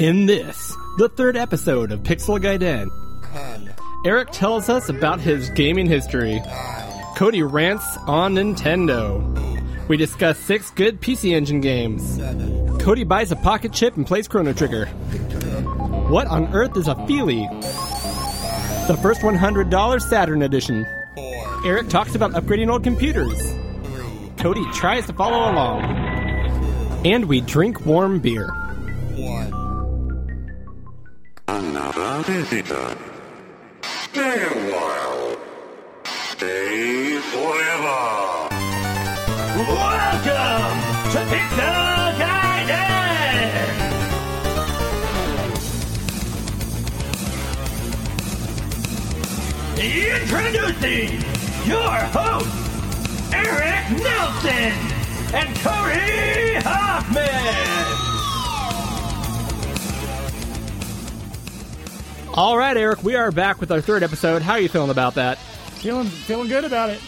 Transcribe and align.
In 0.00 0.24
this, 0.24 0.74
the 0.96 1.10
third 1.10 1.36
episode 1.36 1.92
of 1.92 2.00
Pixel 2.00 2.40
Gaiden, 2.40 2.88
Eric 4.06 4.30
tells 4.30 4.70
us 4.70 4.88
about 4.88 5.20
his 5.20 5.50
gaming 5.50 5.84
history. 5.84 6.40
Cody 7.16 7.42
rants 7.42 7.84
on 8.06 8.36
Nintendo. 8.36 9.20
We 9.88 9.98
discuss 9.98 10.38
six 10.38 10.70
good 10.70 11.02
PC 11.02 11.32
Engine 11.34 11.60
games. 11.60 12.18
Cody 12.82 13.04
buys 13.04 13.30
a 13.30 13.36
pocket 13.36 13.74
chip 13.74 13.94
and 13.98 14.06
plays 14.06 14.26
Chrono 14.26 14.54
Trigger. 14.54 14.86
What 16.08 16.28
on 16.28 16.46
earth 16.54 16.78
is 16.78 16.88
a 16.88 16.94
Feely? 17.06 17.46
The 18.88 18.98
first 19.02 19.20
$100 19.20 20.00
Saturn 20.00 20.40
edition. 20.40 20.86
Eric 21.66 21.90
talks 21.90 22.14
about 22.14 22.30
upgrading 22.30 22.72
old 22.72 22.84
computers. 22.84 23.38
Cody 24.38 24.64
tries 24.72 25.04
to 25.08 25.12
follow 25.12 25.52
along. 25.52 25.84
And 27.04 27.26
we 27.26 27.42
drink 27.42 27.84
warm 27.84 28.18
beer. 28.18 28.50
Another 31.80 32.22
visitor. 32.24 32.98
Stay 33.82 34.42
a 34.42 34.54
while. 34.70 35.36
Stay 36.04 37.18
forever. 37.32 38.02
Welcome 39.56 40.76
to 41.12 41.20
Pixel 41.32 42.12
Gaiden! 42.20 43.64
Introducing 49.78 51.10
your 51.66 51.96
hosts, 52.12 53.32
Eric 53.32 53.84
Nelson 54.02 54.72
and 55.32 55.48
Corey 55.64 56.60
Hoffman! 56.62 58.09
All 62.34 62.56
right, 62.56 62.76
Eric, 62.76 63.02
we 63.02 63.16
are 63.16 63.32
back 63.32 63.60
with 63.60 63.72
our 63.72 63.80
third 63.80 64.04
episode. 64.04 64.40
How 64.40 64.52
are 64.52 64.60
you 64.60 64.68
feeling 64.68 64.90
about 64.90 65.16
that? 65.16 65.36
Feeling 65.38 66.06
feeling 66.06 66.48
good 66.48 66.64
about 66.64 66.88
it. 66.90 66.98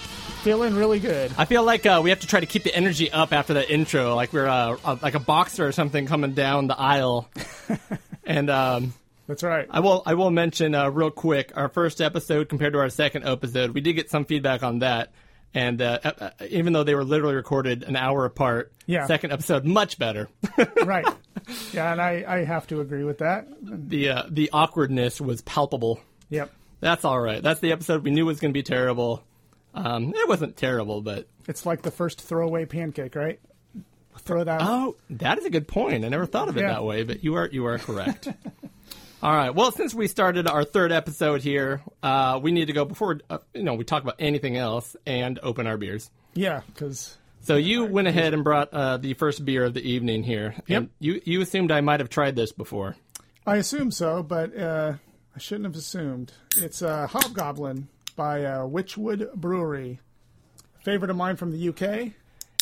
Feeling 0.42 0.74
really 0.74 0.98
good. 0.98 1.30
I 1.38 1.44
feel 1.44 1.62
like 1.62 1.86
uh, 1.86 2.00
we 2.02 2.10
have 2.10 2.20
to 2.20 2.26
try 2.26 2.40
to 2.40 2.46
keep 2.46 2.64
the 2.64 2.74
energy 2.74 3.10
up 3.10 3.32
after 3.32 3.54
that 3.54 3.70
intro, 3.70 4.16
like 4.16 4.32
we're 4.32 4.48
uh, 4.48 4.76
uh, 4.84 4.96
like 5.00 5.14
a 5.14 5.20
boxer 5.20 5.64
or 5.66 5.70
something 5.72 6.06
coming 6.06 6.32
down 6.32 6.66
the 6.66 6.78
aisle. 6.78 7.30
and 8.24 8.50
um, 8.50 8.94
That's 9.28 9.44
right. 9.44 9.68
I 9.70 9.78
will 9.78 10.02
I 10.04 10.14
will 10.14 10.32
mention 10.32 10.74
uh, 10.74 10.88
real 10.90 11.12
quick 11.12 11.52
our 11.54 11.68
first 11.68 12.00
episode 12.00 12.48
compared 12.48 12.72
to 12.72 12.80
our 12.80 12.90
second 12.90 13.24
episode. 13.24 13.70
We 13.70 13.80
did 13.80 13.92
get 13.92 14.10
some 14.10 14.24
feedback 14.24 14.64
on 14.64 14.80
that, 14.80 15.12
and 15.54 15.80
uh, 15.82 15.98
uh, 16.04 16.12
uh, 16.18 16.30
even 16.48 16.72
though 16.72 16.84
they 16.84 16.94
were 16.94 17.04
literally 17.04 17.34
recorded 17.34 17.82
an 17.82 17.96
hour 17.96 18.24
apart, 18.24 18.72
Yeah. 18.86 19.06
second 19.06 19.32
episode 19.32 19.64
much 19.64 19.98
better. 19.98 20.28
right. 20.84 21.06
Yeah, 21.72 21.92
and 21.92 22.00
I, 22.00 22.24
I 22.26 22.44
have 22.44 22.66
to 22.68 22.80
agree 22.80 23.04
with 23.04 23.18
that. 23.18 23.46
the 23.62 24.08
uh, 24.10 24.22
the 24.30 24.50
awkwardness 24.52 25.20
was 25.20 25.40
palpable. 25.42 26.00
Yep. 26.30 26.50
That's 26.80 27.04
all 27.04 27.20
right. 27.20 27.42
That's 27.42 27.60
the 27.60 27.72
episode 27.72 28.02
we 28.04 28.10
knew 28.10 28.24
was 28.26 28.40
going 28.40 28.52
to 28.52 28.58
be 28.58 28.62
terrible. 28.62 29.22
Um, 29.74 30.12
it 30.14 30.28
wasn't 30.28 30.56
terrible, 30.56 31.00
but 31.02 31.26
It's 31.48 31.64
like 31.64 31.82
the 31.82 31.90
first 31.90 32.20
throwaway 32.20 32.64
pancake, 32.66 33.14
right? 33.14 33.40
Throw 34.20 34.44
that. 34.44 34.60
Oh, 34.62 34.96
that 35.10 35.38
is 35.38 35.44
a 35.46 35.50
good 35.50 35.66
point. 35.66 36.04
I 36.04 36.08
never 36.08 36.26
thought 36.26 36.48
of 36.48 36.56
it 36.56 36.60
Yeah. 36.60 36.74
that 36.74 36.84
way, 36.84 37.02
but 37.02 37.24
you 37.24 37.34
are 37.36 37.48
you 37.50 37.64
are 37.66 37.78
correct. 37.78 38.28
All 39.22 39.32
right. 39.32 39.54
Well, 39.54 39.70
since 39.70 39.94
we 39.94 40.08
started 40.08 40.48
our 40.48 40.64
third 40.64 40.90
episode 40.90 41.42
here, 41.42 41.80
uh, 42.02 42.40
we 42.42 42.50
need 42.50 42.66
to 42.66 42.72
go 42.72 42.84
before 42.84 43.20
uh, 43.30 43.38
you 43.54 43.62
know 43.62 43.74
we 43.74 43.84
talk 43.84 44.02
about 44.02 44.16
anything 44.18 44.56
else 44.56 44.96
and 45.06 45.38
open 45.44 45.68
our 45.68 45.76
beers. 45.76 46.10
Yeah, 46.34 46.62
because 46.66 47.16
So 47.42 47.54
you 47.54 47.84
went 47.84 48.08
ahead 48.08 48.34
and 48.34 48.42
brought 48.42 48.72
uh, 48.72 48.96
the 48.96 49.14
first 49.14 49.44
beer 49.44 49.64
of 49.64 49.74
the 49.74 49.82
evening 49.82 50.24
here. 50.24 50.56
Yep. 50.66 50.88
You 50.98 51.20
you 51.24 51.40
assumed 51.40 51.70
I 51.70 51.82
might 51.82 52.00
have 52.00 52.08
tried 52.08 52.34
this 52.34 52.50
before. 52.50 52.96
I 53.46 53.56
assume 53.56 53.92
so, 53.92 54.24
but 54.24 54.56
uh, 54.58 54.94
I 55.36 55.38
shouldn't 55.38 55.66
have 55.66 55.76
assumed. 55.76 56.32
It's 56.56 56.82
uh, 56.82 57.06
Hobgoblin 57.06 57.88
by 58.16 58.44
uh, 58.44 58.66
Wychwood 58.66 59.34
Brewery. 59.34 60.00
Favorite 60.84 61.10
of 61.10 61.16
mine 61.16 61.36
from 61.36 61.52
the 61.52 61.68
UK. 61.68 62.12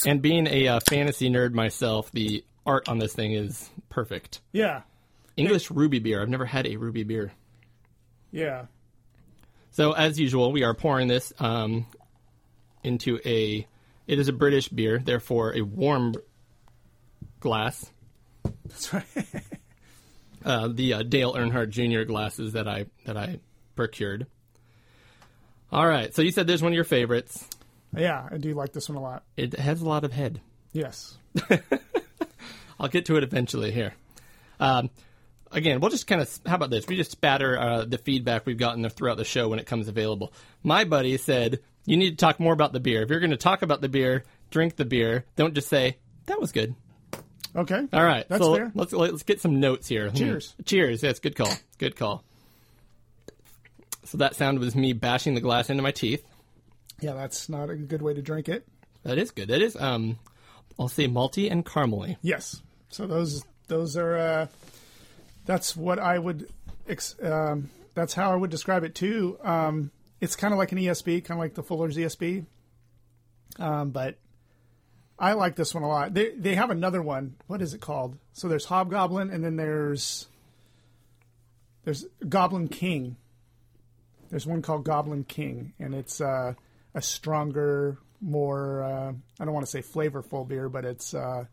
And 0.07 0.21
being 0.21 0.47
a 0.47 0.69
uh, 0.69 0.81
fantasy 0.89 1.31
nerd 1.31 1.53
myself, 1.53 2.13
the 2.13 2.45
art 2.67 2.87
on 2.89 2.99
this 2.99 3.15
thing 3.15 3.33
is 3.33 3.71
perfect. 3.89 4.41
Yeah. 4.53 4.83
English 5.41 5.71
ruby 5.71 5.99
beer. 5.99 6.21
I've 6.23 6.29
never 6.29 6.45
had 6.45 6.67
a 6.67 6.77
ruby 6.77 7.03
beer. 7.03 7.33
Yeah. 8.31 8.67
So 9.73 9.93
as 9.93 10.19
usual, 10.19 10.53
we 10.53 10.63
are 10.65 10.75
pouring 10.75 11.09
this 11.09 11.33
um, 11.39 11.87
into 12.83 13.19
a. 13.25 13.67
It 14.07 14.19
is 14.19 14.29
a 14.29 14.33
British 14.33 14.69
beer, 14.69 14.99
therefore 14.99 15.55
a 15.57 15.61
warm 15.63 16.15
glass. 17.41 17.91
That's 18.67 18.93
right. 18.93 19.05
Uh, 20.43 20.69
the 20.73 20.95
uh, 20.95 21.03
Dale 21.03 21.35
Earnhardt 21.35 21.69
Jr. 21.69 22.05
glasses 22.05 22.55
that 22.55 22.67
I 22.67 22.87
that 23.05 23.15
I 23.15 23.41
procured. 23.77 24.27
All 25.71 25.87
right, 25.87 26.15
so 26.15 26.23
you 26.23 26.31
said 26.33 26.47
there's 26.47 26.63
one 26.63 26.73
of 26.73 26.75
your 26.75 26.85
favorites. 26.85 27.47
yeah, 27.95 28.27
I 28.31 28.39
do 28.39 28.55
like 28.55 28.73
this 28.73 28.89
one 28.89 28.97
a 28.97 29.03
lot. 29.03 29.23
It 29.37 29.59
has 29.59 29.83
a 29.83 29.85
lot 29.87 30.03
of 30.03 30.13
head. 30.13 30.41
Yes. 30.73 31.19
I'll 32.81 32.89
get 32.89 33.05
to 33.05 33.17
it 33.17 33.23
eventually 33.23 33.71
here. 33.71 33.93
Um, 34.59 34.89
again, 35.53 35.81
we'll 35.81 35.91
just 35.91 36.07
kind 36.07 36.21
of. 36.21 36.41
How 36.47 36.57
about 36.57 36.71
this? 36.71 36.87
We 36.87 36.97
just 36.97 37.11
spatter 37.13 37.59
uh, 37.59 37.85
the 37.85 37.99
feedback 37.99 38.47
we've 38.47 38.59
gotten 38.59 38.89
throughout 38.89 39.17
the 39.17 39.25
show 39.25 39.49
when 39.49 39.59
it 39.59 39.67
comes 39.67 39.89
available. 39.89 40.33
My 40.63 40.85
buddy 40.85 41.17
said 41.17 41.61
you 41.87 41.97
need 41.97 42.11
to 42.11 42.17
talk 42.17 42.41
more 42.41 42.53
about 42.53 42.73
the 42.73 42.81
beer. 42.81 43.03
If 43.03 43.11
you're 43.11 43.21
going 43.21 43.31
to 43.31 43.37
talk 43.37 43.63
about 43.63 43.81
the 43.81 43.89
beer, 43.89 44.25
drink 44.51 44.77
the 44.77 44.85
beer. 44.85 45.25
Don't 45.37 45.55
just 45.55 45.69
say 45.69 45.97
that 46.27 46.41
was 46.41 46.53
good. 46.53 46.75
Okay. 47.57 47.87
All 47.93 48.05
right, 48.05 48.29
That's 48.29 48.43
so 48.43 48.55
fair. 48.55 48.71
let's 48.75 48.93
let's 48.93 49.23
get 49.25 49.41
some 49.41 49.59
notes 49.59 49.89
here. 49.89 50.09
Hmm. 50.11 50.17
Cheers. 50.17 50.55
Cheers. 50.65 51.03
Yes, 51.03 51.19
good 51.19 51.35
call. 51.35 51.53
Good 51.79 51.97
call. 51.97 52.23
So 54.05 54.19
that 54.19 54.35
sound 54.37 54.59
was 54.59 54.75
me 54.75 54.93
bashing 54.93 55.35
the 55.35 55.41
glass 55.41 55.71
into 55.71 55.83
my 55.83 55.91
teeth. 55.91 56.25
Yeah, 57.01 57.15
that's 57.15 57.49
not 57.49 57.71
a 57.71 57.77
good 57.77 58.03
way 58.03 58.15
to 58.15 58.23
drink 58.23 58.49
it. 58.49 58.67
That 59.03 59.19
is 59.19 59.31
good. 59.31 59.49
That 59.49 59.63
is 59.63 59.75
um, 59.77 60.19
I'll 60.79 60.89
say 60.89 61.09
malty 61.09 61.51
and 61.51 61.65
caramely. 61.65 62.17
Yes. 62.23 62.63
So 62.91 63.07
those 63.07 63.45
those 63.69 63.97
are 63.97 64.17
uh, 64.17 64.47
that's 65.51 65.77
what 65.77 65.99
I 65.99 66.17
would 66.17 66.49
um, 67.25 67.71
that's 67.95 68.15
how 68.15 68.31
I 68.31 68.37
would 68.37 68.51
describe 68.51 68.85
it 68.85 68.95
too. 68.95 69.37
Um, 69.43 69.91
it's 70.21 70.37
kind 70.37 70.53
of 70.55 70.59
like 70.59 70.71
an 70.71 70.79
ESB, 70.79 71.25
kind 71.25 71.39
of 71.39 71.43
like 71.43 71.55
the 71.55 71.65
Fuller's 71.65 71.97
ESB. 71.97 72.47
Um, 73.59 73.91
but 73.91 74.17
I 75.19 75.33
like 75.33 75.57
this 75.57 75.75
one 75.75 75.83
a 75.83 75.89
lot. 75.89 76.15
They 76.15 76.31
they 76.31 76.55
have 76.55 76.71
another 76.71 77.03
one. 77.03 77.35
What 77.49 77.63
is 77.63 77.75
it 77.75 77.81
called? 77.81 78.17
So 78.33 78.47
there's 78.47 78.65
Hobgoblin, 78.67 79.31
and 79.31 79.45
then 79.45 79.57
there's 79.57 80.29
there's 81.83 82.07
Goblin 82.29 82.69
King. 82.69 83.17
There's 84.31 84.47
one 84.47 84.63
called 84.63 84.85
Goblin 84.85 85.25
King, 85.25 85.73
and 85.81 85.97
it's 85.97 86.21
uh, 86.21 86.55
a 86.95 87.03
stronger, 87.03 87.99
more 88.21 88.85
uh, 88.85 89.13
I 89.41 89.45
don't 89.45 89.53
want 89.53 89.67
to 89.67 89.71
say 89.71 89.83
flavorful 89.83 90.47
beer, 90.47 90.69
but 90.69 90.85
it's 90.85 91.13
uh, 91.13 91.47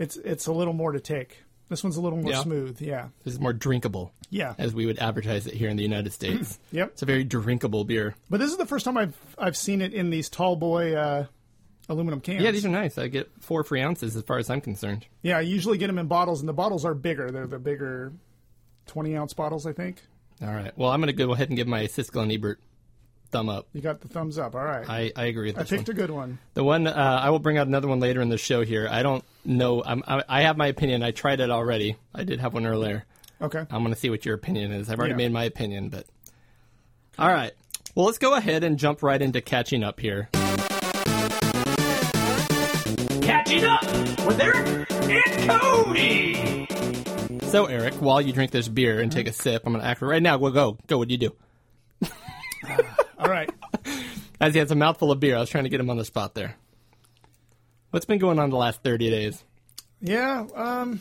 it's 0.00 0.16
it's 0.16 0.48
a 0.48 0.52
little 0.52 0.74
more 0.74 0.90
to 0.90 1.00
take. 1.00 1.44
This 1.68 1.82
one's 1.82 1.96
a 1.96 2.00
little 2.00 2.18
more 2.20 2.30
Yeah. 2.30 2.42
smooth. 2.42 2.80
Yeah, 2.80 3.08
This 3.24 3.34
is 3.34 3.40
more 3.40 3.52
drinkable, 3.52 4.12
yeah, 4.30 4.54
as 4.58 4.72
we 4.74 4.86
would 4.86 4.98
advertise 4.98 5.46
it 5.46 5.54
here 5.54 5.68
in 5.68 5.76
the 5.76 5.82
United 5.82 6.12
States. 6.12 6.58
yep. 6.70 6.90
It's 6.92 7.02
a 7.02 7.06
very 7.06 7.24
drinkable 7.24 7.84
beer. 7.84 8.14
But 8.30 8.38
this 8.40 8.50
is 8.50 8.56
the 8.56 8.66
first 8.66 8.84
time 8.84 8.96
I've 8.96 9.16
I've 9.38 9.56
seen 9.56 9.80
it 9.82 9.92
in 9.92 10.10
these 10.10 10.28
tall 10.28 10.54
boy 10.56 10.94
uh, 10.94 11.26
aluminum 11.88 12.20
cans. 12.20 12.42
Yeah, 12.42 12.50
these 12.52 12.64
are 12.64 12.68
nice. 12.70 12.98
I 12.98 13.08
get 13.08 13.30
four 13.40 13.64
free 13.64 13.80
ounces 13.82 14.14
as 14.16 14.22
far 14.22 14.38
as 14.38 14.48
I'm 14.50 14.60
concerned. 14.60 15.06
Yeah, 15.22 15.38
I 15.38 15.40
usually 15.40 15.78
get 15.78 15.88
them 15.88 15.98
in 15.98 16.06
bottles, 16.06 16.40
and 16.40 16.48
the 16.48 16.52
bottles 16.52 16.84
are 16.84 16.94
bigger. 16.94 17.30
They're 17.30 17.46
the 17.48 17.58
bigger, 17.58 18.12
twenty 18.86 19.16
ounce 19.16 19.32
bottles, 19.34 19.66
I 19.66 19.72
think. 19.72 20.02
All 20.42 20.52
right. 20.54 20.76
Well, 20.76 20.90
I'm 20.90 21.00
going 21.00 21.06
to 21.08 21.12
go 21.14 21.32
ahead 21.32 21.48
and 21.48 21.56
give 21.56 21.66
my 21.66 21.84
Siskel 21.84 22.22
and 22.22 22.30
Ebert 22.30 22.60
thumb 23.26 23.48
up. 23.48 23.66
You 23.72 23.80
got 23.80 24.00
the 24.00 24.08
thumbs 24.08 24.38
up. 24.38 24.54
All 24.54 24.64
right, 24.64 24.88
I, 24.88 25.00
I, 25.00 25.12
I 25.16 25.24
agree 25.26 25.48
with 25.48 25.56
this 25.56 25.70
one. 25.70 25.78
picked 25.78 25.88
a 25.90 25.94
good 25.94 26.10
one. 26.10 26.38
The 26.54 26.64
one 26.64 26.86
uh, 26.86 27.20
I 27.22 27.30
will 27.30 27.38
bring 27.38 27.58
out 27.58 27.66
another 27.66 27.88
one 27.88 28.00
later 28.00 28.20
in 28.20 28.28
the 28.28 28.38
show. 28.38 28.62
Here, 28.62 28.88
I 28.90 29.02
don't 29.02 29.24
know. 29.44 29.82
I'm, 29.84 30.02
I, 30.06 30.22
I 30.28 30.42
have 30.42 30.56
my 30.56 30.66
opinion. 30.68 31.02
I 31.02 31.10
tried 31.10 31.40
it 31.40 31.50
already. 31.50 31.96
I 32.14 32.24
did 32.24 32.40
have 32.40 32.54
one 32.54 32.66
earlier. 32.66 33.04
Okay. 33.40 33.58
I'm 33.70 33.82
going 33.82 33.92
to 33.94 34.00
see 34.00 34.08
what 34.10 34.24
your 34.24 34.34
opinion 34.34 34.72
is. 34.72 34.88
I've 34.88 34.98
already 34.98 35.12
Yeah. 35.12 35.16
made 35.18 35.32
my 35.32 35.44
opinion, 35.44 35.90
but 35.90 36.06
all 37.18 37.28
right. 37.28 37.52
Well, 37.94 38.06
let's 38.06 38.18
go 38.18 38.34
ahead 38.34 38.64
and 38.64 38.78
jump 38.78 39.02
right 39.02 39.20
into 39.20 39.40
catching 39.40 39.82
up 39.84 40.00
here. 40.00 40.28
Catching 43.22 43.64
up 43.64 43.82
with 44.26 44.40
Eric 44.40 44.90
and 44.90 45.48
Cody! 45.50 46.66
So, 47.48 47.66
Eric, 47.66 47.94
while 47.94 48.20
you 48.20 48.32
drink 48.32 48.50
this 48.50 48.68
beer 48.68 49.00
and 49.00 49.10
take 49.10 49.28
a 49.28 49.32
sip, 49.32 49.62
I'm 49.66 49.72
going 49.72 49.82
to 49.82 49.88
act 49.88 50.02
right 50.02 50.22
now. 50.22 50.36
We'll 50.38 50.52
go. 50.52 50.78
Go. 50.86 50.98
What 50.98 51.08
do 51.08 51.14
you 51.14 51.18
do? 51.18 51.36
All 53.18 53.28
right. 53.30 53.50
As 54.40 54.52
he 54.52 54.58
has 54.58 54.70
a 54.70 54.74
mouthful 54.74 55.10
of 55.10 55.20
beer, 55.20 55.36
I 55.36 55.40
was 55.40 55.48
trying 55.48 55.64
to 55.64 55.70
get 55.70 55.80
him 55.80 55.88
on 55.88 55.96
the 55.96 56.04
spot 56.04 56.34
there. 56.34 56.56
What's 57.90 58.04
been 58.04 58.18
going 58.18 58.38
on 58.38 58.50
the 58.50 58.56
last 58.56 58.82
30 58.82 59.10
days? 59.10 59.44
Yeah. 60.00 60.46
Um. 60.54 61.00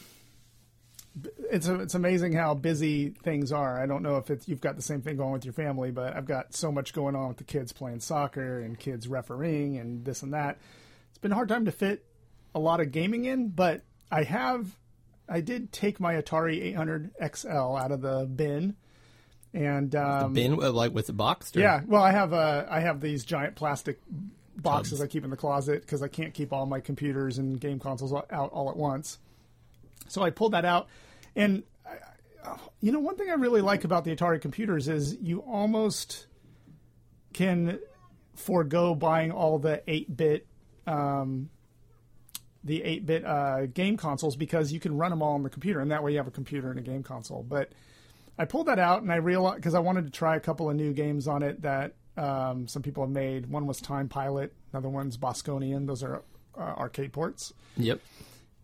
It's 1.49 1.67
it's 1.67 1.95
amazing 1.95 2.33
how 2.33 2.55
busy 2.55 3.09
things 3.09 3.53
are. 3.53 3.81
I 3.81 3.85
don't 3.85 4.03
know 4.03 4.17
if 4.17 4.29
it's, 4.29 4.49
you've 4.49 4.59
got 4.59 4.75
the 4.75 4.81
same 4.81 5.01
thing 5.01 5.15
going 5.15 5.31
with 5.31 5.45
your 5.45 5.53
family, 5.53 5.89
but 5.89 6.13
I've 6.13 6.25
got 6.25 6.53
so 6.53 6.73
much 6.73 6.91
going 6.93 7.15
on 7.15 7.29
with 7.29 7.37
the 7.37 7.45
kids 7.45 7.71
playing 7.71 8.01
soccer 8.01 8.59
and 8.59 8.77
kids 8.77 9.07
refereeing 9.07 9.77
and 9.77 10.03
this 10.03 10.23
and 10.23 10.33
that. 10.33 10.57
It's 11.09 11.17
been 11.19 11.31
a 11.31 11.35
hard 11.35 11.47
time 11.47 11.63
to 11.65 11.71
fit 11.71 12.05
a 12.53 12.59
lot 12.59 12.81
of 12.81 12.91
gaming 12.91 13.23
in, 13.25 13.47
but 13.47 13.83
I 14.11 14.23
have 14.23 14.75
I 15.27 15.41
did 15.41 15.71
take 15.71 15.99
my 15.99 16.15
Atari 16.15 16.61
800 16.63 17.11
XL 17.33 17.49
out 17.49 17.91
of 17.91 18.01
the 18.01 18.25
bin, 18.25 18.75
and 19.55 19.95
um, 19.95 20.33
Bin 20.33 20.53
uh, 20.61 20.71
like 20.71 20.93
with 20.93 21.07
the 21.07 21.13
box. 21.13 21.55
Or? 21.55 21.59
yeah, 21.61 21.81
well, 21.87 22.03
I 22.03 22.11
have 22.11 22.33
uh, 22.33 22.65
I 22.69 22.81
have 22.81 22.99
these 23.01 23.23
giant 23.23 23.55
plastic 23.55 23.99
boxes 24.57 25.01
I 25.01 25.07
keep 25.07 25.23
in 25.23 25.29
the 25.29 25.37
closet 25.37 25.81
because 25.81 26.01
I 26.03 26.07
can't 26.07 26.33
keep 26.33 26.51
all 26.53 26.65
my 26.65 26.79
computers 26.81 27.37
and 27.37 27.59
game 27.59 27.79
consoles 27.79 28.13
out 28.13 28.51
all 28.51 28.69
at 28.69 28.75
once. 28.77 29.17
So 30.07 30.21
I 30.21 30.29
pulled 30.29 30.51
that 30.53 30.65
out, 30.65 30.87
and 31.35 31.63
I, 31.85 31.93
I- 32.49 32.57
you 32.81 32.91
know, 32.91 32.99
one 32.99 33.15
thing 33.15 33.29
I 33.29 33.33
really 33.33 33.61
like 33.61 33.85
about 33.85 34.03
the 34.03 34.15
Atari 34.15 34.39
computers 34.39 34.87
is 34.87 35.17
you 35.19 35.39
almost 35.39 36.27
can 37.33 37.79
forego 38.35 38.93
buying 38.93 39.31
all 39.31 39.57
the 39.57 39.81
eight 39.87 40.15
bit. 40.15 40.45
Um, 40.85 41.49
the 42.63 42.79
8-bit 42.81 43.23
uh, 43.23 43.65
game 43.67 43.95
consoles 43.95 44.35
because 44.35 44.71
you 44.73 44.79
can 44.79 44.97
run 44.97 45.11
them 45.11 45.21
all 45.21 45.35
on 45.35 45.43
the 45.43 45.51
computer, 45.51 45.81
and 45.81 45.91
that 45.91 46.01
way 46.03 46.11
you 46.13 46.17
have 46.17 46.25
a 46.25 46.31
computer 46.31 46.71
and 46.71 46.79
a 46.79 46.81
game 46.81 47.03
console. 47.03 47.43
But 47.43 47.69
I 48.37 48.45
pulled 48.45 48.67
that 48.67 48.79
out 48.79 49.01
and 49.01 49.11
I 49.11 49.15
realized 49.17 49.57
because 49.57 49.73
I 49.75 49.79
wanted 49.79 50.05
to 50.05 50.11
try 50.11 50.35
a 50.35 50.39
couple 50.39 50.69
of 50.69 50.75
new 50.75 50.93
games 50.93 51.27
on 51.27 51.41
it 51.43 51.61
that 51.61 51.93
um, 52.17 52.67
some 52.67 52.81
people 52.81 53.03
have 53.03 53.11
made. 53.11 53.47
One 53.49 53.65
was 53.67 53.79
Time 53.81 54.09
Pilot, 54.09 54.53
another 54.73 54.89
one's 54.89 55.17
Bosconian. 55.17 55.87
Those 55.87 56.03
are 56.03 56.21
uh, 56.57 56.61
arcade 56.61 57.13
ports. 57.13 57.53
Yep. 57.77 57.99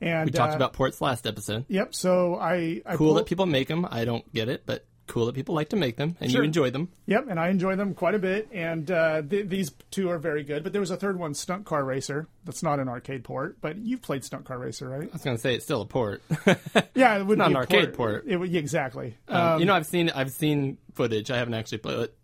And 0.01 0.25
We 0.25 0.31
talked 0.31 0.53
uh, 0.53 0.55
about 0.55 0.73
ports 0.73 0.99
last 0.99 1.27
episode. 1.27 1.65
Yep. 1.67 1.93
So 1.93 2.35
I, 2.35 2.81
I 2.85 2.95
Cool 2.95 3.07
pulled- 3.09 3.17
that 3.19 3.25
people 3.27 3.45
make 3.45 3.67
them. 3.67 3.87
I 3.89 4.03
don't 4.05 4.31
get 4.33 4.49
it, 4.49 4.63
but 4.65 4.85
cool 5.11 5.27
that 5.27 5.35
people 5.35 5.53
like 5.53 5.69
to 5.69 5.75
make 5.75 5.97
them 5.97 6.15
and 6.19 6.31
Sure. 6.31 6.41
you 6.41 6.45
enjoy 6.45 6.71
them. 6.71 6.89
Yep, 7.05 7.27
and 7.29 7.39
I 7.39 7.49
enjoy 7.49 7.75
them 7.75 7.93
quite 7.93 8.15
a 8.15 8.19
bit. 8.19 8.49
And 8.51 8.89
uh, 8.89 9.21
th- 9.21 9.47
these 9.47 9.71
two 9.91 10.09
are 10.09 10.17
very 10.17 10.43
good. 10.43 10.63
But 10.63 10.71
there 10.71 10.79
was 10.81 10.89
a 10.91 10.97
third 10.97 11.19
one, 11.19 11.33
Stunt 11.33 11.65
Car 11.65 11.83
Racer. 11.83 12.27
That's 12.45 12.63
not 12.63 12.79
an 12.79 12.87
arcade 12.89 13.23
port, 13.23 13.57
but 13.61 13.77
you've 13.77 14.01
played 14.01 14.23
Stunt 14.23 14.45
Car 14.45 14.57
Racer, 14.57 14.89
right? 14.89 15.07
I 15.09 15.13
was 15.13 15.21
going 15.23 15.35
to 15.37 15.41
say 15.41 15.53
it's 15.55 15.65
still 15.65 15.81
a 15.81 15.85
port. 15.85 16.21
Yeah, 16.95 17.17
it 17.17 17.25
would 17.25 17.37
not 17.37 17.47
be 17.49 17.51
an 17.53 17.55
a 17.57 17.59
arcade 17.59 17.93
port. 17.93 18.25
It 18.27 18.37
would, 18.37 18.53
exactly. 18.55 19.15
Um, 19.27 19.59
you 19.59 19.65
know, 19.65 19.73
I've 19.73 19.85
seen 19.85 20.09
I've 20.09 20.31
seen 20.31 20.77
footage. 20.93 21.31
I 21.31 21.37
haven't 21.37 21.53
actually 21.53 21.79
played 21.79 21.99
it. 21.99 22.17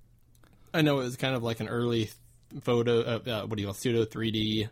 I 0.73 0.81
know 0.81 0.99
it 0.99 1.03
was 1.03 1.15
kind 1.17 1.35
of 1.35 1.43
like 1.43 1.59
an 1.59 1.67
early 1.69 2.09
photo. 2.61 3.01
Uh, 3.01 3.19
uh, 3.29 3.45
what 3.47 3.55
do 3.55 3.61
you 3.61 3.67
call 3.67 3.73
pseudo 3.73 4.05
3D? 4.05 4.69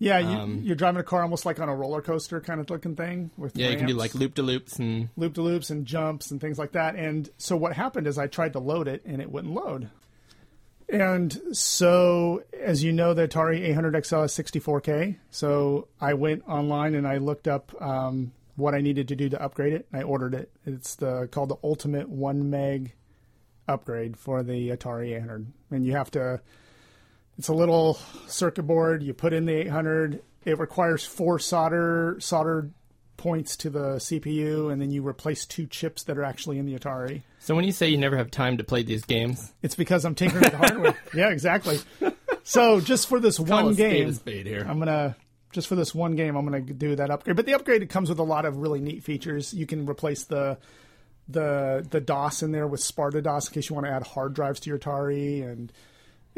Yeah, 0.00 0.18
you, 0.18 0.36
Um, 0.38 0.60
you're 0.62 0.76
driving 0.76 1.00
a 1.00 1.04
car 1.04 1.22
almost 1.22 1.44
like 1.44 1.58
on 1.58 1.68
a 1.68 1.74
roller 1.74 2.00
coaster 2.00 2.40
kind 2.40 2.60
of 2.60 2.70
looking 2.70 2.94
thing 2.94 3.30
with 3.36 3.56
Yeah, 3.56 3.70
you 3.70 3.76
can 3.76 3.86
do 3.86 3.94
like 3.94 4.14
loop 4.14 4.34
de 4.34 4.42
loops 4.42 4.78
and 4.78 5.08
loop 5.16 5.34
to 5.34 5.42
loops 5.42 5.70
and 5.70 5.86
jumps 5.86 6.30
and 6.30 6.40
things 6.40 6.58
like 6.58 6.72
that. 6.72 6.94
And 6.94 7.28
so 7.36 7.56
what 7.56 7.72
happened 7.72 8.06
is 8.06 8.16
I 8.16 8.28
tried 8.28 8.52
to 8.52 8.60
load 8.60 8.86
it 8.86 9.02
and 9.04 9.20
it 9.20 9.30
wouldn't 9.30 9.54
load. 9.54 9.90
And 10.90 11.38
so, 11.52 12.44
as 12.58 12.82
you 12.82 12.92
know, 12.92 13.12
the 13.12 13.28
Atari 13.28 13.60
800 13.60 14.06
XL 14.06 14.22
is 14.22 14.32
64K. 14.32 15.16
So 15.30 15.88
I 16.00 16.14
went 16.14 16.48
online 16.48 16.94
and 16.94 17.06
I 17.06 17.18
looked 17.18 17.46
up 17.46 17.74
um, 17.82 18.32
what 18.56 18.74
I 18.74 18.80
needed 18.80 19.08
to 19.08 19.16
do 19.16 19.28
to 19.28 19.42
upgrade 19.42 19.74
it. 19.74 19.86
I 19.92 20.02
ordered 20.02 20.34
it. 20.34 20.50
It's 20.64 20.94
the 20.94 21.28
called 21.30 21.50
the 21.50 21.58
Ultimate 21.62 22.08
One 22.08 22.48
Meg 22.48 22.94
upgrade 23.66 24.16
for 24.16 24.42
the 24.42 24.70
Atari 24.70 25.14
800, 25.16 25.46
and 25.70 25.84
you 25.84 25.92
have 25.92 26.10
to. 26.12 26.40
It's 27.38 27.48
a 27.48 27.54
little 27.54 27.94
circuit 28.26 28.64
board. 28.64 29.02
You 29.02 29.14
put 29.14 29.32
in 29.32 29.46
the 29.46 29.54
800. 29.54 30.22
It 30.44 30.58
requires 30.58 31.04
four 31.04 31.38
solder 31.38 32.16
soldered 32.20 32.72
points 33.16 33.56
to 33.58 33.70
the 33.70 33.96
CPU, 33.96 34.72
and 34.72 34.80
then 34.80 34.90
you 34.90 35.06
replace 35.06 35.44
two 35.44 35.66
chips 35.66 36.04
that 36.04 36.16
are 36.16 36.24
actually 36.24 36.58
in 36.58 36.66
the 36.66 36.78
Atari. 36.78 37.22
So 37.40 37.54
when 37.54 37.64
you 37.64 37.72
say 37.72 37.88
you 37.88 37.98
never 37.98 38.16
have 38.16 38.30
time 38.30 38.56
to 38.58 38.64
play 38.64 38.82
these 38.82 39.04
games, 39.04 39.52
It's 39.62 39.74
because 39.74 40.04
I'm 40.04 40.14
tinkering 40.14 40.42
with 40.44 40.52
the 40.52 40.58
hardware. 40.58 40.98
Yeah, 41.14 41.30
exactly. 41.30 41.78
So 42.44 42.80
just 42.80 43.08
for 43.08 43.20
this 43.20 43.38
call 43.38 43.64
one 43.64 43.74
game. 43.74 44.16
I'm 44.26 44.78
gonna 44.78 45.16
just 45.52 45.68
for 45.68 45.74
this 45.74 45.94
one 45.94 46.16
game, 46.16 46.36
I'm 46.36 46.44
gonna 46.44 46.60
do 46.60 46.96
that 46.96 47.10
upgrade. 47.10 47.36
But 47.36 47.46
the 47.46 47.54
upgrade 47.54 47.88
comes 47.88 48.08
with 48.08 48.18
a 48.18 48.24
lot 48.24 48.44
of 48.44 48.56
really 48.58 48.80
neat 48.80 49.02
features. 49.02 49.52
You 49.52 49.66
can 49.66 49.86
replace 49.86 50.24
the 50.24 50.58
the 51.28 51.86
the 51.90 52.00
DOS 52.00 52.42
in 52.42 52.52
there 52.52 52.66
with 52.66 52.80
SpartaDOS 52.80 53.48
in 53.48 53.54
case 53.54 53.68
you 53.68 53.74
want 53.74 53.86
to 53.86 53.92
add 53.92 54.02
hard 54.02 54.34
drives 54.34 54.60
to 54.60 54.70
your 54.70 54.78
Atari, 54.78 55.42
and 55.42 55.72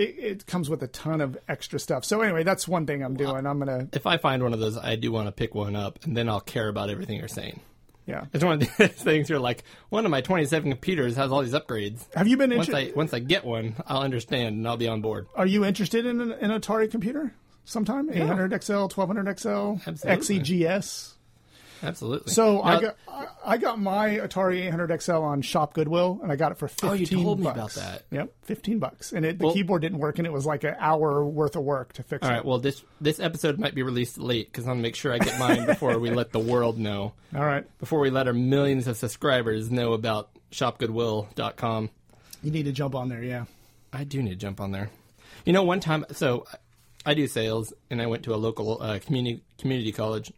it, 0.01 0.19
it 0.19 0.47
comes 0.47 0.71
with 0.71 0.83
a 0.83 0.89
ton 0.89 1.21
of 1.21 1.39
extra 1.49 1.79
stuff. 1.79 2.05
So 2.05 2.21
anyway, 2.23 2.43
that's 2.43 2.67
one 2.67 2.87
thing 2.87 3.03
I'm 3.03 3.17
doing. 3.17 3.47
I'm 3.47 3.59
gonna 3.59 3.89
if 3.93 4.07
I 4.07 4.17
find 4.17 4.43
one 4.43 4.53
of 4.53 4.61
those, 4.61 4.77
I 4.79 4.97
do 4.97 5.13
want 5.13 5.29
to 5.29 5.33
pick 5.33 5.55
one 5.55 5.77
up, 5.77 5.99
and 6.05 6.17
then 6.17 6.29
I'll 6.29 6.41
care 6.41 6.69
about 6.69 6.91
everything 6.91 7.19
you're 7.19 7.29
saying. 7.29 7.61
yeah. 8.07 8.25
It's 8.33 8.43
one 8.45 8.61
of 8.63 8.69
these 8.79 8.89
things 8.91 9.29
you're 9.29 9.39
like, 9.39 9.63
one 9.91 10.05
of 10.05 10.11
my 10.11 10.21
27 10.21 10.71
computers 10.71 11.17
has 11.17 11.31
all 11.31 11.43
these 11.43 11.53
upgrades. 11.53 12.05
Have 12.15 12.27
you 12.29 12.37
been 12.37 12.51
Once 12.51 12.69
interested? 12.69 12.93
I 12.95 12.97
once 12.97 13.13
I 13.15 13.19
get 13.21 13.45
one, 13.45 13.77
I'll 13.87 14.03
understand 14.03 14.57
and 14.57 14.67
I'll 14.67 14.77
be 14.77 14.89
on 14.89 15.01
board. 15.03 15.27
Are 15.35 15.47
you 15.47 15.65
interested 15.65 16.07
in 16.07 16.21
an, 16.21 16.33
an 16.33 16.51
Atari 16.51 16.91
computer 16.91 17.33
sometime? 17.65 18.11
800 18.11 18.63
XL, 18.65 18.73
1200 18.89 19.39
XL, 19.39 19.49
Absolutely. 19.87 20.41
XEGS. 20.41 21.15
Absolutely. 21.83 22.33
So 22.33 22.63
I 22.63 22.81
got 22.81 22.97
I- 23.45 23.57
got 23.59 23.81
my 23.81 24.11
Atari 24.19 24.67
800 24.67 25.01
XL 25.03 25.13
on 25.13 25.43
Shop 25.43 25.73
Goodwill, 25.75 26.21
and 26.23 26.31
I 26.31 26.37
got 26.37 26.53
it 26.53 26.59
for 26.59 26.69
fifteen. 26.69 26.91
Oh, 26.91 26.93
you 26.95 27.07
told 27.07 27.39
me 27.39 27.45
bucks. 27.45 27.57
about 27.57 27.71
that. 27.87 28.03
Yep, 28.11 28.33
fifteen 28.43 28.79
bucks, 28.79 29.13
and 29.13 29.25
it, 29.25 29.39
the 29.39 29.47
Well- 29.47 29.55
keyboard 29.55 29.83
didn't 29.83 29.99
work, 29.99 30.19
and 30.19 30.27
it 30.27 30.33
was 30.33 30.45
like 30.47 30.65
an 30.65 30.75
hour 30.79 31.25
worth 31.25 31.57
of 31.57 31.63
work 31.63 31.93
to 31.95 32.03
fix 32.03 32.23
All 32.27 32.31
it. 32.31 32.35
right. 32.37 32.45
Well, 32.45 32.59
this 32.59 32.83
this 33.01 33.19
episode 33.21 33.59
might 33.59 33.75
be 33.75 33.83
released 33.83 34.19
late 34.19 34.51
because 34.53 34.65
I 34.67 34.69
want 34.69 34.79
to 34.79 34.83
make 34.83 34.95
sure 34.97 35.13
I 35.13 35.19
get 35.19 35.39
mine 35.39 35.67
before 35.67 35.99
we 35.99 36.11
let 36.11 36.33
the 36.33 36.39
world 36.41 36.79
know. 36.79 37.13
All 37.35 37.45
right, 37.45 37.65
Before 37.79 38.01
we 38.01 38.11
let 38.11 38.27
our 38.27 38.33
millions 38.35 38.87
of 38.87 38.97
subscribers 38.97 39.71
know 39.71 39.93
about 39.95 40.31
shopgoodwill.com. 40.53 41.91
you 42.43 42.51
need 42.51 42.65
to 42.65 42.73
jump 42.73 42.95
on 42.95 43.09
there. 43.09 43.23
Yeah, 43.23 43.45
I 43.93 44.05
do 44.05 44.23
need 44.23 44.31
to 44.31 44.37
jump 44.37 44.61
on 44.61 44.73
there. 44.73 44.91
You 45.45 45.53
know, 45.53 45.63
one 45.63 45.81
time, 45.81 46.05
so 46.13 46.45
I 47.07 47.15
do 47.15 47.27
sales, 47.27 47.73
and 47.89 48.03
I 48.03 48.07
went 48.07 48.25
to 48.25 48.35
a 48.35 48.37
local 48.37 48.83
uh, 48.83 48.99
community 48.99 49.43
community 49.59 49.93
college, 49.93 50.33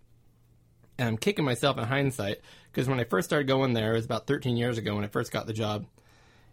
and 1.03 1.09
I'm 1.09 1.17
kicking 1.17 1.45
myself 1.45 1.79
in 1.79 1.85
hindsight 1.85 2.39
because 2.71 2.89
when 2.89 3.01
I 3.01 3.05
first 3.05 3.29
started 3.29 3.49
going 3.49 3.73
there, 3.73 3.93
it 3.93 3.97
was 3.97 4.05
about 4.05 4.29
13 4.29 4.57
years 4.57 4.79
ago 4.79 4.95
when 4.95 5.05
I 5.05 5.09
first 5.09 5.33
got 5.33 5.49
the 5.49 5.53
job, 5.53 5.85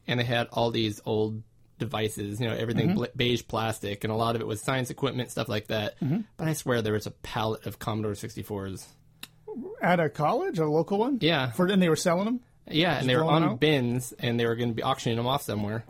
and 0.08 0.20
they 0.20 0.24
had 0.24 0.48
all 0.52 0.72
these 0.72 1.00
old 1.06 1.44
devices, 1.78 2.42
you 2.42 2.48
know, 2.50 2.56
everything 2.56 2.88
mm-hmm. 2.88 2.96
bla 2.98 3.08
beige 3.16 3.44
plastic, 3.48 4.04
and 4.04 4.12
a 4.12 4.16
lot 4.16 4.34
of 4.34 4.42
it 4.42 4.48
was 4.48 4.60
science 4.60 4.90
equipment, 4.90 5.30
stuff 5.30 5.50
like 5.50 5.68
that. 5.68 6.00
Mm-hmm. 6.00 6.22
But 6.36 6.48
I 6.48 6.54
swear 6.54 6.82
there 6.82 6.94
was 6.94 7.06
a 7.06 7.12
pallet 7.12 7.68
of 7.68 7.78
Commodore 7.78 8.14
64s. 8.14 8.88
at 9.84 10.00
a 10.00 10.10
college, 10.10 10.58
a 10.58 10.66
local 10.66 10.98
one. 10.98 11.20
Yeah. 11.22 11.52
for 11.52 11.68
and 11.68 11.80
they 11.80 11.90
were 11.90 11.96
selling 11.96 12.26
them. 12.26 12.40
Yeah, 12.68 13.00
and 13.00 13.08
they 13.08 13.16
were 13.16 13.24
on 13.24 13.44
out? 13.44 13.60
bins, 13.60 14.14
and 14.18 14.40
they 14.40 14.48
were 14.48 14.56
going 14.56 14.70
to 14.70 14.76
be 14.76 14.84
auctioning 14.84 15.18
them 15.18 15.28
off 15.28 15.44
somewhere. 15.44 15.86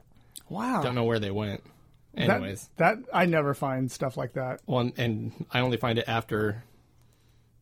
Wow, 0.49 0.81
Don't 0.81 0.95
know 0.95 1.05
where 1.05 1.19
they 1.19 1.31
went. 1.31 1.63
Anyways. 2.13 2.69
that 2.75 2.97
I 3.13 3.25
never 3.25 3.53
find 3.53 3.89
stuff 3.89 4.17
like 4.17 4.33
that. 4.33 4.59
Well, 4.65 4.91
and 4.97 5.45
I 5.49 5.61
only 5.61 5.77
find 5.77 5.97
it 5.97 6.05
after 6.09 6.63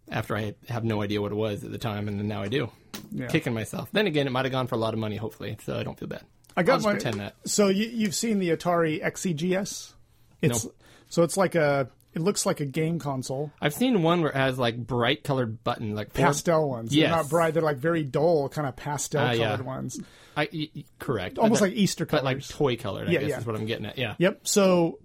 after 0.09 0.35
I 0.35 0.55
have 0.69 0.83
no 0.83 1.01
idea 1.01 1.21
what 1.21 1.31
it 1.31 1.35
was 1.35 1.63
at 1.63 1.71
the 1.71 1.77
time, 1.77 2.07
and 2.07 2.19
then 2.19 2.27
now 2.27 2.41
I 2.41 2.47
do. 2.47 2.69
Yeah. 3.11 3.27
Kicking 3.27 3.53
myself. 3.53 3.89
Then 3.91 4.07
again, 4.07 4.27
it 4.27 4.31
might 4.31 4.45
have 4.45 4.51
gone 4.51 4.67
for 4.67 4.75
a 4.75 4.79
lot 4.79 4.93
of 4.93 4.99
money, 4.99 5.15
hopefully, 5.17 5.57
so 5.63 5.77
I 5.77 5.83
don't 5.83 5.97
feel 5.97 6.07
bad. 6.07 6.23
I 6.55 6.63
got 6.63 6.81
my, 6.81 6.91
pretend 6.93 7.19
that. 7.19 7.35
So 7.45 7.67
you, 7.67 7.85
you've 7.87 8.15
seen 8.15 8.39
the 8.39 8.49
Atari 8.49 9.01
XEGS? 9.03 9.93
It's 10.41 10.65
No. 10.65 10.71
so 11.07 11.23
it's 11.23 11.37
like 11.37 11.55
a 11.55 11.89
it 12.13 12.21
looks 12.21 12.45
like 12.47 12.59
a 12.61 12.65
game 12.65 12.97
console. 12.97 13.51
I've 13.61 13.75
seen 13.75 14.01
one 14.01 14.21
where 14.21 14.31
it 14.31 14.35
has 14.35 14.57
like 14.57 14.75
bright 14.77 15.23
colored 15.23 15.63
buttons, 15.63 15.95
like 15.95 16.13
four- 16.13 16.25
Pastel 16.25 16.67
ones. 16.69 16.91
They're 16.91 17.09
not 17.09 17.29
bright. 17.29 17.53
They're 17.53 17.61
like 17.61 17.77
very 17.77 18.03
dull, 18.03 18.49
kind 18.49 18.67
of 18.67 18.75
pastel 18.75 19.21
Ah, 19.21 19.33
colored 19.35 19.39
yeah. 19.39 19.61
ones. 19.61 19.99
I, 20.35 20.49
y- 20.51 20.69
correct, 20.99 21.37
Almost 21.37 21.61
like 21.61 21.73
Easter 21.73 22.05
colors, 22.07 22.21
but 22.23 22.25
like 22.25 22.47
toy 22.47 22.75
colored. 22.75 23.07
I 23.07 23.11
Yeah, 23.11 23.19
guess 23.19 23.29
yeah. 23.29 23.37
is 23.39 23.45
what 23.45 23.55
I'm 23.55 23.65
getting 23.67 23.85
at. 23.85 23.97
Yeah. 23.99 24.15
Yep. 24.17 24.47
So 24.47 24.97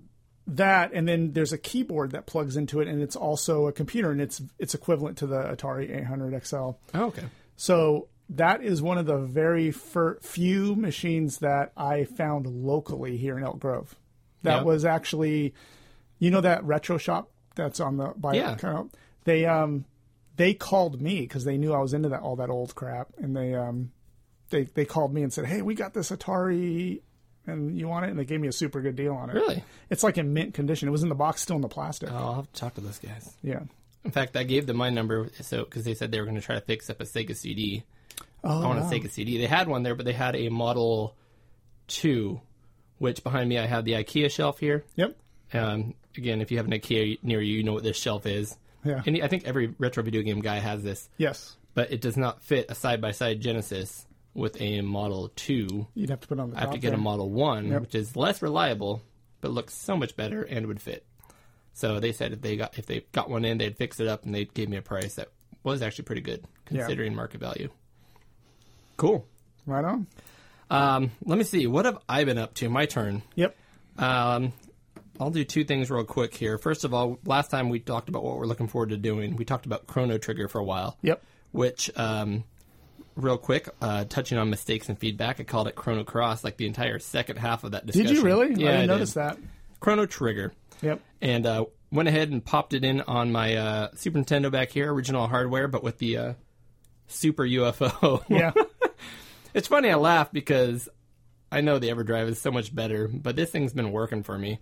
that, 0.46 0.92
and 0.92 1.06
then 1.06 1.32
there's 1.32 1.52
a 1.52 1.58
keyboard 1.58 2.10
that 2.12 2.26
plugs 2.26 2.56
into 2.56 2.80
it, 2.80 2.88
and 2.88 3.00
it's 3.02 3.16
also 3.16 3.66
a 3.66 3.72
computer, 3.72 4.10
and 4.10 4.20
it's 4.20 4.42
it's 4.58 4.74
equivalent 4.74 5.18
to 5.18 5.26
the 5.26 5.42
Atari 5.42 5.94
800 5.96 6.44
XL. 6.46 6.56
Oh, 6.56 6.76
okay. 6.94 7.24
So 7.56 8.08
that 8.30 8.62
is 8.62 8.80
one 8.82 8.98
of 8.98 9.06
the 9.06 9.18
very 9.18 9.70
fir- 9.70 10.18
few 10.20 10.74
machines 10.74 11.38
that 11.38 11.72
I 11.76 12.04
found 12.04 12.46
locally 12.46 13.16
here 13.16 13.36
in 13.38 13.44
Elk 13.44 13.60
Grove. 13.60 13.94
That 14.42 14.58
Yeah. 14.58 14.62
was 14.62 14.84
actually, 14.84 15.54
you 16.18 16.30
know, 16.30 16.40
that 16.40 16.64
retro 16.64 16.96
shop 16.98 17.30
that's 17.54 17.78
on 17.80 17.98
the 17.98 18.14
by 18.16 18.34
Yeah. 18.34 18.56
they 19.24 19.44
um 19.46 19.84
they 20.36 20.54
called 20.54 21.00
me 21.00 21.20
because 21.20 21.44
they 21.44 21.58
knew 21.58 21.72
I 21.74 21.78
was 21.80 21.92
into 21.94 22.08
that 22.08 22.22
all 22.22 22.36
that 22.36 22.48
old 22.50 22.74
crap, 22.74 23.08
and 23.18 23.36
they 23.36 23.54
um 23.54 23.92
they 24.50 24.64
they 24.64 24.84
called 24.86 25.14
me 25.14 25.22
and 25.22 25.32
said, 25.32 25.44
hey, 25.46 25.62
we 25.62 25.74
got 25.74 25.94
this 25.94 26.10
Atari. 26.10 27.00
And 27.46 27.78
you 27.78 27.88
want 27.88 28.04
it? 28.06 28.10
And 28.10 28.18
they 28.18 28.24
gave 28.24 28.40
me 28.40 28.48
a 28.48 28.52
super 28.52 28.80
good 28.80 28.94
deal 28.94 29.14
on 29.14 29.30
it. 29.30 29.34
Really? 29.34 29.64
It's 29.90 30.02
like 30.02 30.16
in 30.18 30.32
mint 30.32 30.54
condition. 30.54 30.88
It 30.88 30.92
was 30.92 31.02
in 31.02 31.08
the 31.08 31.14
box, 31.14 31.42
still 31.42 31.56
in 31.56 31.62
the 31.62 31.68
plastic. 31.68 32.10
Oh, 32.12 32.16
I'll 32.16 32.34
have 32.34 32.52
to 32.52 32.60
talk 32.60 32.74
to 32.74 32.80
those 32.80 32.98
guys. 32.98 33.34
Yeah. 33.42 33.60
In 34.04 34.10
fact, 34.10 34.36
I 34.36 34.44
gave 34.44 34.66
them 34.66 34.76
my 34.76 34.90
number 34.90 35.28
so 35.40 35.64
because 35.64 35.84
they 35.84 35.94
said 35.94 36.12
they 36.12 36.20
were 36.20 36.26
going 36.26 36.36
to 36.36 36.42
try 36.42 36.54
to 36.54 36.60
fix 36.60 36.88
up 36.90 37.00
a 37.00 37.04
Sega 37.04 37.36
CD. 37.36 37.84
Oh, 38.44 38.62
I 38.62 38.66
want 38.66 38.80
wow. 38.80 38.88
a 38.88 38.90
Sega 38.90 39.10
CD. 39.10 39.38
They 39.38 39.46
had 39.46 39.68
one 39.68 39.82
there, 39.82 39.94
but 39.94 40.04
they 40.06 40.12
had 40.12 40.34
a 40.36 40.48
Model 40.48 41.14
Two, 41.88 42.40
which 42.98 43.22
behind 43.22 43.48
me 43.48 43.58
I 43.58 43.66
have 43.66 43.84
the 43.84 43.92
IKEA 43.92 44.30
shelf 44.30 44.58
here. 44.58 44.84
Yep. 44.96 45.16
Um, 45.54 45.94
again, 46.16 46.40
if 46.40 46.50
you 46.50 46.56
have 46.58 46.66
an 46.66 46.72
IKEA 46.72 47.18
near 47.22 47.40
you, 47.40 47.58
you 47.58 47.62
know 47.64 47.72
what 47.72 47.82
this 47.82 47.96
shelf 47.96 48.26
is. 48.26 48.56
Yeah. 48.84 49.02
And 49.06 49.22
I 49.22 49.28
think 49.28 49.44
every 49.46 49.74
retro 49.78 50.02
video 50.02 50.22
game 50.22 50.40
guy 50.40 50.58
has 50.58 50.82
this, 50.82 51.08
Yes. 51.16 51.56
but 51.74 51.92
it 51.92 52.00
does 52.00 52.16
not 52.16 52.42
fit 52.42 52.66
a 52.68 52.74
side 52.74 53.00
by 53.00 53.12
side 53.12 53.40
Genesis 53.40 54.06
with 54.34 54.60
a 54.60 54.80
Model 54.80 55.30
Two. 55.36 55.86
You'd 55.94 56.10
have 56.10 56.20
to 56.20 56.28
put 56.28 56.38
on 56.40 56.50
the 56.50 56.56
I 56.56 56.60
have 56.60 56.70
to 56.72 56.78
get 56.78 56.90
there. 56.90 56.98
a 56.98 57.02
Model 57.02 57.30
One, 57.30 57.68
Yep. 57.68 57.80
which 57.82 57.94
is 57.94 58.16
less 58.16 58.42
reliable, 58.42 59.02
but 59.40 59.50
looks 59.50 59.74
so 59.74 59.96
much 59.96 60.16
better 60.16 60.42
and 60.42 60.66
would 60.66 60.80
fit. 60.80 61.04
So 61.74 62.00
they 62.00 62.12
said 62.12 62.32
if 62.32 62.40
they 62.42 62.56
got 62.56 62.78
if 62.78 62.86
they 62.86 63.04
got 63.12 63.30
one 63.30 63.44
in, 63.44 63.58
they'd 63.58 63.76
fix 63.76 63.98
it 64.00 64.08
up 64.08 64.24
and 64.24 64.34
they 64.34 64.44
gave 64.44 64.68
me 64.68 64.76
a 64.76 64.82
price 64.82 65.14
that 65.14 65.28
was 65.62 65.80
actually 65.82 66.04
pretty 66.04 66.22
good 66.22 66.40
Yeah. 66.70 66.80
considering 66.80 67.14
market 67.14 67.40
value. 67.40 67.68
Cool. 68.96 69.26
Right 69.66 69.84
on. 69.84 70.06
Um, 70.70 71.10
let 71.24 71.38
me 71.38 71.44
see. 71.44 71.66
What 71.66 71.84
have 71.84 71.98
I 72.08 72.24
been 72.24 72.38
up 72.38 72.54
to? 72.54 72.68
My 72.68 72.86
turn. 72.86 73.22
Yep. 73.36 73.56
Um, 73.98 74.52
I'll 75.20 75.30
do 75.30 75.44
two 75.44 75.64
things 75.64 75.90
real 75.90 76.04
quick 76.04 76.34
here. 76.34 76.58
First 76.58 76.84
of 76.84 76.94
all, 76.94 77.18
last 77.24 77.50
time 77.50 77.68
we 77.68 77.78
talked 77.78 78.08
about 78.08 78.24
what 78.24 78.38
we're 78.38 78.46
looking 78.46 78.68
forward 78.68 78.88
to 78.90 78.96
doing. 78.96 79.36
We 79.36 79.44
talked 79.44 79.66
about 79.66 79.86
Chrono 79.86 80.18
Trigger 80.18 80.48
for 80.48 80.58
a 80.58 80.64
while. 80.64 80.96
Yep. 81.02 81.22
Which, 81.52 81.90
um, 81.96 82.44
real 83.16 83.38
quick, 83.38 83.68
uh, 83.80 84.04
touching 84.04 84.38
on 84.38 84.50
mistakes 84.50 84.88
and 84.88 84.98
feedback, 84.98 85.40
I 85.40 85.44
called 85.44 85.68
it 85.68 85.74
Chrono 85.74 86.04
Cross, 86.04 86.44
like 86.44 86.56
the 86.56 86.66
entire 86.66 86.98
second 86.98 87.36
half 87.36 87.64
of 87.64 87.72
that 87.72 87.86
discussion. 87.86 88.06
Did 88.08 88.16
you 88.16 88.22
really? 88.24 88.46
Yeah, 88.48 88.52
I 88.52 88.72
didn't 88.72 88.80
did. 88.80 88.86
notice 88.88 89.14
that. 89.14 89.38
Chrono 89.80 90.06
Trigger. 90.06 90.52
Yep. 90.82 91.00
and 91.20 91.46
uh, 91.46 91.64
went 91.92 92.08
ahead 92.08 92.30
and 92.30 92.44
popped 92.44 92.74
it 92.74 92.82
in 92.84 93.02
on 93.02 93.30
my 93.30 93.54
uh, 93.54 93.88
Super 93.94 94.18
Nintendo 94.18 94.50
back 94.50 94.70
here, 94.70 94.92
original 94.92 95.28
hardware, 95.28 95.68
but 95.68 95.84
with 95.84 95.98
the 95.98 96.16
uh, 96.16 96.32
Super 97.06 97.44
UFO. 97.44 98.24
Yeah. 98.28 98.50
it's 99.54 99.68
funny 99.68 99.90
I 99.90 99.94
laugh 99.94 100.32
because 100.32 100.88
I 101.52 101.60
know 101.60 101.78
the 101.78 101.88
EverDrive 101.90 102.28
is 102.30 102.40
so 102.40 102.50
much 102.50 102.74
better, 102.74 103.06
but 103.08 103.36
this 103.36 103.50
thing's 103.50 103.72
been 103.72 103.92
working 103.92 104.22
for 104.24 104.36
me. 104.36 104.58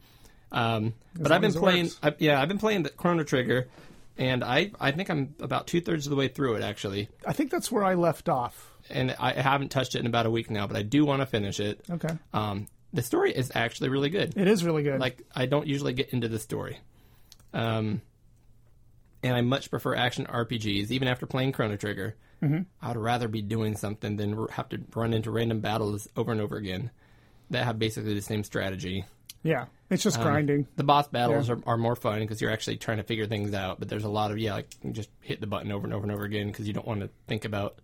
Um, 0.52 0.92
but 1.14 1.32
I've 1.32 1.40
been 1.40 1.52
playing. 1.54 1.90
I, 2.02 2.14
yeah, 2.18 2.42
I've 2.42 2.48
been 2.48 2.58
playing 2.58 2.82
the 2.82 2.90
Chrono 2.90 3.22
Trigger, 3.22 3.68
and 4.18 4.44
I 4.44 4.70
I 4.80 4.90
think 4.92 5.08
I'm 5.10 5.34
about 5.40 5.66
two 5.66 5.80
thirds 5.80 6.06
of 6.06 6.10
the 6.10 6.16
way 6.16 6.28
through 6.28 6.54
it 6.56 6.62
actually, 6.62 7.08
I 7.26 7.32
think 7.32 7.50
that's 7.50 7.70
where 7.70 7.84
I 7.84 7.94
left 7.94 8.28
off. 8.28 8.72
and 8.90 9.14
I 9.18 9.32
haven't 9.32 9.70
touched 9.70 9.94
it 9.94 10.00
in 10.00 10.06
about 10.06 10.26
a 10.26 10.30
week 10.30 10.50
now, 10.50 10.66
but 10.66 10.76
I 10.76 10.82
do 10.82 11.04
want 11.04 11.22
to 11.22 11.26
finish 11.26 11.60
it. 11.60 11.80
Okay. 11.90 12.14
Um, 12.32 12.66
the 12.92 13.02
story 13.02 13.32
is 13.32 13.52
actually 13.54 13.88
really 13.90 14.10
good. 14.10 14.36
It 14.36 14.48
is 14.48 14.64
really 14.64 14.82
good. 14.82 14.98
like 15.00 15.22
I 15.34 15.46
don't 15.46 15.66
usually 15.66 15.92
get 15.92 16.10
into 16.10 16.28
the 16.28 16.38
story. 16.38 16.78
Um, 17.54 18.02
and 19.22 19.36
I 19.36 19.42
much 19.42 19.70
prefer 19.70 19.94
action 19.94 20.26
RPGs, 20.26 20.90
even 20.90 21.06
after 21.08 21.26
playing 21.26 21.52
Chrono 21.52 21.76
Trigger. 21.76 22.16
Mm-hmm. 22.42 22.62
I'd 22.80 22.96
rather 22.96 23.28
be 23.28 23.42
doing 23.42 23.76
something 23.76 24.16
than 24.16 24.46
have 24.48 24.68
to 24.70 24.80
run 24.94 25.12
into 25.12 25.30
random 25.30 25.60
battles 25.60 26.08
over 26.16 26.32
and 26.32 26.40
over 26.40 26.56
again 26.56 26.90
that 27.50 27.64
have 27.64 27.78
basically 27.78 28.14
the 28.14 28.22
same 28.22 28.44
strategy. 28.44 29.04
Yeah. 29.42 29.66
It's 29.90 30.04
Um, 30.06 30.12
just 30.12 30.22
grinding. 30.22 30.66
The 30.76 30.84
boss 30.84 31.08
battles 31.08 31.48
Yeah. 31.48 31.54
are, 31.66 31.72
are 31.74 31.76
more 31.76 31.96
fun 31.96 32.20
because 32.20 32.40
you're 32.40 32.50
actually 32.52 32.76
trying 32.76 32.98
to 32.98 33.02
figure 33.02 33.26
things 33.26 33.52
out. 33.54 33.78
But 33.80 33.88
there's 33.88 34.04
a 34.04 34.08
lot 34.08 34.30
of 34.30 34.38
yeah, 34.38 34.54
like 34.54 34.68
you 34.84 34.92
just 34.92 35.10
hit 35.20 35.40
the 35.40 35.46
button 35.48 35.72
over 35.72 35.84
and 35.84 35.92
over 35.94 36.04
and 36.04 36.12
over 36.12 36.24
again 36.24 36.46
because 36.48 36.66
you 36.68 36.72
don't 36.72 36.86
want 36.86 37.00
to 37.00 37.10
think 37.26 37.44
about 37.44 37.80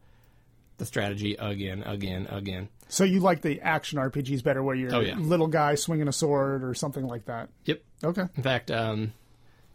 the 0.78 0.86
strategy 0.86 1.34
again, 1.38 1.82
again, 1.82 2.26
again. 2.30 2.68
So 2.88 3.02
you 3.04 3.20
like 3.20 3.40
the 3.42 3.60
action 3.62 3.98
RPGs 3.98 4.44
better 4.44 4.62
where 4.62 4.76
you're 4.76 4.94
Oh, 4.94 5.00
yeah. 5.00 5.16
little 5.16 5.48
guy 5.48 5.74
swinging 5.74 6.06
a 6.06 6.12
sword 6.12 6.62
or 6.62 6.74
something 6.74 7.06
like 7.06 7.24
that. 7.24 7.48
Yep. 7.64 7.82
Okay. 8.04 8.22
In 8.36 8.42
fact, 8.42 8.70
um, 8.70 9.12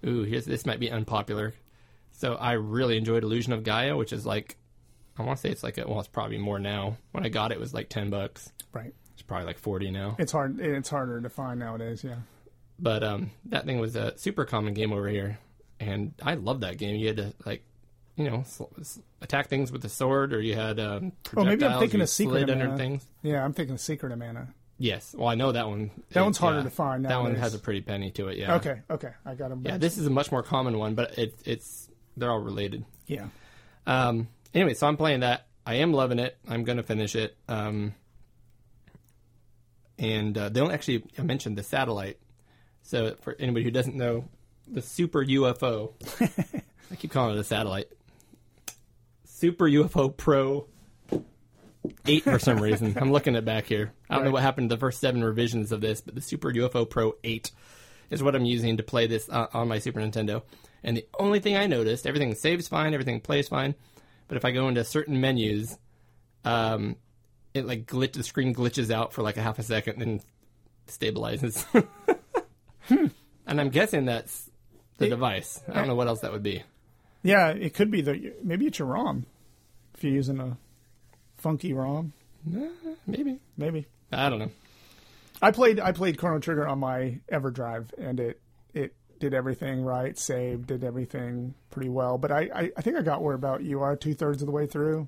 ooh, 0.05 0.21
here's, 0.23 0.45
this 0.45 0.65
might 0.65 0.79
be 0.79 0.91
unpopular. 0.91 1.53
So 2.11 2.35
I 2.35 2.53
really 2.53 2.97
enjoyed 2.97 3.23
Illusion 3.23 3.51
of 3.51 3.63
Gaia, 3.63 3.97
which 3.97 4.13
is 4.13 4.25
like, 4.27 4.57
I 5.17 5.23
want 5.23 5.37
to 5.37 5.41
say 5.41 5.49
it's 5.49 5.63
like, 5.63 5.77
a, 5.79 5.87
well, 5.87 5.99
it's 5.99 6.07
probably 6.07 6.37
more 6.37 6.59
now. 6.59 6.97
When 7.11 7.25
I 7.25 7.29
got 7.29 7.51
it, 7.51 7.55
it 7.55 7.59
was 7.59 7.73
like 7.73 7.89
ten 7.89 8.09
bucks. 8.11 8.51
Right. 8.71 8.93
It's 9.21 9.27
probably 9.27 9.45
like 9.45 9.59
forty 9.59 9.91
now. 9.91 10.15
It's 10.17 10.31
hard 10.31 10.59
it's 10.59 10.89
harder 10.89 11.21
to 11.21 11.29
find 11.29 11.59
nowadays, 11.59 12.03
yeah. 12.03 12.15
But 12.79 13.03
um, 13.03 13.29
that 13.45 13.65
thing 13.65 13.79
was 13.79 13.95
a 13.95 14.17
super 14.17 14.45
common 14.45 14.73
game 14.73 14.91
over 14.91 15.07
here, 15.07 15.37
and 15.79 16.15
I 16.23 16.33
loved 16.33 16.61
that 16.61 16.79
game. 16.79 16.95
You 16.95 17.05
had 17.05 17.17
to 17.17 17.33
like, 17.45 17.63
you 18.15 18.27
know, 18.27 18.37
s- 18.39 18.63
s- 18.79 18.99
attack 19.21 19.47
things 19.47 19.71
with 19.71 19.85
a 19.85 19.89
sword, 19.89 20.33
or 20.33 20.41
you 20.41 20.55
had 20.55 20.79
um, 20.79 21.11
Oh, 21.37 21.43
maybe 21.45 21.63
I'm 21.63 21.77
thinking 21.79 22.01
a 22.01 22.07
Secret 22.07 22.45
of 22.45 22.49
under 22.49 22.65
Mana. 22.65 22.77
things. 22.77 23.05
Yeah, 23.21 23.45
I'm 23.45 23.53
thinking 23.53 23.75
a 23.75 23.77
Secret 23.77 24.11
of 24.11 24.17
Mana. 24.17 24.55
Yes, 24.79 25.13
well, 25.15 25.27
I 25.27 25.35
know 25.35 25.51
that 25.51 25.67
one. 25.67 25.91
That 26.13 26.23
one's 26.23 26.39
harder 26.39 26.57
yeah. 26.57 26.63
to 26.63 26.69
find 26.71 27.05
That 27.05 27.21
one 27.21 27.35
has 27.35 27.53
a 27.53 27.59
pretty 27.59 27.81
penny 27.81 28.09
to 28.13 28.29
it. 28.29 28.39
Yeah. 28.39 28.55
Okay, 28.55 28.81
okay. 28.89 29.11
I 29.23 29.35
got 29.35 29.49
them. 29.49 29.61
Yeah, 29.63 29.77
this 29.77 29.99
is 29.99 30.07
a 30.07 30.09
much 30.09 30.31
more 30.31 30.41
common 30.41 30.79
one, 30.79 30.95
but 30.95 31.19
it, 31.19 31.35
it's 31.45 31.87
they're 32.17 32.31
all 32.31 32.39
related. 32.39 32.83
Yeah. 33.05 33.27
Um, 33.85 34.29
anyway, 34.55 34.73
so 34.73 34.87
I'm 34.87 34.97
playing 34.97 35.19
that. 35.19 35.45
I 35.67 35.75
am 35.75 35.93
loving 35.93 36.17
it. 36.17 36.35
I'm 36.49 36.63
going 36.63 36.77
to 36.77 36.83
finish 36.83 37.15
it. 37.15 37.37
Um, 37.47 37.93
and 40.01 40.35
uh, 40.35 40.49
they 40.49 40.59
don't 40.59 40.71
actually 40.71 41.03
mention 41.21 41.55
the 41.55 41.63
satellite. 41.63 42.17
So 42.81 43.15
for 43.21 43.35
anybody 43.39 43.63
who 43.63 43.71
doesn't 43.71 43.95
know, 43.95 44.25
the 44.67 44.81
Super 44.81 45.23
UFO, 45.23 45.93
I 46.91 46.95
keep 46.95 47.11
calling 47.11 47.37
it 47.37 47.39
a 47.39 47.43
satellite. 47.43 47.87
Super 49.23 49.65
UFO 49.65 50.15
Pro 50.15 50.67
8 52.05 52.23
for 52.23 52.39
some 52.39 52.59
reason. 52.59 52.97
I'm 52.99 53.11
looking 53.11 53.35
at 53.35 53.45
back 53.45 53.65
here. 53.65 53.93
I 54.09 54.15
don't 54.15 54.25
know 54.25 54.31
what 54.31 54.41
happened 54.41 54.71
to 54.71 54.75
the 54.75 54.79
first 54.79 54.99
seven 54.99 55.23
revisions 55.23 55.71
of 55.71 55.81
this, 55.81 56.01
but 56.01 56.15
the 56.15 56.21
Super 56.21 56.51
UFO 56.51 56.89
Pro 56.89 57.13
8 57.23 57.51
is 58.09 58.23
what 58.23 58.35
I'm 58.35 58.45
using 58.45 58.77
to 58.77 58.83
play 58.83 59.05
this 59.05 59.29
uh, 59.29 59.47
on 59.53 59.67
my 59.67 59.77
Super 59.77 59.99
Nintendo. 59.99 60.41
And 60.83 60.97
the 60.97 61.05
only 61.19 61.39
thing 61.39 61.55
I 61.55 61.67
noticed, 61.67 62.07
everything 62.07 62.33
saves 62.33 62.67
fine, 62.67 62.95
everything 62.95 63.21
plays 63.21 63.47
fine, 63.47 63.75
but 64.27 64.35
if 64.35 64.45
I 64.45 64.51
go 64.51 64.67
into 64.67 64.83
certain 64.83 65.21
menus, 65.21 65.77
um, 66.43 66.95
it 67.53 67.65
like 67.65 67.85
glitch 67.85 68.13
the 68.13 68.23
screen 68.23 68.53
glitches 68.53 68.91
out 68.91 69.13
for 69.13 69.21
like 69.21 69.37
a 69.37 69.41
half 69.41 69.59
a 69.59 69.63
second, 69.63 69.99
then 69.99 70.21
stabilizes. 70.87 71.65
And 73.47 73.59
I'm 73.59 73.69
guessing 73.69 74.05
that's 74.05 74.49
the 74.97 75.09
device. 75.09 75.61
I 75.67 75.73
don't 75.73 75.87
know 75.87 75.95
what 75.95 76.07
else 76.07 76.21
that 76.21 76.31
would 76.31 76.43
be. 76.43 76.63
Yeah, 77.21 77.49
it 77.49 77.73
could 77.73 77.91
be 77.91 78.01
the 78.01 78.33
maybe 78.41 78.65
it's 78.65 78.79
your 78.79 78.87
ROM. 78.87 79.25
If 79.95 80.03
you're 80.03 80.13
using 80.13 80.39
a 80.39 80.57
funky 81.37 81.73
ROM, 81.73 82.13
Maybe 83.05 83.39
maybe. 83.57 83.87
I 84.11 84.29
don't 84.29 84.39
know. 84.39 84.51
I 85.41 85.51
played 85.51 85.79
I 85.79 85.91
played 85.91 86.17
Chrono 86.17 86.39
Trigger 86.39 86.67
on 86.67 86.79
my 86.79 87.19
EverDrive 87.31 87.93
and 87.97 88.19
it 88.19 88.39
it 88.73 88.95
did 89.19 89.33
everything 89.33 89.83
right, 89.83 90.17
saved, 90.17 90.67
did 90.67 90.83
everything 90.83 91.53
pretty 91.69 91.89
well. 91.89 92.17
But 92.17 92.31
I, 92.31 92.49
I, 92.53 92.71
I 92.77 92.81
think 92.81 92.97
I 92.97 93.01
got 93.01 93.21
where 93.21 93.35
about 93.35 93.63
you 93.63 93.81
are 93.81 93.95
two 93.95 94.13
thirds 94.13 94.41
of 94.41 94.45
the 94.47 94.51
way 94.51 94.65
through. 94.65 95.07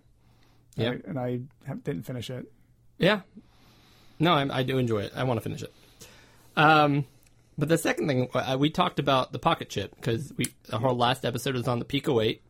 Yeah. 0.75 0.93
and 1.05 1.19
I, 1.19 1.27
and 1.27 1.49
I 1.67 1.73
didn't 1.75 2.03
finish 2.03 2.29
it. 2.29 2.51
Yeah. 2.97 3.21
No, 4.19 4.33
I, 4.33 4.59
I 4.59 4.63
do 4.63 4.77
enjoy 4.77 4.99
it. 4.99 5.13
I 5.15 5.23
want 5.23 5.37
to 5.37 5.41
finish 5.41 5.63
it. 5.63 5.73
Um, 6.55 7.05
but 7.57 7.69
the 7.69 7.77
second 7.77 8.07
thing 8.07 8.29
uh, 8.33 8.57
we 8.59 8.69
talked 8.69 8.99
about 8.99 9.31
the 9.31 9.39
pocket 9.39 9.69
chip 9.69 9.95
because 9.95 10.33
we 10.37 10.45
whole 10.71 10.95
last 10.95 11.25
episode 11.25 11.55
was 11.55 11.67
on 11.67 11.79
the 11.79 11.85
Pico 11.85 12.19
8. 12.21 12.41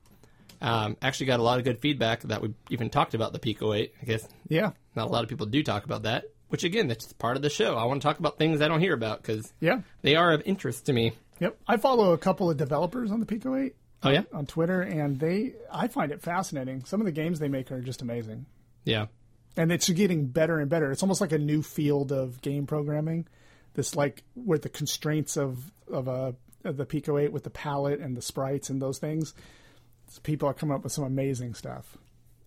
Um, 0.61 0.95
actually, 1.01 1.25
got 1.25 1.39
a 1.39 1.43
lot 1.43 1.57
of 1.59 1.65
good 1.65 1.79
feedback 1.79 2.21
that 2.23 2.41
we 2.41 2.53
even 2.69 2.89
talked 2.89 3.13
about 3.13 3.33
the 3.33 3.39
Pico 3.39 3.73
8. 3.73 3.93
I 4.01 4.05
guess 4.05 4.27
Yeah, 4.47 4.71
not 4.95 5.07
a 5.07 5.09
lot 5.11 5.23
of 5.23 5.29
people 5.29 5.45
do 5.45 5.61
talk 5.63 5.83
about 5.85 6.03
that. 6.03 6.25
Which 6.49 6.63
again, 6.63 6.87
that's 6.87 7.11
part 7.13 7.35
of 7.35 7.41
the 7.41 7.49
show. 7.49 7.75
I 7.75 7.85
want 7.85 8.01
to 8.01 8.07
talk 8.07 8.19
about 8.19 8.37
things 8.37 8.61
I 8.61 8.67
don't 8.67 8.79
hear 8.79 8.93
about 8.93 9.21
because 9.21 9.51
yeah, 9.59 9.81
they 10.03 10.15
are 10.15 10.31
of 10.33 10.41
interest 10.45 10.85
to 10.85 10.93
me. 10.93 11.13
yep. 11.39 11.57
I 11.67 11.77
follow 11.77 12.13
a 12.13 12.17
couple 12.17 12.49
of 12.49 12.57
developers 12.57 13.11
on 13.11 13.19
the 13.19 13.25
Pico 13.25 13.55
Eight 13.55 13.75
Oh 14.03 14.09
yeah, 14.09 14.23
on 14.33 14.45
Twitter, 14.45 14.81
and 14.81 15.19
they 15.19 15.53
I 15.71 15.87
find 15.87 16.11
it 16.11 16.21
fascinating. 16.21 16.83
Some 16.85 16.99
of 16.99 17.05
the 17.05 17.11
games 17.11 17.39
they 17.39 17.47
make 17.47 17.71
are 17.71 17.81
just 17.81 18.01
amazing. 18.01 18.45
yeah, 18.83 19.07
and 19.55 19.71
it's 19.71 19.89
getting 19.89 20.27
better 20.27 20.59
and 20.59 20.69
better. 20.69 20.91
It's 20.91 21.03
almost 21.03 21.21
like 21.21 21.31
a 21.31 21.37
new 21.37 21.61
field 21.61 22.11
of 22.11 22.41
game 22.41 22.67
programming. 22.67 23.27
This 23.75 23.95
like 23.95 24.23
with 24.35 24.61
the 24.61 24.69
constraints 24.69 25.37
of 25.37 25.71
of 25.91 26.07
a 26.07 26.35
of 26.63 26.77
the 26.77 26.85
Pico 26.85 27.17
Eight 27.17 27.31
with 27.31 27.43
the 27.43 27.49
palette 27.49 27.99
and 27.99 28.15
the 28.15 28.21
sprites 28.21 28.69
and 28.69 28.81
those 28.81 28.99
things. 28.99 29.33
People 30.21 30.47
are 30.47 30.53
coming 30.53 30.75
up 30.75 30.83
with 30.83 30.91
some 30.91 31.05
amazing 31.05 31.55
stuff. 31.55 31.97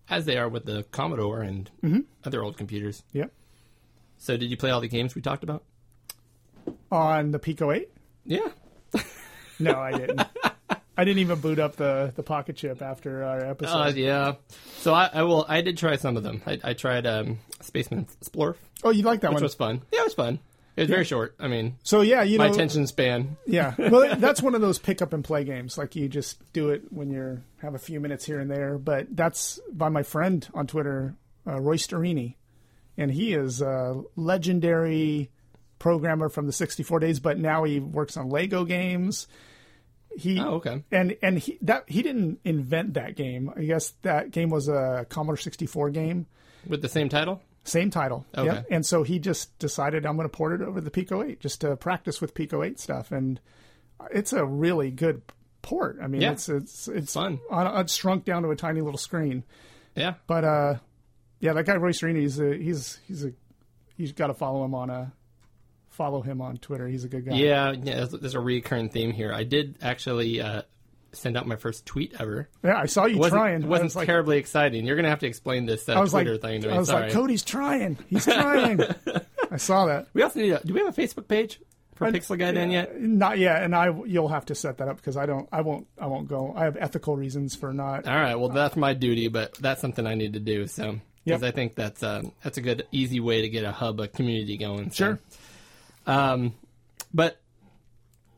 as 0.09 0.25
they 0.25 0.37
are 0.37 0.47
with 0.47 0.65
the 0.65 0.83
Commodore 0.91 1.41
and 1.41 1.69
mm-hmm. 1.83 1.99
other 2.23 2.41
old 2.41 2.57
computers. 2.57 3.03
Yep. 3.11 3.33
So, 4.19 4.37
did 4.37 4.49
you 4.49 4.55
play 4.55 4.69
all 4.69 4.79
the 4.79 4.87
games 4.87 5.15
we 5.15 5.21
talked 5.21 5.43
about? 5.43 5.63
On 6.91 7.31
the 7.31 7.39
Pico 7.39 7.71
Eight? 7.71 7.89
Yeah, 8.23 8.47
No, 9.59 9.79
I 9.79 9.91
didn't. 9.91 10.21
I 10.97 11.05
didn't 11.05 11.19
even 11.19 11.39
boot 11.39 11.59
up 11.59 11.75
the 11.75 12.11
the 12.15 12.23
Pocket 12.23 12.55
Chip 12.55 12.81
after 12.81 13.23
our 13.23 13.39
episode. 13.45 13.77
Uh, 13.77 13.91
yeah. 13.95 14.33
So 14.79 14.93
I, 14.93 15.09
I 15.13 15.23
will. 15.23 15.45
I 15.47 15.61
did 15.61 15.77
try 15.77 15.95
some 15.95 16.17
of 16.17 16.23
them. 16.23 16.41
I, 16.45 16.59
I 16.63 16.73
tried 16.73 17.05
um, 17.05 17.39
Spaceman 17.61 18.07
Explorer, 18.19 18.57
oh, 18.83 18.89
you 18.89 19.03
like 19.03 19.21
that 19.21 19.29
which 19.29 19.35
one? 19.35 19.43
Which 19.43 19.43
was 19.43 19.55
fun. 19.55 19.81
Yeah, 19.91 20.01
it 20.01 20.05
was 20.05 20.13
fun. 20.13 20.39
It 20.75 20.81
was 20.81 20.89
very 20.89 21.05
short. 21.05 21.35
I 21.39 21.47
mean, 21.47 21.77
so 21.81 22.01
yeah, 22.01 22.21
you 22.21 22.37
my 22.37 22.47
know, 22.47 22.53
attention 22.53 22.85
span. 22.85 23.37
Yeah, 23.47 23.73
well, 23.77 24.15
that's 24.17 24.43
one 24.43 24.53
of 24.53 24.61
those 24.61 24.77
pick 24.77 25.01
up 25.01 25.11
and 25.11 25.23
play 25.23 25.43
games. 25.43 25.77
Like 25.77 25.95
you 25.95 26.07
just 26.07 26.37
do 26.53 26.69
it 26.69 26.83
when 26.91 27.09
you're 27.09 27.41
have 27.61 27.73
a 27.73 27.79
few 27.79 27.99
minutes 27.99 28.25
here 28.25 28.39
and 28.39 28.49
there. 28.49 28.77
But 28.77 29.15
that's 29.15 29.59
by 29.71 29.89
my 29.89 30.03
friend 30.03 30.47
on 30.53 30.67
Twitter, 30.67 31.15
uh, 31.47 31.59
Roy 31.59 31.77
Sterini, 31.77 32.35
and 32.95 33.11
he 33.11 33.33
is 33.33 33.61
a 33.61 34.01
legendary 34.15 35.31
programmer 35.79 36.29
from 36.29 36.45
the 36.45 36.53
64 36.53 36.99
days. 36.99 37.19
But 37.19 37.39
now 37.39 37.63
he 37.63 37.79
works 37.79 38.15
on 38.15 38.29
Lego 38.29 38.63
games. 38.63 39.27
He 40.17 40.39
Oh, 40.39 40.55
okay. 40.55 40.83
and 40.91 41.15
and 41.21 41.37
he 41.37 41.57
that 41.61 41.83
he 41.87 42.01
didn't 42.01 42.39
invent 42.43 42.95
that 42.95 43.15
game. 43.15 43.51
I 43.55 43.61
guess 43.63 43.91
that 44.01 44.31
game 44.31 44.49
was 44.49 44.67
a 44.67 45.05
Commodore 45.09 45.37
64 45.37 45.91
game. 45.91 46.25
With 46.67 46.81
the 46.81 46.89
same 46.89 47.07
title. 47.07 47.41
Same 47.63 47.89
title. 47.91 48.25
Okay. 48.35 48.45
Yep. 48.53 48.65
And 48.71 48.85
so 48.85 49.03
he 49.03 49.19
just 49.19 49.57
decided 49.59 50.05
I'm 50.05 50.15
going 50.15 50.27
to 50.27 50.35
port 50.35 50.53
it 50.59 50.65
over 50.65 50.79
to 50.79 50.83
the 50.83 50.89
Pico 50.91 51.21
8 51.21 51.39
just 51.39 51.61
to 51.61 51.75
practice 51.75 52.19
with 52.21 52.33
Pico 52.33 52.63
8 52.63 52.79
stuff. 52.79 53.11
And 53.11 53.39
it's 54.11 54.31
a 54.33 54.43
really 54.45 54.89
good 54.89 55.21
port. 55.61 55.99
I 56.01 56.07
mean, 56.07 56.21
Yeah. 56.21 56.31
it's 56.31 56.49
it's 56.49 56.87
it's 56.87 57.13
Fun. 57.13 57.39
On, 57.51 57.79
it's 57.81 57.93
shrunk 57.95 58.25
down 58.25 58.43
to 58.43 58.49
a 58.49 58.55
tiny 58.55 58.81
little 58.81 58.97
screen. 58.97 59.43
Yeah. 59.95 60.15
But 60.27 60.43
uh, 60.45 60.75
yeah, 61.39 61.53
that 61.53 61.65
guy 61.65 61.75
Roy 61.75 61.91
Serini, 61.91 62.21
he's 62.21 62.39
a, 62.39 62.55
he's 62.55 62.99
he's 63.07 63.25
a 63.25 63.33
he's 63.95 64.13
got 64.13 64.27
to 64.27 64.33
follow 64.33 64.63
him 64.65 64.73
on 64.73 64.89
a 64.89 65.11
follow 65.97 66.21
him 66.21 66.41
on 66.41 66.57
Twitter. 66.57 66.87
He's 66.87 67.03
a 67.03 67.07
good 67.07 67.25
guy. 67.25 67.35
Yeah. 67.35 67.71
Yeah. 67.71 67.95
There's, 67.95 68.11
there's 68.11 68.35
a 68.35 68.39
recurring 68.39 68.89
theme 68.89 69.11
here. 69.11 69.33
I 69.33 69.43
did 69.43 69.75
actually 69.81 70.39
uh, 70.39 70.61
send 71.11 71.35
out 71.35 71.47
my 71.47 71.55
first 71.55 71.85
tweet 71.85 72.13
ever. 72.19 72.47
Yeah, 72.63 72.77
I 72.77 72.85
saw 72.85 73.05
you 73.05 73.15
It 73.15 73.19
wasn't, 73.19 73.39
trying. 73.39 73.63
It 73.63 73.67
wasn't 73.67 73.85
was 73.87 73.95
like, 73.95 74.05
terribly 74.05 74.37
exciting. 74.37 74.85
You're 74.85 74.95
gonna 74.95 75.09
have 75.09 75.19
to 75.19 75.27
explain 75.27 75.65
this 75.65 75.89
uh, 75.89 75.99
I 75.99 76.05
Twitter 76.05 76.33
like, 76.33 76.41
thing 76.41 76.61
to 76.61 76.67
me. 76.67 76.73
I 76.73 76.77
was 76.77 76.87
Sorry. 76.89 77.03
like, 77.03 77.13
Cody's 77.13 77.43
trying. 77.43 77.97
He's 78.09 78.25
trying. 78.25 78.81
I 79.51 79.57
saw 79.57 79.87
that. 79.87 80.07
we 80.13 80.21
also 80.21 80.39
need. 80.39 80.51
A, 80.51 80.61
do 80.63 80.73
we 80.73 80.79
have 80.81 80.97
a 80.97 81.01
Facebook 81.01 81.27
page 81.27 81.59
for 81.95 82.07
Pixel 82.11 82.37
Gaiden 82.39 82.71
yet? 82.71 82.99
Not 83.01 83.39
yet, 83.39 83.63
and 83.63 83.75
I 83.75 83.89
you'll 84.05 84.27
have 84.27 84.45
to 84.45 84.55
set 84.55 84.77
that 84.77 84.87
up 84.87 84.97
because 84.97 85.17
I 85.17 85.25
don't. 85.25 85.49
I 85.51 85.61
won't. 85.61 85.87
I 85.99 86.07
won't 86.07 86.27
go. 86.27 86.53
I 86.55 86.65
have 86.65 86.77
ethical 86.77 87.15
reasons 87.15 87.55
for 87.55 87.73
not. 87.73 88.07
All 88.07 88.15
right. 88.15 88.35
Well, 88.35 88.49
that's 88.49 88.75
my 88.75 88.93
duty, 88.93 89.29
but 89.29 89.55
that's 89.55 89.81
something 89.81 90.05
I 90.05 90.13
need 90.15 90.33
to 90.33 90.39
do. 90.39 90.67
So 90.67 90.99
because 91.25 91.41
Yep. 91.41 91.53
I 91.53 91.55
think 91.55 91.75
that's 91.75 92.03
uh, 92.03 92.21
that's 92.43 92.57
a 92.57 92.61
good, 92.61 92.87
easy 92.91 93.19
way 93.19 93.41
to 93.41 93.49
get 93.49 93.65
a 93.65 93.71
hub, 93.71 93.99
a 93.99 94.07
community 94.07 94.57
going. 94.57 94.91
So. 94.91 94.95
Sure. 95.05 95.19
Um, 96.07 96.55
but 97.13 97.39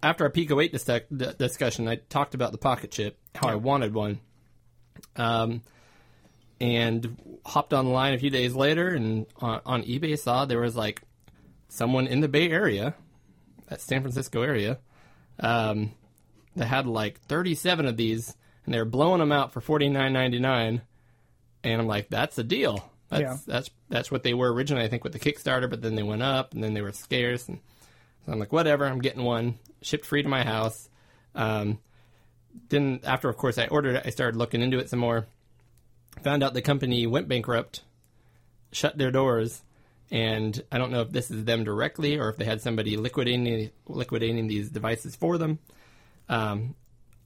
after 0.04 0.26
our 0.26 0.30
Pico 0.30 0.60
8 0.60 0.72
dis- 0.72 0.84
d- 0.84 1.02
discussion, 1.38 1.88
I 1.88 1.96
talked 1.96 2.34
about 2.34 2.52
the 2.52 2.58
pocket 2.58 2.92
chip, 2.92 3.18
how 3.36 3.48
I 3.48 3.56
wanted 3.56 3.94
one. 3.94 4.20
Um, 5.16 5.62
and 6.60 7.40
hopped 7.46 7.72
online 7.72 8.14
a 8.14 8.18
few 8.18 8.30
days 8.30 8.54
later 8.54 8.90
and 8.90 9.26
on, 9.38 9.62
on 9.66 9.84
eBay 9.84 10.20
saw 10.20 10.44
there 10.46 10.60
was 10.60 10.76
like 10.76 11.02
someone 11.70 12.08
in 12.08 12.20
the 12.20 12.28
Bay 12.28 12.50
Area, 12.50 12.96
that 13.68 13.80
San 13.80 14.02
Francisco 14.02 14.42
area, 14.42 14.80
um, 15.40 15.92
that 16.56 16.66
had 16.66 16.86
like 16.86 17.22
37 17.22 17.86
of 17.86 17.96
these 17.96 18.36
and 18.66 18.74
they 18.74 18.80
were 18.80 18.86
blowing 18.86 19.20
them 19.20 19.32
out 19.32 19.54
for 19.54 19.62
49.99 19.62 20.82
and 21.64 21.82
I'm 21.82 21.88
like 21.88 22.10
that's 22.10 22.38
a 22.38 22.44
deal. 22.44 22.92
That's 23.10 23.22
Yeah. 23.22 23.38
that's 23.46 23.70
that's 23.90 24.12
what 24.12 24.24
they 24.24 24.34
were 24.34 24.54
originally 24.54 24.84
I 24.84 24.88
think 24.88 25.04
with 25.04 25.14
the 25.14 25.20
Kickstarter 25.20 25.70
but 25.70 25.82
then 25.82 25.96
they 25.96 26.04
went 26.04 26.22
up 26.24 26.54
and 26.54 26.64
then 26.64 26.74
they 26.74 26.82
were 26.82 26.92
scarce 26.92 27.48
and 27.48 27.60
so 28.26 28.32
I'm 28.32 28.40
like 28.40 28.52
whatever, 28.54 28.86
I'm 28.86 29.02
getting 29.02 29.24
one 29.24 29.58
shipped 29.82 30.06
free 30.06 30.24
to 30.24 30.30
my 30.30 30.44
house. 30.44 30.90
Um, 31.36 31.80
then 32.70 33.00
after 33.04 33.30
of 33.30 33.38
course 33.38 33.58
I 33.58 33.68
ordered 33.68 33.96
it, 33.96 34.04
I 34.06 34.10
started 34.10 34.38
looking 34.38 34.62
into 34.62 34.80
it 34.80 34.90
some 34.90 35.00
more. 35.00 35.28
Found 36.24 36.44
out 36.44 36.54
the 36.54 36.62
company 36.62 37.08
went 37.08 37.28
bankrupt, 37.28 37.82
shut 38.72 38.98
their 38.98 39.12
doors, 39.12 39.62
and 40.12 40.62
I 40.72 40.78
don't 40.78 40.92
know 40.92 41.02
if 41.02 41.12
this 41.12 41.32
is 41.32 41.46
them 41.46 41.64
directly 41.64 42.18
or 42.18 42.30
if 42.30 42.38
they 42.38 42.46
had 42.46 42.62
somebody 42.62 42.98
liquidating 42.98 43.70
liquidating 43.88 44.48
these 44.48 44.70
devices 44.70 45.16
for 45.16 45.38
them. 45.38 45.60
Um, 46.28 46.76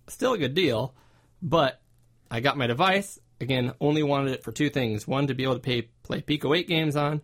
still 0.07 0.33
a 0.33 0.37
good 0.37 0.53
deal, 0.53 0.93
but 1.41 1.81
I 2.29 2.39
got 2.39 2.57
my 2.57 2.67
device 2.67 3.19
again. 3.43 3.73
Only 3.79 4.01
wanted 4.03 4.33
it 4.33 4.43
for 4.43 4.51
two 4.51 4.69
things: 4.69 5.07
one, 5.07 5.27
to 5.27 5.33
be 5.33 5.43
able 5.43 5.55
to 5.55 5.59
pay, 5.59 5.83
play 6.03 6.21
Pico 6.21 6.53
8 6.53 6.67
games 6.67 6.95
on, 6.95 7.21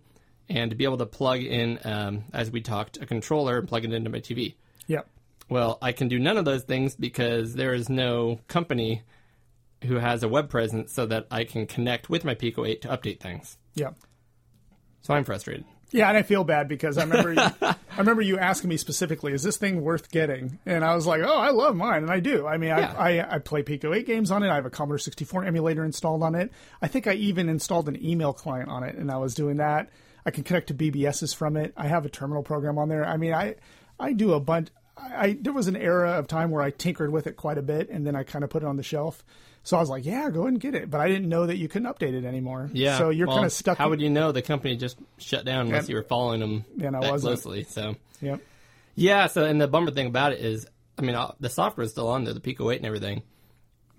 and 0.47 0.69
to 0.71 0.75
be 0.75 0.83
able 0.83 0.97
to 0.97 1.05
plug 1.05 1.41
in, 1.41 1.79
um, 1.83 2.25
as 2.33 2.51
we 2.51 2.61
talked, 2.61 2.97
a 2.97 3.05
controller 3.05 3.57
and 3.57 3.67
plug 3.67 3.85
it 3.85 3.93
into 3.93 4.09
my 4.09 4.19
TV. 4.19 4.55
Yep. 4.87 5.07
Well, 5.49 5.79
I 5.81 5.91
can 5.91 6.07
do 6.07 6.19
none 6.19 6.37
of 6.37 6.45
those 6.45 6.63
things 6.63 6.95
because 6.95 7.55
there 7.55 7.73
is 7.73 7.89
no 7.89 8.39
company 8.47 9.01
who 9.85 9.95
has 9.95 10.23
a 10.23 10.27
web 10.27 10.49
presence 10.49 10.93
so 10.93 11.05
that 11.07 11.27
I 11.31 11.43
can 11.43 11.65
connect 11.65 12.09
with 12.09 12.23
my 12.23 12.35
Pico 12.35 12.65
8 12.65 12.81
to 12.83 12.87
update 12.89 13.19
things. 13.19 13.57
Yep. 13.75 13.95
So 15.01 15.13
I'm 15.13 15.23
frustrated. 15.23 15.65
Yeah, 15.91 16.09
and 16.09 16.17
I 16.17 16.21
feel 16.21 16.43
bad 16.43 16.67
because 16.67 16.97
I 16.97 17.03
remember 17.03 17.53
I 17.99 18.01
remember 18.01 18.21
you 18.21 18.39
asking 18.39 18.69
me 18.69 18.77
specifically, 18.77 19.33
"Is 19.33 19.43
this 19.43 19.57
thing 19.57 19.81
worth 19.81 20.09
getting?" 20.09 20.57
And 20.65 20.85
I 20.85 20.95
was 20.95 21.05
like, 21.05 21.21
"Oh, 21.21 21.37
I 21.37 21.49
love 21.49 21.75
mine, 21.75 22.03
and 22.03 22.09
I 22.11 22.21
do. 22.21 22.47
I 22.47 22.55
mean, 22.57 22.69
Yeah. 22.69 22.95
I, 22.97 23.19
I 23.19 23.35
I 23.35 23.39
play 23.39 23.61
Pico 23.61 23.93
8 23.93 24.05
games 24.05 24.31
on 24.31 24.41
it. 24.41 24.49
I 24.49 24.55
have 24.55 24.65
a 24.65 24.69
Commodore 24.69 24.97
64 24.99 25.43
emulator 25.43 25.83
installed 25.83 26.23
on 26.23 26.33
it. 26.33 26.49
I 26.81 26.87
think 26.87 27.07
I 27.07 27.13
even 27.13 27.49
installed 27.49 27.89
an 27.89 28.01
email 28.01 28.31
client 28.31 28.69
on 28.69 28.83
it, 28.83 28.95
and 28.95 29.11
I 29.11 29.17
was 29.17 29.33
doing 29.35 29.57
that. 29.57 29.89
I 30.25 30.31
can 30.31 30.45
connect 30.45 30.67
to 30.67 30.73
BBSs 30.73 31.35
from 31.35 31.57
it. 31.57 31.73
I 31.75 31.87
have 31.87 32.05
a 32.05 32.09
terminal 32.09 32.41
program 32.41 32.77
on 32.77 32.87
there. 32.87 33.05
I 33.05 33.17
mean, 33.17 33.33
I 33.33 33.55
I 33.99 34.13
do 34.13 34.31
a 34.31 34.39
bunch. 34.39 34.69
I, 34.97 35.25
I 35.27 35.37
there 35.41 35.51
was 35.51 35.67
an 35.67 35.75
era 35.75 36.11
of 36.11 36.27
time 36.27 36.51
where 36.51 36.61
I 36.63 36.71
tinkered 36.71 37.11
with 37.11 37.27
it 37.27 37.35
quite 37.35 37.57
a 37.57 37.61
bit, 37.61 37.89
and 37.89 38.07
then 38.07 38.15
I 38.15 38.23
kind 38.23 38.45
of 38.45 38.49
put 38.49 38.63
it 38.63 38.65
on 38.65 38.77
the 38.77 38.83
shelf. 38.83 39.25
So 39.63 39.77
I 39.77 39.79
was 39.81 39.89
like, 39.89 40.05
"Yeah, 40.05 40.29
go 40.29 40.41
ahead 40.41 40.53
and 40.53 40.59
get 40.61 40.73
it," 40.75 40.89
but 40.89 40.99
I 41.01 41.07
didn't 41.07 41.29
know 41.29 41.45
that 41.45 41.57
you 41.57 41.67
couldn't 41.67 41.87
update 41.93 42.13
it 42.13 42.25
anymore. 42.25 42.69
Yeah. 42.73 42.97
So 42.97 43.09
you're 43.09 43.27
well, 43.27 43.37
kind 43.37 43.45
of 43.45 43.51
stuck. 43.51 43.77
How 43.77 43.89
would 43.89 44.01
you 44.01 44.09
know 44.09 44.31
the 44.31 44.41
company 44.41 44.75
just 44.77 44.97
shut 45.17 45.45
down 45.45 45.67
unless 45.67 45.81
And- 45.81 45.89
you 45.89 45.95
were 45.95 46.03
following 46.03 46.39
them 46.39 46.65
and 46.81 46.95
I 46.95 47.01
that 47.01 47.11
wasn't. 47.11 47.33
closely? 47.41 47.63
So 47.65 47.95
Yep. 48.21 48.41
yeah. 48.95 49.27
So 49.27 49.43
and 49.45 49.59
the 49.61 49.67
bummer 49.67 49.91
thing 49.91 50.07
about 50.07 50.31
it 50.33 50.39
is, 50.39 50.65
I 50.97 51.01
mean, 51.01 51.15
uh, 51.15 51.33
the 51.39 51.49
software 51.49 51.83
is 51.85 51.91
still 51.91 52.07
on 52.07 52.23
there, 52.23 52.33
the 52.33 52.39
Pico 52.39 52.71
8 52.71 52.77
and 52.77 52.85
everything, 52.85 53.21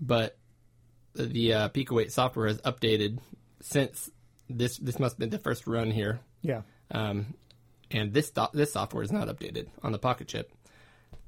but 0.01 0.37
the, 1.13 1.27
the 1.27 1.53
uh, 1.55 1.69
Pico 1.69 1.99
8 2.01 2.11
software 2.11 2.49
has 2.49 2.59
updated 2.63 3.19
since 3.61 4.11
this. 4.49 4.79
This 4.79 4.99
must 4.99 5.15
have 5.15 5.19
been 5.19 5.31
the 5.31 5.39
first 5.39 5.67
run 5.67 5.91
here. 5.91 6.21
Yeah. 6.43 6.63
um, 6.91 7.35
and 7.91 8.13
this 8.15 8.33
this 8.55 8.73
software 8.73 9.03
is 9.03 9.13
not 9.13 9.29
updated 9.29 9.67
on 9.83 9.93
the 9.93 9.99
Pocket 9.99 10.29
Chip. 10.29 10.51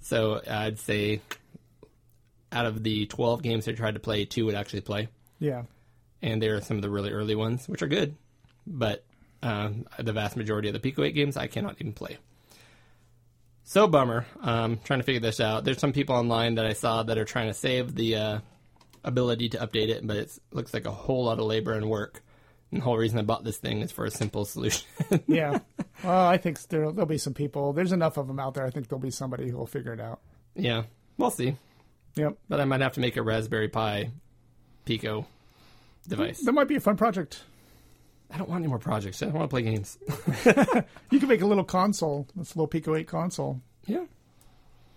So 0.01 0.41
I'd 0.49 0.79
say 0.79 1.21
out 2.53 2.67
of 2.67 2.83
the 2.83 3.07
12 3.07 3.43
games 3.43 3.67
I 3.67 3.73
tried 3.73 3.95
to 3.95 4.01
play, 4.01 4.25
two 4.25 4.45
would 4.47 4.55
actually 4.55 4.83
play, 4.83 5.09
Yeah. 5.41 5.63
and 6.21 6.41
they're 6.43 6.61
some 6.61 6.77
of 6.77 6.83
the 6.83 6.91
really 6.91 7.11
early 7.11 7.35
ones, 7.35 7.69
which 7.69 7.83
are 7.83 7.89
good, 7.89 8.15
but 8.67 9.05
um, 9.43 9.87
the 9.99 10.13
vast 10.13 10.37
majority 10.37 10.69
of 10.69 10.75
the 10.75 10.81
Pico 10.81 11.03
8 11.03 11.13
games 11.13 11.37
I 11.37 11.47
cannot 11.49 11.77
even 11.81 11.93
play. 11.93 12.19
So 13.65 13.87
bummer. 13.87 14.27
Um, 14.41 14.81
trying 14.85 15.01
to 15.01 15.05
figure 15.05 15.21
this 15.21 15.41
out. 15.41 15.65
There's 15.65 15.79
some 15.79 15.93
people 15.93 16.15
online 16.15 16.57
that 16.57 16.67
I 16.67 16.73
saw 16.75 17.03
that 17.05 17.19
are 17.19 17.25
trying 17.25 17.47
to 17.49 17.55
save 17.55 17.95
the 17.95 18.17
uh, 18.17 18.39
ability 19.05 19.51
to 19.51 19.59
update 19.59 19.89
it, 19.89 20.07
but 20.07 20.17
it 20.17 20.39
looks 20.53 20.75
like 20.75 20.87
a 20.87 20.91
whole 20.91 21.25
lot 21.25 21.39
of 21.39 21.47
labor 21.47 21.73
and 21.73 21.89
work. 21.89 22.23
And 22.71 22.81
the 22.81 22.85
whole 22.85 22.97
reason 22.97 23.19
I 23.19 23.23
bought 23.23 23.45
this 23.45 23.59
thing 23.59 23.81
is 23.81 23.93
for 23.93 24.05
a 24.05 24.11
simple 24.11 24.45
solution. 24.45 24.87
Yeah. 25.27 25.59
well, 26.05 26.27
I 26.27 26.39
think 26.39 26.61
there, 26.69 26.91
there'll 26.91 27.07
be 27.07 27.19
some 27.19 27.35
people. 27.35 27.73
There's 27.73 27.93
enough 27.93 28.17
of 28.17 28.27
them 28.27 28.39
out 28.41 28.55
there. 28.55 28.65
I 28.67 28.71
think 28.71 28.89
there'll 28.89 29.01
be 29.03 29.11
somebody 29.11 29.49
who 29.49 29.57
will 29.57 29.67
figure 29.67 29.93
it 29.93 30.01
out. 30.01 30.21
Yeah, 30.55 30.85
we'll 31.19 31.31
see. 31.31 31.57
Yep. 32.17 32.37
But 32.49 32.61
I 32.61 32.65
might 32.65 32.81
have 32.81 32.93
to 32.95 33.01
make 33.01 33.17
a 33.17 33.23
Raspberry 33.23 33.69
Pi 33.69 34.11
Pico 34.85 35.27
device. 36.09 36.41
That 36.41 36.53
might 36.53 36.69
be 36.69 36.77
a 36.77 36.81
fun 36.81 36.97
project. 36.97 37.43
I 38.31 38.39
don't 38.39 38.49
want 38.49 38.61
any 38.63 38.69
more 38.69 38.79
projects. 38.79 39.23
I 39.23 39.27
don't 39.27 39.35
want 39.35 39.51
to 39.51 39.55
play 39.55 39.63
games. 39.63 39.99
You 41.11 41.21
could 41.21 41.29
make 41.29 41.43
a 41.43 41.47
little 41.47 41.65
console. 41.65 42.27
This 42.35 42.57
little 42.57 42.67
Pico 42.67 42.95
8 42.97 43.07
console. 43.07 43.61
yeah. 43.87 44.05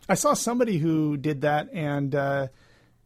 I 0.07 0.13
saw 0.13 0.33
somebody 0.35 0.77
who 0.77 1.17
did 1.17 1.41
that, 1.41 1.67
and 1.73 2.13
uh, 2.13 2.47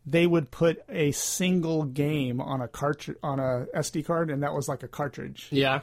they 0.05 0.27
would 0.27 0.51
put 0.51 0.83
a 0.89 1.11
single 1.11 1.83
game 1.85 2.41
on 2.41 2.61
a 2.61 2.67
cartridge 2.67 3.17
on 3.23 3.39
a 3.39 3.67
SD 3.75 4.05
card, 4.05 4.29
and 4.29 4.43
that 4.43 4.53
was 4.53 4.67
like 4.67 4.83
a 4.83 4.87
cartridge. 4.87 5.47
Yeah. 5.49 5.79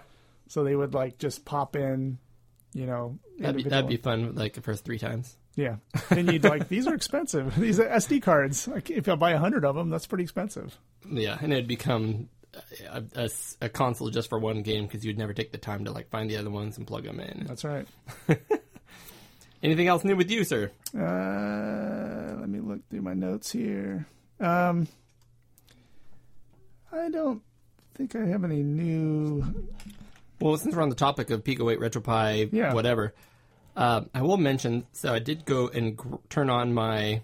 So 0.49 0.63
they 0.63 0.77
would 0.77 0.93
like 0.95 1.17
just 1.19 1.45
pop 1.47 1.75
in, 1.75 2.19
you 2.75 2.85
know, 2.87 3.19
That'd 3.39 3.57
be, 3.57 3.63
that'd 3.65 3.89
be 3.89 3.97
fun, 3.97 4.35
like 4.35 4.53
the 4.55 4.61
first 4.61 4.85
three 4.85 4.99
times. 4.99 5.37
Yeah. 5.57 5.77
Then 6.11 6.29
you'd 6.29 6.45
like 6.45 6.69
these 6.69 6.87
are 6.87 6.95
expensive. 6.95 7.57
These 7.59 7.81
are 7.81 7.89
SD 7.89 8.23
cards. 8.23 8.69
Like, 8.69 8.91
if 8.91 9.09
I 9.09 9.15
buy 9.17 9.33
a 9.33 9.39
hundred 9.39 9.65
of 9.65 9.75
them, 9.75 9.91
that's 9.91 10.07
pretty 10.07 10.23
expensive. 10.25 10.77
Yeah, 11.11 11.37
and 11.41 11.53
it'd 11.53 11.67
become 11.67 12.29
a 13.61 13.69
console 13.69 14.09
just 14.11 14.29
for 14.29 14.39
one 14.39 14.63
game 14.63 14.87
because 14.87 15.05
you'd 15.05 15.19
never 15.19 15.33
take 15.35 15.53
the 15.53 15.59
time 15.59 15.85
to 15.87 15.93
like 15.93 16.09
find 16.11 16.31
the 16.31 16.37
other 16.37 16.51
ones 16.51 16.79
and 16.79 16.87
plug 16.87 17.05
them 17.05 17.19
in. 17.21 17.45
That's 17.47 17.65
right. 17.65 17.87
Anything 19.63 19.89
else 19.89 20.05
new 20.05 20.15
with 20.17 20.31
you, 20.31 20.45
sir? 20.45 20.71
Uh, 20.95 22.37
let 22.39 22.49
me 22.49 22.61
look 22.61 22.81
through 22.89 23.03
my 23.03 23.15
notes 23.15 23.51
here. 23.51 24.07
Um, 24.39 24.87
I 26.93 27.09
don't 27.11 27.43
think 27.95 28.15
I 28.15 28.27
have 28.27 28.45
any 28.45 28.63
new. 28.63 29.67
Well, 30.41 30.57
since 30.59 30.75
we're 30.75 30.83
on 30.83 30.91
the 30.91 30.95
topic 30.95 31.31
of 31.31 31.43
Pico 31.43 31.69
8 31.71 31.81
RetroPie, 31.81 32.51
Yeah. 32.53 32.75
whatever, 32.75 33.15
um, 33.77 34.11
I 34.15 34.23
will 34.23 34.37
mention. 34.39 34.87
So 34.93 35.13
I 35.13 35.19
did 35.19 35.45
go 35.45 35.69
and 35.69 35.97
gr- 35.97 36.17
turn 36.31 36.51
on 36.51 36.73
my 36.73 37.23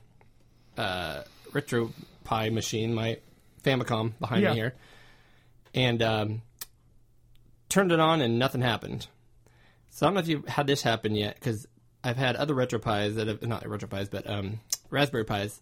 uh, 0.76 1.22
RetroPie 1.52 2.52
machine, 2.52 2.94
my 2.94 3.18
Famicom 3.62 4.18
behind 4.18 4.42
Yeah. 4.42 4.50
me 4.50 4.56
here, 4.56 4.74
and 5.74 6.02
um, 6.02 6.42
turned 7.68 7.92
it 7.92 8.00
on, 8.00 8.20
and 8.20 8.38
nothing 8.38 8.60
happened. 8.60 9.06
So 9.90 10.06
I 10.06 10.08
don't 10.08 10.14
know 10.14 10.20
if 10.20 10.28
you've 10.28 10.48
had 10.48 10.66
this 10.66 10.82
happen 10.82 11.14
yet, 11.14 11.34
because 11.34 11.66
I've 12.02 12.16
had 12.16 12.36
other 12.36 12.54
RetroPies 12.54 13.14
that 13.16 13.28
have 13.28 13.42
not 13.42 13.62
RetroPies, 13.64 14.10
but 14.10 14.28
um, 14.28 14.60
Raspberry 14.90 15.24
Pis 15.24 15.60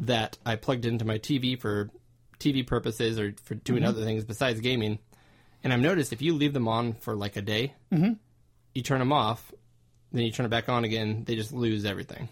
that 0.00 0.38
I 0.46 0.56
plugged 0.56 0.86
into 0.86 1.04
my 1.04 1.18
TV 1.18 1.60
for 1.60 1.90
TV 2.38 2.66
purposes 2.66 3.18
or 3.18 3.34
for 3.44 3.54
doing 3.56 3.84
other 3.84 4.04
things 4.04 4.24
besides 4.24 4.60
gaming. 4.60 4.98
And 5.64 5.72
I've 5.72 5.80
noticed 5.80 6.12
if 6.12 6.22
you 6.22 6.34
leave 6.34 6.52
them 6.52 6.68
on 6.68 6.92
for 6.94 7.14
like 7.16 7.36
a 7.36 7.42
day, 7.42 7.74
you 8.74 8.82
turn 8.82 9.00
them 9.00 9.12
off, 9.12 9.52
then 10.12 10.24
you 10.24 10.32
turn 10.32 10.46
it 10.46 10.50
back 10.50 10.68
on 10.68 10.84
again, 10.84 11.24
they 11.24 11.34
just 11.36 11.52
lose 11.52 11.84
everything. 11.84 12.28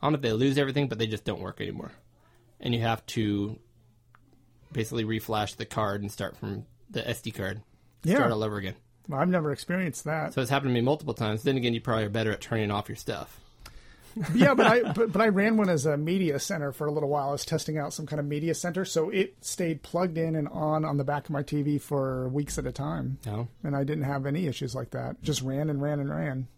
I 0.00 0.06
don't 0.06 0.12
know 0.12 0.16
if 0.16 0.22
they 0.22 0.32
lose 0.32 0.58
everything, 0.58 0.88
but 0.88 0.98
they 0.98 1.06
just 1.06 1.24
don't 1.24 1.40
work 1.40 1.60
anymore. 1.60 1.92
And 2.60 2.74
you 2.74 2.80
have 2.80 3.04
to 3.06 3.58
basically 4.72 5.04
reflash 5.04 5.56
the 5.56 5.64
card 5.66 6.02
and 6.02 6.10
start 6.10 6.36
from 6.36 6.64
the 6.90 7.02
SD 7.02 7.34
card. 7.34 7.62
Yeah. 8.04 8.16
Start 8.16 8.32
all 8.32 8.42
over 8.42 8.56
again. 8.56 8.74
I've 9.12 9.28
never 9.28 9.50
experienced 9.52 10.04
that. 10.04 10.34
So 10.34 10.40
it's 10.40 10.50
happened 10.50 10.70
to 10.70 10.74
me 10.74 10.80
multiple 10.80 11.14
times. 11.14 11.42
Then 11.42 11.56
again, 11.56 11.74
you 11.74 11.80
probably 11.80 12.04
are 12.04 12.08
better 12.10 12.32
at 12.32 12.40
turning 12.40 12.70
off 12.70 12.88
your 12.88 12.96
stuff. 12.96 13.40
yeah, 14.34 14.54
but 14.54 14.66
I 14.66 14.92
but, 14.94 15.12
but 15.12 15.22
I 15.22 15.28
ran 15.28 15.56
one 15.56 15.68
as 15.68 15.86
a 15.86 15.96
media 15.96 16.38
center 16.38 16.72
for 16.72 16.86
a 16.86 16.92
little 16.92 17.08
while. 17.08 17.28
I 17.28 17.32
was 17.32 17.44
testing 17.44 17.78
out 17.78 17.92
some 17.92 18.06
kind 18.06 18.20
of 18.20 18.26
media 18.26 18.54
center, 18.54 18.84
so 18.84 19.10
it 19.10 19.36
stayed 19.40 19.82
plugged 19.82 20.18
in 20.18 20.34
and 20.36 20.48
on 20.48 20.84
on 20.84 20.96
the 20.96 21.04
back 21.04 21.24
of 21.24 21.30
my 21.30 21.42
TV 21.42 21.80
for 21.80 22.28
weeks 22.28 22.58
at 22.58 22.66
a 22.66 22.72
time, 22.72 23.18
No. 23.26 23.48
and 23.62 23.76
I 23.76 23.84
didn't 23.84 24.04
have 24.04 24.26
any 24.26 24.46
issues 24.46 24.74
like 24.74 24.90
that. 24.90 25.22
Just 25.22 25.42
ran 25.42 25.70
and 25.70 25.80
ran 25.82 26.00
and 26.00 26.10
ran. 26.10 26.48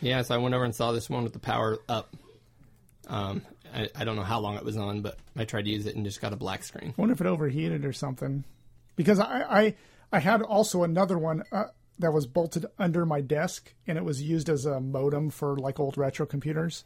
Yeah, 0.00 0.22
so 0.22 0.34
I 0.34 0.38
went 0.38 0.54
over 0.54 0.64
and 0.64 0.74
saw 0.74 0.92
this 0.92 1.08
one 1.08 1.24
with 1.24 1.32
the 1.32 1.38
power 1.38 1.78
up. 1.88 2.14
Um, 3.08 3.42
I, 3.74 3.88
I 3.94 4.04
don't 4.04 4.16
know 4.16 4.22
how 4.22 4.40
long 4.40 4.56
it 4.56 4.64
was 4.64 4.76
on, 4.76 5.02
but 5.02 5.18
I 5.36 5.44
tried 5.44 5.64
to 5.64 5.70
use 5.70 5.86
it 5.86 5.96
and 5.96 6.04
just 6.04 6.20
got 6.20 6.32
a 6.32 6.36
black 6.36 6.64
screen. 6.64 6.90
I 6.90 7.00
wonder 7.00 7.14
if 7.14 7.20
it 7.20 7.26
overheated 7.26 7.84
or 7.84 7.92
something. 7.92 8.44
Because 8.96 9.20
I 9.20 9.42
I, 9.48 9.74
I 10.12 10.18
had 10.18 10.42
also 10.42 10.82
another 10.82 11.18
one 11.18 11.42
uh, 11.52 11.64
that 11.98 12.12
was 12.12 12.26
bolted 12.26 12.66
under 12.78 13.06
my 13.06 13.20
desk, 13.20 13.72
and 13.86 13.98
it 13.98 14.04
was 14.04 14.22
used 14.22 14.48
as 14.48 14.64
a 14.66 14.80
modem 14.80 15.30
for 15.30 15.56
like 15.56 15.80
old 15.80 15.96
retro 15.96 16.26
computers. 16.26 16.84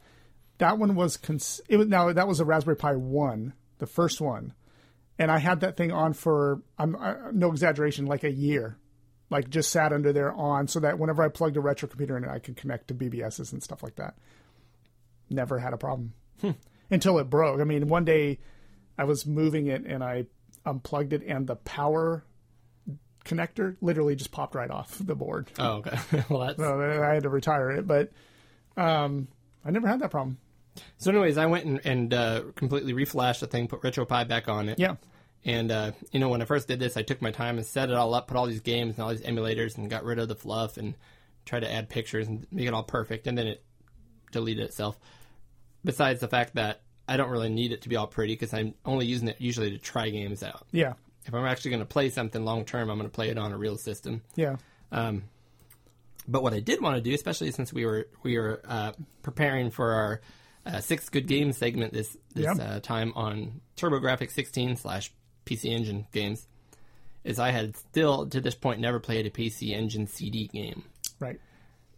That 0.58 0.78
one 0.78 0.94
was 0.94 1.16
cons- 1.16 1.60
it 1.68 1.76
was 1.76 1.88
now 1.88 2.12
that 2.12 2.28
was 2.28 2.40
a 2.40 2.44
Raspberry 2.44 2.76
Pi 2.76 2.94
one, 2.94 3.54
the 3.78 3.86
first 3.86 4.20
one, 4.20 4.52
and 5.18 5.30
I 5.30 5.38
had 5.38 5.60
that 5.60 5.76
thing 5.76 5.92
on 5.92 6.12
for 6.12 6.62
I'm 6.78 6.96
I, 6.96 7.16
no 7.32 7.50
exaggeration, 7.50 8.06
like 8.06 8.24
a 8.24 8.30
year, 8.30 8.76
like 9.30 9.48
just 9.48 9.70
sat 9.70 9.92
under 9.92 10.12
there 10.12 10.32
on 10.32 10.68
so 10.68 10.80
that 10.80 10.98
whenever 10.98 11.22
I 11.22 11.28
plugged 11.28 11.56
a 11.56 11.60
retro 11.60 11.88
computer 11.88 12.16
in, 12.16 12.24
it, 12.24 12.30
I 12.30 12.40
could 12.40 12.56
connect 12.56 12.88
to 12.88 12.94
BBSs 12.94 13.52
and 13.52 13.62
stuff 13.62 13.82
like 13.82 13.96
that. 13.96 14.14
Never 15.30 15.58
had 15.58 15.72
a 15.72 15.76
problem 15.76 16.12
until 16.90 17.18
it 17.18 17.30
broke. 17.30 17.60
I 17.60 17.64
mean, 17.64 17.86
one 17.88 18.04
day 18.04 18.38
I 18.98 19.04
was 19.04 19.24
moving 19.24 19.68
it 19.68 19.84
and 19.86 20.02
I 20.02 20.26
unplugged 20.66 21.12
it, 21.12 21.22
and 21.26 21.46
the 21.46 21.56
power 21.56 22.24
connector 23.24 23.76
literally 23.80 24.16
just 24.16 24.32
popped 24.32 24.54
right 24.54 24.70
off 24.70 24.98
the 24.98 25.14
board. 25.14 25.50
Oh, 25.58 25.74
okay. 25.74 25.98
well, 26.28 26.46
that's 26.46 26.58
So 26.58 27.02
I 27.02 27.14
had 27.14 27.22
to 27.22 27.28
retire 27.28 27.70
it, 27.70 27.86
but 27.86 28.10
um, 28.76 29.28
I 29.64 29.70
never 29.70 29.86
had 29.86 30.00
that 30.00 30.10
problem. 30.10 30.38
so. 30.98 31.10
Anyways, 31.10 31.38
I 31.38 31.46
went 31.46 31.64
and, 31.66 31.80
and 31.84 32.14
uh, 32.14 32.42
completely 32.56 32.92
reflashed 32.92 33.40
the 33.40 33.46
thing, 33.46 33.68
put 33.68 33.82
RetroPie 33.82 34.26
back 34.26 34.48
on 34.48 34.68
it. 34.68 34.78
Yeah, 34.78 34.96
And 35.44 35.70
uh, 35.72 35.92
you 36.12 36.20
know, 36.20 36.28
when 36.28 36.42
I 36.42 36.44
first 36.44 36.68
did 36.68 36.78
this, 36.80 36.96
I 36.96 37.02
took 37.02 37.22
my 37.22 37.30
time 37.30 37.56
and 37.56 37.66
set 37.66 37.88
it 37.90 37.96
all 37.96 38.12
up, 38.14 38.26
put 38.28 38.36
all 38.36 38.46
these 38.46 38.60
games 38.60 38.96
and 38.96 39.04
all 39.04 39.10
these 39.10 39.22
emulators, 39.22 39.76
and 39.78 39.88
got 39.88 40.04
rid 40.04 40.18
of 40.18 40.28
the 40.28 40.34
fluff 40.34 40.76
and 40.76 40.94
tried 41.46 41.60
to 41.60 41.72
add 41.72 41.88
pictures 41.88 42.28
and 42.28 42.46
make 42.50 42.66
it 42.68 42.74
all 42.74 42.82
perfect. 42.82 43.26
And 43.26 43.36
then 43.38 43.46
it 43.46 43.64
deleted 44.32 44.64
itself. 44.64 44.98
Besides 45.84 46.20
the 46.20 46.28
fact 46.28 46.54
that 46.56 46.82
I 47.08 47.16
don't 47.16 47.30
really 47.30 47.48
need 47.48 47.72
it 47.72 47.82
to 47.82 47.88
be 47.88 47.96
all 47.96 48.06
pretty 48.06 48.34
because 48.34 48.52
I'm 48.52 48.74
only 48.84 49.06
using 49.06 49.28
it 49.28 49.36
usually 49.40 49.70
to 49.70 49.78
try 49.78 50.10
games 50.10 50.42
out. 50.42 50.66
yeah, 50.72 50.92
If 51.24 51.34
I'm 51.34 51.46
actually 51.46 51.70
going 51.72 51.80
to 51.82 51.86
play 51.86 52.10
something 52.10 52.44
long 52.44 52.64
term, 52.66 52.90
I'm 52.90 52.98
going 52.98 53.08
to 53.08 53.14
play 53.14 53.30
it 53.30 53.38
on 53.38 53.50
a 53.52 53.56
real 53.56 53.78
system. 53.78 54.20
yeah, 54.36 54.56
Um, 54.92 55.24
but 56.28 56.42
what 56.42 56.52
I 56.52 56.60
did 56.60 56.80
want 56.82 56.96
to 56.96 57.00
do, 57.02 57.12
especially 57.14 57.50
since 57.50 57.72
we 57.72 57.86
were 57.86 58.06
we 58.22 58.38
were 58.38 58.60
uh, 58.68 58.92
preparing 59.22 59.70
for 59.70 59.90
our 59.92 60.20
uh, 60.66 60.80
six 60.80 61.08
good 61.08 61.26
games 61.26 61.56
segment 61.56 61.94
this 61.94 62.14
this 62.34 62.44
Yep. 62.44 62.56
uh, 62.60 62.80
time 62.80 63.12
on 63.16 63.60
TurboGrafx 63.78 64.30
16 64.30 64.76
slash 64.76 65.10
PC 65.50 65.70
Engine 65.70 66.06
games, 66.12 66.46
is 67.24 67.38
I 67.38 67.50
had 67.50 67.76
still 67.76 68.26
to 68.28 68.40
this 68.40 68.54
point 68.54 68.80
never 68.80 69.00
played 69.00 69.26
a 69.26 69.30
PC 69.30 69.70
Engine 69.70 70.06
CD 70.06 70.46
game. 70.46 70.84
right. 71.18 71.40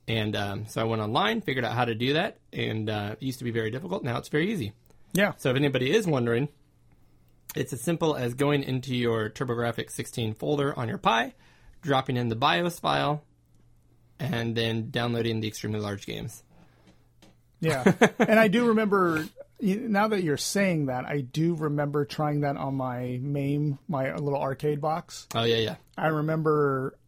And 0.08 0.34
um, 0.34 0.66
so 0.66 0.80
I 0.80 0.84
went 0.84 1.00
online, 1.00 1.42
figured 1.42 1.64
out 1.64 1.74
how 1.74 1.84
to 1.84 1.94
do 1.94 2.14
that, 2.14 2.38
and 2.52 2.90
uh, 2.90 3.14
it 3.20 3.22
used 3.22 3.38
to 3.38 3.44
be 3.44 3.52
very 3.52 3.70
difficult. 3.70 4.02
Now 4.02 4.18
it's 4.18 4.28
very 4.28 4.50
easy. 4.52 4.72
Yeah, 5.12 5.32
So 5.36 5.50
if 5.50 5.56
anybody 5.56 5.94
is 5.94 6.06
wondering, 6.06 6.48
it's 7.54 7.72
as 7.72 7.82
simple 7.82 8.16
as 8.16 8.34
going 8.34 8.62
into 8.62 8.96
your 8.96 9.28
TurboGrafx 9.28 9.90
16 9.90 10.34
folder 10.34 10.76
on 10.76 10.88
your 10.88 10.98
Pi, 10.98 11.34
dropping 11.82 12.16
in 12.16 12.30
the 12.30 12.34
BIOS 12.34 12.80
file, 12.80 13.22
and 14.18 14.56
then 14.56 14.90
downloading 14.90 15.40
the 15.40 15.48
extremely 15.48 15.80
large 15.80 16.06
games. 16.06 16.42
yeah. 17.60 17.92
and 18.18 18.40
I 18.40 18.48
do 18.48 18.68
remember 18.68 19.26
now 19.62 20.09
that 20.09 20.22
you're 20.22 20.37
saying 20.37 20.87
that, 20.87 21.05
I 21.05 21.20
do 21.20 21.55
remember 21.55 22.05
trying 22.05 22.40
that 22.40 22.57
on 22.57 22.75
my 22.75 23.18
MAME, 23.22 23.79
my 23.88 24.14
little 24.14 24.40
arcade 24.40 24.81
box. 24.81 25.27
Oh 25.35 25.44
yeah, 25.44 25.57
yeah. 25.57 25.77
I 25.96 26.09
remember 26.09 26.98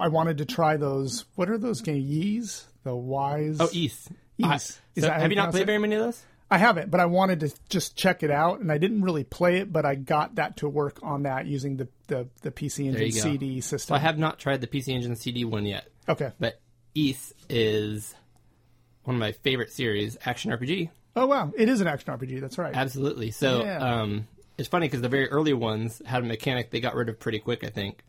I 0.00 0.08
wanted 0.08 0.38
to 0.38 0.44
try 0.44 0.76
those. 0.76 1.24
What 1.34 1.48
are 1.48 1.58
those 1.58 1.80
games? 1.80 2.04
Yees, 2.04 2.64
the 2.84 2.94
Y's. 2.94 3.58
Oh, 3.60 3.68
Ys. 3.72 4.08
Ys. 4.38 4.80
Is 4.94 5.04
so 5.04 5.10
have 5.10 5.30
you 5.30 5.36
not 5.36 5.50
played 5.50 5.62
it? 5.62 5.66
very 5.66 5.78
many 5.78 5.94
of 5.96 6.02
those? 6.02 6.22
I 6.48 6.58
haven't, 6.58 6.90
but 6.92 7.00
I 7.00 7.06
wanted 7.06 7.40
to 7.40 7.52
just 7.68 7.96
check 7.96 8.22
it 8.22 8.30
out, 8.30 8.60
and 8.60 8.70
I 8.70 8.78
didn't 8.78 9.02
really 9.02 9.24
play 9.24 9.56
it, 9.58 9.72
but 9.72 9.84
I 9.84 9.96
got 9.96 10.36
that 10.36 10.58
to 10.58 10.68
work 10.68 11.00
on 11.02 11.24
that 11.24 11.46
using 11.46 11.76
the 11.76 11.88
the, 12.06 12.28
the 12.42 12.50
PC 12.52 12.86
Engine. 12.86 13.10
CD 13.10 13.60
system. 13.60 13.96
I 13.96 13.98
have 13.98 14.18
not 14.18 14.38
tried 14.38 14.60
the 14.60 14.68
PC 14.68 14.88
Engine 14.88 15.16
CD 15.16 15.44
one 15.44 15.66
yet, 15.66 15.88
Okay. 16.08 16.30
but 16.38 16.60
Ys 16.94 17.32
is 17.48 18.14
one 19.02 19.16
of 19.16 19.20
my 19.20 19.32
favorite 19.32 19.72
series, 19.72 20.16
action 20.24 20.50
RPG. 20.52 20.90
Oh 21.16 21.26
wow, 21.26 21.52
it 21.56 21.68
is 21.68 21.80
an 21.80 21.86
action 21.86 22.12
RPG. 22.12 22.40
That's 22.40 22.58
right. 22.58 22.74
Absolutely. 22.76 23.30
So 23.30 23.64
Yeah. 23.64 23.78
um, 24.02 24.28
it's 24.58 24.68
funny 24.68 24.86
because 24.86 25.00
the 25.00 25.08
very 25.08 25.28
early 25.30 25.52
ones 25.54 26.00
had 26.04 26.22
a 26.22 26.26
mechanic 26.26 26.70
they 26.70 26.80
got 26.80 26.94
rid 26.94 27.08
of 27.08 27.18
pretty 27.18 27.38
quick, 27.38 27.64
I 27.64 27.68
think. 27.70 28.04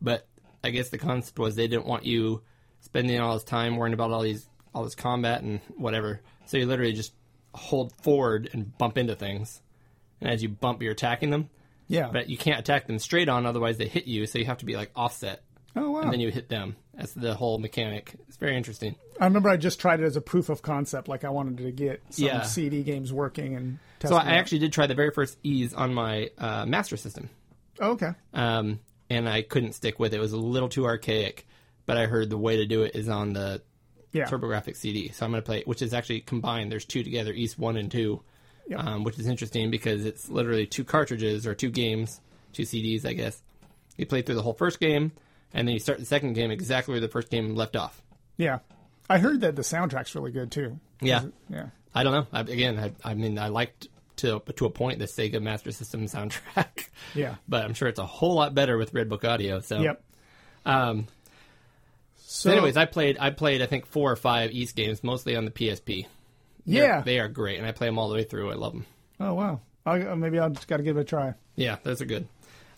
But 0.00 0.26
I 0.64 0.70
guess 0.70 0.88
the 0.90 0.98
concept 0.98 1.38
was 1.38 1.56
they 1.56 1.66
didn't 1.68 1.86
want 1.86 2.04
you 2.06 2.42
spending 2.80 3.20
all 3.20 3.34
this 3.34 3.44
time 3.44 3.76
worrying 3.76 3.94
about 3.94 4.10
all 4.12 4.22
these 4.22 4.46
all 4.74 4.84
this 4.84 4.94
combat 4.94 5.42
and 5.42 5.60
whatever. 5.76 6.20
So 6.46 6.56
you 6.56 6.66
literally 6.66 6.92
just 6.92 7.12
hold 7.54 7.92
forward 8.02 8.48
and 8.52 8.76
bump 8.78 8.96
into 8.96 9.14
things, 9.14 9.60
and 10.20 10.30
as 10.30 10.42
you 10.42 10.48
bump, 10.48 10.82
you're 10.82 10.92
attacking 10.92 11.30
them. 11.30 11.50
yeah. 11.88 12.08
But 12.12 12.28
you 12.30 12.36
can't 12.38 12.58
attack 12.60 12.86
them 12.86 12.98
straight 12.98 13.28
on, 13.28 13.44
otherwise 13.44 13.76
they 13.76 13.86
hit 13.88 14.06
you. 14.06 14.26
So 14.26 14.38
you 14.38 14.46
have 14.46 14.58
to 14.58 14.64
be 14.64 14.76
like 14.76 14.90
offset, 14.96 15.42
oh 15.76 15.90
wow. 15.90 16.00
and 16.02 16.12
then 16.12 16.20
you 16.20 16.30
hit 16.30 16.48
them. 16.48 16.76
That's 16.94 17.12
the 17.14 17.34
whole 17.34 17.58
mechanic. 17.58 18.14
It's 18.28 18.36
very 18.36 18.56
interesting. 18.56 18.96
I 19.20 19.24
remember 19.24 19.48
I 19.48 19.56
just 19.56 19.80
tried 19.80 20.00
it 20.00 20.04
as 20.04 20.16
a 20.16 20.20
proof 20.20 20.48
of 20.48 20.62
concept, 20.62 21.08
like 21.08 21.24
I 21.24 21.30
wanted 21.30 21.58
to 21.58 21.70
get 21.72 22.02
some 22.10 22.26
Yeah. 22.26 22.42
CD 22.42 22.82
games 22.82 23.12
working 23.12 23.56
and. 23.56 23.78
Test 23.98 24.10
So 24.12 24.16
I 24.18 24.32
actually 24.32 24.58
did 24.58 24.72
try 24.72 24.86
the 24.88 24.94
very 24.94 25.10
first 25.12 25.38
Ys 25.44 25.72
on 25.74 25.94
my 25.94 26.30
uh, 26.36 26.66
Master 26.66 26.96
System. 26.96 27.30
Oh, 27.80 27.92
okay. 27.92 28.10
um, 28.34 28.80
and 29.08 29.28
I 29.28 29.42
couldn't 29.42 29.72
stick 29.74 29.98
with 30.00 30.12
it. 30.12 30.16
It 30.16 30.20
was 30.20 30.32
a 30.32 30.36
little 30.38 30.68
too 30.68 30.84
archaic, 30.86 31.46
but 31.86 31.96
I 31.96 32.06
heard 32.06 32.28
the 32.28 32.36
way 32.38 32.56
to 32.56 32.66
do 32.66 32.82
it 32.82 32.94
is 32.96 33.08
on 33.08 33.32
the 33.32 33.62
Yeah. 34.12 34.24
TurboGrafx 34.28 34.76
CD. 34.76 35.10
So 35.12 35.24
I'm 35.24 35.30
going 35.32 35.40
to 35.42 35.46
play, 35.46 35.62
which 35.64 35.82
is 35.82 35.94
actually 35.94 36.20
combined. 36.20 36.70
There's 36.72 36.84
two 36.84 37.02
together, 37.04 37.32
Ys 37.32 37.56
One 37.56 37.76
and 37.76 37.90
Two, 37.90 38.22
Yeah. 38.68 38.78
um, 38.78 39.04
which 39.04 39.18
is 39.18 39.26
interesting 39.26 39.70
because 39.70 40.04
it's 40.04 40.28
literally 40.28 40.66
two 40.66 40.84
cartridges 40.84 41.46
or 41.46 41.54
two 41.54 41.70
games, 41.70 42.20
two 42.52 42.64
CDs, 42.64 43.06
I 43.06 43.12
guess. 43.14 43.40
You 43.96 44.04
play 44.06 44.22
through 44.22 44.34
the 44.36 44.42
whole 44.42 44.54
first 44.54 44.80
game, 44.80 45.12
and 45.54 45.66
then 45.68 45.72
you 45.74 45.78
start 45.80 45.98
the 45.98 46.04
second 46.04 46.32
game 46.34 46.50
exactly 46.50 46.92
where 46.92 47.00
the 47.00 47.08
first 47.08 47.30
game 47.30 47.54
left 47.54 47.76
off. 47.76 48.00
Yeah. 48.36 48.58
I 49.10 49.18
heard 49.18 49.40
that 49.42 49.56
the 49.56 49.62
soundtrack's 49.62 50.14
really 50.14 50.30
good 50.32 50.50
too. 50.50 50.78
Yeah, 51.00 51.24
Yeah. 51.50 51.66
I 51.94 52.02
don't 52.04 52.12
know. 52.12 52.26
I, 52.32 52.40
again, 52.40 52.78
I, 52.78 52.92
I 53.10 53.14
mean, 53.14 53.38
I 53.38 53.48
liked 53.48 53.88
to 54.16 54.40
to 54.56 54.66
a 54.66 54.70
point 54.70 54.98
the 54.98 55.04
Sega 55.06 55.42
Master 55.42 55.72
System 55.72 56.06
soundtrack. 56.06 56.88
Yeah. 57.14 57.34
but 57.48 57.64
I'm 57.64 57.74
sure 57.74 57.88
it's 57.88 57.98
a 57.98 58.06
whole 58.06 58.34
lot 58.34 58.54
better 58.54 58.78
with 58.78 58.94
Red 58.94 59.08
Book 59.08 59.24
Audio. 59.24 59.60
So, 59.60 59.80
Yep. 59.80 60.02
Um, 60.64 61.06
So, 62.16 62.50
anyways, 62.50 62.76
I 62.76 62.86
played 62.86 63.18
I 63.20 63.30
played 63.30 63.60
I 63.62 63.66
think 63.66 63.86
four 63.86 64.10
or 64.10 64.16
five 64.16 64.52
Ys 64.52 64.72
games, 64.72 65.02
mostly 65.04 65.36
on 65.36 65.44
the 65.44 65.50
PSP. 65.50 66.06
They're- 66.64 66.84
yeah. 66.86 67.00
they 67.02 67.18
are 67.18 67.28
great, 67.28 67.58
and 67.58 67.66
I 67.66 67.72
play 67.72 67.88
them 67.88 67.98
all 67.98 68.08
the 68.08 68.14
way 68.14 68.24
through. 68.24 68.50
I 68.50 68.54
love 68.54 68.72
them. 68.72 68.86
oh 69.20 69.34
wow. 69.34 69.60
I, 69.84 70.00
uh, 70.02 70.16
maybe 70.16 70.38
I'll 70.38 70.48
just 70.50 70.68
got 70.68 70.76
to 70.76 70.82
give 70.84 70.96
it 70.96 71.00
a 71.00 71.04
try. 71.04 71.34
Yeah, 71.56 71.76
those 71.82 72.00
are 72.00 72.04
good. 72.06 72.28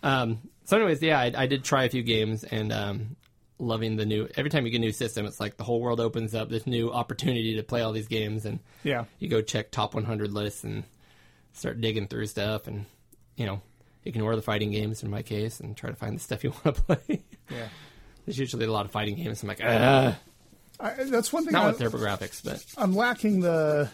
Um, 0.02 0.40
so, 0.64 0.76
anyways, 0.76 1.02
yeah, 1.02 1.18
I, 1.20 1.32
I 1.36 1.46
did 1.46 1.64
try 1.64 1.84
a 1.84 1.88
few 1.88 2.02
games, 2.02 2.44
and 2.44 2.72
um, 2.72 3.16
loving 3.58 3.96
the 3.96 4.06
new. 4.06 4.28
Every 4.36 4.50
time 4.50 4.64
you 4.64 4.70
get 4.72 4.78
a 4.78 4.80
new 4.80 4.92
system, 4.92 5.26
it's 5.26 5.40
like 5.40 5.56
the 5.56 5.64
whole 5.64 5.80
world 5.80 6.00
opens 6.00 6.34
up. 6.34 6.48
This 6.48 6.66
new 6.66 6.90
opportunity 6.92 7.56
to 7.56 7.62
play 7.62 7.82
all 7.82 7.92
these 7.92 8.08
games, 8.08 8.44
and 8.46 8.60
Yeah. 8.82 9.04
you 9.18 9.28
go 9.28 9.40
check 9.42 9.70
top 9.70 9.94
100 9.94 10.32
lists 10.32 10.64
and 10.64 10.84
start 11.52 11.80
digging 11.80 12.06
through 12.08 12.26
stuff, 12.26 12.66
and 12.66 12.86
you 13.36 13.46
know, 13.46 13.60
ignore 14.04 14.36
the 14.36 14.42
fighting 14.42 14.70
games 14.70 15.02
in 15.02 15.10
my 15.10 15.22
case, 15.22 15.60
and 15.60 15.76
try 15.76 15.90
to 15.90 15.96
find 15.96 16.16
the 16.16 16.20
stuff 16.20 16.42
you 16.44 16.50
want 16.64 16.76
to 16.76 16.82
play. 16.82 17.22
Yeah. 17.50 17.68
There's 18.24 18.38
usually 18.38 18.64
a 18.64 18.72
lot 18.72 18.86
of 18.86 18.90
fighting 18.92 19.16
games. 19.16 19.42
I'm 19.42 19.48
like, 19.48 19.60
ah, 19.62 20.16
I, 20.80 20.94
that's 21.04 21.30
one 21.32 21.44
thing. 21.44 21.52
not 21.52 21.64
I, 21.64 21.68
with 21.68 21.78
TurboGrafx, 21.80 22.42
but 22.44 22.64
I'm 22.78 22.94
lacking 22.96 23.40
the 23.40 23.90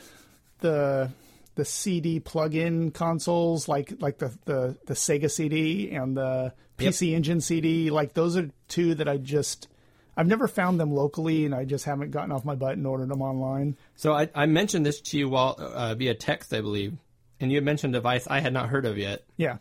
the 0.61 1.11
the 1.57 1.65
CD 1.65 2.21
plug-in 2.21 2.91
consoles 2.93 3.69
like 3.69 3.95
like 4.01 4.19
the 4.19 4.33
the, 4.45 4.77
the 4.87 4.95
Sega 4.95 5.31
CD 5.31 5.91
and 5.91 6.17
the 6.17 6.53
Yep. 6.79 6.95
PC 6.95 7.13
Engine 7.15 7.41
CD. 7.43 7.91
Like 7.91 8.15
those 8.15 8.39
are 8.39 8.49
two 8.69 8.95
that 8.95 9.07
I 9.09 9.19
just 9.19 9.69
I've 10.17 10.27
never 10.27 10.49
found 10.49 10.81
them 10.81 10.93
locally, 10.95 11.45
and 11.45 11.55
I 11.55 11.65
just 11.67 11.85
haven't 11.85 12.11
gotten 12.11 12.33
off 12.33 12.45
my 12.45 12.55
butt 12.55 12.79
and 12.79 12.87
ordered 12.87 13.11
them 13.11 13.21
online. 13.21 13.77
So 13.97 14.15
I, 14.15 14.31
I 14.35 14.47
mentioned 14.47 14.87
this 14.87 15.01
to 15.03 15.19
you 15.19 15.29
while 15.29 15.57
uh, 15.59 15.95
via 15.95 16.15
text, 16.15 16.55
I 16.55 16.63
believe, 16.63 16.95
and 17.39 17.51
you 17.51 17.57
had 17.59 17.65
mentioned 17.65 17.95
a 17.95 17.99
device 17.99 18.27
I 18.29 18.41
had 18.41 18.53
not 18.55 18.71
heard 18.71 18.87
of 18.87 18.97
yet, 18.97 19.25
Yeah. 19.37 19.59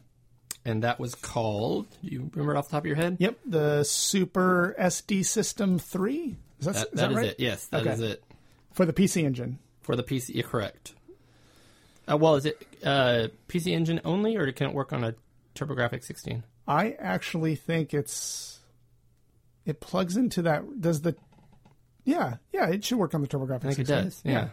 and 0.65 0.83
that 0.83 0.97
was 0.99 1.13
called. 1.15 1.87
Do 2.03 2.07
you 2.09 2.29
remember 2.33 2.55
it 2.55 2.57
off 2.57 2.67
the 2.67 2.71
top 2.71 2.83
of 2.83 2.87
your 2.87 2.95
head? 2.95 3.17
Yep. 3.19 3.37
The 3.45 3.83
Super 3.83 4.75
SD 4.79 5.25
System 5.25 5.77
Three. 5.77 6.37
Is 6.59 6.65
that, 6.67 6.73
That, 6.73 6.77
is 6.77 6.83
that 6.91 6.95
that 6.95 7.11
is 7.11 7.17
right? 7.17 7.25
it. 7.27 7.35
Yes, 7.39 7.65
that 7.67 7.85
is 7.85 8.01
Okay. 8.01 8.11
it 8.13 8.23
For 8.71 8.85
the 8.85 8.93
PC 8.93 9.23
Engine. 9.25 9.59
for 9.81 9.95
the 9.97 10.03
PC. 10.03 10.41
Correct. 10.45 10.93
Uh, 12.11 12.17
well, 12.17 12.35
is 12.35 12.45
it 12.45 12.65
uh, 12.83 13.27
PC 13.47 13.67
Engine 13.73 14.01
only, 14.05 14.35
or 14.35 14.51
can 14.51 14.67
it 14.69 14.73
work 14.73 14.93
on 14.93 15.03
a 15.03 15.13
TurboGrafx 15.55 16.03
16? 16.03 16.43
I 16.67 16.91
actually 16.99 17.55
think 17.55 17.93
it's 17.93 18.59
it 19.65 19.79
plugs 19.79 20.17
into 20.17 20.41
that. 20.43 20.81
Does 20.81 21.01
the 21.01 21.15
yeah 22.05 22.37
yeah 22.53 22.69
it 22.69 22.83
should 22.83 22.97
work 22.97 23.13
on 23.13 23.21
the 23.21 23.27
TurboGrafx. 23.27 23.55
I 23.57 23.59
think 23.59 23.79
it 23.79 23.87
16. 23.87 24.03
does. 24.03 24.21
Yeah. 24.23 24.47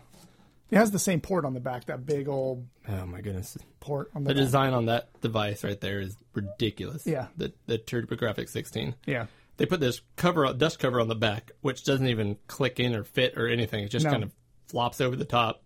It 0.68 0.76
has 0.78 0.90
the 0.90 0.98
same 0.98 1.20
port 1.20 1.44
on 1.44 1.54
the 1.54 1.60
back, 1.60 1.84
that 1.86 2.04
big 2.04 2.26
old 2.28 2.66
Oh 2.88 3.06
my 3.06 3.20
goodness. 3.20 3.56
port 3.78 4.10
on 4.16 4.24
the, 4.24 4.28
The 4.28 4.34
back. 4.34 4.44
design 4.44 4.72
on 4.74 4.86
that 4.86 5.08
device 5.20 5.62
right 5.62 5.80
there 5.80 6.00
is 6.00 6.16
ridiculous. 6.34 7.06
Yeah. 7.06 7.28
The 7.36 7.52
the 7.66 7.78
TurboGrafx 7.78 8.48
16. 8.48 8.94
Yeah. 9.06 9.26
They 9.58 9.64
put 9.66 9.80
this 9.80 10.00
cover, 10.16 10.52
dust 10.52 10.78
cover 10.78 11.00
on 11.00 11.08
the 11.08 11.14
back, 11.14 11.52
which 11.62 11.84
doesn't 11.84 12.08
even 12.08 12.36
click 12.46 12.78
in 12.80 12.94
or 12.94 13.04
fit 13.04 13.38
or 13.38 13.46
anything. 13.48 13.84
It 13.84 13.88
just 13.90 14.04
No. 14.04 14.10
kind 14.10 14.22
of 14.22 14.32
flops 14.68 15.00
over 15.00 15.16
the 15.16 15.24
top. 15.24 15.62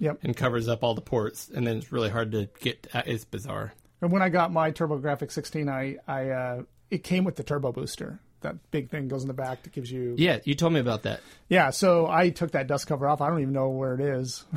Yep. 0.00 0.18
and 0.24 0.36
covers 0.36 0.66
up 0.66 0.82
all 0.82 0.94
the 0.94 1.00
ports, 1.00 1.48
and 1.54 1.64
then 1.66 1.76
it's 1.76 1.92
really 1.92 2.10
hard 2.10 2.32
to 2.32 2.48
get. 2.60 2.86
uh, 2.92 3.02
It's 3.06 3.24
bizarre. 3.24 3.72
And 4.00 4.10
when 4.10 4.22
I 4.22 4.28
got 4.30 4.50
my 4.52 4.72
TurboGrafx 4.72 5.30
16, 5.30 5.68
I, 5.68 5.96
I 6.08 6.30
uh, 6.30 6.62
it 6.90 7.04
came 7.04 7.22
with 7.24 7.36
the 7.36 7.42
turbo 7.44 7.70
booster. 7.70 8.18
That 8.40 8.56
big 8.70 8.88
thing 8.88 9.08
goes 9.08 9.20
in 9.22 9.28
the 9.28 9.34
back 9.34 9.62
that 9.64 9.72
gives 9.74 9.92
you. 9.92 10.14
Yeah, 10.16 10.38
you 10.44 10.54
told 10.54 10.72
me 10.72 10.80
about 10.80 11.02
that. 11.02 11.20
Yeah, 11.50 11.68
so 11.70 12.06
I 12.06 12.30
took 12.30 12.52
that 12.52 12.66
dust 12.66 12.86
cover 12.86 13.06
off. 13.06 13.20
I 13.20 13.28
don't 13.28 13.40
even 13.42 13.52
know 13.52 13.68
where 13.68 13.94
it 13.94 14.00
is. 14.00 14.44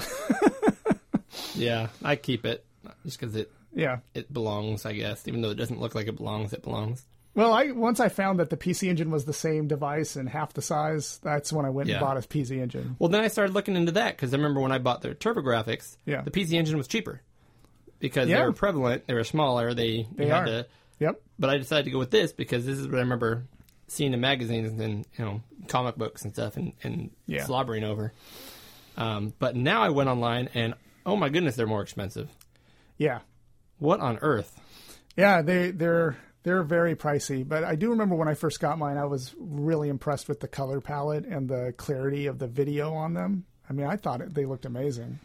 Yeah, 1.56 1.88
I 2.04 2.16
keep 2.16 2.46
it 2.46 2.66
just 3.04 3.20
because 3.20 3.36
it 3.36 3.52
yeah. 3.74 3.98
it 4.14 4.32
belongs, 4.32 4.86
I 4.86 4.94
guess. 4.94 5.28
Even 5.28 5.42
though 5.42 5.50
it 5.52 5.56
doesn't 5.56 5.80
look 5.80 5.94
like 5.96 6.08
it 6.08 6.16
belongs, 6.18 6.54
it 6.54 6.64
belongs. 6.64 7.06
Well, 7.36 7.52
I 7.54 7.72
once 7.72 8.00
I 8.00 8.10
found 8.10 8.40
that 8.40 8.50
the 8.52 8.58
PC 8.58 8.90
Engine 8.90 9.10
was 9.10 9.26
the 9.26 9.34
same 9.34 9.68
device 9.68 10.16
and 10.16 10.30
half 10.30 10.54
the 10.54 10.62
size. 10.62 11.20
That's 11.24 11.52
when 11.52 11.66
I 11.66 11.70
went 11.72 11.90
Yeah. 11.90 11.96
and 11.96 12.02
bought 12.02 12.18
a 12.18 12.22
PC 12.22 12.60
Engine. 12.62 12.96
Well, 13.00 13.10
then 13.10 13.22
I 13.22 13.28
started 13.28 13.54
looking 13.54 13.76
into 13.76 13.94
that 13.94 14.16
because 14.16 14.34
I 14.34 14.38
remember 14.38 14.62
when 14.62 14.72
I 14.72 14.78
bought 14.78 15.02
their 15.02 15.16
TurboGrafx, 15.16 15.98
Yeah. 16.06 16.22
the 16.22 16.30
PC 16.32 16.54
Engine 16.54 16.78
was 16.78 16.88
cheaper 16.88 17.22
because 18.00 18.30
Yeah. 18.30 18.40
they 18.40 18.46
were 18.46 18.54
prevalent, 18.54 19.08
they 19.08 19.16
were 19.16 19.24
smaller, 19.24 19.74
they, 19.74 20.08
They 20.16 20.28
had 20.28 20.44
are. 20.44 20.46
to. 20.46 20.68
Yep. 21.00 21.22
But 21.40 21.50
I 21.50 21.58
decided 21.58 21.86
to 21.86 21.92
go 21.92 21.98
with 22.00 22.12
this 22.12 22.32
because 22.34 22.66
this 22.68 22.78
is 22.78 22.88
what 22.88 22.98
I 22.98 23.00
remember 23.02 23.46
seeing 23.88 24.14
in 24.14 24.22
magazines 24.22 24.80
and 24.80 25.06
you 25.18 25.26
know 25.26 25.42
comic 25.68 25.96
books 25.98 26.24
and 26.24 26.34
stuff 26.34 26.56
and, 26.56 26.74
and 26.84 27.10
Yeah. 27.26 27.46
slobbering 27.46 27.84
over. 27.84 28.14
Um, 28.96 29.34
but 29.40 29.56
now 29.56 29.82
I 29.82 29.90
went 29.90 30.08
online 30.10 30.50
and 30.54 30.76
oh 31.06 31.16
my 31.16 31.30
goodness, 31.30 31.56
they're 31.56 31.66
more 31.68 31.82
expensive. 31.82 32.30
Yeah. 32.98 33.20
What 33.80 34.00
on 34.02 34.20
earth? 34.22 34.60
Yeah, 35.18 35.42
they 35.42 35.72
they're 35.72 36.16
they're 36.44 36.64
very 36.64 36.96
pricey, 36.96 37.48
but 37.48 37.64
I 37.64 37.76
do 37.76 37.90
remember 37.90 38.16
when 38.16 38.28
I 38.28 38.34
first 38.34 38.60
got 38.60 38.78
mine, 38.78 38.98
I 38.98 39.06
was 39.06 39.34
really 39.38 39.90
impressed 39.90 40.28
with 40.28 40.40
the 40.40 40.48
color 40.48 40.82
palette 40.82 41.26
and 41.26 41.48
the 41.50 41.74
clarity 41.78 42.28
of 42.28 42.40
the 42.40 42.48
video 42.48 42.94
on 42.94 43.14
them. 43.14 43.46
I 43.70 43.74
mean, 43.74 43.88
I 43.88 43.96
thought 43.96 44.22
it, 44.22 44.34
they 44.34 44.46
looked 44.46 44.66
amazing. 44.66 45.20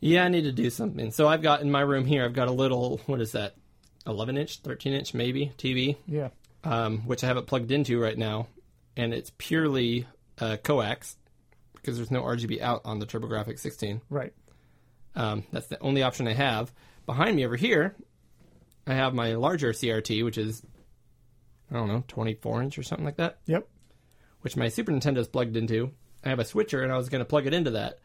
Yeah, 0.00 0.24
I 0.24 0.28
need 0.28 0.42
to 0.44 0.52
do 0.52 0.70
something. 0.70 1.10
So 1.12 1.28
I've 1.28 1.42
got 1.42 1.60
in 1.60 1.70
my 1.70 1.80
room 1.80 2.04
here, 2.04 2.24
I've 2.24 2.32
got 2.34 2.48
a 2.48 2.52
little 2.52 3.00
what 3.06 3.20
is 3.20 3.32
that, 3.32 3.54
eleven 4.06 4.36
inch, 4.36 4.58
thirteen 4.60 4.92
inch 4.94 5.14
maybe 5.14 5.52
TV. 5.58 5.96
Yeah. 6.06 6.28
um, 6.64 6.98
which 7.00 7.22
I 7.24 7.26
have 7.26 7.36
it 7.36 7.46
plugged 7.46 7.70
into 7.70 8.00
right 8.00 8.16
now, 8.16 8.48
and 8.96 9.12
it's 9.14 9.32
purely 9.38 10.06
uh, 10.38 10.56
coax 10.62 11.16
because 11.74 11.96
there's 11.96 12.10
no 12.10 12.22
RGB 12.22 12.60
out 12.62 12.80
on 12.86 12.98
the 12.98 13.04
TurboGrafx 13.06 13.58
16. 13.58 14.00
Right. 14.08 14.32
Um, 15.14 15.44
that's 15.52 15.66
the 15.66 15.78
only 15.80 16.02
option 16.02 16.26
I 16.26 16.32
have. 16.32 16.72
Behind 17.04 17.36
me 17.36 17.44
over 17.44 17.56
here, 17.56 17.94
I 18.86 18.94
have 18.94 19.14
my 19.14 19.34
larger 19.34 19.72
CRT, 19.72 20.24
which 20.24 20.38
is 20.38 20.62
I 21.70 21.74
don't 21.74 21.88
know 21.88 22.04
24 22.08 22.62
inch 22.62 22.78
or 22.78 22.82
something 22.82 23.04
like 23.06 23.16
that, 23.16 23.38
Yep. 23.46 23.66
which 24.42 24.56
my 24.56 24.68
Super 24.68 24.92
Nintendo 24.92 25.18
is 25.18 25.28
plugged 25.28 25.56
into. 25.56 25.90
I 26.24 26.28
have 26.30 26.38
a 26.38 26.44
switcher, 26.44 26.82
and 26.82 26.92
I 26.92 26.96
was 26.96 27.08
going 27.08 27.20
to 27.20 27.24
plug 27.24 27.46
it 27.46 27.54
into 27.54 27.72
that. 27.72 27.98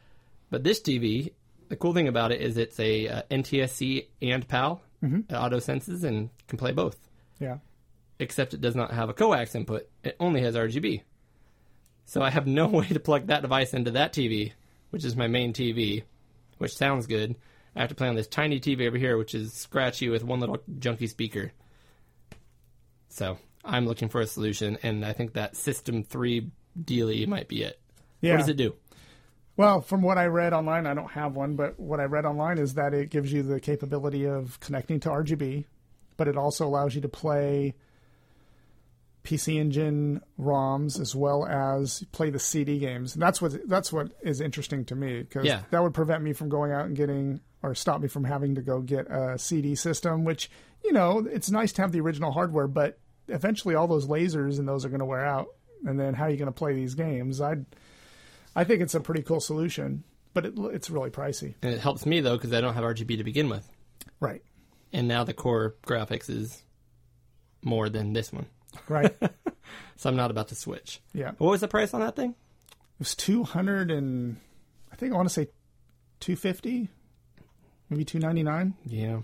But 0.49 0.63
this 0.63 0.81
TV, 0.81 1.31
the 1.69 1.75
cool 1.75 1.93
thing 1.93 2.07
about 2.07 2.31
it 2.31 2.41
is 2.41 2.57
it's 2.57 2.79
a 2.79 3.07
uh, 3.07 3.21
NTSC 3.29 4.07
and 4.21 4.47
PAL. 4.47 4.81
It 5.01 5.33
auto 5.33 5.59
senses 5.59 6.03
and 6.03 6.29
can 6.49 6.57
play 6.57 6.73
both 6.73 6.97
Yeah. 7.39 7.59
except 8.19 8.53
it 8.53 8.59
does 8.59 8.75
not 8.75 8.91
have 8.91 9.07
a 9.09 9.13
coax 9.13 9.55
input. 9.55 9.87
It 10.03 10.17
only 10.19 10.41
has 10.41 10.55
RGB. 10.55 11.03
So 12.05 12.21
I 12.21 12.29
have 12.31 12.47
no 12.61 12.67
way 12.67 12.87
to 12.87 12.99
plug 12.99 13.27
that 13.27 13.41
device 13.41 13.73
into 13.73 13.91
that 13.91 14.11
TV, 14.13 14.51
which 14.89 15.05
is 15.05 15.15
my 15.15 15.27
main 15.27 15.53
TV, 15.53 16.03
which 16.57 16.75
sounds 16.75 17.07
good. 17.07 17.35
I 17.75 17.81
have 17.81 17.89
to 17.89 17.95
play 17.95 18.07
on 18.07 18.15
this 18.15 18.27
tiny 18.27 18.59
TV 18.59 18.87
over 18.87 18.97
here, 18.97 19.17
which 19.17 19.35
is 19.35 19.53
scratchy 19.53 20.09
with 20.09 20.23
one 20.23 20.39
little 20.39 20.57
junky 20.79 21.07
speaker. 21.09 21.51
So 23.09 23.37
I'm 23.63 23.85
looking 23.85 24.09
for 24.09 24.21
a 24.21 24.27
solution, 24.27 24.77
and 24.83 25.05
I 25.05 25.13
think 25.13 25.33
that 25.33 25.55
System 25.55 26.03
3 26.03 26.49
dealie 26.81 27.27
might 27.27 27.47
be 27.47 27.63
it. 27.63 27.79
Yeah. 28.21 28.33
What 28.33 28.37
does 28.39 28.49
it 28.49 28.57
do? 28.57 28.75
Well, 29.57 29.81
from 29.81 30.01
what 30.01 30.17
I 30.17 30.25
read 30.27 30.53
online, 30.53 30.87
I 30.87 30.93
don't 30.93 31.11
have 31.11 31.35
one, 31.35 31.55
but 31.55 31.79
what 31.79 31.99
I 31.99 32.05
read 32.05 32.25
online 32.25 32.57
is 32.57 32.75
that 32.75 32.93
it 32.93 33.09
gives 33.09 33.31
you 33.33 33.43
the 33.43 33.59
capability 33.59 34.25
of 34.25 34.59
connecting 34.61 34.99
to 35.01 35.09
RGB, 35.09 35.65
but 36.15 36.27
it 36.29 36.37
also 36.37 36.65
allows 36.65 36.95
you 36.95 37.01
to 37.01 37.09
play 37.09 37.75
PC 39.25 39.57
Engine 39.59 40.21
ROMs 40.39 40.99
as 40.99 41.13
well 41.13 41.45
as 41.45 42.05
play 42.13 42.29
the 42.29 42.39
CD 42.39 42.79
games. 42.79 43.15
And 43.15 43.21
that's 43.21 43.41
what 43.41 43.67
that's 43.67 43.91
what 43.91 44.11
is 44.21 44.39
interesting 44.39 44.85
to 44.85 44.95
me 44.95 45.23
because 45.23 45.45
Yeah. 45.45 45.63
that 45.71 45.83
would 45.83 45.93
prevent 45.93 46.23
me 46.23 46.31
from 46.31 46.47
going 46.47 46.71
out 46.71 46.85
and 46.85 46.95
getting 46.95 47.41
or 47.61 47.75
stop 47.75 48.01
me 48.01 48.07
from 48.07 48.23
having 48.23 48.55
to 48.55 48.61
go 48.61 48.81
get 48.81 49.07
a 49.09 49.37
CD 49.37 49.75
system. 49.75 50.23
Which 50.23 50.49
you 50.83 50.93
know, 50.93 51.27
it's 51.31 51.49
nice 51.51 51.71
to 51.73 51.81
have 51.81 51.91
the 51.91 51.99
original 52.01 52.31
hardware, 52.31 52.67
but 52.67 52.97
eventually 53.27 53.75
all 53.75 53.87
those 53.87 54.07
lasers 54.07 54.59
and 54.59 54.67
those 54.67 54.85
are 54.85 54.89
going 54.89 54.99
to 54.99 55.05
wear 55.05 55.25
out. 55.25 55.47
And 55.85 55.99
then 55.99 56.13
how 56.13 56.25
are 56.25 56.29
you 56.29 56.37
going 56.37 56.47
to 56.47 56.57
play 56.57 56.73
these 56.73 56.95
games? 56.95 57.41
I 57.41 57.57
I 58.55 58.63
think 58.63 58.81
it's 58.81 58.95
a 58.95 58.99
pretty 58.99 59.21
cool 59.21 59.39
solution, 59.39 60.03
but 60.33 60.45
it, 60.45 60.53
it's 60.57 60.89
really 60.89 61.09
pricey. 61.09 61.55
And 61.61 61.73
it 61.73 61.79
helps 61.79 62.05
me, 62.05 62.19
though, 62.21 62.35
because 62.35 62.53
I 62.53 62.61
don't 62.61 62.73
have 62.73 62.83
RGB 62.83 63.17
to 63.17 63.23
begin 63.23 63.47
with. 63.49 63.67
Right. 64.19 64.41
And 64.91 65.07
now 65.07 65.23
the 65.23 65.33
core 65.33 65.75
graphics 65.85 66.29
is 66.29 66.63
more 67.61 67.89
than 67.89 68.13
this 68.13 68.33
one. 68.33 68.47
Right. 68.87 69.15
So 69.97 70.09
I'm 70.09 70.15
not 70.15 70.31
about 70.31 70.47
to 70.47 70.55
switch. 70.55 71.01
yeah. 71.13 71.31
What 71.39 71.51
was 71.51 71.59
the 71.61 71.67
price 71.67 71.93
on 71.93 71.99
that 71.99 72.15
thing? 72.15 72.29
It 72.71 72.99
was 72.99 73.15
200 73.15 73.91
and 73.91 74.37
I 74.91 74.95
think 74.95 75.11
I 75.13 75.15
want 75.17 75.27
to 75.27 75.33
say 75.33 75.47
250, 76.21 76.87
maybe 77.89 78.05
299. 78.05 78.73
Yeah. 78.85 79.21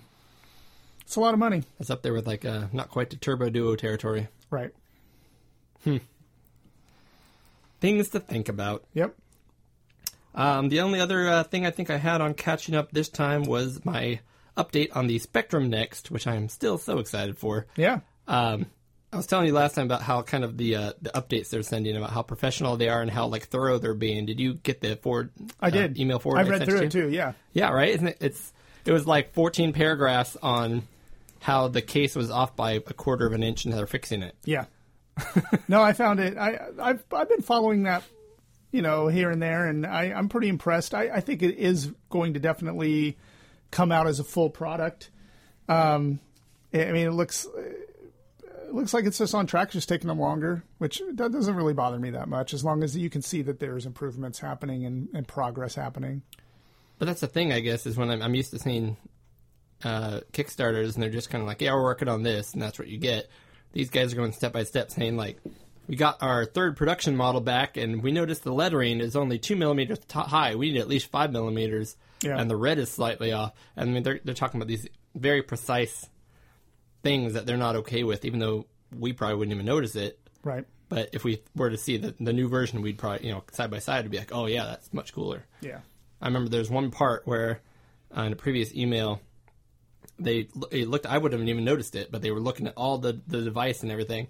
It's 1.01 1.15
a 1.15 1.19
lot 1.19 1.34
of 1.34 1.39
money. 1.39 1.63
That's 1.78 1.89
up 1.89 2.01
there 2.01 2.13
with 2.13 2.28
like 2.28 2.45
uh, 2.45 2.65
not 2.73 2.89
quite 2.89 3.10
the 3.10 3.15
Turbo 3.15 3.49
Duo 3.49 3.75
territory. 3.75 4.28
Right. 4.49 4.71
Hmm. 5.84 5.97
Things 7.80 8.10
to 8.10 8.19
think 8.19 8.49
about. 8.49 8.84
Yep. 8.93 9.15
Um, 10.34 10.69
the 10.69 10.82
only 10.82 10.99
other 10.99 11.30
uh, 11.30 11.43
thing 11.43 11.65
I 11.65 11.71
think 11.71 11.89
I 11.89 11.97
had 11.97 12.21
on 12.21 12.34
catching 12.34 12.75
up 12.75 12.91
this 12.91 13.08
time 13.08 13.43
was 13.43 13.86
my 13.86 14.19
update 14.58 14.95
on 14.95 15.08
the 15.08 15.19
Spectrum 15.19 15.69
Next, 15.69 16.12
which 16.12 16.28
I 16.28 16.36
am 16.36 16.49
still 16.49 16.78
so 16.78 16.99
excited 16.99 17.38
for. 17.38 17.67
Yeah. 17.75 17.99
Um, 18.28 18.65
I 19.13 19.17
was 19.17 19.28
telling 19.28 19.47
you 19.47 19.54
last 19.54 19.75
time 19.75 19.86
about 19.86 20.01
how 20.01 20.23
kind 20.23 20.43
of 20.43 20.58
the 20.58 20.75
uh, 20.75 20.93
the 21.01 21.12
updates 21.12 21.49
they're 21.49 21.63
sending 21.63 21.95
about 21.95 22.10
how 22.10 22.21
professional 22.21 22.75
they 22.75 22.89
are 22.89 23.01
and 23.01 23.10
how 23.10 23.28
like 23.28 23.47
thorough 23.47 23.78
they're 23.78 23.93
being. 23.93 24.25
Did 24.25 24.41
you 24.41 24.56
get 24.56 24.82
the 24.82 24.97
forward? 24.97 25.32
I 25.62 25.67
uh, 25.67 25.69
did. 25.69 25.97
email 25.97 26.19
forward. 26.19 26.39
I 26.39 26.49
read 26.49 26.65
through 26.65 26.80
you? 26.80 26.86
it 26.86 26.91
too. 26.91 27.10
Yeah. 27.10 27.34
Yeah, 27.54 27.69
right. 27.69 27.89
Isn't 27.89 28.08
it? 28.08 28.17
It's 28.19 28.51
it 28.86 28.91
was 28.91 29.08
like 29.08 29.34
14 29.34 29.74
paragraphs 29.74 30.38
on 30.41 30.88
how 31.39 31.67
the 31.67 31.82
case 31.82 32.15
was 32.15 32.32
off 32.32 32.56
by 32.56 32.71
a 32.71 32.80
quarter 32.80 33.26
of 33.26 33.34
an 33.34 33.43
inch 33.43 33.65
and 33.65 33.74
how 33.74 33.78
they're 33.78 33.88
fixing 33.88 34.21
it. 34.21 34.36
Yeah. 34.45 34.65
no, 35.67 35.82
I 35.82 35.93
found 35.93 36.19
it. 36.19 36.38
I 36.38 36.60
I've 36.80 37.04
I've 37.12 37.30
been 37.30 37.41
following 37.41 37.84
that, 37.84 38.04
you 38.71 38.82
know, 38.82 39.08
here 39.08 39.30
and 39.30 39.41
there, 39.41 39.65
and 39.65 39.86
I 39.86 40.12
I'm 40.12 40.28
pretty 40.28 40.50
impressed. 40.50 40.93
I 40.93 41.10
I 41.10 41.19
think 41.21 41.41
it 41.41 41.58
is 41.58 41.91
going 42.10 42.34
to 42.34 42.39
definitely 42.39 43.17
come 43.71 43.91
out 43.91 44.08
as 44.08 44.19
a 44.19 44.24
full 44.24 44.50
product. 44.50 45.10
Um, 45.69 46.19
I 46.74 46.91
mean, 46.91 47.08
it 47.08 47.13
looks 47.13 47.48
it 47.56 48.74
looks 48.74 48.93
like 48.93 49.06
it's 49.06 49.17
just 49.17 49.34
on 49.34 49.48
track, 49.48 49.71
just 49.71 49.88
taking 49.88 50.08
them 50.08 50.19
longer, 50.19 50.63
which 50.80 51.02
that 51.13 51.32
doesn't 51.32 51.56
really 51.56 51.74
bother 51.74 52.00
me 52.00 52.10
that 52.12 52.28
much, 52.28 52.54
as 52.54 52.65
long 52.65 52.84
as 52.84 52.98
you 52.98 53.10
can 53.10 53.21
see 53.21 53.41
that 53.43 53.60
there's 53.60 53.86
improvements 53.86 54.39
happening 54.39 54.86
and, 54.86 55.08
and 55.13 55.28
progress 55.28 55.76
happening. 55.76 56.24
But 56.97 57.05
that's 57.05 57.21
the 57.21 57.27
thing, 57.27 57.51
I 57.51 57.60
guess, 57.60 57.86
is 57.86 57.97
when 57.97 58.10
I'm, 58.10 58.21
I'm 58.21 58.36
used 58.36 58.51
to 58.51 58.60
seeing 58.60 58.97
uh, 59.84 60.21
Kickstarters 60.31 60.93
and 60.95 61.03
they're 61.03 61.10
just 61.10 61.29
kind 61.29 61.41
of 61.41 61.47
like, 61.47 61.62
yeah, 61.62 61.73
we're 61.73 61.84
working 61.84 62.08
on 62.08 62.23
this, 62.23 62.53
and 62.53 62.62
that's 62.62 62.79
what 62.79 62.88
you 62.88 62.97
get. 62.97 63.29
These 63.73 63.89
guys 63.89 64.13
are 64.13 64.15
going 64.15 64.31
step 64.31 64.53
by 64.53 64.63
step, 64.63 64.89
saying 64.91 65.17
like, 65.17 65.39
we 65.88 65.95
got 65.95 66.23
our 66.23 66.45
third 66.45 66.77
production 66.77 67.15
model 67.15 67.41
back, 67.41 67.77
and 67.77 68.01
we 68.01 68.12
noticed 68.12 68.43
the 68.43 68.53
lettering 68.53 69.01
is 69.01 69.15
only 69.15 69.38
two 69.38 69.55
millimeters 69.55 69.99
t- 69.99 70.19
high. 70.19 70.55
We 70.55 70.71
need 70.71 70.79
at 70.79 70.88
least 70.88 71.12
five 71.12 71.31
millimeters, 71.31 71.95
Yeah. 72.23 72.38
and 72.39 72.49
the 72.49 72.55
red 72.55 72.79
is 72.79 72.89
slightly 72.91 73.34
off. 73.34 73.53
And 73.75 73.89
I 73.89 73.93
mean, 73.93 74.01
they're 74.03 74.19
they're 74.23 74.34
talking 74.34 74.60
about 74.60 74.67
these 74.67 74.88
very 75.13 75.43
precise 75.43 76.10
things 77.03 77.34
that 77.34 77.45
they're 77.45 77.58
not 77.58 77.75
okay 77.75 78.03
with, 78.03 78.25
even 78.25 78.39
though 78.39 78.65
we 78.97 79.13
probably 79.13 79.36
wouldn't 79.36 79.53
even 79.53 79.65
notice 79.67 79.95
it. 79.95 80.19
Right. 80.43 80.65
But 80.89 81.10
if 81.13 81.23
we 81.23 81.43
were 81.55 81.69
to 81.69 81.77
see 81.77 81.97
the 81.97 82.15
the 82.19 82.34
new 82.34 82.47
version, 82.47 82.81
we'd 82.81 82.97
probably 82.97 83.27
you 83.27 83.34
know 83.34 83.43
side 83.51 83.69
by 83.69 83.79
side, 83.79 84.05
would 84.05 84.12
be 84.12 84.17
like, 84.17 84.34
oh 84.34 84.47
yeah, 84.47 84.65
that's 84.65 84.91
much 84.93 85.13
cooler. 85.13 85.45
Yeah. 85.62 85.81
I 86.21 86.28
remember 86.28 86.49
there's 86.49 86.69
one 86.69 86.91
part 86.91 87.23
where 87.25 87.62
uh, 88.15 88.21
in 88.21 88.34
a 88.34 88.36
previous 88.36 88.73
email 88.73 89.19
they 90.19 90.47
it 90.71 90.88
looked 90.88 91.06
I 91.06 91.17
wouldn't 91.17 91.39
have 91.41 91.49
even 91.49 91.65
noticed 91.65 91.95
it, 91.95 92.12
but 92.12 92.21
they 92.21 92.32
were 92.32 92.39
looking 92.39 92.67
at 92.67 92.73
all 92.78 92.97
the, 92.97 93.19
the 93.28 93.41
device 93.41 93.84
and 93.84 93.91
everything, 93.91 94.28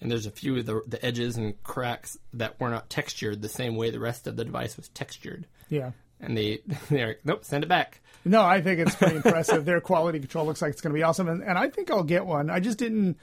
and 0.00 0.10
there's 0.10 0.26
a 0.26 0.30
few 0.30 0.56
of 0.56 0.66
the, 0.66 0.80
the 0.86 1.04
edges 1.04 1.36
and 1.36 1.62
cracks 1.62 2.16
that 2.34 2.58
were 2.60 2.70
not 2.70 2.88
textured 2.88 3.42
the 3.42 3.48
same 3.48 3.76
way 3.76 3.90
the 3.90 4.00
rest 4.00 4.26
of 4.26 4.36
the 4.36 4.44
device 4.44 4.76
was 4.76 4.88
textured, 4.88 5.46
Yeah. 5.68 5.90
and 6.20 6.36
they 6.36 6.60
they're 6.90 7.08
like, 7.08 7.20
nope, 7.24 7.44
send 7.44 7.64
it 7.64 7.68
back. 7.68 8.00
No, 8.24 8.42
I 8.42 8.60
think 8.60 8.80
it's 8.80 8.96
pretty 8.96 9.16
impressive. 9.16 9.64
Their 9.64 9.80
quality 9.80 10.18
control 10.18 10.46
looks 10.46 10.60
like 10.62 10.72
it's 10.72 10.80
going 10.80 10.92
to 10.92 10.98
be 10.98 11.02
awesome, 11.04 11.28
and, 11.28 11.42
and 11.44 11.56
I 11.58 11.68
think 11.68 11.90
I'll 11.90 12.02
get 12.02 12.26
one. 12.26 12.50
I 12.50 12.58
just 12.60 12.78
didn't. 12.78 13.18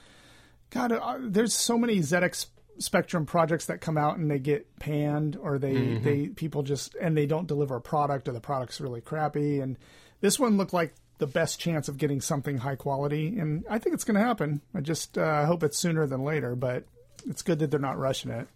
God, 0.69 0.91
uh, 0.93 1.17
there's 1.19 1.53
so 1.53 1.77
many 1.77 1.99
ZX 1.99 2.45
Spectrum 2.79 3.25
projects 3.25 3.67
that 3.67 3.81
come 3.81 3.97
out 3.97 4.17
and 4.17 4.29
they 4.29 4.39
get 4.39 4.79
panned, 4.79 5.35
or 5.35 5.59
they 5.59 5.97
they 5.97 6.27
people 6.27 6.63
just 6.63 6.95
and 6.95 7.15
they 7.15 7.25
don't 7.25 7.47
deliver 7.47 7.75
a 7.75 7.81
product, 7.81 8.27
or 8.27 8.31
the 8.31 8.39
product's 8.39 8.81
really 8.81 9.01
crappy. 9.01 9.59
And 9.59 9.77
this 10.21 10.39
one 10.39 10.57
looked 10.57 10.73
like 10.73 10.93
the 11.19 11.27
best 11.27 11.59
chance 11.59 11.87
of 11.87 11.97
getting 11.97 12.21
something 12.21 12.57
high 12.57 12.75
quality, 12.75 13.39
and 13.39 13.63
I 13.69 13.79
think 13.79 13.93
it's 13.93 14.03
going 14.03 14.19
to 14.19 14.25
happen. 14.25 14.61
I 14.73 14.81
just 14.81 15.17
uh, 15.17 15.45
hope 15.45 15.63
it's 15.63 15.77
sooner 15.77 16.07
than 16.07 16.23
later, 16.23 16.55
but 16.55 16.85
it's 17.27 17.41
good 17.41 17.59
that 17.59 17.71
they're 17.71 17.79
not 17.79 17.97
rushing 17.97 18.31
it. 18.31 18.47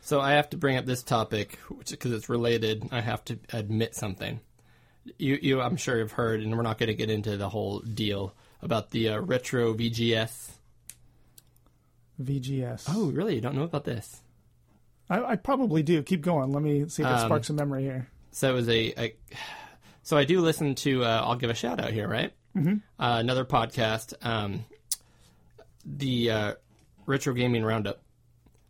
So 0.00 0.20
I 0.20 0.32
have 0.32 0.48
to 0.50 0.56
bring 0.56 0.76
up 0.76 0.86
this 0.86 1.02
topic 1.02 1.58
because 1.90 2.12
it's 2.12 2.28
related. 2.28 2.88
I 2.92 3.00
have 3.00 3.24
to 3.26 3.38
admit 3.52 3.94
something. 3.94 4.40
you, 5.18 5.38
you 5.42 5.60
I'm 5.60 5.76
sure 5.76 5.98
you've 5.98 6.12
heard, 6.12 6.40
and 6.40 6.56
we're 6.56 6.62
not 6.62 6.78
going 6.78 6.88
to 6.88 6.94
get 6.94 7.10
into 7.10 7.36
the 7.36 7.48
whole 7.48 7.80
deal 7.80 8.34
about 8.62 8.90
the 8.90 9.10
uh, 9.10 9.20
retro 9.20 9.74
VGS. 9.74 10.52
VGS. 12.22 12.84
Oh, 12.88 13.10
really? 13.10 13.34
You 13.34 13.40
don't 13.40 13.54
know 13.54 13.62
about 13.62 13.84
this? 13.84 14.20
I, 15.10 15.22
I 15.24 15.36
probably 15.36 15.82
do. 15.82 16.02
Keep 16.02 16.22
going. 16.22 16.52
Let 16.52 16.62
me 16.62 16.88
see 16.88 17.02
if 17.02 17.08
it 17.08 17.12
Um, 17.12 17.26
sparks 17.26 17.48
a 17.50 17.52
memory 17.54 17.82
here. 17.82 18.08
So 18.32 18.50
it 18.50 18.54
was 18.54 18.68
a, 18.68 18.92
a 19.02 19.14
so 20.02 20.16
I 20.16 20.24
do 20.24 20.40
listen 20.40 20.74
to. 20.76 21.04
Uh, 21.04 21.22
I'll 21.24 21.36
give 21.36 21.50
a 21.50 21.54
shout 21.54 21.80
out 21.80 21.92
here, 21.92 22.06
right? 22.08 22.32
Mm-hmm. 22.56 22.74
Uh, 23.02 23.16
another 23.20 23.44
podcast, 23.44 24.14
um, 24.24 24.64
the 25.84 26.30
uh, 26.30 26.54
Retro 27.06 27.32
Gaming 27.34 27.64
Roundup. 27.64 28.02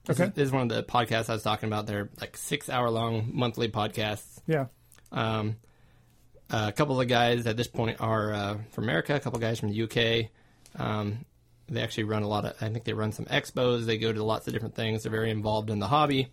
This, 0.04 0.18
Okay. 0.20 0.28
is, 0.28 0.34
this 0.34 0.46
is 0.46 0.52
one 0.52 0.62
of 0.62 0.68
the 0.68 0.82
podcasts 0.82 1.28
I 1.28 1.34
was 1.34 1.42
talking 1.42 1.68
about. 1.68 1.86
They're 1.86 2.08
like 2.20 2.36
six 2.36 2.68
hour 2.68 2.88
long 2.90 3.30
monthly 3.32 3.68
podcasts. 3.68 4.40
Yeah. 4.46 4.66
Um, 5.12 5.56
a 6.50 6.72
couple 6.72 6.94
of 6.94 6.98
the 7.00 7.06
guys 7.06 7.46
at 7.46 7.56
this 7.56 7.68
point 7.68 8.00
are 8.00 8.32
uh, 8.32 8.58
from 8.70 8.84
America. 8.84 9.14
A 9.14 9.20
couple 9.20 9.36
of 9.38 9.42
guys 9.42 9.60
from 9.60 9.70
the 9.70 9.82
UK. 9.82 10.30
Um, 10.80 11.24
they 11.68 11.82
actually 11.82 12.04
run 12.04 12.22
a 12.22 12.28
lot 12.28 12.44
of. 12.44 12.54
I 12.60 12.68
think 12.68 12.84
they 12.84 12.92
run 12.92 13.12
some 13.12 13.26
expos. 13.26 13.84
They 13.84 13.98
go 13.98 14.12
to 14.12 14.22
lots 14.22 14.46
of 14.46 14.52
different 14.52 14.74
things. 14.74 15.02
They're 15.02 15.12
very 15.12 15.30
involved 15.30 15.70
in 15.70 15.78
the 15.78 15.86
hobby, 15.86 16.28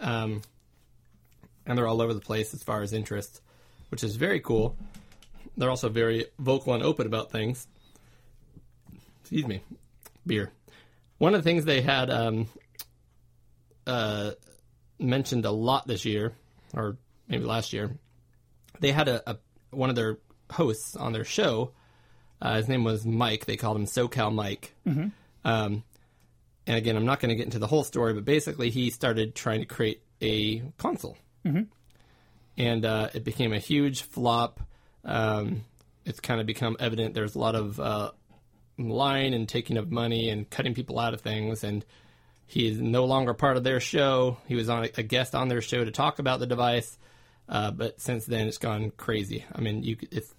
um, 0.00 0.42
and 1.66 1.78
they're 1.78 1.86
all 1.86 2.02
over 2.02 2.14
the 2.14 2.20
place 2.20 2.52
as 2.54 2.62
far 2.62 2.82
as 2.82 2.92
interests, 2.92 3.40
which 3.90 4.02
is 4.02 4.16
very 4.16 4.40
cool. 4.40 4.76
They're 5.56 5.70
also 5.70 5.88
very 5.88 6.26
vocal 6.38 6.74
and 6.74 6.82
open 6.82 7.06
about 7.06 7.30
things. 7.30 7.66
Excuse 9.20 9.46
me, 9.46 9.62
beer. 10.26 10.50
One 11.18 11.34
of 11.34 11.42
the 11.42 11.48
things 11.48 11.64
they 11.64 11.82
had 11.82 12.10
um, 12.10 12.48
uh, 13.86 14.32
mentioned 14.98 15.44
a 15.44 15.50
lot 15.50 15.86
this 15.86 16.04
year, 16.04 16.32
or 16.74 16.96
maybe 17.28 17.44
last 17.44 17.72
year, 17.72 17.96
they 18.80 18.90
had 18.90 19.08
a, 19.08 19.30
a 19.30 19.36
one 19.70 19.90
of 19.90 19.96
their 19.96 20.18
hosts 20.50 20.96
on 20.96 21.12
their 21.12 21.24
show. 21.24 21.72
Uh, 22.42 22.56
his 22.56 22.68
name 22.68 22.82
was 22.82 23.06
Mike. 23.06 23.46
They 23.46 23.56
called 23.56 23.76
him 23.76 23.86
SoCal 23.86 24.34
Mike. 24.34 24.74
Um, 25.44 25.84
and 26.66 26.76
again, 26.76 26.96
I'm 26.96 27.06
not 27.06 27.20
going 27.20 27.28
to 27.30 27.36
get 27.36 27.44
into 27.46 27.60
the 27.60 27.68
whole 27.68 27.84
story, 27.84 28.14
but 28.14 28.24
basically, 28.24 28.70
he 28.70 28.90
started 28.90 29.34
trying 29.36 29.60
to 29.60 29.66
create 29.66 30.02
a 30.20 30.62
console, 30.76 31.16
and 32.58 32.84
uh, 32.84 33.08
it 33.14 33.24
became 33.24 33.52
a 33.52 33.58
huge 33.58 34.02
flop. 34.02 34.60
Um, 35.04 35.62
it's 36.04 36.20
kind 36.20 36.40
of 36.40 36.46
become 36.46 36.76
evident 36.80 37.14
there's 37.14 37.34
a 37.36 37.38
lot 37.38 37.54
of 37.54 37.78
uh, 37.80 38.10
lying 38.78 39.34
and 39.34 39.48
taking 39.48 39.76
of 39.76 39.90
money 39.90 40.28
and 40.28 40.48
cutting 40.50 40.74
people 40.74 40.98
out 40.98 41.14
of 41.14 41.20
things, 41.20 41.64
and 41.64 41.84
he 42.46 42.68
is 42.68 42.80
no 42.80 43.04
longer 43.04 43.34
part 43.34 43.56
of 43.56 43.64
their 43.64 43.80
show. 43.80 44.36
He 44.46 44.54
was 44.56 44.68
on 44.68 44.84
a, 44.84 44.90
a 44.98 45.02
guest 45.02 45.34
on 45.34 45.48
their 45.48 45.62
show 45.62 45.84
to 45.84 45.90
talk 45.90 46.18
about 46.18 46.38
the 46.40 46.46
device, 46.46 46.98
uh, 47.48 47.70
but 47.70 48.00
since 48.00 48.26
then 48.26 48.46
it's 48.48 48.58
gone 48.58 48.92
crazy. 48.96 49.44
I 49.52 49.60
mean, 49.60 49.82
you 49.82 49.96
it's 50.10 50.34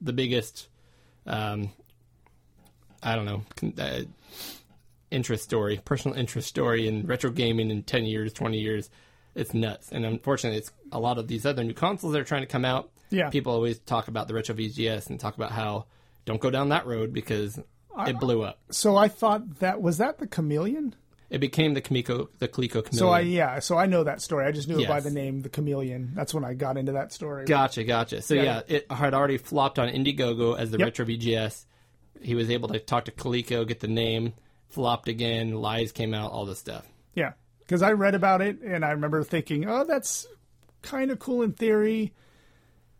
the 0.00 0.12
biggest. 0.12 0.68
Um, 1.28 1.70
I 3.02 3.14
don't 3.14 3.26
know. 3.26 3.42
Uh, 3.78 4.00
interest 5.10 5.44
story, 5.44 5.80
personal 5.84 6.16
interest 6.16 6.48
story 6.48 6.88
in 6.88 7.06
retro 7.06 7.30
gaming 7.30 7.70
in 7.70 7.82
10 7.82 8.04
years, 8.04 8.32
20 8.32 8.58
years. 8.58 8.90
It's 9.34 9.54
nuts. 9.54 9.92
And 9.92 10.04
unfortunately, 10.04 10.58
it's 10.58 10.72
a 10.90 10.98
lot 10.98 11.18
of 11.18 11.28
these 11.28 11.46
other 11.46 11.62
new 11.62 11.74
consoles 11.74 12.12
that 12.12 12.20
are 12.20 12.24
trying 12.24 12.42
to 12.42 12.48
come 12.48 12.64
out. 12.64 12.90
Yeah. 13.10 13.30
People 13.30 13.52
always 13.52 13.78
talk 13.78 14.08
about 14.08 14.26
the 14.26 14.34
retro 14.34 14.54
VGS 14.54 15.08
and 15.08 15.20
talk 15.20 15.36
about 15.36 15.52
how 15.52 15.86
don't 16.24 16.40
go 16.40 16.50
down 16.50 16.70
that 16.70 16.86
road 16.86 17.12
because 17.12 17.58
it 18.06 18.18
blew 18.18 18.42
up. 18.42 18.58
So 18.70 18.96
I 18.96 19.08
thought 19.08 19.60
that 19.60 19.80
was 19.80 19.98
that 19.98 20.18
the 20.18 20.26
chameleon. 20.26 20.94
It 21.30 21.38
became 21.40 21.74
the 21.74 21.82
Kamiko, 21.82 22.28
the 22.38 22.48
Coleco 22.48 22.82
Chameleon. 22.82 22.92
So 22.94 23.08
I 23.10 23.20
yeah. 23.20 23.58
So 23.58 23.76
I 23.76 23.84
know 23.86 24.02
that 24.04 24.22
story. 24.22 24.46
I 24.46 24.52
just 24.52 24.66
knew 24.66 24.78
it 24.80 24.88
by 24.88 24.94
Yes. 24.96 25.04
the 25.04 25.10
name 25.10 25.42
the 25.42 25.50
chameleon. 25.50 26.12
That's 26.14 26.32
when 26.32 26.42
I 26.44 26.54
got 26.54 26.78
into 26.78 26.92
that 26.92 27.12
story. 27.12 27.44
Gotcha, 27.44 27.84
gotcha. 27.84 28.22
So 28.22 28.34
Yeah. 28.34 28.62
it 28.66 28.90
had 28.90 29.12
already 29.12 29.36
flopped 29.36 29.78
on 29.78 29.88
Indiegogo 29.88 30.58
as 30.58 30.70
the 30.70 30.78
Yep. 30.78 30.86
retro 30.86 31.04
VGS. 31.04 31.66
He 32.22 32.34
was 32.34 32.48
able 32.50 32.68
to 32.70 32.78
talk 32.80 33.04
to 33.04 33.10
Coleco, 33.12 33.68
get 33.68 33.80
the 33.80 33.88
name, 33.88 34.32
flopped 34.70 35.06
again, 35.08 35.52
lies 35.54 35.92
came 35.92 36.14
out, 36.14 36.32
all 36.32 36.46
this 36.46 36.58
stuff. 36.60 36.86
Yeah, 37.14 37.32
because 37.60 37.82
I 37.82 37.92
read 37.92 38.14
about 38.14 38.40
it 38.40 38.60
and 38.62 38.82
I 38.84 38.90
remember 38.92 39.22
thinking, 39.22 39.68
oh, 39.68 39.84
that's 39.84 40.26
kind 40.82 41.10
of 41.10 41.18
cool 41.18 41.42
in 41.42 41.52
theory. 41.52 42.14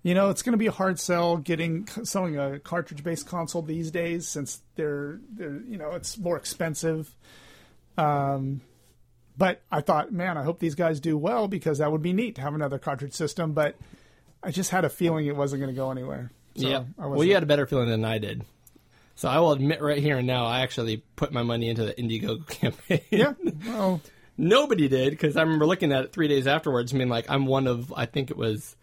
You 0.03 0.14
know, 0.14 0.29
it's 0.31 0.43
going 0.43 0.53
to 0.53 0.59
be 0.59 0.67
a 0.67 0.73
hard 0.73 1.01
sell 1.01 1.38
getting 1.38 1.87
selling 2.05 2.38
a 2.38 2.59
cartridge 2.61 3.03
based 3.03 3.27
console 3.27 3.62
these 3.62 3.91
days 3.91 4.29
since 4.29 4.61
they're 4.77 5.19
they're 5.33 5.61
you 5.67 5.79
know 5.79 5.93
it's 5.93 6.19
more 6.19 6.37
expensive. 6.37 7.14
Um, 7.98 8.61
but 9.37 9.61
I 9.70 9.80
thought, 9.80 10.12
man, 10.12 10.37
I 10.38 10.42
hope 10.42 10.58
these 10.58 10.74
guys 10.74 11.00
do 11.00 11.16
well 11.16 11.48
because 11.48 11.78
that 11.78 11.92
would 11.92 12.02
be 12.02 12.12
neat 12.12 12.34
to 12.37 12.40
have 12.40 12.54
another 12.54 12.78
cartridge 12.78 13.12
system. 13.14 13.52
But 13.52 13.76
I 14.42 14.50
just 14.50 14.70
had 14.70 14.84
a 14.84 14.88
feeling 14.88 15.26
it 15.26 15.37
wasn't 15.37 15.61
going 15.61 15.72
to 15.72 15.76
go 15.76 15.90
anywhere. 15.90 16.30
So 16.56 16.68
yeah. 16.68 16.84
Well, 16.96 17.22
you 17.24 17.34
had 17.34 17.42
a 17.42 17.46
better 17.46 17.66
feeling 17.66 17.88
than 17.88 18.04
I 18.04 18.18
did. 18.18 18.44
So 19.14 19.28
I 19.28 19.38
will 19.40 19.52
admit 19.52 19.80
right 19.82 19.98
here 19.98 20.16
and 20.18 20.26
now, 20.26 20.46
I 20.46 20.61
actually 20.61 20.98
put 21.16 21.32
my 21.32 21.42
money 21.42 21.68
into 21.68 21.84
the 21.84 21.92
Indiegogo 21.94 22.46
campaign. 22.48 23.00
yeah. 23.11 23.32
Well, 23.66 24.00
Nobody 24.40 24.87
did 24.87 25.11
because 25.11 25.37
I 25.37 25.42
remember 25.42 25.66
looking 25.66 25.90
at 25.92 26.04
it 26.04 26.12
three 26.12 26.28
days 26.28 26.46
afterwards. 26.46 26.94
I 26.94 26.96
mean, 26.96 27.08
like 27.08 27.28
I'm 27.28 27.44
one 27.46 27.66
of 27.66 27.92
I 27.96 28.06
think 28.06 28.30
it 28.30 28.37
was 28.37 28.76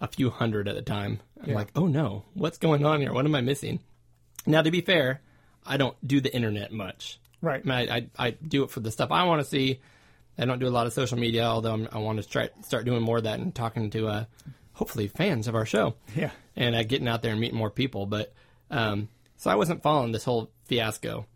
a 0.00 0.08
few 0.08 0.30
hundred 0.30 0.66
at 0.66 0.74
the 0.74 0.80
time. 0.82 1.20
I'm 1.42 1.50
Yeah. 1.50 1.54
like, 1.56 1.68
oh 1.76 1.86
no, 1.86 2.24
what's 2.32 2.56
going 2.56 2.86
on 2.86 3.02
here? 3.02 3.12
What 3.12 3.26
am 3.26 3.34
I 3.34 3.42
missing? 3.42 3.80
Now, 4.46 4.62
to 4.62 4.70
be 4.70 4.80
fair, 4.80 5.20
I 5.66 5.76
don't 5.76 5.94
do 6.06 6.22
the 6.22 6.34
internet 6.34 6.72
much. 6.72 7.20
Right. 7.44 7.62
I, 7.64 7.68
mean, 7.68 7.90
I, 7.90 7.96
I, 7.96 8.08
I 8.26 8.30
do 8.30 8.64
it 8.64 8.70
for 8.70 8.80
the 8.80 8.90
stuff 8.90 9.10
I 9.10 9.24
want 9.24 9.40
to 9.40 9.44
see. 9.48 9.80
I 10.36 10.44
don't 10.46 10.58
do 10.58 10.66
a 10.66 10.70
lot 10.70 10.86
of 10.86 10.92
social 10.92 11.18
media, 11.18 11.44
although 11.44 11.72
I'm, 11.72 11.88
I 11.92 11.98
want 11.98 12.20
to 12.22 12.28
try 12.28 12.48
start 12.62 12.84
doing 12.84 13.02
more 13.02 13.18
of 13.18 13.24
that 13.24 13.38
and 13.38 13.54
talking 13.54 13.90
to 13.90 14.08
uh, 14.08 14.24
hopefully 14.72 15.06
fans 15.06 15.46
of 15.46 15.54
our 15.54 15.64
show 15.66 15.94
Yeah. 16.16 16.30
and 16.56 16.74
uh, 16.74 16.82
getting 16.82 17.06
out 17.06 17.22
there 17.22 17.30
and 17.32 17.40
meeting 17.40 17.56
more 17.58 17.70
people. 17.70 18.06
But 18.06 18.32
um, 18.70 19.08
so 19.36 19.50
I 19.50 19.54
wasn't 19.54 19.82
following 19.82 20.10
this 20.12 20.24
whole 20.24 20.50
fiasco. 20.64 21.26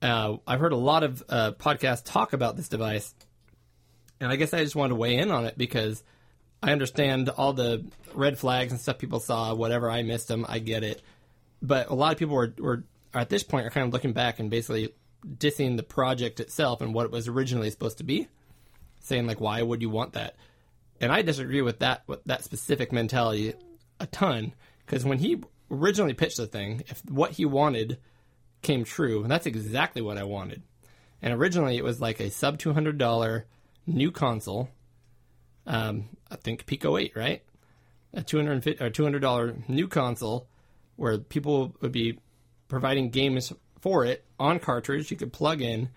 Uh, 0.00 0.36
I've 0.46 0.60
heard 0.60 0.72
a 0.72 0.76
lot 0.76 1.02
of 1.02 1.24
uh, 1.28 1.52
podcasts 1.52 2.04
talk 2.04 2.32
about 2.32 2.56
this 2.56 2.68
device, 2.68 3.12
and 4.20 4.30
I 4.30 4.36
guess 4.36 4.54
I 4.54 4.62
just 4.62 4.76
wanted 4.76 4.90
to 4.90 4.94
weigh 4.94 5.16
in 5.16 5.32
on 5.32 5.44
it 5.44 5.58
because 5.58 6.04
I 6.62 6.70
understand 6.70 7.28
all 7.30 7.52
the 7.52 7.84
red 8.14 8.38
flags 8.38 8.70
and 8.70 8.80
stuff 8.80 8.98
people 8.98 9.18
saw. 9.18 9.54
Whatever 9.54 9.90
I 9.90 10.02
missed 10.02 10.28
them, 10.28 10.46
I 10.48 10.60
get 10.60 10.84
it. 10.84 11.02
But 11.60 11.88
a 11.90 11.94
lot 11.94 12.12
of 12.12 12.18
people 12.18 12.36
were, 12.36 12.54
were 12.58 12.84
at 13.14 13.28
this 13.28 13.42
point 13.42 13.66
are 13.66 13.70
kind 13.70 13.86
of 13.86 13.92
looking 13.92 14.12
back 14.12 14.38
and 14.38 14.50
basically 14.50 14.94
dissing 15.26 15.76
the 15.76 15.82
project 15.82 16.40
itself 16.40 16.80
and 16.80 16.94
what 16.94 17.06
it 17.06 17.12
was 17.12 17.28
originally 17.28 17.70
supposed 17.70 17.98
to 17.98 18.04
be, 18.04 18.28
saying 19.00 19.26
like, 19.26 19.40
why 19.40 19.62
would 19.62 19.82
you 19.82 19.90
want 19.90 20.12
that? 20.12 20.34
and 21.00 21.12
I 21.12 21.22
disagree 21.22 21.62
with 21.62 21.80
that 21.80 22.02
with 22.06 22.24
that 22.24 22.44
specific 22.44 22.92
mentality 22.92 23.54
a 24.00 24.06
ton 24.06 24.54
because 24.84 25.04
when 25.04 25.18
he 25.18 25.42
originally 25.70 26.14
pitched 26.14 26.38
the 26.38 26.46
thing, 26.46 26.82
if 26.88 27.02
what 27.08 27.32
he 27.32 27.44
wanted 27.44 27.98
came 28.62 28.84
true, 28.84 29.22
and 29.22 29.30
that's 29.30 29.46
exactly 29.46 30.02
what 30.02 30.18
I 30.18 30.24
wanted. 30.24 30.62
And 31.20 31.32
originally 31.32 31.76
it 31.76 31.84
was 31.84 32.00
like 32.00 32.20
a 32.20 32.30
sub 32.30 32.58
two 32.58 32.72
hundred 32.72 32.98
dollar 32.98 33.46
new 33.86 34.10
console. 34.10 34.68
Um, 35.66 36.08
I 36.30 36.36
think 36.36 36.66
Pico 36.66 36.96
Eight, 36.96 37.12
right? 37.14 37.42
A 38.14 38.22
two 38.22 38.38
hundred 38.38 38.80
or 38.80 38.90
two 38.90 39.04
hundred 39.04 39.20
dollar 39.20 39.56
new 39.68 39.88
console 39.88 40.48
where 40.96 41.18
people 41.18 41.76
would 41.80 41.92
be 41.92 42.18
providing 42.68 43.10
games 43.10 43.52
for 43.80 44.04
it 44.04 44.24
on 44.38 44.58
cartridge. 44.58 45.10
You 45.10 45.16
could 45.16 45.32
plug 45.32 45.60
in. 45.60 45.88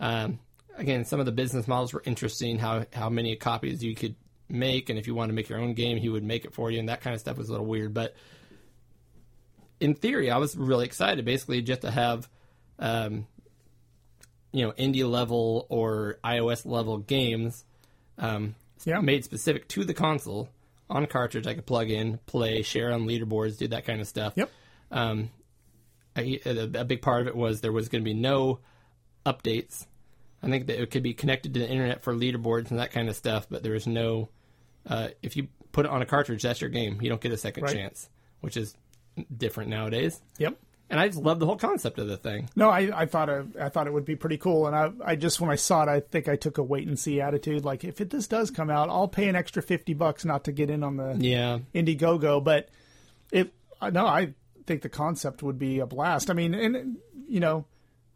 Um, 0.00 0.38
again, 0.76 1.04
some 1.04 1.20
of 1.20 1.26
the 1.26 1.32
business 1.32 1.66
models 1.66 1.92
were 1.92 2.02
interesting. 2.04 2.58
How 2.58 2.86
how 2.92 3.08
many 3.08 3.34
copies 3.36 3.82
you 3.82 3.94
could 3.94 4.14
make, 4.48 4.88
and 4.88 4.98
if 4.98 5.06
you 5.06 5.14
wanted 5.14 5.28
to 5.28 5.34
make 5.34 5.48
your 5.48 5.58
own 5.58 5.74
game, 5.74 5.98
he 5.98 6.08
would 6.08 6.24
make 6.24 6.44
it 6.44 6.54
for 6.54 6.70
you, 6.70 6.78
and 6.78 6.88
that 6.88 7.00
kind 7.00 7.14
of 7.14 7.20
stuff 7.20 7.36
was 7.36 7.48
a 7.48 7.52
little 7.52 7.66
weird. 7.66 7.92
But 7.94 8.14
in 9.80 9.94
theory, 9.94 10.30
I 10.30 10.38
was 10.38 10.56
really 10.56 10.84
excited, 10.86 11.24
basically 11.24 11.62
just 11.62 11.82
to 11.82 11.90
have, 11.90 12.28
um, 12.78 13.26
you 14.52 14.64
know, 14.66 14.72
indie 14.72 15.08
level 15.08 15.66
or 15.68 16.18
iOS 16.24 16.66
level 16.66 16.98
games 16.98 17.64
um, 18.16 18.54
Yeah. 18.84 19.00
made 19.00 19.24
specific 19.24 19.68
to 19.68 19.84
the 19.84 19.94
console 19.94 20.48
on 20.90 21.06
cartridge. 21.06 21.46
I 21.46 21.54
could 21.54 21.66
plug 21.66 21.90
in, 21.90 22.18
play, 22.26 22.62
share 22.62 22.92
on 22.92 23.06
leaderboards, 23.06 23.58
do 23.58 23.68
that 23.68 23.84
kind 23.84 24.00
of 24.00 24.08
stuff. 24.08 24.32
Yep. 24.36 24.50
Um, 24.90 25.30
I, 26.18 26.40
a, 26.44 26.84
big 26.84 27.02
part 27.02 27.22
of 27.22 27.26
it 27.28 27.36
was 27.36 27.60
there 27.60 27.72
was 27.72 27.88
going 27.88 28.02
to 28.02 28.04
be 28.04 28.14
no 28.14 28.60
updates. 29.24 29.86
I 30.42 30.48
think 30.48 30.66
that 30.68 30.80
it 30.80 30.90
could 30.90 31.02
be 31.02 31.14
connected 31.14 31.54
to 31.54 31.60
the 31.60 31.68
internet 31.68 32.02
for 32.02 32.14
leaderboards 32.14 32.70
and 32.70 32.78
that 32.78 32.92
kind 32.92 33.08
of 33.08 33.16
stuff, 33.16 33.46
but 33.50 33.62
there 33.62 33.72
was 33.72 33.86
no. 33.86 34.28
Uh, 34.86 35.08
if 35.22 35.36
you 35.36 35.48
put 35.72 35.84
it 35.84 35.90
on 35.90 36.00
a 36.00 36.06
cartridge, 36.06 36.42
that's 36.42 36.60
your 36.60 36.70
game. 36.70 37.00
You 37.02 37.08
don't 37.08 37.20
get 37.20 37.32
a 37.32 37.36
second 37.36 37.64
Right. 37.64 37.74
chance, 37.74 38.08
which 38.40 38.56
is 38.56 38.74
different 39.36 39.70
nowadays. 39.70 40.20
Yep. 40.38 40.58
And 40.90 40.98
I 40.98 41.08
just 41.08 41.18
love 41.20 41.38
the 41.38 41.44
whole 41.44 41.58
concept 41.58 41.98
of 41.98 42.06
the 42.06 42.16
thing. 42.16 42.48
No, 42.56 42.70
I, 42.70 43.02
I 43.02 43.04
thought 43.06 43.28
it, 43.28 43.46
I 43.60 43.68
thought 43.68 43.86
it 43.86 43.92
would 43.92 44.06
be 44.06 44.16
pretty 44.16 44.38
cool, 44.38 44.66
and 44.66 44.74
I 44.74 44.90
I 45.04 45.16
just 45.16 45.38
when 45.38 45.50
I 45.50 45.56
saw 45.56 45.82
it, 45.82 45.88
I 45.88 46.00
think 46.00 46.28
I 46.28 46.36
took 46.36 46.56
a 46.56 46.62
wait 46.62 46.88
and 46.88 46.98
see 46.98 47.20
attitude. 47.20 47.62
Like 47.62 47.84
if 47.84 48.00
it, 48.00 48.08
this 48.08 48.26
does 48.26 48.50
come 48.50 48.70
out, 48.70 48.88
I'll 48.88 49.08
pay 49.08 49.28
an 49.28 49.36
extra 49.36 49.60
fifty 49.62 49.92
bucks 49.92 50.24
not 50.24 50.44
to 50.44 50.52
get 50.52 50.70
in 50.70 50.82
on 50.82 50.96
the 50.96 51.14
Yeah, 51.18 51.58
Indiegogo. 51.74 52.42
But 52.42 52.70
if 53.30 53.48
uh, 53.82 53.90
no, 53.90 54.06
I 54.06 54.32
think 54.68 54.82
the 54.82 54.88
concept 54.88 55.42
would 55.42 55.58
be 55.58 55.80
a 55.80 55.86
blast. 55.86 56.30
I 56.30 56.34
mean, 56.34 56.54
and 56.54 56.98
you 57.28 57.40
know, 57.40 57.64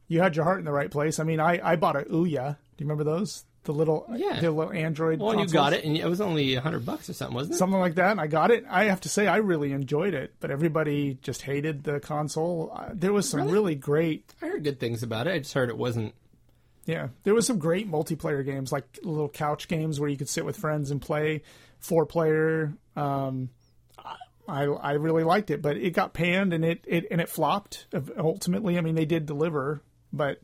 you 0.07 0.21
had 0.21 0.37
your 0.37 0.45
heart 0.45 0.61
in 0.61 0.65
the 0.65 0.73
right 0.73 0.91
place. 0.91 1.19
I 1.19 1.25
mean, 1.25 1.41
I 1.41 1.59
I 1.73 1.75
bought 1.75 1.97
a 1.97 2.03
Ouya. 2.03 2.57
Do 2.77 2.85
you 2.85 2.87
remember 2.87 3.03
those? 3.05 3.45
the 3.65 3.73
little 3.73 4.05
Yeah. 4.17 4.41
the 4.41 4.51
little 4.51 4.73
Android. 4.73 5.21
Well, 5.21 5.31
and 5.31 5.41
you 5.41 5.47
got 5.47 5.73
it, 5.73 5.85
and 5.85 5.97
it 5.97 6.05
was 6.07 6.21
only 6.21 6.57
a 6.57 6.61
hundred 6.61 6.85
bucks 6.85 7.09
or 7.09 7.13
something, 7.13 7.35
wasn't 7.37 7.55
it? 7.55 7.59
something 7.59 7.79
like 7.79 7.95
that. 7.95 8.11
And 8.11 8.21
I 8.21 8.27
got 8.27 8.51
it. 8.51 8.65
I 8.69 8.85
have 8.87 9.01
to 9.03 9.09
say, 9.09 9.29
I 9.29 9.37
really 9.37 9.71
enjoyed 9.71 10.15
it, 10.15 10.35
but 10.41 10.51
everybody 10.51 11.17
just 11.23 11.43
hated 11.43 11.85
the 11.85 12.01
console. 12.01 12.73
Uh, 12.75 12.89
there 12.93 13.13
was 13.13 13.29
some 13.29 13.49
really? 13.49 13.77
great, 13.77 14.35
I 14.43 14.47
heard 14.49 14.65
good 14.65 14.81
things 14.81 15.05
about 15.05 15.29
it. 15.29 15.35
I 15.35 15.39
just 15.39 15.55
heard 15.55 15.69
it 15.69 15.79
wasn't. 15.79 16.13
yeah, 16.87 17.11
there 17.23 17.35
was 17.35 17.47
some 17.47 17.59
great 17.61 17.89
multiplayer 17.89 18.45
games, 18.45 18.73
like 18.73 18.99
little 19.05 19.29
couch 19.29 19.69
games 19.69 20.01
where 20.01 20.09
you 20.11 20.17
could 20.17 20.29
sit 20.29 20.45
with 20.45 20.57
friends 20.57 20.91
and 20.91 21.01
play 21.01 21.43
four 21.79 22.05
player. 22.05 22.75
Um, 22.97 23.49
I 24.49 24.65
I 24.65 24.93
really 24.93 25.25
liked 25.25 25.51
it, 25.51 25.63
but 25.63 25.77
it 25.77 25.91
got 25.93 26.13
panned 26.15 26.53
and 26.53 26.65
it, 26.65 26.85
it 26.87 27.07
and 27.11 27.21
it 27.21 27.29
flopped. 27.29 27.87
Ultimately, 28.19 28.77
I 28.77 28.81
mean, 28.81 28.95
they 28.95 29.05
did 29.05 29.27
deliver, 29.27 29.83
but 30.13 30.41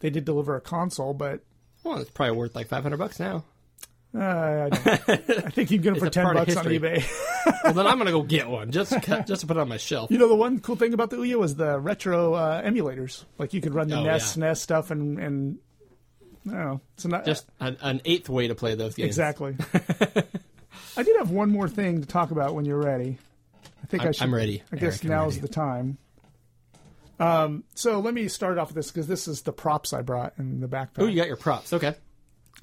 they 0.00 0.10
did 0.10 0.24
deliver 0.24 0.56
a 0.56 0.60
console, 0.60 1.14
but. 1.14 1.40
Well, 1.84 1.98
it's 1.98 2.10
probably 2.10 2.36
worth 2.36 2.54
like 2.56 2.66
five 2.68 2.82
hundred 2.82 2.96
bucks 2.98 3.20
now. 3.20 3.44
Uh, 4.14 4.20
I, 4.20 4.68
don't- 4.70 4.88
I 4.88 5.50
think 5.50 5.70
you 5.70 5.78
can 5.78 5.82
get 5.82 5.90
them 5.94 6.00
for 6.00 6.10
ten 6.10 6.32
bucks 6.34 6.56
on 6.56 6.64
eBay. 6.66 7.04
Well, 7.62 7.74
then 7.74 7.86
I'm 7.86 7.96
gonna 7.98 8.10
go 8.10 8.22
get 8.24 8.48
one 8.48 8.72
just 8.72 8.92
to, 8.92 9.00
cut- 9.00 9.26
just 9.28 9.42
to 9.42 9.46
put 9.46 9.56
it 9.56 9.60
on 9.60 9.68
my 9.68 9.76
shelf. 9.76 10.10
You 10.10 10.18
know, 10.18 10.28
the 10.28 10.34
one 10.34 10.58
cool 10.58 10.74
thing 10.74 10.94
about 10.94 11.10
the 11.10 11.16
Ouya 11.16 11.36
was 11.38 11.54
the 11.54 11.78
retro 11.78 12.34
uh, 12.34 12.60
emulators. 12.62 13.24
Like 13.38 13.54
you 13.54 13.60
could 13.60 13.72
run 13.74 13.86
the 13.88 13.96
Oh, 13.96 14.02
NES, 14.02 14.36
yeah. 14.36 14.46
NES 14.48 14.60
stuff, 14.62 14.90
and 14.90 15.18
and 15.20 15.58
I 16.48 16.50
don't 16.50 16.58
know. 16.64 16.80
It's 16.94 17.06
not 17.06 17.24
Just 17.24 17.46
an, 17.60 17.76
an 17.82 18.00
eighth 18.04 18.28
way 18.28 18.48
to 18.48 18.56
play 18.56 18.74
those 18.74 18.94
games. 18.96 19.06
exactly. 19.06 19.56
I 20.96 21.02
did 21.02 21.16
have 21.18 21.30
one 21.30 21.50
more 21.50 21.68
thing 21.68 22.00
to 22.00 22.06
talk 22.06 22.30
about 22.32 22.54
when 22.54 22.64
you're 22.64 22.82
ready. 22.82 23.18
I 23.86 23.88
think 23.88 24.02
i 24.02 24.06
I'm- 24.06 24.12
should. 24.12 24.22
I'm 24.24 24.34
ready, 24.34 24.64
I 24.72 24.76
guess 24.76 24.96
Eric, 24.96 25.04
now's 25.04 25.38
the 25.38 25.46
time. 25.48 25.98
Um, 27.20 27.62
so 27.74 28.00
let 28.00 28.14
me 28.14 28.26
start 28.26 28.58
off 28.58 28.68
with 28.68 28.74
this 28.74 28.90
because 28.90 29.06
this 29.06 29.28
is 29.28 29.42
the 29.42 29.52
props 29.52 29.92
I 29.92 30.02
brought 30.02 30.34
in 30.38 30.60
the 30.60 30.66
backpack. 30.66 30.98
Oh, 30.98 31.06
you 31.06 31.16
got 31.16 31.28
your 31.28 31.36
props. 31.36 31.72
Okay. 31.72 31.94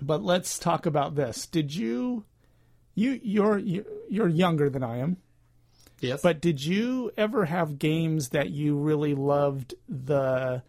But 0.02 0.22
let's 0.22 0.60
talk 0.60 0.86
about 0.86 1.16
this. 1.16 1.48
Did 1.48 1.74
you, 1.74 2.26
you, 2.94 3.20
you're 3.24 3.58
you're 3.58 4.28
younger 4.28 4.70
than 4.70 4.84
I 4.84 4.98
am. 4.98 5.18
Yes. 6.02 6.22
But 6.22 6.42
did 6.42 6.64
you 6.64 7.12
ever 7.16 7.46
have 7.46 7.80
games 7.80 8.30
that 8.30 8.50
you 8.50 8.76
really 8.76 9.16
loved 9.16 9.76
the 9.88 10.62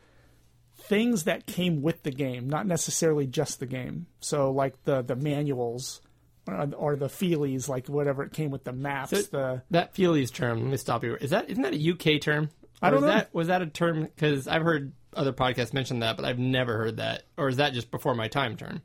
things 0.77 1.25
that 1.25 1.47
came 1.47 1.83
with 1.83 2.05
the 2.05 2.13
game, 2.13 2.49
not 2.49 2.67
necessarily 2.67 3.27
just 3.27 3.59
the 3.59 3.67
game? 3.67 4.07
So 4.21 4.53
like 4.53 4.85
the 4.85 5.03
the 5.03 5.17
manuals 5.17 6.01
or, 6.47 6.69
or 6.77 6.97
the 6.97 7.07
feelies, 7.09 7.69
like 7.69 7.89
whatever 7.89 8.23
it 8.23 8.33
came 8.33 8.51
with 8.51 8.65
the 8.65 8.73
maps. 8.73 9.11
So- 9.11 9.23
the 9.23 9.63
that 9.71 9.95
Feelies 9.95 10.33
term. 10.33 10.61
Let 10.63 10.71
me 10.71 10.77
stop 10.77 11.03
you. 11.05 11.17
Is 11.17 11.31
that 11.31 11.49
isn't 11.51 11.63
that 11.63 11.75
a 11.75 11.91
UK 12.17 12.21
term? 12.21 12.51
I 12.83 12.91
don't 12.91 12.99
Or 13.05 13.07
know. 13.07 13.15
That, 13.15 13.35
was 13.35 13.47
that 13.49 13.63
a 13.63 13.67
term? 13.67 14.03
Because 14.03 14.47
I've 14.47 14.63
heard 14.63 14.93
other 15.15 15.33
podcasts 15.33 15.73
mention 15.73 16.01
that, 16.01 16.17
but 16.17 16.25
I've 16.25 16.39
never 16.39 16.77
heard 16.77 16.97
that. 16.99 17.23
Or 17.39 17.49
is 17.49 17.57
that 17.57 17.73
just 17.73 17.91
before 17.91 18.15
my 18.15 18.29
time 18.29 18.57
term? 18.57 18.83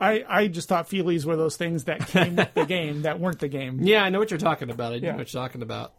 I 0.00 0.24
I 0.28 0.46
just 0.46 0.68
thought 0.68 0.88
feelies 0.88 1.24
were 1.24 1.36
those 1.36 1.56
things 1.56 1.84
that 1.84 2.06
came 2.06 2.36
with 2.36 2.54
the 2.54 2.64
game 2.66 3.02
that 3.02 3.18
weren't 3.18 3.38
the 3.40 3.48
game. 3.48 3.80
Yeah, 3.82 4.02
I 4.04 4.08
know 4.10 4.18
what 4.18 4.30
you're 4.30 4.38
talking 4.38 4.70
about. 4.70 4.92
I 4.92 4.98
know 4.98 5.08
what 5.16 5.32
you're 5.32 5.42
talking 5.42 5.62
about. 5.62 5.92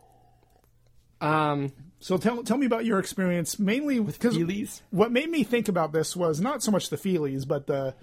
Um, 1.20 1.72
So 2.00 2.18
tell 2.18 2.42
tell 2.44 2.58
me 2.58 2.66
about 2.66 2.86
your 2.86 3.00
experience, 3.00 3.60
mainly 3.60 4.00
with 4.00 4.20
Feelies? 4.20 4.82
what 4.90 5.12
made 5.12 5.30
me 5.30 5.44
think 5.44 5.68
about 5.68 5.92
this 5.92 6.16
was 6.16 6.42
not 6.42 6.64
so 6.64 6.72
much 6.72 6.90
the 6.90 6.96
feelies, 6.98 7.48
but 7.48 7.68
the 7.68 7.94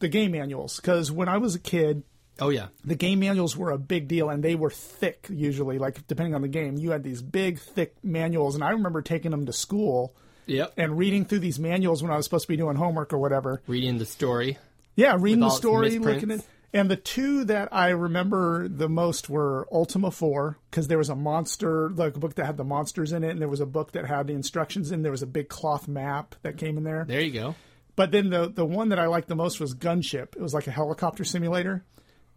the 0.00 0.08
game 0.08 0.32
manuals. 0.32 0.76
Because 0.80 1.12
when 1.12 1.28
I 1.28 1.38
was 1.38 1.54
a 1.54 1.60
kid, 1.60 2.02
oh 2.40 2.48
yeah, 2.50 2.68
the 2.84 2.94
game 2.94 3.20
manuals 3.20 3.56
were 3.56 3.70
a 3.70 3.78
big 3.78 4.08
deal 4.08 4.28
and 4.28 4.42
they 4.42 4.54
were 4.54 4.70
thick 4.70 5.26
usually 5.30 5.78
like 5.78 6.06
depending 6.06 6.34
on 6.34 6.42
the 6.42 6.48
game 6.48 6.76
you 6.76 6.90
had 6.90 7.02
these 7.02 7.22
big 7.22 7.58
thick 7.58 7.94
manuals 8.02 8.54
and 8.54 8.62
i 8.62 8.70
remember 8.70 9.00
taking 9.02 9.30
them 9.30 9.46
to 9.46 9.52
school 9.52 10.14
yep. 10.46 10.72
and 10.76 10.98
reading 10.98 11.24
through 11.24 11.38
these 11.38 11.58
manuals 11.58 12.02
when 12.02 12.12
i 12.12 12.16
was 12.16 12.24
supposed 12.24 12.42
to 12.44 12.48
be 12.48 12.56
doing 12.56 12.76
homework 12.76 13.12
or 13.12 13.18
whatever 13.18 13.62
Reading 13.66 13.98
the 13.98 14.04
story. 14.06 14.58
yeah 14.96 15.16
reading 15.18 15.40
the 15.40 15.50
story 15.50 15.98
looking 15.98 16.30
at 16.30 16.44
and 16.74 16.90
the 16.90 16.96
two 16.96 17.44
that 17.44 17.68
i 17.72 17.88
remember 17.88 18.68
the 18.68 18.88
most 18.88 19.30
were 19.30 19.66
ultima 19.72 20.10
4 20.10 20.58
because 20.70 20.88
there 20.88 20.98
was 20.98 21.08
a 21.08 21.16
monster 21.16 21.90
like 21.90 22.16
a 22.16 22.18
book 22.18 22.34
that 22.34 22.44
had 22.44 22.56
the 22.56 22.64
monsters 22.64 23.12
in 23.12 23.24
it 23.24 23.30
and 23.30 23.40
there 23.40 23.48
was 23.48 23.60
a 23.60 23.66
book 23.66 23.92
that 23.92 24.04
had 24.06 24.26
the 24.26 24.34
instructions 24.34 24.90
in 24.92 25.02
there 25.02 25.12
was 25.12 25.22
a 25.22 25.26
big 25.26 25.48
cloth 25.48 25.88
map 25.88 26.34
that 26.42 26.58
came 26.58 26.76
in 26.76 26.84
there 26.84 27.04
There 27.08 27.20
you 27.20 27.32
go. 27.32 27.54
but 27.94 28.10
then 28.10 28.28
the 28.30 28.48
the 28.48 28.66
one 28.66 28.90
that 28.90 28.98
I 28.98 29.06
liked 29.06 29.28
the 29.28 29.36
most 29.36 29.58
was 29.58 29.74
Gunship. 29.74 30.36
It 30.36 30.42
was 30.42 30.52
like 30.52 30.66
a 30.66 30.70
helicopter 30.70 31.24
simulator, 31.24 31.82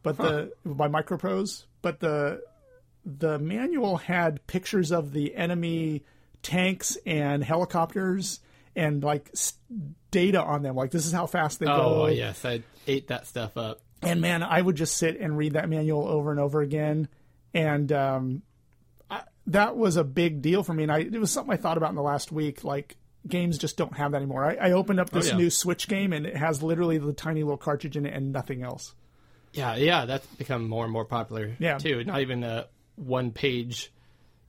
but 0.04 0.18
the 0.18 0.52
by 0.66 0.88
Microprose. 0.88 1.66
But 1.82 2.00
the 2.00 2.41
the 3.06 3.39
manual 3.39 3.97
had 3.97 4.45
pictures 4.47 4.91
of 4.91 5.14
the 5.14 5.36
enemy 5.36 6.04
tanks 6.43 6.97
and 7.06 7.43
helicopters 7.43 8.39
and 8.76 9.04
like 9.04 9.32
data 10.12 10.41
on 10.41 10.62
them. 10.64 10.76
Like 10.76 10.91
this 10.91 11.06
is 11.06 11.12
how 11.12 11.26
fast 11.26 11.60
they 11.60 11.66
Oh 11.66 11.78
go. 11.78 12.04
Oh 12.04 12.08
yes, 12.08 12.43
I 12.45 12.64
ate 12.88 13.08
that 13.08 13.28
stuff 13.28 13.58
up. 13.58 13.82
And 14.02 14.22
man, 14.22 14.43
I 14.43 14.62
would 14.62 14.76
just 14.76 14.95
sit 14.97 15.20
and 15.20 15.38
read 15.38 15.54
that 15.54 15.68
manual 15.68 16.08
over 16.08 16.32
and 16.32 16.39
over 16.39 16.62
again, 16.62 17.10
and 17.54 17.91
um, 17.91 18.41
I, 19.12 19.24
that 19.47 19.76
was 19.76 19.97
a 19.97 20.06
big 20.06 20.41
deal 20.41 20.64
for 20.64 20.74
me. 20.74 20.84
And 20.84 20.91
I, 20.91 21.00
it 21.00 21.20
was 21.20 21.32
something 21.32 21.54
I 21.54 21.58
thought 21.58 21.76
about 21.76 21.89
in 21.89 21.95
the 21.97 22.02
last 22.02 22.32
week. 22.32 22.64
Like 22.64 22.95
games 23.28 23.58
just 23.58 23.76
don't 23.76 23.97
have 23.97 24.12
that 24.12 24.18
anymore. 24.18 24.45
I, 24.45 24.70
I 24.70 24.72
opened 24.72 25.02
up 25.02 25.10
this 25.10 25.28
Oh, 25.28 25.32
yeah. 25.32 25.38
new 25.38 25.50
Switch 25.50 25.89
game, 25.89 26.14
and 26.14 26.26
it 26.26 26.38
has 26.38 26.64
literally 26.64 26.97
the 26.97 27.12
tiny 27.12 27.43
little 27.43 27.58
cartridge 27.58 27.97
in 27.97 28.06
it 28.06 28.14
and 28.14 28.32
nothing 28.32 28.64
else. 28.64 28.93
Yeah, 29.54 29.76
yeah, 29.76 30.06
that's 30.06 30.26
become 30.28 30.68
more 30.68 30.84
and 30.84 30.93
more 30.93 31.06
popular. 31.06 31.56
Yeah. 31.60 31.78
too. 31.78 32.04
Not 32.04 32.22
even 32.22 32.43
a 32.43 32.68
one 32.95 33.32
page, 33.32 33.91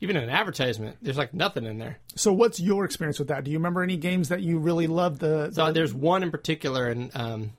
even 0.01 0.17
an 0.17 0.29
advertisement. 0.29 0.97
There's 1.03 1.17
like 1.17 1.33
nothing 1.35 1.65
in 1.65 1.79
there. 1.79 1.99
So, 2.17 2.33
what's 2.33 2.61
your 2.61 2.85
experience 2.85 3.19
with 3.19 3.29
that? 3.29 3.45
Do 3.45 3.51
you 3.51 3.59
remember 3.59 3.83
any 3.83 3.97
games 3.97 4.29
that 4.29 4.43
you 4.43 4.59
really 4.59 4.87
loved? 4.87 5.21
The, 5.21 5.51
So 5.53 5.73
there's 5.73 5.95
one 5.95 6.23
in 6.23 6.31
particular, 6.31 6.89
and 6.89 7.11
um, 7.15 7.53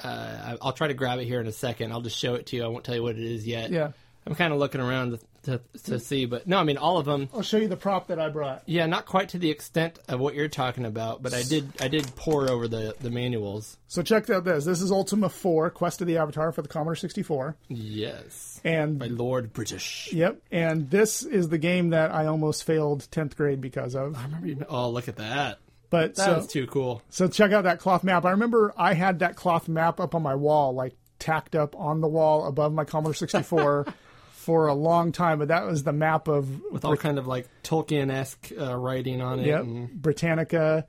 uh, 0.00 0.56
I'll 0.60 0.72
try 0.72 0.88
to 0.88 0.94
grab 0.94 1.18
it 1.18 1.26
here 1.26 1.40
in 1.40 1.46
a 1.46 1.52
second. 1.52 1.92
I'll 1.92 2.00
just 2.02 2.18
show 2.18 2.34
it 2.34 2.46
to 2.46 2.56
you. 2.56 2.64
I 2.64 2.68
won't 2.68 2.84
tell 2.84 2.94
you 2.94 3.02
what 3.02 3.16
it 3.16 3.24
is 3.24 3.46
yet. 3.46 3.70
Yeah. 3.70 3.92
I'm 4.26 4.34
kind 4.34 4.52
of 4.52 4.58
looking 4.58 4.80
around 4.80 5.18
to, 5.42 5.58
to 5.58 5.80
to 5.84 5.92
hmm. 5.92 5.98
see, 5.98 6.24
but 6.24 6.46
no, 6.46 6.58
I 6.58 6.64
mean 6.64 6.78
all 6.78 6.98
of 6.98 7.04
them. 7.04 7.28
I'll 7.34 7.42
show 7.42 7.58
you 7.58 7.68
the 7.68 7.76
prop 7.76 8.06
that 8.06 8.18
I 8.18 8.30
brought. 8.30 8.62
Yeah, 8.66 8.86
not 8.86 9.04
quite 9.04 9.30
to 9.30 9.38
the 9.38 9.50
extent 9.50 9.98
of 10.08 10.18
what 10.18 10.34
you're 10.34 10.48
talking 10.48 10.86
about, 10.86 11.22
but 11.22 11.34
I 11.34 11.42
did 11.42 11.70
I 11.80 11.88
did 11.88 12.14
pour 12.16 12.50
over 12.50 12.66
the 12.66 12.94
the 13.00 13.10
manuals. 13.10 13.76
So 13.86 14.02
check 14.02 14.30
out 14.30 14.44
this. 14.44 14.64
This 14.64 14.80
is 14.80 14.90
Ultima 14.90 15.28
4, 15.28 15.70
Quest 15.70 16.00
of 16.00 16.06
the 16.06 16.16
Avatar 16.16 16.50
for 16.52 16.62
the 16.62 16.68
Commodore 16.68 16.96
64. 16.96 17.56
Yes, 17.68 18.60
And 18.64 18.98
my 18.98 19.06
Lord 19.06 19.52
British. 19.52 20.12
Yep, 20.12 20.40
and 20.50 20.90
this 20.90 21.22
is 21.22 21.48
the 21.48 21.58
game 21.58 21.90
that 21.90 22.12
I 22.12 22.26
almost 22.26 22.64
failed 22.64 23.06
10th 23.10 23.36
grade 23.36 23.60
because 23.60 23.94
of. 23.94 24.16
I 24.16 24.24
remember. 24.24 24.66
Oh, 24.68 24.90
look 24.90 25.08
at 25.08 25.16
that. 25.16 25.58
But 25.90 26.16
That 26.16 26.42
so, 26.42 26.46
too 26.46 26.66
cool. 26.66 27.02
so 27.10 27.28
check 27.28 27.52
out 27.52 27.64
that 27.64 27.78
cloth 27.78 28.02
map. 28.02 28.24
I 28.24 28.30
remember 28.30 28.74
I 28.76 28.94
had 28.94 29.20
that 29.20 29.36
cloth 29.36 29.68
map 29.68 30.00
up 30.00 30.14
on 30.14 30.22
my 30.22 30.34
wall, 30.34 30.74
like 30.74 30.96
tacked 31.20 31.54
up 31.54 31.76
on 31.76 32.00
the 32.00 32.08
wall 32.08 32.46
above 32.46 32.72
my 32.72 32.84
Commodore 32.84 33.14
64 33.14 33.86
for 34.44 34.68
a 34.68 34.74
long 34.74 35.12
time. 35.12 35.38
But 35.38 35.48
that 35.48 35.64
was 35.66 35.82
the 35.84 35.92
map 35.92 36.28
of 36.28 36.60
With 36.70 36.84
all 36.84 36.96
kind 36.96 37.18
of 37.18 37.26
like 37.26 37.48
Tolkien 37.62 38.10
esque 38.12 38.52
uh, 38.58 38.76
writing 38.76 39.20
on 39.22 39.40
it. 39.40 39.46
yep, 39.46 39.62
and- 39.62 39.90
Britannica. 40.00 40.86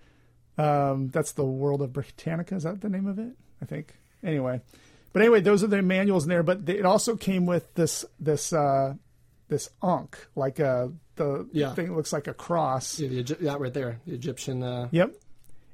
Um, 0.57 1.09
that's 1.09 1.33
the 1.33 1.43
world 1.43 1.81
of 1.81 1.91
Britannica. 1.91 2.55
Is 2.55 2.63
that 2.63 2.79
the 2.81 2.89
name 2.89 3.07
of 3.07 3.19
it? 3.19 3.33
I 3.61 3.65
think. 3.65 3.93
Anyway, 4.23 4.61
but 5.13 5.21
anyway, 5.21 5.41
those 5.41 5.63
are 5.63 5.67
the 5.67 5.81
manuals 5.81 6.23
in 6.23 6.29
there. 6.29 6.43
But 6.43 6.67
it 6.69 6.85
also 6.85 7.15
came 7.15 7.45
with 7.45 7.73
this 7.75 8.05
this 8.19 8.53
uh, 8.53 8.93
this 9.49 9.69
Ankh, 9.83 10.17
like 10.35 10.59
uh, 10.59 10.87
the 11.17 11.47
Yeah. 11.51 11.73
thing 11.73 11.87
that 11.87 11.93
looks 11.95 12.13
like 12.13 12.27
a 12.27 12.33
cross. 12.33 12.99
Yeah, 12.99 13.21
the 13.21 13.35
that 13.41 13.59
right 13.59 13.73
there, 13.73 13.99
the 14.07 14.13
Egyptian. 14.13 14.63
Uh, 14.63 14.87
Yep. 14.91 15.13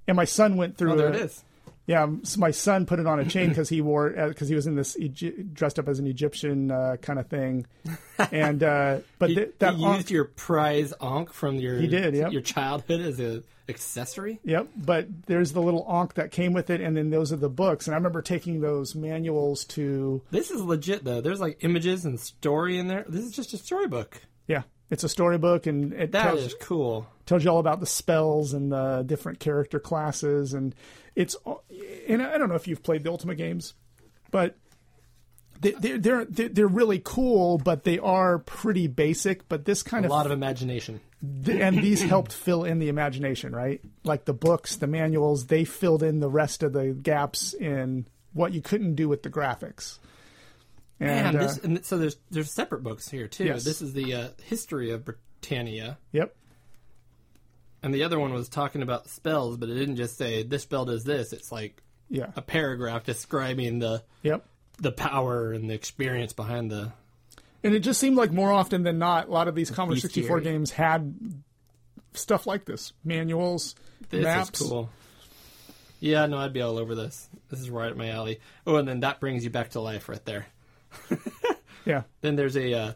And 0.07 0.15
my 0.17 0.25
son 0.25 0.57
went 0.57 0.77
through. 0.77 0.93
oh, 0.93 0.97
there 0.97 1.07
a- 1.07 1.13
it 1.15 1.21
is. 1.21 1.43
Yeah, 1.91 2.07
so 2.23 2.39
my 2.39 2.51
son 2.51 2.85
put 2.85 2.99
it 2.99 3.05
on 3.07 3.19
a 3.19 3.25
chain 3.25 3.49
because 3.53 3.69
he 3.69 3.81
wore 3.81 4.09
because 4.09 4.47
he 4.49 4.55
was 4.55 4.65
in 4.67 4.75
this 4.75 4.95
Egy- 4.97 5.53
dressed 5.53 5.77
up 5.77 5.87
as 5.87 5.99
an 5.99 6.07
Egyptian 6.07 6.71
uh, 6.71 6.95
kind 7.01 7.19
of 7.19 7.27
thing, 7.27 7.65
and 8.31 8.63
uh, 8.63 8.99
but 9.19 9.29
He, 9.29 9.35
th- 9.35 9.51
that 9.59 9.75
he 9.75 9.83
Ankh- 9.85 9.97
used 9.97 10.11
your 10.11 10.25
prize 10.25 10.93
onk 11.01 11.31
from 11.33 11.55
your 11.57 11.77
He 11.79 11.87
did, 11.87 12.13
yep. 12.15 12.31
your 12.31 12.41
childhood 12.41 13.01
as 13.01 13.19
a 13.19 13.43
accessory. 13.69 14.39
Yep, 14.43 14.67
but 14.75 15.07
there's 15.27 15.53
the 15.53 15.61
little 15.61 15.85
onk 15.85 16.13
that 16.15 16.31
came 16.31 16.51
with 16.53 16.69
it, 16.69 16.81
and 16.81 16.95
then 16.97 17.09
those 17.09 17.31
are 17.31 17.37
the 17.37 17.49
books. 17.49 17.87
And 17.87 17.93
I 17.93 17.97
remember 17.97 18.21
taking 18.21 18.59
those 18.61 18.95
manuals 18.95 19.63
to 19.65 20.21
This 20.31 20.51
is 20.51 20.61
legit 20.61 21.03
though. 21.03 21.21
There's 21.21 21.39
like 21.39 21.57
images 21.61 22.03
and 22.05 22.19
story 22.19 22.77
in 22.77 22.87
there. 22.87 23.05
This 23.07 23.23
is 23.25 23.31
just 23.31 23.53
a 23.53 23.57
storybook. 23.57 24.21
yeah, 24.47 24.63
it's 24.91 25.03
a 25.03 25.09
storybook, 25.09 25.65
and 25.65 25.93
it 25.93 26.11
That 26.11 26.23
tells, 26.23 26.39
is 26.41 26.55
cool. 26.61 27.07
tells 27.25 27.43
you 27.43 27.49
all 27.49 27.59
about 27.59 27.79
the 27.79 27.85
spells 27.87 28.53
and 28.53 28.71
the 28.71 29.03
different 29.05 29.39
character 29.39 29.79
classes, 29.79 30.53
and 30.53 30.75
it's 31.15 31.35
and 32.07 32.21
I 32.21 32.37
don't 32.37 32.49
know 32.49 32.55
if 32.55 32.67
you've 32.67 32.83
played 32.83 33.03
the 33.03 33.09
Ultima 33.09 33.33
games, 33.33 33.73
but 34.29 34.55
they, 35.59 35.71
they're 35.71 35.97
they're 35.97 36.25
they're 36.25 36.49
they're 36.49 36.67
really 36.67 37.01
cool, 37.03 37.57
but 37.57 37.83
they 37.83 37.99
are 37.99 38.39
pretty 38.39 38.87
basic. 38.87 39.47
But 39.47 39.65
this 39.65 39.81
kind 39.83 40.05
A 40.05 40.07
of 40.07 40.11
a 40.11 40.13
lot 40.13 40.25
of 40.25 40.31
imagination. 40.31 40.99
and 41.21 41.77
these 41.81 42.01
helped 42.01 42.33
fill 42.33 42.63
in 42.63 42.79
the 42.79 42.89
imagination, 42.89 43.53
right? 43.53 43.79
Like 44.03 44.25
the 44.25 44.33
books, 44.33 44.75
the 44.77 44.87
manuals, 44.87 45.47
they 45.47 45.65
filled 45.65 46.03
in 46.03 46.19
the 46.19 46.29
rest 46.29 46.63
of 46.63 46.73
the 46.73 46.87
gaps 46.93 47.53
in 47.53 48.07
what 48.33 48.53
you 48.53 48.61
couldn't 48.61 48.95
do 48.95 49.07
with 49.07 49.23
the 49.23 49.29
graphics. 49.29 49.99
And, 51.02 51.36
Man, 51.36 51.43
uh, 51.43 51.56
and 51.64 51.84
so 51.86 51.97
there's 51.97 52.16
there's 52.30 52.52
separate 52.52 52.84
books 52.84 53.10
here 53.10 53.28
too. 53.28 53.45
Yes. 53.45 53.64
This 53.64 53.82
is 53.82 53.93
the 53.93 54.14
uh, 54.14 54.28
history 54.43 54.91
of 54.91 55.04
Britannia, 55.04 55.97
yep, 56.12 56.36
and 57.82 57.91
the 57.93 58.04
other 58.04 58.20
one 58.20 58.32
was 58.34 58.47
talking 58.47 58.84
about 58.84 59.10
spells, 59.10 59.58
but 59.58 59.68
it 59.70 59.74
didn't 59.74 59.95
just 59.95 60.16
say 60.18 60.43
this 60.43 60.62
spell 60.64 60.86
does 60.86 61.04
this. 61.04 61.34
It's 61.34 61.52
like 61.52 61.82
Yeah. 62.10 62.28
a 62.36 62.41
paragraph 62.43 63.04
describing 63.04 63.80
the 63.80 64.04
Yep. 64.22 64.45
the 64.78 64.91
power 64.91 65.52
and 65.52 65.70
the 65.70 65.74
experience 65.74 66.34
behind 66.34 66.70
the. 66.70 66.93
And 67.64 67.74
it 67.74 67.80
just 67.80 67.99
seemed 67.99 68.16
like 68.18 68.32
more 68.32 68.52
often 68.52 68.84
than 68.84 68.99
not, 68.99 69.28
a 69.28 69.32
lot 69.32 69.47
of 69.47 69.56
these 69.56 69.72
Commodore 69.72 69.97
Bestiary. 69.97 70.02
64 70.02 70.41
games 70.41 70.72
had 70.72 71.16
stuff 72.14 72.45
like 72.45 72.66
this 72.66 72.93
manuals, 73.04 73.74
This 74.10 74.24
maps. 74.24 74.62
is 74.62 74.68
cool. 74.68 74.89
Yeah, 75.99 76.26
no, 76.26 76.38
I'd 76.39 76.54
be 76.54 76.62
all 76.62 76.78
over 76.80 76.95
this. 76.95 77.28
This 77.49 77.60
is 77.60 77.70
right 77.70 77.91
up 77.91 77.97
my 77.97 78.10
alley. 78.10 78.39
Oh, 78.66 78.76
and 78.78 78.88
then 78.88 78.99
that 79.02 79.20
brings 79.20 79.43
you 79.43 79.49
back 79.52 79.72
to 79.72 79.80
life 79.82 80.10
right 80.10 80.24
there. 80.26 80.47
Yeah. 81.85 82.03
Then 82.21 82.35
there's 82.35 82.55
a 82.55 82.73
uh, 82.73 82.93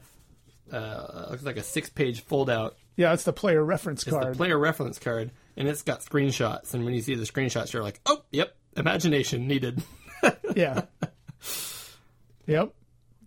uh, 0.71 1.27
looks 1.31 1.43
like 1.43 1.57
a 1.57 1.63
six 1.63 1.89
page 1.89 2.21
fold 2.21 2.49
out. 2.49 2.75
Yeah, 2.95 3.13
it's 3.13 3.23
the 3.23 3.33
player 3.33 3.63
reference 3.63 4.03
card. 4.03 4.33
The 4.33 4.37
player 4.37 4.57
reference 4.57 4.99
card, 4.99 5.31
and 5.57 5.67
it's 5.67 5.81
got 5.81 6.01
screenshots. 6.01 6.73
And 6.73 6.85
when 6.85 6.93
you 6.93 7.01
see 7.01 7.15
the 7.15 7.25
screenshots, 7.25 7.73
you're 7.73 7.83
like, 7.83 7.99
oh, 8.05 8.23
yep, 8.31 8.55
imagination 8.77 9.47
needed. 9.47 9.83
yeah. 10.55 10.83
Yep. 12.47 12.73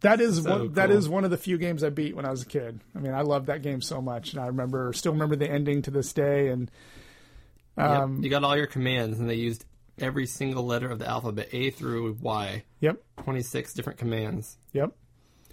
That 0.00 0.20
is 0.20 0.42
So 0.44 0.50
one. 0.50 0.72
That 0.74 0.88
cool. 0.88 0.96
is 0.96 1.08
one 1.08 1.24
of 1.24 1.30
the 1.30 1.36
few 1.36 1.58
games 1.58 1.82
I 1.82 1.90
beat 1.90 2.14
when 2.14 2.24
I 2.24 2.30
was 2.30 2.42
a 2.42 2.46
kid. 2.46 2.80
I 2.94 3.00
mean, 3.00 3.12
I 3.12 3.22
loved 3.22 3.46
that 3.46 3.62
game 3.62 3.82
so 3.82 4.00
much, 4.00 4.32
and 4.32 4.40
I 4.40 4.46
remember, 4.46 4.92
still 4.92 5.12
remember 5.12 5.34
the 5.36 5.50
ending 5.50 5.82
to 5.82 5.90
this 5.90 6.12
day. 6.12 6.48
And 6.48 6.70
Yep. 7.76 8.08
You 8.20 8.30
got 8.30 8.44
all 8.44 8.56
your 8.56 8.66
commands, 8.66 9.18
and 9.18 9.28
they 9.28 9.34
used 9.34 9.64
every 9.98 10.26
single 10.26 10.64
letter 10.64 10.88
of 10.90 10.98
the 10.98 11.08
alphabet, 11.08 11.48
A 11.52 11.70
through 11.70 12.16
Y. 12.20 12.64
yep, 12.80 13.02
26 13.22 13.74
different 13.74 13.98
commands. 13.98 14.58
Yep. 14.72 14.92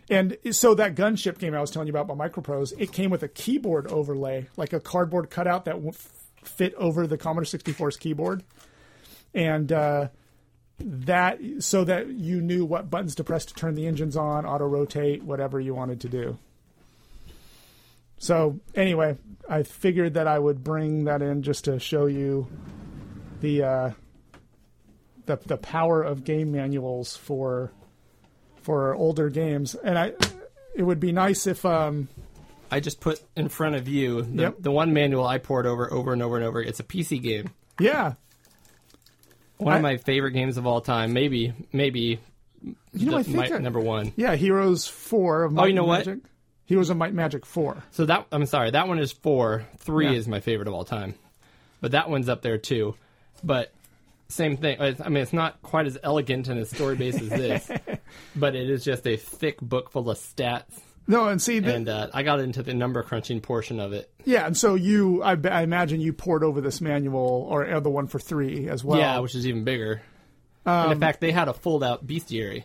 And 0.09 0.37
so 0.51 0.75
that 0.75 0.95
gunship 0.95 1.39
game 1.39 1.55
I 1.55 1.61
was 1.61 1.71
telling 1.71 1.87
you 1.87 1.93
about 1.95 2.07
by 2.07 2.27
Microprose, 2.27 2.73
it 2.77 2.91
came 2.91 3.09
with 3.09 3.23
a 3.23 3.27
keyboard 3.27 3.87
overlay, 3.91 4.47
like 4.55 4.73
a 4.73 4.79
cardboard 4.79 5.29
cutout 5.31 5.65
that 5.65 5.77
fit 6.43 6.75
over 6.75 7.07
the 7.07 7.17
Commodore 7.17 7.45
64's 7.45 7.97
keyboard, 7.97 8.43
and 9.33 9.71
uh, 9.71 10.09
that 10.79 11.39
so 11.59 11.83
that 11.83 12.09
you 12.09 12.41
knew 12.41 12.65
what 12.65 12.89
buttons 12.89 13.15
to 13.15 13.23
press 13.23 13.45
to 13.45 13.53
turn 13.53 13.75
the 13.75 13.87
engines 13.87 14.15
on, 14.15 14.45
auto 14.45 14.65
rotate, 14.65 15.23
whatever 15.23 15.59
you 15.59 15.73
wanted 15.73 16.01
to 16.01 16.09
do. 16.09 16.37
So 18.17 18.59
anyway, 18.73 19.17
I 19.49 19.63
figured 19.63 20.13
that 20.13 20.27
I 20.27 20.39
would 20.39 20.63
bring 20.63 21.05
that 21.05 21.21
in 21.21 21.41
just 21.41 21.65
to 21.65 21.79
show 21.79 22.05
you 22.05 22.47
the 23.41 23.63
uh, 23.63 23.91
the 25.25 25.37
the 25.45 25.57
power 25.57 26.01
of 26.03 26.23
game 26.23 26.51
manuals 26.51 27.15
for 27.15 27.71
for 28.61 28.95
older 28.95 29.29
games, 29.29 29.75
and 29.75 29.97
I 29.97 30.13
it 30.75 30.83
would 30.83 30.99
be 30.99 31.11
nice 31.11 31.47
if 31.47 31.65
um 31.65 32.07
I 32.71 32.79
just 32.79 32.99
put 32.99 33.21
in 33.35 33.47
front 33.49 33.75
of 33.75 33.87
you 33.87 34.23
the, 34.23 34.41
Yep. 34.43 34.55
the 34.59 34.71
one 34.71 34.91
manual 34.93 35.25
I 35.25 35.37
poured 35.37 35.65
over 35.67 35.91
over 35.91 36.13
and 36.13 36.21
over 36.23 36.35
and 36.35 36.45
over. 36.45 36.61
It's 36.61 36.79
a 36.79 36.83
PC 36.83 37.21
game. 37.21 37.49
yeah 37.79 38.13
One 39.57 39.73
I- 39.73 39.77
of 39.77 39.83
my 39.83 39.97
favorite 39.97 40.31
games 40.31 40.57
of 40.57 40.65
all 40.65 40.81
time. 40.81 41.13
Maybe, 41.13 41.53
maybe 41.71 42.19
you 42.93 43.11
know 43.11 43.17
I 43.17 43.23
think 43.23 43.37
my- 43.37 43.45
I- 43.55 43.59
number 43.59 43.79
one. 43.79 44.13
yeah 44.15 44.35
Heroes 44.35 44.87
Four 44.87 45.43
of 45.43 45.53
Might 45.53 45.61
Oh, 45.61 45.65
you 45.65 45.73
know 45.73 45.81
and 45.83 45.87
what? 45.89 46.05
Magic. 46.07 46.23
Heroes 46.65 46.89
of 46.89 46.97
Might 46.97 47.13
Magic 47.13 47.45
Four. 47.45 47.83
So 47.91 48.05
that 48.07 48.25
I'm 48.31 48.45
sorry, 48.47 48.71
that 48.71 48.87
one 48.87 48.97
is 48.99 49.11
four. 49.11 49.65
Three 49.77 50.07
Yeah. 50.07 50.13
is 50.17 50.27
my 50.27 50.39
favorite 50.39 50.67
of 50.67 50.73
all 50.73 50.83
time, 50.83 51.13
but 51.81 51.91
that 51.91 52.09
one's 52.09 52.27
up 52.27 52.41
there 52.41 52.57
too. 52.57 52.95
But 53.43 53.71
same 54.35 54.57
thing. 54.57 54.77
I 54.79 55.09
mean, 55.09 55.23
it's 55.23 55.33
not 55.33 55.61
quite 55.61 55.87
as 55.87 55.97
elegant 56.03 56.47
and 56.47 56.59
as 56.59 56.69
story 56.69 56.95
based 56.95 57.21
as 57.21 57.29
this, 57.29 57.71
but 58.35 58.55
it 58.55 58.69
is 58.69 58.83
just 58.83 59.07
a 59.07 59.15
thick 59.17 59.59
book 59.61 59.91
full 59.91 60.09
of 60.09 60.17
stats. 60.17 60.63
No, 61.07 61.27
and 61.27 61.39
see, 61.41 61.59
the, 61.59 61.75
And 61.75 61.87
uh, 61.87 62.07
I 62.13 62.23
got 62.23 62.39
into 62.39 62.63
the 62.63 62.73
number 62.73 63.03
crunching 63.03 63.39
portion 63.39 63.79
of 63.79 63.93
it. 63.93 64.11
yeah, 64.23 64.47
and 64.47 64.57
so 64.57 64.73
you, 64.73 65.21
I, 65.21 65.37
I 65.49 65.61
imagine 65.61 66.01
you 66.01 66.13
poured 66.13 66.43
over 66.43 66.61
this 66.61 66.81
manual 66.81 67.45
or 67.49 67.65
uh, 67.71 67.79
the 67.79 67.91
one 67.91 68.07
for 68.07 68.17
three 68.19 68.67
as 68.69 68.83
well. 68.83 68.97
yeah, 68.99 69.19
which 69.19 69.35
is 69.35 69.45
even 69.45 69.63
bigger. 69.63 70.01
and 70.65 70.91
in 70.93 70.99
fact, 70.99 71.21
they 71.21 71.31
had 71.31 71.47
a 71.47 71.53
fold 71.53 71.83
out 71.83 72.07
bestiary. 72.07 72.63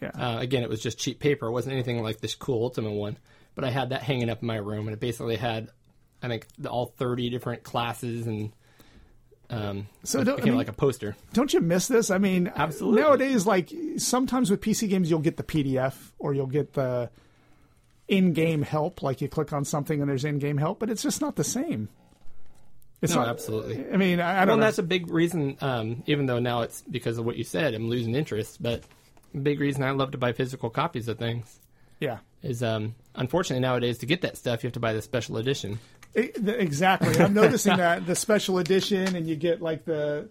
yeah. 0.00 0.10
Uh, 0.14 0.38
again, 0.38 0.62
it 0.62 0.68
was 0.68 0.80
just 0.80 0.98
cheap 0.98 1.18
paper. 1.18 1.46
It 1.46 1.50
wasn't 1.52 1.72
anything 1.72 2.00
like 2.02 2.20
this 2.20 2.36
cool 2.36 2.62
Ultima 2.62 2.92
one. 2.92 3.16
But 3.56 3.64
I 3.64 3.70
had 3.70 3.88
that 3.90 4.02
hanging 4.02 4.30
up 4.30 4.40
in 4.42 4.46
my 4.46 4.56
room, 4.58 4.86
and 4.86 4.94
it 4.94 5.00
basically 5.00 5.34
had, 5.34 5.70
I 6.22 6.28
think, 6.28 6.46
the- 6.58 6.70
all 6.70 6.86
30 6.96 7.28
different 7.30 7.64
classes, 7.64 8.28
and 8.28 8.52
um, 9.50 9.86
So 10.04 10.20
it 10.20 10.24
don't- 10.24 10.40
I 10.40 10.44
mean- 10.44 10.56
like 10.56 10.68
a 10.68 10.72
poster. 10.72 11.16
Don't 11.32 11.52
you 11.52 11.60
miss 11.60 11.88
this? 11.88 12.10
I 12.10 12.18
mean, 12.18 12.50
Absolutely. 12.54 13.02
Nowadays, 13.02 13.46
like 13.46 13.72
sometimes 13.98 14.50
with 14.50 14.60
PC 14.60 14.88
games, 14.88 15.10
you'll 15.10 15.20
get 15.20 15.36
the 15.36 15.42
PDF 15.42 16.12
or 16.18 16.32
you'll 16.34 16.46
get 16.46 16.72
the 16.74 17.10
in-game 18.08 18.62
help. 18.62 19.02
Like 19.02 19.20
you 19.20 19.28
click 19.28 19.52
on 19.52 19.64
something 19.64 20.00
and 20.00 20.08
there's 20.10 20.24
in-game 20.24 20.56
help, 20.58 20.78
but 20.78 20.90
it's 20.90 21.02
just 21.02 21.20
not 21.20 21.36
the 21.36 21.44
same. 21.44 21.88
It's 23.02 23.14
No, 23.14 23.20
not 23.20 23.28
absolutely. 23.30 23.84
I 23.92 23.96
mean, 23.96 24.20
I, 24.20 24.42
I 24.42 24.44
don't 24.44 24.54
and 24.54 24.60
know. 24.60 24.66
that's 24.66 24.78
a 24.78 24.82
big 24.82 25.08
reason, 25.10 25.56
um, 25.62 26.02
even 26.06 26.26
though 26.26 26.38
now 26.38 26.62
it's 26.62 26.82
because 26.82 27.16
of 27.18 27.24
what 27.24 27.36
you 27.36 27.44
said, 27.44 27.72
I'm 27.74 27.88
losing 27.88 28.14
interest, 28.14 28.62
but 28.62 28.82
big 29.42 29.58
reason 29.60 29.82
I 29.82 29.92
love 29.92 30.10
to 30.10 30.18
buy 30.18 30.32
physical 30.32 30.68
copies 30.68 31.08
of 31.08 31.18
things 31.18 31.60
yeah. 31.98 32.18
is, 32.42 32.62
um, 32.62 32.94
unfortunately, 33.14 33.62
nowadays 33.62 33.96
to 33.98 34.06
get 34.06 34.20
that 34.22 34.36
stuff, 34.36 34.62
you 34.62 34.66
have 34.66 34.74
to 34.74 34.80
buy 34.80 34.92
the 34.92 35.00
special 35.00 35.38
edition. 35.38 35.78
The- 36.14 36.60
Exactly. 36.60 37.18
I'm 37.22 37.34
noticing 37.34 37.76
that 37.76 38.06
the 38.06 38.14
special 38.16 38.58
edition, 38.58 39.14
and 39.16 39.28
you 39.28 39.36
get 39.36 39.60
like 39.62 39.84
the 39.84 40.28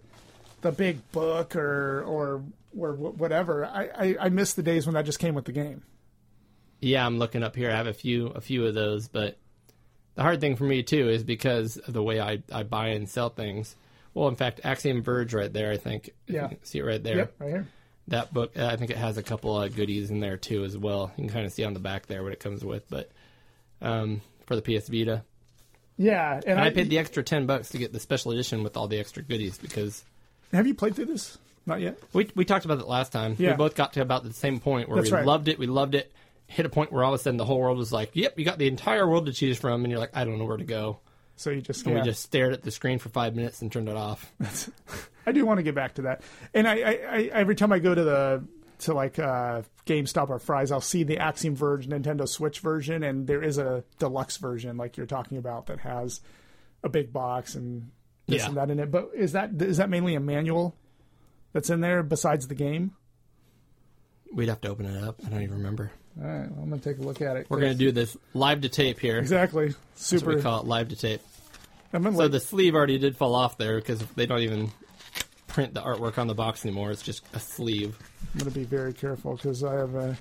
the 0.60 0.72
big 0.72 1.10
book 1.12 1.56
or 1.56 2.02
or 2.02 2.42
or 2.78 2.92
whatever. 2.94 3.64
I, 3.64 3.88
I 3.94 4.16
I 4.20 4.28
miss 4.28 4.54
the 4.54 4.62
days 4.62 4.86
when 4.86 4.94
that 4.94 5.04
just 5.06 5.18
came 5.18 5.34
with 5.34 5.46
the 5.46 5.52
game. 5.52 5.82
Yeah, 6.80 7.04
I'm 7.04 7.18
looking 7.18 7.42
up 7.42 7.56
here. 7.56 7.70
I 7.70 7.76
have 7.76 7.86
a 7.86 7.92
few 7.94 8.28
a 8.28 8.40
few 8.40 8.66
of 8.66 8.74
those, 8.74 9.08
but 9.08 9.38
the 10.14 10.22
hard 10.22 10.40
thing 10.40 10.56
for 10.56 10.64
me 10.64 10.82
too 10.82 11.08
is 11.08 11.22
because 11.24 11.76
of 11.76 11.92
the 11.94 12.02
way 12.02 12.20
I, 12.20 12.42
I 12.52 12.62
buy 12.62 12.88
and 12.88 13.08
sell 13.08 13.28
things. 13.30 13.74
Well, 14.12 14.28
in 14.28 14.36
fact, 14.36 14.60
Axiom 14.64 15.02
Verge 15.02 15.32
right 15.34 15.52
there, 15.52 15.70
I 15.70 15.76
think. 15.76 16.10
Yeah. 16.26 16.50
see 16.62 16.78
it 16.78 16.84
right 16.84 17.02
there. 17.02 17.16
Yep, 17.16 17.34
right 17.38 17.48
here. 17.48 17.66
That 18.08 18.34
book, 18.34 18.58
I 18.58 18.74
think 18.76 18.90
it 18.90 18.96
has 18.96 19.18
a 19.18 19.22
couple 19.22 19.60
of 19.60 19.74
goodies 19.76 20.10
in 20.10 20.18
there 20.20 20.36
too 20.36 20.64
as 20.64 20.76
well. 20.76 21.12
You 21.16 21.24
can 21.24 21.32
kind 21.32 21.46
of 21.46 21.52
see 21.52 21.64
on 21.64 21.74
the 21.74 21.80
back 21.80 22.06
there 22.06 22.22
what 22.24 22.32
it 22.32 22.40
comes 22.40 22.64
with, 22.64 22.88
but 22.90 23.10
um, 23.80 24.20
for 24.46 24.56
the 24.56 24.62
PS 24.62 24.88
Vita. 24.88 25.22
Yeah, 26.02 26.36
and, 26.36 26.44
And 26.46 26.60
I 26.60 26.70
paid 26.70 26.88
the 26.88 26.98
extra 26.98 27.22
ten 27.22 27.44
bucks 27.44 27.68
to 27.70 27.78
get 27.78 27.92
the 27.92 28.00
special 28.00 28.32
edition 28.32 28.62
with 28.62 28.74
all 28.76 28.88
the 28.88 28.98
extra 28.98 29.22
goodies 29.22 29.58
because 29.58 30.02
Have 30.50 30.66
you 30.66 30.74
played 30.74 30.96
through 30.96 31.06
this? 31.06 31.36
Not 31.66 31.80
yet. 31.82 31.98
we 32.14 32.30
we 32.34 32.46
talked 32.46 32.64
about 32.64 32.78
it 32.78 32.86
last 32.88 33.12
time. 33.12 33.36
Yeah. 33.38 33.50
We 33.50 33.56
both 33.58 33.74
got 33.74 33.92
to 33.92 34.00
about 34.00 34.24
the 34.24 34.32
same 34.32 34.60
point 34.60 34.88
where 34.88 34.96
That's 34.96 35.10
we 35.10 35.18
right. 35.18 35.26
loved 35.26 35.48
it. 35.48 35.58
We 35.58 35.66
loved 35.66 35.94
it. 35.94 36.10
Hit 36.46 36.64
a 36.64 36.70
point 36.70 36.90
where 36.90 37.04
all 37.04 37.12
of 37.12 37.20
a 37.20 37.22
sudden 37.22 37.36
the 37.36 37.44
whole 37.44 37.60
world 37.60 37.76
was 37.76 37.92
like, 37.92 38.10
"Yep, 38.14 38.38
you 38.38 38.44
got 38.46 38.58
the 38.58 38.66
entire 38.66 39.06
world 39.06 39.26
to 39.26 39.32
choose 39.32 39.58
from," 39.58 39.84
and 39.84 39.90
you're 39.90 40.00
like, 40.00 40.16
"I 40.16 40.24
don't 40.24 40.38
know 40.38 40.46
where 40.46 40.56
to 40.56 40.64
go." 40.64 41.00
So 41.36 41.50
you 41.50 41.60
just 41.60 41.84
And 41.84 41.94
yeah. 41.94 42.00
we 42.02 42.04
just 42.08 42.22
stared 42.22 42.54
at 42.54 42.62
the 42.62 42.70
screen 42.70 42.98
for 42.98 43.08
five 43.10 43.36
minutes 43.36 43.60
and 43.62 43.70
turned 43.70 43.88
it 43.88 43.96
off. 43.96 44.32
I 45.26 45.32
do 45.32 45.44
want 45.44 45.58
to 45.58 45.62
get 45.62 45.74
back 45.74 45.94
to 45.94 46.02
that. 46.02 46.22
And 46.54 46.66
I, 46.66 46.74
I, 46.74 46.90
I 46.90 47.30
every 47.32 47.54
time 47.54 47.72
I 47.72 47.78
go 47.78 47.94
to 47.94 48.02
the 48.04 48.42
to 48.80 48.94
like 48.94 49.18
uh, 49.18 49.62
GameStop 49.86 50.28
or 50.30 50.38
Fry's, 50.38 50.70
I'll 50.72 50.80
see 50.80 51.02
the 51.04 51.18
Axiom 51.18 51.54
Verge 51.56 51.88
Nintendo 51.88 52.28
Switch 52.28 52.60
version, 52.60 53.02
and 53.02 53.26
there 53.26 53.42
is 53.42 53.58
a 53.58 53.84
deluxe 53.98 54.36
version 54.38 54.76
like 54.76 54.96
you're 54.96 55.06
talking 55.06 55.38
about 55.38 55.66
that 55.66 55.80
has 55.80 56.20
a 56.82 56.88
big 56.88 57.12
box 57.12 57.54
and 57.54 57.90
this 58.26 58.42
Yeah. 58.42 58.48
and 58.48 58.56
that 58.56 58.70
in 58.70 58.78
it. 58.80 58.90
But 58.90 59.10
is 59.14 59.32
that 59.32 59.50
is 59.60 59.76
that 59.78 59.88
mainly 59.90 60.14
a 60.14 60.20
manual 60.20 60.74
that's 61.52 61.70
in 61.70 61.80
there 61.80 62.02
besides 62.02 62.48
the 62.48 62.54
game? 62.54 62.92
We'd 64.32 64.48
have 64.48 64.60
to 64.62 64.68
open 64.68 64.86
it 64.86 65.02
up. 65.02 65.20
I 65.26 65.28
don't 65.28 65.42
even 65.42 65.56
remember. 65.58 65.90
All 66.20 66.26
right, 66.26 66.50
well, 66.50 66.62
I'm 66.62 66.70
gonna 66.70 66.80
take 66.82 66.98
a 66.98 67.02
look 67.02 67.20
at 67.20 67.36
it. 67.36 67.46
We're 67.48 67.60
gonna 67.60 67.74
do 67.74 67.92
this 67.92 68.16
live 68.34 68.60
to 68.62 68.68
tape 68.68 68.98
here. 69.00 69.18
exactly 69.18 69.68
That's 69.68 69.78
what 70.12 70.20
super. 70.20 70.34
we 70.36 70.42
call 70.42 70.60
it, 70.60 70.66
live 70.66 70.88
to 70.88 70.96
tape. 70.96 71.20
I'm 71.92 72.04
So 72.04 72.10
like, 72.10 72.30
the 72.30 72.40
sleeve 72.40 72.74
already 72.74 72.98
did 72.98 73.16
fall 73.16 73.34
off 73.34 73.58
there 73.58 73.76
because 73.76 73.98
they 74.16 74.26
don't 74.26 74.40
even 74.40 74.70
print 75.52 75.74
the 75.74 75.82
artwork 75.82 76.18
on 76.18 76.26
the 76.26 76.34
box 76.34 76.64
anymore. 76.64 76.90
It's 76.90 77.02
just 77.02 77.22
a 77.34 77.40
sleeve. 77.40 77.96
I'm 78.34 78.38
gonna 78.40 78.50
be 78.50 78.64
very 78.64 78.92
careful 78.92 79.34
because 79.36 79.62
I 79.64 79.74
have 79.74 79.94
a 79.94 80.16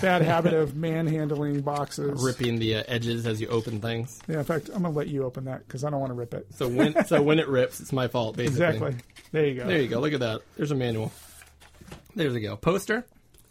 bad 0.00 0.22
habit 0.22 0.52
of 0.52 0.74
manhandling 0.76 1.60
boxes. 1.62 2.22
ripping 2.22 2.58
the 2.58 2.76
uh, 2.76 2.82
edges 2.88 3.26
as 3.26 3.40
you 3.40 3.48
open 3.48 3.80
things. 3.80 4.20
Yeah, 4.28 4.38
in 4.38 4.44
fact, 4.44 4.68
I'm 4.68 4.82
gonna 4.82 4.90
let 4.94 5.08
you 5.08 5.24
open 5.24 5.44
that 5.46 5.66
because 5.66 5.84
I 5.84 5.90
don't 5.90 6.00
want 6.00 6.10
to 6.10 6.14
rip 6.14 6.34
it. 6.34 6.46
So 6.54 6.68
when 6.68 7.04
so 7.06 7.22
when 7.22 7.38
it 7.38 7.48
rips, 7.48 7.80
it's 7.80 7.92
my 7.92 8.08
fault. 8.08 8.36
Basically, 8.36 8.66
Exactly. 8.66 8.94
There 9.32 9.46
you 9.46 9.54
go. 9.54 9.66
There 9.66 9.80
you 9.80 9.88
go. 9.88 10.00
Look 10.00 10.12
at 10.12 10.20
that. 10.20 10.42
There's 10.56 10.70
a 10.70 10.74
manual. 10.76 11.12
There 12.16 12.30
we 12.30 12.40
go. 12.40 12.56
Poster. 12.56 13.04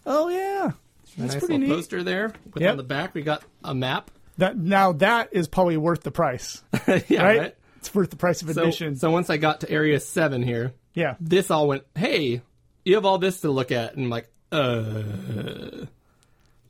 Oh 0.05 0.29
yeah, 0.29 0.71
that's 1.17 1.33
nice 1.35 1.39
pretty 1.39 1.57
neat. 1.59 1.69
poster 1.69 2.03
there. 2.03 2.33
With 2.53 2.61
Yep. 2.63 2.71
on 2.71 2.77
the 2.77 2.83
back, 2.83 3.13
we 3.13 3.21
got 3.21 3.43
a 3.63 3.73
map. 3.73 4.11
That 4.37 4.57
now 4.57 4.93
that 4.93 5.29
is 5.33 5.47
probably 5.47 5.77
worth 5.77 6.03
the 6.03 6.11
price, 6.11 6.61
yeah, 6.87 7.21
right? 7.23 7.39
right. 7.39 7.55
It's 7.77 7.93
worth 7.95 8.09
the 8.09 8.15
price 8.17 8.41
of 8.41 8.49
So, 8.51 8.61
admission. 8.61 8.95
so 8.97 9.11
once 9.11 9.29
I 9.29 9.37
got 9.37 9.61
to 9.61 9.69
area 9.69 9.99
seven 9.99 10.43
here, 10.43 10.73
yeah, 10.99 11.15
this 11.19 11.49
all 11.49 11.67
went. 11.67 11.83
Hey, 11.95 12.41
you 12.85 12.95
have 12.95 13.05
all 13.05 13.17
this 13.17 13.41
to 13.41 13.49
look 13.51 13.71
at, 13.71 13.95
and 13.95 14.05
I'm 14.05 14.09
like, 14.09 14.27
uh. 14.51 15.85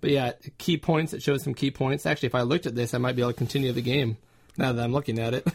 But 0.02 0.12
yeah, 0.12 0.32
key 0.58 0.78
points. 0.78 1.14
It 1.14 1.22
shows 1.22 1.44
some 1.44 1.54
key 1.54 1.72
points. 1.72 2.06
Actually, 2.06 2.28
if 2.28 2.36
I 2.36 2.44
looked 2.44 2.66
at 2.66 2.76
this, 2.76 2.94
I 2.94 3.00
might 3.00 3.16
be 3.16 3.22
able 3.22 3.34
to 3.34 3.38
continue 3.38 3.74
the 3.74 3.82
game. 3.82 4.18
Now 4.58 4.72
that 4.72 4.82
I'm 4.84 4.94
looking 4.94 5.20
at 5.20 5.34
it, 5.34 5.48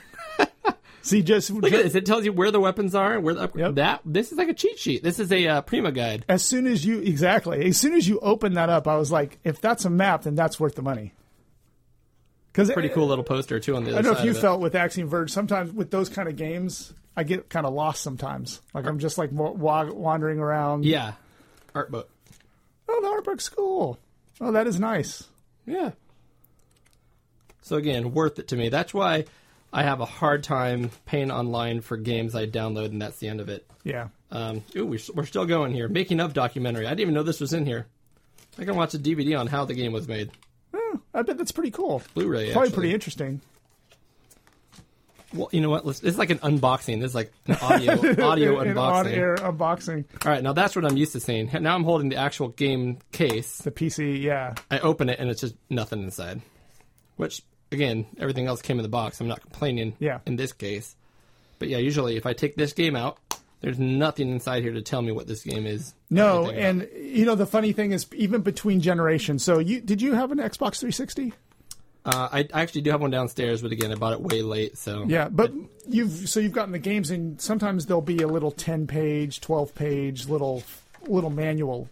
see, 1.03 1.23
just, 1.23 1.51
look 1.51 1.73
at 1.73 1.83
this. 1.83 1.95
It 1.95 2.05
tells 2.07 2.25
you 2.25 2.33
where 2.33 2.51
the 2.51 2.61
weapons 2.61 2.95
are. 2.95 3.19
Where 3.21 3.35
the, 3.35 3.51
Yep. 3.55 3.75
that 3.77 4.01
this 4.05 4.33
is 4.33 4.39
like 4.39 4.49
a 4.49 4.55
cheat 4.55 4.79
sheet. 4.79 5.03
This 5.03 5.19
is 5.19 5.31
a 5.33 5.47
uh, 5.47 5.61
Prima 5.63 5.93
guide. 5.93 6.25
as 6.29 6.45
soon 6.45 6.67
as 6.67 6.85
you 6.85 7.01
exactly 7.01 7.67
as 7.67 7.79
soon 7.79 7.95
as 7.95 8.07
you 8.09 8.19
open 8.21 8.55
that 8.55 8.69
up, 8.69 8.87
I 8.87 8.97
was 8.97 9.11
like, 9.11 9.39
if 9.45 9.61
that's 9.61 9.85
a 9.87 9.91
map, 9.91 10.23
then 10.23 10.35
that's 10.35 10.59
worth 10.61 10.75
the 10.75 10.83
money. 10.83 11.15
Because 12.53 12.71
Pretty 12.71 12.89
cool 12.91 13.07
little 13.07 13.25
poster 13.25 13.59
too 13.59 13.77
on 13.77 13.85
the 13.85 13.91
other 13.91 13.99
I 13.99 14.03
don't 14.03 14.15
know 14.15 14.19
if 14.21 14.25
you 14.25 14.35
felt 14.35 14.61
with 14.61 14.75
Axiom 14.75 15.09
Verge. 15.09 15.31
Sometimes 15.31 15.73
with 15.73 15.91
those 15.91 16.09
kind 16.09 16.29
of 16.29 16.37
games, 16.37 16.93
I 17.17 17.23
get 17.23 17.49
kind 17.49 17.67
of 17.67 17.73
lost 17.75 18.03
sometimes. 18.03 18.61
Like 18.73 18.87
I'm 18.87 18.99
just 18.99 19.19
like 19.19 19.31
wa- 19.33 19.51
wa- 19.53 19.93
wandering 19.93 20.39
around. 20.39 20.85
Yeah, 20.85 21.13
art 21.75 21.91
book. 21.91 22.11
Oh, 22.89 23.01
the 23.01 23.09
art 23.09 23.25
book's 23.25 23.49
cool. 23.49 23.99
Oh, 24.41 24.53
that 24.53 24.67
is 24.67 24.81
nice. 24.81 25.25
Yeah. 25.67 25.93
So 27.63 27.77
again, 27.77 28.13
worth 28.13 28.39
it 28.39 28.49
to 28.49 28.57
me. 28.57 28.69
That's 28.69 28.93
why 28.93 29.25
I 29.73 29.85
have 29.85 30.01
a 30.01 30.05
hard 30.05 30.43
time 30.45 30.91
paying 31.07 31.31
online 31.31 31.81
for 31.81 31.97
games 31.97 32.35
I 32.35 32.47
download, 32.47 32.87
and 32.87 33.01
that's 33.01 33.19
the 33.19 33.29
end 33.29 33.41
of 33.41 33.49
it. 33.49 33.67
Yeah. 33.85 34.09
Um, 34.31 34.63
ooh, 34.77 34.87
we're, 34.87 34.99
we're 35.15 35.25
still 35.25 35.47
going 35.47 35.73
here. 35.73 35.89
Making 35.89 36.21
of 36.21 36.35
documentary. 36.35 36.87
I 36.87 36.91
didn't 36.91 37.01
even 37.01 37.15
know 37.15 37.23
this 37.23 37.41
was 37.41 37.53
in 37.53 37.65
here. 37.65 37.87
I 38.59 38.65
can 38.65 38.77
watch 38.77 38.95
a 38.95 38.99
DVD 38.99 39.39
on 39.39 39.47
how 39.47 39.65
the 39.65 39.75
game 39.75 39.93
was 39.93 40.07
made. 40.09 40.31
I 41.15 41.23
bet 41.23 41.39
that's 41.39 41.53
pretty 41.53 41.71
cool. 41.71 42.03
Blu-ray. 42.15 42.51
Probably 42.53 42.69
actually. 42.69 42.75
pretty 42.75 42.95
interesting. 42.95 43.41
Well, 45.35 45.49
you 45.53 45.61
know 45.61 45.71
what? 45.71 45.85
Let's, 45.85 46.03
it's 46.03 46.17
like 46.17 46.31
an 46.31 46.39
unboxing. 46.39 47.03
It's 47.03 47.15
like 47.15 47.33
an 47.47 47.57
audio 47.63 47.93
audio 48.25 48.61
An 48.61 48.69
unboxing. 48.75 48.93
on-air 48.95 49.37
unboxing. 49.37 50.05
All 50.25 50.31
right, 50.33 50.43
now 50.43 50.53
that's 50.53 50.77
what 50.77 50.85
I'm 50.85 50.97
used 50.97 51.13
to 51.13 51.21
seeing. 51.21 51.51
Now 51.61 51.75
I'm 51.75 51.85
holding 51.85 52.09
the 52.09 52.17
actual 52.17 52.49
game 52.49 52.99
case. 53.13 53.59
The 53.59 53.71
PC, 53.73 54.23
yeah. 54.23 54.55
I 54.71 54.79
open 54.79 55.09
it 55.09 55.19
and 55.19 55.29
it's 55.31 55.41
just 55.41 55.57
nothing 55.69 56.03
inside. 56.03 56.41
Which 57.17 57.43
again, 57.73 58.07
everything 58.19 58.47
else 58.47 58.63
came 58.63 58.79
in 58.79 58.83
the 58.85 58.89
box. 58.89 59.21
I'm 59.21 59.29
not 59.29 59.41
complaining. 59.41 59.97
Yeah. 59.99 60.21
In 60.27 60.37
this 60.37 60.53
case, 60.53 60.95
but 61.59 61.69
yeah, 61.69 61.79
usually 61.79 62.17
if 62.17 62.27
I 62.27 62.33
take 62.33 62.57
this 62.57 62.73
game 62.73 62.95
out, 62.97 63.19
there's 63.61 63.79
nothing 63.79 64.29
inside 64.31 64.63
here 64.63 64.73
to 64.75 64.83
tell 64.83 65.01
me 65.01 65.11
what 65.11 65.27
this 65.27 65.43
game 65.43 65.67
is. 65.67 65.95
No, 66.11 66.51
and 66.51 66.87
you 66.95 67.25
know 67.25 67.35
the 67.35 67.47
funny 67.47 67.73
thing 67.73 67.93
is 67.93 68.07
even 68.15 68.43
between 68.43 68.81
generations. 68.81 69.43
So 69.43 69.59
you 69.59 69.81
did 69.81 70.03
you 70.03 70.13
have 70.13 70.31
an 70.33 70.39
Xbox 70.39 70.79
360? 70.81 71.33
Uh, 72.05 72.29
I, 72.33 72.49
I 72.53 72.61
actually 72.63 72.83
do 72.83 72.91
have 72.91 73.01
one 73.01 73.11
downstairs, 73.11 73.63
but 73.63 73.73
again, 73.73 73.91
I 73.91 73.95
bought 73.95 74.13
it 74.13 74.21
way 74.21 74.43
late. 74.43 74.77
So 74.77 75.05
Yeah, 75.07 75.29
but 75.31 75.53
you've 75.89 76.29
so 76.29 76.39
you've 76.41 76.53
gotten 76.53 76.73
the 76.73 76.79
games 76.79 77.11
and 77.11 77.41
sometimes 77.41 77.87
there'll 77.87 78.03
be 78.03 78.19
a 78.19 78.27
little 78.29 78.51
10 78.51 78.87
page, 78.87 79.41
12 79.41 79.75
page 79.75 80.27
little 80.29 80.63
little 81.07 81.31
manual 81.31 81.89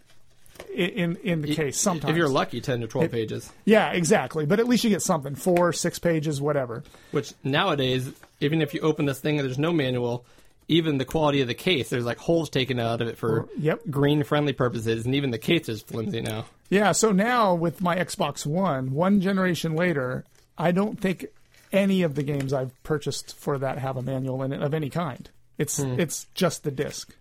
in 0.73 1.15
in 1.17 1.41
the 1.41 1.55
case 1.55 1.77
sometimes. 1.79 2.11
if 2.11 2.17
you're 2.17 2.29
lucky, 2.29 2.61
ten 2.61 2.81
to 2.81 2.87
twelve 2.87 3.11
pages. 3.11 3.51
Yeah, 3.65 3.91
exactly. 3.91 4.45
But 4.45 4.59
at 4.59 4.67
least 4.67 4.83
you 4.83 4.89
get 4.89 5.01
something, 5.01 5.35
4, 5.35 5.73
6 5.73 5.99
pages, 5.99 6.39
whatever. 6.41 6.83
Which 7.11 7.33
nowadays, 7.43 8.11
even 8.39 8.61
if 8.61 8.73
you 8.73 8.81
open 8.81 9.05
this 9.05 9.19
thing 9.19 9.39
and 9.39 9.47
there's 9.47 9.57
no 9.59 9.73
manual, 9.73 10.25
even 10.67 10.97
the 10.97 11.05
quality 11.05 11.41
of 11.41 11.47
the 11.47 11.53
case, 11.53 11.89
there's 11.89 12.05
like 12.05 12.17
holes 12.17 12.49
taken 12.49 12.79
out 12.79 13.01
of 13.01 13.07
it 13.07 13.17
for 13.17 13.47
Yep. 13.59 13.81
green 13.89 14.23
friendly 14.23 14.53
purposes, 14.53 15.05
and 15.05 15.13
even 15.15 15.31
the 15.31 15.37
case 15.37 15.67
is 15.69 15.81
flimsy 15.81 16.21
now. 16.21 16.45
Yeah, 16.69 16.91
so 16.93 17.11
now 17.11 17.53
with 17.53 17.81
my 17.81 17.95
Xbox 17.97 18.45
One, 18.45 18.91
one 18.93 19.21
generation 19.21 19.75
later, 19.75 20.23
I 20.57 20.71
don't 20.71 20.99
think 20.99 21.25
any 21.71 22.01
of 22.03 22.15
the 22.15 22.23
games 22.23 22.53
I've 22.53 22.71
purchased 22.83 23.35
for 23.35 23.57
that 23.57 23.77
have 23.79 23.97
a 23.97 24.01
manual 24.01 24.43
in 24.43 24.53
it 24.53 24.61
of 24.61 24.73
any 24.73 24.89
kind. 24.89 25.29
It's 25.57 25.77
Hmm. 25.81 25.99
it's 25.99 26.27
just 26.33 26.63
the 26.63 26.71
disc. 26.71 27.13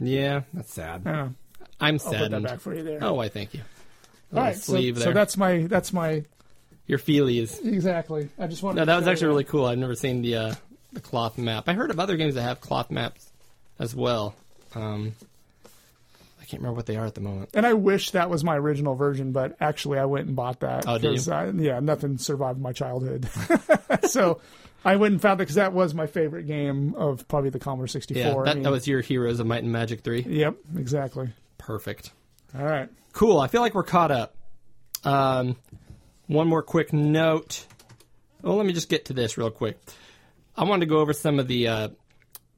Yeah, 0.00 0.42
that's 0.52 0.72
sad. 0.74 1.02
I'm 1.80 1.98
sad. 1.98 2.14
I'll 2.14 2.20
put 2.22 2.30
that 2.30 2.42
back 2.42 2.60
for 2.60 2.74
you 2.74 2.82
there. 2.82 2.98
Oh, 3.02 3.14
why? 3.14 3.28
Thank 3.28 3.54
you. 3.54 3.62
All 4.34 4.40
right, 4.42 4.56
so, 4.56 4.80
so 4.94 5.12
that's 5.12 5.36
my 5.36 5.66
that's 5.68 5.92
my 5.92 6.24
Your 6.86 6.98
feelies. 6.98 7.64
exactly. 7.64 8.28
I 8.38 8.46
just 8.48 8.62
wanted. 8.62 8.76
No, 8.76 8.82
to 8.82 8.86
that 8.86 8.96
was 8.98 9.06
actually 9.08 9.28
really 9.28 9.44
cool. 9.44 9.64
I've 9.66 9.78
never 9.78 9.94
seen 9.94 10.20
the 10.22 10.36
uh, 10.36 10.54
the 10.96 11.00
cloth 11.00 11.38
map. 11.38 11.68
I 11.68 11.74
heard 11.74 11.90
of 11.90 12.00
other 12.00 12.16
games 12.16 12.34
that 12.34 12.42
have 12.42 12.60
cloth 12.60 12.90
maps 12.90 13.30
as 13.78 13.94
well. 13.94 14.34
Um, 14.74 15.14
I 16.40 16.44
can't 16.44 16.62
remember 16.62 16.76
what 16.76 16.86
they 16.86 16.96
are 16.96 17.06
at 17.06 17.14
the 17.14 17.20
moment. 17.20 17.50
And 17.54 17.66
I 17.66 17.74
wish 17.74 18.12
that 18.12 18.30
was 18.30 18.42
my 18.42 18.56
original 18.56 18.94
version, 18.94 19.32
but 19.32 19.56
actually, 19.60 19.98
I 19.98 20.04
went 20.06 20.26
and 20.26 20.34
bought 20.36 20.60
that. 20.60 20.84
Oh, 20.88 20.98
did 20.98 21.24
you? 21.26 21.32
I- 21.32 21.50
yeah, 21.50 21.80
nothing 21.80 22.18
survived 22.18 22.60
my 22.60 22.72
childhood. 22.72 23.28
so 24.04 24.40
I 24.84 24.96
went 24.96 25.12
and 25.12 25.22
found 25.22 25.40
it 25.40 25.42
because 25.44 25.56
that 25.56 25.72
was 25.72 25.94
my 25.94 26.06
favorite 26.06 26.46
game 26.46 26.94
of 26.94 27.26
probably 27.28 27.50
the 27.50 27.58
Commodore 27.58 27.88
64. 27.88 28.22
Yeah, 28.22 28.36
I 28.36 28.44
that, 28.44 28.54
mean- 28.54 28.62
that 28.64 28.70
was 28.72 28.86
your 28.86 29.00
Heroes 29.00 29.38
of 29.40 29.46
Might 29.46 29.62
and 29.62 29.72
Magic 29.72 30.00
3. 30.02 30.22
Yep, 30.22 30.56
exactly. 30.76 31.30
Perfect. 31.58 32.12
All 32.58 32.64
right. 32.64 32.88
Cool. 33.12 33.38
I 33.40 33.48
feel 33.48 33.60
like 33.60 33.74
we're 33.74 33.82
caught 33.82 34.10
up. 34.10 34.34
Um, 35.04 35.56
one 36.26 36.48
more 36.48 36.62
quick 36.62 36.92
note. 36.92 37.66
Well, 38.42 38.56
let 38.56 38.66
me 38.66 38.72
just 38.72 38.88
get 38.88 39.06
to 39.06 39.12
this 39.12 39.36
real 39.36 39.50
quick. 39.50 39.78
I 40.56 40.64
wanted 40.64 40.86
to 40.86 40.90
go 40.90 40.98
over 40.98 41.12
some 41.12 41.38
of 41.38 41.48
the 41.48 41.68
uh, 41.68 41.88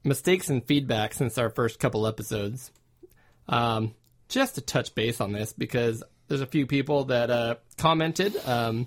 mistakes 0.03 0.49
and 0.49 0.63
feedback 0.65 1.13
since 1.13 1.37
our 1.37 1.49
first 1.49 1.79
couple 1.79 2.07
episodes. 2.07 2.71
Um, 3.47 3.95
just 4.29 4.55
to 4.55 4.61
touch 4.61 4.93
base 4.93 5.19
on 5.21 5.31
this 5.31 5.53
because 5.53 6.03
there's 6.27 6.41
a 6.41 6.45
few 6.45 6.67
people 6.67 7.05
that 7.05 7.29
uh, 7.31 7.55
commented. 7.77 8.35
Um, 8.47 8.85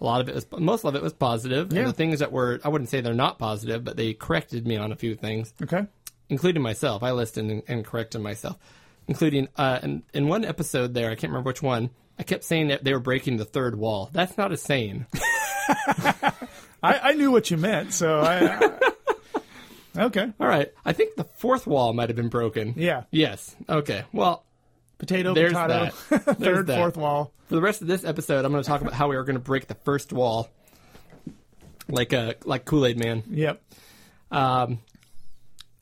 a 0.00 0.04
lot 0.04 0.22
of 0.22 0.28
it 0.30 0.34
was, 0.34 0.46
most 0.58 0.84
of 0.86 0.94
it 0.94 1.02
was 1.02 1.12
positive. 1.12 1.70
Yeah. 1.72 1.80
And 1.80 1.88
the 1.88 1.92
things 1.92 2.20
that 2.20 2.32
were, 2.32 2.58
I 2.64 2.68
wouldn't 2.70 2.88
say 2.88 3.02
they're 3.02 3.12
not 3.12 3.38
positive, 3.38 3.84
but 3.84 3.96
they 3.98 4.14
corrected 4.14 4.66
me 4.66 4.76
on 4.78 4.90
a 4.90 4.96
few 4.96 5.14
things 5.14 5.52
Okay. 5.62 5.86
including 6.30 6.62
myself. 6.62 7.02
I 7.02 7.10
listened 7.12 7.50
and, 7.50 7.62
and 7.68 7.84
corrected 7.84 8.22
myself, 8.22 8.56
including 9.06 9.48
uh, 9.56 9.80
in, 9.82 10.02
in 10.14 10.28
one 10.28 10.46
episode 10.46 10.94
there. 10.94 11.10
I 11.10 11.14
can't 11.14 11.30
remember 11.30 11.48
which 11.50 11.62
one. 11.62 11.90
I 12.18 12.22
kept 12.22 12.44
saying 12.44 12.68
that 12.68 12.82
they 12.82 12.94
were 12.94 13.00
breaking 13.00 13.36
the 13.36 13.44
third 13.44 13.76
wall. 13.76 14.08
That's 14.12 14.38
not 14.38 14.50
a 14.52 14.56
saying. 14.56 15.04
I, 16.82 16.98
I 17.10 17.12
knew 17.14 17.30
what 17.30 17.50
you 17.50 17.56
meant, 17.56 17.92
so 17.92 18.20
I. 18.20 18.78
okay. 20.06 20.32
All 20.40 20.46
right. 20.46 20.72
I 20.84 20.92
think 20.92 21.16
the 21.16 21.24
fourth 21.24 21.66
wall 21.66 21.92
might 21.92 22.08
have 22.08 22.16
been 22.16 22.28
broken. 22.28 22.74
Yeah. 22.76 23.04
Yes. 23.10 23.54
Okay. 23.68 24.04
Well, 24.12 24.44
Potato, 24.98 25.32
There's 25.34 25.52
potato. 25.54 25.90
that. 26.10 26.24
There's 26.24 26.36
Third, 26.38 26.66
that. 26.66 26.76
fourth 26.78 26.96
wall. 26.98 27.32
for 27.48 27.54
the 27.54 27.60
rest 27.62 27.80
of 27.80 27.88
this 27.88 28.04
episode, 28.04 28.44
I'm 28.44 28.52
going 28.52 28.62
to 28.62 28.68
talk 28.68 28.82
about 28.82 28.92
how 28.92 29.08
we 29.08 29.16
are 29.16 29.24
going 29.24 29.34
to 29.36 29.40
break 29.40 29.66
the 29.66 29.74
first 29.74 30.12
wall, 30.12 30.50
like 31.88 32.12
a 32.12 32.34
like 32.44 32.64
Kool 32.66 32.84
Aid 32.86 32.98
Man. 32.98 33.22
Yep. 33.30 33.62
Um, 34.30 34.78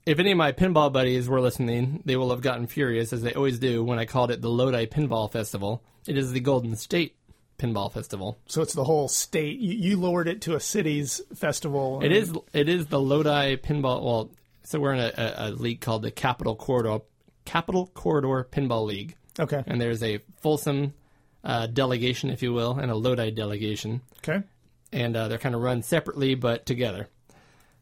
if 0.07 0.19
any 0.21 0.31
of 0.31 0.39
my 0.39 0.53
pinball 0.53 0.93
buddies 0.93 1.29
were 1.29 1.41
listening, 1.41 2.01
they 2.07 2.17
will 2.17 2.31
have 2.31 2.41
gotten 2.41 2.67
furious, 2.69 3.13
as 3.13 3.21
they 3.23 3.35
always 3.35 3.59
do, 3.59 3.83
when 3.85 3.99
I 3.99 4.05
called 4.07 4.31
it 4.31 4.41
the 4.41 4.49
Lodi 4.49 4.87
Pinball 4.87 5.31
Festival. 5.31 5.83
It 6.07 6.17
is 6.17 6.33
the 6.33 6.41
Golden 6.41 6.77
State 6.77 7.17
Pinball 7.59 7.93
Festival. 7.93 8.39
So 8.47 8.63
it's 8.63 8.73
the 8.75 8.85
whole 8.85 9.09
state. 9.09 9.59
You, 9.59 9.75
you 9.75 9.97
lowered 9.99 10.29
it 10.29 10.41
to 10.43 10.55
a 10.55 10.61
city's 10.61 11.21
festival. 11.35 12.01
It 12.03 12.13
is 12.13 12.33
it 12.53 12.69
is 12.69 12.87
the 12.87 13.01
Lodi 13.01 13.57
Pinball. 13.57 14.03
Well, 14.03 14.31
so 14.63 14.79
we're 14.81 14.95
in 14.95 15.01
a, 15.01 15.13
a, 15.17 15.35
a 15.37 15.51
league 15.51 15.81
called 15.81 16.03
the 16.03 16.11
Capital 16.11 16.55
Corridor 16.57 17.01
Capital 17.45 17.87
Corridor 17.95 18.47
Pinball 18.51 18.87
League, 18.87 19.17
Okay. 19.39 19.63
and 19.67 19.81
there's 19.81 20.03
a 20.03 20.19
Folsom 20.41 20.93
uh, 21.45 21.67
delegation, 21.67 22.31
if 22.31 22.43
you 22.43 22.53
will, 22.53 22.79
and 22.79 22.91
a 22.91 22.95
Lodi 22.95 23.31
delegation. 23.31 24.03
Okay. 24.19 24.43
and 24.93 25.17
uh, 25.17 25.29
they're 25.29 25.39
kind 25.39 25.55
of 25.55 25.63
run 25.63 25.83
separately 25.83 26.35
but 26.35 26.67
together. 26.67 27.09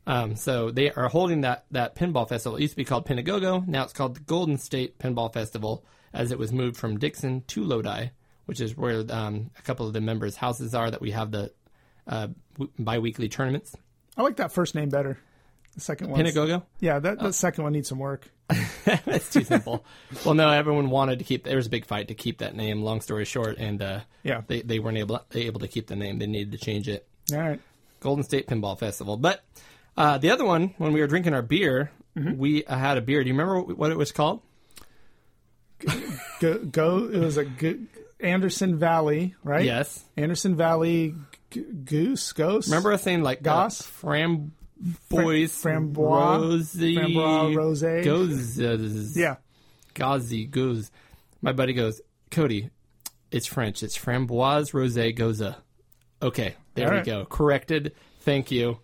Um, 0.07 0.37
so 0.37 0.71
they 0.71 0.93
are 0.93 1.09
holding 1.09 1.41
that 1.41 1.65
that 1.73 1.97
pinball 1.97 2.29
festival. 2.29 2.57
It 2.57 2.63
used 2.63 2.75
to 2.75 2.77
be 2.77 2.85
called 2.85 3.07
Pinagogo. 3.07 3.67
Now 3.67 3.83
it's 3.83 3.93
called 3.93 4.15
the 4.17 4.21
Golden 4.21 4.57
State 4.57 4.99
Pinball 5.01 5.33
Festival, 5.33 5.85
as 6.13 6.31
it 6.31 6.39
was 6.39 6.53
moved 6.53 6.77
from 6.77 6.99
Dixon 6.99 7.43
to 7.49 7.65
Lodi, 7.65 8.11
which 8.47 8.61
is 8.61 8.77
where 8.77 9.05
um, 9.11 9.51
a 9.59 9.63
couple 9.63 9.87
of 9.87 9.93
the 9.93 10.01
members' 10.01 10.35
houses 10.37 10.75
are 10.75 10.91
that 10.91 11.01
we 11.01 11.11
have 11.13 11.31
the 11.31 11.53
uh, 12.07 12.29
w- 12.55 12.73
biweekly 12.79 13.29
tournaments. 13.29 13.77
I 14.17 14.23
like 14.23 14.37
that 14.37 14.51
first 14.53 14.75
name 14.75 14.89
better. 14.89 15.19
The 15.75 15.81
second 15.83 16.09
one. 16.11 16.19
Pinagogo. 16.21 16.63
Yeah, 16.81 16.99
that 17.01 17.19
the 17.19 17.33
second 17.33 17.65
one 17.65 17.75
needs 17.75 17.89
some 17.89 17.99
work. 17.99 18.29
That's 18.85 19.29
too 19.31 19.45
simple. 19.45 19.85
well, 20.25 20.35
no, 20.35 20.49
everyone 20.51 20.89
wanted 20.89 21.19
to 21.19 21.25
keep. 21.27 21.45
There 21.45 21.57
was 21.57 21.67
a 21.67 21.71
big 21.71 21.85
fight 21.85 22.09
to 22.09 22.15
keep 22.15 22.39
that 22.39 22.55
name. 22.57 22.83
Long 22.83 23.01
story 23.03 23.25
short, 23.27 23.59
and 23.59 23.83
uh, 23.83 24.01
Yeah. 24.23 24.41
they 24.47 24.63
they 24.63 24.79
weren't 24.79 24.97
able 24.99 25.21
able 25.35 25.61
to 25.61 25.69
keep 25.69 25.87
the 25.89 25.97
name. 25.97 26.19
They 26.19 26.27
needed 26.27 26.53
to 26.53 26.59
change 26.59 26.89
it. 26.89 27.07
All 27.33 27.39
right. 27.39 27.61
Golden 28.01 28.25
State 28.25 28.47
Pinball 28.47 28.79
Festival. 28.79 29.17
But 29.19 29.45
uh, 29.97 30.17
the 30.19 30.31
other 30.31 30.45
one, 30.45 30.75
when 30.79 30.93
we 30.93 31.01
were 31.01 31.07
drinking 31.09 31.35
our 31.35 31.43
beer, 31.43 31.91
Mm-hmm. 32.17 32.39
we 32.39 32.65
uh, 32.65 32.75
had 32.79 32.97
a 32.97 33.03
beer. 33.03 33.23
Do 33.23 33.29
you 33.29 33.35
remember 33.35 33.61
what, 33.75 33.91
it 33.91 33.99
was 33.99 34.11
called? 34.11 34.41
Go. 36.41 36.59
go 36.65 36.99
it 37.13 37.19
was 37.19 37.37
a 37.37 37.45
go, 37.45 37.75
Anderson 38.21 38.79
Valley, 38.79 39.35
right? 39.45 39.65
Yes. 39.65 40.05
Anderson 40.17 40.57
Valley 40.57 41.15
g- 41.51 41.61
goose 41.85 42.33
ghost. 42.33 42.69
Remember 42.69 42.93
us 42.93 43.03
saying 43.03 43.23
like 43.23 43.43
Goss? 43.43 43.81
uh, 43.83 44.07
framboise, 44.07 44.51
framboise, 45.11 46.41
rosy, 46.41 46.97
framboise, 46.97 47.55
rosé. 47.55 48.05
goes, 48.05 49.17
Yeah. 49.17 49.37
gauzy, 49.95 50.47
goes. 50.47 50.91
My 51.43 51.53
buddy 51.53 51.73
goes, 51.75 52.01
Cody, 52.31 52.71
it's 53.31 53.47
French. 53.47 53.83
It's 53.83 53.97
framboise, 53.99 54.73
rosé, 54.73 55.15
goza. 55.15 55.59
Okay, 56.23 56.55
there 56.75 56.87
All 56.87 56.93
we 56.93 56.97
right. 56.99 57.07
go. 57.07 57.25
Corrected. 57.27 57.93
Thank 58.21 58.51
you. 58.51 58.79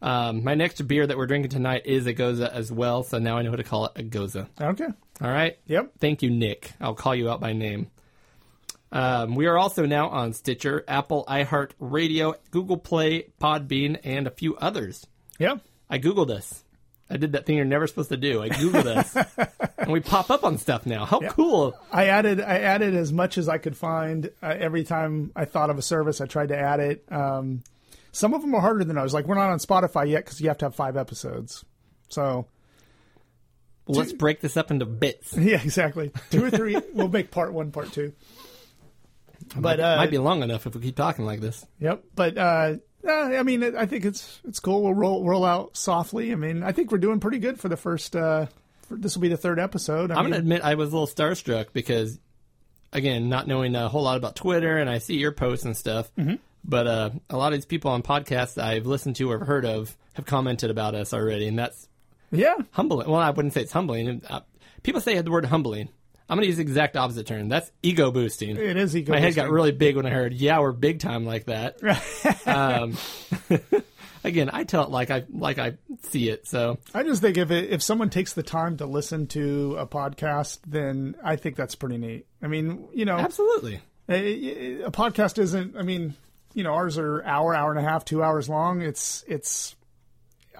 Um, 0.00 0.44
my 0.44 0.54
next 0.54 0.80
beer 0.86 1.06
that 1.06 1.16
we're 1.16 1.26
drinking 1.26 1.50
tonight 1.50 1.82
is 1.86 2.06
a 2.06 2.12
goza 2.12 2.54
as 2.54 2.70
well, 2.70 3.02
so 3.02 3.18
now 3.18 3.36
I 3.38 3.42
know 3.42 3.50
how 3.50 3.56
to 3.56 3.64
call 3.64 3.86
it 3.86 3.92
a 3.96 4.02
goza. 4.02 4.48
Okay. 4.60 4.86
All 5.20 5.30
right. 5.30 5.58
Yep. 5.66 5.92
Thank 5.98 6.22
you, 6.22 6.30
Nick. 6.30 6.72
I'll 6.80 6.94
call 6.94 7.14
you 7.16 7.28
out 7.30 7.40
by 7.40 7.52
name. 7.52 7.88
Um, 8.90 9.34
we 9.34 9.46
are 9.46 9.58
also 9.58 9.84
now 9.86 10.08
on 10.08 10.32
Stitcher, 10.32 10.84
Apple, 10.88 11.24
iHeart 11.28 11.72
Radio, 11.78 12.34
Google 12.50 12.78
Play, 12.78 13.28
Podbean, 13.40 13.98
and 14.02 14.26
a 14.26 14.30
few 14.30 14.56
others. 14.56 15.06
Yeah. 15.38 15.56
I 15.90 15.98
Googled 15.98 16.30
us. 16.30 16.64
I 17.10 17.16
did 17.16 17.32
that 17.32 17.46
thing 17.46 17.56
you're 17.56 17.64
never 17.64 17.86
supposed 17.86 18.10
to 18.10 18.16
do. 18.18 18.42
I 18.42 18.50
Googled 18.50 18.86
us. 18.86 19.16
and 19.78 19.90
we 19.90 20.00
pop 20.00 20.30
up 20.30 20.44
on 20.44 20.58
stuff 20.58 20.84
now. 20.84 21.06
How 21.06 21.20
cool. 21.20 21.74
I 21.90 22.06
added 22.06 22.40
I 22.40 22.58
added 22.58 22.94
as 22.94 23.12
much 23.12 23.38
as 23.38 23.48
I 23.48 23.56
could 23.58 23.76
find. 23.76 24.30
Uh, 24.42 24.54
every 24.58 24.84
time 24.84 25.32
I 25.34 25.46
thought 25.46 25.70
of 25.70 25.78
a 25.78 25.82
service, 25.82 26.20
I 26.20 26.26
tried 26.26 26.48
to 26.48 26.58
add 26.58 26.80
it. 26.80 27.04
Um, 27.10 27.62
Some 28.12 28.34
of 28.34 28.42
them 28.42 28.54
are 28.54 28.60
harder 28.60 28.84
than 28.84 28.98
others. 28.98 29.14
Like 29.14 29.26
we're 29.26 29.36
not 29.36 29.50
on 29.50 29.58
Spotify 29.58 30.08
yet 30.10 30.24
because 30.24 30.40
you 30.40 30.48
have 30.48 30.58
to 30.58 30.66
have 30.66 30.74
five 30.74 30.98
episodes. 30.98 31.64
So 32.10 32.46
Well, 33.86 33.98
let's 33.98 34.12
break 34.12 34.40
this 34.42 34.58
up 34.58 34.70
into 34.70 34.84
bits. 34.84 35.32
yeah, 35.38 35.62
exactly. 35.62 36.12
Two 36.30 36.44
or 36.44 36.50
three. 36.50 36.76
we'll 36.92 37.08
make 37.08 37.30
part 37.30 37.54
one, 37.54 37.70
part 37.70 37.90
two. 37.92 38.12
But 39.56 39.80
uh, 39.80 39.96
Might 39.96 40.10
be 40.10 40.18
long 40.18 40.42
enough 40.42 40.66
if 40.66 40.74
we 40.74 40.80
keep 40.80 40.96
talking 40.96 41.24
like 41.24 41.40
this. 41.40 41.64
Yep, 41.80 42.04
but 42.14 42.38
uh, 42.38 42.76
uh, 43.06 43.10
I 43.12 43.42
mean, 43.42 43.76
I 43.76 43.86
think 43.86 44.04
it's 44.04 44.40
it's 44.46 44.60
cool. 44.60 44.82
We'll 44.82 44.94
roll 44.94 45.24
roll 45.24 45.44
out 45.44 45.76
softly. 45.76 46.32
I 46.32 46.34
mean, 46.34 46.62
I 46.62 46.72
think 46.72 46.90
we're 46.90 46.98
doing 46.98 47.20
pretty 47.20 47.38
good 47.38 47.60
for 47.60 47.68
the 47.68 47.76
first. 47.76 48.16
Uh, 48.16 48.46
for, 48.82 48.96
this 48.96 49.14
will 49.14 49.22
be 49.22 49.28
the 49.28 49.36
third 49.36 49.58
episode. 49.58 50.10
I 50.10 50.16
I'm 50.16 50.24
mean, 50.24 50.32
gonna 50.32 50.40
admit 50.40 50.62
I 50.62 50.74
was 50.74 50.92
a 50.92 50.98
little 50.98 51.06
starstruck 51.06 51.72
because, 51.72 52.18
again, 52.92 53.28
not 53.28 53.46
knowing 53.46 53.74
a 53.74 53.88
whole 53.88 54.02
lot 54.02 54.16
about 54.16 54.36
Twitter, 54.36 54.76
and 54.76 54.90
I 54.90 54.98
see 54.98 55.16
your 55.16 55.32
posts 55.32 55.64
and 55.64 55.76
stuff. 55.76 56.14
Mm-hmm. 56.16 56.34
But 56.64 56.86
uh, 56.86 57.10
a 57.30 57.36
lot 57.36 57.52
of 57.52 57.58
these 57.58 57.66
people 57.66 57.92
on 57.92 58.02
podcasts 58.02 58.60
I've 58.62 58.86
listened 58.86 59.16
to 59.16 59.30
or 59.30 59.44
heard 59.44 59.64
of 59.64 59.96
have 60.14 60.26
commented 60.26 60.70
about 60.70 60.94
us 60.94 61.14
already, 61.14 61.46
and 61.46 61.58
that's 61.58 61.88
yeah, 62.30 62.56
humbling. 62.72 63.08
Well, 63.08 63.20
I 63.20 63.30
wouldn't 63.30 63.54
say 63.54 63.62
it's 63.62 63.72
humbling. 63.72 64.22
Uh, 64.28 64.40
people 64.82 65.00
say 65.00 65.20
the 65.20 65.30
word 65.30 65.46
humbling. 65.46 65.88
I'm 66.28 66.36
going 66.36 66.42
to 66.42 66.48
use 66.48 66.56
the 66.56 66.62
exact 66.62 66.96
opposite 66.96 67.26
term. 67.26 67.48
That's 67.48 67.70
ego 67.82 68.10
boosting. 68.10 68.56
it 68.56 68.76
is 68.76 68.94
ego. 68.96 69.12
My 69.12 69.20
head 69.20 69.34
got 69.34 69.48
really 69.50 69.72
big 69.72 69.96
when 69.96 70.04
I 70.06 70.10
heard, 70.10 70.34
"Yeah, 70.34 70.60
we're 70.60 70.72
big 70.72 71.00
time 71.00 71.24
like 71.24 71.46
that." 71.46 71.78
um, 72.46 72.96
again, 74.24 74.50
I 74.52 74.64
tell 74.64 74.84
it 74.84 74.90
like 74.90 75.10
I 75.10 75.24
like 75.30 75.58
I 75.58 75.74
see 76.02 76.28
it. 76.28 76.46
So 76.46 76.78
I 76.94 77.02
just 77.02 77.22
think 77.22 77.38
if 77.38 77.50
it, 77.50 77.70
if 77.70 77.82
someone 77.82 78.10
takes 78.10 78.34
the 78.34 78.42
time 78.42 78.76
to 78.78 78.86
listen 78.86 79.26
to 79.28 79.76
a 79.78 79.86
podcast, 79.86 80.58
then 80.66 81.16
I 81.22 81.36
think 81.36 81.56
that's 81.56 81.74
pretty 81.74 81.98
neat. 81.98 82.26
I 82.42 82.46
mean, 82.46 82.88
you 82.92 83.04
know, 83.04 83.16
absolutely, 83.16 83.80
a, 84.08 84.82
a 84.82 84.90
podcast 84.90 85.38
isn't. 85.38 85.76
I 85.76 85.82
mean, 85.82 86.14
you 86.54 86.62
know, 86.62 86.74
ours 86.74 86.98
are 86.98 87.22
hour, 87.24 87.54
hour 87.54 87.70
and 87.70 87.78
a 87.78 87.88
half, 87.88 88.04
two 88.04 88.22
hours 88.22 88.48
long. 88.48 88.82
It's 88.82 89.24
it's. 89.26 89.74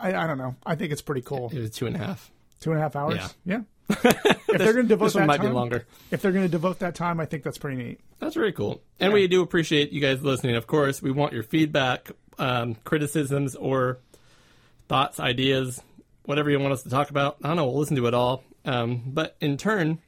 I, 0.01 0.15
I 0.15 0.27
don't 0.27 0.39
know. 0.39 0.55
I 0.65 0.77
think 0.77 0.93
it's 0.93 1.03
pretty 1.03 1.23
cool. 1.23 1.51
it 1.53 1.59
was 1.59 1.71
two 1.73 1.87
and 1.87 1.97
a 1.97 1.99
half. 1.99 2.31
Two 2.61 2.71
and 2.71 2.79
a 2.79 2.83
half 2.83 2.97
hours. 2.97 3.17
Yeah. 3.17 3.29
Yeah. 3.45 3.61
If 3.89 4.59
they're 4.59 4.73
going 4.73 4.85
to 4.87 4.89
devote 4.89 5.07
This 5.07 5.15
one 5.15 5.23
that 5.23 5.27
might 5.27 5.37
time, 5.39 5.47
be 5.47 5.53
longer. 5.53 5.87
if 6.11 6.21
they're 6.23 6.33
going 6.33 6.45
to 6.45 6.51
devote 6.51 6.81
that 6.81 6.95
time, 6.95 7.21
I 7.21 7.27
think 7.27 7.43
that's 7.43 7.59
pretty 7.59 7.77
neat. 7.83 8.01
That's 8.19 8.35
very 8.35 8.53
cool. 8.53 8.83
And 9.01 9.13
we 9.13 9.27
do 9.29 9.43
appreciate 9.43 9.93
you 9.93 10.01
guys 10.01 10.23
listening. 10.23 10.57
Of 10.57 10.67
course, 10.67 11.01
we 11.01 11.11
want 11.11 11.33
your 11.33 11.43
feedback, 11.43 12.11
um, 12.39 12.75
criticisms, 12.85 13.55
or 13.57 13.99
thoughts, 14.89 15.21
ideas, 15.21 15.81
whatever 16.25 16.51
you 16.51 16.59
want 16.59 16.73
us 16.73 16.83
to 16.83 16.91
talk 16.91 17.11
about. 17.11 17.39
I 17.43 17.49
don't 17.49 17.57
know. 17.57 17.67
We'll 17.67 17.79
listen 17.79 17.97
to 17.97 18.07
it 18.07 18.15
all. 18.15 18.45
Um, 18.65 19.03
but 19.07 19.37
in 19.41 19.57
turn, 19.57 19.99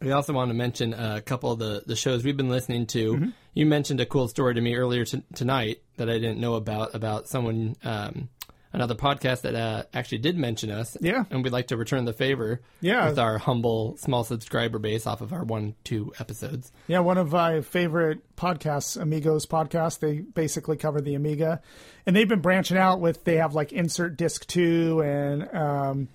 we 0.00 0.10
also 0.10 0.32
want 0.32 0.50
to 0.50 0.54
mention 0.54 0.94
a 0.94 1.20
couple 1.20 1.52
of 1.52 1.58
the, 1.60 1.82
the 1.86 1.94
shows 1.94 2.24
we've 2.24 2.36
been 2.36 2.48
listening 2.48 2.86
to. 2.88 3.32
You 3.54 3.66
mentioned 3.66 4.00
a 4.00 4.06
cool 4.06 4.26
story 4.26 4.54
to 4.54 4.60
me 4.60 4.74
earlier 4.74 5.04
t- 5.04 5.22
tonight 5.34 5.82
that 5.96 6.08
I 6.10 6.14
didn't 6.14 6.40
know 6.40 6.54
about, 6.54 6.94
about 6.94 7.28
someone, 7.28 7.76
um, 7.84 8.28
another 8.72 8.94
podcast 8.94 9.42
that 9.42 9.54
uh, 9.54 9.82
actually 9.92 10.18
did 10.18 10.36
mention 10.36 10.70
us. 10.70 10.96
Yeah. 11.00 11.24
And 11.30 11.44
we'd 11.44 11.52
like 11.52 11.68
to 11.68 11.76
return 11.76 12.04
the 12.04 12.12
favor 12.12 12.60
Yeah. 12.80 13.08
with 13.08 13.18
our 13.18 13.38
humble, 13.38 13.96
small 13.98 14.24
subscriber 14.24 14.78
base 14.78 15.06
off 15.06 15.20
of 15.20 15.32
our 15.32 15.44
one, 15.44 15.74
two 15.84 16.12
episodes. 16.18 16.72
Yeah, 16.86 17.00
one 17.00 17.18
of 17.18 17.32
my 17.32 17.60
favorite 17.60 18.20
podcasts, 18.36 19.00
Amigos 19.00 19.46
podcast. 19.46 19.98
They 20.00 20.20
basically 20.20 20.76
cover 20.76 21.00
the 21.00 21.14
Amiga, 21.14 21.60
and 22.06 22.16
they've 22.16 22.28
been 22.28 22.40
branching 22.40 22.76
out 22.78 23.00
with. 23.00 23.24
They 23.24 23.36
have 23.36 23.54
like 23.54 23.72
Insert 23.72 24.16
Disc 24.16 24.46
Two 24.46 25.00
and 25.02 25.54
um, 25.54 26.08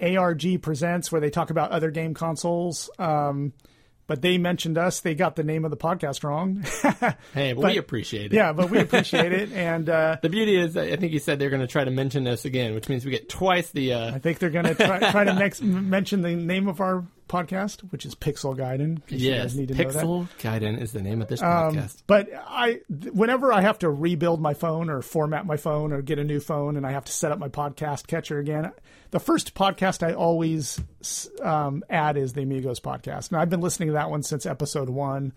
ARG 0.00 0.62
Presents, 0.62 1.10
where 1.10 1.20
they 1.20 1.30
talk 1.30 1.50
about 1.50 1.70
other 1.70 1.90
game 1.90 2.14
consoles. 2.14 2.90
Um, 2.98 3.52
but 4.10 4.22
they 4.22 4.38
mentioned 4.38 4.76
us. 4.76 4.98
They 4.98 5.14
got 5.14 5.36
the 5.36 5.44
name 5.44 5.64
of 5.64 5.70
the 5.70 5.76
podcast 5.76 6.24
wrong. 6.24 6.64
Hey, 7.32 7.52
but, 7.52 7.62
But- 7.62 7.72
we 7.72 7.78
appreciate 7.78 8.32
it. 8.32 8.32
yeah, 8.32 8.52
but 8.52 8.68
we 8.70 8.78
appreciate 8.86 9.30
it, 9.32 9.52
and 9.52 9.88
uh, 9.88 10.16
The 10.20 10.28
beauty 10.28 10.56
is, 10.60 10.76
I 10.76 10.96
think 10.96 11.12
you 11.12 11.20
said 11.20 11.38
they're 11.38 11.48
going 11.48 11.60
to 11.62 11.68
try 11.68 11.84
to 11.84 11.92
mention 11.92 12.26
us 12.26 12.44
again, 12.44 12.74
which 12.74 12.88
means 12.88 13.04
we 13.04 13.12
get 13.12 13.28
twice 13.28 13.70
the. 13.70 13.92
Uh, 13.92 14.14
I 14.16 14.18
think 14.18 14.40
they're 14.40 14.50
going 14.50 14.64
to 14.64 14.74
try, 14.74 14.98
try 15.12 15.22
to 15.22 15.32
next 15.44 15.62
mention 15.62 16.22
the 16.22 16.34
name 16.34 16.66
of 16.66 16.80
our 16.80 17.04
podcast, 17.30 17.80
which 17.92 18.04
is 18.04 18.14
Pixel 18.14 18.56
Gaiden. 18.56 18.80
in 18.80 18.96
case 19.06 19.20
you 19.20 19.30
yes, 19.30 19.54
need 19.54 19.68
to 19.68 19.74
know 19.74 19.90
that. 19.90 20.04
Pixel 20.04 20.28
Gaiden 20.40 20.80
is 20.80 20.92
the 20.92 21.00
name 21.00 21.22
of 21.22 21.28
this 21.28 21.40
Um, 21.40 21.74
podcast. 21.76 22.02
but 22.06 22.28
I, 22.34 22.80
whenever 23.12 23.52
I 23.52 23.60
have 23.62 23.78
to 23.80 23.88
rebuild 23.90 24.40
my 24.40 24.52
phone 24.54 24.90
or 24.90 25.00
format 25.02 25.46
my 25.46 25.56
phone 25.56 25.92
or 25.92 26.02
get 26.02 26.18
a 26.18 26.24
new 26.24 26.40
phone, 26.40 26.76
and 26.76 26.84
I 26.86 26.92
have 26.92 27.04
to 27.06 27.12
set 27.12 27.32
up 27.32 27.38
my 27.38 27.48
podcast 27.48 28.06
catcher 28.06 28.38
again, 28.38 28.72
the 29.12 29.20
first 29.20 29.54
podcast 29.54 30.06
I 30.06 30.12
always 30.14 30.80
um, 31.42 31.82
add 31.88 32.16
is 32.16 32.32
the 32.32 32.42
Amigos 32.42 32.80
podcast. 32.80 33.30
And 33.30 33.40
I've 33.40 33.50
been 33.50 33.60
listening 33.60 33.88
to 33.88 33.92
that 33.94 34.10
one 34.10 34.22
since 34.22 34.44
episode 34.46 34.88
one. 34.90 35.32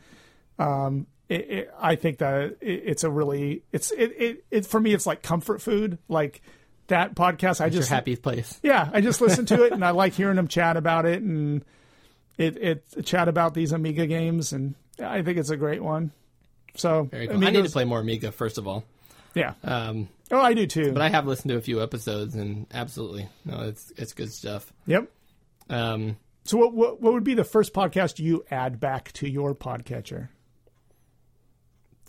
Um, 0.59 1.07
it, 1.29 1.49
it, 1.49 1.73
I 1.79 1.95
think 1.95 2.17
that 2.19 2.57
it, 2.61 2.83
it's 2.85 3.03
a 3.03 3.09
really, 3.09 3.63
it's 3.71 3.91
it, 3.91 4.11
it 4.19 4.45
it 4.51 4.65
for 4.65 4.79
me, 4.79 4.93
it's 4.93 5.05
like 5.07 5.21
comfort 5.23 5.61
food. 5.61 5.97
Like 6.07 6.41
that 6.87 7.15
podcast, 7.15 7.61
I 7.61 7.67
It's 7.67 7.75
your 7.75 7.81
just 7.81 7.89
happy 7.89 8.15
place. 8.15 8.59
yeah, 8.61 8.89
I 8.93 9.01
just 9.01 9.21
listen 9.21 9.45
to 9.47 9.63
it 9.63 9.71
and 9.73 9.83
I 9.85 9.91
like 9.91 10.13
hearing 10.13 10.35
them 10.35 10.47
chat 10.49 10.75
about 10.77 11.05
it 11.05 11.23
and 11.23 11.63
it 12.37 12.57
it 12.57 13.05
chat 13.05 13.27
about 13.27 13.53
these 13.53 13.71
Amiga 13.71 14.07
games 14.07 14.53
and 14.53 14.75
I 14.99 15.21
think 15.21 15.37
it's 15.37 15.49
a 15.49 15.57
great 15.57 15.83
one. 15.83 16.11
So 16.75 17.09
cool. 17.11 17.43
I 17.43 17.49
need 17.51 17.63
to 17.65 17.69
play 17.71 17.85
more 17.85 17.99
Amiga 17.99 18.31
first 18.31 18.57
of 18.57 18.67
all. 18.67 18.83
Yeah. 19.35 19.53
Um, 19.63 20.09
Oh, 20.31 20.39
I 20.41 20.53
do 20.55 20.65
too. 20.65 20.91
but 20.93 21.01
I 21.03 21.09
have 21.09 21.27
listened 21.27 21.49
to 21.49 21.57
a 21.57 21.61
few 21.61 21.81
episodes, 21.83 22.33
and 22.33 22.65
absolutely, 22.73 23.27
no, 23.45 23.61
it's 23.61 23.91
it's 23.97 24.13
good 24.13 24.31
stuff. 24.31 24.73
yep. 24.87 25.07
Um, 25.69 26.17
So 26.43 26.57
what, 26.57 26.73
what 26.73 27.01
what 27.01 27.13
would 27.13 27.23
be 27.23 27.35
the 27.35 27.43
first 27.43 27.71
podcast 27.73 28.17
you 28.17 28.43
add 28.49 28.79
back 28.79 29.11
to 29.13 29.29
your 29.29 29.53
podcatcher? 29.53 30.29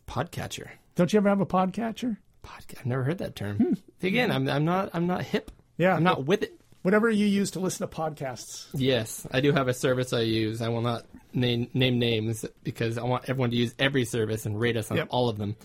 podcatcher. 0.07 0.69
Don't 0.95 1.13
you 1.13 1.17
ever 1.19 1.29
have 1.29 1.41
a 1.41 1.47
podcatcher? 1.47 2.17
Podcast. 2.45 2.81
I've 2.81 2.87
never 2.87 3.05
heard 3.05 3.19
that 3.19 3.35
term. 3.37 3.77
Again, 4.03 4.31
I'm 4.31 4.49
I'm 4.49 4.65
not 4.65 4.91
I'm 4.95 5.07
not 5.07 5.23
hip. 5.23 5.51
Yeah. 5.77 5.95
I'm 5.95 6.03
not 6.05 6.25
with 6.25 6.43
it. 6.43 6.59
Whatever 6.85 7.09
you 7.09 7.25
use 7.25 7.53
to 7.53 7.61
listen 7.61 7.89
to 7.89 7.97
podcasts. 7.97 8.67
Yes, 8.75 9.27
I 9.31 9.41
do 9.41 9.53
have 9.53 9.69
a 9.69 9.73
service 9.75 10.13
I 10.13 10.21
use. 10.21 10.61
I 10.61 10.69
will 10.69 10.83
not 10.83 11.07
name 11.33 11.71
name 11.73 11.99
names 11.99 12.45
because 12.63 12.99
I 12.99 13.05
want 13.05 13.25
everyone 13.27 13.51
to 13.53 13.57
use 13.57 13.75
every 13.79 14.05
service 14.05 14.45
and 14.45 14.61
rate 14.61 14.77
us 14.77 14.91
on 14.91 14.99
Yep. 14.99 15.07
all 15.11 15.31
of 15.31 15.39
them. 15.39 15.57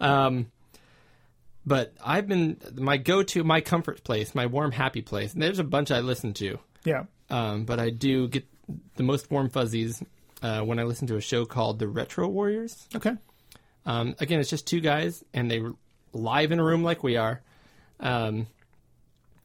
Um, 0.00 0.52
but 1.64 1.94
I've 2.04 2.28
been 2.28 2.58
my 2.74 2.98
go-to, 2.98 3.42
my 3.42 3.62
comfort 3.62 4.04
place, 4.04 4.34
my 4.34 4.44
warm, 4.44 4.70
happy 4.70 5.00
place. 5.00 5.32
And 5.32 5.42
there's 5.42 5.58
a 5.58 5.64
bunch 5.64 5.90
I 5.90 6.00
listen 6.00 6.34
to, 6.34 6.58
Yeah. 6.84 7.04
um, 7.30 7.64
but 7.64 7.80
I 7.80 7.88
do 7.88 8.28
get 8.28 8.44
the 8.96 9.02
most 9.02 9.30
warm 9.30 9.48
fuzzies 9.48 10.02
uh, 10.42 10.60
when 10.60 10.78
I 10.78 10.82
listen 10.82 11.06
to 11.08 11.16
a 11.16 11.22
show 11.22 11.46
called 11.46 11.78
The 11.78 11.88
Retro 11.88 12.28
Warriors. 12.28 12.86
Okay. 12.94 13.12
Um, 13.86 14.14
again, 14.20 14.40
it's 14.40 14.50
just 14.50 14.66
two 14.66 14.80
guys, 14.80 15.24
and 15.32 15.50
they 15.50 15.62
live 16.12 16.52
in 16.52 16.60
a 16.60 16.64
room 16.64 16.82
like 16.84 17.02
we 17.02 17.16
are, 17.16 17.40
um, 17.98 18.46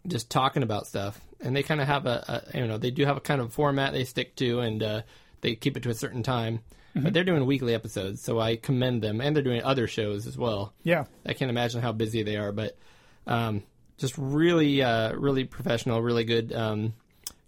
just 0.08 0.30
talking 0.30 0.64
about 0.64 0.88
stuff. 0.88 1.20
And 1.39 1.56
they 1.56 1.64
kind 1.64 1.82
of 1.82 1.88
have 1.88 2.06
a, 2.06 2.43
a, 2.54 2.58
you 2.60 2.68
know, 2.68 2.78
they 2.78 2.91
do 2.91 3.06
have 3.06 3.18
a 3.18 3.22
kind 3.22 3.41
of 3.41 3.52
format 3.54 3.93
they 3.93 4.04
stick 4.04 4.36
to, 4.38 4.60
and 4.60 4.84
uh, 4.84 5.02
they 5.41 5.56
keep 5.56 5.76
it 5.78 5.84
to 5.84 5.89
a 5.89 5.95
certain 5.95 6.24
time. 6.24 6.60
But 6.93 7.14
they're 7.14 7.24
doing 7.24 7.45
weekly 7.45 7.74
episodes, 7.74 8.22
so 8.22 8.38
I 8.38 8.58
commend 8.58 9.02
them, 9.02 9.22
and 9.22 9.34
they're 9.34 9.41
doing 9.43 9.64
other 9.64 9.88
shows 9.88 10.28
as 10.28 10.38
well. 10.38 10.74
Yeah. 10.84 11.06
I 11.26 11.32
can't 11.32 11.49
imagine 11.49 11.82
how 11.82 11.93
busy 11.93 12.22
they 12.24 12.36
are, 12.36 12.52
but 12.52 12.78
um, 13.26 13.64
just 13.97 14.14
really, 14.18 14.84
uh, 14.84 15.14
really 15.14 15.45
professional, 15.45 16.02
really 16.02 16.26
good. 16.26 16.52
Um, 16.52 16.93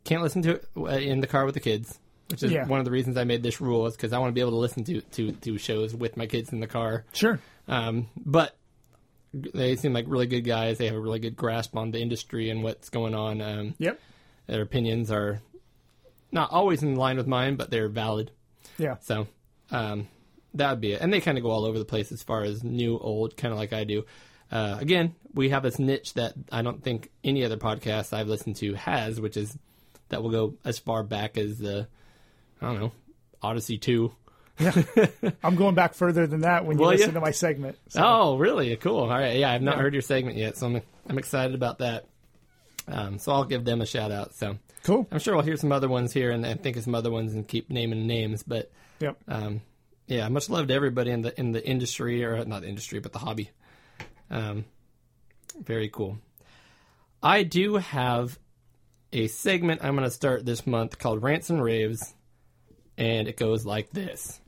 can't 0.05 0.21
listen 0.23 0.43
to 0.43 0.51
it 0.51 0.65
uh, 0.77 0.83
in 0.85 1.19
the 1.19 1.27
car 1.27 1.43
with 1.45 1.55
the 1.55 1.59
kids, 1.59 1.99
which 2.29 2.41
is 2.41 2.53
Yeah. 2.53 2.65
one 2.67 2.79
of 2.79 2.85
the 2.85 2.91
reasons 2.91 3.17
I 3.17 3.25
made 3.25 3.43
this 3.43 3.59
rule, 3.59 3.85
is 3.85 3.97
because 3.97 4.13
I 4.13 4.19
want 4.19 4.29
to 4.29 4.33
be 4.33 4.39
able 4.39 4.51
to 4.51 4.57
listen 4.57 4.85
to, 4.85 5.01
to 5.01 5.33
to 5.33 5.57
shows 5.57 5.93
with 5.93 6.15
my 6.15 6.25
kids 6.25 6.53
in 6.53 6.61
the 6.61 6.67
car. 6.67 7.03
Sure. 7.11 7.37
Um, 7.67 8.07
but 8.15 8.55
they 9.33 9.75
seem 9.75 9.93
like 9.93 10.05
really 10.07 10.27
good 10.27 10.41
guys. 10.41 10.77
They 10.77 10.85
have 10.87 10.95
a 10.95 10.99
really 10.99 11.19
good 11.19 11.35
grasp 11.35 11.75
on 11.75 11.91
the 11.91 11.99
industry 11.99 12.49
and 12.49 12.63
what's 12.63 12.89
going 12.89 13.15
on. 13.15 13.41
Um, 13.41 13.75
Yep. 13.79 13.99
their 14.47 14.61
opinions 14.61 15.09
are 15.11 15.41
not 16.31 16.51
always 16.51 16.83
in 16.83 16.95
line 16.95 17.17
with 17.17 17.27
mine, 17.27 17.55
but 17.55 17.69
they're 17.71 17.89
valid. 17.89 18.31
Yeah. 18.77 18.97
So 19.01 19.27
um, 19.71 20.07
that 20.53 20.69
would 20.71 20.81
be 20.81 20.93
it. 20.93 21.01
And 21.01 21.11
they 21.11 21.21
kind 21.21 21.37
of 21.37 21.43
go 21.43 21.51
all 21.51 21.65
over 21.65 21.79
the 21.79 21.85
place 21.85 22.11
as 22.11 22.21
far 22.23 22.43
as 22.43 22.63
new, 22.63 22.97
old, 22.97 23.35
kind 23.37 23.51
of 23.51 23.57
like 23.57 23.73
I 23.73 23.83
do. 23.83 24.05
Uh, 24.51 24.77
again, 24.79 25.15
we 25.33 25.49
have 25.49 25.63
this 25.63 25.79
niche 25.79 26.13
that 26.13 26.33
I 26.51 26.61
don't 26.61 26.83
think 26.83 27.09
any 27.23 27.43
other 27.43 27.57
podcast 27.57 28.13
I've 28.13 28.27
listened 28.27 28.55
to 28.57 28.73
has, 28.75 29.19
which 29.19 29.35
is 29.37 29.57
that 30.09 30.21
will 30.21 30.29
go 30.29 30.53
as 30.63 30.77
far 30.77 31.01
back 31.01 31.37
as 31.39 31.57
the, 31.57 31.87
I 32.61 32.65
don't 32.67 32.79
know, 32.79 32.91
Odyssey 33.41 33.77
2. 33.79 34.13
I'm 35.43 35.55
going 35.55 35.75
back 35.75 35.93
further 35.93 36.27
than 36.27 36.41
that 36.41 36.65
when 36.65 36.77
you 36.77 36.83
Will 36.83 36.91
listen 36.91 37.09
ya? 37.09 37.13
to 37.15 37.21
my 37.21 37.31
segment. 37.31 37.77
So, 37.89 38.01
Oh, 38.03 38.37
really? 38.37 38.75
Cool. 38.77 38.99
All 39.01 39.07
right. 39.09 39.37
Yeah, 39.37 39.51
I've 39.51 39.61
not 39.61 39.77
Yeah. 39.77 39.81
heard 39.83 39.93
your 39.93 40.01
segment 40.01 40.37
yet, 40.37 40.57
so 40.57 40.67
I'm, 40.67 40.81
I'm 41.09 41.17
excited 41.17 41.55
about 41.55 41.79
that. 41.79 42.05
Um, 42.87 43.17
so 43.19 43.31
I'll 43.31 43.45
give 43.45 43.63
them 43.65 43.81
a 43.81 43.85
shout 43.85 44.11
out. 44.11 44.33
So 44.35 44.57
cool. 44.83 45.07
I'm 45.11 45.19
sure 45.19 45.35
we'll 45.35 45.43
hear 45.45 45.57
some 45.57 45.71
other 45.71 45.87
ones 45.87 46.11
here 46.13 46.31
and, 46.31 46.45
and 46.45 46.61
think 46.61 46.75
of 46.77 46.83
some 46.83 46.95
other 46.95 47.11
ones 47.11 47.33
and 47.33 47.47
keep 47.47 47.69
naming 47.69 48.07
names. 48.07 48.43
But 48.43 48.71
Yep. 48.99 49.17
um, 49.27 49.61
yeah, 50.07 50.27
much 50.29 50.49
love 50.49 50.67
to 50.67 50.73
everybody 50.73 51.11
in 51.11 51.21
the 51.21 51.39
in 51.39 51.51
the 51.53 51.65
industry 51.65 52.23
or 52.25 52.43
not 52.45 52.61
the 52.61 52.67
industry, 52.67 52.99
but 52.99 53.13
the 53.13 53.19
hobby. 53.19 53.49
Um, 54.29 54.65
very 55.61 55.87
cool. 55.89 56.17
I 57.21 57.43
do 57.43 57.75
have 57.75 58.37
a 59.13 59.27
segment 59.27 59.81
I'm 59.83 59.95
going 59.95 60.03
to 60.07 60.11
start 60.11 60.45
this 60.45 60.67
month 60.67 60.97
called 60.99 61.23
Rants 61.23 61.49
and 61.49 61.63
Raves, 61.63 62.13
and 62.97 63.27
it 63.29 63.37
goes 63.37 63.65
like 63.65 63.91
this. 63.91 64.41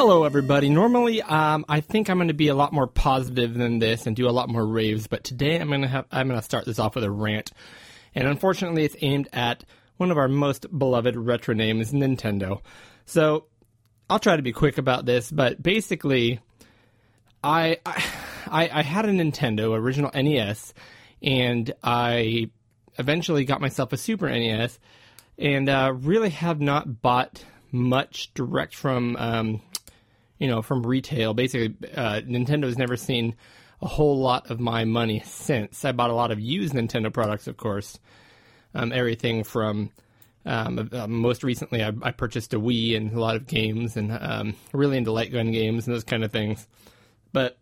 Hello, 0.00 0.22
everybody. 0.22 0.68
Normally, 0.70 1.22
um, 1.22 1.64
I 1.68 1.80
think 1.80 2.08
I'm 2.08 2.18
going 2.18 2.28
to 2.28 2.32
be 2.32 2.46
a 2.46 2.54
lot 2.54 2.72
more 2.72 2.86
positive 2.86 3.52
than 3.54 3.80
this 3.80 4.06
and 4.06 4.14
do 4.14 4.28
a 4.28 4.30
lot 4.30 4.48
more 4.48 4.64
raves, 4.64 5.08
but 5.08 5.24
today 5.24 5.58
I'm 5.58 5.66
going 5.66 5.82
to 5.82 5.88
have 5.88 6.04
I'm 6.12 6.28
going 6.28 6.38
to 6.38 6.44
start 6.44 6.66
this 6.66 6.78
off 6.78 6.94
with 6.94 7.02
a 7.02 7.10
rant, 7.10 7.50
and 8.14 8.28
unfortunately, 8.28 8.84
it's 8.84 8.94
aimed 9.00 9.28
at 9.32 9.64
one 9.96 10.12
of 10.12 10.16
our 10.16 10.28
most 10.28 10.66
beloved 10.78 11.16
retro 11.16 11.52
names, 11.52 11.90
Nintendo. 11.90 12.60
So, 13.06 13.46
I'll 14.08 14.20
try 14.20 14.36
to 14.36 14.42
be 14.42 14.52
quick 14.52 14.78
about 14.78 15.04
this, 15.04 15.32
but 15.32 15.60
basically, 15.60 16.38
I 17.42 17.78
I, 17.84 18.70
I 18.72 18.82
had 18.82 19.04
a 19.04 19.08
Nintendo 19.08 19.76
original 19.76 20.12
NES, 20.14 20.74
and 21.24 21.74
I 21.82 22.50
eventually 23.00 23.44
got 23.44 23.60
myself 23.60 23.92
a 23.92 23.96
Super 23.96 24.30
NES, 24.30 24.78
and 25.38 25.68
uh, 25.68 25.92
really 25.92 26.30
have 26.30 26.60
not 26.60 27.02
bought 27.02 27.42
much 27.72 28.32
direct 28.34 28.74
from 28.74 29.16
um, 29.16 29.60
you 30.38 30.48
know, 30.48 30.62
from 30.62 30.86
retail. 30.86 31.34
Basically, 31.34 31.74
uh, 31.94 32.20
Nintendo's 32.24 32.78
never 32.78 32.96
seen 32.96 33.34
a 33.80 33.86
whole 33.86 34.18
lot 34.18 34.50
of 34.50 34.60
my 34.60 34.84
money 34.84 35.22
since. 35.24 35.84
I 35.84 35.92
bought 35.92 36.10
a 36.10 36.14
lot 36.14 36.30
of 36.30 36.40
used 36.40 36.74
Nintendo 36.74 37.12
products, 37.12 37.46
of 37.46 37.56
course. 37.56 37.98
Um, 38.74 38.92
everything 38.92 39.44
from 39.44 39.90
um, 40.44 40.88
uh, 40.92 41.06
most 41.06 41.42
recently, 41.42 41.82
I, 41.82 41.92
I, 42.02 42.10
purchased 42.10 42.54
a 42.54 42.60
Wii 42.60 42.96
and 42.96 43.12
a 43.12 43.20
lot 43.20 43.36
of 43.36 43.46
games, 43.46 43.96
and 43.96 44.12
um, 44.12 44.54
really 44.72 44.96
into 44.96 45.12
light 45.12 45.32
gun 45.32 45.50
games 45.52 45.86
and 45.86 45.94
those 45.94 46.04
kind 46.04 46.24
of 46.24 46.32
things. 46.32 46.66
But 47.32 47.58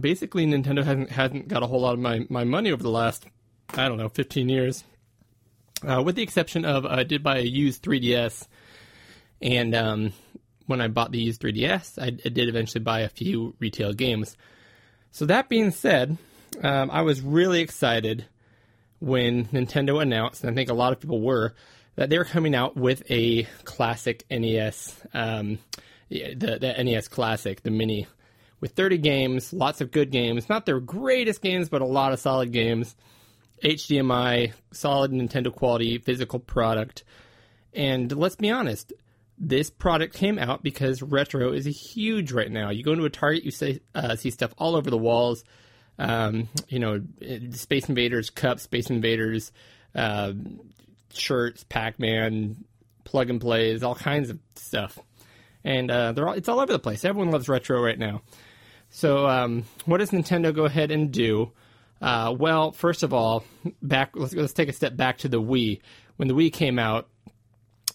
basically, 0.00 0.46
Nintendo 0.46 0.84
hasn't 0.84 1.10
hasn't 1.10 1.48
got 1.48 1.62
a 1.62 1.66
whole 1.66 1.80
lot 1.80 1.94
of 1.94 2.00
my, 2.00 2.26
my 2.30 2.44
money 2.44 2.72
over 2.72 2.82
the 2.82 2.90
last 2.90 3.26
I 3.74 3.88
don't 3.88 3.98
know 3.98 4.08
15 4.08 4.48
years, 4.48 4.84
uh, 5.86 6.02
with 6.02 6.16
the 6.16 6.22
exception 6.22 6.64
of 6.64 6.86
I 6.86 7.02
did 7.02 7.22
buy 7.22 7.38
a 7.38 7.42
used 7.42 7.82
3DS, 7.82 8.46
and 9.42 9.74
um, 9.74 10.12
when 10.66 10.80
I 10.80 10.88
bought 10.88 11.12
the 11.12 11.20
used 11.20 11.40
3DS, 11.42 11.98
I, 12.00 12.06
I, 12.06 12.28
did 12.28 12.48
eventually 12.48 12.82
buy 12.82 13.00
a 13.00 13.08
few 13.08 13.54
retail 13.58 13.92
games. 13.92 14.36
So 15.10 15.26
that 15.26 15.48
being 15.48 15.70
said, 15.70 16.16
um, 16.62 16.90
I 16.90 17.02
was 17.02 17.20
really 17.20 17.60
excited 17.60 18.26
when 19.00 19.46
Nintendo 19.46 20.00
announced, 20.00 20.42
and 20.42 20.50
I 20.50 20.54
think 20.54 20.70
a 20.70 20.74
lot 20.74 20.92
of 20.92 21.00
people 21.00 21.20
were, 21.20 21.54
that 21.96 22.08
they 22.08 22.18
were 22.18 22.24
coming 22.24 22.54
out 22.54 22.76
with 22.76 23.02
a 23.10 23.44
classic 23.64 24.24
NES, 24.30 25.00
um, 25.12 25.58
the, 26.08 26.58
the 26.60 26.82
NES 26.82 27.08
Classic, 27.08 27.62
the 27.62 27.70
Mini, 27.70 28.06
with 28.60 28.72
30 28.72 28.98
games, 28.98 29.52
lots 29.52 29.80
of 29.80 29.90
good 29.90 30.10
games, 30.10 30.48
not 30.48 30.66
their 30.66 30.78
greatest 30.78 31.42
games, 31.42 31.68
but 31.68 31.82
a 31.82 31.86
lot 31.86 32.12
of 32.12 32.20
solid 32.20 32.52
games. 32.52 32.94
HDMI, 33.62 34.52
solid 34.72 35.12
Nintendo 35.12 35.52
quality 35.52 35.98
physical 35.98 36.38
product. 36.38 37.04
And 37.74 38.10
let's 38.12 38.36
be 38.36 38.50
honest, 38.50 38.92
this 39.38 39.70
product 39.70 40.14
came 40.14 40.38
out 40.38 40.62
because 40.62 41.02
retro 41.02 41.52
is 41.52 41.66
huge 41.66 42.32
right 42.32 42.50
now. 42.50 42.70
You 42.70 42.84
go 42.84 42.92
into 42.92 43.04
a 43.04 43.10
Target, 43.10 43.44
you 43.44 43.50
say, 43.50 43.80
uh, 43.94 44.16
see 44.16 44.30
stuff 44.30 44.54
all 44.58 44.76
over 44.76 44.90
the 44.90 44.98
walls. 44.98 45.44
Um, 45.98 46.48
you 46.68 46.78
know, 46.78 47.02
Space 47.52 47.88
Invaders 47.88 48.30
cups, 48.30 48.62
Space 48.62 48.90
Invaders 48.90 49.52
uh, 49.94 50.32
shirts, 51.12 51.64
Pac 51.68 51.98
Man, 51.98 52.64
plug 53.04 53.30
and 53.30 53.40
plays, 53.40 53.82
all 53.82 53.94
kinds 53.94 54.30
of 54.30 54.38
stuff, 54.56 54.98
and 55.64 55.90
uh, 55.90 56.12
they're 56.12 56.28
all, 56.28 56.34
it's 56.34 56.48
all 56.48 56.60
over 56.60 56.72
the 56.72 56.78
place. 56.78 57.04
Everyone 57.04 57.30
loves 57.30 57.48
retro 57.48 57.82
right 57.82 57.98
now. 57.98 58.22
So, 58.90 59.26
um, 59.26 59.64
what 59.86 59.98
does 59.98 60.10
Nintendo 60.10 60.54
go 60.54 60.64
ahead 60.64 60.90
and 60.90 61.12
do? 61.12 61.52
Uh, 62.00 62.34
well, 62.36 62.72
first 62.72 63.02
of 63.02 63.12
all, 63.12 63.44
back 63.82 64.12
let's, 64.14 64.34
let's 64.34 64.52
take 64.52 64.68
a 64.68 64.72
step 64.72 64.96
back 64.96 65.18
to 65.18 65.28
the 65.28 65.40
Wii. 65.40 65.80
When 66.16 66.28
the 66.28 66.34
Wii 66.34 66.52
came 66.52 66.78
out, 66.78 67.08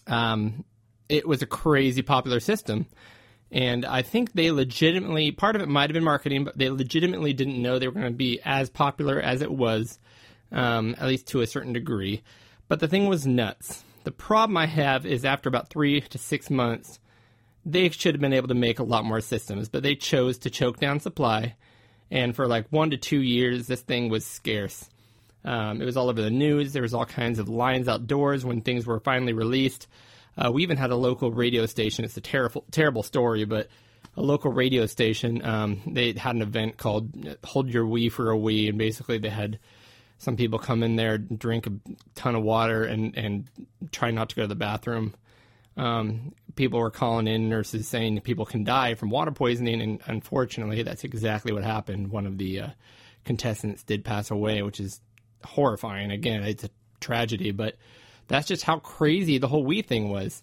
um, 0.06 0.64
it 1.08 1.26
was 1.26 1.42
a 1.42 1.46
crazy 1.46 2.02
popular 2.02 2.40
system. 2.40 2.86
And 3.50 3.84
I 3.86 4.02
think 4.02 4.32
they 4.32 4.50
legitimately, 4.50 5.30
part 5.32 5.56
of 5.56 5.62
it 5.62 5.68
might 5.68 5.88
have 5.88 5.94
been 5.94 6.04
marketing, 6.04 6.44
but 6.44 6.58
they 6.58 6.68
legitimately 6.68 7.32
didn't 7.32 7.60
know 7.60 7.78
they 7.78 7.88
were 7.88 7.94
going 7.94 8.06
to 8.06 8.10
be 8.10 8.40
as 8.44 8.68
popular 8.68 9.20
as 9.20 9.40
it 9.40 9.50
was, 9.50 9.98
um, 10.52 10.94
at 10.98 11.06
least 11.06 11.28
to 11.28 11.40
a 11.40 11.46
certain 11.46 11.72
degree. 11.72 12.22
But 12.68 12.80
the 12.80 12.88
thing 12.88 13.06
was 13.06 13.26
nuts. 13.26 13.82
The 14.04 14.12
problem 14.12 14.56
I 14.56 14.66
have 14.66 15.06
is 15.06 15.24
after 15.24 15.48
about 15.48 15.70
three 15.70 16.02
to 16.02 16.18
six 16.18 16.50
months, 16.50 16.98
they 17.64 17.88
should 17.88 18.14
have 18.14 18.20
been 18.20 18.32
able 18.34 18.48
to 18.48 18.54
make 18.54 18.78
a 18.78 18.84
lot 18.84 19.04
more 19.04 19.20
systems, 19.20 19.68
but 19.68 19.82
they 19.82 19.94
chose 19.94 20.38
to 20.38 20.50
choke 20.50 20.78
down 20.78 21.00
supply. 21.00 21.56
And 22.10 22.34
for 22.34 22.46
like 22.46 22.66
one 22.70 22.90
to 22.90 22.96
two 22.96 23.20
years, 23.20 23.66
this 23.66 23.80
thing 23.80 24.08
was 24.08 24.24
scarce. 24.24 24.88
Um, 25.44 25.80
it 25.80 25.84
was 25.84 25.96
all 25.96 26.08
over 26.08 26.20
the 26.20 26.30
news. 26.30 26.72
There 26.72 26.82
was 26.82 26.94
all 26.94 27.06
kinds 27.06 27.38
of 27.38 27.48
lines 27.48 27.88
outdoors 27.88 28.44
when 28.44 28.60
things 28.60 28.86
were 28.86 29.00
finally 29.00 29.32
released. 29.32 29.86
Uh, 30.38 30.52
we 30.52 30.62
even 30.62 30.76
had 30.76 30.90
a 30.90 30.96
local 30.96 31.32
radio 31.32 31.66
station. 31.66 32.04
It's 32.04 32.16
a 32.16 32.20
terrible, 32.20 32.64
terrible 32.70 33.02
story, 33.02 33.44
but 33.44 33.68
a 34.16 34.22
local 34.22 34.52
radio 34.52 34.86
station. 34.86 35.44
Um, 35.44 35.82
they 35.86 36.12
had 36.12 36.36
an 36.36 36.42
event 36.42 36.76
called 36.76 37.36
"Hold 37.44 37.68
Your 37.68 37.86
Wee 37.86 38.08
for 38.08 38.30
a 38.30 38.36
Wii," 38.36 38.68
and 38.68 38.78
basically 38.78 39.18
they 39.18 39.30
had 39.30 39.58
some 40.18 40.36
people 40.36 40.58
come 40.58 40.82
in 40.82 40.96
there, 40.96 41.18
drink 41.18 41.66
a 41.66 41.72
ton 42.14 42.34
of 42.34 42.42
water, 42.42 42.84
and 42.84 43.16
and 43.16 43.48
try 43.90 44.10
not 44.10 44.28
to 44.30 44.36
go 44.36 44.42
to 44.42 44.48
the 44.48 44.54
bathroom. 44.54 45.14
Um, 45.76 46.34
people 46.56 46.80
were 46.80 46.90
calling 46.90 47.28
in, 47.28 47.48
nurses 47.48 47.86
saying 47.86 48.20
people 48.22 48.44
can 48.44 48.64
die 48.64 48.94
from 48.94 49.10
water 49.10 49.30
poisoning, 49.30 49.80
and 49.80 50.00
unfortunately, 50.06 50.82
that's 50.82 51.04
exactly 51.04 51.52
what 51.52 51.62
happened. 51.62 52.10
One 52.10 52.26
of 52.26 52.38
the 52.38 52.60
uh, 52.60 52.68
contestants 53.24 53.84
did 53.84 54.04
pass 54.04 54.30
away, 54.30 54.62
which 54.62 54.80
is 54.80 55.00
horrifying. 55.44 56.10
Again, 56.10 56.42
it's 56.42 56.64
a 56.64 56.70
tragedy, 57.00 57.52
but 57.52 57.76
that's 58.28 58.46
just 58.46 58.62
how 58.62 58.78
crazy 58.78 59.38
the 59.38 59.48
whole 59.48 59.64
Wii 59.64 59.84
thing 59.84 60.10
was. 60.10 60.42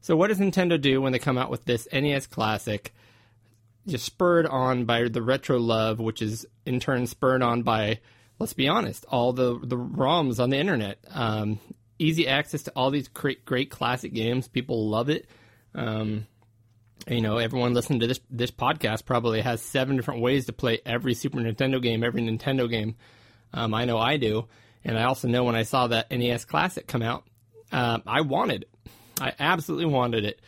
So 0.00 0.16
what 0.16 0.28
does 0.28 0.38
Nintendo 0.38 0.80
do 0.80 1.02
when 1.02 1.12
they 1.12 1.18
come 1.18 1.36
out 1.36 1.50
with 1.50 1.64
this 1.64 1.86
NES 1.92 2.26
Classic? 2.26 2.92
Just 3.86 4.04
spurred 4.04 4.46
on 4.46 4.84
by 4.84 5.08
the 5.08 5.22
retro 5.22 5.58
love, 5.58 6.00
which 6.00 6.22
is 6.22 6.46
in 6.64 6.80
turn 6.80 7.06
spurred 7.06 7.42
on 7.42 7.62
by, 7.62 8.00
let's 8.38 8.52
be 8.52 8.68
honest, 8.68 9.04
all 9.08 9.32
the 9.32 9.58
the 9.62 9.76
ROMs 9.76 10.40
on 10.40 10.50
the 10.50 10.58
internet. 10.58 10.98
Um, 11.10 11.58
easy 11.98 12.26
access 12.26 12.62
to 12.64 12.72
all 12.74 12.90
these 12.90 13.08
great 13.08 13.44
great 13.44 13.70
classic 13.70 14.12
games. 14.14 14.48
People 14.48 14.88
love 14.88 15.08
it. 15.08 15.28
Um, 15.74 16.26
you 17.06 17.20
know, 17.20 17.38
everyone 17.38 17.74
listening 17.74 18.00
to 18.00 18.06
this 18.06 18.20
this 18.30 18.50
podcast 18.50 19.04
probably 19.04 19.40
has 19.40 19.62
seven 19.62 19.96
different 19.96 20.20
ways 20.20 20.46
to 20.46 20.52
play 20.52 20.80
every 20.84 21.14
Super 21.14 21.38
Nintendo 21.38 21.82
game, 21.82 22.04
every 22.04 22.22
Nintendo 22.22 22.68
game. 22.68 22.96
Um, 23.52 23.74
I 23.74 23.84
know 23.84 23.98
I 23.98 24.16
do. 24.16 24.46
And 24.84 24.98
I 24.98 25.04
also 25.04 25.28
know 25.28 25.44
when 25.44 25.56
I 25.56 25.62
saw 25.62 25.88
that 25.88 26.10
NES 26.10 26.44
Classic 26.44 26.86
come 26.86 27.02
out, 27.02 27.24
uh, 27.72 27.98
I 28.06 28.22
wanted 28.22 28.62
it. 28.62 28.92
I 29.20 29.32
absolutely 29.38 29.86
wanted 29.86 30.24
it. 30.24 30.40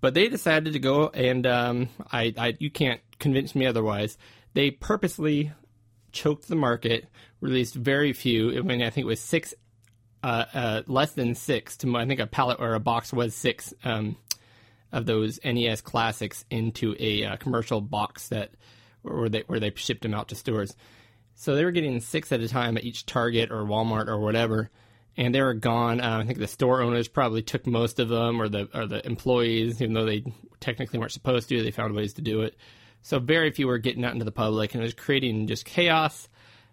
But 0.00 0.14
they 0.14 0.28
decided 0.28 0.72
to 0.72 0.78
go, 0.78 1.08
and 1.08 1.46
um, 1.46 1.88
I, 2.12 2.32
I, 2.36 2.56
you 2.58 2.70
can't 2.70 3.00
convince 3.18 3.54
me 3.54 3.66
otherwise. 3.66 4.16
They 4.54 4.70
purposely 4.70 5.52
choked 6.12 6.48
the 6.48 6.56
market, 6.56 7.06
released 7.40 7.74
very 7.74 8.12
few. 8.12 8.56
I 8.56 8.62
mean, 8.62 8.82
I 8.82 8.90
think 8.90 9.04
it 9.04 9.08
was 9.08 9.20
six, 9.20 9.54
uh, 10.22 10.44
uh, 10.54 10.82
less 10.86 11.12
than 11.12 11.34
six. 11.34 11.76
To 11.78 11.96
I 11.96 12.06
think 12.06 12.20
a 12.20 12.26
pallet 12.26 12.58
or 12.60 12.74
a 12.74 12.80
box 12.80 13.12
was 13.12 13.34
six 13.34 13.74
um, 13.84 14.16
of 14.92 15.06
those 15.06 15.40
NES 15.44 15.80
classics 15.80 16.44
into 16.50 16.94
a 16.98 17.24
uh, 17.24 17.36
commercial 17.36 17.80
box 17.80 18.28
that 18.28 18.50
where 19.02 19.28
they 19.28 19.40
where 19.46 19.60
they 19.60 19.72
shipped 19.74 20.02
them 20.02 20.14
out 20.14 20.28
to 20.28 20.34
stores. 20.34 20.74
So 21.40 21.54
they 21.54 21.64
were 21.64 21.70
getting 21.70 22.00
six 22.00 22.32
at 22.32 22.40
a 22.40 22.48
time 22.48 22.76
at 22.76 22.82
each 22.82 23.06
Target 23.06 23.52
or 23.52 23.62
Walmart 23.62 24.08
or 24.08 24.18
whatever, 24.18 24.70
and 25.16 25.32
they 25.32 25.40
were 25.40 25.54
gone. 25.54 26.00
Uh, 26.00 26.18
I 26.18 26.26
think 26.26 26.40
the 26.40 26.48
store 26.48 26.82
owners 26.82 27.06
probably 27.06 27.42
took 27.42 27.64
most 27.64 28.00
of 28.00 28.08
them, 28.08 28.42
or 28.42 28.48
the 28.48 28.68
or 28.74 28.86
the 28.86 29.06
employees, 29.06 29.80
even 29.80 29.94
though 29.94 30.04
they 30.04 30.24
technically 30.58 30.98
weren't 30.98 31.12
supposed 31.12 31.48
to. 31.48 31.62
They 31.62 31.70
found 31.70 31.94
ways 31.94 32.14
to 32.14 32.22
do 32.22 32.40
it. 32.40 32.56
So 33.02 33.20
very 33.20 33.52
few 33.52 33.68
were 33.68 33.78
getting 33.78 34.04
out 34.04 34.14
into 34.14 34.24
the 34.24 34.32
public, 34.32 34.74
and 34.74 34.82
it 34.82 34.86
was 34.86 34.94
creating 34.94 35.46
just 35.46 35.64
chaos. 35.64 36.28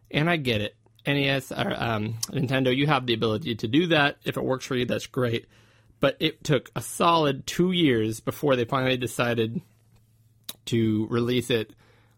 And 0.09 0.27
I 0.27 0.37
get 0.37 0.61
it. 0.61 0.75
NES 1.05 1.51
or 1.51 1.75
um, 1.77 2.15
Nintendo, 2.31 2.75
you 2.75 2.87
have 2.87 3.05
the 3.05 3.13
ability 3.13 3.53
to 3.57 3.67
do 3.67 3.85
that. 3.87 4.17
If 4.25 4.35
it 4.35 4.43
works 4.43 4.65
for 4.65 4.75
you, 4.75 4.85
that's 4.85 5.05
great. 5.05 5.45
But 5.99 6.17
it 6.19 6.43
took 6.43 6.71
a 6.75 6.81
solid 6.81 7.45
two 7.45 7.71
years 7.71 8.19
before 8.19 8.55
they 8.55 8.65
finally 8.65 8.97
decided 8.97 9.61
to 10.65 11.05
release 11.11 11.51
it 11.51 11.71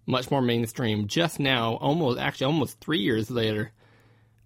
much 0.07 0.31
more 0.31 0.41
mainstream. 0.41 1.07
Just 1.07 1.39
now, 1.39 1.75
almost 1.75 2.17
actually 2.17 2.47
almost 2.47 2.79
three 2.79 2.99
years 2.99 3.29
later, 3.29 3.71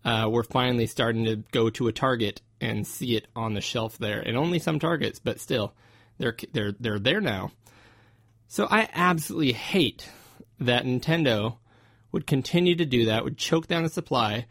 uh, 0.04 0.28
we're 0.30 0.44
finally 0.44 0.88
starting 0.88 1.24
to 1.26 1.38
go 1.52 1.70
to 1.70 1.88
a 1.88 1.94
Target 1.94 2.42
and 2.60 2.86
see 2.86 3.16
it 3.16 3.28
on 3.36 3.54
the 3.54 3.62
shelf 3.62 3.98
there, 3.98 4.20
and 4.20 4.36
only 4.36 4.60
some 4.60 4.80
Targets, 4.80 5.20
but 5.20 5.40
still, 5.40 5.74
they're 6.18 6.36
they're 6.52 6.74
they're 6.74 7.00
there 7.00 7.22
now. 7.22 7.52
So 8.48 8.68
I 8.70 8.90
absolutely 8.94 9.54
hate 9.54 10.10
that 10.60 10.84
Nintendo 10.84 11.58
would 12.12 12.28
continue 12.28 12.76
to 12.76 12.86
do 12.86 13.06
that, 13.06 13.24
would 13.24 13.38
choke 13.38 13.68
down 13.68 13.84
the 13.84 13.90
supply. 13.90 14.48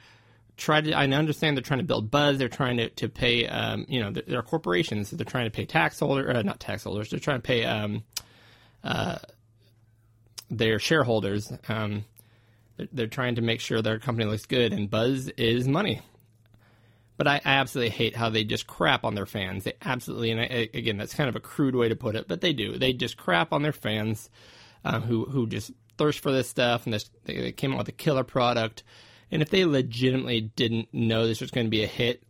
Try 0.57 0.81
to. 0.81 0.93
I 0.93 1.07
understand 1.07 1.57
they're 1.57 1.63
trying 1.63 1.81
to 1.81 1.87
build 1.87 2.11
buzz. 2.11 2.39
They're 2.39 2.49
trying 2.49 2.77
to 2.77 2.89
to 2.91 3.09
pay. 3.09 3.47
Um, 3.47 3.87
you 3.89 4.01
know, 4.01 4.11
they're, 4.11 4.43
corporations, 4.43 5.09
so 5.09 5.17
they're 5.17 5.25
trying 5.25 5.47
to 5.47 5.51
pay 5.51 5.65
tax 5.65 5.99
holders, 5.99 6.35
uh, 6.35 6.43
not 6.43 6.61
tax 6.61 6.85
holders. 6.85 7.11
They're 7.11 7.19
trying 7.19 7.39
to 7.39 7.47
pay 7.47 7.65
um, 7.65 8.05
uh, 8.85 9.19
their 10.51 10.79
shareholders. 10.79 11.53
Um, 11.69 12.05
they're, 12.77 12.89
they're 12.93 13.07
trying 13.07 13.37
to 13.37 13.43
make 13.43 13.61
sure 13.61 13.81
their 13.81 13.99
company 13.99 14.29
looks 14.29 14.47
good, 14.47 14.73
and 14.73 14.91
buzz 14.91 15.29
is 15.29 15.69
money. 15.69 16.03
But 17.17 17.29
I 17.29 17.41
absolutely 17.45 17.91
hate 17.91 18.17
how 18.17 18.31
they 18.31 18.45
just 18.45 18.67
crap 18.67 19.05
on 19.05 19.15
their 19.15 19.27
fans. 19.27 19.65
They 19.65 19.75
absolutely, 19.83 20.31
and 20.31 20.41
I, 20.41 20.71
again, 20.73 20.97
that's 20.97 21.15
kind 21.15 21.29
of 21.29 21.37
a 21.37 21.41
crude 21.41 21.75
way 21.75 21.89
to 21.89 21.97
put 21.97 22.17
it, 22.17 22.27
but 22.27 22.41
they 22.41 22.53
do. 22.53 22.79
They 22.79 22.93
just 22.95 23.17
crap 23.17 23.53
on 23.53 23.63
their 23.63 23.73
fans 23.73 24.31
um, 24.85 25.03
who 25.03 25.27
who 25.27 25.47
just 25.47 25.71
thirst 25.99 26.21
for 26.21 26.33
this 26.33 26.49
stuff, 26.49 26.87
and 26.87 26.95
this, 26.95 27.11
they, 27.25 27.37
they 27.39 27.53
came 27.53 27.73
out 27.73 27.79
with 27.79 27.89
a 27.89 27.93
killer 27.93 28.25
product. 28.25 28.85
And 29.31 29.43
if 29.43 29.51
they 29.51 29.65
legitimately 29.65 30.41
didn't 30.41 30.93
know 30.93 31.27
this 31.27 31.43
was 31.43 31.51
going 31.51 31.67
to 31.67 31.71
be 31.71 31.85
a 31.85 31.87
hit, 31.87 32.23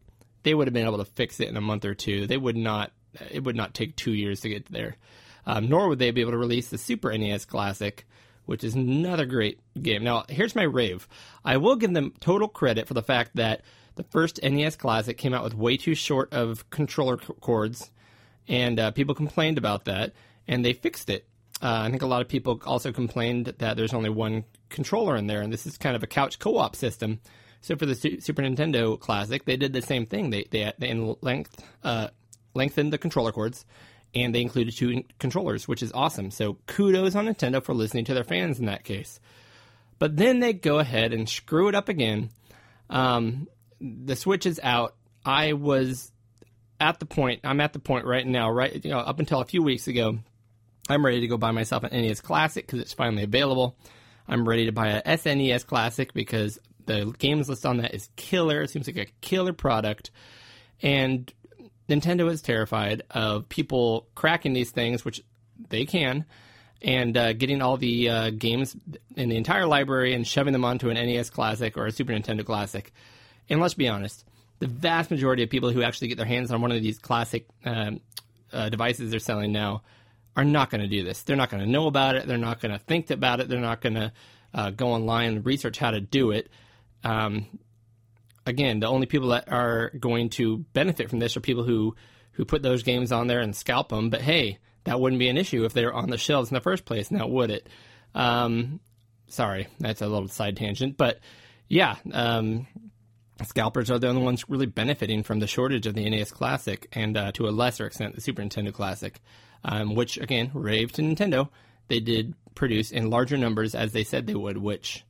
they 0.42 0.54
would 0.54 0.66
have 0.66 0.74
been 0.74 0.86
able 0.86 0.98
to 0.98 1.04
fix 1.04 1.38
it 1.38 1.48
in 1.48 1.56
a 1.56 1.60
month 1.60 1.84
or 1.84 1.94
two. 1.94 2.26
They 2.26 2.36
would 2.36 2.56
not. 2.56 2.92
It 3.30 3.44
would 3.44 3.56
not 3.56 3.74
take 3.74 3.96
two 3.96 4.12
years 4.12 4.40
to 4.40 4.48
get 4.48 4.66
there. 4.66 4.96
Um, 5.46 5.68
nor 5.68 5.88
would 5.88 5.98
they 5.98 6.10
be 6.10 6.20
able 6.20 6.32
to 6.32 6.38
release 6.38 6.68
the 6.68 6.78
Super 6.78 7.16
NES 7.16 7.44
Classic, 7.44 8.06
which 8.46 8.64
is 8.64 8.74
another 8.74 9.26
great 9.26 9.60
game. 9.80 10.04
Now, 10.04 10.24
here's 10.28 10.54
my 10.54 10.64
rave. 10.64 11.08
I 11.44 11.56
will 11.56 11.76
give 11.76 11.92
them 11.92 12.14
total 12.20 12.48
credit 12.48 12.86
for 12.86 12.94
the 12.94 13.02
fact 13.02 13.36
that 13.36 13.62
the 13.96 14.02
first 14.04 14.40
NES 14.42 14.76
Classic 14.76 15.16
came 15.16 15.34
out 15.34 15.44
with 15.44 15.54
way 15.54 15.76
too 15.76 15.94
short 15.94 16.32
of 16.32 16.68
controller 16.70 17.16
cords, 17.16 17.90
and 18.48 18.78
uh, 18.78 18.90
people 18.90 19.14
complained 19.14 19.58
about 19.58 19.84
that, 19.84 20.12
and 20.48 20.64
they 20.64 20.72
fixed 20.72 21.10
it. 21.10 21.26
Uh, 21.62 21.82
I 21.84 21.90
think 21.90 22.02
a 22.02 22.06
lot 22.06 22.22
of 22.22 22.28
people 22.28 22.60
also 22.64 22.92
complained 22.92 23.46
that 23.58 23.76
there's 23.76 23.92
only 23.92 24.08
one 24.08 24.44
controller 24.70 25.16
in 25.16 25.26
there, 25.26 25.42
and 25.42 25.52
this 25.52 25.66
is 25.66 25.76
kind 25.76 25.94
of 25.94 26.02
a 26.02 26.06
couch 26.06 26.38
co-op 26.38 26.74
system. 26.74 27.20
So 27.60 27.76
for 27.76 27.84
the 27.84 27.94
Su- 27.94 28.20
Super 28.20 28.42
Nintendo 28.42 28.98
Classic, 28.98 29.44
they 29.44 29.56
did 29.56 29.72
the 29.72 29.82
same 29.82 30.06
thing. 30.06 30.30
They 30.30 30.46
they, 30.50 30.72
they 30.78 30.94
length 30.94 31.62
uh, 31.84 32.08
lengthened 32.54 32.92
the 32.92 32.98
controller 32.98 33.32
cords, 33.32 33.66
and 34.14 34.34
they 34.34 34.40
included 34.40 34.76
two 34.76 35.04
controllers, 35.18 35.68
which 35.68 35.82
is 35.82 35.92
awesome. 35.92 36.30
So 36.30 36.58
kudos 36.66 37.14
on 37.14 37.26
Nintendo 37.26 37.62
for 37.62 37.74
listening 37.74 38.04
to 38.06 38.14
their 38.14 38.24
fans 38.24 38.58
in 38.58 38.66
that 38.66 38.84
case. 38.84 39.20
But 39.98 40.16
then 40.16 40.40
they 40.40 40.52
go 40.52 40.78
ahead 40.78 41.12
and 41.12 41.28
screw 41.28 41.68
it 41.68 41.74
up 41.74 41.88
again. 41.88 42.30
Um, 42.88 43.48
the 43.80 44.16
Switch 44.16 44.46
is 44.46 44.58
out. 44.62 44.96
I 45.24 45.52
was 45.52 46.10
at 46.80 46.98
the 46.98 47.06
point. 47.06 47.40
I'm 47.44 47.60
at 47.60 47.72
the 47.72 47.78
point 47.78 48.06
right 48.06 48.26
now. 48.26 48.50
Right, 48.50 48.84
you 48.84 48.90
know, 48.90 48.98
up 48.98 49.20
until 49.20 49.40
a 49.40 49.44
few 49.44 49.62
weeks 49.62 49.86
ago, 49.86 50.18
I'm 50.88 51.04
ready 51.04 51.20
to 51.20 51.28
go 51.28 51.36
buy 51.36 51.52
myself 51.52 51.84
an 51.84 51.92
NES 51.92 52.20
Classic 52.20 52.66
because 52.66 52.80
it's 52.80 52.94
finally 52.94 53.22
available. 53.22 53.76
I'm 54.26 54.48
ready 54.48 54.66
to 54.66 54.72
buy 54.72 54.88
a 54.88 55.02
SNES 55.02 55.66
Classic 55.66 56.12
because 56.14 56.58
the 56.86 57.14
games 57.18 57.48
list 57.48 57.66
on 57.66 57.78
that 57.78 57.94
is 57.94 58.08
killer. 58.16 58.62
It 58.62 58.70
seems 58.70 58.86
like 58.86 58.96
a 58.96 59.06
killer 59.20 59.52
product, 59.52 60.10
and 60.82 61.32
Nintendo 61.90 62.30
is 62.30 62.40
terrified 62.40 63.02
of 63.10 63.48
people 63.48 64.06
cracking 64.14 64.52
these 64.52 64.70
things, 64.70 65.04
which 65.04 65.22
they 65.68 65.84
can, 65.84 66.24
and 66.80 67.16
uh, 67.16 67.32
getting 67.34 67.60
all 67.60 67.76
the 67.76 68.08
uh, 68.08 68.30
games 68.30 68.76
in 69.16 69.28
the 69.28 69.36
entire 69.36 69.66
library 69.66 70.14
and 70.14 70.26
shoving 70.26 70.52
them 70.52 70.64
onto 70.64 70.88
an 70.88 70.94
NES 70.94 71.28
Classic 71.30 71.76
or 71.76 71.86
a 71.86 71.92
Super 71.92 72.12
Nintendo 72.12 72.44
Classic. 72.44 72.92
And 73.50 73.60
let's 73.60 73.74
be 73.74 73.88
honest, 73.88 74.24
the 74.60 74.66
vast 74.66 75.10
majority 75.10 75.42
of 75.42 75.50
people 75.50 75.70
who 75.70 75.82
actually 75.82 76.08
get 76.08 76.16
their 76.16 76.26
hands 76.26 76.50
on 76.52 76.62
one 76.62 76.70
of 76.72 76.80
these 76.80 76.98
classic 76.98 77.46
um, 77.64 78.00
uh, 78.52 78.68
devices 78.68 79.10
they're 79.10 79.20
selling 79.20 79.52
now 79.52 79.82
are 80.36 80.44
not 80.44 80.70
going 80.70 80.80
to 80.80 80.88
do 80.88 81.02
this. 81.02 81.22
They're 81.22 81.36
not 81.36 81.50
going 81.50 81.62
to 81.62 81.68
know 81.68 81.86
about 81.86 82.14
it. 82.14 82.26
They're 82.26 82.38
not 82.38 82.60
going 82.60 82.72
to 82.72 82.78
think 82.78 83.10
about 83.10 83.40
it. 83.40 83.48
They're 83.48 83.58
not 83.58 83.80
going 83.80 83.94
to 83.94 84.12
uh, 84.54 84.70
go 84.70 84.88
online 84.88 85.32
and 85.32 85.46
research 85.46 85.78
how 85.78 85.90
to 85.90 86.00
do 86.00 86.30
it. 86.30 86.48
Um, 87.02 87.46
again, 88.50 88.80
the 88.80 88.88
only 88.88 89.06
people 89.06 89.28
that 89.28 89.50
are 89.50 89.90
going 89.98 90.28
to 90.30 90.58
benefit 90.74 91.08
from 91.08 91.20
this 91.20 91.36
are 91.36 91.40
people 91.40 91.64
who 91.64 91.96
who 92.32 92.44
put 92.44 92.62
those 92.62 92.82
games 92.82 93.12
on 93.12 93.26
there 93.26 93.40
and 93.40 93.56
scalp 93.56 93.88
them. 93.88 94.10
But 94.10 94.20
hey, 94.20 94.58
that 94.84 95.00
wouldn't 95.00 95.18
be 95.18 95.28
an 95.28 95.36
issue 95.36 95.64
if 95.64 95.72
they're 95.72 95.92
on 95.92 96.10
the 96.10 96.18
shelves 96.18 96.50
in 96.50 96.54
the 96.54 96.60
first 96.60 96.84
place. 96.84 97.10
Now, 97.10 97.26
would 97.26 97.50
it? 97.50 97.68
Um, 98.14 98.80
sorry, 99.28 99.68
that's 99.78 100.02
a 100.02 100.06
little 100.06 100.28
side 100.28 100.56
tangent, 100.56 100.96
but 100.96 101.20
yeah, 101.68 101.96
um, 102.12 102.66
scalpers 103.44 103.90
are 103.90 103.98
the 103.98 104.08
only 104.08 104.22
ones 104.22 104.44
really 104.48 104.66
benefiting 104.66 105.22
from 105.22 105.38
the 105.38 105.46
shortage 105.46 105.86
of 105.86 105.94
the 105.94 106.08
NES 106.08 106.32
Classic, 106.32 106.88
and 106.92 107.16
uh, 107.16 107.32
to 107.32 107.48
a 107.48 107.50
lesser 107.50 107.86
extent, 107.86 108.14
the 108.14 108.20
Super 108.20 108.42
Nintendo 108.42 108.72
Classic, 108.72 109.20
um, 109.64 109.94
which 109.94 110.18
again, 110.18 110.50
rave 110.54 110.92
to 110.92 111.02
Nintendo. 111.02 111.48
They 111.88 112.00
did 112.00 112.34
produce 112.54 112.90
in 112.90 113.10
larger 113.10 113.36
numbers 113.36 113.74
as 113.74 113.92
they 113.92 114.04
said 114.04 114.26
they 114.26 114.34
would, 114.34 114.58
which 114.58 115.04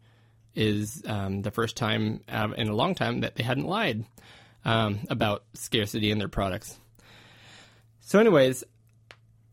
is 0.55 1.03
um, 1.07 1.43
the 1.43 1.51
first 1.51 1.77
time 1.77 2.21
uh, 2.29 2.49
in 2.57 2.69
a 2.69 2.75
long 2.75 2.95
time 2.95 3.21
that 3.21 3.37
they 3.37 3.43
hadn't 3.43 3.67
lied 3.67 4.05
um, 4.65 5.01
about 5.09 5.45
scarcity 5.55 6.11
in 6.11 6.19
their 6.19 6.29
products. 6.29 6.79
So, 8.01 8.19
anyways, 8.19 8.65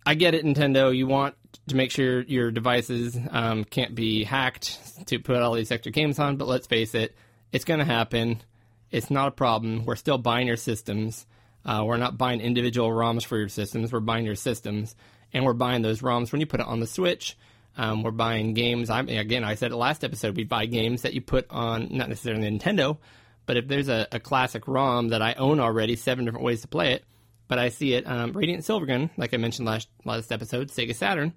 I 0.05 0.15
get 0.15 0.33
it, 0.33 0.45
Nintendo. 0.45 0.95
You 0.95 1.07
want 1.07 1.35
to 1.67 1.75
make 1.75 1.91
sure 1.91 2.21
your 2.21 2.49
devices 2.51 3.17
um, 3.31 3.63
can't 3.63 3.93
be 3.93 4.23
hacked 4.23 5.07
to 5.07 5.19
put 5.19 5.41
all 5.41 5.53
these 5.53 5.71
extra 5.71 5.91
games 5.91 6.17
on, 6.17 6.37
but 6.37 6.47
let's 6.47 6.67
face 6.67 6.95
it, 6.95 7.15
it's 7.51 7.65
going 7.65 7.79
to 7.79 7.85
happen. 7.85 8.41
It's 8.89 9.11
not 9.11 9.27
a 9.27 9.31
problem. 9.31 9.85
We're 9.85 9.95
still 9.95 10.17
buying 10.17 10.47
your 10.47 10.57
systems. 10.57 11.25
Uh, 11.65 11.83
we're 11.85 11.97
not 11.97 12.17
buying 12.17 12.39
individual 12.39 12.89
ROMs 12.89 13.25
for 13.25 13.37
your 13.37 13.49
systems. 13.49 13.91
We're 13.91 13.99
buying 13.99 14.25
your 14.25 14.35
systems, 14.35 14.95
and 15.33 15.43
we're 15.43 15.53
buying 15.53 15.81
those 15.81 16.01
ROMs 16.01 16.31
when 16.31 16.39
you 16.39 16.47
put 16.47 16.61
it 16.61 16.67
on 16.67 16.79
the 16.79 16.87
Switch. 16.87 17.37
Um, 17.77 18.01
we're 18.01 18.11
buying 18.11 18.53
games. 18.53 18.89
I'm 18.89 19.07
again. 19.07 19.43
I 19.43 19.55
said 19.55 19.71
it 19.71 19.77
last 19.77 20.03
episode. 20.03 20.35
We 20.35 20.43
buy 20.43 20.65
games 20.65 21.03
that 21.03 21.13
you 21.13 21.21
put 21.21 21.45
on 21.49 21.89
not 21.91 22.09
necessarily 22.09 22.49
Nintendo, 22.49 22.97
but 23.45 23.55
if 23.55 23.67
there's 23.67 23.87
a, 23.87 24.07
a 24.11 24.19
classic 24.19 24.67
ROM 24.67 25.09
that 25.09 25.21
I 25.21 25.33
own 25.33 25.59
already, 25.59 25.95
seven 25.95 26.25
different 26.25 26.43
ways 26.43 26.61
to 26.61 26.67
play 26.67 26.93
it, 26.93 27.05
but 27.47 27.59
I 27.59 27.69
see 27.69 27.93
it 27.93 28.05
um, 28.07 28.33
Radiant 28.33 28.63
Silvergun, 28.63 29.11
like 29.15 29.33
I 29.33 29.37
mentioned 29.37 29.67
last 29.67 29.87
last 30.03 30.31
episode, 30.31 30.69
Sega 30.69 30.95
Saturn. 30.95 31.33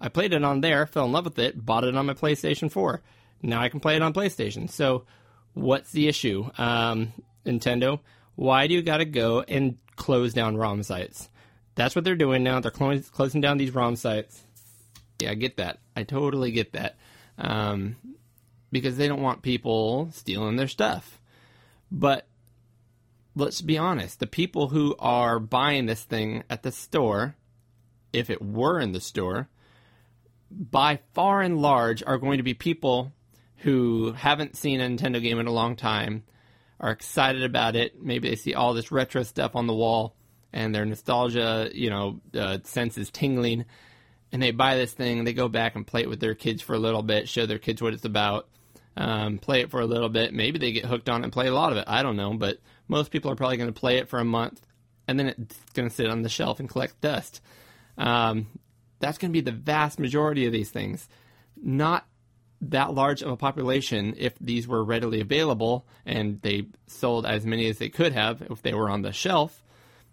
I 0.00 0.08
played 0.08 0.32
it 0.32 0.44
on 0.44 0.60
there, 0.60 0.86
fell 0.86 1.06
in 1.06 1.12
love 1.12 1.24
with 1.24 1.38
it, 1.38 1.64
bought 1.64 1.84
it 1.84 1.96
on 1.96 2.06
my 2.06 2.14
PlayStation 2.14 2.70
4. 2.70 3.02
Now 3.42 3.62
I 3.62 3.68
can 3.68 3.80
play 3.80 3.96
it 3.96 4.02
on 4.02 4.12
PlayStation. 4.12 4.70
So, 4.70 5.04
what's 5.54 5.92
the 5.92 6.08
issue, 6.08 6.50
um, 6.58 7.12
Nintendo? 7.44 8.00
Why 8.34 8.66
do 8.66 8.74
you 8.74 8.82
got 8.82 8.98
to 8.98 9.04
go 9.04 9.40
and 9.40 9.78
close 9.96 10.34
down 10.34 10.56
ROM 10.56 10.82
sites? 10.82 11.30
That's 11.74 11.94
what 11.94 12.04
they're 12.04 12.16
doing 12.16 12.42
now. 12.42 12.60
They're 12.60 12.70
clo- 12.70 13.00
closing 13.12 13.40
down 13.40 13.56
these 13.58 13.74
ROM 13.74 13.96
sites. 13.96 14.42
Yeah, 15.20 15.30
I 15.30 15.34
get 15.34 15.56
that. 15.56 15.78
I 15.94 16.02
totally 16.02 16.50
get 16.50 16.72
that. 16.72 16.96
Um, 17.38 17.96
because 18.72 18.96
they 18.96 19.08
don't 19.08 19.22
want 19.22 19.42
people 19.42 20.08
stealing 20.12 20.56
their 20.56 20.68
stuff. 20.68 21.20
But 21.90 22.26
let's 23.34 23.60
be 23.60 23.78
honest 23.78 24.18
the 24.18 24.26
people 24.26 24.68
who 24.68 24.96
are 24.98 25.38
buying 25.38 25.86
this 25.86 26.02
thing 26.02 26.42
at 26.50 26.62
the 26.62 26.72
store, 26.72 27.36
if 28.12 28.30
it 28.30 28.42
were 28.42 28.80
in 28.80 28.92
the 28.92 29.00
store, 29.00 29.48
by 30.50 31.00
far 31.12 31.42
and 31.42 31.60
large 31.60 32.02
are 32.06 32.18
going 32.18 32.38
to 32.38 32.42
be 32.42 32.54
people 32.54 33.12
who 33.58 34.12
haven't 34.12 34.56
seen 34.56 34.80
a 34.80 34.88
Nintendo 34.88 35.20
game 35.20 35.38
in 35.38 35.46
a 35.46 35.52
long 35.52 35.76
time, 35.76 36.24
are 36.78 36.90
excited 36.90 37.42
about 37.42 37.74
it. 37.74 38.02
Maybe 38.02 38.28
they 38.28 38.36
see 38.36 38.54
all 38.54 38.74
this 38.74 38.92
retro 38.92 39.22
stuff 39.22 39.56
on 39.56 39.66
the 39.66 39.74
wall 39.74 40.14
and 40.52 40.74
their 40.74 40.84
nostalgia, 40.84 41.70
you 41.72 41.90
know, 41.90 42.20
uh, 42.34 42.58
sense 42.64 42.98
is 42.98 43.10
tingling. 43.10 43.64
And 44.32 44.42
they 44.42 44.50
buy 44.50 44.76
this 44.76 44.92
thing, 44.92 45.24
they 45.24 45.32
go 45.32 45.48
back 45.48 45.76
and 45.76 45.86
play 45.86 46.02
it 46.02 46.08
with 46.08 46.20
their 46.20 46.34
kids 46.34 46.60
for 46.60 46.74
a 46.74 46.78
little 46.78 47.02
bit, 47.02 47.28
show 47.28 47.46
their 47.46 47.58
kids 47.58 47.80
what 47.80 47.94
it's 47.94 48.04
about, 48.04 48.48
um, 48.96 49.38
play 49.38 49.60
it 49.60 49.70
for 49.70 49.80
a 49.80 49.86
little 49.86 50.08
bit. 50.08 50.34
Maybe 50.34 50.58
they 50.58 50.72
get 50.72 50.84
hooked 50.84 51.08
on 51.08 51.22
it 51.22 51.24
and 51.24 51.32
play 51.32 51.46
a 51.46 51.54
lot 51.54 51.72
of 51.72 51.78
it. 51.78 51.84
I 51.86 52.02
don't 52.02 52.16
know, 52.16 52.34
but 52.34 52.58
most 52.88 53.10
people 53.10 53.30
are 53.30 53.36
probably 53.36 53.56
going 53.56 53.72
to 53.72 53.80
play 53.80 53.98
it 53.98 54.08
for 54.08 54.18
a 54.18 54.24
month 54.24 54.60
and 55.08 55.18
then 55.18 55.28
it's 55.28 55.56
going 55.74 55.88
to 55.88 55.94
sit 55.94 56.10
on 56.10 56.22
the 56.22 56.28
shelf 56.28 56.60
and 56.60 56.68
collect 56.68 57.00
dust. 57.00 57.40
Um, 57.96 58.48
that's 58.98 59.18
going 59.18 59.30
to 59.30 59.32
be 59.32 59.42
the 59.42 59.56
vast 59.56 59.98
majority 59.98 60.46
of 60.46 60.52
these 60.52 60.70
things. 60.70 61.08
Not 61.56 62.06
that 62.60 62.94
large 62.94 63.22
of 63.22 63.30
a 63.30 63.36
population 63.36 64.14
if 64.16 64.38
these 64.38 64.66
were 64.66 64.82
readily 64.82 65.20
available 65.20 65.86
and 66.04 66.40
they 66.42 66.66
sold 66.86 67.26
as 67.26 67.44
many 67.44 67.68
as 67.68 67.78
they 67.78 67.88
could 67.88 68.12
have 68.12 68.42
if 68.42 68.62
they 68.62 68.74
were 68.74 68.88
on 68.88 69.02
the 69.02 69.12
shelf. 69.12 69.62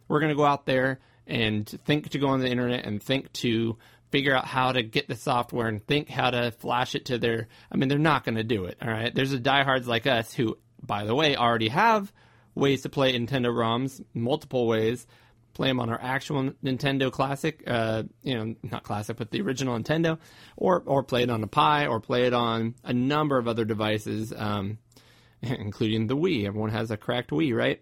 We're 0.08 0.20
going 0.20 0.32
to 0.32 0.36
go 0.36 0.46
out 0.46 0.66
there 0.66 1.00
and 1.26 1.68
think 1.86 2.10
to 2.10 2.20
go 2.20 2.28
on 2.28 2.42
the 2.42 2.50
internet 2.50 2.86
and 2.86 3.02
think 3.02 3.32
to 3.34 3.78
figure 4.14 4.36
out 4.36 4.46
how 4.46 4.72
to 4.72 4.84
get 4.84 5.08
the 5.08 5.16
software 5.16 5.68
and 5.68 5.84
think 5.88 6.08
how 6.08 6.30
to 6.30 6.52
flash 6.52 6.94
it 6.94 7.06
to 7.06 7.18
their. 7.18 7.48
I 7.72 7.78
mean, 7.78 7.90
they're 7.90 7.98
not 7.98 8.24
going 8.24 8.36
to 8.36 8.44
do 8.44 8.66
it. 8.66 8.78
All 8.80 8.88
right. 8.88 9.14
There's 9.14 9.34
a 9.34 9.40
diehards 9.40 9.88
like 9.88 10.06
us 10.06 10.32
who, 10.32 10.60
by 10.84 11.04
the 11.06 11.16
way, 11.16 11.36
already 11.36 11.70
have 11.70 12.14
ways 12.54 12.84
to 12.84 12.90
play 12.90 13.18
Nintendo 13.18 13.48
ROMs, 13.48 14.06
multiple 14.14 14.68
ways. 14.68 15.08
Play 15.56 15.70
them 15.70 15.80
on 15.80 15.90
our 15.90 16.00
actual 16.00 16.52
Nintendo 16.64 17.12
Classic, 17.12 17.64
uh, 17.66 18.04
you 18.22 18.36
know, 18.36 18.56
not 18.62 18.84
Classic, 18.84 19.18
but 19.18 19.32
the 19.32 19.42
original 19.42 19.80
Nintendo, 19.80 20.20
or 20.58 20.84
or 20.86 21.02
play 21.02 21.24
it 21.24 21.32
on 21.32 21.44
a 21.44 21.48
Pi, 21.48 21.88
or 21.88 22.00
play 22.00 22.28
it 22.28 22.34
on 22.34 22.76
a 22.84 22.94
number 22.94 23.40
of 23.40 23.48
other 23.48 23.66
devices, 23.66 24.32
um, 24.36 24.78
including 25.42 26.06
the 26.06 26.16
Wii. 26.16 26.46
Everyone 26.46 26.70
has 26.70 26.92
a 26.92 26.98
cracked 26.98 27.32
Wii, 27.32 27.56
right? 27.56 27.82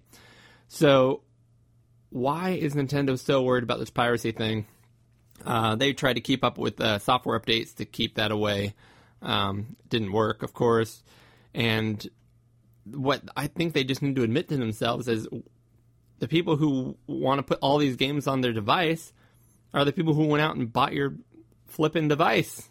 So, 0.70 1.24
why 2.10 2.52
is 2.52 2.74
Nintendo 2.74 3.20
so 3.20 3.42
worried 3.42 3.64
about 3.64 3.80
this 3.80 3.90
piracy 3.90 4.32
thing? 4.32 4.66
Uh, 5.46 5.76
they 5.76 5.94
tried 5.94 6.14
to 6.14 6.22
keep 6.22 6.44
up 6.44 6.58
with 6.58 6.80
uh, 6.80 7.00
software 7.00 7.40
updates 7.40 7.76
to 7.76 7.86
keep 7.86 8.16
that 8.16 8.32
away. 8.32 8.74
Um, 9.22 9.76
didn't 9.90 10.12
work, 10.12 10.44
of 10.44 10.54
course. 10.54 11.04
And 11.54 12.08
what 12.86 13.22
I 13.36 13.48
think 13.48 13.74
they 13.74 13.84
just 13.84 14.02
need 14.02 14.16
to 14.16 14.24
admit 14.24 14.50
to 14.50 14.58
themselves 14.58 15.08
is 15.08 15.28
the 16.20 16.28
people 16.28 16.56
who 16.56 16.98
want 17.08 17.40
to 17.40 17.44
put 17.44 17.60
all 17.62 17.78
these 17.78 17.96
games 17.96 18.28
on 18.28 18.42
their 18.42 18.54
device 18.54 19.14
are 19.74 19.86
the 19.86 19.92
people 19.92 20.14
who 20.14 20.28
went 20.28 20.42
out 20.42 20.56
and 20.56 20.72
bought 20.72 20.94
your 20.94 21.16
flipping 21.68 22.08
device. 22.08 22.70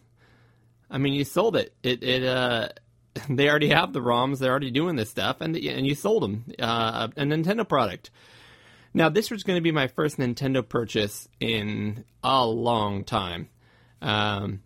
I 0.91 0.99
mean, 0.99 1.15
you 1.15 1.25
sold 1.25 1.57
it. 1.57 1.75
It 1.83 2.03
it 2.03 2.25
uh, 2.25 2.69
they 3.29 3.49
already 3.49 3.69
have 3.69 3.93
the 3.93 4.01
ROMs. 4.01 4.39
They're 4.39 4.51
already 4.51 4.71
doing 4.71 4.97
this 4.97 5.11
stuff, 5.11 5.41
and 5.41 5.57
and 5.57 5.87
you 5.87 5.95
sold 5.95 6.23
them 6.23 6.45
uh, 6.59 7.09
a 7.17 7.23
Nintendo 7.23 7.69
product. 7.69 8.11
Now, 8.93 9.09
this 9.09 9.31
was 9.31 9.45
going 9.45 9.57
to 9.57 9.63
be 9.63 9.71
my 9.71 9.87
first 9.87 10.19
Nintendo 10.19 10.69
purchase 10.69 11.29
in 11.39 12.05
a 12.25 12.45
long 12.45 13.05
time. 13.05 13.49
Um, 14.03 14.63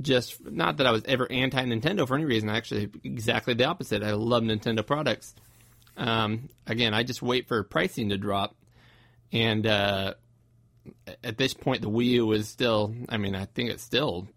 just 0.00 0.44
not 0.44 0.78
that 0.78 0.86
I 0.86 0.90
was 0.90 1.02
ever 1.04 1.30
anti 1.30 1.62
Nintendo 1.64 2.06
for 2.06 2.14
any 2.14 2.24
reason. 2.24 2.48
Actually, 2.48 2.90
exactly 3.04 3.54
the 3.54 3.64
opposite. 3.64 4.02
I 4.02 4.12
love 4.12 4.42
Nintendo 4.42 4.86
products. 4.86 5.34
Um, 5.96 6.48
again, 6.66 6.94
I 6.94 7.02
just 7.02 7.22
wait 7.22 7.48
for 7.48 7.62
pricing 7.64 8.10
to 8.10 8.18
drop, 8.18 8.54
and 9.32 9.66
uh, 9.66 10.14
at 11.24 11.36
this 11.36 11.54
point, 11.54 11.82
the 11.82 11.90
Wii 11.90 12.06
U 12.06 12.26
was 12.26 12.48
still. 12.48 12.94
I 13.08 13.16
mean, 13.16 13.34
I 13.34 13.46
think 13.46 13.70
it's 13.70 13.82
still 13.82 14.28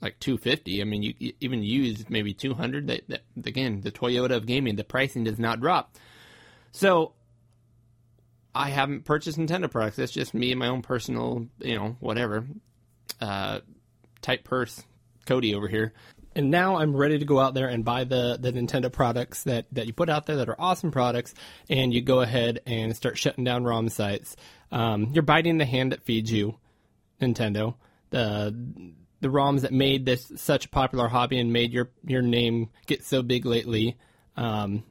like 0.00 0.18
250. 0.18 0.80
I 0.80 0.84
mean, 0.84 1.02
you, 1.02 1.14
you 1.18 1.32
even 1.40 1.62
used 1.62 2.10
maybe 2.10 2.32
200. 2.32 2.88
That, 2.88 3.08
that 3.08 3.22
again, 3.44 3.82
the 3.82 3.92
Toyota 3.92 4.32
of 4.32 4.46
gaming, 4.46 4.76
the 4.76 4.84
pricing 4.84 5.24
does 5.24 5.38
not 5.38 5.60
drop. 5.60 5.96
So 6.72 7.12
I 8.54 8.70
haven't 8.70 9.04
purchased 9.04 9.38
Nintendo 9.38 9.70
products. 9.70 9.98
It's 9.98 10.12
just 10.12 10.34
me 10.34 10.50
and 10.52 10.58
my 10.58 10.68
own 10.68 10.82
personal, 10.82 11.46
you 11.58 11.76
know, 11.76 11.96
whatever, 12.00 12.46
uh, 13.20 13.60
tight 14.20 14.44
purse, 14.44 14.82
Cody 15.26 15.54
over 15.54 15.68
here. 15.68 15.92
And 16.34 16.50
now 16.50 16.76
I'm 16.76 16.96
ready 16.96 17.18
to 17.18 17.24
go 17.24 17.38
out 17.38 17.54
there 17.54 17.68
and 17.68 17.84
buy 17.84 18.04
the, 18.04 18.38
the 18.40 18.52
Nintendo 18.52 18.90
products 18.90 19.44
that, 19.44 19.66
that 19.72 19.86
you 19.86 19.92
put 19.92 20.08
out 20.08 20.26
there 20.26 20.36
that 20.36 20.48
are 20.48 20.60
awesome 20.60 20.90
products, 20.90 21.34
and 21.68 21.92
you 21.92 22.00
go 22.00 22.20
ahead 22.20 22.60
and 22.66 22.96
start 22.96 23.18
shutting 23.18 23.44
down 23.44 23.64
ROM 23.64 23.88
sites. 23.88 24.36
Um, 24.70 25.10
you're 25.12 25.22
biting 25.22 25.58
the 25.58 25.66
hand 25.66 25.92
that 25.92 26.02
feeds 26.02 26.32
you, 26.32 26.56
Nintendo. 27.20 27.74
The 28.10 28.94
the 29.20 29.28
ROMs 29.28 29.60
that 29.60 29.72
made 29.72 30.04
this 30.04 30.32
such 30.34 30.66
a 30.66 30.68
popular 30.68 31.06
hobby 31.06 31.38
and 31.38 31.52
made 31.52 31.72
your 31.72 31.90
your 32.04 32.22
name 32.22 32.70
get 32.86 33.04
so 33.04 33.22
big 33.22 33.46
lately. 33.46 33.96
Um, 34.36 34.82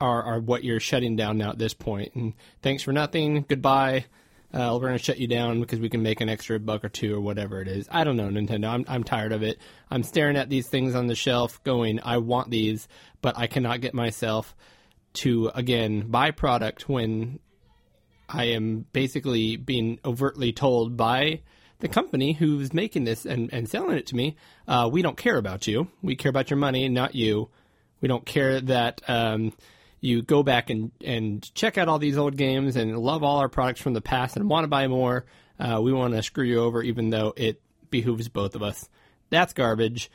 are, 0.00 0.22
are 0.22 0.40
what 0.40 0.64
you're 0.64 0.80
shutting 0.80 1.16
down 1.16 1.38
now 1.38 1.50
at 1.50 1.58
this 1.58 1.74
point. 1.74 2.14
And 2.14 2.34
thanks 2.62 2.82
for 2.82 2.92
nothing. 2.92 3.44
Goodbye. 3.48 4.06
Uh, 4.54 4.70
we're 4.72 4.88
going 4.88 4.98
to 4.98 5.02
shut 5.02 5.18
you 5.18 5.26
down 5.26 5.60
because 5.60 5.80
we 5.80 5.88
can 5.88 6.02
make 6.02 6.20
an 6.20 6.28
extra 6.28 6.58
buck 6.58 6.84
or 6.84 6.88
two 6.88 7.14
or 7.14 7.20
whatever 7.20 7.60
it 7.60 7.68
is. 7.68 7.88
I 7.90 8.04
don't 8.04 8.16
know, 8.16 8.28
Nintendo. 8.28 8.68
I'm, 8.68 8.84
I'm 8.88 9.04
tired 9.04 9.32
of 9.32 9.42
it. 9.42 9.58
I'm 9.90 10.02
staring 10.02 10.36
at 10.36 10.48
these 10.48 10.68
things 10.68 10.94
on 10.94 11.08
the 11.08 11.14
shelf 11.14 11.62
going, 11.64 12.00
I 12.02 12.18
want 12.18 12.50
these, 12.50 12.88
but 13.20 13.36
I 13.36 13.48
cannot 13.48 13.80
get 13.80 13.92
myself 13.92 14.54
to, 15.14 15.50
again, 15.54 16.08
buy 16.08 16.30
product 16.30 16.88
when 16.88 17.40
I 18.28 18.44
am 18.44 18.86
basically 18.92 19.56
being 19.56 19.98
overtly 20.04 20.52
told 20.52 20.96
by 20.96 21.40
the 21.80 21.88
company 21.88 22.32
who's 22.32 22.72
making 22.72 23.04
this 23.04 23.26
and, 23.26 23.52
and 23.52 23.68
selling 23.68 23.98
it 23.98 24.06
to 24.06 24.16
me, 24.16 24.36
uh, 24.66 24.88
we 24.90 25.02
don't 25.02 25.16
care 25.16 25.36
about 25.36 25.66
you. 25.66 25.88
We 26.02 26.16
care 26.16 26.30
about 26.30 26.50
your 26.50 26.58
money, 26.58 26.88
not 26.88 27.14
you. 27.14 27.50
We 28.00 28.08
don't 28.08 28.24
care 28.24 28.60
that 28.60 29.02
um, 29.08 29.52
you 30.00 30.22
go 30.22 30.42
back 30.42 30.70
and, 30.70 30.92
and 31.02 31.54
check 31.54 31.78
out 31.78 31.88
all 31.88 31.98
these 31.98 32.18
old 32.18 32.36
games 32.36 32.76
and 32.76 32.98
love 32.98 33.22
all 33.22 33.38
our 33.38 33.48
products 33.48 33.80
from 33.80 33.94
the 33.94 34.00
past 34.00 34.36
and 34.36 34.48
want 34.48 34.64
to 34.64 34.68
buy 34.68 34.86
more. 34.86 35.24
Uh, 35.58 35.80
we 35.82 35.92
want 35.92 36.14
to 36.14 36.22
screw 36.22 36.44
you 36.44 36.60
over, 36.60 36.82
even 36.82 37.10
though 37.10 37.32
it 37.36 37.60
behooves 37.90 38.28
both 38.28 38.54
of 38.54 38.62
us. 38.62 38.88
That's 39.30 39.52
garbage. 39.52 40.10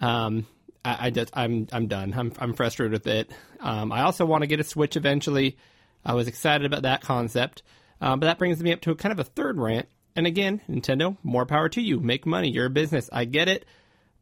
Um, 0.00 0.46
I, 0.84 1.06
I 1.06 1.10
just 1.10 1.30
I'm 1.34 1.66
I'm 1.72 1.86
done. 1.86 2.12
I'm 2.14 2.32
I'm 2.38 2.52
frustrated 2.52 2.92
with 2.92 3.06
it. 3.06 3.30
Um, 3.60 3.90
I 3.92 4.02
also 4.02 4.26
want 4.26 4.42
to 4.42 4.46
get 4.46 4.60
a 4.60 4.64
Switch 4.64 4.96
eventually. 4.96 5.56
I 6.04 6.14
was 6.14 6.28
excited 6.28 6.66
about 6.66 6.82
that 6.82 7.00
concept, 7.00 7.62
um, 8.00 8.20
but 8.20 8.26
that 8.26 8.38
brings 8.38 8.62
me 8.62 8.72
up 8.72 8.82
to 8.82 8.90
a 8.90 8.94
kind 8.94 9.12
of 9.12 9.18
a 9.18 9.24
third 9.24 9.58
rant. 9.58 9.88
And 10.16 10.26
again, 10.26 10.60
Nintendo, 10.68 11.16
more 11.22 11.46
power 11.46 11.68
to 11.70 11.80
you. 11.80 11.98
Make 11.98 12.26
money. 12.26 12.50
You're 12.50 12.66
a 12.66 12.70
business. 12.70 13.08
I 13.12 13.24
get 13.24 13.48
it. 13.48 13.64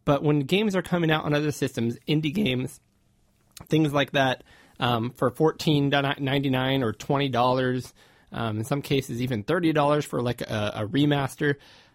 But 0.05 0.23
when 0.23 0.41
games 0.41 0.75
are 0.75 0.83
coming 0.83 1.11
out 1.11 1.25
on 1.25 1.35
other 1.35 1.53
systems, 1.53 1.99
indie 2.09 2.35
games, 2.35 2.81
things 3.69 3.93
like 3.93 4.13
that, 4.13 4.43
um, 4.83 5.11
for 5.11 5.31
fourteen 5.31 5.89
ninety 5.89 6.51
nine 6.51 6.83
or 6.83 6.93
twenty 6.93 7.29
dollars, 7.29 7.95
um, 8.33 8.59
in 8.59 8.65
some 8.65 8.83
cases 8.83 9.23
even 9.23 9.45
thirty 9.45 9.73
dollars 9.73 10.05
for 10.05 10.21
like 10.21 10.41
a, 10.43 10.73
a 10.83 10.87
remaster. 10.87 11.55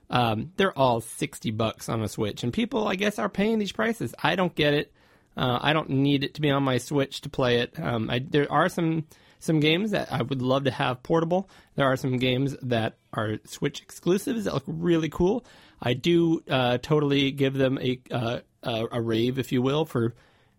Um, 0.10 0.54
they're 0.56 0.78
all 0.78 1.02
sixty 1.02 1.52
bucks 1.52 1.90
on 1.90 2.02
a 2.02 2.08
Switch, 2.08 2.44
and 2.44 2.54
people, 2.54 2.88
I 2.88 2.96
guess, 2.96 3.20
are 3.20 3.30
paying 3.30 3.60
these 3.60 3.74
prices. 3.74 4.16
I 4.24 4.36
don't 4.36 4.56
get 4.56 4.74
it. 4.74 4.94
Uh, 5.36 5.60
I 5.62 5.74
don't 5.74 5.90
need 5.90 6.24
it 6.24 6.34
to 6.36 6.42
be 6.42 6.50
on 6.50 6.64
my 6.64 6.78
Switch 6.78 7.22
to 7.22 7.30
play 7.30 7.60
it. 7.60 7.78
Um, 7.78 8.10
I, 8.10 8.20
there 8.20 8.50
are 8.50 8.70
some 8.70 9.06
some 9.40 9.60
games 9.60 9.92
that 9.92 10.12
I 10.12 10.22
would 10.22 10.42
love 10.42 10.64
to 10.64 10.72
have 10.72 11.04
portable. 11.04 11.50
There 11.76 11.86
are 11.86 11.98
some 11.98 12.18
games 12.18 12.56
that 12.64 12.98
are 13.12 13.38
Switch 13.46 13.82
exclusives 13.82 14.46
that 14.46 14.54
look 14.54 14.64
really 14.66 15.10
cool. 15.10 15.46
I 15.82 15.94
do 15.94 16.42
uh, 16.50 16.78
totally 16.78 17.32
give 17.32 17.54
them 17.54 17.78
a, 17.78 18.00
uh, 18.10 18.40
a 18.64 19.00
rave, 19.00 19.38
if 19.38 19.52
you 19.52 19.62
will, 19.62 19.86
for 19.86 20.16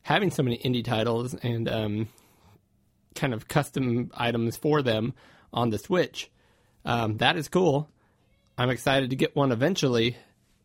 having 0.08 0.30
so 0.30 0.42
many 0.42 0.56
indie 0.56 0.82
titles 0.82 1.34
and 1.34 1.68
um, 1.68 2.08
kind 3.14 3.34
of 3.34 3.46
custom 3.46 4.10
items 4.14 4.56
for 4.56 4.80
them 4.80 5.12
on 5.52 5.68
the 5.68 5.76
Switch. 5.76 6.30
Um, 6.86 7.18
that 7.18 7.36
is 7.36 7.48
cool. 7.48 7.90
I'm 8.56 8.70
excited 8.70 9.10
to 9.10 9.16
get 9.16 9.36
one 9.36 9.52
eventually, 9.52 10.16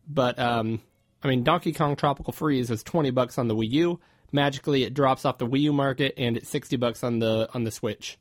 but 0.08 0.38
um, 0.38 0.80
I 1.22 1.28
mean, 1.28 1.44
Donkey 1.44 1.74
Kong 1.74 1.94
Tropical 1.94 2.32
Freeze 2.32 2.70
is 2.70 2.82
20 2.82 3.10
bucks 3.10 3.36
on 3.36 3.48
the 3.48 3.54
Wii 3.54 3.70
U. 3.72 4.00
Magically, 4.32 4.82
it 4.82 4.94
drops 4.94 5.26
off 5.26 5.36
the 5.36 5.46
Wii 5.46 5.60
U 5.60 5.72
market 5.74 6.14
and 6.16 6.38
it's 6.38 6.48
60 6.48 6.78
bucks 6.78 7.04
on 7.04 7.18
the 7.18 7.46
on 7.52 7.64
the 7.64 7.70
Switch. 7.70 8.18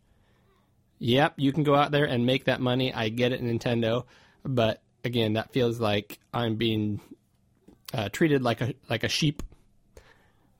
Yep, 1.00 1.36
you 1.38 1.54
can 1.54 1.64
go 1.64 1.74
out 1.74 1.92
there 1.92 2.06
and 2.06 2.26
make 2.26 2.46
that 2.46 2.60
money. 2.60 2.94
I 2.94 3.08
get 3.08 3.32
it, 3.32 3.42
Nintendo, 3.42 4.04
but 4.44 4.82
again, 5.06 5.34
that 5.34 5.54
feels 5.54 5.80
like 5.80 6.20
I'm 6.34 6.56
being 6.56 7.00
uh, 7.94 8.10
treated 8.10 8.42
like 8.42 8.60
a 8.60 8.74
like 8.90 9.06
a 9.06 9.10
sheep. 9.10 9.42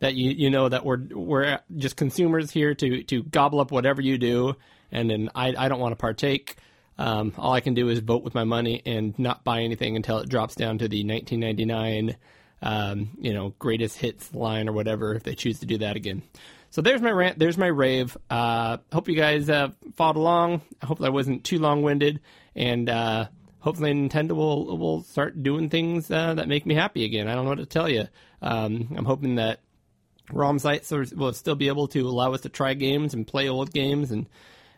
That 0.04 0.16
you 0.16 0.32
you 0.32 0.50
know 0.50 0.68
that 0.68 0.84
we're 0.84 1.00
we're 1.12 1.60
just 1.78 1.96
consumers 1.96 2.52
here 2.52 2.76
to 2.76 3.04
to 3.04 3.24
gobble 3.24 3.62
up 3.62 3.72
whatever 3.72 4.02
you 4.02 4.18
do, 4.18 4.56
and 4.92 5.10
then 5.10 5.30
I 5.34 5.56
I 5.58 5.70
don't 5.70 5.80
want 5.80 5.94
to 5.94 5.96
partake. 5.96 6.58
Um, 6.98 7.32
all 7.38 7.54
I 7.54 7.62
can 7.62 7.74
do 7.74 7.88
is 7.88 8.00
vote 8.00 8.22
with 8.22 8.36
my 8.36 8.44
money 8.44 8.82
and 8.86 9.18
not 9.18 9.46
buy 9.46 9.62
anything 9.62 9.96
until 9.96 10.20
it 10.20 10.28
drops 10.28 10.56
down 10.56 10.78
to 10.80 10.90
the 10.90 11.06
1999, 11.06 12.18
um, 12.62 13.12
you 13.18 13.34
know, 13.34 13.54
greatest 13.60 13.98
hits 13.98 14.34
line 14.34 14.68
or 14.68 14.74
whatever 14.74 15.16
if 15.16 15.24
they 15.24 15.36
choose 15.36 15.60
to 15.60 15.66
do 15.66 15.78
that 15.78 15.96
again. 15.96 16.22
So 16.70 16.82
there's 16.82 17.02
my 17.02 17.12
rant. 17.12 17.40
There's 17.40 17.58
my 17.58 17.68
rave. 17.68 18.18
Uh, 18.30 18.80
hope 18.92 19.08
you 19.08 19.16
guys 19.16 19.50
uh, 19.50 19.70
followed 19.96 20.18
along. 20.18 20.64
I 20.82 20.86
hope 20.86 21.02
I 21.02 21.10
wasn't 21.10 21.46
too 21.46 21.60
long 21.60 21.82
winded, 21.82 22.20
and 22.58 22.90
uh, 22.90 23.28
hopefully 23.60 23.94
Nintendo 23.94 24.34
will 24.34 24.78
will 24.78 25.04
start 25.04 25.42
doing 25.42 25.70
things 25.70 26.12
uh, 26.12 26.34
that 26.34 26.50
make 26.50 26.66
me 26.66 26.76
happy 26.76 27.06
again. 27.06 27.30
I 27.30 27.36
don't 27.36 27.46
know 27.46 27.52
what 27.52 27.60
to 27.60 27.66
tell 27.66 27.88
you. 27.88 28.10
Um, 28.42 28.94
I'm 28.98 29.06
hoping 29.06 29.36
that 29.36 29.62
ROM 30.34 30.60
sites 30.60 30.92
will 30.92 31.34
still 31.34 31.56
be 31.56 31.68
able 31.68 31.88
to 31.90 32.02
allow 32.02 32.34
us 32.34 32.42
to 32.42 32.50
try 32.50 32.74
games 32.74 33.14
and 33.14 33.26
play 33.26 33.50
old 33.50 33.72
games 33.72 34.12
and 34.12 34.28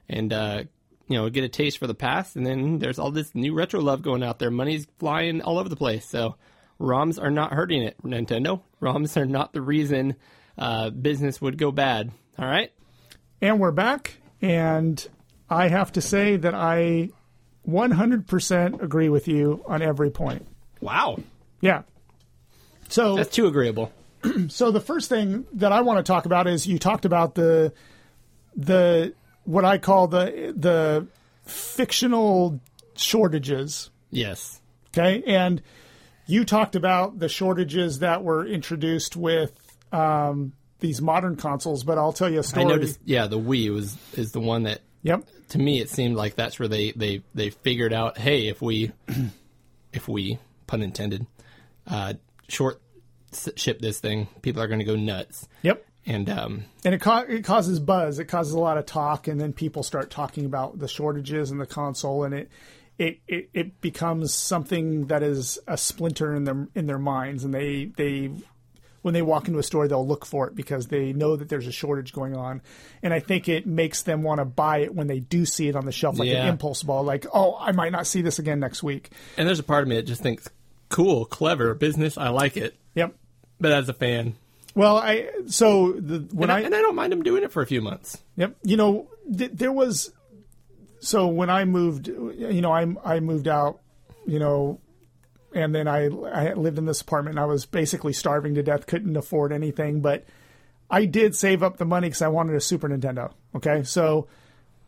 and 0.08 0.32
uh, 0.32 0.64
you 1.08 1.18
know 1.18 1.30
get 1.30 1.44
a 1.44 1.50
taste 1.50 1.78
for 1.78 1.88
the 1.88 1.96
past. 1.96 2.36
And 2.36 2.46
then 2.46 2.80
there's 2.80 3.00
all 3.00 3.12
this 3.12 3.34
new 3.34 3.54
retro 3.54 3.82
love 3.82 4.02
going 4.02 4.24
out 4.24 4.40
there. 4.40 4.52
Money's 4.52 4.88
flying 5.00 5.42
all 5.42 5.58
over 5.58 5.70
the 5.70 5.76
place. 5.76 6.06
So 6.08 6.36
ROMs 6.80 7.22
are 7.22 7.32
not 7.32 7.54
hurting 7.54 7.82
it, 7.84 7.96
Nintendo. 8.04 8.62
ROMs 8.82 9.18
are 9.18 9.26
not 9.26 9.54
the 9.54 9.62
reason 9.62 10.16
uh, 10.58 10.90
business 10.90 11.42
would 11.42 11.58
go 11.58 11.72
bad. 11.72 12.12
All 12.38 12.46
right. 12.46 12.72
And 13.42 13.60
we're 13.60 13.72
back, 13.72 14.18
and 14.42 15.06
I 15.50 15.68
have 15.68 15.92
to 15.94 16.02
say 16.02 16.38
that 16.38 16.56
I 16.56 17.10
100% 17.68 18.82
agree 18.82 19.10
with 19.10 19.28
you 19.28 19.64
on 19.68 19.82
every 19.82 20.10
point. 20.10 20.48
Wow, 20.82 21.20
Yeah. 21.62 21.84
So 22.90 23.16
that's 23.16 23.34
too 23.34 23.48
agreeable. 23.48 23.92
so 24.50 24.72
the 24.72 24.80
first 24.80 25.10
thing 25.10 25.46
that 25.54 25.72
I 25.72 25.82
want 25.82 25.98
to 25.98 26.04
talk 26.04 26.26
about 26.26 26.48
is 26.48 26.68
you 26.68 26.80
talked 26.80 27.06
about 27.06 27.36
the 27.36 27.74
the 28.56 29.14
what 29.44 29.66
I 29.66 29.78
call 29.78 30.08
the 30.08 30.54
the 30.56 31.08
fictional 31.46 32.60
shortages. 32.96 33.90
Yes. 34.10 34.62
Okay, 34.90 35.24
and 35.28 35.62
you 36.26 36.46
talked 36.46 36.76
about 36.76 37.20
the 37.20 37.30
shortages 37.30 38.00
that 38.00 38.24
were 38.24 38.46
introduced 38.46 39.16
with 39.16 39.52
um, 39.92 40.54
these 40.80 41.02
modern 41.02 41.36
consoles, 41.36 41.84
but 41.84 41.98
I'll 41.98 42.14
tell 42.14 42.32
you 42.32 42.40
a 42.40 42.44
story. 42.44 42.66
noticed. 42.66 43.00
Yeah, 43.04 43.28
the 43.28 43.40
Wii 43.40 43.74
was 43.74 43.98
is 44.14 44.32
the 44.32 44.40
one 44.40 44.64
that 44.64 44.82
Yep. 45.04 45.28
to 45.50 45.60
me 45.60 45.80
it 45.82 45.90
seemed 45.90 46.16
like 46.16 46.36
that's 46.36 46.58
where 46.60 46.68
they 46.68 46.92
they 46.92 47.22
they 47.36 47.50
figured 47.52 47.94
out. 47.94 48.18
Hey, 48.18 48.48
if 48.48 48.62
we 48.62 48.92
if 49.94 50.08
we 50.08 50.40
pun 50.66 50.82
intended 50.82 51.28
uh, 51.88 52.14
short 52.48 52.82
ship 53.56 53.80
this 53.80 54.00
thing, 54.00 54.28
people 54.42 54.62
are 54.62 54.68
going 54.68 54.80
to 54.80 54.86
go 54.86 54.96
nuts. 54.96 55.48
Yep. 55.62 55.86
And 56.08 56.30
um, 56.30 56.66
and 56.84 56.94
it, 56.94 57.02
ca- 57.02 57.26
it 57.28 57.44
causes 57.44 57.80
buzz. 57.80 58.20
It 58.20 58.26
causes 58.26 58.54
a 58.54 58.60
lot 58.60 58.78
of 58.78 58.86
talk, 58.86 59.28
and 59.28 59.42
then 59.42 59.54
people 59.54 59.82
start 59.82 60.12
talking 60.12 60.46
about 60.46 60.78
the 60.78 60.88
shortages 60.88 61.50
in 61.50 61.58
the 61.58 61.66
console, 61.66 62.24
and 62.26 62.34
it 62.36 62.50
it, 63.00 63.20
it, 63.28 63.50
it 63.54 63.82
becomes 63.82 64.32
something 64.34 65.08
that 65.08 65.24
is 65.24 65.58
a 65.68 65.78
splinter 65.78 66.36
in 66.36 66.44
their 66.44 66.68
in 66.76 66.86
their 66.86 67.00
minds, 67.00 67.44
and 67.44 67.52
they 67.54 67.86
they 67.98 68.30
when 69.02 69.14
they 69.16 69.24
walk 69.24 69.48
into 69.48 69.60
a 69.60 69.64
store, 69.64 69.88
they'll 69.88 70.06
look 70.08 70.26
for 70.28 70.48
it 70.48 70.54
because 70.56 70.88
they 70.88 71.12
know 71.14 71.36
that 71.36 71.50
there's 71.50 71.66
a 71.68 71.72
shortage 71.72 72.14
going 72.14 72.36
on, 72.36 72.62
and 73.02 73.12
I 73.12 73.20
think 73.20 73.50
it 73.50 73.66
makes 73.66 74.04
them 74.04 74.22
want 74.22 74.40
to 74.40 74.46
buy 74.46 74.80
it 74.80 74.94
when 74.94 75.08
they 75.08 75.20
do 75.20 75.44
see 75.46 75.68
it 75.70 75.76
on 75.76 75.86
the 75.86 75.92
shelf, 75.92 76.20
like 76.20 76.30
Yeah. 76.30 76.44
an 76.44 76.50
impulse 76.50 76.84
ball, 76.84 77.04
like 77.04 77.26
oh, 77.34 77.58
I 77.60 77.72
might 77.72 77.92
not 77.92 78.06
see 78.06 78.22
this 78.22 78.38
again 78.38 78.60
next 78.60 78.84
week. 78.84 79.10
and 79.38 79.48
there's 79.48 79.60
a 79.60 79.64
part 79.64 79.82
of 79.82 79.88
me 79.88 79.96
that 79.96 80.04
just 80.06 80.22
thinks 80.22 80.48
cool, 80.90 81.26
clever 81.26 81.74
business. 81.74 82.16
I 82.16 82.30
like 82.30 82.58
it. 82.58 82.76
Yep. 82.94 83.16
But 83.60 83.72
as 83.72 83.88
a 83.90 83.94
fan, 83.94 84.36
Well, 84.76 84.98
I 84.98 85.30
so 85.48 85.94
the 85.94 86.20
when 86.34 86.50
and, 86.50 86.52
I, 86.52 86.58
I, 86.58 86.62
and 86.62 86.76
I 86.76 86.82
don't 86.82 86.96
mind 86.96 87.14
him 87.14 87.24
doing 87.24 87.44
it 87.44 87.52
for 87.52 87.62
a 87.62 87.66
few 87.68 87.82
months. 87.82 88.22
Yep. 88.36 88.56
You 88.64 88.78
know, 88.78 89.08
th- 89.38 89.52
there 89.54 89.72
was 89.72 90.12
so 91.00 91.28
when 91.28 91.50
I 91.50 91.66
moved, 91.66 92.08
you 92.08 92.62
know, 92.62 92.72
I 92.72 92.86
I 93.04 93.20
moved 93.20 93.48
out, 93.48 93.80
you 94.26 94.40
know, 94.40 94.80
and 95.54 95.74
then 95.74 95.88
I 95.88 96.06
I 96.08 96.54
lived 96.54 96.78
in 96.78 96.86
this 96.86 97.02
apartment. 97.02 97.36
and 97.38 97.40
I 97.44 97.46
was 97.46 97.66
basically 97.66 98.14
starving 98.14 98.56
to 98.56 98.64
death, 98.64 98.88
couldn't 98.88 99.16
afford 99.16 99.54
anything, 99.54 100.02
but 100.02 100.26
I 100.90 101.06
did 101.06 101.36
save 101.36 101.64
up 101.64 101.78
the 101.78 101.86
money 101.86 102.08
because 102.10 102.22
I 102.22 102.28
wanted 102.28 102.56
a 102.56 102.62
Super 102.62 102.90
Nintendo. 102.90 103.32
Okay, 103.56 103.84
so 103.84 104.28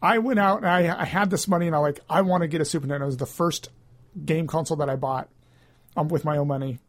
I 0.01 0.17
went 0.19 0.39
out 0.39 0.57
and 0.57 0.67
I 0.67 1.01
I 1.01 1.05
had 1.05 1.29
this 1.29 1.47
money 1.47 1.67
and 1.67 1.75
I 1.75 1.79
like 1.79 2.01
I 2.09 2.21
want 2.21 2.41
to 2.41 2.47
get 2.47 2.59
a 2.61 2.65
Super 2.65 2.85
Nintendo. 2.87 3.03
It 3.03 3.05
was 3.05 3.17
the 3.17 3.25
first 3.25 3.69
game 4.25 4.47
console 4.47 4.77
that 4.77 4.89
I 4.89 4.95
bought 4.95 5.29
um, 5.95 6.07
with 6.09 6.25
my 6.25 6.37
own 6.37 6.47
money 6.47 6.79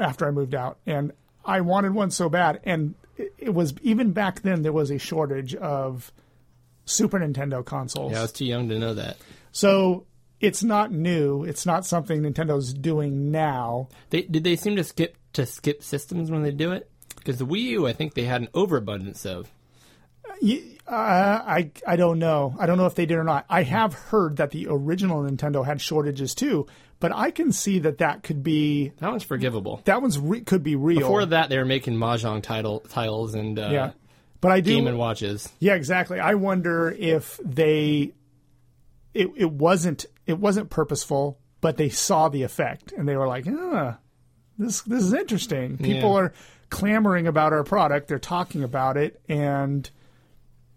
after 0.00 0.26
I 0.26 0.30
moved 0.30 0.54
out, 0.54 0.78
and 0.86 1.12
I 1.44 1.60
wanted 1.60 1.94
one 1.94 2.10
so 2.10 2.28
bad. 2.28 2.60
And 2.64 2.94
it, 3.38 3.54
was 3.54 3.74
even 3.82 4.12
back 4.12 4.42
then 4.42 4.62
there 4.62 4.72
was 4.72 4.90
a 4.90 4.98
shortage 4.98 5.54
of 5.54 6.12
Super 6.84 7.18
Nintendo 7.18 7.64
consoles. 7.64 8.12
Yeah, 8.12 8.20
I 8.20 8.22
was 8.22 8.32
too 8.32 8.44
young 8.44 8.68
to 8.68 8.78
know 8.78 8.94
that. 8.94 9.16
So 9.52 10.06
it's 10.40 10.62
not 10.62 10.92
new. 10.92 11.44
It's 11.44 11.66
not 11.66 11.86
something 11.86 12.22
Nintendo's 12.22 12.72
doing 12.72 13.30
now. 13.30 13.88
They 14.10 14.22
did 14.22 14.44
they 14.44 14.56
seem 14.56 14.76
to 14.76 14.84
skip 14.84 15.16
to 15.34 15.46
skip 15.46 15.82
systems 15.82 16.30
when 16.30 16.42
they 16.42 16.50
do 16.50 16.72
it? 16.72 16.90
Because 17.16 17.38
the 17.38 17.46
Wii 17.46 17.62
U, 17.62 17.86
I 17.86 17.92
think 17.92 18.14
they 18.14 18.24
had 18.24 18.40
an 18.42 18.48
overabundance 18.54 19.26
of. 19.26 19.50
Uh, 20.26 20.46
I 20.88 21.70
I 21.86 21.96
don't 21.96 22.18
know. 22.18 22.56
I 22.58 22.66
don't 22.66 22.78
know 22.78 22.86
if 22.86 22.94
they 22.94 23.06
did 23.06 23.18
or 23.18 23.24
not. 23.24 23.44
I 23.48 23.62
have 23.64 23.92
heard 23.92 24.36
that 24.38 24.50
the 24.50 24.68
original 24.70 25.22
Nintendo 25.22 25.64
had 25.64 25.80
shortages 25.80 26.34
too, 26.34 26.66
but 27.00 27.12
I 27.14 27.30
can 27.30 27.50
see 27.52 27.78
that 27.80 27.98
that 27.98 28.22
could 28.22 28.42
be 28.42 28.92
That 28.98 29.10
one's 29.10 29.24
forgivable. 29.24 29.80
that 29.86 30.00
one's 30.00 30.18
re- 30.18 30.42
could 30.42 30.62
be 30.62 30.76
real. 30.76 31.00
Before 31.00 31.26
that, 31.26 31.48
they 31.48 31.58
were 31.58 31.64
making 31.64 31.94
mahjong 31.96 32.42
title 32.42 32.80
titles 32.88 33.34
and 33.34 33.58
uh, 33.58 33.68
yeah, 33.72 33.90
but 34.40 34.52
I 34.52 34.60
do. 34.60 34.86
And 34.86 34.98
Watches. 34.98 35.48
Yeah, 35.58 35.74
exactly. 35.74 36.20
I 36.20 36.34
wonder 36.34 36.90
if 36.90 37.40
they 37.44 38.12
it 39.14 39.28
it 39.36 39.50
wasn't 39.50 40.06
it 40.26 40.38
wasn't 40.38 40.70
purposeful, 40.70 41.38
but 41.60 41.76
they 41.76 41.88
saw 41.88 42.28
the 42.28 42.42
effect 42.44 42.92
and 42.92 43.08
they 43.08 43.16
were 43.16 43.26
like, 43.26 43.46
ah, 43.48 43.98
this 44.58 44.82
this 44.82 45.02
is 45.02 45.12
interesting. 45.12 45.76
People 45.78 46.10
Yeah. 46.12 46.20
are 46.26 46.32
clamoring 46.68 47.26
about 47.26 47.52
our 47.52 47.64
product. 47.64 48.06
They're 48.08 48.18
talking 48.20 48.62
about 48.62 48.96
it, 48.96 49.20
and 49.28 49.90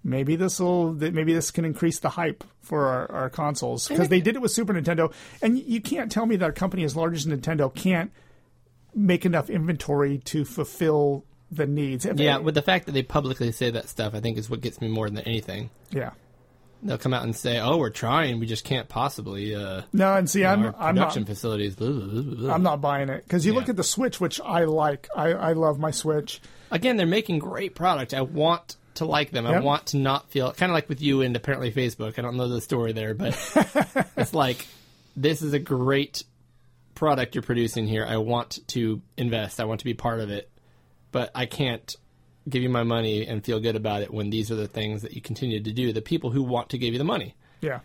maybe 0.03 0.35
this 0.35 0.59
will 0.59 0.93
maybe 0.93 1.33
this 1.33 1.51
can 1.51 1.65
increase 1.65 1.99
the 1.99 2.09
hype 2.09 2.43
for 2.61 2.87
our, 2.87 3.11
our 3.11 3.29
consoles 3.29 3.87
because 3.87 4.09
they 4.09 4.21
did 4.21 4.35
it 4.35 4.41
with 4.41 4.51
Super 4.51 4.73
Nintendo. 4.73 5.13
And 5.41 5.57
you 5.59 5.81
can't 5.81 6.11
tell 6.11 6.25
me 6.25 6.35
that 6.37 6.49
a 6.49 6.53
company 6.53 6.83
as 6.83 6.95
large 6.95 7.15
as 7.15 7.25
Nintendo 7.25 7.73
can't 7.73 8.11
make 8.95 9.25
enough 9.25 9.49
inventory 9.49 10.19
to 10.19 10.45
fulfill 10.45 11.25
the 11.51 11.65
needs. 11.67 12.05
If 12.05 12.19
Yeah, 12.19 12.37
they- 12.37 12.43
with 12.43 12.55
the 12.55 12.61
fact 12.61 12.85
that 12.85 12.91
they 12.93 13.03
publicly 13.03 13.51
say 13.51 13.69
that 13.71 13.89
stuff, 13.89 14.13
I 14.15 14.19
think 14.19 14.37
is 14.37 14.49
what 14.49 14.61
gets 14.61 14.81
me 14.81 14.87
more 14.87 15.09
than 15.09 15.19
anything. 15.19 15.69
yeah. 15.91 16.11
They'll 16.85 16.97
come 16.97 17.13
out 17.13 17.23
and 17.23 17.33
say, 17.33 17.59
"Oh, 17.61 17.77
we're 17.77 17.89
trying. 17.91 18.41
We 18.41 18.45
just 18.45 18.65
can't 18.65 18.89
possibly." 18.89 19.55
Uh, 19.55 19.83
No, 19.93 20.15
and 20.17 20.29
see, 20.29 20.43
I'm 20.43 20.65
our 20.65 20.75
I'm 20.77 20.95
not 20.95 21.03
production 21.13 21.23
facilities. 21.23 21.75
blah, 21.75 21.87
blah, 21.89 22.21
blah. 22.35 22.53
I'm 22.53 22.61
not 22.61 22.81
buying 22.81 23.07
it 23.07 23.23
because 23.23 23.45
you 23.45 23.53
look 23.53 23.69
at 23.69 23.77
the 23.77 23.85
Switch, 23.85 24.19
which 24.19 24.41
I 24.41 24.65
like. 24.65 25.07
I, 25.15 25.29
I 25.31 25.53
love 25.53 25.79
my 25.79 25.91
Switch. 25.91 26.41
Again, 26.71 26.97
they're 26.97 27.07
making 27.07 27.39
great 27.39 27.73
product. 27.73 28.13
I 28.13 28.19
want 28.19 28.75
to 28.95 29.05
like 29.05 29.31
them. 29.31 29.45
I 29.45 29.59
want 29.59 29.87
to 29.87 29.97
not 29.97 30.29
feel 30.29 30.51
kind 30.53 30.71
of 30.71 30.73
like 30.73 30.89
with 30.89 31.01
you 31.01 31.21
and 31.21 31.35
apparently 31.35 31.71
Facebook. 31.71 32.17
I 32.17 32.21
don't 32.21 32.37
know 32.37 32.47
the 32.47 32.61
story 32.61 32.93
there, 32.93 33.13
but 33.13 33.33
it's 34.17 34.33
like 34.33 34.65
this 35.15 35.41
is 35.41 35.53
a 35.53 35.59
great 35.59 36.23
product 36.95 37.35
you're 37.35 37.41
producing 37.41 37.87
here. 37.87 38.05
I 38.07 38.17
want 38.17 38.59
to 38.69 39.01
invest. 39.17 39.59
I 39.59 39.65
want 39.65 39.79
to 39.79 39.85
be 39.85 39.93
part 39.93 40.19
of 40.19 40.29
it, 40.29 40.49
but 41.11 41.31
I 41.35 41.45
can't 41.45 41.95
give 42.47 42.61
you 42.61 42.69
my 42.69 42.83
money 42.83 43.25
and 43.25 43.43
feel 43.43 43.59
good 43.59 43.75
about 43.75 44.01
it 44.01 44.13
when 44.13 44.29
these 44.29 44.51
are 44.51 44.55
the 44.55 44.67
things 44.67 45.01
that 45.01 45.13
you 45.13 45.21
continue 45.21 45.61
to 45.61 45.71
do. 45.71 45.93
The 45.93 46.01
people 46.01 46.31
who 46.31 46.43
want 46.43 46.69
to 46.69 46.77
give 46.77 46.93
you 46.93 46.97
the 46.97 47.05
money. 47.05 47.35
Yeah, 47.61 47.79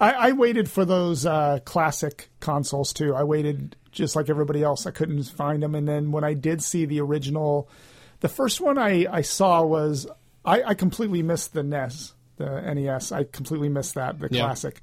I, 0.00 0.12
I 0.12 0.32
waited 0.32 0.70
for 0.70 0.84
those 0.84 1.26
uh, 1.26 1.60
classic 1.64 2.28
consoles 2.40 2.92
too. 2.92 3.14
I 3.14 3.24
waited 3.24 3.76
just 3.90 4.16
like 4.16 4.28
everybody 4.28 4.62
else. 4.62 4.86
I 4.86 4.90
couldn't 4.90 5.22
find 5.24 5.62
them, 5.62 5.74
and 5.74 5.88
then 5.88 6.12
when 6.12 6.24
I 6.24 6.34
did 6.34 6.62
see 6.62 6.84
the 6.84 7.00
original, 7.00 7.68
the 8.20 8.28
first 8.28 8.60
one 8.60 8.78
I, 8.78 9.06
I 9.10 9.22
saw 9.22 9.62
was 9.64 10.06
I, 10.44 10.62
I 10.62 10.74
completely 10.74 11.22
missed 11.22 11.52
the 11.52 11.62
NES, 11.62 12.14
the 12.36 12.60
NES. 12.74 13.12
I 13.12 13.24
completely 13.24 13.68
missed 13.68 13.94
that 13.94 14.18
the 14.18 14.28
Yeah. 14.30 14.42
classic. 14.44 14.80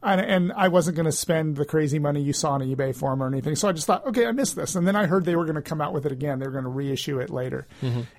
And, 0.00 0.20
and 0.20 0.52
I 0.52 0.68
wasn't 0.68 0.94
going 0.96 1.06
to 1.06 1.12
spend 1.12 1.56
the 1.56 1.64
crazy 1.64 1.98
money 1.98 2.22
you 2.22 2.32
saw 2.32 2.52
on 2.52 2.60
eBay 2.60 2.94
for 2.94 3.10
them 3.10 3.20
or 3.20 3.26
anything. 3.26 3.56
So 3.56 3.66
I 3.68 3.72
just 3.72 3.86
thought, 3.88 4.06
okay, 4.06 4.26
I 4.26 4.30
missed 4.32 4.54
this. 4.54 4.76
And 4.76 4.86
then 4.86 4.94
I 4.94 5.06
heard 5.06 5.24
they 5.24 5.34
were 5.34 5.44
going 5.44 5.56
to 5.56 5.62
come 5.62 5.80
out 5.80 5.92
with 5.92 6.06
it 6.06 6.12
again. 6.12 6.38
They 6.38 6.46
were 6.46 6.52
going 6.52 6.62
to 6.64 6.70
reissue 6.70 7.18
it 7.18 7.30
later. 7.30 7.66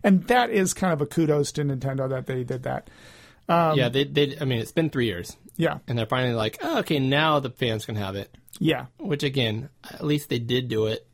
And 0.03 0.23
that 0.27 0.49
is 0.49 0.73
kind 0.73 0.91
of 0.91 0.99
a 1.01 1.06
kudos 1.06 1.53
to 1.53 1.64
Nintendo 1.64 2.10
that 2.10 2.26
they 2.27 2.43
did 2.43 2.64
that. 2.64 2.89
Um, 3.47 3.77
yeah, 3.77 3.88
they, 3.88 4.03
they. 4.03 4.38
I 4.39 4.43
mean, 4.45 4.60
it's 4.60 4.73
been 4.73 4.89
three 4.91 5.06
years, 5.07 5.35
Yeah. 5.56 5.80
and 5.88 5.97
they're 5.97 6.06
finally 6.06 6.35
like, 6.35 6.60
oh, 6.61 6.80
okay, 6.80 6.99
now 6.99 7.39
the 7.39 7.49
fans 7.49 7.85
can 7.85 7.95
have 7.95 8.15
it. 8.15 8.30
Yeah. 8.60 8.88
Which 8.99 9.23
again, 9.23 9.69
at 9.89 10.03
least 10.06 10.27
they 10.30 10.38
did 10.38 10.68
do 10.68 10.85
it 10.88 11.07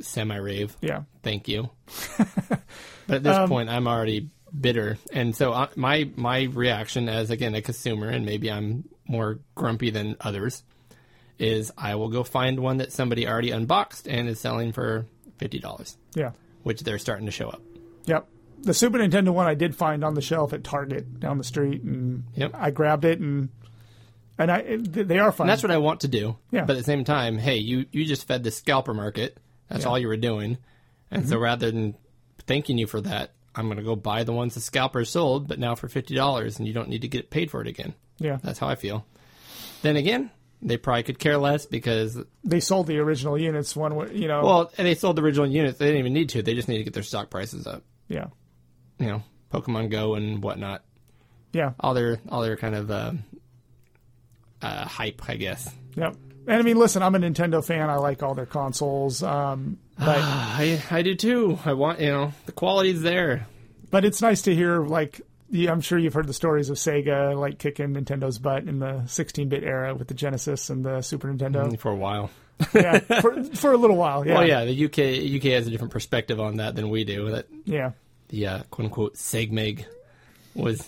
semi 0.00 0.36
rave. 0.36 0.76
Yeah. 0.80 1.02
Thank 1.22 1.48
you. 1.48 1.70
but 2.18 3.16
at 3.16 3.22
this 3.22 3.36
Um, 3.36 3.48
point, 3.48 3.68
I'm 3.68 3.86
already 3.88 4.30
bitter, 4.58 4.98
and 5.12 5.34
so 5.36 5.52
I, 5.52 5.68
my 5.76 6.10
my 6.16 6.42
reaction 6.44 7.08
as 7.08 7.30
again 7.30 7.54
a 7.54 7.62
consumer, 7.62 8.08
and 8.08 8.24
maybe 8.24 8.50
I'm 8.50 8.84
more 9.06 9.38
grumpy 9.54 9.90
than 9.90 10.16
others, 10.20 10.62
is 11.38 11.70
I 11.78 11.94
will 11.96 12.08
go 12.08 12.22
find 12.24 12.60
one 12.60 12.78
that 12.78 12.92
somebody 12.92 13.26
already 13.28 13.50
unboxed 13.50 14.06
and 14.08 14.28
is 14.28 14.40
selling 14.40 14.72
for 14.72 15.06
fifty 15.38 15.58
dollars, 15.58 15.96
Yeah. 16.14 16.32
which 16.62 16.82
they're 16.82 16.98
starting 16.98 17.26
to 17.26 17.32
show 17.32 17.48
up. 17.48 17.62
Yep. 18.06 18.26
The 18.62 18.74
Super 18.74 18.98
Nintendo 18.98 19.30
one 19.30 19.46
I 19.46 19.54
did 19.54 19.76
find 19.76 20.02
on 20.02 20.14
the 20.14 20.20
shelf 20.20 20.52
at 20.52 20.64
Target 20.64 21.20
down 21.20 21.38
the 21.38 21.44
street, 21.44 21.82
and 21.82 22.24
Yep. 22.34 22.52
I 22.54 22.70
grabbed 22.70 23.04
it, 23.04 23.20
and 23.20 23.50
and 24.38 24.50
I 24.50 24.76
they 24.78 25.18
are 25.18 25.30
fun. 25.32 25.44
And 25.46 25.50
that's 25.50 25.62
what 25.62 25.70
I 25.72 25.78
want 25.78 26.00
to 26.00 26.08
do. 26.08 26.36
Yeah. 26.50 26.64
But 26.64 26.72
at 26.76 26.78
the 26.78 26.84
same 26.84 27.04
time, 27.04 27.38
hey, 27.38 27.56
you, 27.58 27.86
you 27.92 28.04
just 28.04 28.26
fed 28.26 28.42
the 28.44 28.50
scalper 28.50 28.94
market. 28.94 29.36
That's 29.68 29.86
all 29.86 29.98
you 29.98 30.08
were 30.08 30.16
doing. 30.16 30.58
And 31.10 31.22
Mm-hmm. 31.22 31.30
so 31.30 31.38
rather 31.38 31.70
than 31.70 31.94
thanking 32.46 32.78
you 32.78 32.86
for 32.86 33.00
that, 33.00 33.32
I'm 33.54 33.66
going 33.66 33.78
to 33.78 33.82
go 33.84 33.96
buy 33.96 34.24
the 34.24 34.32
ones 34.32 34.54
the 34.54 34.60
scalpers 34.60 35.10
sold, 35.10 35.48
but 35.48 35.58
now 35.58 35.74
for 35.74 35.88
$50 35.88 36.58
and 36.58 36.66
you 36.68 36.74
don't 36.74 36.88
need 36.88 37.02
to 37.02 37.08
get 37.08 37.30
paid 37.30 37.50
for 37.50 37.60
it 37.60 37.66
again. 37.66 37.94
yeah. 38.18 38.38
That's 38.42 38.58
how 38.58 38.68
I 38.68 38.74
feel. 38.74 39.04
Then 39.82 39.96
again, 39.96 40.30
they 40.60 40.76
probably 40.76 41.02
could 41.04 41.18
care 41.18 41.38
less 41.38 41.66
because, 41.66 42.18
They 42.44 42.60
sold 42.60 42.86
the 42.88 42.98
original 42.98 43.38
units 43.38 43.74
one, 43.76 43.94
way- 43.94 44.14
you 44.14 44.28
know. 44.28 44.42
well, 44.44 44.72
and 44.76 44.86
they 44.86 44.94
sold 44.94 45.16
the 45.16 45.22
original 45.22 45.46
units. 45.46 45.78
They 45.78 45.86
didn't 45.86 46.00
even 46.00 46.12
need 46.12 46.28
to. 46.30 46.42
They 46.42 46.54
just 46.54 46.68
need 46.68 46.78
to 46.78 46.84
get 46.84 46.94
their 46.94 47.02
stock 47.02 47.30
prices 47.30 47.66
up. 47.66 47.82
yeah. 48.08 48.26
You 48.98 49.06
know, 49.06 49.22
Pokemon 49.52 49.90
Go 49.90 50.14
and 50.14 50.42
whatnot. 50.42 50.82
Yeah. 51.52 51.72
All 51.80 51.94
their, 51.94 52.18
all 52.28 52.42
their 52.42 52.56
kind 52.56 52.74
of 52.74 52.90
uh, 52.90 53.12
uh, 54.60 54.84
hype, 54.86 55.22
I 55.28 55.36
guess. 55.36 55.72
Yep. 55.96 56.16
And 56.48 56.56
I 56.56 56.62
mean, 56.62 56.78
listen, 56.78 57.02
I'm 57.02 57.14
a 57.14 57.18
Nintendo 57.18 57.64
fan. 57.64 57.90
I 57.90 57.96
like 57.96 58.22
all 58.22 58.34
their 58.34 58.46
consoles. 58.46 59.22
Um, 59.22 59.78
but 59.98 60.18
I, 60.20 60.82
I 60.90 61.02
do 61.02 61.14
too. 61.14 61.58
I 61.64 61.74
want, 61.74 62.00
you 62.00 62.06
know, 62.08 62.32
the 62.46 62.52
quality's 62.52 63.02
there. 63.02 63.46
but 63.90 64.04
it's 64.04 64.22
nice 64.22 64.42
to 64.42 64.54
hear 64.54 64.80
like 64.80 65.20
the, 65.50 65.68
I'm 65.68 65.80
sure 65.80 65.98
you've 65.98 66.14
heard 66.14 66.26
the 66.26 66.32
stories 66.34 66.70
of 66.70 66.76
Sega 66.76 67.38
like 67.38 67.58
kicking 67.58 67.94
Nintendo's 67.94 68.38
butt 68.38 68.64
in 68.64 68.78
the 68.80 69.02
16-bit 69.06 69.62
era 69.62 69.94
with 69.94 70.08
the 70.08 70.14
Genesis 70.14 70.68
and 70.70 70.84
the 70.84 71.02
Super 71.02 71.28
Nintendo. 71.28 71.78
for 71.78 71.90
a 71.92 71.96
while. 71.96 72.30
yeah, 72.74 72.98
for 73.20 73.44
for 73.44 73.72
a 73.72 73.76
little 73.76 73.96
while. 73.96 74.26
Yeah. 74.26 74.34
Well, 74.34 74.46
yeah, 74.48 74.64
the 74.64 74.84
UK 74.86 75.36
UK 75.36 75.52
has 75.52 75.66
a 75.68 75.70
different 75.70 75.92
perspective 75.92 76.40
on 76.40 76.56
that 76.56 76.74
than 76.74 76.88
we 76.90 77.04
do. 77.04 77.30
That 77.30 77.46
Yeah. 77.66 77.92
the 78.30 78.46
uh, 78.46 78.62
quote 78.70 78.86
unquote 78.86 79.14
Segmeg 79.14 79.84
was 80.54 80.84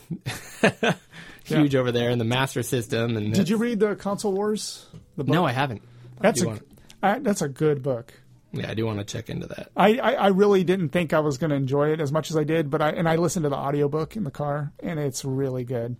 huge 1.45 1.74
over 1.74 1.93
there 1.93 2.11
in 2.11 2.19
the 2.19 2.24
Master 2.24 2.62
System. 2.62 3.16
And 3.16 3.32
Did 3.32 3.49
you 3.49 3.57
read 3.57 3.78
the 3.81 3.95
Console 3.95 4.32
Wars? 4.32 4.87
The 5.16 5.24
book? 5.24 5.32
No, 5.35 5.45
I 5.45 5.53
haven't. 5.53 5.82
That's 6.20 6.41
I 6.41 6.43
a 6.43 6.45
do 6.45 6.49
want, 6.51 6.62
uh, 7.03 7.19
that's 7.20 7.43
a 7.43 7.49
good 7.49 7.82
book. 7.82 8.12
yeah, 8.53 8.70
I 8.70 8.74
do 8.74 8.87
want 8.87 8.99
to 8.99 9.05
check 9.05 9.31
into 9.31 9.47
that. 9.49 9.70
I, 9.77 9.97
I, 9.99 10.12
I 10.12 10.27
really 10.28 10.65
didn't 10.65 10.91
think 10.91 11.12
I 11.12 11.20
was 11.20 11.39
going 11.39 11.51
to 11.51 11.57
enjoy 11.57 11.93
it 11.93 12.01
as 12.01 12.11
much 12.12 12.31
as 12.31 12.37
I 12.37 12.45
did, 12.45 12.70
but 12.70 12.81
I 12.82 12.91
and 12.91 13.09
I 13.09 13.16
listened 13.16 13.45
to 13.45 13.49
the 13.51 13.57
audiobook 13.57 14.16
in 14.16 14.24
the 14.24 14.31
car, 14.31 14.73
and 14.81 14.99
it's 15.01 15.24
really 15.24 15.65
good. 15.65 15.97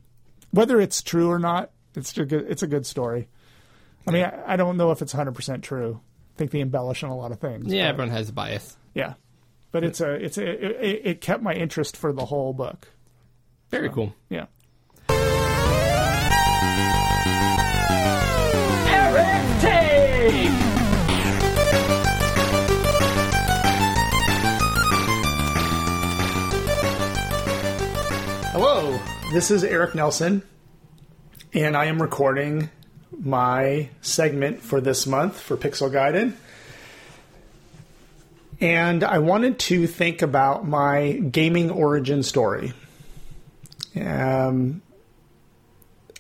Whether 0.51 0.81
it's 0.81 1.03
true 1.03 1.31
or 1.31 1.39
not, 1.39 1.71
it's 1.95 2.17
a 2.19 2.25
good 2.25 2.47
it's 2.51 2.63
a 2.63 2.67
good 2.67 2.87
story. 2.87 3.29
I 4.07 4.11
mean, 4.11 4.25
I, 4.25 4.55
I 4.55 4.57
don't 4.57 4.77
know 4.77 4.91
if 4.91 5.01
it's 5.03 5.13
100 5.15 5.33
percent 5.35 5.63
true. 5.65 6.01
I 6.35 6.39
think 6.39 6.51
they 6.53 6.61
embellish 6.61 7.03
on 7.05 7.11
a 7.11 7.17
lot 7.17 7.33
of 7.33 7.39
things. 7.41 7.73
Yeah, 7.73 7.85
but- 7.85 7.89
everyone 8.03 8.11
has 8.17 8.29
a 8.29 8.33
bias. 8.33 8.77
yeah. 8.95 9.15
But 9.73 9.85
it's 9.85 10.01
a 10.01 10.13
it's 10.15 10.37
a 10.37 10.45
it, 10.85 11.03
it 11.05 11.21
kept 11.21 11.43
my 11.45 11.53
interest 11.55 11.97
for 11.97 12.13
the 12.13 12.25
whole 12.25 12.53
book. 12.53 12.89
Very 13.71 13.89
cool. 13.89 14.13
Yeah. 14.29 14.47
Hello, 28.53 29.01
this 29.33 29.51
is 29.51 29.65
Eric 29.65 29.97
Nelson, 29.97 30.43
and 31.53 31.77
I 31.77 31.87
am 31.87 32.01
recording 32.01 32.71
my 33.19 33.89
segment 34.03 34.61
for 34.63 34.81
this 34.81 35.05
month 35.05 35.41
for 35.41 35.57
Pixel 35.57 35.91
Gaiden. 35.91 36.35
and 38.61 39.03
I 39.03 39.19
wanted 39.19 39.59
to 39.61 39.89
think 39.89 40.23
about 40.23 40.65
my 40.65 41.13
gaming 41.13 41.71
origin 41.71 42.23
story. 42.23 42.73
Um, 44.01 44.83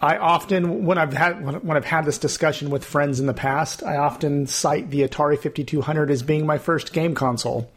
I 0.02 0.16
often, 0.16 0.86
when 0.86 0.96
I've 0.96 1.12
had 1.12 1.44
when 1.62 1.76
I've 1.76 1.84
had 1.84 2.06
this 2.06 2.16
discussion 2.16 2.70
with 2.70 2.84
friends 2.84 3.20
in 3.20 3.26
the 3.26 3.34
past, 3.34 3.82
I 3.82 3.96
often 3.96 4.46
cite 4.46 4.90
the 4.90 5.06
Atari 5.06 5.38
5200 5.38 6.10
as 6.10 6.22
being 6.22 6.46
my 6.46 6.56
first 6.56 6.94
game 6.94 7.14
console. 7.14 7.70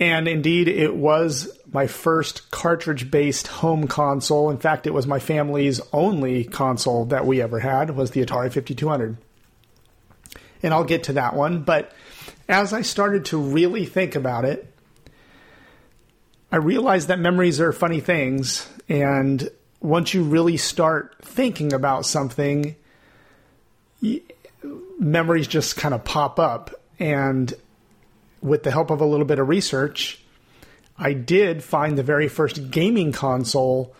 And 0.00 0.26
indeed, 0.26 0.66
it 0.66 0.96
was 0.96 1.56
my 1.70 1.86
first 1.86 2.50
cartridge 2.50 3.10
based 3.10 3.46
home 3.46 3.86
console. 3.86 4.50
In 4.50 4.58
fact, 4.58 4.86
it 4.86 4.94
was 4.94 5.06
my 5.06 5.18
family's 5.18 5.80
only 5.92 6.44
console 6.44 7.04
that 7.06 7.26
we 7.26 7.40
ever 7.40 7.60
had 7.60 7.90
was 7.90 8.10
the 8.10 8.24
Atari 8.24 8.52
5200. 8.52 9.18
And 10.62 10.72
I'll 10.72 10.84
get 10.84 11.04
to 11.04 11.12
that 11.14 11.34
one, 11.34 11.62
but 11.62 11.92
as 12.48 12.72
I 12.72 12.80
started 12.80 13.26
to 13.26 13.38
really 13.38 13.84
think 13.84 14.14
about 14.14 14.46
it, 14.46 14.72
I 16.50 16.56
realized 16.56 17.08
that 17.08 17.18
memories 17.18 17.60
are 17.60 17.72
funny 17.72 18.00
things 18.00 18.66
and 18.88 19.50
once 19.84 20.14
you 20.14 20.24
really 20.24 20.56
start 20.56 21.14
thinking 21.20 21.74
about 21.74 22.06
something, 22.06 22.74
y- 24.02 24.22
memories 24.98 25.46
just 25.46 25.76
kind 25.76 25.94
of 25.94 26.02
pop 26.04 26.38
up 26.38 26.70
and 26.98 27.52
with 28.40 28.62
the 28.62 28.70
help 28.70 28.90
of 28.90 29.02
a 29.02 29.04
little 29.04 29.26
bit 29.26 29.38
of 29.38 29.46
research, 29.46 30.22
I 30.96 31.12
did 31.12 31.62
find 31.62 31.98
the 31.98 32.02
very 32.02 32.28
first 32.28 32.70
gaming 32.70 33.12
console 33.12 33.94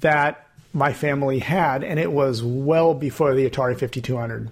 that 0.00 0.48
my 0.72 0.94
family 0.94 1.38
had, 1.38 1.84
and 1.84 2.00
it 2.00 2.10
was 2.10 2.42
well 2.42 2.94
before 2.94 3.34
the 3.34 3.48
Atari 3.48 3.78
5200. 3.78 4.50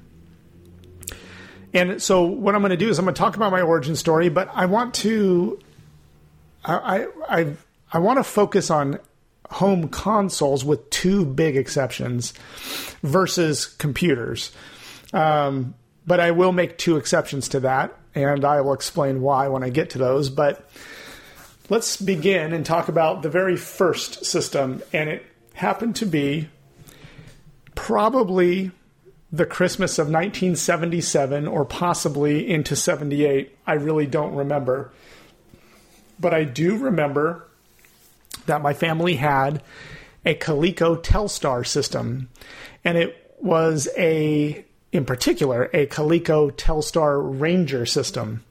And 1.73 2.03
so, 2.03 2.24
what 2.24 2.55
I'm 2.55 2.61
going 2.61 2.70
to 2.70 2.77
do 2.77 2.91
is 2.91 2.99
I'm 2.99 3.07
going 3.07 3.15
to 3.15 3.19
talk 3.19 3.37
about 3.37 3.53
my 3.53 3.62
origin 3.62 3.97
story, 3.97 4.29
but 4.29 4.51
I 4.53 4.66
want 4.66 4.93
to, 4.97 5.59
I, 6.62 6.74
I, 6.74 7.07
I, 7.41 7.53
I 7.93 7.99
want 8.01 8.19
to 8.19 8.24
focus 8.24 8.70
on 8.70 8.99
home 9.53 9.89
consoles 9.89 10.65
with 10.65 10.89
two 10.91 11.24
big 11.24 11.57
exceptions 11.57 12.33
versus 13.03 13.66
computers. 13.66 14.51
Um, 15.12 15.74
but 16.07 16.20
I 16.20 16.31
will 16.33 16.53
make 16.53 16.79
two 16.79 16.97
exceptions 16.97 17.49
to 17.51 17.61
that, 17.61 17.97
and 18.15 18.45
I 18.45 18.61
will 18.62 18.73
explain 18.73 19.20
why 19.20 19.49
when 19.49 19.62
I 19.62 19.69
get 19.69 19.91
to 19.91 19.99
those. 19.99 20.31
But 20.31 20.69
let's 21.69 21.97
begin 21.97 22.53
and 22.53 22.66
talk 22.66 22.89
about 22.89 23.23
the 23.23 23.31
very 23.31 23.57
first 23.57 24.24
system, 24.24 24.83
and 24.93 25.09
it 25.09 25.24
happened 25.55 25.97
to 25.97 26.07
be 26.07 26.49
probably 27.74 28.70
the 29.31 29.47
Christmas 29.47 29.99
of 29.99 30.07
1977 30.07 31.47
or 31.47 31.65
possibly 31.65 32.49
into 32.49 32.77
78. 32.77 33.57
I 33.66 33.74
really 33.74 34.07
don't 34.07 34.35
remember. 34.35 34.93
But 36.20 36.35
I 36.35 36.45
do 36.45 36.77
remember 36.77 37.49
that 38.47 38.62
my 38.62 38.74
family 38.74 39.16
had 39.16 39.62
a 40.24 40.35
Coleco 40.35 41.02
Telstar 41.02 41.66
system, 41.66 42.28
and 42.85 42.97
it 42.97 43.35
was 43.40 43.89
a, 43.97 44.64
in 44.93 45.05
particular, 45.05 45.69
a 45.73 45.86
Coleco 45.86 46.52
Telstar 46.52 47.40
Ranger 47.40 47.86
system. 47.86 48.44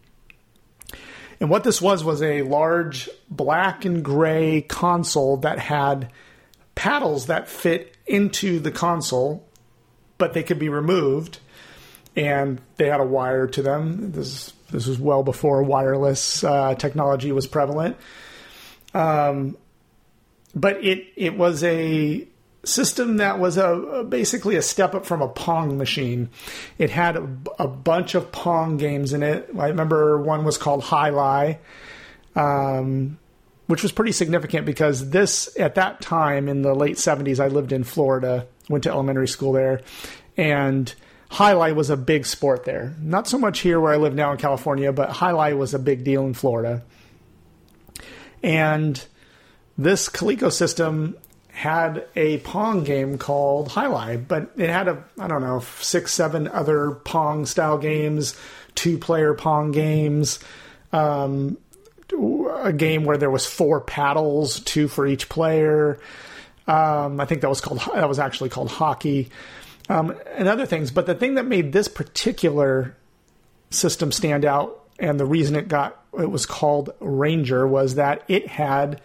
And 1.40 1.50
what 1.50 1.64
this 1.64 1.82
was 1.82 2.04
was 2.04 2.22
a 2.22 2.44
large 2.44 3.10
black 3.30 3.84
and 3.86 4.04
gray 4.04 4.62
console 4.62 5.38
that 5.38 5.58
had 5.58 6.12
paddles 6.76 7.28
that 7.28 7.50
fit 7.50 7.96
into 8.06 8.60
the 8.60 8.72
console, 8.72 9.48
but 10.18 10.34
they 10.34 10.44
could 10.44 10.60
be 10.60 10.70
removed, 10.70 11.40
and 12.16 12.62
they 12.78 12.88
had 12.88 13.00
a 13.00 13.06
wire 13.06 13.48
to 13.48 13.62
them. 13.62 14.12
This 14.12 14.54
this 14.70 14.88
was 14.88 15.00
well 15.00 15.24
before 15.24 15.64
wireless 15.64 16.44
uh, 16.44 16.76
technology 16.76 17.32
was 17.32 17.48
prevalent. 17.48 17.98
Um, 18.94 19.58
but 20.56 20.84
it 20.84 21.08
it 21.16 21.38
was 21.38 21.64
a 21.64 22.28
system 22.64 23.18
that 23.18 23.40
was 23.40 23.58
a, 23.58 23.68
a 23.70 24.04
basically 24.04 24.56
a 24.56 24.62
step 24.62 24.94
up 24.94 25.06
from 25.06 25.22
a 25.22 25.28
Pong 25.28 25.78
machine. 25.78 26.30
It 26.78 26.90
had 26.90 27.18
a, 27.18 27.28
a 27.58 27.68
bunch 27.68 28.14
of 28.16 28.32
Pong 28.32 28.78
games 28.78 29.14
in 29.14 29.24
it. 29.24 29.50
I 29.58 29.70
remember 29.70 30.22
one 30.22 30.44
was 30.44 30.58
called 30.58 30.84
High 30.84 31.58
um, 32.36 33.18
which 33.68 33.84
was 33.84 33.92
pretty 33.92 34.12
significant 34.12 34.66
because 34.66 35.10
this 35.10 35.58
at 35.58 35.76
that 35.76 36.02
time 36.02 36.48
in 36.48 36.62
the 36.62 36.74
late 36.76 37.00
seventies, 37.00 37.40
I 37.40 37.48
lived 37.48 37.72
in 37.72 37.84
Florida, 37.84 38.48
went 38.70 38.84
to 38.84 38.92
elementary 38.92 39.28
school 39.28 39.54
there, 39.54 39.82
and. 40.38 40.94
Jai 41.32 41.54
Alai 41.54 41.74
was 41.74 41.90
a 41.90 41.96
big 41.96 42.26
sport 42.26 42.66
there. 42.66 42.94
Not 43.00 43.26
so 43.26 43.38
much 43.38 43.60
here 43.60 43.80
where 43.80 43.94
I 43.94 43.96
live 43.96 44.14
now 44.14 44.34
in 44.34 44.38
California, 44.38 44.92
but 44.92 45.14
Jai 45.14 45.32
Alai 45.32 45.58
was 45.58 45.74
a 45.74 45.80
big 45.80 46.04
deal 46.04 46.26
in 46.26 46.34
Florida. 46.34 46.84
And 48.44 49.02
this 49.84 50.10
Coleco 50.10 50.52
system 50.52 51.18
had 51.50 52.08
a 52.16 52.38
Pong 52.40 52.84
game 52.84 53.18
called 53.18 53.70
Jai 53.70 53.86
Alai, 53.86 54.28
but 54.28 54.52
it 54.58 54.70
had 54.70 54.88
a 54.88 55.04
I 55.20 55.28
don't 55.28 55.42
know 55.42 55.60
six 55.80 56.14
seven 56.14 56.48
other 56.48 56.92
Pong 56.92 57.46
style 57.46 57.78
games, 57.78 58.36
two 58.76 58.98
player 58.98 59.34
Pong 59.34 59.72
games, 59.72 60.40
um, 60.94 61.58
a 62.64 62.74
game 62.74 63.04
where 63.04 63.18
there 63.18 63.30
was 63.30 63.46
four 63.46 63.82
paddles, 63.82 64.60
two 64.62 64.88
for 64.88 65.06
each 65.06 65.30
player. 65.30 66.00
Um, 66.68 67.20
I 67.20 67.26
think 67.26 67.42
that 67.42 67.50
was 67.50 67.62
called 67.62 67.82
that 67.94 68.08
was 68.08 68.20
actually 68.20 68.50
called 68.50 68.70
hockey, 68.70 69.30
um, 69.90 70.16
and 70.36 70.48
other 70.48 70.66
things. 70.66 70.92
But 70.92 71.06
the 71.06 71.16
thing 71.16 71.36
that 71.36 71.46
made 71.46 71.74
this 71.74 71.88
particular 71.88 72.96
system 73.72 74.12
stand 74.12 74.46
out, 74.46 74.88
and 75.00 75.20
the 75.20 75.26
reason 75.26 75.56
it 75.56 75.68
got 75.68 76.02
it 76.18 76.30
was 76.30 76.46
called 76.46 76.92
Ranger, 77.00 77.68
was 77.68 77.96
that 77.96 78.24
it 78.28 78.48
had 78.48 79.02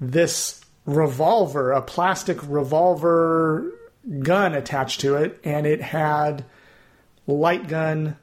this 0.00 0.60
revolver, 0.86 1.72
a 1.72 1.82
plastic 1.82 2.38
revolver 2.48 3.72
gun 4.20 4.54
attached 4.54 5.00
to 5.00 5.16
it, 5.16 5.38
and 5.44 5.66
it 5.66 5.82
had 5.82 6.44
light 7.26 7.68
gun 7.68 8.16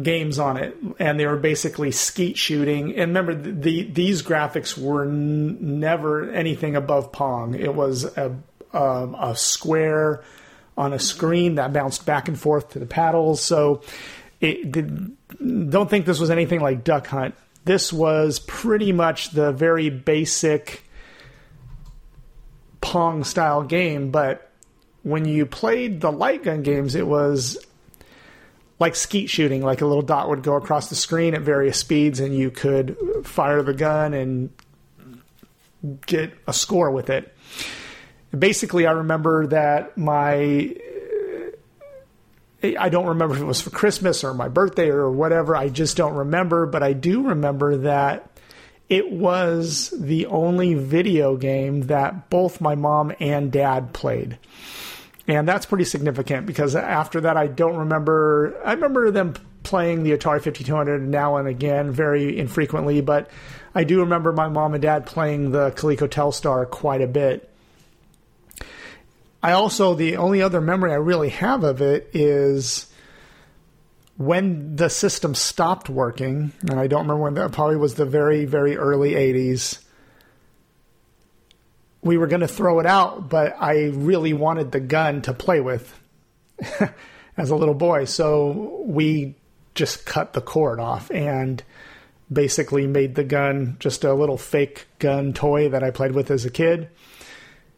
games 0.00 0.38
on 0.38 0.56
it, 0.56 0.76
and 0.98 1.18
they 1.18 1.26
were 1.26 1.36
basically 1.36 1.90
skeet 1.90 2.36
shooting. 2.36 2.90
And 2.90 3.14
remember, 3.14 3.34
the 3.34 3.82
these 3.84 4.22
graphics 4.22 4.76
were 4.76 5.04
n- 5.04 5.80
never 5.80 6.30
anything 6.30 6.76
above 6.76 7.12
Pong. 7.12 7.54
It 7.54 7.74
was 7.74 8.04
a 8.04 8.36
um, 8.72 9.14
a 9.14 9.36
square 9.36 10.22
on 10.76 10.92
a 10.92 10.98
screen 10.98 11.54
that 11.56 11.72
bounced 11.72 12.04
back 12.04 12.26
and 12.26 12.38
forth 12.38 12.70
to 12.70 12.80
the 12.80 12.86
paddles. 12.86 13.40
So, 13.40 13.82
it 14.40 14.72
did, 14.72 15.16
don't 15.70 15.88
think 15.88 16.06
this 16.06 16.18
was 16.18 16.30
anything 16.30 16.60
like 16.60 16.82
Duck 16.82 17.06
Hunt. 17.06 17.36
This 17.64 17.92
was 17.92 18.38
pretty 18.40 18.92
much 18.92 19.30
the 19.30 19.52
very 19.52 19.88
basic 19.90 20.84
Pong 22.80 23.24
style 23.24 23.62
game, 23.62 24.10
but 24.10 24.50
when 25.02 25.24
you 25.24 25.46
played 25.46 26.00
the 26.00 26.12
light 26.12 26.42
gun 26.42 26.62
games, 26.62 26.94
it 26.94 27.06
was 27.06 27.58
like 28.78 28.94
skeet 28.94 29.30
shooting, 29.30 29.62
like 29.62 29.80
a 29.80 29.86
little 29.86 30.02
dot 30.02 30.28
would 30.28 30.42
go 30.42 30.56
across 30.56 30.88
the 30.88 30.94
screen 30.94 31.34
at 31.34 31.40
various 31.40 31.78
speeds, 31.78 32.20
and 32.20 32.34
you 32.34 32.50
could 32.50 32.96
fire 33.24 33.62
the 33.62 33.72
gun 33.72 34.12
and 34.12 34.50
get 36.06 36.32
a 36.46 36.52
score 36.52 36.90
with 36.90 37.08
it. 37.08 37.34
Basically, 38.36 38.86
I 38.86 38.92
remember 38.92 39.46
that 39.46 39.96
my 39.96 40.76
I 42.64 42.88
don't 42.88 43.06
remember 43.06 43.34
if 43.34 43.40
it 43.40 43.46
was 43.46 43.60
for 43.60 43.70
Christmas 43.70 44.24
or 44.24 44.34
my 44.34 44.48
birthday 44.48 44.88
or 44.88 45.10
whatever. 45.10 45.54
I 45.54 45.68
just 45.68 45.96
don't 45.96 46.14
remember, 46.14 46.66
but 46.66 46.82
I 46.82 46.92
do 46.92 47.28
remember 47.28 47.76
that 47.78 48.30
it 48.88 49.10
was 49.10 49.92
the 49.98 50.26
only 50.26 50.74
video 50.74 51.36
game 51.36 51.82
that 51.82 52.30
both 52.30 52.60
my 52.60 52.74
mom 52.74 53.12
and 53.20 53.50
dad 53.52 53.92
played. 53.92 54.38
And 55.26 55.48
that's 55.48 55.66
pretty 55.66 55.84
significant 55.84 56.46
because 56.46 56.76
after 56.76 57.22
that, 57.22 57.36
I 57.36 57.46
don't 57.46 57.76
remember. 57.76 58.60
I 58.64 58.72
remember 58.72 59.10
them 59.10 59.34
playing 59.62 60.02
the 60.02 60.12
Atari 60.12 60.42
5200 60.42 61.08
now 61.08 61.36
and 61.36 61.48
again, 61.48 61.90
very 61.90 62.38
infrequently, 62.38 63.00
but 63.00 63.30
I 63.74 63.84
do 63.84 64.00
remember 64.00 64.32
my 64.32 64.48
mom 64.48 64.74
and 64.74 64.82
dad 64.82 65.06
playing 65.06 65.52
the 65.52 65.70
Coleco 65.70 66.08
Telstar 66.08 66.70
quite 66.70 67.00
a 67.00 67.06
bit. 67.06 67.50
I 69.44 69.52
also, 69.52 69.92
the 69.92 70.16
only 70.16 70.40
other 70.40 70.62
memory 70.62 70.90
I 70.90 70.94
really 70.94 71.28
have 71.28 71.64
of 71.64 71.82
it 71.82 72.08
is 72.14 72.86
when 74.16 74.74
the 74.74 74.88
system 74.88 75.34
stopped 75.34 75.90
working, 75.90 76.54
and 76.62 76.80
I 76.80 76.86
don't 76.86 77.02
remember 77.02 77.24
when 77.24 77.34
that 77.34 77.52
probably 77.52 77.76
was 77.76 77.92
the 77.94 78.06
very, 78.06 78.46
very 78.46 78.74
early 78.74 79.10
80s. 79.10 79.80
We 82.00 82.16
were 82.16 82.26
going 82.26 82.40
to 82.40 82.48
throw 82.48 82.80
it 82.80 82.86
out, 82.86 83.28
but 83.28 83.54
I 83.60 83.88
really 83.88 84.32
wanted 84.32 84.72
the 84.72 84.80
gun 84.80 85.20
to 85.20 85.34
play 85.34 85.60
with 85.60 85.92
as 87.36 87.50
a 87.50 87.56
little 87.56 87.74
boy. 87.74 88.06
So 88.06 88.82
we 88.86 89.34
just 89.74 90.06
cut 90.06 90.32
the 90.32 90.40
cord 90.40 90.80
off 90.80 91.10
and 91.10 91.62
basically 92.32 92.86
made 92.86 93.14
the 93.14 93.24
gun 93.24 93.76
just 93.78 94.04
a 94.04 94.14
little 94.14 94.38
fake 94.38 94.86
gun 94.98 95.34
toy 95.34 95.68
that 95.68 95.84
I 95.84 95.90
played 95.90 96.12
with 96.12 96.30
as 96.30 96.46
a 96.46 96.50
kid. 96.50 96.88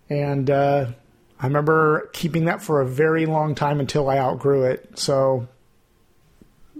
And, 0.09 0.48
uh, 0.48 0.93
I 1.41 1.47
remember 1.47 2.09
keeping 2.13 2.47
that 2.47 2.63
for 2.63 2.81
a 2.81 2.87
very 2.87 3.27
long 3.27 3.55
time 3.55 3.81
until 3.81 4.09
I 4.09 4.19
outgrew 4.19 4.65
it. 4.65 4.99
So 4.99 5.49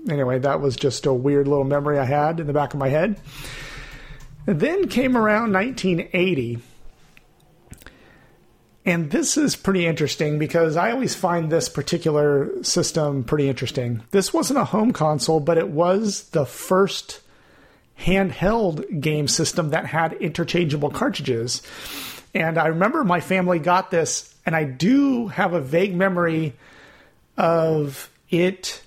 anyway, 0.09 0.39
that 0.39 0.61
was 0.61 0.77
just 0.77 1.07
a 1.07 1.12
weird 1.12 1.47
little 1.47 1.65
memory 1.65 1.99
I 1.99 2.05
had 2.05 2.41
in 2.41 2.47
the 2.47 2.53
back 2.53 2.73
of 2.73 2.81
my 2.81 2.89
head. 2.89 3.20
And 4.47 4.61
then 4.61 4.89
came 4.89 5.16
around 5.16 5.53
1980. 5.53 6.59
And 8.87 9.11
this 9.11 9.37
is 9.37 9.57
pretty 9.57 9.85
interesting 9.85 10.39
because 10.39 10.77
I 10.77 10.93
always 10.93 11.16
find 11.16 11.51
this 11.51 11.69
particular 11.69 12.62
system 12.62 13.24
pretty 13.24 13.49
interesting. 13.49 14.05
This 14.12 14.33
wasn't 14.33 14.61
a 14.61 14.65
home 14.65 14.93
console, 14.93 15.41
but 15.41 15.59
it 15.59 15.69
was 15.69 16.28
the 16.31 16.47
first 16.47 17.20
handheld 17.99 19.01
game 19.01 19.27
system 19.27 19.70
that 19.70 19.87
had 19.87 20.12
interchangeable 20.15 20.91
cartridges. 20.91 21.62
And 22.33 22.59
I 22.59 22.66
remember 22.66 23.03
my 23.03 23.20
family 23.20 23.59
got 23.59 23.91
this, 23.91 24.33
and 24.47 24.55
I 24.55 24.62
do 24.62 25.27
have 25.27 25.52
a 25.52 25.60
vague 25.60 25.94
memory 25.94 26.55
of 27.36 28.09
it 28.31 28.81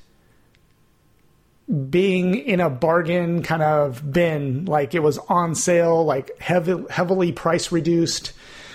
being 1.89 2.35
in 2.35 2.61
a 2.61 2.69
bargain 2.69 3.43
kind 3.43 3.61
of 3.61 4.11
bin, 4.11 4.65
like 4.65 4.95
it 4.95 5.03
was 5.03 5.17
on 5.17 5.53
sale, 5.53 6.03
like 6.03 6.39
heavy, 6.39 6.83
heavily 6.89 7.33
price 7.33 7.71
reduced. 7.71 8.31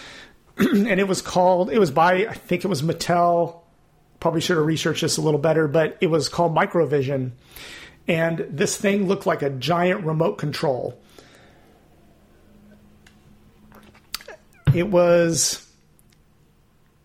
and 0.58 1.00
it 1.00 1.08
was 1.08 1.22
called, 1.22 1.70
it 1.70 1.78
was 1.78 1.90
by, 1.90 2.26
I 2.26 2.34
think 2.34 2.64
it 2.64 2.68
was 2.68 2.82
Mattel. 2.82 3.62
Probably 4.20 4.40
should 4.40 4.58
have 4.58 4.66
researched 4.66 5.02
this 5.02 5.16
a 5.16 5.22
little 5.22 5.40
better, 5.40 5.66
but 5.66 5.96
it 6.00 6.06
was 6.06 6.28
called 6.28 6.54
Microvision. 6.54 7.32
And 8.06 8.46
this 8.50 8.76
thing 8.76 9.08
looked 9.08 9.26
like 9.26 9.42
a 9.42 9.50
giant 9.50 10.04
remote 10.04 10.38
control. 10.38 10.98
It 14.72 14.88
was 14.88 15.64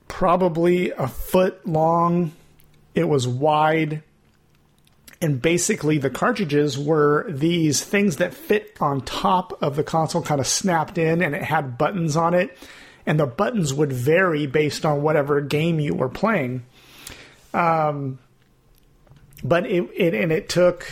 probably 0.09 0.91
a 0.91 1.07
foot 1.07 1.65
long. 1.65 2.33
It 2.93 3.05
was 3.05 3.25
wide. 3.25 4.03
And 5.21 5.41
basically, 5.41 5.97
the 5.97 6.09
cartridges 6.09 6.77
were 6.77 7.25
these 7.29 7.81
things 7.81 8.17
that 8.17 8.33
fit 8.33 8.75
on 8.81 9.01
top 9.01 9.61
of 9.63 9.77
the 9.77 9.83
console, 9.83 10.21
kind 10.21 10.41
of 10.41 10.47
snapped 10.47 10.97
in, 10.97 11.21
and 11.21 11.33
it 11.33 11.43
had 11.43 11.77
buttons 11.77 12.17
on 12.17 12.33
it. 12.33 12.57
And 13.05 13.17
the 13.17 13.25
buttons 13.25 13.73
would 13.73 13.93
vary 13.93 14.45
based 14.45 14.85
on 14.85 15.01
whatever 15.01 15.39
game 15.39 15.79
you 15.79 15.93
were 15.93 16.09
playing. 16.09 16.65
Um, 17.53 18.19
but 19.43 19.65
it, 19.65 19.89
it 19.95 20.13
and 20.13 20.31
it 20.31 20.49
took 20.49 20.85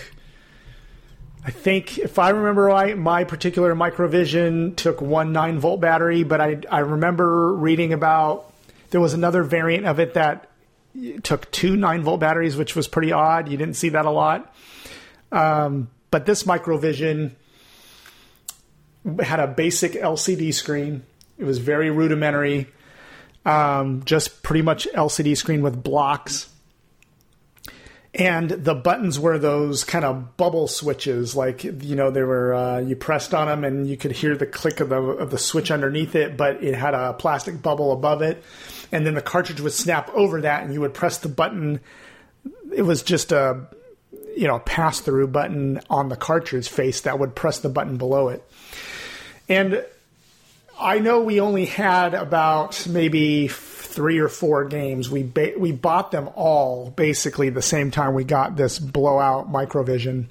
I 1.48 1.52
think 1.52 1.98
if 1.98 2.20
I 2.20 2.30
remember 2.30 2.64
right, 2.64 2.98
my 2.98 3.24
particular 3.24 3.74
Microvision 3.74 4.76
took 4.76 5.00
one 5.00 5.32
nine 5.32 5.60
volt 5.60 5.80
battery, 5.80 6.24
but 6.24 6.42
I 6.42 6.60
I 6.70 6.80
remember 6.80 7.54
reading 7.54 7.94
about 7.94 8.52
there 8.90 9.02
was 9.02 9.14
another 9.14 9.44
variant 9.44 9.86
of 9.86 10.00
it 10.00 10.14
that 10.14 10.50
took 11.24 11.50
two 11.52 11.76
nine 11.76 12.04
volt 12.04 12.20
batteries, 12.20 12.56
which 12.56 12.76
was 12.76 12.88
pretty 12.88 13.12
odd. 13.12 13.50
You 13.50 13.58
didn't 13.58 13.76
see 13.76 13.90
that 13.90 14.06
a 14.06 14.12
lot. 14.12 14.54
Um, 15.32 15.90
but 16.12 16.26
this 16.26 16.44
Microvision 16.44 17.32
had 19.22 19.40
a 19.40 19.48
basic 19.48 19.94
LCD 19.94 20.54
screen. 20.54 21.04
It 21.38 21.44
was 21.44 21.60
very 21.60 21.92
rudimentary, 21.92 22.68
um, 23.46 24.04
just 24.06 24.42
pretty 24.42 24.62
much 24.62 24.88
LCD 24.94 25.38
screen 25.38 25.62
with 25.62 25.84
blocks 25.84 26.50
and 28.18 28.50
the 28.50 28.74
buttons 28.74 29.20
were 29.20 29.38
those 29.38 29.84
kind 29.84 30.04
of 30.04 30.38
bubble 30.38 30.68
switches 30.68 31.36
like 31.36 31.64
you 31.64 31.96
know 31.96 32.10
they 32.10 32.24
were 32.24 32.54
uh, 32.54 32.80
you 32.80 32.96
pressed 32.96 33.34
on 33.34 33.48
them 33.48 33.64
and 33.64 33.88
you 33.88 33.96
could 33.96 34.12
hear 34.12 34.36
the 34.36 34.46
click 34.46 34.80
of 34.80 34.90
the 34.90 35.02
of 35.02 35.30
the 35.30 35.38
switch 35.38 35.72
underneath 35.72 36.16
it 36.16 36.36
but 36.36 36.64
it 36.64 36.74
had 36.74 36.94
a 36.94 37.14
plastic 37.14 37.62
bubble 37.62 37.92
above 37.92 38.22
it 38.22 38.44
and 38.92 39.06
then 39.06 39.14
the 39.14 39.22
cartridge 39.22 39.62
would 39.62 39.74
snap 39.74 40.10
over 40.14 40.42
that 40.42 40.64
and 40.64 40.74
you 40.74 40.82
would 40.82 40.94
press 40.94 41.18
the 41.20 41.30
button 41.30 41.80
it 42.74 42.84
was 42.84 43.04
just 43.04 43.32
a 43.32 43.66
you 44.36 44.48
know 44.48 44.60
pass 44.60 45.00
through 45.00 45.28
button 45.28 45.80
on 45.90 46.10
the 46.10 46.16
cartridge 46.16 46.70
face 46.70 47.02
that 47.02 47.20
would 47.20 47.36
press 47.36 47.60
the 47.60 47.70
button 47.70 47.98
below 47.98 48.30
it 48.30 48.44
and 49.50 49.84
I 50.80 51.00
know 51.00 51.22
we 51.22 51.40
only 51.40 51.66
had 51.66 52.14
about 52.14 52.86
maybe 52.88 53.48
three 53.48 54.20
or 54.20 54.28
four 54.28 54.66
games. 54.66 55.10
We 55.10 55.24
ba- 55.24 55.54
we 55.58 55.72
bought 55.72 56.12
them 56.12 56.30
all 56.36 56.92
basically 56.92 57.50
the 57.50 57.64
same 57.64 57.90
time 57.90 58.14
we 58.14 58.24
got 58.24 58.56
this 58.56 58.78
blowout 58.78 59.52
Microvision, 59.52 60.28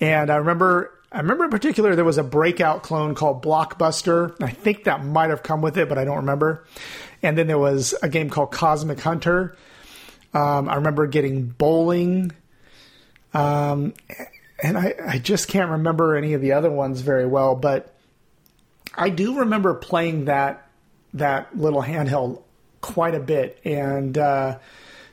and 0.00 0.30
I 0.30 0.36
remember. 0.36 0.92
I 1.12 1.20
remember 1.20 1.44
in 1.44 1.50
particular 1.50 1.94
there 1.94 2.04
was 2.04 2.18
a 2.18 2.24
breakout 2.24 2.82
clone 2.82 3.14
called 3.14 3.42
Blockbuster. 3.42 4.34
I 4.42 4.50
think 4.50 4.84
that 4.84 5.04
might 5.04 5.30
have 5.30 5.42
come 5.42 5.62
with 5.62 5.78
it, 5.78 5.88
but 5.88 5.98
I 5.98 6.04
don't 6.04 6.16
remember. 6.16 6.66
And 7.22 7.36
then 7.36 7.46
there 7.46 7.58
was 7.58 7.94
a 8.02 8.08
game 8.08 8.30
called 8.30 8.52
Cosmic 8.52 9.00
Hunter. 9.00 9.56
Um, 10.34 10.68
I 10.68 10.76
remember 10.76 11.06
getting 11.06 11.46
bowling. 11.46 12.32
Um, 13.32 13.94
and 14.62 14.78
I, 14.78 14.94
I 15.06 15.18
just 15.18 15.48
can't 15.48 15.70
remember 15.70 16.16
any 16.16 16.32
of 16.34 16.40
the 16.40 16.52
other 16.52 16.70
ones 16.70 17.00
very 17.00 17.26
well, 17.26 17.54
but 17.54 17.94
I 18.94 19.10
do 19.10 19.40
remember 19.40 19.74
playing 19.74 20.26
that 20.26 20.68
that 21.14 21.56
little 21.56 21.82
handheld 21.82 22.42
quite 22.80 23.14
a 23.14 23.20
bit, 23.20 23.58
and 23.64 24.16
uh, 24.16 24.58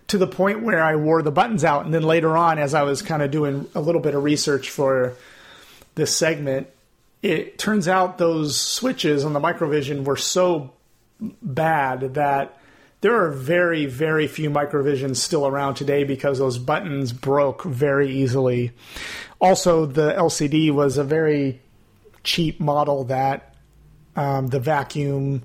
to 0.07 0.17
the 0.17 0.27
point 0.27 0.63
where 0.63 0.83
I 0.83 0.95
wore 0.95 1.21
the 1.21 1.31
buttons 1.31 1.63
out. 1.63 1.85
And 1.85 1.93
then 1.93 2.03
later 2.03 2.35
on, 2.35 2.59
as 2.59 2.73
I 2.73 2.83
was 2.83 3.01
kind 3.01 3.21
of 3.21 3.31
doing 3.31 3.69
a 3.73 3.81
little 3.81 4.01
bit 4.01 4.15
of 4.15 4.23
research 4.23 4.69
for 4.69 5.13
this 5.95 6.15
segment, 6.15 6.67
it 7.21 7.57
turns 7.57 7.87
out 7.87 8.17
those 8.17 8.59
switches 8.59 9.23
on 9.23 9.33
the 9.33 9.39
Microvision 9.39 10.03
were 10.03 10.17
so 10.17 10.72
bad 11.41 12.15
that 12.15 12.57
there 13.01 13.21
are 13.21 13.31
very, 13.31 13.85
very 13.85 14.27
few 14.27 14.49
Microvisions 14.49 15.17
still 15.17 15.45
around 15.45 15.75
today 15.75 16.05
because 16.05 16.39
those 16.39 16.57
buttons 16.57 17.11
broke 17.11 17.63
very 17.63 18.09
easily. 18.09 18.71
Also, 19.41 19.85
the 19.85 20.13
LCD 20.13 20.71
was 20.71 20.97
a 20.97 21.03
very 21.03 21.61
cheap 22.23 22.61
model 22.61 23.03
that 23.05 23.55
um, 24.15 24.47
the 24.47 24.59
vacuum 24.59 25.43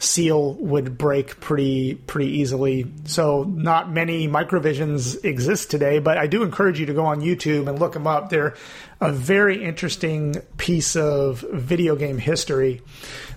seal 0.00 0.52
would 0.54 0.98
break 0.98 1.40
pretty 1.40 1.94
pretty 1.94 2.30
easily. 2.40 2.86
So 3.04 3.44
not 3.44 3.90
many 3.90 4.28
microvisions 4.28 5.24
exist 5.24 5.70
today, 5.70 5.98
but 5.98 6.18
I 6.18 6.26
do 6.26 6.42
encourage 6.42 6.78
you 6.78 6.86
to 6.86 6.92
go 6.92 7.06
on 7.06 7.22
YouTube 7.22 7.68
and 7.68 7.78
look 7.78 7.94
them 7.94 8.06
up. 8.06 8.28
They're 8.28 8.54
a 9.00 9.12
very 9.12 9.64
interesting 9.64 10.42
piece 10.58 10.96
of 10.96 11.42
video 11.52 11.96
game 11.96 12.18
history. 12.18 12.82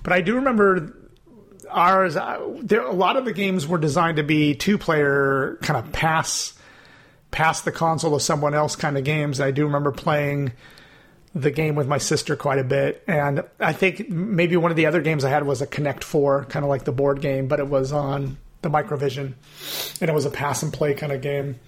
But 0.03 0.13
I 0.13 0.19
do 0.19 0.35
remember 0.35 0.95
ours 1.69 2.15
there 2.61 2.81
a 2.81 2.91
lot 2.91 3.17
of 3.17 3.25
the 3.25 3.33
games 3.33 3.67
were 3.67 3.77
designed 3.77 4.17
to 4.17 4.23
be 4.23 4.55
two 4.55 4.77
player 4.77 5.57
kind 5.61 5.77
of 5.77 5.91
pass 5.91 6.53
pass 7.31 7.61
the 7.61 7.71
console 7.71 8.17
to 8.17 8.23
someone 8.23 8.53
else 8.53 8.75
kind 8.75 8.97
of 8.97 9.03
games. 9.03 9.39
I 9.39 9.51
do 9.51 9.65
remember 9.65 9.91
playing 9.91 10.51
the 11.35 11.51
game 11.51 11.75
with 11.75 11.87
my 11.87 11.97
sister 11.97 12.35
quite 12.35 12.59
a 12.59 12.63
bit. 12.63 13.03
And 13.07 13.43
I 13.59 13.73
think 13.73 14.09
maybe 14.09 14.57
one 14.57 14.71
of 14.71 14.77
the 14.77 14.87
other 14.87 15.01
games 15.01 15.23
I 15.23 15.29
had 15.29 15.45
was 15.45 15.61
a 15.61 15.67
Connect 15.67 16.03
4, 16.03 16.45
kind 16.45 16.65
of 16.65 16.69
like 16.69 16.85
the 16.85 16.91
board 16.91 17.21
game, 17.21 17.47
but 17.47 17.59
it 17.59 17.67
was 17.67 17.91
on 17.91 18.37
the 18.61 18.69
Microvision. 18.69 19.33
And 20.01 20.09
it 20.09 20.13
was 20.13 20.25
a 20.25 20.31
pass 20.31 20.63
and 20.63 20.73
play 20.73 20.95
kind 20.95 21.11
of 21.11 21.21
game. 21.21 21.59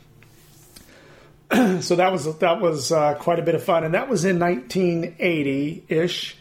so 1.82 1.95
that 1.95 2.11
was 2.11 2.38
that 2.40 2.61
was 2.61 2.91
uh, 2.91 3.14
quite 3.15 3.38
a 3.38 3.41
bit 3.41 3.56
of 3.56 3.64
fun, 3.64 3.84
and 3.84 3.94
that 3.94 4.07
was 4.07 4.23
in 4.23 4.40
1980 4.40 5.84
ish. 5.90 6.38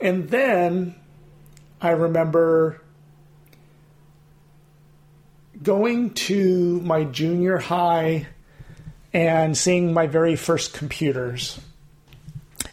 And 0.00 0.28
then 0.28 0.94
I 1.80 1.90
remember 1.90 2.80
going 5.62 6.14
to 6.14 6.80
my 6.80 7.04
junior 7.04 7.58
high 7.58 8.26
and 9.12 9.56
seeing 9.56 9.92
my 9.92 10.06
very 10.06 10.36
first 10.36 10.72
computers. 10.72 11.58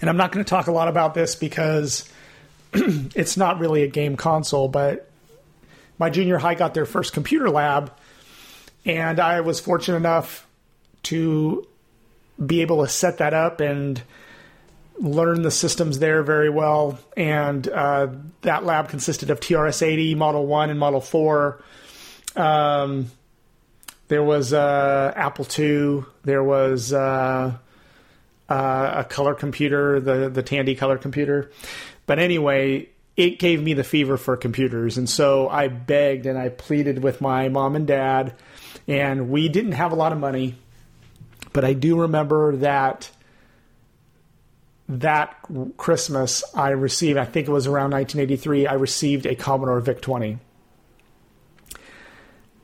And 0.02 0.10
I'm 0.10 0.18
not 0.18 0.32
going 0.32 0.44
to 0.44 0.49
talk 0.49 0.68
a 0.68 0.72
lot 0.72 0.88
about 0.88 1.14
this 1.14 1.36
because 1.36 2.10
it's 2.73 3.38
not 3.38 3.60
really 3.60 3.84
a 3.84 3.88
game 3.88 4.18
console, 4.18 4.68
but 4.68 5.10
my 5.98 6.10
junior 6.10 6.38
high 6.38 6.56
got 6.56 6.73
their 6.73 6.86
first 6.86 7.14
computer 7.14 7.49
lab, 7.49 7.91
and 8.86 9.19
I 9.19 9.41
was 9.41 9.60
fortunate 9.60 9.98
enough 9.98 10.45
to 11.03 11.65
be 12.44 12.61
able 12.61 12.84
to 12.84 12.90
set 12.90 13.19
that 13.19 13.34
up 13.34 13.61
and 13.61 14.02
learn 14.99 15.41
the 15.41 15.51
systems 15.51 15.99
there 15.99 16.23
very 16.23 16.49
well. 16.49 16.97
And 17.17 17.67
uh, 17.67 18.07
that 18.41 18.63
lab 18.63 18.89
consisted 18.89 19.30
of 19.30 19.39
TRS 19.39 19.81
80, 19.81 20.15
Model 20.15 20.45
1, 20.45 20.69
and 20.69 20.80
Model 20.80 21.01
4. 21.01 21.61
Um, 22.35 23.11
there 24.07 24.23
was 24.23 24.53
uh, 24.53 25.13
Apple 25.15 25.47
II. 25.57 26.03
There 26.23 26.43
was 26.43 26.93
uh, 26.93 27.57
uh, 28.47 28.91
a 28.95 29.03
color 29.03 29.34
computer, 29.34 29.99
the 29.99 30.30
the 30.30 30.43
Tandy 30.43 30.76
color 30.76 30.97
computer. 30.97 31.51
But 32.05 32.19
anyway, 32.19 32.89
it 33.17 33.39
gave 33.39 33.63
me 33.63 33.73
the 33.73 33.84
fever 33.84 34.17
for 34.17 34.38
computers, 34.38 34.97
and 34.97 35.09
so 35.09 35.49
I 35.49 35.69
begged 35.69 36.26
and 36.27 36.38
I 36.38 36.49
pleaded 36.49 37.01
with 37.01 37.19
my 37.19 37.49
mom 37.49 37.76
and 37.76 37.88
dad, 37.88 38.35
and 38.88 39.30
we 39.30 39.49
didn't 39.49 39.72
have 39.72 39.91
a 39.91 39.95
lot 39.95 40.11
of 40.11 40.19
money, 40.19 40.55
but 41.51 41.65
I 41.65 41.73
do 41.73 42.01
remember 42.01 42.57
that 42.57 43.09
that 44.88 45.38
Christmas 45.78 46.44
I 46.53 46.70
received, 46.70 47.18
I 47.18 47.26
think 47.26 47.48
it 47.48 47.52
was 47.52 47.68
around 47.68 47.91
1983, 47.91 48.68
I 48.68 48.74
received 48.74 49.26
a 49.26 49.36
Commodore 49.36 49.80
VIC 49.80 50.02
20. 50.02 50.38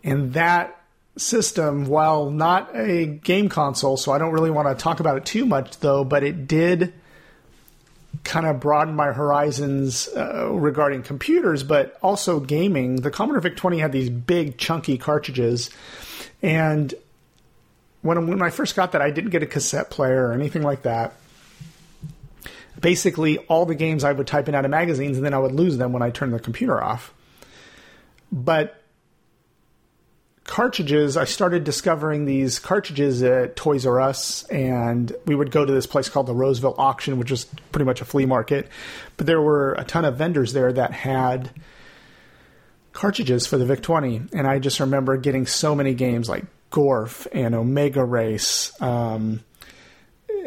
And 0.03 0.33
that 0.33 0.81
system, 1.17 1.85
while 1.85 2.29
not 2.29 2.75
a 2.75 3.05
game 3.05 3.49
console, 3.49 3.97
so 3.97 4.11
I 4.11 4.17
don't 4.17 4.31
really 4.31 4.51
want 4.51 4.67
to 4.67 4.81
talk 4.81 4.99
about 4.99 5.17
it 5.17 5.25
too 5.25 5.45
much, 5.45 5.79
though, 5.79 6.03
but 6.03 6.23
it 6.23 6.47
did 6.47 6.93
kind 8.23 8.45
of 8.45 8.59
broaden 8.59 8.95
my 8.95 9.11
horizons 9.11 10.07
uh, 10.15 10.47
regarding 10.51 11.01
computers, 11.01 11.63
but 11.63 11.97
also 12.01 12.39
gaming. 12.39 12.97
The 12.97 13.11
Commodore 13.11 13.41
VIC 13.41 13.57
20 13.57 13.79
had 13.79 13.91
these 13.91 14.09
big, 14.09 14.57
chunky 14.57 14.97
cartridges, 14.97 15.69
and 16.41 16.93
when 18.01 18.27
when 18.27 18.41
I 18.41 18.49
first 18.49 18.75
got 18.75 18.91
that, 18.93 19.01
I 19.01 19.11
didn't 19.11 19.31
get 19.31 19.43
a 19.43 19.47
cassette 19.47 19.89
player 19.89 20.27
or 20.27 20.33
anything 20.33 20.61
like 20.61 20.83
that. 20.83 21.13
Basically, 22.79 23.37
all 23.39 23.65
the 23.65 23.75
games 23.75 24.03
I 24.03 24.11
would 24.11 24.27
type 24.27 24.47
in 24.49 24.55
out 24.55 24.65
of 24.65 24.71
magazines, 24.71 25.17
and 25.17 25.25
then 25.25 25.33
I 25.33 25.39
would 25.39 25.51
lose 25.51 25.77
them 25.77 25.93
when 25.93 26.01
I 26.01 26.09
turned 26.09 26.33
the 26.33 26.39
computer 26.39 26.81
off. 26.81 27.13
But 28.31 28.81
cartridges, 30.45 31.17
I 31.17 31.25
started 31.25 31.63
discovering 31.63 32.25
these 32.25 32.59
cartridges 32.59 33.21
at 33.23 33.55
Toys 33.55 33.85
R 33.85 34.01
Us, 34.01 34.43
and 34.45 35.13
we 35.25 35.35
would 35.35 35.51
go 35.51 35.65
to 35.65 35.71
this 35.71 35.85
place 35.85 36.09
called 36.09 36.27
the 36.27 36.33
Roseville 36.33 36.75
Auction, 36.77 37.19
which 37.19 37.31
is 37.31 37.45
pretty 37.71 37.85
much 37.85 38.01
a 38.01 38.05
flea 38.05 38.25
market. 38.25 38.67
But 39.17 39.27
there 39.27 39.41
were 39.41 39.73
a 39.73 39.83
ton 39.83 40.05
of 40.05 40.17
vendors 40.17 40.53
there 40.53 40.71
that 40.73 40.91
had 40.91 41.51
cartridges 42.93 43.47
for 43.47 43.57
the 43.57 43.65
VIC 43.65 43.81
20, 43.81 44.21
and 44.33 44.47
I 44.47 44.59
just 44.59 44.79
remember 44.79 45.17
getting 45.17 45.45
so 45.45 45.75
many 45.75 45.93
games 45.93 46.27
like 46.27 46.45
Gorf 46.71 47.27
and 47.31 47.53
Omega 47.53 48.03
Race, 48.03 48.71
um, 48.81 49.43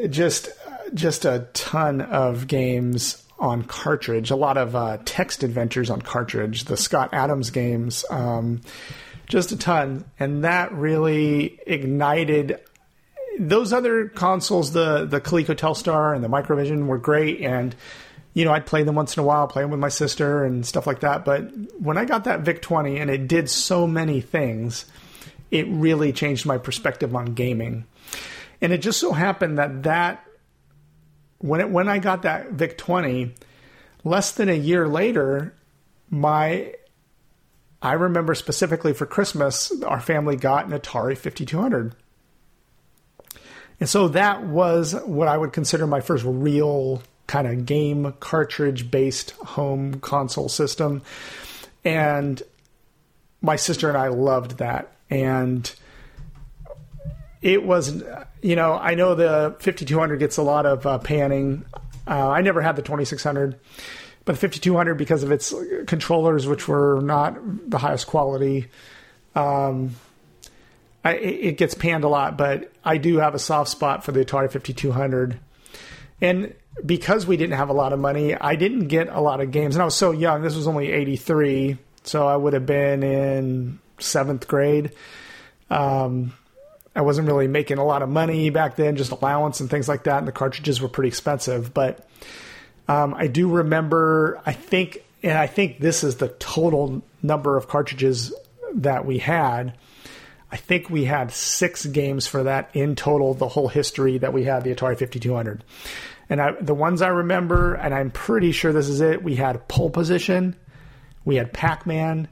just 0.09 0.49
just 0.93 1.25
a 1.25 1.49
ton 1.55 2.01
of 2.01 2.47
games 2.47 3.25
on 3.39 3.63
cartridge, 3.65 4.31
a 4.31 4.37
lot 4.37 4.57
of 4.57 4.77
uh, 4.77 4.99
text 5.05 5.43
adventures 5.43 5.91
on 5.91 6.01
cartridge, 6.01 6.65
the 6.65 6.77
Scott 6.77 7.11
Adams 7.13 7.51
games, 7.51 8.05
um, 8.11 8.61
just 9.27 9.53
a 9.53 9.57
ton, 9.57 10.05
and 10.19 10.45
that 10.45 10.73
really 10.73 11.59
ignited. 11.67 12.61
Those 13.39 13.73
other 13.73 14.09
consoles, 14.09 14.73
the 14.73 15.07
the 15.07 15.21
Coleco 15.21 15.57
Telstar 15.57 16.15
and 16.15 16.23
the 16.23 16.29
Microvision, 16.29 16.87
were 16.87 16.99
great, 16.99 17.41
and 17.41 17.75
you 18.35 18.45
know 18.45 18.53
I'd 18.53 18.67
play 18.67 18.83
them 18.83 18.95
once 18.95 19.17
in 19.17 19.23
a 19.23 19.27
while, 19.27 19.47
play 19.49 19.63
them 19.63 19.71
with 19.71 19.81
my 19.81 19.89
sister 19.89 20.45
and 20.45 20.65
stuff 20.65 20.87
like 20.87 21.01
that. 21.01 21.25
But 21.25 21.51
when 21.81 21.99
I 21.99 22.05
got 22.05 22.25
that 22.25 22.41
VIC 22.41 22.63
20, 22.63 22.99
and 22.99 23.11
it 23.11 23.27
did 23.27 23.51
so 23.51 23.87
many 23.87 24.21
things, 24.21 24.85
it 25.51 25.67
really 25.69 26.13
changed 26.13 26.47
my 26.47 26.59
perspective 26.59 27.15
on 27.17 27.35
gaming. 27.35 27.87
And 28.61 28.73
it 28.73 28.79
just 28.79 29.01
so 29.01 29.13
happened 29.13 29.59
that 29.59 29.83
that 29.83 30.24
when 31.45 31.61
it, 31.61 31.69
when 31.69 31.91
I 31.91 31.99
got 31.99 32.23
that 32.23 32.53
VIC 32.53 32.79
20, 32.79 33.35
less 34.03 34.33
than 34.33 34.49
a 34.49 34.57
year 34.57 34.89
later, 34.89 35.55
my 36.09 36.73
I 37.83 37.93
remember 37.93 38.35
specifically 38.35 38.95
for 38.95 39.05
Christmas, 39.05 39.71
our 39.83 40.01
family 40.01 40.37
got 40.37 40.65
an 40.65 40.73
Atari 40.73 41.19
5200. 41.19 41.95
And 43.79 43.87
so 43.87 44.09
that 44.09 44.45
was 44.45 44.95
what 45.05 45.29
I 45.29 45.37
would 45.37 45.53
consider 45.53 45.87
my 45.87 46.01
first 46.01 46.25
real 46.25 47.03
kind 47.27 47.47
of 47.47 47.67
game 47.67 48.15
cartridge 48.21 48.91
based 48.91 49.33
home 49.33 50.01
console 50.01 50.49
system. 50.49 51.03
And 51.85 52.43
my 53.43 53.57
sister 53.57 53.91
and 53.91 53.99
I 53.99 54.09
loved 54.09 54.57
that. 54.59 54.93
And 55.11 55.71
it 57.45 57.63
was, 57.63 58.03
you 58.41 58.57
know, 58.57 58.73
I 58.73 58.95
know 58.95 59.15
the 59.15 59.55
5200 59.61 60.17
gets 60.17 60.39
a 60.39 60.43
lot 60.43 60.65
of 60.65 60.87
uh, 60.87 60.99
panning. 60.99 61.67
Uh, 62.09 62.31
I 62.31 62.41
never 62.41 62.63
had 62.63 62.75
the 62.75 62.81
2600, 62.81 63.61
but 64.25 64.33
the 64.33 64.39
5200 64.39 64.95
because 64.95 65.23
of 65.23 65.31
its 65.31 65.55
controllers, 65.87 66.47
which 66.47 66.67
were 66.67 67.03
not 67.03 67.37
the 67.69 67.77
highest 67.77 68.07
quality. 68.07 68.69
Um, 69.35 69.95
I, 71.05 71.17
it 71.17 71.59
gets 71.59 71.75
panned 71.75 72.05
a 72.05 72.09
lot, 72.09 72.39
but 72.39 72.73
I 72.83 72.97
do 72.97 73.19
have 73.19 73.35
a 73.35 73.39
soft 73.39 73.69
spot 73.69 74.05
for 74.05 74.13
the 74.13 74.25
Atari 74.25 74.51
5200. 74.51 75.39
And 76.23 76.55
because 76.87 77.27
we 77.27 77.37
didn't 77.37 77.59
have 77.59 77.69
a 77.69 77.75
lot 77.75 77.93
of 77.93 77.99
money, 77.99 78.35
I 78.35 78.57
didn't 78.57 78.89
get 78.89 79.09
a 79.09 79.21
lot 79.21 79.43
of 79.43 79.51
games. 79.51 79.75
And 79.77 79.83
I 79.83 79.85
was 79.85 79.95
so 79.95 80.13
young. 80.13 80.41
This 80.41 80.57
was 80.57 80.67
only 80.67 80.91
83. 80.91 81.77
So 82.05 82.27
I 82.27 82.37
would 82.37 82.55
have 82.55 82.65
been 82.65 83.03
in 83.03 83.81
seventh 83.99 84.49
grade. 84.49 84.93
Um, 85.69 86.33
I 86.95 87.01
wasn't 87.01 87.27
really 87.27 87.49
making 87.49 87.79
a 87.79 87.85
lot 87.85 88.03
of 88.03 88.09
money 88.09 88.51
back 88.51 88.77
then, 88.77 88.97
just 88.97 89.11
allowance 89.11 89.61
and 89.61 89.69
things 89.69 89.89
like 89.89 90.05
that. 90.05 90.19
And 90.19 90.29
the 90.29 90.33
cartridges 90.33 90.81
were 90.81 90.89
pretty 90.89 91.09
expensive. 91.09 91.75
But 91.75 92.09
um, 92.87 93.15
I 93.15 93.27
do 93.27 93.51
remember, 93.51 94.41
I 94.47 94.53
think, 94.53 95.05
and 95.23 95.37
I 95.37 95.47
think 95.47 95.81
this 95.81 96.05
is 96.05 96.17
the 96.17 96.29
total 96.29 97.03
number 97.23 97.57
of 97.57 97.67
cartridges 97.67 98.33
that 98.75 99.05
we 99.05 99.19
had. 99.19 99.77
I 100.53 100.57
think 100.57 100.89
we 100.89 101.05
had 101.05 101.33
six 101.33 101.85
games 101.85 102.29
for 102.29 102.45
that 102.45 102.71
in 102.75 102.95
total, 102.95 103.35
the 103.35 103.49
whole 103.49 103.69
history 103.69 104.19
that 104.19 104.33
we 104.33 104.45
had 104.45 104.63
the 104.63 104.73
Atari 104.73 104.97
5200. 104.97 105.65
And 106.31 106.41
I, 106.41 106.53
the 106.61 106.75
ones 106.75 107.03
I 107.03 107.09
remember, 107.09 107.75
and 107.75 107.93
I'm 107.93 108.11
pretty 108.11 108.53
sure 108.53 108.73
this 108.73 108.89
is 108.89 109.01
it, 109.01 109.23
we 109.23 109.35
had 109.35 109.67
Pole 109.67 109.91
Position, 109.91 110.55
we 111.25 111.37
had 111.37 111.53
Pac 111.53 111.87
Man, 111.87 112.29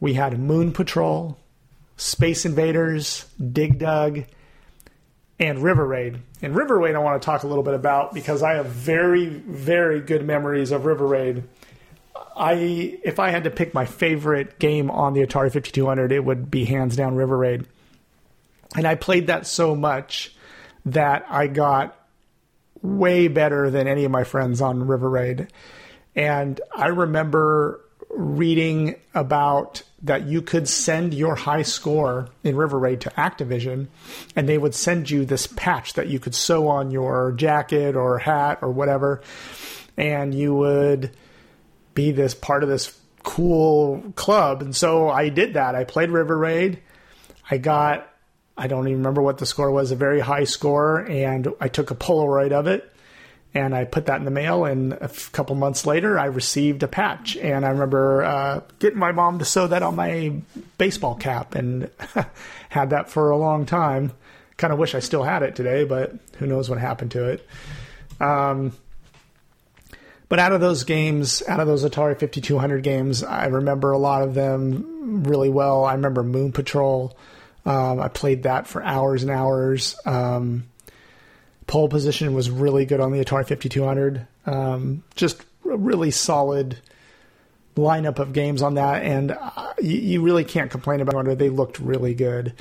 we 0.00 0.14
had 0.14 0.38
Moon 0.38 0.72
Patrol, 0.72 1.38
Space 2.02 2.44
Invaders, 2.44 3.24
Dig 3.38 3.78
Dug, 3.78 4.24
and 5.38 5.58
River 5.60 5.86
Raid. 5.86 6.18
And 6.42 6.54
River 6.54 6.78
Raid, 6.78 6.94
I 6.94 6.98
want 6.98 7.20
to 7.20 7.24
talk 7.24 7.42
a 7.44 7.46
little 7.46 7.62
bit 7.62 7.74
about 7.74 8.12
because 8.12 8.42
I 8.42 8.54
have 8.54 8.66
very, 8.66 9.26
very 9.26 10.00
good 10.00 10.24
memories 10.24 10.72
of 10.72 10.84
River 10.84 11.06
Raid. 11.06 11.44
I, 12.36 12.98
if 13.04 13.18
I 13.18 13.30
had 13.30 13.44
to 13.44 13.50
pick 13.50 13.72
my 13.72 13.84
favorite 13.86 14.58
game 14.58 14.90
on 14.90 15.12
the 15.14 15.24
Atari 15.24 15.52
5200, 15.52 16.12
it 16.12 16.24
would 16.24 16.50
be 16.50 16.64
hands 16.64 16.96
down 16.96 17.14
River 17.14 17.36
Raid. 17.36 17.66
And 18.76 18.86
I 18.86 18.94
played 18.94 19.28
that 19.28 19.46
so 19.46 19.76
much 19.76 20.34
that 20.86 21.24
I 21.28 21.46
got 21.46 21.96
way 22.80 23.28
better 23.28 23.70
than 23.70 23.86
any 23.86 24.04
of 24.04 24.10
my 24.10 24.24
friends 24.24 24.60
on 24.60 24.86
River 24.86 25.08
Raid. 25.08 25.48
And 26.16 26.60
I 26.74 26.88
remember 26.88 27.80
reading 28.10 28.96
about 29.14 29.82
that 30.02 30.26
you 30.26 30.42
could 30.42 30.68
send 30.68 31.14
your 31.14 31.36
high 31.36 31.62
score 31.62 32.28
in 32.42 32.56
River 32.56 32.78
Raid 32.78 33.00
to 33.02 33.10
Activision, 33.10 33.86
and 34.34 34.48
they 34.48 34.58
would 34.58 34.74
send 34.74 35.08
you 35.08 35.24
this 35.24 35.46
patch 35.46 35.94
that 35.94 36.08
you 36.08 36.18
could 36.18 36.34
sew 36.34 36.68
on 36.68 36.90
your 36.90 37.32
jacket 37.32 37.94
or 37.94 38.18
hat 38.18 38.58
or 38.62 38.70
whatever, 38.70 39.22
and 39.96 40.34
you 40.34 40.54
would 40.54 41.10
be 41.94 42.10
this 42.10 42.34
part 42.34 42.62
of 42.62 42.68
this 42.68 42.98
cool 43.22 44.02
club. 44.16 44.62
And 44.62 44.74
so 44.74 45.08
I 45.08 45.28
did 45.28 45.54
that. 45.54 45.74
I 45.76 45.84
played 45.84 46.10
River 46.10 46.36
Raid. 46.36 46.82
I 47.48 47.58
got, 47.58 48.08
I 48.56 48.66
don't 48.66 48.88
even 48.88 48.98
remember 48.98 49.22
what 49.22 49.38
the 49.38 49.46
score 49.46 49.70
was, 49.70 49.92
a 49.92 49.96
very 49.96 50.20
high 50.20 50.44
score, 50.44 50.98
and 50.98 51.48
I 51.60 51.68
took 51.68 51.92
a 51.92 51.94
Polaroid 51.94 52.50
of 52.52 52.66
it 52.66 52.91
and 53.54 53.74
I 53.74 53.84
put 53.84 54.06
that 54.06 54.18
in 54.18 54.24
the 54.24 54.30
mail. 54.30 54.64
And 54.64 54.94
a 54.94 55.10
couple 55.32 55.54
months 55.56 55.86
later, 55.86 56.18
I 56.18 56.26
received 56.26 56.82
a 56.82 56.88
patch, 56.88 57.36
and 57.36 57.64
I 57.64 57.70
remember 57.70 58.24
uh, 58.24 58.60
getting 58.78 58.98
my 58.98 59.12
mom 59.12 59.38
to 59.40 59.44
sew 59.44 59.66
that 59.66 59.82
on 59.82 59.96
my 59.96 60.32
baseball 60.78 61.14
cap, 61.14 61.54
and 61.54 61.90
had 62.68 62.90
that 62.90 63.10
for 63.10 63.30
a 63.30 63.36
long 63.36 63.66
time. 63.66 64.12
Kind 64.56 64.72
of 64.72 64.78
wish 64.78 64.94
I 64.94 65.00
still 65.00 65.22
had 65.22 65.42
it 65.42 65.56
today, 65.56 65.84
but 65.84 66.14
who 66.38 66.46
knows 66.46 66.70
what 66.70 66.78
happened 66.78 67.10
to 67.12 67.30
it. 67.30 67.46
Um, 68.20 68.72
but 70.28 70.38
out 70.38 70.52
of 70.52 70.62
those 70.62 70.84
games, 70.84 71.42
out 71.46 71.60
of 71.60 71.66
those 71.66 71.84
Atari 71.84 72.18
5200 72.18 72.82
games, 72.82 73.22
I 73.22 73.46
remember 73.46 73.92
a 73.92 73.98
lot 73.98 74.22
of 74.22 74.32
them 74.32 75.24
really 75.24 75.50
well. 75.50 75.84
I 75.84 75.92
remember 75.92 76.22
Moon 76.22 76.52
Patrol. 76.52 77.14
Um, 77.66 78.00
I 78.00 78.08
played 78.08 78.44
that 78.44 78.66
for 78.66 78.82
hours 78.82 79.22
and 79.22 79.30
hours. 79.30 79.94
Um, 80.06 80.64
pole 81.66 81.88
position 81.88 82.34
was 82.34 82.50
really 82.50 82.84
good 82.84 83.00
on 83.00 83.12
the 83.12 83.24
Atari 83.24 83.46
5200. 83.46 84.26
Um, 84.46 85.04
just 85.14 85.42
a 85.64 85.76
really 85.76 86.10
solid 86.10 86.78
lineup 87.76 88.18
of 88.18 88.32
games 88.32 88.60
on 88.62 88.74
that, 88.74 89.02
and 89.02 89.30
uh, 89.30 89.72
you, 89.80 89.96
you, 89.96 90.22
really 90.22 90.44
can't 90.44 90.70
complain 90.70 91.00
about 91.00 91.26
it. 91.26 91.38
They 91.38 91.48
looked 91.48 91.78
really 91.78 92.14
good. 92.14 92.52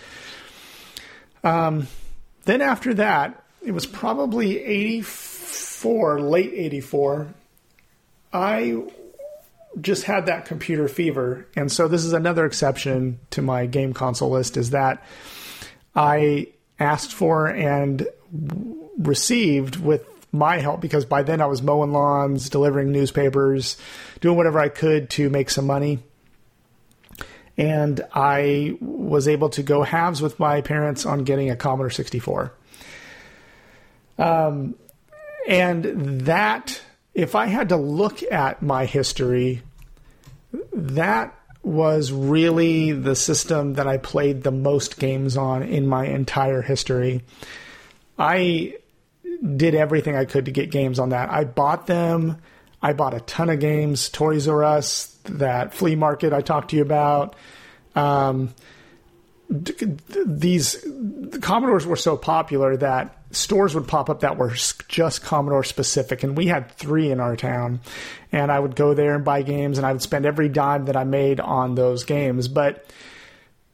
Um, 1.44 1.88
then 2.46 2.62
after 2.62 2.94
that, 2.94 3.44
it 3.62 3.72
was 3.72 3.86
probably 3.86 4.64
84, 4.64 6.22
late 6.22 6.54
84. 6.54 7.28
I 8.34 8.84
just 9.80 10.04
had 10.04 10.26
that 10.26 10.46
computer 10.46 10.88
fever. 10.88 11.48
And 11.56 11.72
so 11.72 11.88
this 11.88 12.04
is 12.04 12.14
another 12.14 12.46
exception 12.46 13.20
to 13.32 13.42
my 13.42 13.66
game 13.66 13.94
console 13.94 14.32
list 14.32 14.58
is 14.58 14.72
that 14.72 15.04
I 15.96 16.48
asked 16.80 17.14
for 17.14 17.48
and 17.48 18.08
received 19.02 19.76
with 19.78 20.06
my 20.32 20.60
help 20.60 20.82
because 20.82 21.06
by 21.06 21.24
then 21.24 21.42
I 21.42 21.46
was 21.46 21.62
mowing 21.62 21.92
lawns, 21.92 22.50
delivering 22.50 22.92
newspapers, 22.92 23.78
doing 24.22 24.38
whatever 24.38 24.60
I 24.60 24.70
could 24.70 25.10
to 25.12 25.30
make 25.30 25.50
some 25.50 25.66
money. 25.66 26.00
And 27.58 28.02
I 28.14 28.78
was 28.80 29.28
able 29.28 29.50
to 29.50 29.64
go 29.64 29.84
halves 29.84 30.22
with 30.22 30.40
my 30.40 30.62
parents 30.62 31.06
on 31.06 31.26
getting 31.26 31.50
a 31.50 31.56
Commodore 31.56 31.90
64. 31.90 32.54
Um, 34.18 34.76
and 35.48 36.22
that, 36.22 36.82
if 37.14 37.36
I 37.36 37.48
had 37.48 37.70
to 37.70 37.78
look 37.78 38.24
at 38.32 38.62
my 38.62 38.86
history, 38.86 39.62
that 40.74 41.38
was 41.64 42.12
really 42.12 42.92
the 42.92 43.16
system 43.16 43.74
that 43.74 43.88
I 43.88 43.98
played 43.98 44.44
the 44.44 44.52
most 44.52 44.98
games 44.98 45.38
on 45.38 45.64
in 45.64 45.88
my 45.88 46.06
entire 46.06 46.62
history. 46.62 47.24
I 48.18 48.76
did 49.42 49.76
everything 49.76 50.16
I 50.16 50.26
could 50.26 50.46
to 50.46 50.52
get 50.52 50.72
games 50.72 51.00
on 51.00 51.10
that. 51.10 51.30
I 51.30 51.44
bought 51.44 51.88
them. 51.88 52.38
I 52.82 52.94
bought 52.94 53.14
a 53.14 53.20
ton 53.22 53.50
of 53.50 53.60
games, 53.60 54.10
Toys 54.10 54.48
R 54.48 54.64
Us, 54.64 55.16
that 55.26 55.74
flea 55.74 55.96
market 55.96 56.34
I 56.34 56.42
talked 56.42 56.72
to 56.72 56.76
you 56.76 56.82
about. 56.82 57.36
Um, 57.96 58.54
these 59.50 60.82
the 60.82 61.40
Commodores 61.42 61.86
were 61.86 61.98
so 61.98 62.16
popular 62.16 62.78
that 62.78 63.18
stores 63.32 63.76
would 63.76 63.88
pop 63.88 64.10
up 64.10 64.22
that 64.22 64.38
were 64.38 64.54
just 64.88 65.24
Commodore 65.24 65.64
specific, 65.64 66.24
and 66.24 66.38
we 66.38 66.48
had 66.48 66.72
three 66.72 67.12
in 67.12 67.20
our 67.20 67.36
town. 67.36 67.82
And 68.32 68.52
I 68.52 68.60
would 68.60 68.76
go 68.76 68.94
there 68.94 69.14
and 69.14 69.26
buy 69.26 69.42
games, 69.42 69.78
and 69.78 69.86
I 69.86 69.92
would 69.92 70.02
spend 70.02 70.26
every 70.26 70.50
dime 70.50 70.86
that 70.86 70.96
I 70.96 71.04
made 71.04 71.40
on 71.40 71.76
those 71.76 72.04
games. 72.06 72.48
But 72.48 72.86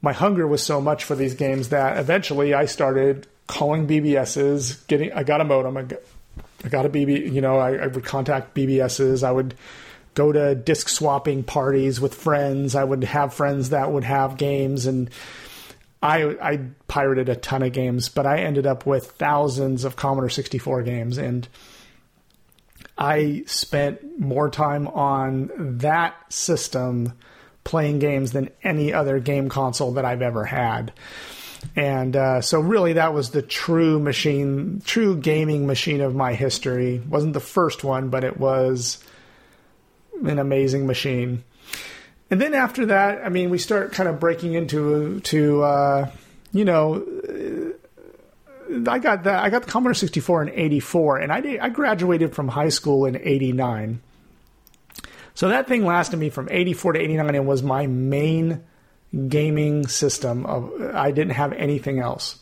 my 0.02 0.14
hunger 0.14 0.48
was 0.48 0.64
so 0.64 0.81
much 0.81 1.03
for 1.03 1.15
these 1.15 1.35
games 1.35 1.69
that 1.69 1.98
eventually 1.98 2.53
I 2.53 2.65
started 2.65 3.27
calling 3.48 3.88
BBSs. 3.88 4.86
Getting, 4.88 5.11
I 5.14 5.24
got 5.24 5.41
a 5.41 5.44
modem. 5.44 5.78
I 5.78 5.84
got, 5.84 5.99
I 6.64 6.69
got 6.69 6.86
a 6.86 6.90
BB. 6.90 7.32
You 7.34 7.41
know, 7.41 7.57
I, 7.57 7.76
I 7.76 7.88
would 7.88 8.03
contact 8.03 8.53
BBSs. 8.53 9.24
I 9.24 9.32
would 9.32 9.56
go 10.14 10.32
to 10.32 10.56
disc 10.56 10.90
swapping 10.90 11.44
parties 11.44 12.02
with 12.02 12.15
friends. 12.15 12.76
I 12.76 12.84
would 12.84 13.03
have 13.03 13.34
friends 13.34 13.69
that 13.69 13.91
would 13.91 14.03
have 14.03 14.38
games, 14.38 14.86
and 14.86 15.10
I 16.02 16.24
I 16.41 16.60
pirated 16.88 17.30
a 17.30 17.36
ton 17.36 17.64
of 17.64 17.72
games. 17.72 18.10
But 18.10 18.26
I 18.26 18.40
ended 18.40 18.68
up 18.68 18.86
with 18.86 19.11
thousands 19.11 19.84
of 19.84 19.95
Commodore 19.95 20.30
64 20.30 20.84
games, 20.84 21.18
and 21.18 21.48
I 22.98 23.44
spent 23.45 24.19
more 24.19 24.49
time 24.49 24.88
on 24.88 25.52
that 25.80 26.15
system 26.34 27.14
playing 27.64 27.99
games 27.99 28.32
than 28.32 28.49
any 28.64 28.94
other 28.94 29.19
game 29.19 29.49
console 29.49 29.94
that 29.94 30.06
I've 30.06 30.22
ever 30.22 30.45
had. 30.45 30.94
And 31.76 32.15
uh, 32.15 32.41
so, 32.41 32.60
really, 32.60 32.94
that 32.94 33.14
was 33.14 33.31
the 33.31 33.41
true 33.41 33.99
machine, 33.99 34.81
true 34.85 35.15
gaming 35.15 35.68
machine 35.68 36.02
of 36.02 36.15
my 36.15 36.34
history. 36.34 36.99
wasn't 37.07 37.34
the 37.34 37.39
first 37.39 37.84
one, 37.84 38.10
but 38.10 38.23
it 38.23 38.38
was 38.38 39.03
an 40.23 40.39
amazing 40.39 40.88
machine. 40.88 41.44
And 42.30 42.41
then 42.41 42.53
after 42.53 42.88
that, 42.88 43.26
I 43.26 43.30
mean, 43.30 43.49
we 43.49 43.57
start 43.57 43.94
kind 43.94 44.10
of 44.10 44.19
breaking 44.19 44.53
into 44.53 45.19
to 45.22 45.64
uh, 45.64 46.11
you 46.52 46.65
know. 46.65 47.06
I 48.85 48.99
got 48.99 49.23
that. 49.23 49.44
I 49.44 49.49
got 49.49 49.64
the 49.64 49.72
Commodore 49.72 49.94
64 49.94 50.44
in 50.44 50.49
'84, 50.49 51.19
and 51.19 51.31
I 51.31 51.39
did, 51.39 51.60
I 51.60 51.69
graduated 51.69 52.35
from 52.35 52.49
high 52.49 52.69
school 52.69 53.06
in 53.06 53.15
'89. 53.15 54.02
So 55.35 55.49
that 55.49 55.68
thing 55.68 55.85
lasted 55.85 56.18
me 56.18 56.30
from 56.30 56.49
'84 56.52 56.94
to 56.94 56.99
'89, 56.99 57.35
and 57.35 57.48
was 57.48 57.64
my 57.64 57.88
main 57.88 58.64
gaming 59.27 59.88
system. 59.88 60.45
Of 60.45 60.71
I 60.93 61.11
didn't 61.11 61.34
have 61.34 61.53
anything 61.53 61.99
else. 61.99 62.39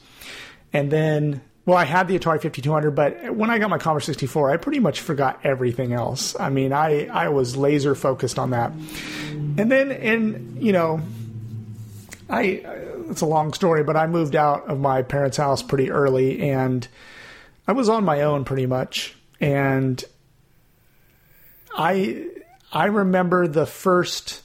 And 0.74 0.92
then, 0.92 1.42
well, 1.66 1.78
I 1.78 1.86
had 1.86 2.08
the 2.08 2.20
Atari 2.20 2.42
5200, 2.42 2.92
but 2.92 3.36
when 3.36 3.50
I 3.50 3.60
got 3.60 3.70
my 3.70 3.78
Commodore 3.78 4.02
64, 4.02 4.52
I 4.52 4.58
pretty 4.58 4.80
much 4.80 5.00
forgot 5.02 5.40
everything 5.44 5.94
else. 5.94 6.38
I 6.40 6.50
mean, 6.50 6.74
I 6.74 7.06
I 7.06 7.30
was 7.30 7.56
laser 7.56 7.96
focused 7.96 8.38
on 8.40 8.52
that. 8.52 8.72
And 9.32 9.72
then, 9.72 9.92
and 9.92 10.62
you 10.62 10.74
know, 10.74 11.02
I 12.30 12.44
it's 13.10 13.22
a 13.22 13.26
long 13.26 13.54
story, 13.54 13.84
but 13.84 13.96
I 13.96 14.08
moved 14.08 14.36
out 14.36 14.68
of 14.68 14.80
my 14.80 15.02
parents' 15.02 15.38
house 15.38 15.62
pretty 15.62 15.92
early, 15.92 16.50
and 16.50 16.88
I 17.68 17.74
was 17.74 17.90
on 17.90 18.04
my 18.04 18.22
own 18.22 18.46
pretty 18.46 18.66
much. 18.66 19.16
And 19.40 20.04
I 21.76 22.28
I 22.72 22.86
remember 22.86 23.48
the 23.48 23.66
first 23.66 24.42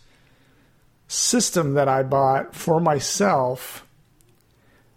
system 1.11 1.75
that 1.75 1.89
I 1.89 2.05
bought 2.05 2.55
for 2.55 2.79
myself 2.79 3.85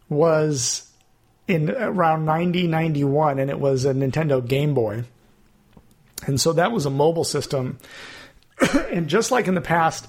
was 0.10 0.88
in 1.48 1.72
around 1.72 2.23
90 2.26 2.68
91 2.68 3.40
and 3.40 3.49
it 3.49 3.60
was 3.60 3.84
a 3.84 3.94
Nintendo 3.94 4.48
Game 4.48 4.76
Boy. 4.76 5.06
And 6.27 6.40
so 6.40 6.53
that 6.53 6.72
was 6.72 6.85
a 6.85 6.91
mobile 6.91 7.23
system. 7.23 7.80
and 8.91 9.07
just 9.07 9.31
like 9.31 9.48
in 9.48 9.56
the 9.56 9.61
past, 9.61 10.07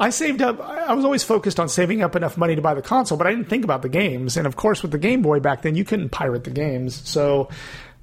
I 0.00 0.10
saved 0.10 0.42
up. 0.42 0.60
I 0.60 0.92
was 0.94 1.04
always 1.04 1.22
focused 1.22 1.60
on 1.60 1.68
saving 1.68 2.02
up 2.02 2.16
enough 2.16 2.36
money 2.36 2.56
to 2.56 2.62
buy 2.62 2.74
the 2.74 2.82
console, 2.82 3.16
but 3.16 3.28
I 3.28 3.30
didn't 3.30 3.48
think 3.48 3.62
about 3.62 3.82
the 3.82 3.88
games. 3.88 4.36
And 4.36 4.46
of 4.46 4.56
course, 4.56 4.82
with 4.82 4.90
the 4.90 4.98
Game 4.98 5.22
Boy 5.22 5.38
back 5.38 5.62
then, 5.62 5.76
you 5.76 5.84
couldn't 5.84 6.10
pirate 6.10 6.42
the 6.44 6.50
games. 6.50 7.08
So 7.08 7.48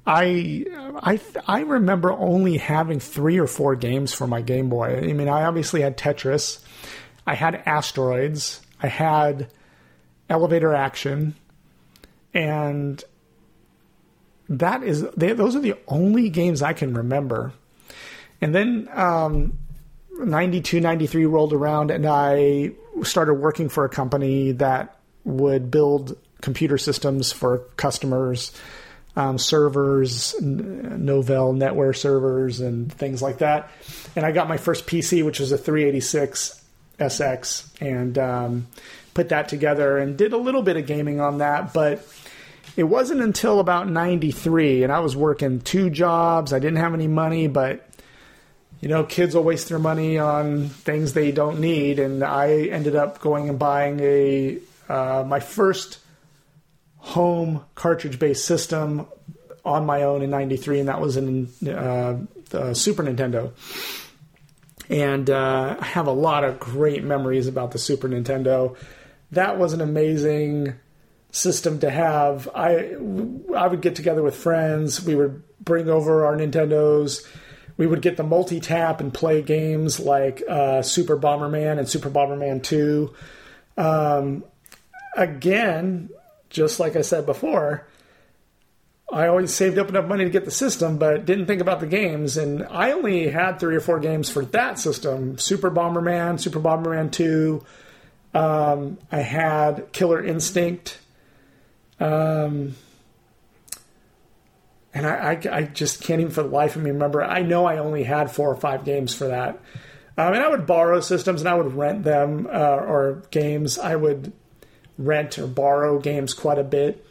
I, 0.06 0.64
I, 1.02 1.20
I 1.46 1.60
remember 1.60 2.12
only 2.12 2.56
having 2.56 2.98
three 2.98 3.38
or 3.38 3.46
four 3.46 3.76
games 3.76 4.14
for 4.14 4.26
my 4.26 4.40
Game 4.40 4.70
Boy. 4.70 4.98
I 4.98 5.12
mean, 5.12 5.28
I 5.28 5.44
obviously 5.44 5.82
had 5.82 5.98
Tetris, 5.98 6.60
I 7.26 7.34
had 7.34 7.62
Asteroids, 7.66 8.60
I 8.82 8.88
had 8.88 9.48
Elevator 10.28 10.74
Action, 10.74 11.34
and 12.32 13.02
that 14.48 14.82
is 14.82 15.02
they, 15.16 15.32
those 15.32 15.56
are 15.56 15.60
the 15.60 15.74
only 15.88 16.28
games 16.28 16.62
I 16.62 16.72
can 16.72 16.94
remember. 16.94 17.52
And 18.40 18.54
then 18.54 18.88
um, 18.92 19.58
92, 20.18 20.80
93 20.80 21.26
rolled 21.26 21.52
around, 21.52 21.90
and 21.90 22.06
I 22.06 22.72
started 23.02 23.34
working 23.34 23.68
for 23.68 23.84
a 23.84 23.88
company 23.88 24.52
that 24.52 24.98
would 25.24 25.70
build 25.70 26.16
computer 26.42 26.78
systems 26.78 27.32
for 27.32 27.58
customers, 27.76 28.52
um, 29.16 29.38
servers, 29.38 30.34
Novell 30.40 31.56
NetWare 31.56 31.96
servers, 31.96 32.60
and 32.60 32.92
things 32.92 33.22
like 33.22 33.38
that. 33.38 33.70
And 34.14 34.24
I 34.24 34.32
got 34.32 34.48
my 34.48 34.58
first 34.58 34.86
PC, 34.86 35.24
which 35.24 35.40
was 35.40 35.50
a 35.52 35.58
386 35.58 36.62
SX, 36.98 37.66
and 37.80 38.18
um, 38.18 38.66
put 39.14 39.30
that 39.30 39.48
together 39.48 39.98
and 39.98 40.16
did 40.16 40.32
a 40.32 40.38
little 40.38 40.62
bit 40.62 40.76
of 40.76 40.86
gaming 40.86 41.20
on 41.20 41.38
that, 41.38 41.72
but 41.72 42.06
it 42.76 42.84
wasn't 42.84 43.22
until 43.22 43.58
about 43.58 43.88
93 43.88 44.82
and 44.82 44.92
i 44.92 45.00
was 45.00 45.16
working 45.16 45.60
two 45.60 45.90
jobs. 45.90 46.52
I 46.52 46.58
didn't 46.58 46.76
have 46.76 46.94
any 46.94 47.08
money 47.08 47.48
but 47.48 47.88
you 48.80 48.88
know 48.88 49.04
kids 49.04 49.34
will 49.34 49.42
waste 49.42 49.68
their 49.68 49.78
money 49.78 50.18
on 50.18 50.68
things 50.68 51.12
they 51.12 51.32
don't 51.32 51.60
need 51.60 51.98
and 51.98 52.22
i 52.22 52.64
ended 52.64 52.94
up 52.94 53.20
going 53.20 53.48
and 53.48 53.58
buying 53.58 54.00
a 54.00 54.58
uh, 54.88 55.24
my 55.26 55.40
first 55.40 55.98
home 56.98 57.64
cartridge 57.74 58.18
based 58.18 58.44
system 58.44 59.06
on 59.64 59.86
my 59.86 60.02
own 60.02 60.22
in 60.22 60.30
93 60.30 60.80
and 60.80 60.88
that 60.88 61.00
was 61.00 61.16
in 61.16 61.48
uh, 61.66 62.74
super 62.74 63.02
nintendo 63.02 63.52
and 64.88 65.30
uh, 65.30 65.76
i 65.80 65.84
have 65.84 66.06
a 66.06 66.12
lot 66.12 66.44
of 66.44 66.58
great 66.58 67.04
memories 67.04 67.46
about 67.46 67.70
the 67.70 67.78
super 67.78 68.08
nintendo 68.08 68.76
that 69.30 69.58
was 69.58 69.72
an 69.72 69.80
amazing 69.80 70.74
system 71.30 71.78
to 71.80 71.90
have. 71.90 72.48
I 72.54 72.96
I 73.54 73.66
would 73.66 73.80
get 73.80 73.94
together 73.94 74.22
with 74.22 74.34
friends. 74.34 75.04
We 75.04 75.14
would 75.14 75.42
bring 75.60 75.88
over 75.88 76.24
our 76.24 76.36
Nintendos. 76.36 77.26
We 77.76 77.86
would 77.86 78.00
get 78.00 78.16
the 78.16 78.22
multi 78.22 78.58
tap 78.58 79.00
and 79.00 79.12
play 79.12 79.42
games 79.42 80.00
like 80.00 80.42
uh, 80.48 80.82
Super 80.82 81.16
Bomberman 81.16 81.78
and 81.78 81.88
Super 81.88 82.10
Bomberman 82.10 82.62
Two. 82.62 83.14
Um, 83.76 84.44
again, 85.14 86.08
just 86.48 86.80
like 86.80 86.96
I 86.96 87.02
said 87.02 87.26
before, 87.26 87.86
I 89.16 89.28
always 89.28 89.54
saved 89.54 89.78
up 89.78 89.88
enough 89.88 90.06
money 90.06 90.24
to 90.24 90.30
get 90.30 90.44
the 90.44 90.50
system, 90.50 90.98
but 90.98 91.24
didn't 91.24 91.46
think 91.46 91.62
about 91.62 91.80
the 91.80 91.86
games. 91.86 92.36
And 92.36 92.64
I 92.64 92.92
only 92.92 93.28
had 93.28 93.58
three 93.58 93.74
or 93.74 93.80
four 93.80 93.98
games 93.98 94.28
for 94.28 94.44
that 94.46 94.78
system: 94.78 95.38
Super 95.38 95.70
Bomberman, 95.70 96.38
Super 96.38 96.60
Bomberman 96.60 97.10
Two. 97.10 97.64
Um, 98.34 98.98
I 99.10 99.20
had 99.20 99.92
Killer 99.92 100.22
Instinct. 100.22 100.98
Um, 101.98 102.74
and 104.92 105.06
I, 105.06 105.32
I, 105.32 105.56
I, 105.56 105.62
just 105.62 106.02
can't 106.02 106.20
even 106.20 106.32
for 106.32 106.42
the 106.42 106.50
life 106.50 106.76
of 106.76 106.82
me 106.82 106.90
remember. 106.90 107.22
I 107.22 107.40
know 107.40 107.64
I 107.64 107.78
only 107.78 108.02
had 108.02 108.30
four 108.30 108.50
or 108.50 108.56
five 108.56 108.84
games 108.84 109.14
for 109.14 109.28
that. 109.28 109.58
Um, 110.18 110.34
and 110.34 110.42
I 110.42 110.48
would 110.48 110.66
borrow 110.66 111.00
systems 111.00 111.40
and 111.40 111.48
I 111.48 111.54
would 111.54 111.74
rent 111.74 112.02
them 112.02 112.46
uh, 112.50 112.76
or 112.76 113.22
games. 113.30 113.78
I 113.78 113.96
would 113.96 114.34
rent 114.98 115.38
or 115.38 115.46
borrow 115.46 115.98
games 115.98 116.34
quite 116.34 116.58
a 116.58 116.64
bit. 116.64 117.05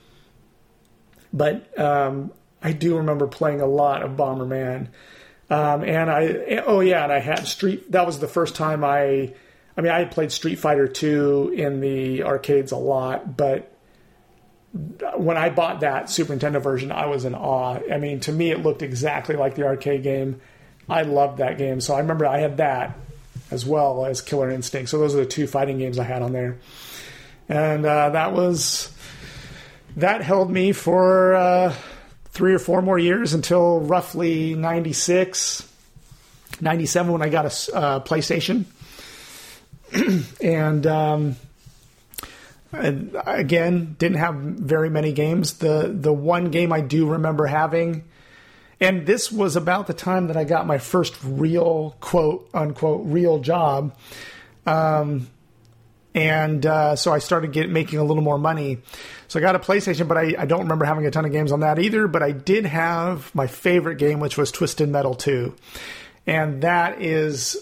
But 1.36 1.78
um, 1.80 2.32
I 2.64 2.72
do 2.72 2.98
remember 2.98 3.28
playing 3.28 3.62
a 3.62 3.68
lot 3.68 4.02
of 4.02 4.12
Bomberman. 4.12 4.88
Um, 5.50 5.84
and 5.84 6.10
I, 6.10 6.64
oh 6.66 6.80
yeah, 6.80 7.04
and 7.04 7.14
I 7.14 7.20
had 7.20 7.46
Street. 7.46 7.92
That 7.92 8.08
was 8.08 8.20
the 8.20 8.28
first 8.28 8.56
time 8.56 8.84
I, 8.84 9.34
I 9.78 9.82
mean, 9.82 9.92
I 9.92 10.00
had 10.00 10.12
played 10.12 10.32
Street 10.32 10.56
Fighter 10.56 10.88
2 10.88 11.54
in 11.56 11.82
the 11.82 12.24
arcades 12.24 12.72
a 12.72 12.78
lot, 12.78 13.38
but 13.38 13.72
when 15.16 15.38
I 15.38 15.50
bought 15.50 15.82
that 15.82 16.10
Super 16.10 16.36
Nintendo 16.36 16.62
version, 16.62 16.92
I 16.92 17.06
was 17.06 17.26
in 17.26 17.36
awe. 17.36 17.80
I 17.92 17.98
mean, 17.98 18.20
to 18.22 18.32
me, 18.32 18.52
it 18.52 18.62
looked 18.62 18.82
exactly 18.82 19.36
like 19.36 19.56
the 19.56 19.66
arcade 19.66 20.04
game. 20.04 20.42
I 20.90 21.04
loved 21.04 21.38
that 21.38 21.58
game. 21.58 21.80
So 21.82 21.94
I 21.94 22.00
remember 22.00 22.26
I 22.26 22.40
had 22.40 22.58
that 22.58 22.98
as 23.52 23.66
well 23.66 24.06
as 24.06 24.22
Killer 24.22 24.50
Instinct. 24.50 24.90
So 24.90 24.98
those 24.98 25.16
are 25.16 25.20
the 25.20 25.26
two 25.26 25.48
fighting 25.48 25.78
games 25.78 25.98
I 25.98 26.04
had 26.04 26.22
on 26.22 26.34
there. 26.34 26.58
And 27.48 27.86
uh, 27.86 28.10
that 28.10 28.34
was, 28.34 28.92
that 29.98 30.22
held 30.22 30.52
me 30.52 30.72
for 30.72 31.36
uh, 31.36 31.74
three 32.26 32.54
or 32.54 32.60
four 32.60 32.82
more 32.82 33.00
years 33.00 33.34
until 33.34 33.80
roughly 33.80 34.54
96, 34.56 35.68
97 36.62 37.12
when 37.12 37.22
I 37.22 37.30
got 37.30 37.46
a 37.46 37.76
uh, 37.76 38.00
PlayStation. 38.02 38.66
and 40.42 40.88
um, 40.88 41.36
again, 42.74 43.96
didn't 43.98 44.18
have 44.18 44.36
very 44.36 44.90
many 44.90 45.14
games. 45.14 45.54
The 45.56 45.94
the 45.96 46.14
one 46.14 46.52
game 46.52 46.74
I 46.74 46.82
do 46.82 47.08
remember 47.08 47.46
having, 47.46 48.04
and 48.80 49.06
this 49.06 49.32
was 49.32 49.56
about 49.56 49.88
the 49.88 49.94
time 49.94 50.28
that 50.28 50.38
I 50.38 50.44
got 50.44 50.68
my 50.68 50.78
first 50.78 51.16
real 51.24 51.96
quote 52.02 52.50
unquote 52.54 53.04
real 53.06 53.40
job. 53.40 53.96
Um, 54.66 55.28
and 56.14 56.66
uh, 56.66 56.96
so 56.96 57.14
I 57.14 57.20
started 57.20 57.52
get, 57.52 57.70
making 57.70 58.00
a 58.00 58.04
little 58.04 58.24
more 58.24 58.38
money. 58.38 58.80
So 59.28 59.40
I 59.40 59.42
got 59.42 59.56
a 59.56 59.60
PlayStation, 59.60 60.08
but 60.08 60.18
I, 60.18 60.36
I 60.38 60.46
don't 60.46 60.62
remember 60.62 60.86
having 60.86 61.06
a 61.06 61.12
ton 61.12 61.26
of 61.26 61.32
games 61.32 61.52
on 61.52 61.62
that 61.62 61.80
either. 61.80 62.08
But 62.08 62.24
I 62.24 62.32
did 62.32 62.66
have 62.66 63.34
my 63.34 63.48
favorite 63.48 63.98
game, 63.98 64.20
which 64.20 64.38
was 64.38 64.52
Twisted 64.52 64.90
Metal 64.90 65.16
2. 65.16 65.54
And 66.28 66.62
that 66.62 67.02
is 67.02 67.58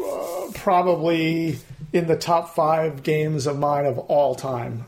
uh, 0.00 0.46
probably 0.54 1.58
in 1.92 2.06
the 2.06 2.16
top 2.16 2.54
five 2.54 3.02
games 3.02 3.46
of 3.46 3.58
mine 3.58 3.86
of 3.86 3.98
all 3.98 4.34
time. 4.34 4.86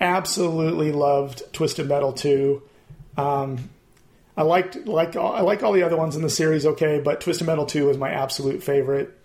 Absolutely 0.00 0.92
loved 0.92 1.42
Twisted 1.52 1.88
Metal 1.88 2.12
2. 2.12 2.62
Um, 3.16 3.70
I 4.36 4.42
liked 4.42 4.86
like 4.86 5.16
I 5.16 5.40
like 5.40 5.64
all 5.64 5.72
the 5.72 5.82
other 5.82 5.96
ones 5.96 6.14
in 6.14 6.22
the 6.22 6.30
series, 6.30 6.64
okay, 6.64 7.00
but 7.00 7.20
Twisted 7.20 7.46
Metal 7.46 7.66
2 7.66 7.86
was 7.86 7.98
my 7.98 8.10
absolute 8.10 8.62
favorite. 8.62 9.17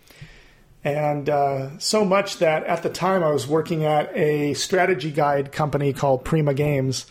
And 0.84 1.30
uh, 1.30 1.80
so 1.80 2.04
much 2.04 2.40
that 2.40 2.66
at 2.66 2.84
the 2.84 2.90
time 2.90 3.24
I 3.24 3.32
was 3.32 3.48
working 3.48 3.86
at 3.86 4.16
a 4.18 4.54
strategy 4.54 5.12
guide 5.12 5.52
company 5.52 5.94
called 5.94 6.26
Prima 6.26 6.54
Games, 6.54 7.06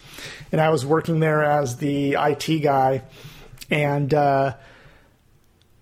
and 0.50 0.60
I 0.60 0.68
was 0.68 0.84
working 0.84 1.20
there 1.20 1.42
as 1.42 1.76
the 1.78 2.16
IT 2.18 2.60
guy, 2.62 3.02
and 3.70 4.12
uh, 4.12 4.56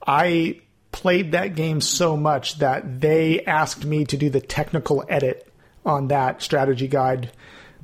I 0.07 0.61
played 0.93 1.33
that 1.33 1.57
game 1.57 1.81
so 1.81 2.17
much 2.17 2.59
that 2.59 3.01
they 3.01 3.45
asked 3.45 3.85
me 3.85 4.05
to 4.05 4.17
do 4.17 4.31
the 4.31 4.41
technical 4.41 5.05
edit 5.09 5.53
on 5.85 6.09
that 6.09 6.43
strategy 6.43 6.89
guide 6.89 7.33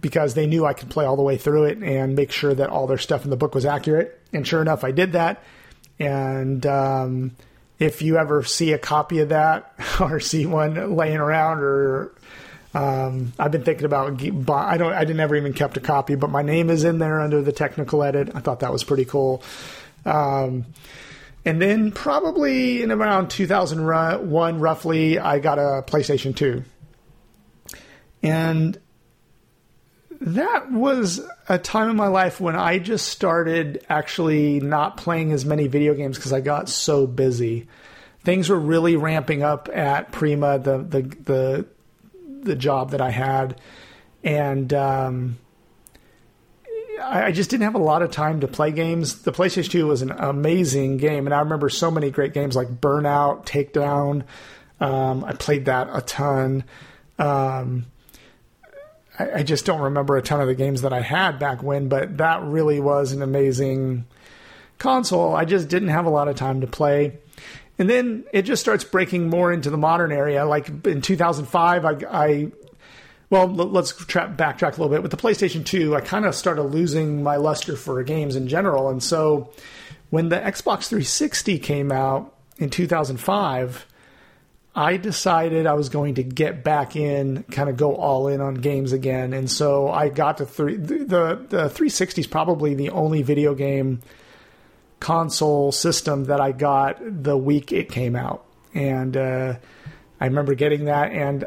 because 0.00 0.34
they 0.34 0.46
knew 0.46 0.64
I 0.64 0.74
could 0.74 0.90
play 0.90 1.04
all 1.04 1.16
the 1.16 1.22
way 1.22 1.36
through 1.36 1.64
it 1.64 1.78
and 1.78 2.14
make 2.14 2.30
sure 2.30 2.54
that 2.54 2.70
all 2.70 2.86
their 2.86 2.98
stuff 2.98 3.24
in 3.24 3.30
the 3.30 3.36
book 3.36 3.54
was 3.54 3.64
accurate. 3.64 4.20
And 4.32 4.46
sure 4.46 4.60
enough, 4.60 4.84
I 4.84 4.90
did 4.90 5.12
that. 5.12 5.42
And 5.98 6.64
um, 6.66 7.36
if 7.78 8.02
you 8.02 8.16
ever 8.16 8.42
see 8.42 8.72
a 8.72 8.78
copy 8.78 9.20
of 9.20 9.30
that 9.30 9.74
or 10.00 10.20
see 10.20 10.46
one 10.46 10.96
laying 10.96 11.18
around 11.18 11.58
or 11.60 12.12
um, 12.74 13.32
I've 13.38 13.52
been 13.52 13.64
thinking 13.64 13.86
about 13.86 14.20
I 14.20 14.76
don't 14.76 14.92
I 14.92 15.04
didn't 15.04 15.20
ever 15.20 15.34
even 15.34 15.54
kept 15.54 15.78
a 15.78 15.80
copy, 15.80 16.14
but 16.14 16.28
my 16.28 16.42
name 16.42 16.68
is 16.68 16.84
in 16.84 16.98
there 16.98 17.20
under 17.20 17.40
the 17.40 17.52
technical 17.52 18.02
edit. 18.02 18.32
I 18.34 18.40
thought 18.40 18.60
that 18.60 18.72
was 18.72 18.84
pretty 18.84 19.06
cool. 19.06 19.42
Um, 20.04 20.66
and 21.46 21.62
then 21.62 21.92
probably 21.92 22.82
in 22.82 22.90
around 22.90 23.30
2001, 23.30 24.60
roughly, 24.60 25.18
I 25.18 25.38
got 25.38 25.58
a 25.58 25.84
PlayStation 25.86 26.34
2. 26.36 26.64
And 28.22 28.78
that 30.20 30.70
was 30.70 31.20
a 31.48 31.58
time 31.58 31.90
in 31.90 31.96
my 31.96 32.08
life 32.08 32.40
when 32.40 32.56
I 32.56 32.78
just 32.78 33.08
started 33.08 33.84
actually 33.88 34.60
not 34.60 34.96
playing 34.96 35.32
as 35.32 35.44
many 35.44 35.66
video 35.66 35.94
games 35.94 36.16
because 36.16 36.32
I 36.32 36.40
got 36.40 36.68
so 36.68 37.06
busy. 37.06 37.68
Things 38.24 38.48
were 38.48 38.58
really 38.58 38.96
ramping 38.96 39.42
up 39.42 39.68
at 39.72 40.12
Prima, 40.12 40.58
the 40.58 40.78
the 40.78 41.02
the, 41.02 41.66
the 42.42 42.56
job 42.56 42.90
that 42.90 43.00
I 43.00 43.10
had, 43.10 43.60
and 44.24 44.72
um, 44.74 45.38
I, 47.00 47.24
I 47.24 47.32
just 47.32 47.50
didn't 47.50 47.64
have 47.64 47.74
a 47.74 47.78
lot 47.78 48.02
of 48.02 48.10
time 48.10 48.40
to 48.40 48.48
play 48.48 48.72
games. 48.72 49.22
The 49.22 49.32
PlayStation 49.32 49.70
2 49.70 49.86
was 49.86 50.02
an 50.02 50.10
amazing 50.10 50.96
game, 50.96 51.26
and 51.26 51.34
I 51.34 51.40
remember 51.40 51.68
so 51.68 51.90
many 51.90 52.10
great 52.10 52.32
games 52.32 52.56
like 52.56 52.80
Burnout, 52.80 53.46
Takedown. 53.46 54.24
Um, 54.80 55.24
I 55.24 55.32
played 55.32 55.66
that 55.66 55.88
a 55.92 56.00
ton. 56.00 56.64
Um, 57.18 57.86
I, 59.18 59.30
I 59.36 59.42
just 59.42 59.64
don't 59.64 59.80
remember 59.80 60.16
a 60.16 60.22
ton 60.22 60.40
of 60.40 60.46
the 60.46 60.54
games 60.54 60.82
that 60.82 60.92
I 60.92 61.00
had 61.00 61.38
back 61.38 61.62
when, 61.62 61.88
but 61.88 62.18
that 62.18 62.42
really 62.42 62.80
was 62.80 63.12
an 63.12 63.22
amazing 63.22 64.06
console. 64.78 65.34
I 65.34 65.44
just 65.44 65.68
didn't 65.68 65.88
have 65.88 66.06
a 66.06 66.10
lot 66.10 66.28
of 66.28 66.36
time 66.36 66.60
to 66.60 66.66
play. 66.66 67.18
And 67.78 67.90
then 67.90 68.24
it 68.32 68.42
just 68.42 68.62
starts 68.62 68.84
breaking 68.84 69.28
more 69.28 69.52
into 69.52 69.70
the 69.70 69.76
modern 69.76 70.12
area. 70.12 70.46
Like 70.46 70.68
in 70.86 71.02
2005, 71.02 71.84
I, 71.84 71.90
I 72.10 72.52
well, 73.28 73.48
let's 73.48 73.92
tra- 73.92 74.32
backtrack 74.34 74.78
a 74.78 74.82
little 74.82 74.88
bit. 74.88 75.02
With 75.02 75.10
the 75.10 75.16
PlayStation 75.16 75.64
2, 75.64 75.96
I 75.96 76.00
kind 76.00 76.24
of 76.24 76.34
started 76.34 76.62
losing 76.62 77.22
my 77.22 77.36
luster 77.36 77.76
for 77.76 78.02
games 78.02 78.36
in 78.36 78.48
general. 78.48 78.88
And 78.88 79.02
so 79.02 79.52
when 80.10 80.28
the 80.28 80.36
Xbox 80.36 80.86
360 80.86 81.58
came 81.58 81.90
out 81.90 82.32
in 82.58 82.70
2005, 82.70 83.86
I 84.76 84.98
decided 84.98 85.66
I 85.66 85.72
was 85.72 85.88
going 85.88 86.16
to 86.16 86.22
get 86.22 86.62
back 86.62 86.96
in, 86.96 87.44
kind 87.44 87.70
of 87.70 87.78
go 87.78 87.96
all 87.96 88.28
in 88.28 88.42
on 88.42 88.56
games 88.56 88.92
again. 88.92 89.32
And 89.32 89.50
so 89.50 89.88
I 89.88 90.10
got 90.10 90.36
to 90.36 90.44
three. 90.44 90.76
The, 90.76 90.98
the, 90.98 91.46
the 91.48 91.68
360 91.70 92.20
is 92.20 92.26
probably 92.26 92.74
the 92.74 92.90
only 92.90 93.22
video 93.22 93.54
game 93.54 94.02
console 95.00 95.72
system 95.72 96.24
that 96.24 96.42
I 96.42 96.52
got 96.52 96.98
the 97.00 97.38
week 97.38 97.72
it 97.72 97.90
came 97.90 98.14
out. 98.14 98.44
And 98.74 99.16
uh, 99.16 99.54
I 100.20 100.26
remember 100.26 100.54
getting 100.54 100.84
that. 100.84 101.10
And 101.10 101.46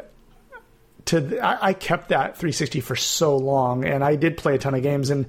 to 1.04 1.38
I, 1.38 1.68
I 1.68 1.72
kept 1.72 2.08
that 2.08 2.36
360 2.36 2.80
for 2.80 2.96
so 2.96 3.36
long. 3.36 3.84
And 3.84 4.02
I 4.02 4.16
did 4.16 4.38
play 4.38 4.56
a 4.56 4.58
ton 4.58 4.74
of 4.74 4.82
games. 4.82 5.08
And 5.08 5.26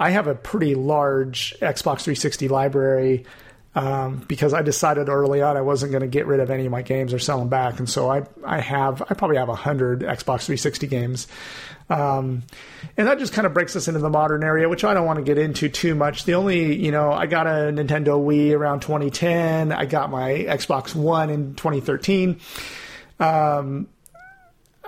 I 0.00 0.10
have 0.10 0.28
a 0.28 0.34
pretty 0.34 0.74
large 0.74 1.54
Xbox 1.60 2.04
360 2.04 2.48
library 2.48 3.26
um, 3.74 4.24
because 4.28 4.54
I 4.54 4.62
decided 4.62 5.08
early 5.08 5.42
on 5.42 5.56
I 5.56 5.60
wasn't 5.60 5.92
going 5.92 6.02
to 6.02 6.08
get 6.08 6.26
rid 6.26 6.40
of 6.40 6.50
any 6.50 6.66
of 6.66 6.70
my 6.70 6.82
games 6.82 7.12
or 7.12 7.18
sell 7.18 7.38
them 7.38 7.48
back, 7.48 7.78
and 7.78 7.88
so 7.88 8.10
I 8.10 8.22
I 8.44 8.60
have 8.60 9.02
I 9.02 9.14
probably 9.14 9.36
have 9.36 9.48
hundred 9.48 10.00
Xbox 10.00 10.46
360 10.46 10.86
games, 10.86 11.26
um, 11.90 12.44
and 12.96 13.08
that 13.08 13.18
just 13.18 13.32
kind 13.32 13.46
of 13.46 13.54
breaks 13.54 13.74
us 13.74 13.88
into 13.88 14.00
the 14.00 14.10
modern 14.10 14.44
area, 14.44 14.68
which 14.68 14.84
I 14.84 14.94
don't 14.94 15.06
want 15.06 15.18
to 15.18 15.24
get 15.24 15.38
into 15.38 15.68
too 15.68 15.94
much. 15.94 16.24
The 16.24 16.34
only 16.34 16.76
you 16.76 16.92
know 16.92 17.12
I 17.12 17.26
got 17.26 17.46
a 17.46 17.72
Nintendo 17.72 18.22
Wii 18.22 18.56
around 18.56 18.80
2010, 18.80 19.72
I 19.72 19.86
got 19.86 20.10
my 20.10 20.30
Xbox 20.30 20.94
One 20.94 21.30
in 21.30 21.54
2013. 21.54 22.40
Um, 23.18 23.88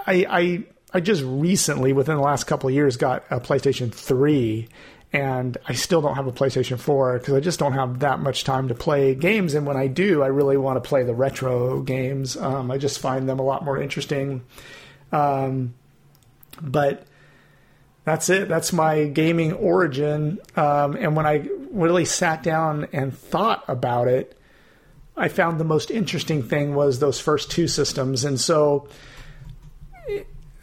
I 0.07 0.27
I 0.29 0.65
I 0.95 1.01
just 1.01 1.23
recently, 1.25 1.93
within 1.93 2.17
the 2.17 2.23
last 2.23 2.45
couple 2.45 2.69
of 2.69 2.75
years, 2.75 2.97
got 2.97 3.25
a 3.31 3.41
PlayStation 3.41 3.93
3 3.93 4.69
and 5.17 5.57
I 5.67 5.73
still 5.73 6.03
don't 6.03 6.15
have 6.17 6.27
a 6.27 6.33
PlayStation 6.33 6.79
4 6.79 7.19
because 7.19 7.33
I 7.33 7.41
just 7.41 7.59
don't 7.59 7.73
have 7.73 8.01
that 8.01 8.21
much 8.21 8.45
time 8.45 8.69
to 8.69 8.75
play 8.75 9.15
games. 9.15 9.55
And 9.55 9.67
when 9.67 9.75
I 9.75 9.87
do, 9.87 10.23
I 10.23 10.27
really 10.27 10.59
want 10.59 10.77
to 10.77 10.87
play 10.87 11.05
the 11.05 11.15
retro 11.15 11.81
games. 11.81 12.37
Um, 12.37 12.71
I 12.71 12.77
just 12.77 12.99
find 12.99 13.27
them 13.27 13.39
a 13.39 13.43
lot 13.43 13.65
more 13.65 13.81
interesting. 13.81 14.45
Um, 15.13 15.73
but 16.61 17.07
that's 18.05 18.29
it. 18.29 18.47
That's 18.51 18.75
my 18.75 19.05
gaming 19.05 19.55
origin. 19.55 20.39
Um, 20.55 20.97
and 20.97 21.17
when 21.17 21.25
I 21.25 21.49
really 21.71 22.05
sat 22.05 22.43
down 22.43 22.89
and 22.93 23.17
thought 23.17 23.65
about 23.69 24.09
it, 24.09 24.39
I 25.17 25.29
found 25.29 25.59
the 25.59 25.65
most 25.65 25.91
interesting 25.91 26.43
thing 26.43 26.75
was 26.75 26.99
those 26.99 27.19
first 27.19 27.51
two 27.51 27.69
systems. 27.69 28.27
And 28.27 28.39
so 28.39 28.87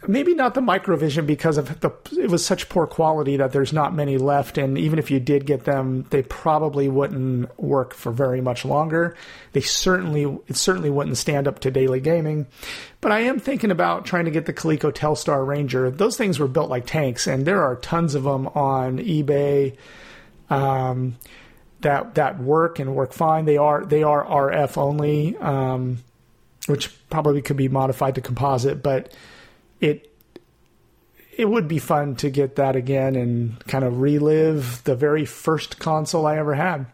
maybe 0.08 0.34
not 0.34 0.54
the 0.54 0.60
microvision 0.60 1.26
because 1.26 1.58
of 1.58 1.80
the 1.80 1.90
it 2.18 2.30
was 2.30 2.44
such 2.44 2.68
poor 2.68 2.86
quality 2.86 3.36
that 3.36 3.52
there's 3.52 3.72
not 3.72 3.94
many 3.94 4.18
left 4.18 4.58
and 4.58 4.76
even 4.78 4.98
if 4.98 5.10
you 5.10 5.20
did 5.20 5.46
get 5.46 5.64
them 5.64 6.06
they 6.10 6.22
probably 6.22 6.88
wouldn't 6.88 7.56
work 7.58 7.94
for 7.94 8.12
very 8.12 8.40
much 8.40 8.64
longer. 8.64 9.16
They 9.52 9.60
certainly 9.60 10.24
it 10.46 10.56
certainly 10.56 10.90
wouldn't 10.90 11.16
stand 11.16 11.48
up 11.48 11.60
to 11.60 11.70
daily 11.70 12.00
gaming. 12.00 12.46
But 13.00 13.12
I 13.12 13.20
am 13.20 13.38
thinking 13.38 13.70
about 13.70 14.04
trying 14.04 14.24
to 14.24 14.30
get 14.30 14.46
the 14.46 14.52
Coleco 14.52 14.92
Telstar 14.92 15.46
Ranger. 15.46 15.90
Those 15.90 16.16
things 16.16 16.38
were 16.38 16.48
built 16.48 16.70
like 16.70 16.86
tanks 16.86 17.26
and 17.26 17.46
there 17.46 17.62
are 17.62 17.76
tons 17.76 18.14
of 18.14 18.24
them 18.24 18.48
on 18.48 18.98
eBay 18.98 19.76
um, 20.50 21.16
that 21.80 22.14
that 22.14 22.38
work 22.38 22.78
and 22.78 22.94
work 22.94 23.12
fine. 23.12 23.44
They 23.44 23.56
are 23.56 23.84
they 23.84 24.02
are 24.02 24.24
RF 24.24 24.76
only 24.78 25.36
um, 25.38 25.98
which 26.66 26.90
probably 27.10 27.42
could 27.42 27.56
be 27.56 27.68
modified 27.68 28.14
to 28.14 28.20
composite 28.20 28.82
but 28.82 29.12
it 29.84 30.10
it 31.36 31.48
would 31.48 31.68
be 31.68 31.78
fun 31.78 32.14
to 32.16 32.30
get 32.30 32.56
that 32.56 32.76
again 32.76 33.16
and 33.16 33.58
kind 33.66 33.84
of 33.84 34.00
relive 34.00 34.82
the 34.84 34.94
very 34.94 35.24
first 35.24 35.78
console 35.78 36.26
I 36.26 36.38
ever 36.38 36.54
had. 36.54 36.86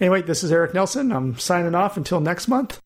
Anyway, 0.00 0.22
this 0.22 0.44
is 0.44 0.52
Eric 0.52 0.74
Nelson. 0.74 1.12
I'm 1.12 1.38
signing 1.38 1.74
off 1.74 1.96
until 1.96 2.20
next 2.20 2.46
month. 2.46 2.80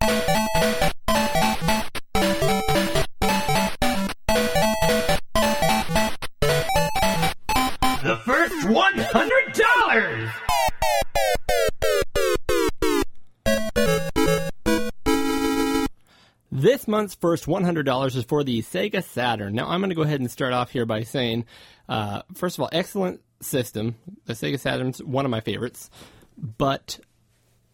This 16.86 16.92
month's 16.92 17.14
first 17.16 17.46
$100 17.46 18.14
is 18.14 18.22
for 18.22 18.44
the 18.44 18.62
Sega 18.62 19.02
Saturn. 19.02 19.56
Now, 19.56 19.66
I'm 19.66 19.80
going 19.80 19.90
to 19.90 19.96
go 19.96 20.02
ahead 20.02 20.20
and 20.20 20.30
start 20.30 20.52
off 20.52 20.70
here 20.70 20.86
by 20.86 21.02
saying, 21.02 21.44
uh, 21.88 22.22
first 22.32 22.56
of 22.56 22.62
all, 22.62 22.68
excellent 22.70 23.22
system. 23.40 23.96
The 24.26 24.34
Sega 24.34 24.60
Saturn's 24.60 25.02
one 25.02 25.24
of 25.24 25.32
my 25.32 25.40
favorites, 25.40 25.90
but 26.38 27.00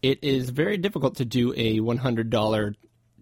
it 0.01 0.23
is 0.23 0.49
very 0.49 0.77
difficult 0.77 1.17
to 1.17 1.25
do 1.25 1.53
a 1.55 1.79
$100 1.79 2.75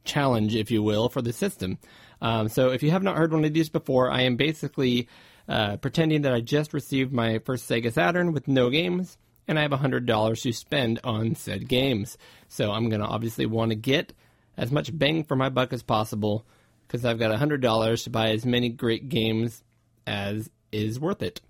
challenge, 0.06 0.56
if 0.56 0.72
you 0.72 0.82
will, 0.82 1.10
for 1.10 1.22
the 1.22 1.34
system. 1.34 1.78
Um, 2.22 2.48
so 2.48 2.70
if 2.70 2.84
you 2.84 2.92
have 2.92 3.04
not 3.04 3.18
heard 3.18 3.34
one 3.34 3.44
of 3.44 3.54
these 3.54 3.68
before, 3.68 4.10
I 4.10 4.22
am 4.22 4.38
basically 4.38 5.10
uh, 5.50 5.76
pretending 5.76 6.22
that 6.22 6.34
I 6.34 6.40
just 6.40 6.74
received 6.74 7.12
my 7.12 7.40
first 7.40 7.70
Sega 7.70 7.92
Saturn 7.92 8.32
with 8.32 8.48
no 8.48 8.70
games, 8.70 9.18
and 9.46 9.60
I 9.60 9.64
have 9.64 9.72
$100 9.72 10.42
to 10.44 10.54
spend 10.54 11.02
on 11.04 11.36
said 11.36 11.68
games. 11.68 12.18
So 12.48 12.72
I'm 12.72 12.88
going 12.88 13.02
to 13.02 13.08
obviously 13.08 13.46
want 13.46 13.72
to 13.72 13.76
get 13.76 14.14
as 14.62 14.72
much 14.72 14.98
bang 14.98 15.24
for 15.24 15.36
my 15.36 15.50
buck 15.50 15.74
as 15.74 15.82
possible 15.82 16.46
because 16.88 17.04
I've 17.04 17.20
got 17.20 17.38
$100 17.38 18.04
to 18.04 18.10
buy 18.12 18.30
as 18.30 18.46
many 18.46 18.70
great 18.70 19.10
games 19.10 19.64
as 20.06 20.50
is 20.72 21.00
worth 21.00 21.24
it. 21.24 21.42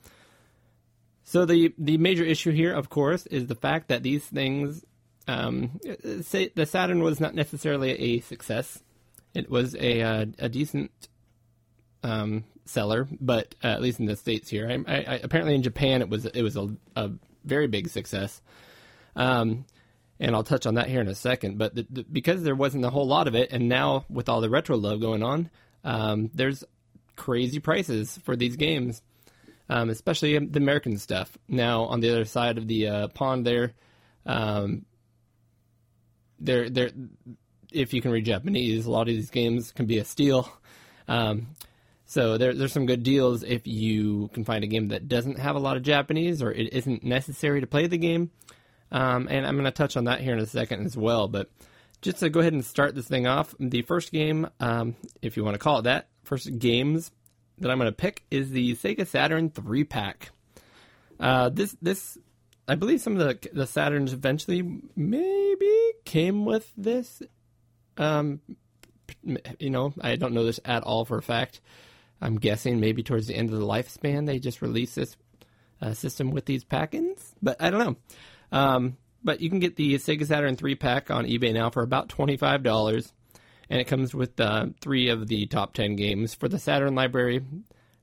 So 1.23 1.45
the 1.45 1.73
the 1.77 1.97
major 1.97 2.23
issue 2.23 2.51
here, 2.51 2.73
of 2.73 2.89
course, 2.89 3.25
is 3.27 3.47
the 3.47 3.55
fact 3.55 3.89
that 3.89 4.03
these 4.03 4.25
things, 4.25 4.83
um, 5.27 5.79
the 5.83 6.65
Saturn 6.65 7.03
was 7.03 7.19
not 7.19 7.35
necessarily 7.35 7.91
a 7.91 8.19
success. 8.21 8.81
It 9.33 9.49
was 9.49 9.75
a 9.75 10.01
uh, 10.01 10.25
a 10.39 10.49
decent 10.49 10.91
um, 12.03 12.43
seller, 12.65 13.07
but 13.21 13.55
uh, 13.63 13.67
at 13.67 13.81
least 13.81 13.99
in 13.99 14.07
the 14.07 14.17
states 14.17 14.49
here, 14.49 14.67
I, 14.67 14.93
I, 14.93 14.97
I, 14.97 15.19
apparently 15.23 15.55
in 15.55 15.63
Japan 15.63 16.01
it 16.01 16.09
was 16.09 16.25
it 16.25 16.41
was 16.41 16.57
a, 16.57 16.75
a 16.97 17.11
very 17.45 17.67
big 17.67 17.87
success. 17.89 18.41
Um, 19.15 19.65
and 20.21 20.35
I'll 20.35 20.43
touch 20.43 20.67
on 20.67 20.75
that 20.75 20.87
here 20.87 21.01
in 21.01 21.07
a 21.07 21.15
second. 21.15 21.57
But 21.57 21.75
the, 21.75 21.87
the, 21.89 22.03
because 22.03 22.43
there 22.43 22.55
wasn't 22.55 22.85
a 22.85 22.91
whole 22.91 23.07
lot 23.07 23.27
of 23.27 23.35
it, 23.35 23.51
and 23.51 23.67
now 23.67 24.05
with 24.09 24.29
all 24.29 24.39
the 24.39 24.49
retro 24.49 24.77
love 24.77 25.01
going 25.01 25.23
on, 25.23 25.49
um, 25.83 26.29
there's 26.33 26.63
crazy 27.15 27.59
prices 27.59 28.19
for 28.23 28.35
these 28.35 28.55
games, 28.55 29.01
um, 29.67 29.89
especially 29.89 30.37
the 30.37 30.59
American 30.59 30.97
stuff. 30.99 31.35
Now 31.47 31.85
on 31.85 31.99
the 31.99 32.11
other 32.11 32.25
side 32.25 32.59
of 32.59 32.67
the 32.67 32.87
uh, 32.87 33.07
pond, 33.09 33.45
there, 33.45 33.73
um, 34.25 34.85
there, 36.39 36.69
there. 36.69 36.91
If 37.71 37.93
you 37.93 38.01
can 38.01 38.11
read 38.11 38.25
Japanese, 38.25 38.85
a 38.85 38.91
lot 38.91 39.01
of 39.01 39.15
these 39.15 39.31
games 39.31 39.71
can 39.71 39.87
be 39.87 39.97
a 39.97 40.05
steal. 40.05 40.47
Um, 41.07 41.47
so 42.05 42.37
there, 42.37 42.53
there's 42.53 42.73
some 42.73 42.85
good 42.85 43.03
deals 43.03 43.41
if 43.41 43.65
you 43.65 44.29
can 44.33 44.43
find 44.43 44.63
a 44.63 44.67
game 44.67 44.89
that 44.89 45.07
doesn't 45.07 45.39
have 45.39 45.55
a 45.55 45.59
lot 45.59 45.77
of 45.77 45.83
Japanese 45.83 46.43
or 46.43 46.51
it 46.51 46.73
isn't 46.73 47.03
necessary 47.03 47.61
to 47.61 47.67
play 47.67 47.87
the 47.87 47.97
game. 47.97 48.29
Um, 48.91 49.27
and 49.29 49.45
I'm 49.45 49.55
going 49.55 49.65
to 49.65 49.71
touch 49.71 49.95
on 49.95 50.05
that 50.05 50.21
here 50.21 50.33
in 50.33 50.39
a 50.39 50.45
second 50.45 50.85
as 50.85 50.97
well. 50.97 51.27
But 51.27 51.49
just 52.01 52.19
to 52.19 52.29
go 52.29 52.39
ahead 52.39 52.53
and 52.53 52.65
start 52.65 52.95
this 52.95 53.07
thing 53.07 53.27
off, 53.27 53.55
the 53.59 53.83
first 53.83 54.11
game, 54.11 54.47
um, 54.59 54.95
if 55.21 55.37
you 55.37 55.43
want 55.43 55.55
to 55.55 55.59
call 55.59 55.79
it 55.79 55.83
that, 55.83 56.07
first 56.23 56.59
games 56.59 57.11
that 57.59 57.71
I'm 57.71 57.77
going 57.77 57.89
to 57.89 57.95
pick 57.95 58.23
is 58.31 58.49
the 58.51 58.75
Sega 58.75 59.07
Saturn 59.07 59.49
three 59.49 59.83
pack. 59.83 60.31
Uh, 61.19 61.49
this 61.49 61.75
this 61.81 62.17
I 62.67 62.75
believe 62.75 63.01
some 63.01 63.19
of 63.19 63.19
the 63.19 63.49
the 63.53 63.65
Saturns 63.65 64.13
eventually 64.13 64.81
maybe 64.95 65.91
came 66.05 66.45
with 66.45 66.71
this. 66.75 67.21
Um, 67.97 68.41
you 69.59 69.69
know, 69.69 69.93
I 70.01 70.15
don't 70.15 70.33
know 70.33 70.45
this 70.45 70.59
at 70.65 70.83
all 70.83 71.05
for 71.05 71.17
a 71.17 71.21
fact. 71.21 71.61
I'm 72.21 72.37
guessing 72.37 72.79
maybe 72.79 73.03
towards 73.03 73.27
the 73.27 73.35
end 73.35 73.51
of 73.51 73.59
the 73.59 73.65
lifespan 73.65 74.25
they 74.25 74.39
just 74.39 74.61
released 74.61 74.95
this 74.95 75.15
uh, 75.81 75.93
system 75.93 76.31
with 76.31 76.45
these 76.45 76.63
pack-ins, 76.63 77.35
but 77.41 77.61
I 77.61 77.69
don't 77.69 77.79
know. 77.79 77.95
Um, 78.51 78.97
but 79.23 79.41
you 79.41 79.49
can 79.49 79.59
get 79.59 79.75
the 79.75 79.95
Sega 79.95 80.25
Saturn 80.25 80.55
3 80.55 80.75
pack 80.75 81.11
on 81.11 81.25
eBay 81.25 81.53
now 81.53 81.69
for 81.69 81.83
about 81.83 82.09
$25. 82.09 83.11
And 83.69 83.79
it 83.79 83.85
comes 83.85 84.13
with 84.13 84.39
uh, 84.39 84.67
three 84.81 85.09
of 85.09 85.27
the 85.27 85.45
top 85.45 85.73
10 85.73 85.95
games 85.95 86.33
for 86.33 86.49
the 86.49 86.59
Saturn 86.59 86.95
library, 86.95 87.41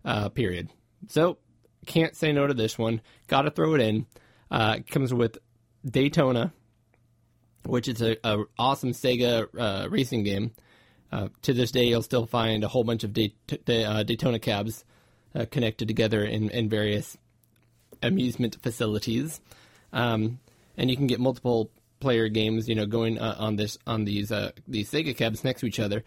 uh, 0.05 0.31
period. 0.31 0.71
So, 1.09 1.39
can't 1.87 2.17
say 2.17 2.33
no 2.33 2.47
to 2.47 2.55
this 2.55 2.79
one. 2.79 3.01
Gotta 3.27 3.51
throw 3.51 3.75
it 3.75 3.81
in. 3.81 4.07
Uh, 4.51 4.77
it 4.79 4.89
comes 4.89 5.13
with 5.13 5.39
Daytona, 5.85 6.53
which 7.65 7.89
is 7.89 8.01
a, 8.01 8.17
a 8.25 8.45
awesome 8.59 8.93
Sega 8.93 9.47
uh, 9.59 9.89
racing 9.91 10.25
game. 10.25 10.53
Uh, 11.11 11.29
to 11.43 11.53
this 11.53 11.71
day, 11.71 11.85
you'll 11.85 12.03
still 12.03 12.27
find 12.27 12.65
a 12.65 12.69
whole 12.69 12.85
bunch 12.85 13.05
of 13.05 13.13
Day- 13.13 13.35
uh, 13.69 14.03
Daytona 14.03 14.39
cabs 14.39 14.85
connected 15.51 15.87
together 15.87 16.25
in, 16.25 16.51
in 16.51 16.69
various 16.69 17.17
amusement 18.03 18.57
facilities. 18.63 19.41
Um, 19.93 20.41
and 20.77 20.91
you 20.91 20.97
can 20.97 21.07
get 21.07 21.21
multiple 21.21 21.71
player 22.01 22.29
games, 22.29 22.69
you 22.69 22.75
know, 22.75 22.87
going 22.87 23.19
uh, 23.19 23.37
on 23.39 23.57
this 23.57 23.79
on 23.87 24.05
these 24.05 24.31
uh, 24.31 24.53
these 24.67 24.91
Sega 24.91 25.17
cabs 25.17 25.45
next 25.45 25.61
to 25.61 25.67
each 25.67 25.81
other. 25.81 26.05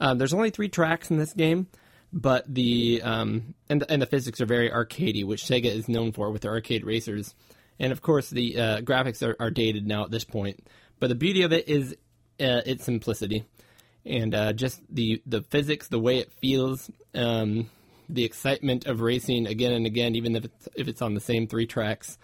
Um, 0.00 0.18
there's 0.18 0.34
only 0.34 0.50
three 0.50 0.68
tracks 0.68 1.10
in 1.10 1.18
this 1.18 1.32
game, 1.32 1.68
but 2.12 2.52
the 2.52 3.00
um, 3.02 3.54
and 3.68 3.82
the, 3.82 3.90
and 3.90 4.02
the 4.02 4.06
physics 4.06 4.40
are 4.40 4.46
very 4.46 4.70
arcadey, 4.70 5.24
which 5.24 5.44
Sega 5.44 5.66
is 5.66 5.88
known 5.88 6.12
for 6.12 6.30
with 6.30 6.42
their 6.42 6.52
arcade 6.52 6.84
racers. 6.84 7.34
And 7.78 7.92
of 7.92 8.02
course, 8.02 8.28
the 8.28 8.58
uh, 8.58 8.80
graphics 8.82 9.26
are, 9.26 9.36
are, 9.40 9.50
dated 9.50 9.86
now 9.86 10.04
at 10.04 10.10
this 10.10 10.24
point. 10.24 10.68
But 10.98 11.08
the 11.08 11.14
beauty 11.14 11.42
of 11.42 11.52
it 11.54 11.66
is 11.66 11.92
uh, 12.38 12.60
its 12.66 12.84
simplicity 12.84 13.46
and 14.04 14.34
uh, 14.34 14.52
just 14.52 14.80
the 14.90 15.22
the 15.26 15.42
physics, 15.42 15.88
the 15.88 15.98
way 15.98 16.18
it 16.18 16.32
feels, 16.32 16.90
um, 17.14 17.68
the 18.08 18.24
excitement 18.24 18.86
of 18.86 19.00
racing 19.00 19.46
again 19.46 19.72
and 19.72 19.86
again, 19.86 20.14
even 20.14 20.36
if 20.36 20.44
it's, 20.44 20.68
if 20.74 20.88
it's 20.88 21.02
on 21.02 21.14
the 21.14 21.20
same 21.20 21.46
three 21.46 21.66
tracks. 21.66 22.18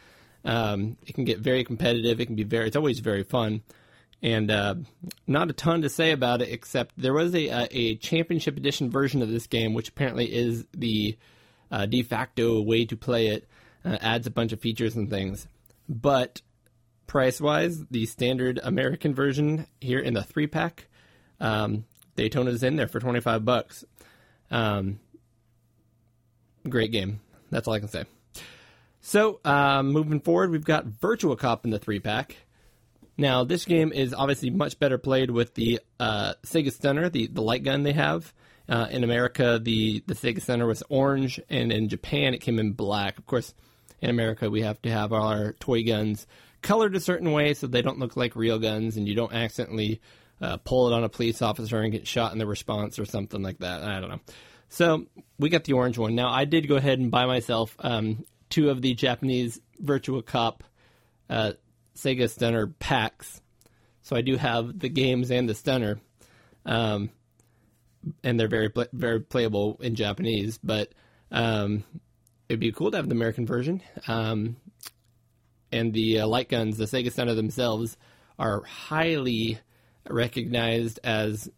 Um, 0.46 0.96
it 1.04 1.14
can 1.14 1.24
get 1.24 1.40
very 1.40 1.64
competitive. 1.64 2.20
It 2.20 2.26
can 2.26 2.36
be 2.36 2.44
very. 2.44 2.68
It's 2.68 2.76
always 2.76 3.00
very 3.00 3.24
fun, 3.24 3.62
and 4.22 4.48
uh, 4.48 4.76
not 5.26 5.50
a 5.50 5.52
ton 5.52 5.82
to 5.82 5.88
say 5.88 6.12
about 6.12 6.40
it 6.40 6.50
except 6.50 6.94
there 6.96 7.12
was 7.12 7.34
a, 7.34 7.48
a, 7.48 7.68
a 7.72 7.96
championship 7.96 8.56
edition 8.56 8.90
version 8.90 9.22
of 9.22 9.28
this 9.28 9.48
game, 9.48 9.74
which 9.74 9.88
apparently 9.88 10.32
is 10.32 10.64
the 10.72 11.18
uh, 11.72 11.86
de 11.86 12.02
facto 12.02 12.62
way 12.62 12.84
to 12.84 12.96
play 12.96 13.26
it. 13.26 13.48
Uh, 13.84 13.98
adds 14.00 14.26
a 14.26 14.30
bunch 14.30 14.52
of 14.52 14.60
features 14.60 14.96
and 14.96 15.10
things, 15.10 15.48
but 15.88 16.42
price 17.06 17.40
wise, 17.40 17.84
the 17.90 18.06
standard 18.06 18.58
American 18.62 19.14
version 19.14 19.66
here 19.80 20.00
in 20.00 20.14
the 20.14 20.22
three 20.22 20.46
pack, 20.46 20.88
um, 21.40 21.84
Daytona's 22.16 22.62
in 22.62 22.76
there 22.76 22.88
for 22.88 23.00
twenty 23.00 23.20
five 23.20 23.44
bucks. 23.44 23.84
Um, 24.50 25.00
great 26.68 26.92
game. 26.92 27.20
That's 27.50 27.66
all 27.66 27.74
I 27.74 27.80
can 27.80 27.88
say. 27.88 28.04
So, 29.08 29.38
um, 29.44 29.92
moving 29.92 30.18
forward, 30.18 30.50
we've 30.50 30.64
got 30.64 30.84
Virtua 30.84 31.38
Cop 31.38 31.64
in 31.64 31.70
the 31.70 31.78
three 31.78 32.00
pack. 32.00 32.38
Now, 33.16 33.44
this 33.44 33.64
game 33.64 33.92
is 33.92 34.12
obviously 34.12 34.50
much 34.50 34.80
better 34.80 34.98
played 34.98 35.30
with 35.30 35.54
the 35.54 35.78
uh, 36.00 36.34
Sega 36.44 36.72
Stunner, 36.72 37.08
the, 37.08 37.28
the 37.28 37.40
light 37.40 37.62
gun 37.62 37.84
they 37.84 37.92
have. 37.92 38.34
Uh, 38.68 38.88
in 38.90 39.04
America, 39.04 39.60
the, 39.62 40.02
the 40.08 40.14
Sega 40.14 40.42
Stunner 40.42 40.66
was 40.66 40.82
orange, 40.88 41.40
and 41.48 41.70
in 41.70 41.88
Japan, 41.88 42.34
it 42.34 42.40
came 42.40 42.58
in 42.58 42.72
black. 42.72 43.16
Of 43.16 43.26
course, 43.26 43.54
in 44.00 44.10
America, 44.10 44.50
we 44.50 44.62
have 44.62 44.82
to 44.82 44.90
have 44.90 45.12
all 45.12 45.28
our 45.28 45.52
toy 45.52 45.84
guns 45.84 46.26
colored 46.60 46.96
a 46.96 47.00
certain 47.00 47.30
way 47.30 47.54
so 47.54 47.68
they 47.68 47.82
don't 47.82 48.00
look 48.00 48.16
like 48.16 48.34
real 48.34 48.58
guns, 48.58 48.96
and 48.96 49.06
you 49.06 49.14
don't 49.14 49.32
accidentally 49.32 50.00
uh, 50.40 50.56
pull 50.56 50.88
it 50.88 50.92
on 50.92 51.04
a 51.04 51.08
police 51.08 51.42
officer 51.42 51.80
and 51.80 51.92
get 51.92 52.08
shot 52.08 52.32
in 52.32 52.38
the 52.38 52.46
response 52.46 52.98
or 52.98 53.04
something 53.04 53.40
like 53.40 53.58
that. 53.58 53.84
I 53.84 54.00
don't 54.00 54.10
know. 54.10 54.20
So 54.68 55.06
we 55.38 55.48
got 55.48 55.62
the 55.62 55.74
orange 55.74 55.96
one. 55.96 56.16
Now, 56.16 56.28
I 56.28 56.44
did 56.44 56.66
go 56.66 56.74
ahead 56.74 56.98
and 56.98 57.08
buy 57.08 57.26
myself 57.26 57.76
um, 57.78 58.24
two 58.56 58.70
of 58.70 58.80
the 58.80 58.94
Japanese 58.94 59.60
Virtua 59.84 60.24
Cop 60.24 60.64
uh, 61.28 61.52
Sega 61.94 62.30
Stunner 62.30 62.68
packs. 62.68 63.42
So 64.00 64.16
I 64.16 64.22
do 64.22 64.38
have 64.38 64.78
the 64.78 64.88
games 64.88 65.30
and 65.30 65.46
the 65.46 65.54
Stunner, 65.54 66.00
um, 66.64 67.10
and 68.24 68.40
they're 68.40 68.48
very 68.48 68.72
very 68.94 69.20
playable 69.20 69.78
in 69.82 69.94
Japanese. 69.94 70.58
But 70.64 70.92
um, 71.30 71.84
it'd 72.48 72.58
be 72.60 72.72
cool 72.72 72.90
to 72.92 72.96
have 72.96 73.10
the 73.10 73.14
American 73.14 73.44
version. 73.44 73.82
Um, 74.08 74.56
and 75.70 75.92
the 75.92 76.20
uh, 76.20 76.26
light 76.26 76.48
guns, 76.48 76.78
the 76.78 76.86
Sega 76.86 77.12
Stunner 77.12 77.34
themselves, 77.34 77.98
are 78.38 78.62
highly 78.62 79.58
recognized 80.08 80.98
as 81.04 81.50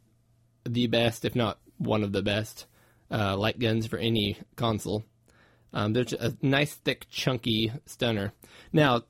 the 0.69 0.89
best, 0.89 1.25
if 1.25 1.37
not 1.37 1.61
one 1.77 2.03
of 2.03 2.11
the 2.11 2.23
best, 2.23 2.67
uh, 3.09 3.37
light 3.37 3.61
guns 3.61 3.87
for 3.87 3.99
any 3.99 4.37
console. 4.57 5.05
Um, 5.73 5.93
there's 5.93 6.13
a 6.13 6.35
nice, 6.43 6.75
thick, 6.75 7.07
chunky 7.11 7.73
stunner. 7.87 8.33
Now, 8.73 9.03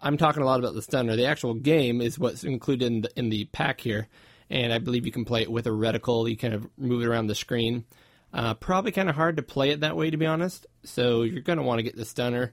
I'm 0.00 0.16
talking 0.16 0.42
a 0.42 0.46
lot 0.46 0.60
about 0.60 0.74
the 0.74 0.82
stunner. 0.82 1.16
The 1.16 1.26
actual 1.26 1.54
game 1.54 2.00
is 2.00 2.18
what's 2.18 2.44
included 2.44 2.86
in 2.86 3.00
the, 3.02 3.10
in 3.16 3.28
the 3.30 3.44
pack 3.46 3.80
here, 3.80 4.08
and 4.48 4.72
I 4.72 4.78
believe 4.78 5.06
you 5.06 5.12
can 5.12 5.24
play 5.24 5.42
it 5.42 5.50
with 5.50 5.66
a 5.66 5.70
reticle. 5.70 6.28
You 6.28 6.36
kind 6.36 6.54
of 6.54 6.68
move 6.78 7.02
it 7.02 7.06
around 7.06 7.26
the 7.26 7.34
screen. 7.34 7.84
Uh, 8.32 8.54
probably 8.54 8.92
kind 8.92 9.08
of 9.08 9.14
hard 9.14 9.36
to 9.36 9.42
play 9.42 9.70
it 9.70 9.80
that 9.80 9.96
way, 9.96 10.10
to 10.10 10.16
be 10.16 10.26
honest. 10.26 10.66
So 10.84 11.22
you're 11.22 11.42
going 11.42 11.58
to 11.58 11.62
want 11.62 11.78
to 11.78 11.82
get 11.82 11.96
the 11.96 12.04
stunner. 12.04 12.52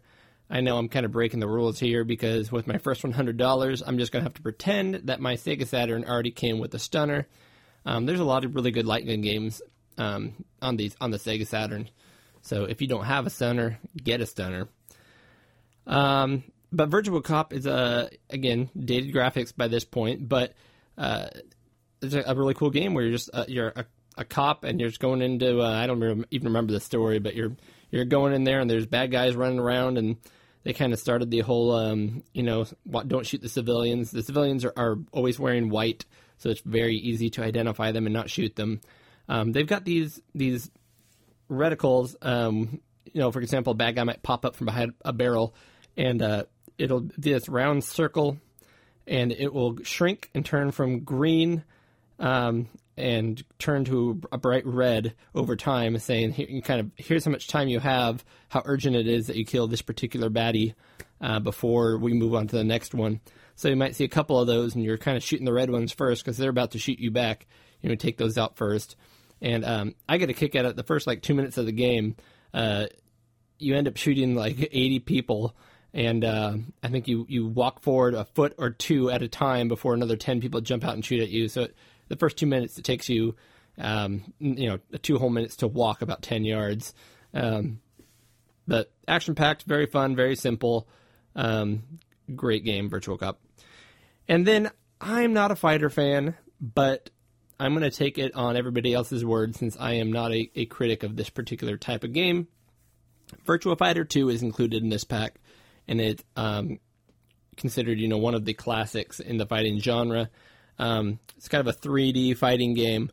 I 0.50 0.62
know 0.62 0.78
I'm 0.78 0.90
kind 0.90 1.06
of 1.06 1.12
breaking 1.12 1.40
the 1.40 1.48
rules 1.48 1.80
here 1.80 2.04
because 2.04 2.52
with 2.52 2.68
my 2.68 2.78
first 2.78 3.02
$100, 3.02 3.84
I'm 3.86 3.98
just 3.98 4.12
going 4.12 4.22
to 4.22 4.26
have 4.26 4.36
to 4.36 4.42
pretend 4.42 5.02
that 5.06 5.20
my 5.20 5.36
Sega 5.36 5.68
Saturn 5.68 6.06
already 6.06 6.32
came 6.32 6.60
with 6.60 6.74
a 6.76 6.80
stunner. 6.80 7.28
Um, 7.86 8.06
there's 8.06 8.20
a 8.20 8.26
lot 8.26 8.46
of 8.46 8.56
really 8.56 8.72
good 8.72 8.86
light 8.86 9.08
gun 9.08 9.22
games 9.22 9.62
um, 9.98 10.34
on 10.62 10.78
these 10.78 10.96
on 11.02 11.12
the 11.12 11.18
Sega 11.18 11.48
Saturn. 11.48 11.90
So 12.46 12.66
if 12.66 12.82
you 12.82 12.88
don't 12.88 13.06
have 13.06 13.26
a 13.26 13.30
stunner, 13.30 13.80
get 14.02 14.22
a 14.22 14.26
stunner. 14.26 14.70
Um, 15.88 16.44
but 16.72 16.90
Virtua 16.90 17.24
Cop 17.24 17.54
is 17.54 17.66
a 17.66 18.10
again 18.30 18.70
dated 18.78 19.14
graphics 19.14 19.56
by 19.56 19.68
this 19.68 19.86
point, 19.86 20.28
but 20.28 20.54
uh, 20.98 21.28
it's 22.02 22.14
a, 22.14 22.24
a, 22.28 22.36
really 22.36 22.54
cool 22.54 22.70
game 22.70 22.94
where 22.94 23.04
you're 23.04 23.14
just 23.14 23.30
uh, 23.34 23.46
you're 23.48 23.74
a, 23.76 23.86
a, 24.18 24.26
cop 24.26 24.64
and 24.64 24.80
you're 24.80 24.90
just 24.90 25.02
going 25.02 25.22
into 25.22 25.62
uh, 25.62 25.70
I 25.70 25.88
don't 25.88 26.00
remember, 26.00 26.28
even 26.32 26.48
remember 26.48 26.74
the 26.74 26.80
story, 26.80 27.20
but 27.20 27.36
you're 27.36 27.56
you're 27.92 28.06
going 28.06 28.34
in 28.34 28.44
there 28.44 28.60
and 28.60 28.70
there's 28.70 28.86
bad 28.86 29.12
guys 29.12 29.36
running 29.36 29.60
around 29.60 29.98
and 29.98 30.18
they 30.64 30.74
kind 30.74 30.94
of 30.94 31.00
started 31.00 31.30
the 31.30 31.42
whole 31.42 31.72
um, 31.72 32.24
you 32.34 32.44
know 32.44 32.66
don't 33.08 33.26
shoot 33.26 33.42
the 33.42 33.50
civilians. 33.50 34.12
The 34.12 34.24
civilians 34.24 34.66
are, 34.66 34.74
are 34.76 34.98
always 35.12 35.40
wearing 35.40 35.70
white 35.70 36.06
so 36.38 36.50
it's 36.50 36.62
very 36.62 36.96
easy 36.96 37.30
to 37.32 37.44
identify 37.44 37.92
them 37.92 38.06
and 38.06 38.14
not 38.14 38.30
shoot 38.30 38.56
them. 38.56 38.82
Um, 39.28 39.52
they've 39.52 39.68
got 39.68 39.86
these 39.86 40.22
these 40.34 40.70
reticles. 41.50 42.16
Um, 42.22 42.80
you 43.12 43.22
know, 43.22 43.32
for 43.32 43.42
example, 43.42 43.72
a 43.72 43.76
bad 43.76 43.96
guy 43.96 44.04
might 44.04 44.24
pop 44.24 44.46
up 44.46 44.56
from 44.56 44.66
behind 44.66 44.94
a 45.04 45.14
barrel, 45.14 45.56
and 45.96 46.22
uh, 46.22 46.44
it'll 46.78 47.02
do 47.02 47.14
this 47.18 47.48
round 47.48 47.84
circle, 47.84 48.38
and 49.08 49.32
it 49.32 49.54
will 49.54 49.78
shrink 49.84 50.30
and 50.34 50.46
turn 50.46 50.72
from 50.72 51.02
green 51.02 51.64
um, 52.20 52.68
and 52.98 53.44
turn 53.60 53.86
to 53.86 54.22
a 54.32 54.38
bright 54.38 54.66
red 54.66 55.14
over 55.34 55.56
time, 55.56 55.98
saying 55.98 56.32
here, 56.32 56.62
kind 56.62 56.80
of 56.80 56.92
here's 56.96 57.26
how 57.26 57.32
much 57.32 57.48
time 57.48 57.68
you 57.68 57.80
have, 57.80 58.24
how 58.50 58.62
urgent 58.66 58.96
it 58.96 59.08
is 59.08 59.28
that 59.28 59.36
you 59.36 59.46
kill 59.46 59.68
this 59.68 59.82
particular 59.82 60.30
baddie 60.30 60.74
uh, 61.22 61.40
before 61.40 61.98
we 61.98 62.14
move 62.14 62.34
on 62.34 62.48
to 62.48 62.56
the 62.56 62.64
next 62.64 62.94
one. 62.94 63.20
So 63.56 63.70
you 63.70 63.76
might 63.76 63.96
see 63.96 64.04
a 64.04 64.10
couple 64.10 64.40
of 64.40 64.48
those, 64.48 64.76
and 64.76 64.84
you're 64.84 64.98
kind 64.98 65.16
of 65.16 65.24
shooting 65.24 65.46
the 65.46 65.54
red 65.54 65.70
ones 65.70 65.94
first 65.94 66.24
because 66.24 66.38
they're 66.38 66.50
about 66.50 66.72
to 66.72 66.80
shoot 66.80 67.00
you 67.00 67.12
back. 67.12 67.48
You 67.82 67.90
know, 67.90 67.96
take 67.96 68.18
those 68.18 68.38
out 68.38 68.58
first. 68.58 68.96
And 69.42 69.66
um, 69.66 69.96
I 70.08 70.18
get 70.18 70.30
a 70.30 70.34
kick 70.34 70.56
out 70.56 70.66
of 70.66 70.72
it 70.72 70.76
the 70.78 70.84
first 70.84 71.08
like 71.08 71.22
two 71.22 71.34
minutes 71.36 71.58
of 71.58 71.66
the 71.66 71.72
game. 71.72 72.16
Uh, 72.54 72.88
you 73.60 73.76
end 73.76 73.88
up 73.88 73.98
shooting 73.98 74.36
like 74.36 74.58
80 74.72 75.00
people, 75.00 75.56
and 75.94 76.24
uh, 76.24 76.58
I 76.84 76.88
think 76.88 77.08
you 77.08 77.26
you 77.30 77.48
walk 77.48 77.82
forward 77.82 78.14
a 78.14 78.26
foot 78.26 78.56
or 78.58 78.70
two 78.70 79.10
at 79.10 79.22
a 79.22 79.28
time 79.28 79.68
before 79.68 79.94
another 79.94 80.18
10 80.18 80.42
people 80.42 80.62
jump 80.62 80.84
out 80.84 80.94
and 80.94 81.06
shoot 81.06 81.22
at 81.22 81.30
you. 81.30 81.48
So 81.48 81.64
it, 81.64 81.76
the 82.08 82.18
first 82.18 82.38
two 82.38 82.46
minutes 82.46 82.78
it 82.78 82.84
takes 82.84 83.10
you, 83.10 83.36
um, 83.78 84.34
you 84.40 84.70
know, 84.70 84.80
two 85.02 85.18
whole 85.18 85.30
minutes 85.30 85.58
to 85.58 85.68
walk 85.68 86.02
about 86.02 86.22
10 86.22 86.44
yards. 86.44 86.94
Um, 87.34 87.80
but 88.68 88.92
action 89.08 89.36
packed, 89.36 89.64
very 89.64 89.86
fun, 89.86 90.16
very 90.16 90.36
simple. 90.36 90.88
Um, 91.36 91.84
great 92.36 92.64
game, 92.64 92.90
Virtua 92.90 93.20
Cop. 93.20 93.40
And 94.28 94.46
then 94.46 94.72
I'm 95.00 95.34
not 95.34 95.52
a 95.52 95.56
fighter 95.56 95.90
fan, 95.90 96.36
but 96.60 97.10
I'm 97.60 97.74
going 97.74 97.90
to 97.90 97.96
take 97.96 98.18
it 98.18 98.36
on 98.36 98.58
everybody 98.58 98.94
else's 98.94 99.24
word 99.24 99.56
since 99.56 99.78
I 99.80 99.94
am 99.94 100.12
not 100.12 100.34
a, 100.34 100.52
a 100.56 100.66
critic 100.66 101.04
of 101.04 101.16
this 101.16 101.30
particular 101.30 101.78
type 101.78 102.04
of 102.04 102.14
game. 102.14 102.48
Virtua 103.46 103.78
Fighter 103.78 104.04
2 104.04 104.30
is 104.30 104.44
included 104.44 104.84
in 104.84 104.90
this 104.90 105.04
pack, 105.04 105.36
and 105.88 106.02
it's 106.02 106.24
um, 106.36 106.80
considered, 107.56 108.00
you 108.00 108.08
know, 108.08 108.18
one 108.18 108.36
of 108.36 108.46
the 108.46 108.54
classics 108.54 109.20
in 109.20 109.38
the 109.38 109.46
fighting 109.46 109.80
genre. 109.80 110.30
Um, 110.78 111.20
it's 111.38 111.48
kind 111.48 111.66
of 111.66 111.74
a 111.74 111.78
3D 111.78 112.38
fighting 112.38 112.74
game, 112.74 113.10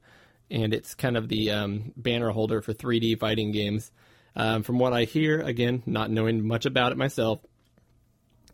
and 0.50 0.74
it's 0.74 0.94
kind 0.94 1.16
of 1.16 1.28
the 1.28 1.50
um, 1.50 1.92
banner 1.96 2.30
holder 2.30 2.60
for 2.62 2.74
3D 2.74 3.18
fighting 3.20 3.52
games. 3.52 3.92
Um, 4.34 4.62
from 4.62 4.78
what 4.78 4.92
I 4.92 5.04
hear, 5.04 5.40
again, 5.40 5.82
not 5.86 6.10
knowing 6.10 6.46
much 6.46 6.66
about 6.66 6.92
it 6.92 6.98
myself, 6.98 7.40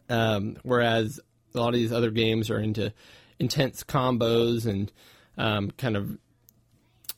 um, 0.08 0.56
whereas 0.64 1.20
a 1.54 1.60
lot 1.60 1.68
of 1.68 1.74
these 1.74 1.92
other 1.92 2.10
games 2.10 2.50
are 2.50 2.58
into 2.58 2.92
intense 3.38 3.84
combos 3.84 4.66
and 4.66 4.92
um, 5.38 5.70
kind 5.70 5.96
of 5.96 6.18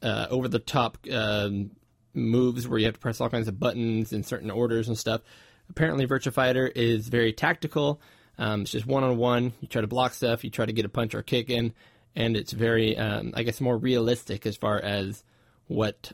uh, 0.03 0.27
over 0.31 0.47
the 0.47 0.59
top 0.59 0.99
um, 1.11 1.71
moves 2.15 2.69
where 2.69 2.79
you 2.79 2.85
have 2.85 2.95
to 2.95 3.01
press 3.01 3.21
all 3.21 3.31
kinds 3.31 3.49
of 3.49 3.59
buttons 3.59 4.13
in 4.13 4.23
certain 4.23 4.51
orders 4.51 4.89
and 4.89 4.97
stuff. 4.97 5.23
Apparently, 5.69 6.07
Virtua 6.07 6.33
Fighter 6.33 6.67
is 6.67 7.09
very 7.09 7.33
tactical. 7.33 8.01
Um, 8.39 8.63
it's 8.63 8.71
just 8.71 8.87
one 8.87 9.05
on 9.05 9.17
one. 9.17 9.53
You 9.61 9.69
try 9.69 9.81
to 9.81 9.87
block 9.87 10.15
stuff, 10.15 10.45
you 10.45 10.51
try 10.51 10.67
to 10.67 10.73
get 10.73 10.85
a 10.85 10.89
punch 10.89 11.15
or 11.15 11.23
kick 11.23 11.51
in, 11.51 11.73
and 12.15 12.37
it's 12.37 12.53
very, 12.53 12.97
um, 12.97 13.33
I 13.35 13.43
guess, 13.43 13.61
more 13.61 13.77
realistic 13.77 14.47
as 14.47 14.57
far 14.57 14.81
as 14.81 15.23
what 15.67 16.13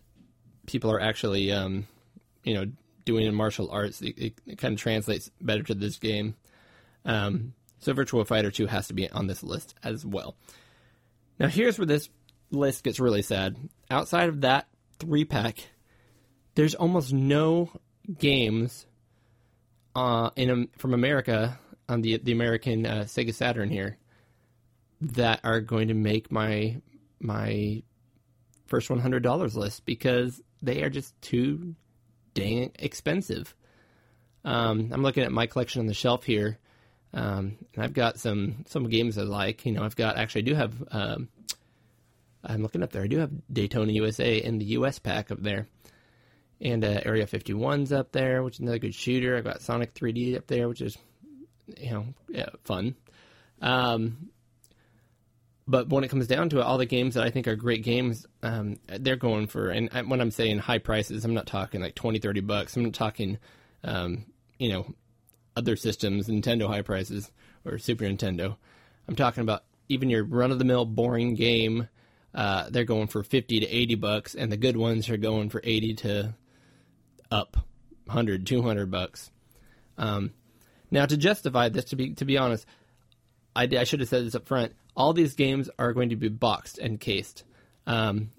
people 0.67 0.91
are 0.91 1.01
actually, 1.01 1.53
um, 1.53 1.87
you 2.45 2.55
know, 2.55 2.67
doing 3.05 3.27
in 3.27 3.35
martial 3.35 3.71
arts. 3.71 4.03
It, 4.03 4.19
it, 4.19 4.35
it 4.47 4.59
kind 4.59 4.75
of 4.75 4.81
translates 4.81 5.31
better 5.41 5.63
to 5.65 5.75
this 5.75 5.99
game. 5.99 6.35
Um, 7.05 7.55
so 7.79 7.95
Virtua 7.95 8.27
Fighter 8.27 8.51
2 8.51 8.67
has 8.67 8.89
to 8.89 8.95
be 8.95 9.09
on 9.11 9.29
this 9.29 9.43
list 9.43 9.75
as 9.83 10.05
well. 10.05 10.37
Now, 11.39 11.49
here's 11.49 11.79
where 11.79 11.87
this 11.87 12.09
list 12.51 12.85
gets 12.85 13.01
really 13.01 13.23
sad. 13.23 13.57
Outside 13.91 14.29
of 14.29 14.41
that 14.43 14.69
three 14.99 15.25
pack, 15.25 15.69
there's 16.55 16.75
almost 16.75 17.13
no 17.13 17.71
games 18.19 18.87
uh, 19.95 20.31
in 20.37 20.69
from 20.79 20.95
America 20.95 21.59
on 21.89 22.03
the 22.03 22.19
the 22.19 22.33
American 22.33 22.87
uh, 22.87 23.05
Sega 23.07 23.35
Saturn 23.35 23.71
here 23.71 23.99
that 25.01 25.41
are 25.45 25.61
going 25.61 25.89
to 25.89 25.95
make 25.95 26.33
my 26.33 26.81
my 27.21 27.83
first 28.67 28.91
one 28.91 29.01
hundred 29.01 29.23
dollars 29.23 29.57
list 29.57 29.85
because 29.85 30.41
they 30.63 30.83
are 30.83 30.91
just 30.91 31.21
too 31.21 31.75
dang 32.35 32.73
expensive. 32.79 33.55
Um, 34.45 34.91
I'm 34.93 35.03
looking 35.03 35.25
at 35.25 35.33
my 35.33 35.47
collection 35.47 35.81
on 35.81 35.87
the 35.87 35.95
shelf 35.95 36.25
here. 36.25 36.59
Um, 37.17 37.57
and 37.75 37.83
I've 37.83 37.95
got 37.95 38.21
some 38.21 38.65
some 38.67 38.89
games 38.91 39.17
I 39.17 39.23
like. 39.23 39.65
You 39.65 39.73
know, 39.73 39.83
I've 39.83 39.97
got 39.97 40.19
actually 40.19 40.43
I 40.43 40.45
do 40.45 40.55
have. 40.55 40.75
Um, 40.91 41.29
I'm 42.45 42.63
looking 42.63 42.83
up 42.83 42.93
there. 42.93 43.03
I 43.03 43.07
do 43.09 43.19
have 43.19 43.31
Daytona 43.53 43.91
USA 43.93 44.37
in 44.37 44.59
the 44.59 44.67
US 44.67 44.99
pack 44.99 45.33
up 45.33 45.43
there, 45.43 45.67
and 46.61 46.85
uh, 46.85 47.01
Area 47.05 47.27
51's 47.27 47.91
up 47.91 48.13
there, 48.13 48.43
which 48.43 48.57
is 48.57 48.61
another 48.61 48.79
good 48.79 48.95
shooter. 48.95 49.37
I've 49.37 49.45
got 49.45 49.63
Sonic 49.63 49.95
3D 49.95 50.37
up 50.37 50.47
there, 50.47 50.69
which 50.69 50.83
is 50.83 50.99
you 51.79 51.91
know 51.91 52.07
yeah, 52.29 52.51
fun. 52.65 52.95
Um, 53.63 54.29
but 55.67 55.89
when 55.89 56.05
it 56.05 56.09
comes 56.09 56.27
down 56.27 56.51
to 56.51 56.59
it, 56.59 56.63
all 56.63 56.79
the 56.79 56.87
games 56.87 57.15
that 57.15 57.25
I 57.25 57.31
think 57.31 57.49
are 57.49 57.57
great 57.57 57.83
games, 57.83 58.27
um, 58.43 58.77
they're 58.87 59.17
going 59.17 59.47
for. 59.47 59.71
And 59.71 59.91
when 60.09 60.21
I'm 60.21 60.31
saying 60.31 60.59
high 60.59 60.79
prices, 60.79 61.25
I'm 61.25 61.35
not 61.35 61.47
talking 61.47 61.81
like 61.81 61.95
20, 61.95 62.19
30 62.19 62.41
bucks. 62.43 62.77
I'm 62.77 62.85
not 62.85 62.93
talking, 62.93 63.39
um, 63.83 64.27
you 64.59 64.69
know, 64.69 64.95
other 65.57 65.77
systems, 65.77 66.29
Nintendo 66.29 66.67
high 66.69 66.83
prices 66.83 67.31
or 67.65 67.79
Super 67.79 68.05
Nintendo. 68.05 68.57
I'm 69.09 69.17
talking 69.17 69.43
about 69.43 69.65
even 69.89 70.11
your 70.11 70.25
run 70.25 70.53
of 70.53 70.59
the 70.59 70.65
mill 70.65 70.85
boring 70.85 71.35
game. 71.35 71.89
Uh, 72.35 72.69
they're 72.71 72.85
going 72.85 73.07
for 73.07 73.23
50 73.23 73.61
to 73.61 73.67
80 73.67 73.95
bucks, 73.95 74.35
and 74.35 74.53
the 74.53 74.57
good 74.57 74.77
ones 74.77 75.09
are 75.09 75.17
going 75.17 75.49
for 75.49 75.61
80 75.65 75.95
to 75.95 76.35
up 77.31 77.57
100, 78.05 78.47
200 78.47 78.91
bucks. 78.91 79.31
Um, 79.97 80.33
now, 80.91 81.07
to 81.07 81.17
justify 81.17 81.69
this, 81.69 81.87
to 81.87 81.97
be 81.97 82.15
to 82.15 82.25
be 82.25 82.37
honest, 82.37 82.67
I, 83.55 83.63
I 83.65 83.85
should 83.85 84.01
have 84.01 84.09
said 84.09 84.25
this 84.27 84.35
up 84.35 84.47
front. 84.47 84.75
All 84.97 85.13
these 85.13 85.35
games 85.35 85.71
are 85.79 85.93
going 85.93 86.11
to 86.11 86.17
be 86.17 86.29
boxed 86.29 86.79
and 86.79 87.01
cased. 87.01 87.45
Um, 87.87 88.31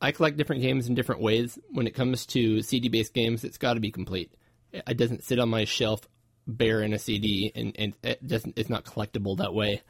I 0.00 0.12
collect 0.12 0.36
different 0.36 0.62
games 0.62 0.88
in 0.88 0.94
different 0.94 1.22
ways. 1.22 1.58
When 1.70 1.86
it 1.86 1.94
comes 1.94 2.26
to 2.26 2.62
CD 2.62 2.88
based 2.88 3.14
games, 3.14 3.44
it's 3.44 3.58
got 3.58 3.74
to 3.74 3.80
be 3.80 3.90
complete. 3.90 4.32
It 4.72 4.96
doesn't 4.96 5.24
sit 5.24 5.38
on 5.38 5.48
my 5.48 5.64
shelf 5.64 6.08
bare 6.46 6.82
in 6.82 6.92
a 6.92 6.98
CD, 6.98 7.52
and, 7.54 7.74
and 7.78 7.94
it 8.02 8.26
doesn't. 8.26 8.58
It's 8.58 8.70
not 8.70 8.84
collectible 8.84 9.38
that 9.38 9.54
way. 9.54 9.82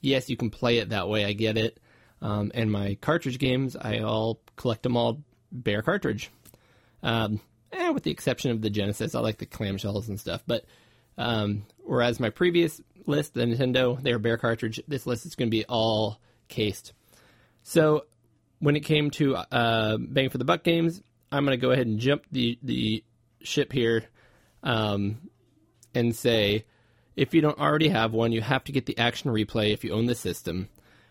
Yes, 0.00 0.28
you 0.28 0.36
can 0.36 0.50
play 0.50 0.78
it 0.78 0.90
that 0.90 1.08
way. 1.08 1.24
I 1.24 1.32
get 1.32 1.56
it. 1.56 1.80
Um, 2.22 2.50
and 2.54 2.70
my 2.70 2.96
cartridge 3.00 3.38
games, 3.38 3.76
I 3.76 3.98
all 3.98 4.40
collect 4.56 4.82
them 4.82 4.96
all 4.96 5.22
bare 5.52 5.82
cartridge. 5.82 6.30
Um, 7.02 7.40
eh, 7.72 7.90
with 7.90 8.04
the 8.04 8.10
exception 8.10 8.50
of 8.50 8.62
the 8.62 8.70
Genesis, 8.70 9.14
I 9.14 9.20
like 9.20 9.38
the 9.38 9.46
clamshells 9.46 10.08
and 10.08 10.18
stuff. 10.18 10.42
But 10.46 10.64
um, 11.18 11.66
whereas 11.78 12.20
my 12.20 12.30
previous 12.30 12.80
list, 13.06 13.34
the 13.34 13.44
Nintendo, 13.44 14.00
they 14.00 14.12
were 14.12 14.18
bare 14.18 14.38
cartridge. 14.38 14.80
This 14.88 15.06
list 15.06 15.26
is 15.26 15.34
going 15.34 15.48
to 15.48 15.56
be 15.56 15.64
all 15.64 16.20
cased. 16.48 16.92
So 17.62 18.06
when 18.58 18.76
it 18.76 18.80
came 18.80 19.10
to 19.12 19.36
uh, 19.36 19.98
bang 19.98 20.30
for 20.30 20.38
the 20.38 20.44
buck 20.44 20.62
games, 20.62 21.02
I'm 21.30 21.44
going 21.44 21.58
to 21.58 21.60
go 21.60 21.72
ahead 21.72 21.86
and 21.86 21.98
jump 21.98 22.24
the 22.30 22.58
the 22.62 23.04
ship 23.42 23.72
here 23.72 24.04
um, 24.62 25.18
and 25.96 26.14
say 26.14 26.64
if 27.16 27.34
you 27.34 27.40
don't 27.40 27.58
already 27.58 27.88
have 27.88 28.12
one, 28.12 28.30
you 28.30 28.42
have 28.42 28.62
to 28.64 28.72
get 28.72 28.86
the 28.86 28.98
action 28.98 29.30
replay 29.30 29.72
if 29.72 29.82
you 29.82 29.92
own 29.92 30.06
the 30.06 30.14
system. 30.14 30.68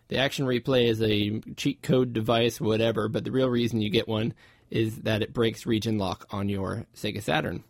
The 0.07 0.17
action 0.17 0.45
replay 0.45 0.87
is 0.87 1.01
a 1.01 1.39
cheat 1.55 1.81
code 1.81 2.13
device, 2.13 2.61
whatever, 2.61 3.09
but 3.09 3.23
the 3.23 3.31
real 3.31 3.49
reason 3.49 3.81
you 3.81 3.89
get 3.89 4.07
one 4.07 4.33
is 4.69 4.97
that 5.01 5.23
it 5.23 5.33
breaks 5.33 5.65
region 5.65 5.97
lock 5.97 6.27
on 6.29 6.47
your 6.47 6.85
Sega 6.95 7.21
Saturn. 7.21 7.63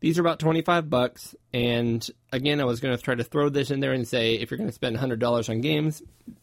These 0.00 0.18
are 0.18 0.22
about 0.22 0.40
25 0.40 0.90
bucks, 0.90 1.36
and 1.52 2.04
again, 2.32 2.60
I 2.60 2.64
was 2.64 2.80
going 2.80 2.96
to 2.96 3.02
try 3.02 3.14
to 3.14 3.22
throw 3.22 3.50
this 3.50 3.70
in 3.70 3.80
there 3.80 3.92
and 3.92 4.08
say 4.08 4.34
if 4.34 4.50
you're 4.50 4.58
going 4.58 4.70
to 4.70 4.74
spend 4.74 4.96
$100 4.96 5.48
on 5.48 5.60
games, 5.60 6.02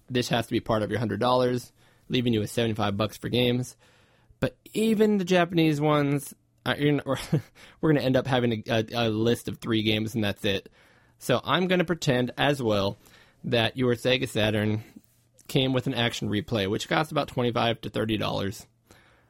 this 0.09 0.29
has 0.29 0.45
to 0.45 0.51
be 0.51 0.61
part 0.61 0.81
of 0.81 0.91
your 0.91 0.99
$100, 0.99 1.71
leaving 2.07 2.33
you 2.33 2.39
with 2.39 2.51
75 2.51 2.95
bucks 2.95 3.17
for 3.17 3.27
games. 3.27 3.75
But 4.39 4.55
even 4.73 5.17
the 5.17 5.25
Japanese 5.25 5.81
ones, 5.81 6.33
we're 7.05 7.15
going 7.81 7.95
to 7.95 8.03
end 8.03 8.17
up 8.17 8.27
having 8.27 8.63
a, 8.67 8.85
a, 8.93 9.09
list 9.09 9.47
of 9.47 9.57
three 9.57 9.83
games, 9.83 10.15
and 10.15 10.23
that's 10.23 10.45
it. 10.45 10.69
So 11.17 11.41
I'm 11.43 11.67
going 11.67 11.79
to 11.79 11.85
pretend 11.85 12.31
as 12.37 12.61
well 12.61 12.97
that 13.43 13.77
your 13.77 13.95
Sega 13.95 14.27
Saturn 14.27 14.83
came 15.47 15.73
with 15.73 15.87
an 15.87 15.93
action 15.93 16.29
replay, 16.29 16.69
which 16.69 16.87
costs 16.87 17.11
about 17.11 17.27
twenty-five 17.27 17.81
to 17.81 17.89
thirty 17.89 18.17
dollars. 18.17 18.65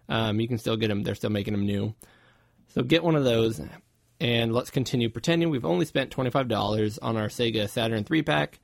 Um, 0.08 0.40
you 0.40 0.48
can 0.48 0.58
still 0.58 0.78
get 0.78 0.88
them; 0.88 1.04
they're 1.04 1.16
still 1.16 1.30
making 1.30 1.54
them 1.54 1.66
new. 1.66 1.96
So 2.70 2.84
get 2.84 3.04
one 3.04 3.16
of 3.16 3.24
those, 3.24 3.62
and 4.20 4.54
let's 4.54 4.70
continue 4.70 5.10
pretending 5.10 5.50
we've 5.50 5.66
only 5.66 5.86
spent 5.86 6.12
twenty-five 6.12 6.48
dollars 6.48 7.00
on 7.00 7.18
our 7.18 7.28
Sega 7.28 7.70
Saturn 7.70 8.04
three-pack, 8.04 8.60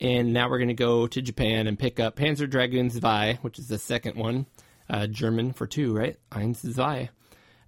and 0.00 0.32
now 0.32 0.48
we're 0.50 0.58
going 0.58 0.68
to 0.68 0.74
go 0.74 1.06
to 1.06 1.22
Japan 1.22 1.66
and 1.66 1.78
pick 1.78 2.00
up 2.00 2.16
Panzer 2.16 2.48
Dragoon 2.48 2.90
Zwei, 2.90 3.38
which 3.42 3.58
is 3.58 3.68
the 3.68 3.78
second 3.78 4.16
one, 4.16 4.46
uh, 4.90 5.06
German 5.06 5.52
for 5.52 5.66
two, 5.66 5.96
right? 5.96 6.16
Eins 6.30 6.74
zwei. 6.74 7.10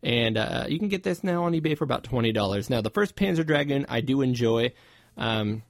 And 0.03 0.39
uh, 0.39 0.65
you 0.69 0.79
can 0.79 0.89
get 0.89 1.03
this 1.03 1.23
now 1.23 1.45
on 1.45 1.53
eBay 1.53 1.77
for 1.77 1.85
about 1.85 2.05
twenty 2.05 2.33
dollars. 2.33 2.71
Now, 2.71 2.81
the 2.81 2.91
first 2.91 3.17
Panzer 3.17 3.47
Dragoon 3.47 3.87
I 3.89 4.01
do 4.01 4.23
enjoy. 4.23 4.73
Um, 5.17 5.63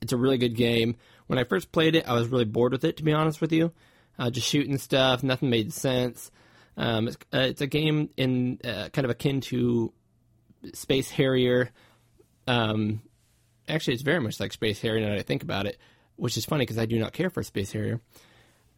it's 0.00 0.12
a 0.12 0.16
really 0.16 0.38
good 0.38 0.56
game. 0.56 0.96
When 1.26 1.38
I 1.38 1.44
first 1.44 1.72
played 1.72 1.96
it, 1.96 2.08
I 2.08 2.14
was 2.14 2.28
really 2.28 2.44
bored 2.44 2.72
with 2.72 2.84
it, 2.84 2.98
to 2.98 3.02
be 3.02 3.12
honest 3.12 3.40
with 3.40 3.52
you. 3.52 3.72
Uh, 4.18 4.30
just 4.30 4.48
shooting 4.48 4.78
stuff, 4.78 5.22
nothing 5.22 5.48
made 5.50 5.72
sense. 5.72 6.30
Um, 6.76 7.08
it's, 7.08 7.16
uh, 7.32 7.38
it's 7.38 7.60
a 7.60 7.66
game 7.66 8.10
in 8.16 8.58
uh, 8.64 8.88
kind 8.92 9.04
of 9.04 9.10
akin 9.10 9.40
to 9.42 9.92
Space 10.74 11.10
Harrier. 11.10 11.70
Um, 12.46 13.02
actually, 13.68 13.94
it's 13.94 14.02
very 14.02 14.20
much 14.20 14.38
like 14.38 14.52
Space 14.52 14.80
Harrier 14.80 15.00
now 15.00 15.10
that 15.10 15.18
I 15.18 15.22
think 15.22 15.42
about 15.42 15.66
it, 15.66 15.78
which 16.16 16.36
is 16.36 16.44
funny 16.44 16.62
because 16.62 16.78
I 16.78 16.86
do 16.86 16.98
not 16.98 17.12
care 17.12 17.30
for 17.30 17.42
Space 17.42 17.72
Harrier. 17.72 18.00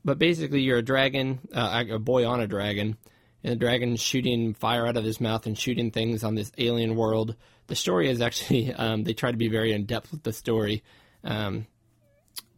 But 0.05 0.19
basically, 0.19 0.61
you're 0.61 0.79
a 0.79 0.83
dragon, 0.83 1.41
uh, 1.53 1.85
a 1.91 1.99
boy 1.99 2.27
on 2.27 2.41
a 2.41 2.47
dragon, 2.47 2.97
and 3.45 3.53
the 3.53 3.57
dragon's 3.57 4.01
shooting 4.01 4.55
fire 4.55 4.87
out 4.87 4.97
of 4.97 5.05
his 5.05 5.21
mouth 5.21 5.47
and 5.47 5.57
shooting 5.57 5.91
things 5.91 6.25
on 6.25 6.35
this 6.35 6.51
alien 6.57 6.97
world. 6.97 7.37
The 7.67 7.77
story 7.77 8.09
is 8.09 8.21
actually, 8.23 8.73
um, 8.75 9.05
they 9.05 9.13
try 9.13 9.31
to 9.31 9.37
be 9.37 9.49
very 9.49 9.73
in 9.73 9.85
depth 9.85 10.11
with 10.11 10.23
the 10.23 10.33
story. 10.33 10.83
Um, 11.23 11.67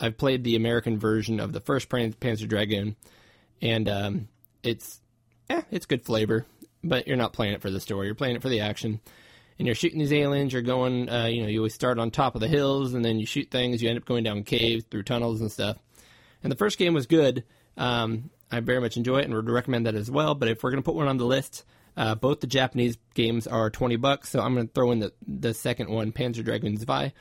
I've 0.01 0.17
played 0.17 0.45
the 0.45 0.57
American 0.57 0.99
version 0.99 1.41
of 1.41 1.53
the 1.53 1.61
first 1.61 1.89
Pan- 1.89 2.13
Panzer 2.13 2.49
Dragoon, 2.49 2.97
and 3.61 3.89
um, 3.89 4.29
it's, 4.63 5.01
eh, 5.51 5.63
it's 5.71 5.87
good 5.87 6.05
flavor, 6.05 6.47
but 6.85 7.09
you're 7.09 7.17
not 7.17 7.33
playing 7.33 7.55
it 7.55 7.63
for 7.63 7.71
the 7.71 7.81
story. 7.81 8.07
You're 8.07 8.15
playing 8.15 8.37
it 8.37 8.43
for 8.43 8.49
the 8.49 8.61
action. 8.61 9.01
And 9.59 9.65
you're 9.65 9.75
shooting 9.75 9.99
these 9.99 10.13
aliens. 10.13 10.53
You're 10.53 10.61
going, 10.61 11.09
uh, 11.09 11.27
you 11.27 11.43
know, 11.43 11.49
you 11.49 11.61
always 11.61 11.73
start 11.73 11.99
on 11.99 12.11
top 12.11 12.35
of 12.35 12.43
the 12.43 12.49
hills, 12.49 12.93
and 12.93 13.03
then 13.03 13.19
you 13.19 13.25
shoot 13.25 13.51
things. 13.51 13.83
You 13.83 13.89
end 13.89 13.99
up 13.99 14.05
going 14.05 14.23
down 14.23 14.43
caves, 14.43 14.85
through 14.91 15.05
tunnels 15.05 15.41
and 15.41 15.51
stuff. 15.51 15.79
And 16.43 16.53
the 16.53 16.57
first 16.57 16.79
game 16.79 16.93
was 16.93 17.07
good. 17.07 17.43
Um, 17.79 18.31
I 18.51 18.61
very 18.61 18.81
much 18.81 18.97
enjoy 18.97 19.19
it 19.19 19.25
and 19.25 19.35
would 19.35 19.49
recommend 19.49 19.87
that 19.87 19.95
as 19.95 20.11
well. 20.11 20.35
But 20.35 20.49
if 20.49 20.63
we're 20.63 20.71
going 20.71 20.83
to 20.83 20.85
put 20.85 20.95
one 20.95 21.09
on 21.09 21.17
the 21.17 21.27
list, 21.27 21.65
uh, 21.97 22.15
both 22.15 22.41
the 22.41 22.47
Japanese 22.47 22.99
games 23.15 23.47
are 23.47 23.71
20 23.71 23.97
bucks, 23.97 24.31
so 24.31 24.41
I'm 24.41 24.55
going 24.55 24.69
to 24.69 24.73
throw 24.73 24.93
in 24.93 25.01
the, 25.01 25.13
the 25.27 25.55
second 25.55 25.89
one, 25.89 26.13
Panzer 26.13 26.45
Dragoon 26.45 26.77
Zwei. 26.77 27.13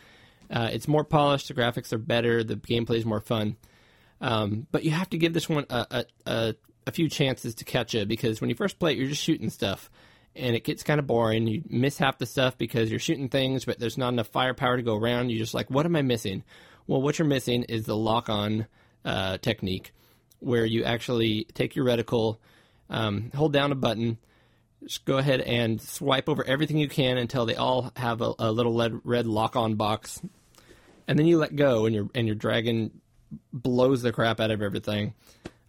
Uh, 0.49 0.69
it's 0.72 0.88
more 0.88 1.03
polished, 1.03 1.47
the 1.47 1.53
graphics 1.53 1.91
are 1.93 1.97
better, 1.97 2.43
the 2.43 2.56
gameplay 2.56 2.97
is 2.97 3.06
more 3.06 3.22
fun. 3.22 3.56
Um, 4.22 4.68
but 4.72 4.84
you 4.84 4.91
have 4.91 5.10
to 5.10 5.18
give 5.18 5.34
this 5.34 5.49
one 5.49 5.65
a, 5.69 5.88
a, 5.91 6.06
a, 6.26 6.56
a 6.88 6.91
few 6.91 7.10
chances 7.10 7.56
to 7.56 7.65
catch 7.65 7.95
it 7.95 8.07
because 8.07 8.41
when 8.41 8.49
you 8.49 8.56
first 8.56 8.77
play 8.77 8.91
it, 8.91 8.97
you're 8.97 9.10
just 9.10 9.23
shooting 9.23 9.49
stuff. 9.49 9.89
And 10.35 10.56
it 10.56 10.65
gets 10.65 10.84
kind 10.84 10.99
of 10.99 11.07
boring. 11.07 11.47
You 11.47 11.64
miss 11.69 11.97
half 11.97 12.18
the 12.18 12.26
stuff 12.26 12.57
because 12.57 12.89
you're 12.89 12.99
shooting 12.99 13.30
things, 13.30 13.64
but 13.64 13.80
there's 13.80 13.97
not 13.97 14.10
enough 14.10 14.27
firepower 14.27 14.76
to 14.76 14.84
go 14.84 14.97
around. 14.97 15.30
You're 15.30 15.39
just 15.39 15.53
like, 15.53 15.69
what 15.69 15.85
am 15.85 15.95
I 15.95 16.02
missing? 16.02 16.43
Well, 16.88 17.02
what 17.02 17.18
you're 17.18 17.27
missing 17.27 17.64
is 17.64 17.85
the 17.85 17.95
lock 17.95 18.30
on 18.30 18.68
uh, 19.06 19.38
technique 19.38 19.93
where 20.40 20.66
you 20.66 20.84
actually 20.84 21.45
take 21.53 21.76
your 21.76 21.86
reticle, 21.86 22.38
um, 22.90 23.32
hold 23.34 23.53
down 23.53 23.72
a 23.72 23.76
button, 23.76 24.18
just 24.84 25.06
go 25.06 25.18
ahead 25.18 25.41
and 25.41 25.82
swipe 25.82 26.30
over 26.30 26.44
everything 26.44 26.78
you 26.78 26.88
can 26.88 27.18
until 27.18 27.45
they 27.45 27.56
all 27.56 27.91
have 27.95 28.22
a, 28.22 28.34
a 28.38 28.52
little 28.52 28.78
red, 28.78 28.99
red 29.03 29.26
lock-on 29.26 29.76
box, 29.76 30.22
and 31.07 31.18
then 31.18 31.26
you 31.26 31.38
let 31.38 31.56
go, 31.56 31.86
and 31.86 31.95
your 31.95 32.10
and 32.16 32.28
your 32.28 32.36
dragon 32.36 33.02
blows 33.52 34.02
the 34.02 34.12
crap 34.12 34.40
out 34.40 34.52
of 34.52 34.62
everything, 34.62 35.14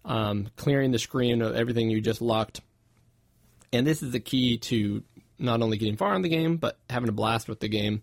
um, 0.05 0.49
clearing 0.55 0.91
the 0.91 0.99
screen 0.99 1.41
of 1.41 1.55
everything 1.55 1.89
you 1.89 2.01
just 2.01 2.21
locked. 2.21 2.61
And 3.73 3.85
this 3.85 4.01
is 4.01 4.11
the 4.11 4.19
key 4.19 4.57
to 4.59 5.03
not 5.39 5.61
only 5.61 5.77
getting 5.77 5.97
far 5.97 6.15
in 6.15 6.21
the 6.21 6.29
game, 6.29 6.57
but 6.57 6.77
having 6.89 7.09
a 7.09 7.13
blast 7.13 7.47
with 7.47 7.59
the 7.59 7.67
game. 7.67 8.01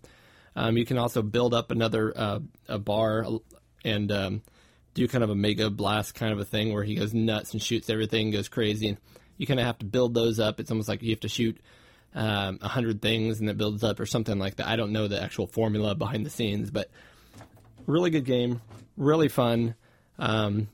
Um, 0.55 0.77
you 0.77 0.85
can 0.85 0.97
also 0.97 1.21
build 1.21 1.53
up 1.53 1.71
another 1.71 2.13
uh, 2.15 2.39
a 2.69 2.79
bar 2.79 3.25
and 3.83 4.11
um, 4.11 4.41
do 4.95 5.07
kind 5.07 5.23
of 5.23 5.29
a 5.29 5.35
mega 5.35 5.69
blast 5.69 6.15
kind 6.15 6.33
of 6.33 6.39
a 6.39 6.45
thing 6.45 6.73
where 6.73 6.83
he 6.83 6.95
goes 6.95 7.13
nuts 7.13 7.51
and 7.51 7.61
shoots 7.61 7.89
everything, 7.89 8.31
goes 8.31 8.47
crazy. 8.47 8.89
And 8.89 8.97
you 9.37 9.45
kind 9.45 9.59
of 9.59 9.65
have 9.65 9.77
to 9.79 9.85
build 9.85 10.13
those 10.13 10.39
up. 10.39 10.59
It's 10.59 10.71
almost 10.71 10.89
like 10.89 11.03
you 11.03 11.11
have 11.11 11.19
to 11.19 11.27
shoot 11.27 11.59
um, 12.15 12.59
a 12.61 12.69
hundred 12.69 13.01
things 13.01 13.41
and 13.41 13.49
it 13.49 13.57
builds 13.57 13.83
up 13.83 13.99
or 13.99 14.05
something 14.05 14.39
like 14.39 14.55
that. 14.55 14.67
I 14.67 14.77
don't 14.77 14.93
know 14.93 15.07
the 15.07 15.21
actual 15.21 15.47
formula 15.47 15.93
behind 15.93 16.25
the 16.25 16.29
scenes, 16.29 16.71
but 16.71 16.89
really 17.85 18.09
good 18.09 18.25
game, 18.25 18.61
really 18.95 19.27
fun. 19.27 19.75
Um, 20.17 20.69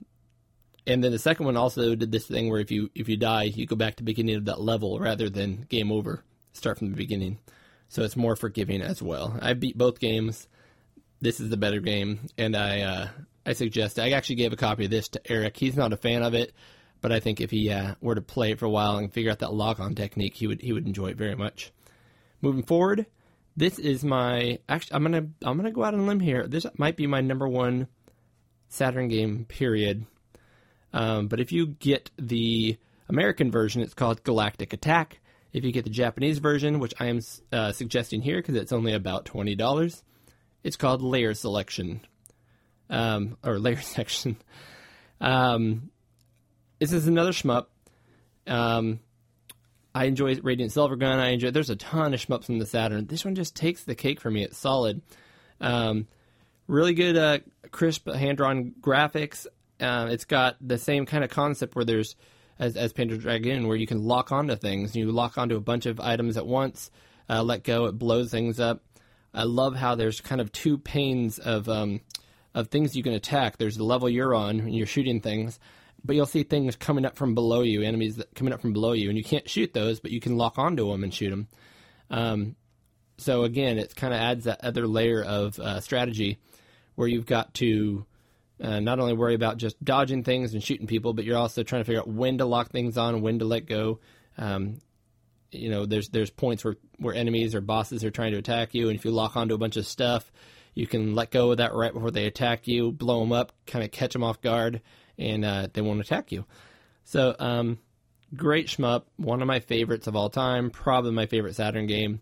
and 0.86 1.04
then 1.04 1.12
the 1.12 1.20
second 1.20 1.48
one 1.48 1.58
also 1.58 1.96
did 1.96 2.12
this 2.12 2.28
thing 2.28 2.50
where 2.50 2.60
if 2.60 2.72
you 2.72 2.90
if 2.94 3.10
you 3.10 3.18
die, 3.18 3.44
you 3.44 3.66
go 3.66 3.76
back 3.76 3.96
to 3.96 4.04
beginning 4.04 4.36
of 4.36 4.46
that 4.46 4.62
level 4.62 5.00
rather 5.00 5.30
than 5.30 5.66
game 5.68 5.92
over, 5.92 6.24
start 6.54 6.78
from 6.78 6.92
the 6.92 6.96
beginning. 6.96 7.40
So 7.90 8.04
it's 8.04 8.16
more 8.16 8.36
forgiving 8.36 8.82
as 8.82 9.02
well. 9.02 9.38
I 9.42 9.54
beat 9.54 9.78
both 9.78 10.00
games. 10.00 10.48
This 11.20 11.40
is 11.40 11.50
the 11.50 11.58
better 11.58 11.80
game, 11.80 12.28
and 12.38 12.56
I 12.56 12.82
uh, 12.82 13.08
I 13.46 13.54
suggest 13.54 14.00
I 14.00 14.12
actually 14.12 14.36
gave 14.36 14.54
a 14.54 14.58
copy 14.58 14.86
of 14.86 14.92
this 14.92 15.08
to 15.10 15.32
Eric. 15.32 15.58
He's 15.58 15.76
not 15.76 15.94
a 15.94 15.98
fan 15.98 16.24
of 16.24 16.34
it, 16.34 16.54
but 17.02 17.12
I 17.12 17.20
think 17.20 17.42
if 17.42 17.52
he 17.52 17.72
uh, 17.72 17.96
were 18.02 18.16
to 18.16 18.22
play 18.22 18.52
it 18.52 18.60
for 18.60 18.66
a 18.66 18.70
while 18.70 18.98
and 18.98 19.12
figure 19.12 19.32
out 19.32 19.40
that 19.40 19.54
lock 19.54 19.80
on 19.80 19.96
technique, 19.96 20.36
he 20.36 20.48
would 20.48 20.62
he 20.62 20.74
would 20.74 20.86
enjoy 20.86 21.08
it 21.08 21.18
very 21.18 21.36
much. 21.36 21.72
Moving 22.42 22.64
forward, 22.64 23.08
this 23.58 23.80
is 23.80 24.04
my 24.04 24.60
actually 24.70 24.96
I'm 24.96 25.04
gonna 25.04 25.28
I'm 25.44 25.58
gonna 25.58 25.72
go 25.72 25.84
out 25.84 25.94
on 25.94 26.02
a 26.02 26.06
limb 26.06 26.20
here. 26.20 26.48
This 26.48 26.66
might 26.78 26.96
be 26.96 27.08
my 27.08 27.22
number 27.22 27.48
one 27.48 27.88
Saturn 28.70 29.08
game. 29.08 29.46
Period. 29.46 30.06
Um, 30.94 31.28
but 31.28 31.40
if 31.40 31.52
you 31.52 31.68
get 31.68 32.12
the 32.18 32.78
American 33.10 33.50
version, 33.52 33.82
it's 33.82 33.94
called 33.94 34.24
Galactic 34.24 34.74
Attack. 34.74 35.20
If 35.52 35.66
you 35.66 35.72
get 35.72 35.84
the 35.84 35.90
Japanese 35.90 36.38
version, 36.38 36.80
which 36.80 36.94
I 37.00 37.08
am 37.08 37.20
uh, 37.52 37.72
suggesting 37.72 38.22
here 38.22 38.38
because 38.38 38.56
it's 38.56 38.72
only 38.72 38.94
about 38.94 39.26
twenty 39.26 39.56
dollars, 39.56 40.04
it's 40.64 40.78
called 40.78 41.02
Layer 41.02 41.34
Selection 41.34 42.02
um, 42.92 43.38
or 43.44 43.58
layer 43.58 43.82
section. 43.82 44.38
Um, 45.20 45.90
this 46.80 46.94
is 46.94 47.08
another 47.08 47.32
shmup. 47.32 47.68
Um, 48.46 49.00
I 49.94 50.06
enjoy 50.06 50.36
Radiant 50.36 50.72
Silvergun. 50.72 51.18
I 51.18 51.30
enjoy. 51.30 51.52
There's 51.52 51.70
a 51.70 51.76
ton 51.76 52.14
of 52.14 52.20
shmups 52.20 52.46
from 52.46 52.60
the 52.60 52.66
Saturn. 52.66 53.08
This 53.08 53.26
one 53.26 53.36
just 53.36 53.56
takes 53.56 53.84
the 53.84 53.96
cake 53.96 54.22
for 54.22 54.30
me. 54.30 54.44
It's 54.44 54.58
solid. 54.58 55.02
Um, 55.60 56.08
really 56.68 56.94
good, 56.94 57.18
uh, 57.18 57.40
crisp 57.72 58.08
hand 58.08 58.38
drawn 58.38 58.74
graphics. 58.80 59.48
Uh, 59.80 60.08
it's 60.12 60.26
got 60.26 60.56
the 60.62 60.78
same 60.78 61.06
kind 61.06 61.24
of 61.24 61.30
concept 61.30 61.76
where 61.76 61.86
there's 61.86 62.16
as 62.60 62.78
as 62.78 62.94
Panzer 62.94 63.20
Dragoon, 63.20 63.68
where 63.68 63.78
you 63.78 63.88
can 63.88 64.04
lock 64.04 64.32
onto 64.32 64.56
things. 64.56 64.96
You 64.96 65.12
lock 65.12 65.38
onto 65.38 65.56
a 65.56 65.62
bunch 65.62 65.86
of 65.86 66.00
items 66.00 66.38
at 66.38 66.46
once. 66.46 66.90
Uh, 67.30 67.44
let 67.44 67.64
go, 67.64 67.86
it 67.86 67.98
blows 67.98 68.32
things 68.32 68.60
up. 68.60 68.84
I 69.34 69.44
love 69.44 69.76
how 69.76 69.96
there's 69.96 70.20
kind 70.22 70.42
of 70.42 70.52
two 70.52 70.78
panes 70.78 71.40
of 71.40 71.70
um, 71.70 72.02
of 72.54 72.68
things 72.68 72.96
you 72.96 73.04
can 73.04 73.14
attack. 73.14 73.58
There's 73.58 73.78
the 73.78 73.84
level 73.84 74.10
you're 74.10 74.36
on 74.36 74.60
and 74.60 74.76
you're 74.76 74.88
shooting 74.88 75.22
things, 75.22 75.60
but 76.04 76.16
you'll 76.16 76.26
see 76.26 76.44
things 76.44 76.76
coming 76.76 77.06
up 77.06 77.16
from 77.16 77.36
below 77.36 77.62
you, 77.62 77.82
enemies 77.82 78.18
that, 78.18 78.34
coming 78.36 78.54
up 78.54 78.62
from 78.62 78.74
below 78.74 78.94
you, 78.94 79.10
and 79.10 79.18
you 79.18 79.24
can't 79.24 79.50
shoot 79.50 79.74
those, 79.74 80.00
but 80.00 80.12
you 80.12 80.20
can 80.20 80.38
lock 80.38 80.58
onto 80.58 80.92
them 80.92 81.04
and 81.04 81.14
shoot 81.14 81.30
them. 81.30 81.48
Um, 82.10 82.56
so 83.18 83.44
again, 83.44 83.78
it 83.78 83.96
kind 83.96 84.14
of 84.14 84.20
adds 84.20 84.46
that 84.46 84.64
other 84.64 84.88
layer 84.88 85.24
of 85.24 85.60
uh, 85.60 85.80
strategy 85.80 86.40
where 86.96 87.08
you've 87.08 87.26
got 87.26 87.54
to 87.56 88.06
uh, 88.62 88.80
not 88.80 89.00
only 89.00 89.14
worry 89.14 89.36
about 89.36 89.58
just 89.58 89.82
dodging 89.84 90.24
things 90.24 90.54
and 90.54 90.64
shooting 90.64 90.88
people, 90.88 91.14
but 91.14 91.26
you're 91.26 91.38
also 91.38 91.64
trying 91.64 91.82
to 91.82 91.86
figure 91.86 92.02
out 92.02 92.08
when 92.08 92.38
to 92.38 92.46
lock 92.46 92.70
things 92.70 92.98
on, 92.98 93.22
when 93.22 93.40
to 93.40 93.46
let 93.46 93.66
go. 93.66 94.00
Um, 94.38 94.80
you 95.52 95.70
know, 95.70 95.86
there's 95.86 96.10
there's 96.10 96.30
points 96.30 96.64
where 96.64 96.76
where 96.98 97.14
enemies 97.14 97.56
or 97.56 97.62
bosses 97.62 98.04
are 98.04 98.12
trying 98.12 98.32
to 98.32 98.38
attack 98.38 98.74
you, 98.74 98.88
and 98.88 98.98
if 98.98 99.04
you 99.04 99.12
lock 99.12 99.36
onto 99.36 99.54
a 99.56 99.58
bunch 99.58 99.78
of 99.78 99.86
stuff, 99.86 100.32
you 100.74 100.88
can 100.88 101.16
let 101.16 101.32
go 101.32 101.52
of 101.52 101.58
that 101.58 101.74
right 101.74 101.94
before 101.94 102.12
they 102.12 102.26
attack 102.26 102.68
you, 102.68 102.92
blow 102.92 103.20
them 103.20 103.32
up, 103.32 103.52
kind 103.68 103.84
of 103.84 103.92
catch 103.92 104.14
them 104.14 104.24
off 104.24 104.42
guard, 104.42 104.82
and 105.18 105.44
uh, 105.44 105.68
they 105.74 105.82
won't 105.82 106.00
attack 106.00 106.32
you. 106.32 106.46
So, 107.04 107.36
um, 107.40 107.80
great 108.36 108.68
shmup, 108.68 109.04
one 109.18 109.42
of 109.42 109.48
my 109.48 109.60
favorites 109.60 110.08
of 110.08 110.16
all 110.16 110.30
time, 110.30 110.70
probably 110.70 111.12
my 111.12 111.26
favorite 111.26 111.56
Saturn 111.56 111.88
game, 111.88 112.22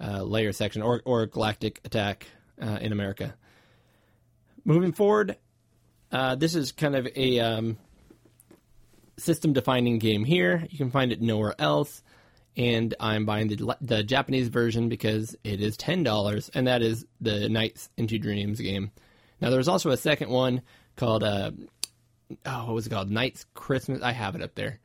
uh, 0.00 0.22
layer 0.22 0.52
section 0.52 0.82
or 0.82 1.02
or 1.04 1.26
Galactic 1.26 1.80
Attack 1.84 2.26
uh, 2.62 2.78
in 2.80 2.92
America. 2.92 3.34
Moving 4.64 4.92
forward, 4.92 5.36
uh, 6.12 6.36
this 6.36 6.54
is 6.54 6.72
kind 6.72 6.94
of 6.94 7.08
a 7.16 7.40
um, 7.40 7.78
system 9.16 9.52
defining 9.52 9.98
game 9.98 10.24
here. 10.24 10.66
You 10.70 10.78
can 10.78 10.90
find 10.90 11.12
it 11.12 11.20
nowhere 11.20 11.54
else 11.58 12.02
and 12.56 12.94
I'm 13.00 13.26
buying 13.26 13.48
the 13.48 13.76
the 13.80 14.02
Japanese 14.02 14.48
version 14.48 14.88
because 14.88 15.36
it 15.44 15.60
is 15.60 15.76
ten 15.76 16.02
dollars, 16.02 16.50
and 16.54 16.66
that 16.66 16.82
is 16.82 17.06
the 17.20 17.48
Nights 17.48 17.88
into 17.96 18.18
Dreams 18.18 18.60
game. 18.60 18.90
Now 19.40 19.50
there's 19.50 19.68
also 19.68 19.90
a 19.90 19.96
second 19.96 20.30
one 20.30 20.62
called 20.96 21.24
uh, 21.24 21.52
oh 22.46 22.66
what 22.66 22.74
was 22.74 22.86
it 22.86 22.90
called 22.90 23.10
Nights 23.10 23.46
Christmas? 23.54 24.02
I 24.02 24.12
have 24.12 24.34
it 24.34 24.42
up 24.42 24.54
there. 24.54 24.80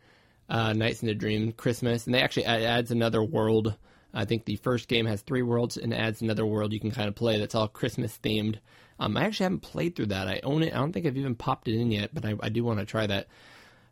Uh, 0.47 0.73
Nights 0.73 1.01
into 1.01 1.15
Dream 1.15 1.51
Christmas, 1.51 2.05
and 2.05 2.13
they 2.13 2.21
actually 2.21 2.45
add, 2.45 2.61
adds 2.61 2.91
another 2.91 3.23
world. 3.23 3.75
I 4.13 4.25
think 4.25 4.45
the 4.45 4.55
first 4.57 4.87
game 4.87 5.07
has 5.07 5.21
three 5.21 5.41
worlds 5.41 5.75
and 5.75 5.93
adds 5.93 6.21
another 6.21 6.45
world 6.45 6.71
you 6.71 6.79
can 6.79 6.91
kind 6.91 7.09
of 7.09 7.15
play 7.15 7.37
that's 7.37 7.55
all 7.55 7.67
Christmas 7.67 8.17
themed. 8.23 8.59
Um, 8.97 9.17
I 9.17 9.25
actually 9.25 9.45
haven't 9.45 9.59
played 9.59 9.95
through 9.95 10.05
that. 10.07 10.29
I 10.29 10.39
own 10.43 10.63
it. 10.63 10.73
I 10.73 10.77
don't 10.77 10.93
think 10.93 11.05
I've 11.05 11.17
even 11.17 11.35
popped 11.35 11.67
it 11.67 11.77
in 11.77 11.91
yet, 11.91 12.11
but 12.13 12.23
I, 12.23 12.35
I 12.41 12.49
do 12.49 12.63
want 12.63 12.79
to 12.79 12.85
try 12.85 13.05
that. 13.07 13.27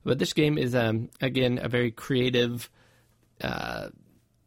But 0.06 0.20
this 0.20 0.32
game 0.32 0.58
is 0.58 0.76
um, 0.76 1.10
again 1.22 1.60
a 1.62 1.68
very 1.68 1.92
creative 1.92 2.70
uh, 3.42 3.90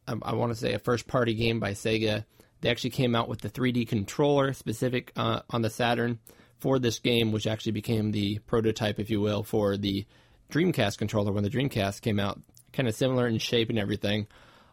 I, 0.07 0.15
I 0.21 0.33
want 0.35 0.51
to 0.53 0.59
say 0.59 0.73
a 0.73 0.79
first 0.79 1.07
party 1.07 1.33
game 1.33 1.59
by 1.59 1.71
Sega. 1.71 2.25
They 2.61 2.69
actually 2.69 2.91
came 2.91 3.15
out 3.15 3.29
with 3.29 3.41
the 3.41 3.49
3D 3.49 3.87
controller 3.87 4.53
specific 4.53 5.11
uh, 5.15 5.41
on 5.49 5.61
the 5.61 5.69
Saturn 5.69 6.19
for 6.59 6.79
this 6.79 6.99
game, 6.99 7.31
which 7.31 7.47
actually 7.47 7.73
became 7.73 8.11
the 8.11 8.39
prototype, 8.39 8.99
if 8.99 9.09
you 9.09 9.21
will, 9.21 9.43
for 9.43 9.77
the 9.77 10.05
Dreamcast 10.51 10.97
controller 10.97 11.31
when 11.31 11.43
the 11.43 11.49
Dreamcast 11.49 12.01
came 12.01 12.19
out. 12.19 12.41
Kind 12.73 12.87
of 12.87 12.95
similar 12.95 13.27
in 13.27 13.37
shape 13.37 13.69
and 13.69 13.79
everything, 13.79 14.27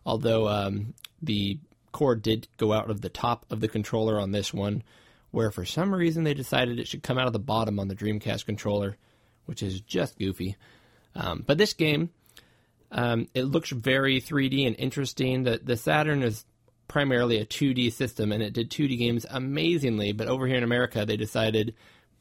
although 0.04 0.48
um, 0.48 0.94
the 1.22 1.58
cord 1.92 2.22
did 2.22 2.48
go 2.56 2.72
out 2.72 2.90
of 2.90 3.00
the 3.00 3.08
top 3.08 3.46
of 3.50 3.60
the 3.60 3.68
controller 3.68 4.18
on 4.18 4.32
this 4.32 4.52
one, 4.52 4.82
where 5.30 5.50
for 5.50 5.64
some 5.64 5.94
reason 5.94 6.24
they 6.24 6.34
decided 6.34 6.78
it 6.78 6.88
should 6.88 7.02
come 7.02 7.18
out 7.18 7.26
of 7.26 7.32
the 7.32 7.38
bottom 7.38 7.78
on 7.78 7.88
the 7.88 7.94
Dreamcast 7.94 8.46
controller, 8.46 8.96
which 9.46 9.62
is 9.62 9.80
just 9.80 10.18
goofy. 10.18 10.56
Um, 11.14 11.44
but 11.46 11.58
this 11.58 11.72
game, 11.72 12.10
um, 12.90 13.28
it 13.34 13.44
looks 13.44 13.70
very 13.70 14.20
3D 14.20 14.66
and 14.66 14.76
interesting. 14.76 15.44
The 15.44 15.60
the 15.62 15.76
Saturn 15.76 16.22
is 16.22 16.44
primarily 16.88 17.38
a 17.38 17.46
2D 17.46 17.92
system, 17.92 18.32
and 18.32 18.42
it 18.42 18.52
did 18.52 18.70
2D 18.70 18.98
games 18.98 19.26
amazingly. 19.28 20.12
But 20.12 20.28
over 20.28 20.46
here 20.46 20.56
in 20.56 20.64
America, 20.64 21.04
they 21.04 21.16
decided, 21.16 21.74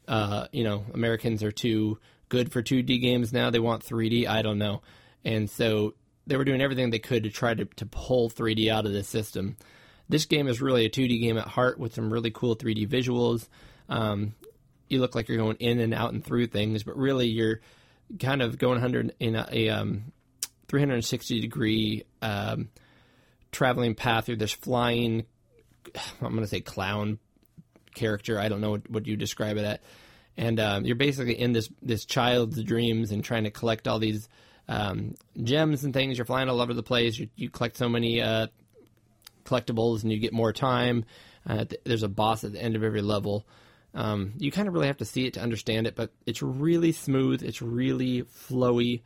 uh, 0.08 0.48
you 0.52 0.64
know, 0.64 0.84
Americans 0.92 1.42
are 1.42 1.52
too 1.52 1.98
good 2.28 2.52
for 2.52 2.62
2D 2.62 3.00
games 3.00 3.32
now. 3.32 3.50
They 3.50 3.60
want 3.60 3.84
3D. 3.84 4.26
I 4.26 4.42
don't 4.42 4.58
know, 4.58 4.82
and 5.24 5.48
so 5.48 5.94
they 6.26 6.36
were 6.36 6.44
doing 6.44 6.60
everything 6.60 6.90
they 6.90 6.98
could 6.98 7.24
to 7.24 7.30
try 7.30 7.54
to, 7.54 7.64
to 7.64 7.86
pull 7.86 8.30
3D 8.30 8.68
out 8.68 8.86
of 8.86 8.92
this 8.92 9.08
system. 9.08 9.56
This 10.08 10.26
game 10.26 10.48
is 10.48 10.60
really 10.60 10.84
a 10.84 10.90
2D 10.90 11.20
game 11.20 11.38
at 11.38 11.46
heart 11.46 11.78
with 11.78 11.94
some 11.94 12.12
really 12.12 12.30
cool 12.30 12.56
3D 12.56 12.88
visuals. 12.88 13.48
Um, 13.88 14.34
you 14.88 15.00
look 15.00 15.14
like 15.14 15.28
you're 15.28 15.38
going 15.38 15.56
in 15.60 15.80
and 15.80 15.94
out 15.94 16.12
and 16.12 16.24
through 16.24 16.46
things, 16.48 16.82
but 16.82 16.96
really 16.96 17.26
you're 17.26 17.60
kind 18.20 18.42
of 18.42 18.58
going 18.58 18.74
100 18.74 19.14
in 19.18 19.34
a, 19.34 19.48
a 19.50 19.68
um, 19.70 20.12
360 20.68 21.40
degree 21.40 22.04
um, 22.22 22.68
traveling 23.52 23.94
path 23.94 24.26
through 24.26 24.36
this 24.36 24.52
flying. 24.52 25.24
I'm 26.20 26.30
going 26.30 26.40
to 26.40 26.46
say 26.46 26.60
clown 26.60 27.18
character. 27.94 28.38
I 28.38 28.48
don't 28.48 28.60
know 28.60 28.70
what, 28.70 28.90
what 28.90 29.06
you 29.06 29.16
describe 29.16 29.56
it 29.56 29.64
at. 29.64 29.82
And 30.36 30.58
um, 30.58 30.84
you're 30.84 30.96
basically 30.96 31.38
in 31.38 31.52
this 31.52 31.68
this 31.80 32.04
child's 32.04 32.60
dreams 32.62 33.12
and 33.12 33.22
trying 33.22 33.44
to 33.44 33.50
collect 33.50 33.86
all 33.86 34.00
these 34.00 34.28
um, 34.68 35.14
gems 35.40 35.84
and 35.84 35.94
things. 35.94 36.18
You're 36.18 36.24
flying 36.24 36.48
all 36.48 36.60
over 36.60 36.74
the 36.74 36.82
place. 36.82 37.18
You, 37.18 37.28
you 37.36 37.50
collect 37.50 37.76
so 37.76 37.88
many 37.88 38.20
uh, 38.20 38.48
collectibles, 39.44 40.02
and 40.02 40.12
you 40.12 40.18
get 40.18 40.32
more 40.32 40.52
time. 40.52 41.04
Uh, 41.46 41.64
th- 41.64 41.80
there's 41.84 42.02
a 42.02 42.08
boss 42.08 42.42
at 42.42 42.52
the 42.52 42.62
end 42.62 42.74
of 42.74 42.82
every 42.82 43.02
level. 43.02 43.46
Um, 43.94 44.32
you 44.38 44.50
kind 44.50 44.66
of 44.66 44.74
really 44.74 44.88
have 44.88 44.96
to 44.98 45.04
see 45.04 45.26
it 45.26 45.34
to 45.34 45.40
understand 45.40 45.86
it, 45.86 45.94
but 45.94 46.10
it's 46.26 46.42
really 46.42 46.90
smooth. 46.90 47.42
It's 47.42 47.62
really 47.62 48.22
flowy. 48.22 49.02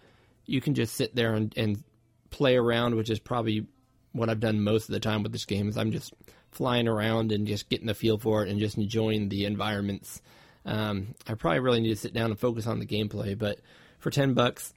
You 0.49 0.61
can 0.61 0.75
just 0.75 0.95
sit 0.95 1.15
there 1.15 1.35
and, 1.35 1.53
and 1.57 1.83
play 2.31 2.57
around, 2.57 2.95
which 2.95 3.11
is 3.11 3.19
probably 3.19 3.67
what 4.13 4.29
I've 4.29 4.41
done 4.41 4.63
most 4.63 4.89
of 4.89 4.93
the 4.93 5.01
time 5.01 5.23
with 5.23 5.33
this 5.33 5.45
game. 5.45 5.69
Is 5.69 5.77
I'm 5.77 5.93
just 5.93 6.15
flying 6.51 6.89
around 6.89 7.33
and 7.33 7.47
just 7.47 7.69
getting 7.69 7.87
the 7.87 7.95
feel 7.95 8.19
for 8.19 8.45
it 8.45 8.49
and 8.49 8.59
just 8.59 8.79
enjoying 8.79 9.29
the 9.29 9.45
environments. 9.45 10.23
Um, 10.65 11.15
I 11.27 11.35
probably 11.35 11.61
really 11.61 11.81
need 11.81 11.91
to 11.91 11.97
sit 11.97 12.15
down 12.15 12.31
and 12.31 12.39
focus 12.39 12.67
on 12.67 12.79
the 12.79 12.87
gameplay, 12.87 13.39
but 13.39 13.61
for 13.99 14.11
ten 14.11 14.35
bucks, 14.35 14.73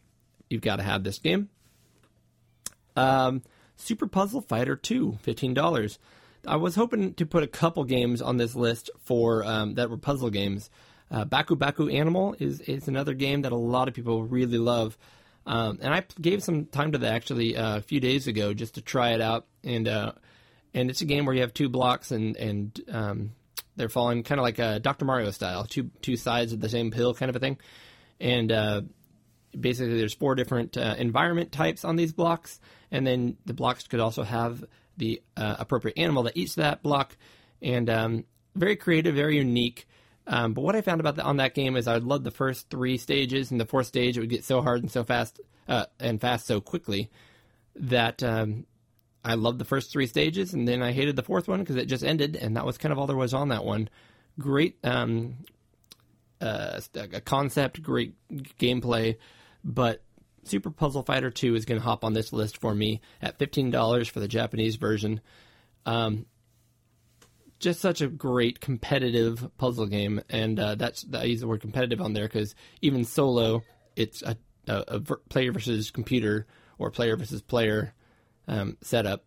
you've 0.49 0.61
got 0.61 0.77
to 0.77 0.84
have 0.84 1.03
this 1.03 1.19
game. 1.19 1.49
Um, 2.95 3.41
Super 3.77 4.07
Puzzle 4.07 4.41
Fighter 4.41 4.76
2, 4.76 5.19
$15. 5.26 5.98
I 6.45 6.56
was 6.56 6.76
hoping 6.76 7.14
to 7.15 7.26
put 7.26 7.43
a 7.43 7.48
couple 7.48 7.84
games 7.84 8.22
on 8.22 8.38
this 8.38 8.56
list 8.56 8.89
for 9.03 9.43
um, 9.43 9.76
that 9.76 9.89
were 9.89 9.98
puzzle 9.98 10.30
games. 10.30 10.69
Uh, 11.10 11.26
Baku 11.26 11.56
Baku 11.56 11.89
Animal 11.89 12.35
is, 12.39 12.61
is 12.61 12.88
another 12.88 13.14
game 13.14 13.41
that 13.41 13.52
a 13.52 13.57
lot 13.57 13.88
of 13.88 13.93
people 13.93 14.23
really 14.23 14.57
love. 14.57 14.98
Um, 15.45 15.80
and 15.81 15.93
I 15.93 16.03
gave 16.19 16.43
some 16.43 16.65
time 16.65 16.91
to 16.91 16.99
that 16.99 17.13
actually 17.13 17.57
uh, 17.57 17.77
a 17.77 17.81
few 17.81 17.99
days 17.99 18.27
ago 18.27 18.53
just 18.53 18.76
to 18.76 18.81
try 18.81 19.11
it 19.11 19.22
out. 19.22 19.47
And 19.63 19.88
uh, 19.88 20.13
and 20.73 20.89
it's 20.89 21.01
a 21.01 21.05
game 21.05 21.26
where 21.26 21.35
you 21.35 21.41
have 21.41 21.53
two 21.53 21.69
blocks 21.69 22.11
and 22.11 22.35
and 22.38 22.80
um, 22.91 23.31
they're 23.76 23.89
falling 23.89 24.23
kind 24.23 24.39
of 24.39 24.43
like 24.43 24.59
a 24.59 24.80
Dr. 24.80 25.05
Mario 25.05 25.31
style, 25.31 25.65
two 25.65 25.89
two 26.01 26.15
sides 26.15 26.53
of 26.53 26.59
the 26.59 26.69
same 26.69 26.91
pill 26.91 27.13
kind 27.13 27.30
of 27.30 27.35
a 27.35 27.39
thing. 27.39 27.57
And 28.19 28.51
uh, 28.51 28.81
basically 29.59 29.97
there's 29.97 30.13
four 30.13 30.35
different 30.35 30.77
uh, 30.77 30.95
environment 30.97 31.51
types 31.51 31.84
on 31.84 31.95
these 31.95 32.13
blocks, 32.13 32.59
and 32.91 33.05
then 33.05 33.38
the 33.45 33.53
blocks 33.53 33.88
could 33.88 33.99
also 33.99 34.23
have 34.23 34.63
the 34.97 35.22
uh, 35.35 35.55
appropriate 35.59 35.97
animal 35.97 36.23
that 36.23 36.38
eats 36.38 36.55
that 36.55 36.84
block, 36.84 37.18
and 37.61 37.89
um, 37.89 38.26
very 38.55 38.76
creative, 38.76 39.15
very 39.15 39.38
unique. 39.38 39.88
Um, 40.31 40.53
but 40.53 40.61
what 40.61 40.77
I 40.77 40.81
found 40.81 41.01
about 41.01 41.17
the, 41.17 41.23
on 41.23 41.37
that 41.37 41.53
game 41.53 41.75
is 41.75 41.89
I 41.89 41.97
loved 41.97 42.23
the 42.23 42.31
first 42.31 42.69
three 42.69 42.97
stages, 42.97 43.51
and 43.51 43.59
the 43.59 43.65
fourth 43.65 43.87
stage 43.87 44.17
it 44.17 44.21
would 44.21 44.29
get 44.29 44.45
so 44.45 44.61
hard 44.61 44.81
and 44.81 44.89
so 44.89 45.03
fast 45.03 45.41
uh, 45.67 45.85
and 45.99 46.21
fast 46.21 46.47
so 46.47 46.61
quickly 46.61 47.11
that 47.75 48.23
um, 48.23 48.65
I 49.25 49.35
loved 49.35 49.59
the 49.59 49.65
first 49.65 49.91
three 49.91 50.07
stages, 50.07 50.53
and 50.53 50.65
then 50.65 50.81
I 50.81 50.93
hated 50.93 51.17
the 51.17 51.21
fourth 51.21 51.49
one 51.49 51.59
because 51.59 51.75
it 51.75 51.85
just 51.85 52.03
ended, 52.03 52.37
and 52.37 52.55
that 52.55 52.65
was 52.65 52.77
kind 52.77 52.93
of 52.93 52.97
all 52.97 53.07
there 53.07 53.17
was 53.17 53.33
on 53.33 53.49
that 53.49 53.65
one. 53.65 53.89
Great 54.39 54.77
um, 54.85 55.35
uh, 56.39 56.79
a 56.95 57.19
concept, 57.19 57.83
great 57.83 58.13
gameplay, 58.57 59.17
but 59.65 60.01
Super 60.45 60.71
Puzzle 60.71 61.03
Fighter 61.03 61.29
2 61.29 61.55
is 61.55 61.65
going 61.65 61.79
to 61.79 61.85
hop 61.85 62.05
on 62.05 62.13
this 62.13 62.31
list 62.31 62.57
for 62.57 62.73
me 62.73 63.01
at 63.21 63.37
$15 63.37 64.09
for 64.09 64.21
the 64.21 64.29
Japanese 64.29 64.77
version. 64.77 65.19
Um, 65.85 66.25
just 67.61 67.79
such 67.79 68.01
a 68.01 68.07
great 68.07 68.59
competitive 68.59 69.49
puzzle 69.57 69.88
game, 69.88 70.21
and 70.29 70.59
uh, 70.59 70.75
that's 70.75 71.05
I 71.13 71.23
use 71.23 71.41
the 71.41 71.47
word 71.47 71.61
competitive 71.61 72.01
on 72.01 72.13
there 72.13 72.27
because 72.27 72.55
even 72.81 73.05
solo, 73.05 73.63
it's 73.95 74.21
a, 74.21 74.35
a, 74.67 74.83
a 74.88 74.99
player 74.99 75.51
versus 75.51 75.91
computer 75.91 76.47
or 76.77 76.91
player 76.91 77.15
versus 77.15 77.41
player 77.41 77.93
um, 78.47 78.77
setup 78.81 79.25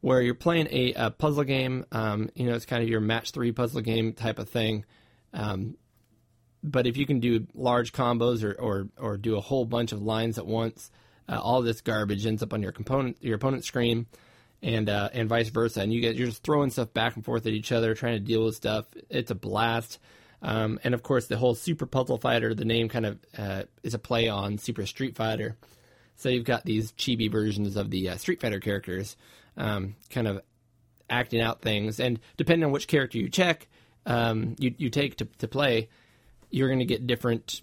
where 0.00 0.20
you're 0.20 0.34
playing 0.34 0.68
a, 0.70 0.92
a 0.94 1.10
puzzle 1.10 1.44
game. 1.44 1.86
Um, 1.90 2.28
you 2.34 2.46
know, 2.46 2.54
it's 2.54 2.66
kind 2.66 2.82
of 2.82 2.88
your 2.88 3.00
match 3.00 3.30
three 3.30 3.52
puzzle 3.52 3.80
game 3.80 4.12
type 4.12 4.38
of 4.38 4.50
thing. 4.50 4.84
Um, 5.32 5.76
but 6.62 6.86
if 6.86 6.96
you 6.96 7.06
can 7.06 7.20
do 7.20 7.46
large 7.54 7.92
combos 7.92 8.44
or, 8.44 8.52
or, 8.52 8.88
or 8.98 9.16
do 9.16 9.36
a 9.36 9.40
whole 9.40 9.64
bunch 9.64 9.92
of 9.92 10.02
lines 10.02 10.36
at 10.38 10.46
once, 10.46 10.90
uh, 11.28 11.38
all 11.40 11.62
this 11.62 11.80
garbage 11.80 12.26
ends 12.26 12.42
up 12.42 12.52
on 12.52 12.62
your 12.62 12.72
component 12.72 13.16
your 13.22 13.36
opponent's 13.36 13.66
screen, 13.66 14.06
and 14.64 14.88
uh, 14.88 15.10
and 15.12 15.28
vice 15.28 15.50
versa. 15.50 15.82
And 15.82 15.92
you 15.92 16.00
get 16.00 16.16
you're 16.16 16.26
just 16.26 16.42
throwing 16.42 16.70
stuff 16.70 16.92
back 16.92 17.14
and 17.14 17.24
forth 17.24 17.46
at 17.46 17.52
each 17.52 17.70
other, 17.70 17.94
trying 17.94 18.14
to 18.14 18.20
deal 18.20 18.44
with 18.44 18.56
stuff. 18.56 18.86
It's 19.10 19.30
a 19.30 19.36
blast. 19.36 19.98
Um, 20.42 20.80
and 20.82 20.94
of 20.94 21.02
course, 21.02 21.26
the 21.26 21.36
whole 21.36 21.54
Super 21.54 21.86
Puzzle 21.86 22.18
Fighter, 22.18 22.54
the 22.54 22.64
name 22.64 22.88
kind 22.88 23.06
of 23.06 23.18
uh, 23.38 23.62
is 23.82 23.94
a 23.94 23.98
play 23.98 24.28
on 24.28 24.58
Super 24.58 24.86
Street 24.86 25.16
Fighter. 25.16 25.56
So 26.16 26.28
you've 26.28 26.44
got 26.44 26.64
these 26.64 26.92
chibi 26.92 27.30
versions 27.30 27.76
of 27.76 27.90
the 27.90 28.10
uh, 28.10 28.16
Street 28.16 28.40
Fighter 28.40 28.60
characters, 28.60 29.16
um, 29.56 29.96
kind 30.10 30.28
of 30.28 30.42
acting 31.08 31.40
out 31.40 31.60
things, 31.60 32.00
and 32.00 32.18
depending 32.36 32.64
on 32.64 32.72
which 32.72 32.88
character 32.88 33.18
you 33.18 33.28
check, 33.28 33.68
um, 34.06 34.56
you 34.58 34.74
you 34.78 34.90
take 34.90 35.16
to 35.16 35.26
to 35.38 35.48
play, 35.48 35.88
you're 36.50 36.68
going 36.68 36.78
to 36.78 36.84
get 36.84 37.06
different 37.06 37.62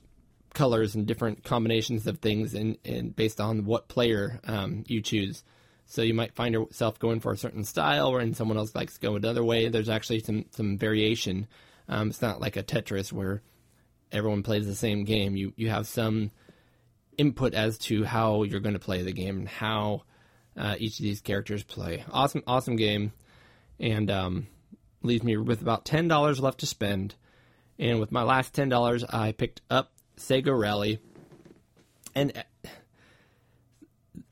colors 0.53 0.95
and 0.95 1.07
different 1.07 1.43
combinations 1.43 2.05
of 2.05 2.19
things, 2.19 2.53
and 2.53 2.77
and 2.85 3.15
based 3.15 3.41
on 3.41 3.65
what 3.65 3.87
player 3.87 4.39
um, 4.45 4.83
you 4.87 5.01
choose. 5.01 5.43
So 5.91 6.03
you 6.03 6.13
might 6.13 6.35
find 6.35 6.53
yourself 6.53 6.99
going 6.99 7.19
for 7.19 7.33
a 7.33 7.37
certain 7.37 7.65
style, 7.65 8.15
and 8.15 8.33
someone 8.37 8.55
else 8.55 8.73
likes 8.73 8.93
to 8.93 9.01
go 9.01 9.17
another 9.17 9.43
way. 9.43 9.67
There's 9.67 9.89
actually 9.89 10.21
some 10.21 10.45
some 10.51 10.77
variation. 10.77 11.47
Um, 11.89 12.07
it's 12.07 12.21
not 12.21 12.39
like 12.39 12.55
a 12.55 12.63
Tetris 12.63 13.11
where 13.11 13.41
everyone 14.09 14.41
plays 14.41 14.65
the 14.65 14.73
same 14.73 15.03
game. 15.03 15.35
You 15.35 15.51
you 15.57 15.67
have 15.67 15.87
some 15.87 16.31
input 17.17 17.53
as 17.53 17.77
to 17.79 18.05
how 18.05 18.43
you're 18.43 18.61
going 18.61 18.71
to 18.71 18.79
play 18.79 19.01
the 19.01 19.11
game 19.11 19.39
and 19.39 19.49
how 19.49 20.03
uh, 20.55 20.75
each 20.79 20.97
of 20.97 21.03
these 21.03 21.19
characters 21.19 21.61
play. 21.61 22.05
Awesome, 22.09 22.43
awesome 22.47 22.77
game, 22.77 23.11
and 23.77 24.09
um, 24.09 24.47
leaves 25.03 25.23
me 25.23 25.35
with 25.35 25.61
about 25.61 25.83
ten 25.83 26.07
dollars 26.07 26.39
left 26.39 26.61
to 26.61 26.67
spend. 26.67 27.15
And 27.77 27.99
with 27.99 28.13
my 28.13 28.23
last 28.23 28.53
ten 28.53 28.69
dollars, 28.69 29.03
I 29.03 29.33
picked 29.33 29.59
up 29.69 29.91
Sega 30.15 30.57
Rally, 30.57 30.99
and 32.15 32.31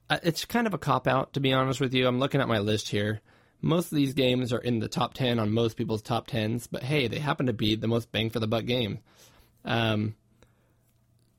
it's 0.10 0.46
kind 0.46 0.68
of 0.68 0.74
a 0.74 0.78
cop 0.78 1.08
out 1.08 1.34
to 1.34 1.40
be 1.40 1.54
honest 1.54 1.80
with 1.80 1.94
you. 1.94 2.08
I'm 2.08 2.20
looking 2.20 2.42
at 2.42 2.48
my 2.48 2.60
list 2.60 2.90
here. 2.90 3.22
Most 3.62 3.92
of 3.92 3.98
these 3.98 4.14
games 4.14 4.54
are 4.54 4.60
in 4.60 4.80
the 4.80 4.88
top 4.88 5.14
ten 5.14 5.38
on 5.38 5.52
most 5.52 5.76
people's 5.76 6.02
top 6.02 6.28
tens, 6.28 6.68
but 6.68 6.84
hey, 6.84 7.08
they 7.08 7.20
happen 7.20 7.48
to 7.48 7.54
be 7.54 7.76
the 7.76 7.88
most 7.88 8.12
bang 8.12 8.30
for 8.30 8.40
the 8.40 8.48
buck 8.48 8.66
game. 8.66 9.00
Um, 9.66 10.16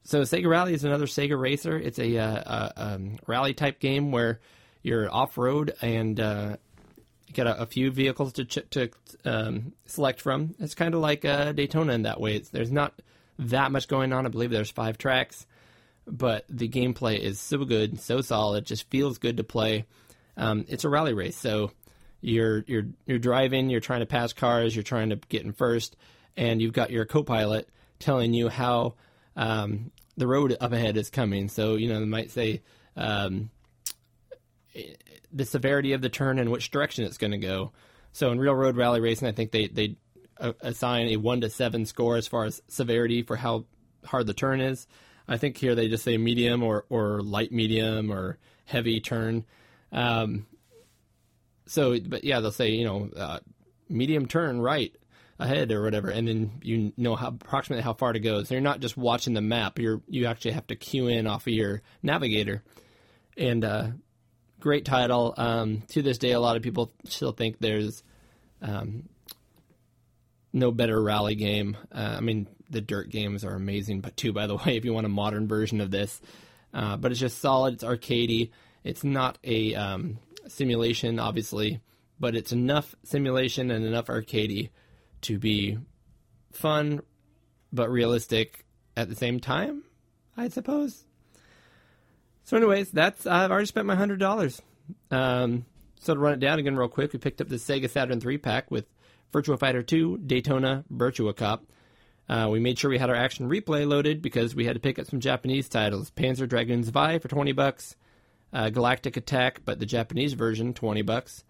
so 0.04 0.22
Sega 0.22 0.48
Rally 0.48 0.74
is 0.74 0.84
another 0.84 1.06
Sega 1.06 1.38
racer. 1.38 1.78
It's 1.78 1.98
a, 1.98 2.18
uh, 2.18 2.26
uh, 2.26 2.72
um, 2.76 3.18
rally 3.26 3.54
type 3.54 3.80
game 3.80 4.12
where 4.12 4.40
you're 4.82 5.12
off 5.12 5.38
road 5.38 5.74
and 5.82 6.18
uh, 6.18 6.56
you 7.26 7.34
got 7.34 7.46
a, 7.46 7.62
a, 7.62 7.66
few 7.66 7.90
vehicles 7.90 8.32
to 8.34 8.44
ch- 8.44 8.68
to 8.70 8.90
um, 9.24 9.72
select 9.86 10.20
from. 10.20 10.54
It's 10.58 10.74
kind 10.74 10.94
of 10.94 11.00
like 11.00 11.24
uh, 11.24 11.52
Daytona 11.52 11.92
in 11.92 12.02
that 12.02 12.20
way. 12.20 12.36
It's, 12.36 12.48
there's 12.48 12.72
not 12.72 13.00
that 13.38 13.72
much 13.72 13.88
going 13.88 14.12
on. 14.12 14.26
I 14.26 14.30
believe 14.30 14.50
there's 14.50 14.70
five 14.70 14.98
tracks, 14.98 15.46
but 16.10 16.44
the 16.48 16.68
gameplay 16.68 17.18
is 17.18 17.38
so 17.38 17.64
good, 17.64 18.00
so 18.00 18.20
solid. 18.20 18.66
Just 18.66 18.90
feels 18.90 19.18
good 19.18 19.36
to 19.38 19.44
play. 19.44 19.86
Um, 20.36 20.64
it's 20.68 20.84
a 20.84 20.88
rally 20.88 21.14
race, 21.14 21.36
so 21.36 21.72
you're 22.20 22.64
you're 22.66 22.86
you're 23.06 23.18
driving, 23.18 23.70
you're 23.70 23.80
trying 23.80 24.00
to 24.00 24.06
pass 24.06 24.32
cars, 24.32 24.74
you're 24.74 24.82
trying 24.82 25.10
to 25.10 25.16
get 25.28 25.44
in 25.44 25.52
first, 25.52 25.96
and 26.36 26.60
you've 26.60 26.72
got 26.72 26.90
your 26.90 27.04
co-pilot 27.04 27.68
telling 27.98 28.32
you 28.32 28.48
how 28.48 28.94
um, 29.36 29.90
the 30.16 30.26
road 30.26 30.56
up 30.60 30.72
ahead 30.72 30.96
is 30.96 31.10
coming. 31.10 31.48
So 31.48 31.76
you 31.76 31.88
know 31.88 32.00
they 32.00 32.06
might 32.06 32.30
say 32.30 32.62
um, 32.96 33.50
the 35.32 35.44
severity 35.44 35.92
of 35.92 36.02
the 36.02 36.08
turn 36.08 36.38
and 36.38 36.50
which 36.50 36.70
direction 36.70 37.04
it's 37.04 37.18
going 37.18 37.32
to 37.32 37.38
go. 37.38 37.72
So 38.12 38.30
in 38.30 38.38
real 38.38 38.54
road 38.54 38.76
rally 38.76 39.00
racing, 39.00 39.28
I 39.28 39.32
think 39.32 39.52
they 39.52 39.68
they 39.68 39.96
uh, 40.38 40.52
assign 40.60 41.08
a 41.08 41.16
one 41.16 41.40
to 41.42 41.50
seven 41.50 41.86
score 41.86 42.16
as 42.16 42.26
far 42.26 42.44
as 42.44 42.62
severity 42.68 43.22
for 43.22 43.36
how 43.36 43.66
hard 44.04 44.26
the 44.26 44.34
turn 44.34 44.60
is. 44.60 44.86
I 45.30 45.38
think 45.38 45.56
here 45.56 45.76
they 45.76 45.88
just 45.88 46.02
say 46.04 46.18
medium 46.18 46.62
or 46.62 46.84
or 46.90 47.22
light 47.22 47.52
medium 47.52 48.10
or 48.10 48.36
heavy 48.64 49.00
turn. 49.00 49.44
Um, 49.92 50.46
so, 51.66 51.98
but 52.00 52.24
yeah, 52.24 52.40
they'll 52.40 52.50
say 52.50 52.70
you 52.70 52.84
know 52.84 53.08
uh, 53.16 53.38
medium 53.88 54.26
turn 54.26 54.60
right, 54.60 54.92
ahead 55.38 55.70
or 55.70 55.82
whatever, 55.82 56.10
and 56.10 56.26
then 56.26 56.50
you 56.62 56.92
know 56.96 57.14
how 57.14 57.28
approximately 57.28 57.82
how 57.82 57.94
far 57.94 58.12
to 58.12 58.18
go. 58.18 58.42
So 58.42 58.54
you're 58.54 58.60
not 58.60 58.80
just 58.80 58.96
watching 58.96 59.34
the 59.34 59.40
map; 59.40 59.78
you're 59.78 60.02
you 60.08 60.26
actually 60.26 60.52
have 60.52 60.66
to 60.66 60.76
cue 60.76 61.06
in 61.06 61.28
off 61.28 61.46
of 61.46 61.52
your 61.52 61.82
navigator. 62.02 62.64
And 63.36 63.64
uh, 63.64 63.86
great 64.58 64.84
title. 64.84 65.32
Um, 65.36 65.82
to 65.88 66.02
this 66.02 66.18
day, 66.18 66.32
a 66.32 66.40
lot 66.40 66.56
of 66.56 66.62
people 66.62 66.92
still 67.04 67.32
think 67.32 67.58
there's 67.60 68.02
um, 68.60 69.08
no 70.52 70.72
better 70.72 71.00
rally 71.00 71.36
game. 71.36 71.76
Uh, 71.92 72.16
I 72.18 72.20
mean, 72.20 72.48
the 72.70 72.80
dirt 72.80 73.10
games 73.10 73.44
are 73.44 73.54
amazing, 73.54 74.00
but 74.00 74.16
too, 74.16 74.32
by 74.32 74.46
the 74.46 74.56
way, 74.64 74.76
if 74.76 74.84
you 74.84 74.92
want 74.92 75.06
a 75.06 75.10
modern 75.10 75.48
version 75.48 75.80
of 75.80 75.90
this. 75.90 76.20
Uh, 76.72 76.96
but 76.96 77.10
it's 77.10 77.20
just 77.20 77.38
solid. 77.38 77.74
It's 77.74 77.84
arcadey. 77.84 78.50
It's 78.84 79.04
not 79.04 79.38
a 79.44 79.74
um, 79.74 80.18
simulation, 80.46 81.18
obviously, 81.18 81.80
but 82.18 82.36
it's 82.36 82.52
enough 82.52 82.94
simulation 83.02 83.70
and 83.70 83.84
enough 83.84 84.06
arcadey 84.06 84.70
to 85.22 85.38
be 85.38 85.78
fun, 86.52 87.02
but 87.72 87.90
realistic 87.90 88.64
at 88.96 89.08
the 89.08 89.16
same 89.16 89.40
time. 89.40 89.82
I 90.36 90.48
suppose. 90.48 91.04
So, 92.44 92.56
anyways, 92.56 92.90
that's 92.90 93.26
I've 93.26 93.50
already 93.50 93.66
spent 93.66 93.86
my 93.86 93.96
hundred 93.96 94.20
dollars. 94.20 94.62
Um, 95.10 95.66
so 96.00 96.14
to 96.14 96.20
run 96.20 96.32
it 96.32 96.40
down 96.40 96.58
again 96.58 96.76
real 96.76 96.88
quick, 96.88 97.12
we 97.12 97.18
picked 97.18 97.40
up 97.40 97.48
the 97.48 97.56
Sega 97.56 97.90
Saturn 97.90 98.20
three 98.20 98.38
pack 98.38 98.70
with 98.70 98.86
Virtua 99.32 99.58
Fighter 99.58 99.82
2, 99.82 100.18
Daytona, 100.18 100.84
Virtua 100.92 101.36
Cop. 101.36 101.64
Uh, 102.30 102.48
we 102.48 102.60
made 102.60 102.78
sure 102.78 102.88
we 102.88 102.98
had 102.98 103.10
our 103.10 103.16
action 103.16 103.48
replay 103.50 103.84
loaded 103.84 104.22
because 104.22 104.54
we 104.54 104.64
had 104.64 104.74
to 104.74 104.80
pick 104.80 105.00
up 105.00 105.06
some 105.06 105.18
Japanese 105.18 105.68
titles. 105.68 106.12
Panzer 106.12 106.48
Dragoon 106.48 106.84
Zwei 106.84 107.18
for 107.18 107.26
20 107.26 107.50
bucks, 107.50 107.96
uh, 108.52 108.70
Galactic 108.70 109.16
Attack, 109.16 109.62
but 109.64 109.80
the 109.80 109.86
Japanese 109.86 110.34
version, 110.34 110.72
20 110.72 111.02
bucks. 111.02 111.42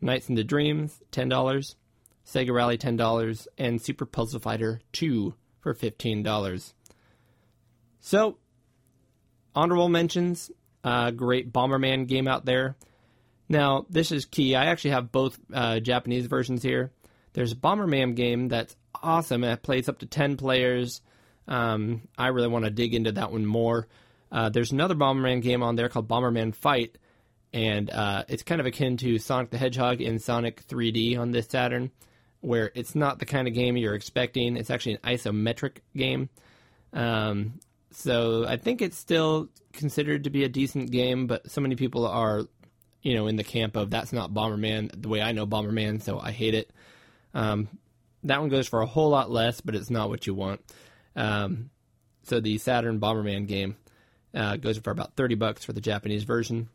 Nights 0.00 0.28
into 0.28 0.44
Dreams, 0.44 1.02
$10. 1.10 1.74
Sega 2.24 2.54
Rally, 2.54 2.78
$10. 2.78 3.46
And 3.58 3.82
Super 3.82 4.06
Puzzle 4.06 4.38
Fighter 4.38 4.80
2 4.92 5.34
for 5.58 5.74
$15. 5.74 6.72
So, 7.98 8.38
honorable 9.56 9.88
mentions. 9.88 10.52
Uh, 10.84 11.10
great 11.10 11.52
Bomberman 11.52 12.06
game 12.06 12.28
out 12.28 12.44
there. 12.44 12.76
Now, 13.48 13.86
this 13.90 14.12
is 14.12 14.24
key. 14.24 14.54
I 14.54 14.66
actually 14.66 14.90
have 14.90 15.10
both 15.10 15.36
uh, 15.52 15.80
Japanese 15.80 16.26
versions 16.26 16.62
here. 16.62 16.92
There's 17.32 17.50
a 17.50 17.56
Bomberman 17.56 18.14
game 18.14 18.46
that's 18.46 18.76
awesome. 19.02 19.44
It 19.44 19.62
plays 19.62 19.88
up 19.88 19.98
to 19.98 20.06
10 20.06 20.36
players. 20.36 21.00
Um, 21.46 22.02
I 22.16 22.28
really 22.28 22.48
want 22.48 22.64
to 22.64 22.70
dig 22.70 22.94
into 22.94 23.12
that 23.12 23.32
one 23.32 23.46
more. 23.46 23.88
Uh, 24.30 24.50
there's 24.50 24.72
another 24.72 24.94
Bomberman 24.94 25.42
game 25.42 25.62
on 25.62 25.76
there 25.76 25.88
called 25.88 26.08
Bomberman 26.08 26.54
Fight, 26.54 26.98
and 27.52 27.88
uh, 27.90 28.24
it's 28.28 28.42
kind 28.42 28.60
of 28.60 28.66
akin 28.66 28.98
to 28.98 29.18
Sonic 29.18 29.50
the 29.50 29.58
Hedgehog 29.58 30.00
in 30.00 30.18
Sonic 30.18 30.66
3D 30.66 31.18
on 31.18 31.30
this 31.30 31.46
Saturn, 31.46 31.90
where 32.40 32.70
it's 32.74 32.94
not 32.94 33.18
the 33.18 33.26
kind 33.26 33.48
of 33.48 33.54
game 33.54 33.76
you're 33.76 33.94
expecting. 33.94 34.56
It's 34.56 34.70
actually 34.70 34.94
an 34.94 35.16
isometric 35.16 35.78
game. 35.96 36.28
Um, 36.92 37.60
so 37.90 38.44
I 38.46 38.58
think 38.58 38.82
it's 38.82 38.98
still 38.98 39.48
considered 39.72 40.24
to 40.24 40.30
be 40.30 40.44
a 40.44 40.48
decent 40.48 40.90
game, 40.90 41.26
but 41.26 41.50
so 41.50 41.62
many 41.62 41.74
people 41.74 42.06
are, 42.06 42.42
you 43.02 43.14
know, 43.14 43.26
in 43.26 43.36
the 43.36 43.44
camp 43.44 43.76
of 43.76 43.90
that's 43.90 44.12
not 44.12 44.32
Bomberman 44.34 44.90
the 45.00 45.08
way 45.08 45.22
I 45.22 45.32
know 45.32 45.46
Bomberman, 45.46 46.02
so 46.02 46.20
I 46.20 46.32
hate 46.32 46.54
it. 46.54 46.70
Um, 47.32 47.68
that 48.28 48.40
one 48.40 48.48
goes 48.48 48.68
for 48.68 48.80
a 48.80 48.86
whole 48.86 49.10
lot 49.10 49.30
less, 49.30 49.60
but 49.60 49.74
it's 49.74 49.90
not 49.90 50.08
what 50.08 50.26
you 50.26 50.34
want. 50.34 50.60
Um, 51.16 51.70
so 52.22 52.40
the 52.40 52.58
Saturn 52.58 53.00
Bomberman 53.00 53.46
game 53.46 53.76
uh, 54.34 54.56
goes 54.56 54.78
for 54.78 54.90
about 54.90 55.16
thirty 55.16 55.34
bucks 55.34 55.64
for 55.64 55.72
the 55.72 55.80
Japanese 55.80 56.24
version. 56.24 56.68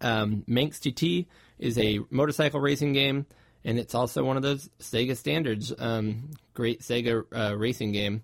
Um, 0.00 0.44
Manx 0.46 0.80
TT 0.80 1.26
is 1.58 1.78
a 1.78 2.00
motorcycle 2.10 2.60
racing 2.60 2.92
game, 2.92 3.26
and 3.64 3.78
it's 3.78 3.94
also 3.94 4.24
one 4.24 4.36
of 4.36 4.42
those 4.42 4.68
Sega 4.80 5.16
standards. 5.16 5.72
Um, 5.78 6.30
great 6.52 6.80
Sega 6.80 7.24
uh, 7.32 7.56
racing 7.56 7.92
game. 7.92 8.22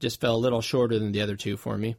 Just 0.00 0.20
fell 0.20 0.34
a 0.34 0.36
little 0.36 0.60
shorter 0.60 0.98
than 0.98 1.12
the 1.12 1.22
other 1.22 1.36
two 1.36 1.56
for 1.56 1.78
me. 1.78 1.96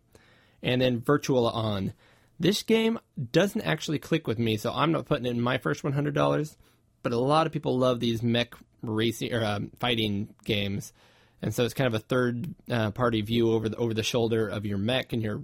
And 0.62 0.82
then 0.82 1.02
Virtual 1.02 1.48
On. 1.48 1.94
This 2.40 2.64
game 2.64 3.00
doesn't 3.32 3.62
actually 3.62 4.00
click 4.00 4.28
with 4.28 4.40
me, 4.40 4.58
so 4.58 4.72
I'm 4.74 4.92
not 4.92 5.06
putting 5.06 5.26
it 5.26 5.30
in 5.30 5.42
my 5.42 5.58
first 5.58 5.84
$100. 5.84 6.56
But 7.02 7.12
a 7.14 7.18
lot 7.18 7.48
of 7.48 7.54
people 7.54 7.78
love 7.78 8.00
these 8.00 8.22
mech 8.22 8.56
racing 8.84 9.34
or 9.34 9.44
um, 9.44 9.72
fighting 9.80 10.34
games, 10.44 10.94
and 11.42 11.54
so 11.54 11.64
it's 11.64 11.74
kind 11.74 11.88
of 11.88 11.94
a 11.94 12.04
third 12.04 12.54
uh, 12.70 12.92
party 12.92 13.22
view 13.22 13.52
over 13.52 13.70
the 13.70 13.78
over 13.78 13.94
the 13.94 14.04
shoulder 14.04 14.48
of 14.48 14.66
your 14.66 14.78
mech, 14.78 15.14
and 15.14 15.24
you're 15.24 15.42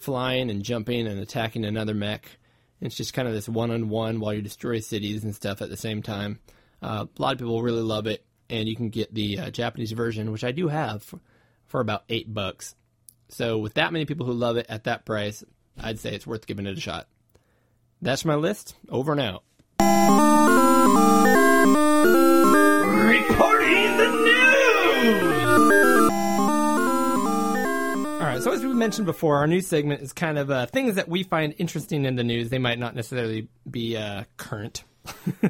flying 0.00 0.50
and 0.50 0.62
jumping 0.62 1.06
and 1.06 1.20
attacking 1.20 1.64
another 1.64 1.94
mech. 1.94 2.28
It's 2.80 2.96
just 2.96 3.12
kind 3.12 3.26
of 3.26 3.34
this 3.34 3.48
one 3.48 3.70
on 3.70 3.88
one 3.88 4.20
while 4.20 4.32
you 4.32 4.42
destroy 4.42 4.80
cities 4.80 5.24
and 5.24 5.34
stuff 5.34 5.60
at 5.62 5.68
the 5.68 5.76
same 5.76 6.02
time. 6.02 6.38
Uh, 6.80 7.06
a 7.16 7.22
lot 7.22 7.32
of 7.32 7.38
people 7.38 7.60
really 7.62 7.82
love 7.82 8.06
it, 8.06 8.24
and 8.48 8.68
you 8.68 8.76
can 8.76 8.90
get 8.90 9.12
the 9.12 9.38
uh, 9.38 9.50
Japanese 9.50 9.92
version, 9.92 10.30
which 10.30 10.44
I 10.44 10.52
do 10.52 10.68
have, 10.68 11.02
for, 11.02 11.18
for 11.66 11.80
about 11.80 12.04
eight 12.08 12.32
bucks. 12.32 12.76
So 13.30 13.58
with 13.58 13.74
that 13.74 13.92
many 13.92 14.04
people 14.04 14.26
who 14.26 14.32
love 14.32 14.56
it 14.56 14.66
at 14.68 14.84
that 14.84 15.04
price, 15.04 15.42
I'd 15.78 15.98
say 15.98 16.14
it's 16.14 16.26
worth 16.26 16.46
giving 16.46 16.66
it 16.66 16.78
a 16.78 16.80
shot. 16.80 17.08
That's 18.00 18.24
my 18.24 18.36
list. 18.36 18.76
Over 18.88 19.12
and 19.12 19.20
out. 19.20 19.42
So 28.40 28.52
as 28.52 28.64
we 28.64 28.72
mentioned 28.72 29.06
before, 29.06 29.36
our 29.38 29.48
news 29.48 29.66
segment 29.66 30.00
is 30.00 30.12
kind 30.12 30.38
of 30.38 30.48
uh, 30.48 30.66
things 30.66 30.94
that 30.94 31.08
we 31.08 31.24
find 31.24 31.54
interesting 31.58 32.04
in 32.04 32.14
the 32.14 32.22
news. 32.22 32.50
They 32.50 32.58
might 32.58 32.78
not 32.78 32.94
necessarily 32.94 33.48
be 33.68 33.96
uh, 33.96 34.24
current. 34.36 34.84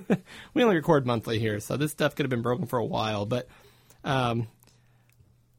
we 0.54 0.62
only 0.62 0.76
record 0.76 1.06
monthly 1.06 1.38
here, 1.38 1.60
so 1.60 1.76
this 1.76 1.92
stuff 1.92 2.14
could 2.14 2.24
have 2.24 2.30
been 2.30 2.40
broken 2.42 2.66
for 2.66 2.78
a 2.78 2.84
while. 2.84 3.26
But 3.26 3.46
um, 4.04 4.48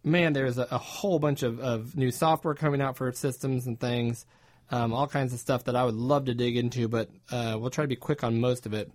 man, 0.04 0.34
there's 0.34 0.58
a, 0.58 0.68
a 0.72 0.80
whole 0.80 1.20
bunch 1.20 1.44
of, 1.44 1.60
of 1.60 1.96
new 1.96 2.10
software 2.10 2.56
coming 2.56 2.82
out 2.82 2.98
for 2.98 3.12
systems 3.12 3.68
and 3.68 3.80
things. 3.80 4.26
Um, 4.72 4.92
all 4.92 5.08
kinds 5.08 5.32
of 5.32 5.40
stuff 5.40 5.66
that 5.66 5.76
I 5.76 5.86
would 5.86 5.96
love 5.96 6.26
to 6.26 6.34
dig 6.34 6.58
into, 6.58 6.88
but 6.88 7.10
uh, 7.32 7.58
we'll 7.60 7.70
try 7.70 7.84
to 7.84 7.88
be 7.88 7.96
quick 7.96 8.24
on 8.24 8.40
most 8.40 8.66
of 8.66 8.74
it. 8.74 8.92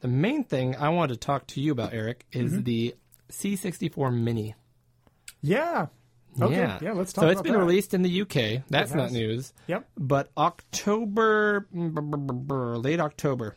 The 0.00 0.08
main 0.08 0.42
thing 0.42 0.74
I 0.74 0.88
wanted 0.88 1.14
to 1.14 1.20
talk 1.20 1.46
to 1.48 1.60
you 1.60 1.70
about, 1.70 1.94
Eric, 1.94 2.26
is 2.32 2.62
the 2.64 2.96
C64 3.30 4.12
Mini. 4.12 4.56
Yeah. 5.40 5.86
Okay. 6.40 6.56
Yeah. 6.56 6.92
let's 6.92 7.12
talk 7.12 7.24
about 7.24 7.28
that. 7.28 7.34
So 7.34 7.40
it's 7.40 7.42
been 7.42 7.52
that. 7.52 7.58
released 7.58 7.94
in 7.94 8.02
the 8.02 8.22
UK. 8.22 8.62
That's 8.68 8.94
not 8.94 9.12
news. 9.12 9.52
Yep. 9.66 9.88
But 9.96 10.30
October, 10.36 11.66
mm, 11.74 12.84
late 12.84 13.00
October, 13.00 13.56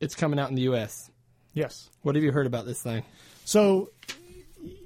it's 0.00 0.14
coming 0.14 0.38
out 0.38 0.50
in 0.50 0.54
the 0.54 0.62
US. 0.62 1.10
Yes. 1.54 1.88
What 2.02 2.14
have 2.14 2.24
you 2.24 2.32
heard 2.32 2.46
about 2.46 2.66
this 2.66 2.82
thing? 2.82 3.02
So 3.44 3.90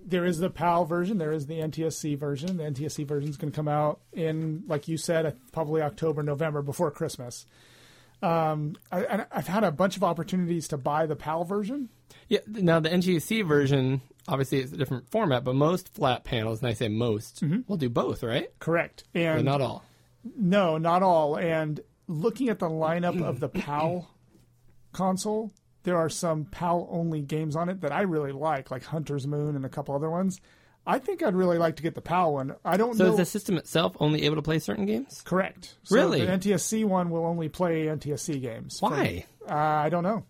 there 0.04 0.24
is 0.24 0.38
the 0.38 0.50
PAL 0.50 0.84
version. 0.84 1.18
There 1.18 1.32
is 1.32 1.46
the 1.46 1.58
NTSC 1.58 2.18
version. 2.18 2.56
The 2.56 2.64
NTSC 2.64 3.06
version 3.06 3.30
is 3.30 3.36
going 3.36 3.50
to 3.50 3.56
come 3.56 3.68
out 3.68 4.00
in, 4.12 4.62
like 4.66 4.88
you 4.88 4.96
said, 4.96 5.36
probably 5.52 5.82
October, 5.82 6.22
November, 6.22 6.62
before 6.62 6.90
Christmas. 6.90 7.46
Um, 8.22 8.76
I, 8.92 9.02
and 9.04 9.26
I've 9.32 9.48
had 9.48 9.64
a 9.64 9.72
bunch 9.72 9.96
of 9.96 10.04
opportunities 10.04 10.68
to 10.68 10.76
buy 10.76 11.06
the 11.06 11.16
PAL 11.16 11.44
version. 11.44 11.88
Yeah. 12.28 12.40
Now 12.46 12.78
the 12.78 12.90
NTSC 12.90 13.46
version, 13.46 14.00
obviously, 14.28 14.60
it's 14.60 14.72
a 14.72 14.76
different 14.76 15.10
format, 15.10 15.44
but 15.44 15.54
most 15.54 15.94
flat 15.94 16.24
panels, 16.24 16.60
and 16.60 16.68
I 16.68 16.74
say 16.74 16.88
most, 16.88 17.42
will 17.66 17.76
do 17.76 17.88
both, 17.88 18.22
right? 18.22 18.48
Correct. 18.58 19.04
But 19.12 19.20
And 19.22 19.44
not 19.44 19.60
all. 19.60 19.84
No, 20.36 20.78
not 20.78 21.02
all. 21.02 21.36
And 21.36 21.80
looking 22.06 22.48
at 22.48 22.58
the 22.58 22.68
lineup 22.68 23.22
of 23.22 23.40
the 23.40 23.48
PAL 23.48 24.08
console, 24.92 25.52
there 25.84 25.96
are 25.96 26.08
some 26.08 26.44
PAL 26.44 26.88
only 26.90 27.22
games 27.22 27.56
on 27.56 27.68
it 27.68 27.80
that 27.80 27.92
I 27.92 28.02
really 28.02 28.32
like, 28.32 28.70
like 28.70 28.84
Hunter's 28.84 29.26
Moon 29.26 29.56
and 29.56 29.64
a 29.64 29.68
couple 29.68 29.94
other 29.94 30.10
ones. 30.10 30.40
I 30.84 30.98
think 30.98 31.22
I'd 31.22 31.34
really 31.36 31.58
like 31.58 31.76
to 31.76 31.82
get 31.82 31.94
the 31.94 32.00
PAL 32.00 32.32
one. 32.34 32.56
I 32.64 32.76
don't 32.76 32.96
So 32.96 33.04
know. 33.04 33.10
is 33.12 33.16
the 33.16 33.24
system 33.24 33.56
itself 33.56 33.96
only 34.00 34.22
able 34.24 34.36
to 34.36 34.42
play 34.42 34.58
certain 34.58 34.84
games? 34.84 35.22
Correct. 35.24 35.76
So 35.84 35.94
Really? 35.94 36.24
The 36.24 36.32
NTSC 36.32 36.84
one 36.84 37.10
will 37.10 37.24
only 37.24 37.48
play 37.48 37.86
NTSC 37.86 38.40
games. 38.40 38.78
Why? 38.80 39.24
Uh, 39.48 39.54
I 39.54 39.88
don't 39.90 40.02
know. 40.02 40.24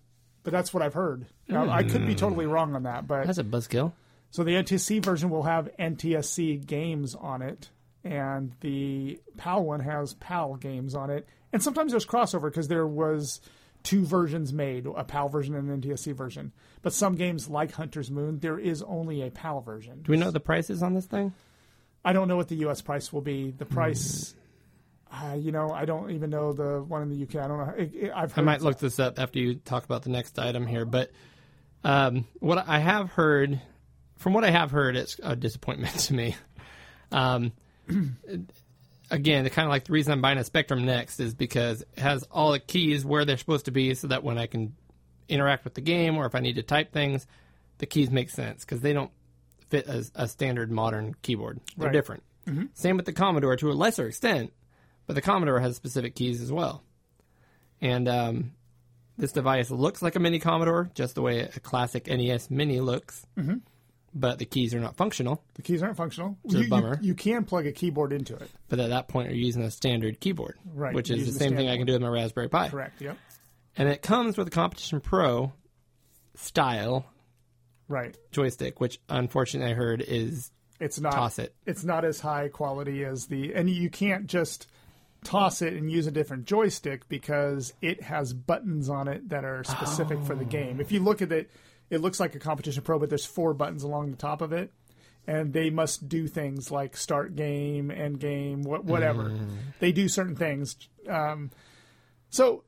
But 0.45 0.53
that's 0.53 0.75
what 0.75 0.83
I've 0.83 0.95
heard. 0.95 1.27
Now, 1.49 1.69
I 1.69 1.83
could 1.83 2.07
be 2.07 2.15
totally 2.15 2.47
wrong 2.47 2.75
on 2.75 2.85
that, 2.85 3.07
but 3.07 3.27
That's 3.27 3.39
a 3.39 3.45
buzzkill. 3.45 3.93
so 4.31 4.43
the 4.45 4.53
NTSC 4.53 5.05
version 5.05 5.29
will 5.29 5.43
have 5.43 5.69
NTSC 5.79 6.65
games 6.67 7.15
on 7.15 7.43
it, 7.43 7.69
and 8.05 8.53
the 8.61 9.21
PAL 9.37 9.65
one 9.65 9.81
has 9.81 10.15
PAL 10.15 10.57
games 10.57 10.95
on 10.95 11.11
it. 11.11 11.29
And 11.53 11.63
sometimes 11.63 11.93
there's 11.93 12.07
crossover 12.07 12.45
because 12.51 12.69
there 12.69 12.87
was 12.87 13.41
two 13.83 14.05
versions 14.05 14.53
made, 14.53 14.87
a 14.87 15.05
PAL 15.05 15.29
version 15.29 15.55
and 15.55 15.69
an 15.69 15.81
NTSC 15.83 16.15
version. 16.15 16.53
But 16.83 16.93
some 16.93 17.17
games 17.17 17.49
like 17.49 17.73
Hunter's 17.73 18.11
Moon, 18.11 18.39
there 18.39 18.59
is 18.59 18.83
only 18.83 19.23
a 19.23 19.31
PAL 19.31 19.61
version. 19.61 20.03
Do 20.03 20.13
we 20.13 20.19
know 20.19 20.31
the 20.31 20.41
prices 20.41 20.83
on 20.83 20.95
this 20.95 21.07
thing? 21.07 21.33
I 22.05 22.13
don't 22.13 22.29
know 22.29 22.37
what 22.37 22.49
the 22.49 22.57
U.S. 22.57 22.81
price 22.81 23.13
will 23.13 23.21
be. 23.21 23.51
The 23.51 23.67
price, 23.67 24.35
uh, 25.13 25.35
you 25.39 25.53
know, 25.53 25.71
I 25.71 25.85
don't 25.85 26.11
even 26.13 26.31
know 26.31 26.53
the 26.53 26.83
one 26.83 27.03
in 27.03 27.11
the 27.11 27.23
UK. 27.23 27.45
I 27.45 27.49
don't 27.49 27.59
know. 27.59 27.75
It, 27.77 27.95
it, 27.95 28.13
I've 28.15 28.37
I 28.39 28.43
might 28.43 28.61
look 28.63 28.79
this 28.79 28.99
up 28.99 29.19
after 29.21 29.39
you 29.39 29.57
talk 29.57 29.85
about 29.85 30.03
the 30.03 30.11
next 30.11 30.39
item 30.39 30.67
here, 30.67 30.85
but 30.85 31.11
um, 31.85 32.27
what 32.41 32.67
I 32.69 32.79
have 32.79 33.11
heard, 33.11 33.61
from 34.17 34.33
what 34.35 34.45
I 34.45 34.51
have 34.51 34.71
heard, 34.71 34.97
it's 34.97 35.19
a 35.23 35.35
disappointment 35.37 35.95
to 36.01 36.15
me. 36.15 36.37
Um, 37.11 37.53
again, 39.11 39.45
the 39.45 39.51
kind 39.51 39.67
of 39.67 39.71
like 39.71 39.85
the 39.85 39.93
reason 39.93 40.13
I'm 40.13 40.21
buying 40.23 40.39
a 40.39 40.45
Spectrum 40.45 40.85
Next 40.85 41.21
is 41.21 41.35
because 41.35 41.83
it 41.83 41.99
has 41.99 42.23
all 42.31 42.53
the 42.53 42.59
keys 42.61 43.05
where 43.05 43.25
they're 43.25 43.37
supposed 43.37 43.67
to 43.67 43.71
be, 43.71 43.95
so 43.95 44.09
that 44.09 44.23
when 44.25 44.39
I 44.39 44.47
can 44.47 44.75
interact 45.29 45.65
with 45.65 45.75
the 45.75 45.81
game 45.81 46.17
or 46.17 46.27
if 46.27 46.35
I 46.35 46.41
need 46.41 46.57
to 46.57 46.63
type 46.63 46.93
things, 46.93 47.27
the 47.79 47.87
keys 47.87 48.11
make 48.11 48.31
sense 48.31 48.65
because 48.65 48.81
they 48.81 48.93
don't 48.93 49.11
fit 49.69 49.87
a, 49.87 50.05
a 50.15 50.29
standard 50.29 50.71
modern 50.71 51.15
keyboard. 51.23 51.61
They're 51.77 51.87
Right. 51.87 51.93
different. 51.93 52.23
Same 52.75 52.97
with 52.97 53.07
the 53.07 53.13
Commodore 53.13 53.55
to 53.57 53.71
a 53.71 53.73
lesser 53.73 54.07
extent, 54.09 54.53
but 55.07 55.15
the 55.15 55.23
Commodore 55.23 55.61
has 55.61 55.77
specific 55.77 56.15
keys 56.17 56.41
as 56.43 56.51
well. 56.51 56.83
And 57.81 58.09
um, 58.09 58.53
this 59.19 59.33
device 59.33 59.71
looks 59.71 60.03
like 60.03 60.17
a 60.17 60.21
mini 60.21 60.39
Commodore, 60.39 60.91
just 60.95 61.15
the 61.15 61.23
way 61.23 61.41
a 61.41 61.61
classic 61.61 62.07
NES 62.07 62.51
Mini 62.51 62.81
looks. 62.81 63.27
Mm-hmm. 63.39 63.57
But 64.15 64.39
the 64.39 64.45
keys 64.45 64.75
are 64.75 64.81
not 64.81 64.97
functional. 64.97 65.43
The 65.55 65.63
keys 65.63 65.83
aren't 65.83 65.97
functional. 65.97 66.37
a 66.47 66.53
You, 66.53 66.59
you- 66.61 66.69
bummer. 66.69 66.99
You, 67.01 67.15
can 67.15 67.45
plug 67.45 67.67
a 67.67 67.73
keyboard 67.73 68.13
into 68.13 68.35
it. 68.37 68.51
But 68.69 68.79
at 68.79 68.91
that 68.91 69.09
point, 69.09 69.29
you're 69.31 69.39
using 69.39 69.63
a 69.63 69.71
standard 69.71 70.21
keyboard, 70.21 70.59
Right, 70.75 70.95
which 70.95 71.11
is 71.11 71.25
the 71.27 71.33
same 71.39 71.57
thing 71.57 71.69
I 71.71 71.77
can 71.79 71.87
do 71.87 71.95
with 71.95 72.03
my 72.03 72.09
Raspberry 72.09 72.49
Pi. 72.49 72.69
Correct. 72.69 73.01
Yep. 73.01 73.17
And 73.79 73.89
it 73.89 74.03
comes 74.03 74.37
with 74.37 74.49
a 74.49 74.51
Competition 74.51 75.01
Pro 75.01 75.53
style 76.35 77.07
Right. 77.89 78.17
joystick, 78.31 78.81
which 78.81 79.01
unfortunately 79.09 79.73
I 79.73 79.75
heard 79.75 80.03
is 80.03 80.51
It's 80.81 81.01
not. 81.01 81.13
toss 81.15 81.39
it. 81.39 81.55
It's 81.67 81.85
not 81.85 82.05
as 82.05 82.21
high 82.21 82.49
quality 82.49 83.05
as 83.05 83.27
the, 83.27 83.55
and 83.55 83.69
you 83.69 83.89
can't 83.91 84.27
just 84.27 84.67
toss 85.25 85.63
it 85.63 85.75
and 85.75 85.91
use 85.91 86.07
a 86.07 86.11
different 86.11 86.47
joystick 86.47 87.09
because 87.09 87.73
it 87.81 88.03
has 88.03 88.33
buttons 88.33 88.89
on 88.89 89.09
it 89.09 89.29
that 89.29 89.45
are 89.45 89.63
specific 89.65 90.23
for 90.25 90.35
the 90.35 90.45
game. 90.45 90.81
If 90.81 90.91
you 90.93 91.01
look 91.01 91.23
at 91.23 91.31
it, 91.33 91.51
it 91.91 92.01
looks 92.01 92.19
like 92.19 92.35
a 92.35 92.39
competition 92.39 92.83
pro, 92.83 92.99
but 92.99 93.09
there's 93.09 93.27
four 93.27 93.55
buttons 93.55 93.83
along 93.83 94.11
the 94.11 94.17
top 94.17 94.41
of 94.41 94.53
it, 94.53 94.73
and 95.27 95.53
they 95.53 95.71
must 95.71 96.09
do 96.09 96.27
things 96.27 96.71
like 96.71 96.97
start 96.97 97.37
game, 97.37 97.91
end 97.91 98.19
game, 98.19 98.63
what, 98.63 98.85
whatever. 98.85 99.33
They 99.79 99.93
do 99.93 100.09
certain 100.09 100.37
things. 100.37 100.77
Um, 101.09 101.51
so 102.31 102.65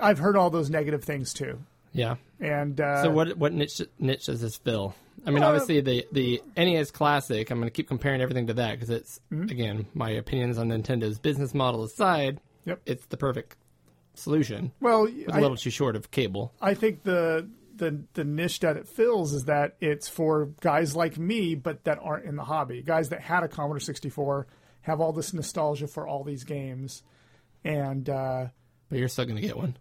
I've 0.00 0.18
heard 0.18 0.36
all 0.36 0.50
those 0.50 0.70
negative 0.70 1.04
things 1.04 1.34
too. 1.34 1.58
Yeah. 1.92 2.16
And 2.38 2.80
uh, 2.80 3.02
So 3.02 3.10
what 3.10 3.36
what 3.36 3.52
niche 3.52 3.82
niche 3.98 4.26
does 4.26 4.40
this 4.40 4.56
fill? 4.56 4.94
I 5.26 5.30
mean, 5.30 5.42
obviously 5.42 5.80
the 5.80 6.06
the 6.12 6.42
NES 6.56 6.90
Classic. 6.90 7.50
I'm 7.50 7.58
going 7.58 7.66
to 7.68 7.72
keep 7.72 7.88
comparing 7.88 8.20
everything 8.20 8.46
to 8.48 8.54
that 8.54 8.72
because 8.72 8.90
it's 8.90 9.20
Mm-hmm. 9.32 9.50
again 9.50 9.86
my 9.94 10.10
opinions 10.10 10.58
on 10.58 10.68
Nintendo's 10.68 11.18
business 11.18 11.54
model 11.54 11.84
aside. 11.84 12.40
Yep. 12.64 12.80
It's 12.86 13.06
the 13.06 13.16
perfect 13.16 13.56
solution. 14.14 14.72
well, 14.80 15.06
It's 15.08 15.32
a 15.32 15.40
little 15.40 15.56
too 15.56 15.70
short 15.70 15.96
of 15.96 16.10
cable. 16.10 16.52
I 16.60 16.74
think 16.74 17.02
the 17.04 17.48
the 17.76 18.02
the 18.14 18.24
niche 18.24 18.60
that 18.60 18.76
it 18.76 18.86
fills 18.88 19.32
is 19.32 19.44
that 19.44 19.76
it's 19.80 20.08
for 20.08 20.46
guys 20.60 20.94
like 20.94 21.16
me, 21.18 21.54
but 21.54 21.84
that 21.84 21.98
aren't 22.02 22.26
in 22.26 22.36
the 22.36 22.44
hobby. 22.44 22.82
Guys 22.82 23.08
that 23.10 23.20
had 23.22 23.42
a 23.42 23.48
Commodore 23.48 23.80
64 23.80 24.46
have 24.82 25.00
all 25.00 25.12
this 25.12 25.32
nostalgia 25.32 25.86
for 25.86 26.06
all 26.06 26.22
these 26.24 26.44
games, 26.44 27.02
and 27.64 28.08
uh, 28.08 28.46
But 28.90 28.98
you're 28.98 29.08
still 29.08 29.24
going 29.24 29.36
to 29.36 29.42
get 29.46 29.56
one. 29.56 29.76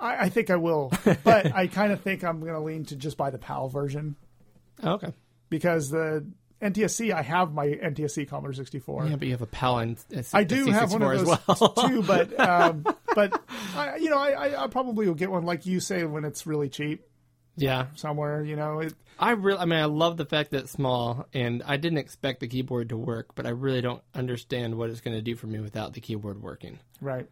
I, 0.00 0.24
I 0.24 0.28
think 0.28 0.50
I 0.50 0.56
will. 0.56 0.92
but 1.24 1.54
I 1.54 1.66
kind 1.66 1.92
of 1.92 2.00
think 2.00 2.24
I'm 2.24 2.40
going 2.40 2.54
to 2.54 2.60
lean 2.60 2.84
to 2.86 2.96
just 2.96 3.16
buy 3.16 3.30
the 3.30 3.38
PAL 3.38 3.68
version 3.68 4.16
Oh, 4.82 4.92
okay. 4.94 5.12
because 5.50 5.90
the 5.90 6.26
NTSC 6.60 7.12
I 7.12 7.22
have 7.22 7.52
my 7.52 7.66
NTSC 7.66 8.28
Commodore 8.28 8.54
64. 8.54 9.06
Yeah, 9.06 9.16
but 9.16 9.26
you 9.26 9.32
have 9.32 9.42
a 9.42 9.46
PAL 9.46 9.78
and 9.78 10.04
I 10.32 10.44
do 10.44 10.66
have 10.66 10.92
one 10.92 11.02
of 11.02 11.10
those 11.10 11.38
as 11.38 11.60
well. 11.60 11.68
too, 11.88 12.02
but 12.02 12.40
um, 12.48 12.84
but 13.14 13.40
I, 13.76 13.96
you 13.96 14.10
know 14.10 14.18
I, 14.18 14.30
I, 14.30 14.64
I 14.64 14.66
probably 14.68 15.06
will 15.06 15.14
get 15.14 15.30
one 15.30 15.44
like 15.44 15.66
you 15.66 15.80
say 15.80 16.04
when 16.04 16.24
it's 16.24 16.46
really 16.46 16.68
cheap 16.68 17.06
yeah, 17.56 17.86
somewhere. 17.94 18.42
You 18.42 18.56
know, 18.56 18.80
it, 18.80 18.94
I 19.18 19.32
really. 19.32 19.58
I 19.58 19.64
mean, 19.64 19.78
I 19.78 19.84
love 19.84 20.16
the 20.16 20.24
fact 20.24 20.50
that 20.50 20.64
it's 20.64 20.72
small, 20.72 21.26
and 21.32 21.62
I 21.64 21.76
didn't 21.76 21.98
expect 21.98 22.40
the 22.40 22.48
keyboard 22.48 22.88
to 22.88 22.96
work, 22.96 23.34
but 23.34 23.46
I 23.46 23.50
really 23.50 23.80
don't 23.80 24.02
understand 24.14 24.76
what 24.76 24.90
it's 24.90 25.00
going 25.00 25.16
to 25.16 25.22
do 25.22 25.36
for 25.36 25.46
me 25.46 25.60
without 25.60 25.92
the 25.92 26.00
keyboard 26.00 26.42
working. 26.42 26.78
right. 27.00 27.28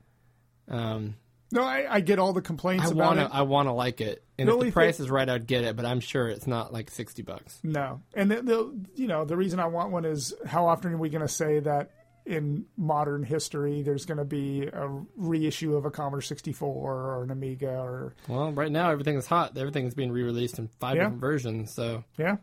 Um, 0.68 1.16
No, 1.52 1.62
I, 1.62 1.86
I 1.88 2.00
get 2.00 2.18
all 2.18 2.32
the 2.32 2.42
complaints 2.42 2.86
I 2.86 2.92
about 2.92 2.96
want 3.06 3.18
it. 3.20 3.28
to. 3.28 3.34
I 3.34 3.42
want 3.42 3.68
to 3.68 3.72
like 3.72 4.00
it, 4.00 4.24
and 4.38 4.48
The 4.48 4.52
if 4.52 4.54
only 4.54 4.66
the 4.68 4.72
price 4.72 4.98
is 5.00 5.10
right, 5.10 5.28
I'd 5.28 5.46
get 5.46 5.64
it. 5.64 5.76
But 5.76 5.84
I'm 5.84 6.00
sure 6.00 6.28
it's 6.28 6.46
not 6.46 6.72
like 6.72 6.90
sixty 6.90 7.22
bucks. 7.22 7.60
No, 7.62 8.00
and 8.14 8.30
the, 8.30 8.42
the 8.42 8.80
you 8.94 9.06
know 9.06 9.24
the 9.24 9.36
reason 9.36 9.60
I 9.60 9.66
want 9.66 9.92
one 9.92 10.04
is 10.04 10.32
how 10.46 10.66
often 10.66 10.92
are 10.92 10.96
we 10.96 11.08
going 11.10 11.22
to 11.26 11.28
say 11.32 11.60
that 11.60 11.90
in 12.24 12.64
modern 12.76 13.24
history 13.24 13.82
there's 13.82 14.06
going 14.06 14.18
to 14.18 14.24
be 14.24 14.62
a 14.72 14.88
reissue 15.16 15.74
of 15.74 15.84
a 15.84 15.90
Commodore 15.90 16.20
64 16.22 16.70
or 16.70 17.24
an 17.24 17.32
Amiga 17.32 17.68
or 17.80 18.14
Well, 18.28 18.52
right 18.52 18.70
now 18.70 18.90
everything 18.90 19.16
is 19.16 19.26
hot. 19.26 19.58
Everything's 19.58 19.94
being 19.94 20.12
re-released 20.12 20.58
in 20.60 20.68
five 20.78 20.94
Yeah. 20.94 21.02
different 21.02 21.20
versions. 21.20 21.74
So 21.74 22.04
yeah, 22.16 22.36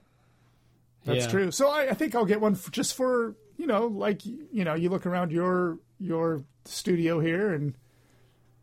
that's 1.06 1.26
yeah. 1.26 1.32
true. 1.32 1.52
So 1.52 1.70
I, 1.70 1.90
I 1.90 1.94
think 1.94 2.14
I'll 2.14 2.26
get 2.26 2.42
one 2.42 2.58
just 2.72 2.96
for 2.96 3.36
you 3.58 3.68
know 3.68 3.88
like 3.88 4.26
you 4.26 4.64
know 4.66 4.74
you 4.76 4.90
look 4.90 5.06
around 5.06 5.32
your 5.32 5.80
your 6.00 6.44
studio 6.66 7.20
here 7.20 7.54
and 7.54 7.74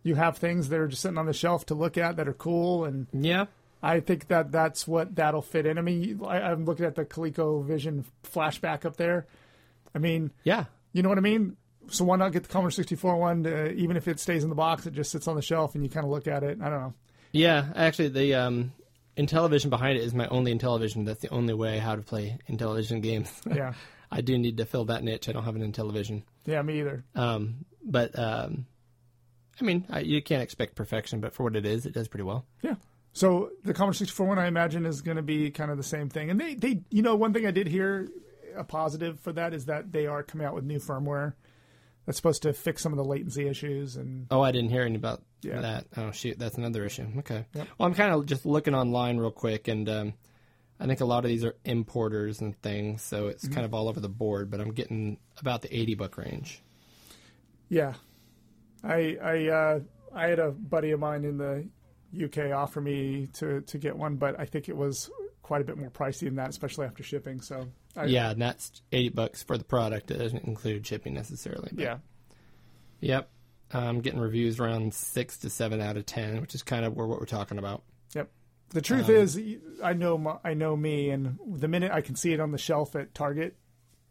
you 0.06 0.14
have 0.14 0.38
things 0.38 0.68
that 0.68 0.78
are 0.78 0.88
just 0.88 1.02
sitting 1.02 1.18
on 1.18 1.26
the 1.26 1.32
shelf 1.32 1.66
to 1.66 1.74
look 1.74 1.98
at 1.98 2.16
that 2.16 2.28
are 2.28 2.32
cool 2.34 2.84
and 2.84 3.06
Yeah, 3.12 3.46
I 3.82 4.00
think 4.00 4.28
that 4.28 4.52
that's 4.52 4.86
what 4.86 5.14
that'll 5.16 5.42
fit 5.42 5.66
in. 5.66 5.78
I 5.78 5.82
mean, 5.82 6.20
I, 6.26 6.40
I'm 6.40 6.64
looking 6.64 6.86
at 6.86 6.94
the 6.94 7.04
ColecoVision 7.04 8.04
flashback 8.24 8.84
up 8.84 8.96
there. 8.96 9.26
I 9.94 9.98
mean, 9.98 10.30
yeah, 10.44 10.64
you 10.92 11.02
know 11.02 11.08
what 11.08 11.18
I 11.18 11.22
mean? 11.22 11.56
So 11.88 12.04
why 12.04 12.16
not 12.16 12.32
get 12.32 12.42
the 12.42 12.48
Commodore 12.48 12.70
64 12.72 13.16
one? 13.16 13.46
Uh, 13.46 13.72
even 13.76 13.96
if 13.96 14.08
it 14.08 14.18
stays 14.18 14.42
in 14.42 14.48
the 14.50 14.56
box, 14.56 14.86
it 14.86 14.92
just 14.94 15.10
sits 15.12 15.28
on 15.28 15.36
the 15.36 15.42
shelf 15.42 15.74
and 15.74 15.84
you 15.84 15.90
kind 15.90 16.04
of 16.04 16.10
look 16.10 16.26
at 16.26 16.42
it. 16.42 16.58
I 16.60 16.68
don't 16.68 16.80
know. 16.80 16.94
yeah. 17.32 17.66
Actually, 17.76 18.08
the 18.08 18.34
um, 18.34 18.72
Intellivision 19.16 19.70
behind 19.70 19.96
it 19.98 20.02
is 20.02 20.12
my 20.12 20.26
only 20.28 20.52
Intellivision. 20.56 21.06
That's 21.06 21.20
the 21.20 21.30
only 21.30 21.54
way 21.54 21.78
how 21.78 21.94
to 21.96 22.02
play 22.02 22.38
Intellivision 22.50 23.02
games. 23.08 23.30
Yeah, 23.48 23.74
I 24.10 24.20
do 24.20 24.36
need 24.36 24.56
to 24.56 24.64
fill 24.66 24.86
that 24.86 25.04
niche. 25.04 25.28
I 25.28 25.32
don't 25.32 25.44
have 25.44 25.56
an 25.56 25.72
Intellivision. 25.72 26.22
yeah, 26.44 26.60
me 26.62 26.80
either. 26.80 27.04
Um, 27.14 27.64
but 27.84 28.18
um, 28.18 28.66
I 29.60 29.64
mean, 29.64 29.86
I, 29.90 30.00
you 30.00 30.22
can't 30.22 30.42
expect 30.42 30.74
perfection, 30.74 31.20
but 31.20 31.34
for 31.34 31.42
what 31.44 31.56
it 31.56 31.64
is, 31.66 31.86
it 31.86 31.92
does 31.94 32.08
pretty 32.08 32.24
well. 32.24 32.44
Yeah. 32.62 32.74
So 33.12 33.50
the 33.64 33.72
Commodore 33.72 33.94
64 33.94 34.26
one, 34.26 34.38
I 34.38 34.46
imagine, 34.46 34.84
is 34.84 35.00
going 35.00 35.16
to 35.16 35.22
be 35.22 35.50
kind 35.50 35.70
of 35.70 35.76
the 35.78 35.82
same 35.82 36.10
thing. 36.10 36.30
And 36.30 36.38
they, 36.40 36.54
they, 36.54 36.82
you 36.90 37.00
know, 37.02 37.16
one 37.16 37.32
thing 37.32 37.46
I 37.46 37.50
did 37.50 37.66
hear 37.66 38.08
a 38.54 38.64
positive 38.64 39.18
for 39.20 39.32
that 39.32 39.54
is 39.54 39.66
that 39.66 39.90
they 39.92 40.06
are 40.06 40.22
coming 40.22 40.46
out 40.46 40.54
with 40.54 40.64
new 40.64 40.78
firmware 40.78 41.32
that's 42.04 42.16
supposed 42.18 42.42
to 42.42 42.52
fix 42.52 42.82
some 42.82 42.92
of 42.92 42.98
the 42.98 43.04
latency 43.04 43.48
issues 43.48 43.96
and 43.96 44.26
Oh, 44.30 44.40
I 44.42 44.52
didn't 44.52 44.70
hear 44.70 44.82
any 44.82 44.96
about 44.96 45.22
Yeah. 45.42 45.60
that. 45.62 45.86
Oh, 45.96 46.10
shoot, 46.10 46.38
that's 46.38 46.56
another 46.58 46.84
issue. 46.84 47.06
Okay. 47.18 47.46
Yep. 47.54 47.68
Well, 47.78 47.86
I'm 47.88 47.94
kind 47.94 48.12
of 48.12 48.26
just 48.26 48.44
looking 48.46 48.74
online 48.74 49.16
real 49.16 49.30
quick, 49.30 49.66
and 49.68 49.88
um, 49.88 50.14
I 50.78 50.86
think 50.86 51.00
a 51.00 51.04
lot 51.06 51.24
of 51.24 51.28
these 51.30 51.44
are 51.44 51.54
importers 51.64 52.40
and 52.42 52.54
things, 52.62 53.00
so 53.02 53.28
it's 53.28 53.48
kind 53.48 53.64
of 53.64 53.72
all 53.74 53.88
over 53.88 53.98
the 54.00 54.08
board. 54.10 54.50
But 54.50 54.60
I'm 54.60 54.72
getting 54.72 55.16
about 55.38 55.62
the 55.62 55.74
80 55.74 55.94
buck 55.94 56.16
range. 56.18 56.62
Yeah, 57.68 57.94
I 58.86 59.16
I 59.22 59.48
uh, 59.48 59.80
I 60.14 60.26
had 60.28 60.38
a 60.38 60.50
buddy 60.50 60.92
of 60.92 61.00
mine 61.00 61.24
in 61.24 61.38
the 61.38 61.68
UK 62.24 62.52
offer 62.52 62.80
me 62.80 63.28
to 63.34 63.60
to 63.62 63.78
get 63.78 63.96
one, 63.96 64.16
but 64.16 64.38
I 64.38 64.46
think 64.46 64.68
it 64.68 64.76
was 64.76 65.10
quite 65.42 65.60
a 65.60 65.64
bit 65.64 65.76
more 65.78 65.90
pricey 65.90 66.20
than 66.20 66.36
that, 66.36 66.48
especially 66.50 66.86
after 66.86 67.02
shipping. 67.02 67.40
So 67.40 67.68
I, 67.96 68.06
yeah, 68.06 68.30
and 68.30 68.42
that's 68.42 68.82
80 68.92 69.08
bucks 69.10 69.42
for 69.42 69.56
the 69.56 69.64
product. 69.64 70.10
It 70.10 70.18
doesn't 70.18 70.44
include 70.44 70.86
shipping 70.86 71.14
necessarily. 71.14 71.70
but- 71.72 71.82
yeah, 71.82 71.98
Yep. 73.00 73.28
I'm 73.72 74.00
getting 74.00 74.20
reviews 74.20 74.60
around 74.60 74.94
six 74.94 75.38
to 75.38 75.50
seven 75.50 75.80
out 75.80 75.96
of 75.96 76.06
ten, 76.06 76.40
which 76.40 76.54
is 76.54 76.62
kind 76.62 76.84
of 76.84 76.94
where 76.96 77.06
what 77.06 77.18
we're 77.18 77.26
talking 77.26 77.58
about. 77.58 77.82
yep. 78.14 78.30
The 78.70 78.80
truth 78.80 79.08
Um, 79.08 79.14
is, 79.16 79.40
I 79.82 79.92
know 79.92 80.18
my, 80.18 80.36
I 80.44 80.54
know 80.54 80.76
me, 80.76 81.10
and 81.10 81.38
the 81.46 81.68
minute 81.68 81.90
I 81.92 82.00
can 82.00 82.14
see 82.16 82.32
it 82.32 82.40
on 82.40 82.50
the 82.52 82.58
shelf 82.58 82.94
at 82.96 83.12
Target, 83.14 83.56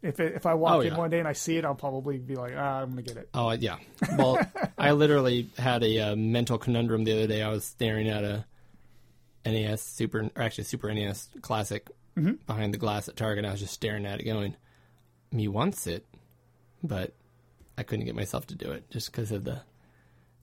if 0.02 0.20
it, 0.20 0.34
if 0.34 0.46
I 0.46 0.54
walk 0.54 0.72
Oh, 0.76 0.80
in 0.80 0.92
yeah. 0.92 0.98
one 0.98 1.10
day 1.10 1.18
and 1.18 1.26
I 1.28 1.32
see 1.32 1.56
it, 1.56 1.64
I'll 1.64 1.74
probably 1.74 2.18
be 2.18 2.34
like, 2.36 2.52
ah, 2.56 2.82
I'm 2.82 2.90
gonna 2.90 3.02
get 3.02 3.16
it. 3.16 3.28
Oh 3.34 3.50
yeah. 3.52 3.76
Well, 4.16 4.38
I 4.78 4.92
literally 4.92 5.48
had 5.58 5.82
a 5.82 5.98
uh, 6.12 6.16
mental 6.16 6.58
conundrum 6.58 7.04
the 7.04 7.12
other 7.12 7.26
day. 7.26 7.42
I 7.42 7.48
was 7.48 7.64
staring 7.64 8.08
at 8.08 8.22
a 8.24 8.44
NES 9.44 9.82
Super, 9.82 10.30
or 10.36 10.42
actually 10.42 10.64
Super 10.64 10.92
NES 10.92 11.28
Classic 11.40 11.88
behind 12.46 12.72
the 12.74 12.78
glass 12.78 13.08
at 13.08 13.16
Target. 13.16 13.38
And 13.44 13.46
I 13.48 13.50
was 13.52 13.60
just 13.60 13.74
staring 13.74 14.06
at 14.06 14.20
it, 14.20 14.24
going, 14.24 14.56
"Me 15.32 15.48
wants 15.48 15.86
it," 15.86 16.04
but 16.82 17.12
I 17.78 17.82
couldn't 17.82 18.06
get 18.06 18.14
myself 18.16 18.46
to 18.48 18.54
do 18.54 18.70
it 18.72 18.90
just 18.90 19.10
because 19.12 19.30
of 19.32 19.44
the 19.44 19.60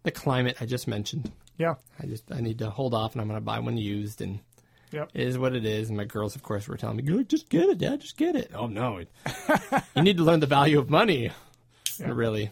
the 0.03 0.11
climate 0.11 0.57
I 0.61 0.65
just 0.65 0.87
mentioned. 0.87 1.31
Yeah, 1.57 1.75
I 2.01 2.05
just 2.07 2.31
I 2.31 2.39
need 2.41 2.59
to 2.59 2.69
hold 2.69 2.93
off, 2.93 3.13
and 3.13 3.21
I'm 3.21 3.27
going 3.27 3.39
to 3.39 3.45
buy 3.45 3.59
one 3.59 3.77
used, 3.77 4.21
and 4.21 4.39
yep. 4.93 5.09
it 5.13 5.27
is 5.27 5.37
what 5.37 5.55
it 5.55 5.65
is. 5.65 5.89
And 5.89 5.97
my 5.97 6.05
girls, 6.05 6.35
of 6.35 6.43
course, 6.43 6.67
were 6.67 6.77
telling 6.77 6.97
me, 6.97 7.03
"Good, 7.03 7.29
just 7.29 7.49
get 7.49 7.69
it, 7.69 7.79
Dad, 7.79 8.01
just 8.01 8.17
get 8.17 8.35
it." 8.35 8.51
Oh 8.53 8.67
no, 8.67 8.99
you 9.95 10.01
need 10.01 10.17
to 10.17 10.23
learn 10.23 10.39
the 10.39 10.47
value 10.47 10.79
of 10.79 10.89
money. 10.89 11.31
Really, 11.99 12.51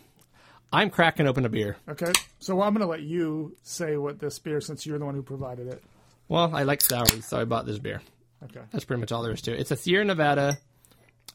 I'm 0.73 0.89
cracking 0.89 1.27
open 1.27 1.45
a 1.45 1.49
beer. 1.49 1.77
Okay, 1.87 2.11
so 2.39 2.61
I'm 2.61 2.73
gonna 2.73 2.87
let 2.87 3.01
you 3.01 3.55
say 3.63 3.97
what 3.97 4.19
this 4.19 4.39
beer, 4.39 4.61
since 4.61 4.85
you're 4.85 4.99
the 4.99 5.05
one 5.05 5.15
who 5.15 5.23
provided 5.23 5.67
it. 5.67 5.83
Well, 6.27 6.55
I 6.55 6.63
like 6.63 6.81
sours, 6.81 7.25
so 7.25 7.39
I 7.39 7.45
bought 7.45 7.65
this 7.65 7.79
beer. 7.79 8.01
Okay. 8.43 8.61
That's 8.71 8.85
pretty 8.85 9.01
much 9.01 9.11
all 9.11 9.21
there 9.21 9.33
is 9.33 9.41
to 9.43 9.53
it. 9.53 9.59
It's 9.59 9.71
a 9.71 9.75
Sierra 9.75 10.05
Nevada 10.05 10.57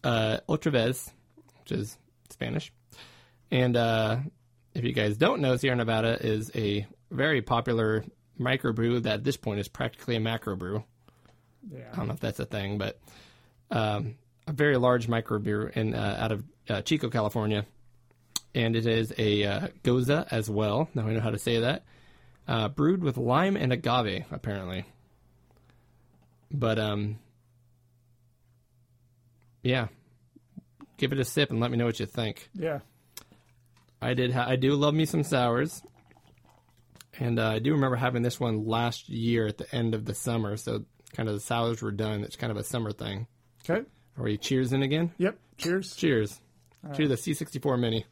uh, 0.02 0.38
Otra 0.48 0.72
Vez, 0.72 1.10
which 1.60 1.72
is 1.72 1.96
Spanish. 2.30 2.72
And 3.50 3.76
uh, 3.76 4.18
if 4.74 4.84
you 4.84 4.92
guys 4.92 5.16
don't 5.16 5.40
know, 5.40 5.56
Sierra 5.56 5.76
Nevada 5.76 6.18
is 6.20 6.50
a 6.54 6.86
very 7.10 7.42
popular 7.42 8.04
microbrew 8.40 9.02
that 9.02 9.14
at 9.14 9.24
this 9.24 9.36
point 9.36 9.60
is 9.60 9.68
practically 9.68 10.16
a 10.16 10.20
macro 10.20 10.56
brew. 11.66 11.82
I 11.92 11.96
don't 11.96 12.08
know 12.08 12.14
if 12.14 12.20
that's 12.20 12.40
a 12.40 12.44
thing, 12.46 12.78
but 12.78 12.98
um, 13.70 14.16
a 14.46 14.52
very 14.52 14.76
large 14.76 15.08
microbrew 15.08 15.76
in 15.76 15.94
uh, 15.94 16.16
out 16.18 16.32
of 16.32 16.44
uh, 16.68 16.82
Chico, 16.82 17.08
California, 17.08 17.66
and 18.54 18.76
it 18.76 18.86
is 18.86 19.12
a 19.18 19.44
uh, 19.44 19.68
goza 19.82 20.26
as 20.30 20.48
well. 20.48 20.88
Now 20.94 21.06
I 21.06 21.12
know 21.12 21.20
how 21.20 21.30
to 21.30 21.38
say 21.38 21.60
that. 21.60 21.84
Uh, 22.48 22.68
brewed 22.68 23.02
with 23.02 23.16
lime 23.16 23.56
and 23.56 23.72
agave, 23.72 24.24
apparently. 24.30 24.84
But 26.50 26.78
um, 26.78 27.18
yeah, 29.62 29.88
give 30.96 31.12
it 31.12 31.18
a 31.18 31.24
sip 31.24 31.50
and 31.50 31.60
let 31.60 31.70
me 31.70 31.76
know 31.76 31.86
what 31.86 31.98
you 31.98 32.06
think. 32.06 32.48
Yeah. 32.54 32.80
I 34.00 34.14
did. 34.14 34.32
Ha- 34.32 34.46
I 34.48 34.56
do 34.56 34.74
love 34.74 34.94
me 34.94 35.06
some 35.06 35.24
sours, 35.24 35.82
and 37.18 37.38
uh, 37.38 37.48
I 37.48 37.58
do 37.58 37.72
remember 37.72 37.96
having 37.96 38.22
this 38.22 38.38
one 38.38 38.66
last 38.66 39.08
year 39.08 39.46
at 39.46 39.58
the 39.58 39.74
end 39.74 39.94
of 39.94 40.04
the 40.04 40.14
summer. 40.14 40.56
So 40.56 40.84
kind 41.12 41.28
of 41.28 41.34
the 41.34 41.40
sours 41.40 41.82
were 41.82 41.90
done. 41.90 42.22
It's 42.24 42.36
kind 42.36 42.50
of 42.50 42.56
a 42.56 42.64
summer 42.64 42.92
thing. 42.92 43.26
Okay. 43.68 43.84
Are 44.18 44.24
we 44.24 44.38
cheers 44.38 44.72
in 44.72 44.82
again? 44.82 45.12
Yep. 45.18 45.36
Cheers. 45.58 45.94
Cheers. 45.96 46.40
Cheers 46.94 46.96
to 46.96 47.08
the 47.08 47.14
C64 47.16 47.78
Mini. 47.78 48.06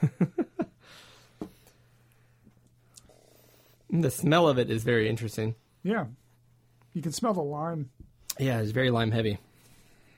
the 3.90 4.10
smell 4.10 4.48
of 4.48 4.58
it 4.58 4.70
is 4.70 4.82
very 4.84 5.08
interesting. 5.08 5.54
Yeah. 5.82 6.06
You 6.92 7.02
can 7.02 7.12
smell 7.12 7.34
the 7.34 7.42
lime. 7.42 7.90
Yeah, 8.38 8.60
it's 8.60 8.72
very 8.72 8.90
lime 8.90 9.12
heavy. 9.12 9.38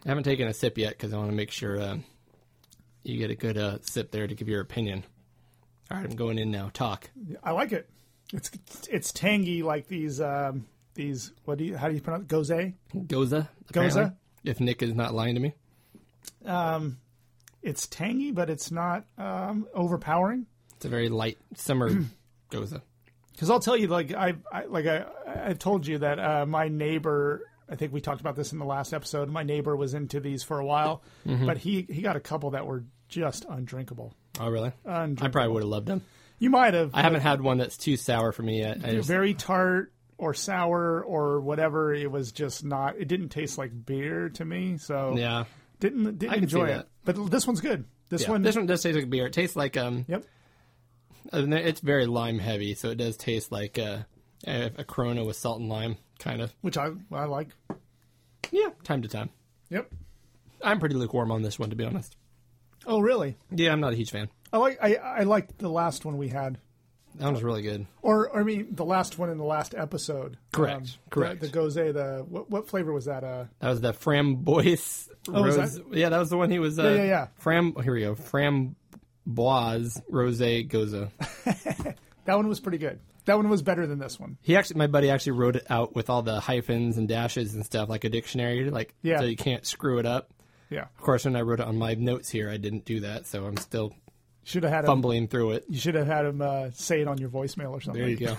I 0.04 0.08
haven't 0.08 0.24
taken 0.24 0.48
a 0.48 0.54
sip 0.54 0.78
yet 0.78 0.90
because 0.90 1.12
I 1.12 1.18
want 1.18 1.30
to 1.30 1.36
make 1.36 1.50
sure 1.50 1.80
uh, 1.80 1.98
you 3.02 3.18
get 3.18 3.30
a 3.30 3.34
good 3.34 3.58
uh, 3.58 3.78
sip 3.82 4.10
there 4.10 4.26
to 4.26 4.34
give 4.34 4.48
your 4.48 4.60
opinion. 4.60 5.04
All 5.90 5.96
right, 5.96 6.06
I'm 6.06 6.16
going 6.16 6.38
in 6.38 6.50
now. 6.50 6.70
Talk. 6.72 7.10
I 7.42 7.52
like 7.52 7.72
it. 7.72 7.88
It's 8.32 8.50
it's 8.90 9.12
tangy 9.12 9.62
like 9.62 9.86
these 9.86 10.20
um 10.20 10.66
these 10.96 11.32
what 11.44 11.58
do 11.58 11.64
you 11.64 11.76
how 11.76 11.88
do 11.88 11.94
you 11.94 12.00
pronounce 12.00 12.24
it? 12.24 12.28
gose? 12.28 12.74
Goza. 13.06 13.48
apparently, 13.70 14.02
Goza? 14.02 14.16
If 14.44 14.60
Nick 14.60 14.82
is 14.82 14.94
not 14.94 15.14
lying 15.14 15.34
to 15.34 15.40
me. 15.40 15.54
Um, 16.44 16.98
It's 17.62 17.86
tangy, 17.86 18.32
but 18.32 18.50
it's 18.50 18.70
not 18.70 19.04
um, 19.18 19.66
overpowering. 19.74 20.46
It's 20.76 20.84
a 20.84 20.88
very 20.88 21.08
light 21.08 21.38
summer 21.54 21.90
Goza. 22.50 22.82
Because 23.32 23.50
I'll 23.50 23.60
tell 23.60 23.76
you, 23.76 23.88
like 23.88 24.12
I, 24.14 24.34
I 24.52 24.64
like 24.64 24.86
I, 24.86 25.04
I've 25.26 25.58
told 25.58 25.86
you 25.86 25.98
that 25.98 26.18
uh, 26.18 26.46
my 26.46 26.68
neighbor. 26.68 27.42
I 27.68 27.74
think 27.74 27.92
we 27.92 28.00
talked 28.00 28.20
about 28.20 28.36
this 28.36 28.52
in 28.52 28.58
the 28.58 28.64
last 28.64 28.94
episode. 28.94 29.28
My 29.28 29.42
neighbor 29.42 29.74
was 29.74 29.92
into 29.92 30.20
these 30.20 30.44
for 30.44 30.60
a 30.60 30.64
while, 30.64 31.02
but 31.24 31.58
he 31.58 31.86
he 31.90 32.00
got 32.00 32.14
a 32.16 32.20
couple 32.20 32.50
that 32.50 32.64
were 32.66 32.84
just 33.08 33.44
undrinkable. 33.48 34.14
Oh, 34.38 34.48
really? 34.48 34.72
I 34.86 35.06
probably 35.28 35.48
would 35.48 35.62
have 35.64 35.68
loved 35.68 35.86
them. 35.86 36.02
You 36.38 36.50
might 36.50 36.74
have. 36.74 36.94
I 36.94 37.02
haven't 37.02 37.22
had 37.22 37.40
one 37.40 37.58
that's 37.58 37.76
too 37.76 37.96
sour 37.96 38.30
for 38.30 38.42
me 38.42 38.60
yet. 38.60 38.76
I 38.78 38.80
They're 38.80 38.94
just, 38.96 39.08
very 39.08 39.34
tart 39.34 39.92
or 40.18 40.34
sour 40.34 41.02
or 41.02 41.40
whatever. 41.40 41.92
It 41.92 42.10
was 42.10 42.32
just 42.32 42.64
not. 42.64 42.96
It 42.98 43.08
didn't 43.08 43.30
taste 43.30 43.58
like 43.58 43.72
beer 43.84 44.28
to 44.30 44.44
me. 44.44 44.78
So 44.78 45.14
yeah. 45.16 45.44
didn't 45.80 46.18
didn't 46.18 46.42
enjoy 46.42 46.66
it. 46.68 46.88
But 47.04 47.30
this 47.30 47.46
one's 47.46 47.60
good. 47.60 47.84
This 48.08 48.22
yeah. 48.22 48.30
one. 48.30 48.42
This 48.42 48.56
one 48.56 48.66
does 48.66 48.82
taste 48.82 48.96
like 48.96 49.10
beer. 49.10 49.26
It 49.26 49.32
tastes 49.32 49.56
like 49.56 49.76
um. 49.76 50.04
Yep. 50.08 50.24
uh, 51.32 51.46
It's 51.48 51.80
very 51.80 52.06
lime 52.06 52.38
heavy, 52.38 52.74
so 52.74 52.90
it 52.90 52.96
does 52.96 53.16
taste 53.16 53.50
like 53.50 53.78
uh, 53.78 53.98
a, 54.46 54.70
a 54.78 54.84
Corona 54.84 55.24
with 55.24 55.36
salt 55.36 55.60
and 55.60 55.68
lime, 55.68 55.96
kind 56.18 56.40
of. 56.40 56.52
Which 56.60 56.78
I 56.78 56.90
I 57.12 57.24
like. 57.24 57.48
Yeah, 58.52 58.70
time 58.84 59.02
to 59.02 59.08
time. 59.08 59.30
Yep. 59.70 59.90
I'm 60.62 60.78
pretty 60.78 60.94
lukewarm 60.94 61.30
on 61.30 61.42
this 61.42 61.58
one, 61.58 61.70
to 61.70 61.76
be 61.76 61.84
honest. 61.84 62.16
Oh 62.86 63.00
really? 63.00 63.36
Yeah, 63.50 63.72
I'm 63.72 63.80
not 63.80 63.92
a 63.92 63.96
huge 63.96 64.10
fan. 64.12 64.28
I 64.52 64.58
like 64.58 64.78
I 64.80 64.94
I 64.94 65.22
liked 65.24 65.58
the 65.58 65.68
last 65.68 66.04
one 66.04 66.16
we 66.16 66.28
had. 66.28 66.58
That 67.18 67.24
one's 67.26 67.42
really 67.42 67.62
good. 67.62 67.86
Or, 68.02 68.28
or 68.30 68.40
I 68.40 68.42
mean, 68.42 68.68
the 68.72 68.84
last 68.84 69.18
one 69.18 69.30
in 69.30 69.38
the 69.38 69.44
last 69.44 69.74
episode. 69.74 70.36
Correct, 70.52 70.76
Um, 70.76 70.86
correct. 71.10 71.40
The, 71.40 71.48
the 71.48 71.58
gose, 71.58 71.74
the 71.74 72.24
what, 72.28 72.50
what 72.50 72.68
flavor 72.68 72.92
was 72.92 73.06
that? 73.06 73.24
Uh, 73.24 73.44
That 73.60 73.68
was 73.70 73.80
the 73.80 73.92
framboise 73.92 75.08
Oh, 75.28 75.42
was 75.42 75.56
rose. 75.56 75.80
Yeah, 75.92 76.10
that 76.10 76.18
was 76.18 76.30
the 76.30 76.36
one 76.36 76.50
he 76.50 76.58
was. 76.58 76.78
Uh, 76.78 76.84
Yeah, 76.84 76.94
yeah, 76.96 77.04
yeah. 77.04 77.26
Fram. 77.38 77.74
Here 77.82 77.94
we 77.94 78.00
go. 78.02 78.14
Framboise 78.14 80.02
rose 80.08 80.38
goza. 80.68 81.10
that 82.24 82.36
one 82.36 82.48
was 82.48 82.60
pretty 82.60 82.78
good. 82.78 83.00
That 83.24 83.36
one 83.36 83.48
was 83.48 83.62
better 83.62 83.86
than 83.88 83.98
this 83.98 84.20
one. 84.20 84.38
He 84.42 84.56
actually, 84.56 84.78
my 84.78 84.86
buddy 84.86 85.10
actually 85.10 85.32
wrote 85.32 85.56
it 85.56 85.66
out 85.68 85.96
with 85.96 86.08
all 86.10 86.22
the 86.22 86.38
hyphens 86.38 86.96
and 86.96 87.08
dashes 87.08 87.54
and 87.54 87.64
stuff, 87.66 87.88
like 87.88 88.04
a 88.04 88.08
dictionary, 88.08 88.70
like 88.70 88.94
Yeah. 89.02 89.18
so 89.18 89.24
you 89.24 89.36
can't 89.36 89.66
screw 89.66 89.98
it 89.98 90.06
up. 90.06 90.30
Yeah, 90.70 90.82
Of 90.82 91.00
course, 91.00 91.24
when 91.24 91.36
I 91.36 91.42
wrote 91.42 91.60
it 91.60 91.66
on 91.66 91.76
my 91.76 91.94
notes 91.94 92.28
here, 92.28 92.50
I 92.50 92.56
didn't 92.56 92.84
do 92.84 93.00
that, 93.00 93.26
so 93.26 93.44
I'm 93.46 93.56
still 93.56 93.94
should 94.46 94.62
have 94.62 94.72
had 94.72 94.84
him. 94.84 94.86
fumbling 94.86 95.28
through 95.28 95.52
it. 95.52 95.64
You 95.68 95.78
should 95.78 95.94
have 95.96 96.06
had 96.06 96.24
him 96.24 96.40
uh, 96.40 96.70
say 96.72 97.00
it 97.00 97.08
on 97.08 97.18
your 97.18 97.28
voicemail 97.28 97.72
or 97.72 97.80
something. 97.80 98.00
There 98.00 98.10
you 98.10 98.16
go. 98.16 98.36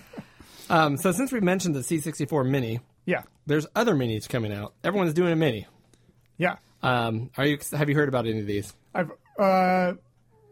um, 0.70 0.96
so 0.96 1.12
since 1.12 1.32
we 1.32 1.40
mentioned 1.40 1.74
the 1.74 1.80
C64 1.80 2.48
Mini, 2.48 2.80
Yeah, 3.06 3.22
there's 3.46 3.66
other 3.74 3.94
minis 3.94 4.28
coming 4.28 4.52
out. 4.52 4.74
Everyone's 4.84 5.14
doing 5.14 5.32
a 5.32 5.36
mini. 5.36 5.66
yeah. 6.36 6.56
Um, 6.82 7.30
are 7.36 7.44
you? 7.44 7.58
Have 7.72 7.88
you 7.90 7.94
heard 7.94 8.08
about 8.08 8.26
any 8.26 8.40
of 8.40 8.46
these? 8.46 8.74
I've 8.94 9.10
uh, 9.38 9.92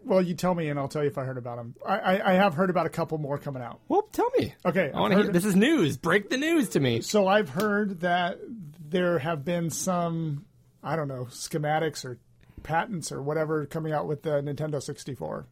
well, 0.05 0.23
you 0.23 0.35
tell 0.35 0.55
me, 0.55 0.69
and 0.69 0.79
I'll 0.79 0.89
tell 0.89 1.03
you 1.03 1.09
if 1.09 1.17
I 1.19 1.25
heard 1.25 1.39
about 1.39 1.57
them. 1.57 1.75
I, 1.87 1.99
I, 1.99 2.33
I 2.33 2.35
have 2.35 2.55
heard 2.55 2.69
about 2.71 2.85
a 2.87 2.91
couple 2.91 3.17
more 3.19 3.39
coming 3.39 3.63
out. 3.63 3.81
Well, 3.89 4.03
tell 4.13 4.31
me. 4.39 4.55
Okay, 4.65 4.91
I 4.95 5.01
want 5.01 5.13
to 5.15 5.23
hear. 5.23 5.33
This 5.33 5.45
is 5.47 5.57
news. 5.57 5.97
Break 5.97 6.29
the 6.31 6.37
news 6.37 6.69
to 6.71 6.81
me. 6.81 7.01
So 7.01 7.27
I've 7.27 7.49
heard 7.49 8.01
that 8.01 8.39
there 8.91 9.19
have 9.19 9.45
been 9.45 9.71
some, 9.71 10.45
I 10.83 10.97
don't 10.97 11.09
know, 11.09 11.25
schematics 11.31 12.05
or 12.05 12.19
patents 12.59 13.10
or 13.12 13.22
whatever 13.22 13.66
coming 13.66 13.93
out 13.93 14.06
with 14.06 14.22
the 14.22 14.40
Nintendo 14.43 14.82
64. 14.82 15.47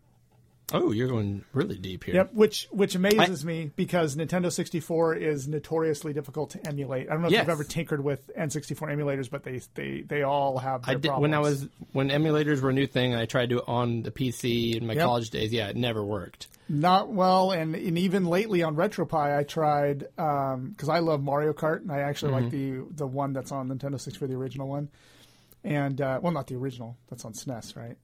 Oh, 0.72 0.90
you're 0.90 1.06
going 1.06 1.44
really 1.52 1.78
deep 1.78 2.02
here. 2.02 2.16
Yep, 2.16 2.34
which 2.34 2.66
which 2.72 2.96
amazes 2.96 3.44
me 3.44 3.70
because 3.76 4.16
Nintendo 4.16 4.50
64 4.50 5.14
is 5.14 5.46
notoriously 5.46 6.12
difficult 6.12 6.50
to 6.50 6.66
emulate. 6.66 7.06
I 7.08 7.12
don't 7.12 7.20
know 7.20 7.28
if 7.28 7.32
Yes. 7.34 7.42
you've 7.42 7.50
ever 7.50 7.62
tinkered 7.62 8.02
with 8.02 8.28
N64 8.36 8.92
emulators, 8.92 9.30
but 9.30 9.44
they 9.44 9.60
they, 9.76 10.00
they 10.00 10.22
all 10.24 10.58
have 10.58 10.80
I 10.88 10.94
did 10.94 11.04
problems. 11.04 11.22
when 11.22 11.34
I 11.34 11.38
was 11.38 11.68
when 11.92 12.08
emulators 12.08 12.60
were 12.62 12.70
a 12.70 12.72
new 12.72 12.88
thing. 12.88 13.14
I 13.14 13.26
tried 13.26 13.42
to 13.42 13.46
do 13.46 13.58
it 13.58 13.64
on 13.68 14.02
the 14.02 14.10
PC 14.10 14.74
in 14.76 14.88
my 14.88 14.94
Yep. 14.94 15.04
college 15.04 15.30
days. 15.30 15.52
Yeah, 15.52 15.68
it 15.68 15.76
never 15.76 16.04
worked. 16.04 16.48
not 16.68 17.10
well, 17.12 17.52
and, 17.52 17.76
and 17.76 17.96
even 17.96 18.24
lately 18.26 18.64
on 18.64 18.74
RetroPie, 18.74 19.38
I 19.38 19.44
tried 19.44 20.08
um, 20.18 20.70
because 20.70 20.88
I 20.88 20.98
love 20.98 21.22
Mario 21.22 21.52
Kart, 21.52 21.82
and 21.82 21.92
I 21.92 22.00
actually 22.00 22.32
like 22.32 22.46
mm-hmm. 22.46 22.88
the 22.88 22.94
the 22.96 23.06
one 23.06 23.32
that's 23.32 23.52
on 23.52 23.68
Nintendo 23.68 24.00
64, 24.00 24.26
the 24.26 24.34
original 24.34 24.66
one, 24.66 24.88
and 25.64 26.00
uh, 26.00 26.20
well, 26.22 26.32
not 26.32 26.46
the 26.46 26.54
original, 26.56 26.96
that's 27.08 27.24
on 27.24 27.32
SNES, 27.32 27.76
right? 27.76 27.96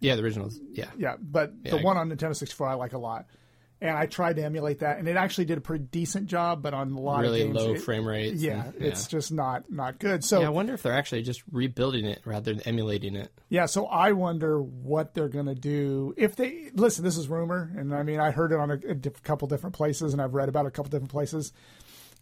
Yeah, 0.00 0.16
the 0.16 0.22
originals. 0.22 0.58
Yeah, 0.72 0.90
Yeah, 0.98 1.14
but 1.20 1.52
Yeah, 1.64 1.72
the 1.72 1.78
I- 1.78 1.82
one 1.82 1.96
on 1.96 2.10
Nintendo 2.10 2.34
64 2.34 2.68
I 2.68 2.74
like 2.74 2.92
a 2.92 2.98
lot. 2.98 3.26
And 3.80 3.90
I 3.98 4.06
tried 4.06 4.36
to 4.36 4.44
emulate 4.44 4.78
that, 4.78 4.98
and 5.00 5.08
it 5.08 5.16
actually 5.16 5.46
did 5.46 5.58
a 5.58 5.60
pretty 5.60 5.82
decent 5.90 6.28
job. 6.28 6.62
But 6.62 6.72
on 6.72 6.92
a 6.92 7.00
lot 7.00 7.22
really 7.22 7.42
of 7.42 7.48
games, 7.48 7.56
low 7.58 7.72
it- 7.74 7.82
frame 7.82 8.06
rates. 8.06 8.40
Yeah, 8.40 8.66
and- 8.66 8.74
it's 8.80 9.08
just 9.08 9.32
not 9.32 9.72
not 9.72 9.98
good. 9.98 10.22
So 10.22 10.40
Yeah, 10.40 10.46
I 10.46 10.50
wonder 10.50 10.72
if 10.72 10.82
they're 10.84 10.92
actually 10.92 11.22
just 11.22 11.42
rebuilding 11.50 12.04
it 12.04 12.20
rather 12.24 12.52
than 12.54 12.62
emulating 12.62 13.16
it. 13.16 13.32
Yeah, 13.48 13.66
so 13.66 13.86
I 13.86 14.12
wonder 14.12 14.62
what 14.62 15.14
they're 15.14 15.28
going 15.28 15.46
to 15.46 15.56
do 15.56 16.14
if 16.16 16.36
they 16.36 16.70
listen. 16.74 17.02
This 17.02 17.16
is 17.16 17.28
rumor, 17.28 17.72
and 17.76 17.92
I 17.92 18.04
mean 18.04 18.20
I 18.20 18.30
heard 18.30 18.52
it 18.52 18.58
on 18.60 18.70
a, 18.70 18.74
a 18.88 18.94
couple 19.24 19.48
different 19.48 19.74
places, 19.74 20.12
and 20.12 20.22
I've 20.22 20.34
read 20.34 20.48
about 20.48 20.64
it 20.64 20.68
a 20.68 20.70
couple 20.70 20.90
different 20.90 21.10
places. 21.10 21.52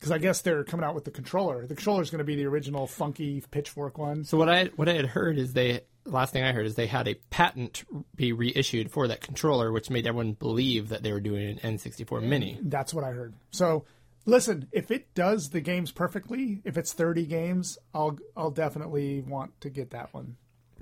Because 0.00 0.12
I 0.12 0.18
guess 0.18 0.40
they're 0.40 0.64
coming 0.64 0.82
out 0.82 0.94
with 0.94 1.04
the 1.04 1.10
controller. 1.10 1.66
The 1.66 1.74
controller 1.74 2.00
is 2.00 2.10
going 2.10 2.20
to 2.20 2.24
be 2.24 2.34
the 2.34 2.46
original 2.46 2.86
funky 2.86 3.44
pitchfork 3.50 3.98
one. 3.98 4.24
So 4.24 4.38
what 4.38 4.48
I 4.48 4.70
what 4.76 4.88
I 4.88 4.94
had 4.94 5.04
heard 5.04 5.36
is 5.38 5.52
they 5.52 5.82
last 6.06 6.32
thing 6.32 6.42
I 6.42 6.52
heard 6.52 6.64
is 6.64 6.74
they 6.74 6.86
had 6.86 7.06
a 7.06 7.14
patent 7.28 7.84
be 8.16 8.32
reissued 8.32 8.90
for 8.90 9.08
that 9.08 9.20
controller, 9.20 9.70
which 9.70 9.90
made 9.90 10.06
everyone 10.06 10.32
believe 10.32 10.88
that 10.88 11.02
they 11.02 11.12
were 11.12 11.20
doing 11.20 11.58
an 11.62 11.76
N64 11.76 12.22
Mini. 12.22 12.58
That's 12.62 12.94
what 12.94 13.04
I 13.04 13.10
heard. 13.10 13.34
So 13.50 13.84
listen, 14.24 14.68
if 14.72 14.90
it 14.90 15.14
does 15.14 15.50
the 15.50 15.60
games 15.60 15.92
perfectly, 15.92 16.62
if 16.64 16.76
it's 16.78 16.92
30 16.92 17.26
games, 17.26 17.78
I'll 17.94 18.18
I'll 18.36 18.50
definitely 18.50 19.20
want 19.20 19.60
to 19.60 19.70
get 19.70 19.90
that 19.90 20.14
one. 20.14 20.36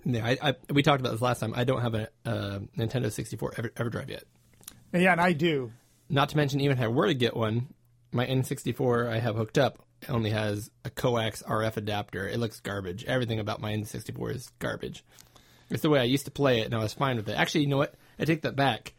Yeah, 0.05 0.25
I, 0.25 0.39
I, 0.41 0.55
we 0.71 0.83
talked 0.83 1.01
about 1.01 1.11
this 1.11 1.21
last 1.21 1.41
time. 1.41 1.53
I 1.57 1.65
don't 1.65 1.83
have 1.83 1.95
a 1.95 2.09
uh, 2.25 2.61
Nintendo 2.77 3.11
64 3.11 3.55
Ever, 3.59 3.69
EverDrive 3.71 4.09
yet. 4.11 4.25
Yeah, 4.93 5.13
and 5.13 5.21
I 5.21 5.33
do. 5.33 5.73
Not 6.09 6.31
to 6.31 6.37
mention, 6.37 6.61
even 6.61 6.79
if 6.79 6.83
I 6.83 6.89
were 6.89 7.07
to 7.09 7.15
get 7.15 7.37
one, 7.37 7.75
my 8.13 8.27
N64 8.27 9.09
I 9.09 9.19
have 9.19 9.37
hooked 9.37 9.59
up 9.59 9.79
only 10.09 10.31
has 10.31 10.71
a 10.85 10.91
coax 10.91 11.43
RF 11.43 11.77
adapter. 11.77 12.29
It 12.29 12.39
looks 12.39 12.61
garbage. 12.61 13.05
Everything 13.05 13.41
about 13.41 13.61
my 13.61 13.73
N64 13.73 14.35
is 14.35 14.53
garbage. 14.61 15.05
It's 15.71 15.83
the 15.83 15.91
way 15.91 15.99
I 16.01 16.05
used 16.05 16.25
to 16.27 16.31
play 16.31 16.61
it, 16.61 16.67
and 16.67 16.75
I 16.75 16.79
was 16.79 16.95
fine 16.95 17.17
with 17.17 17.29
it. 17.29 17.33
Actually, 17.37 17.63
you 17.63 17.67
know 17.69 17.77
what? 17.77 17.95
I 18.19 18.25
take 18.25 18.43
that 18.43 18.57
back. 18.57 18.95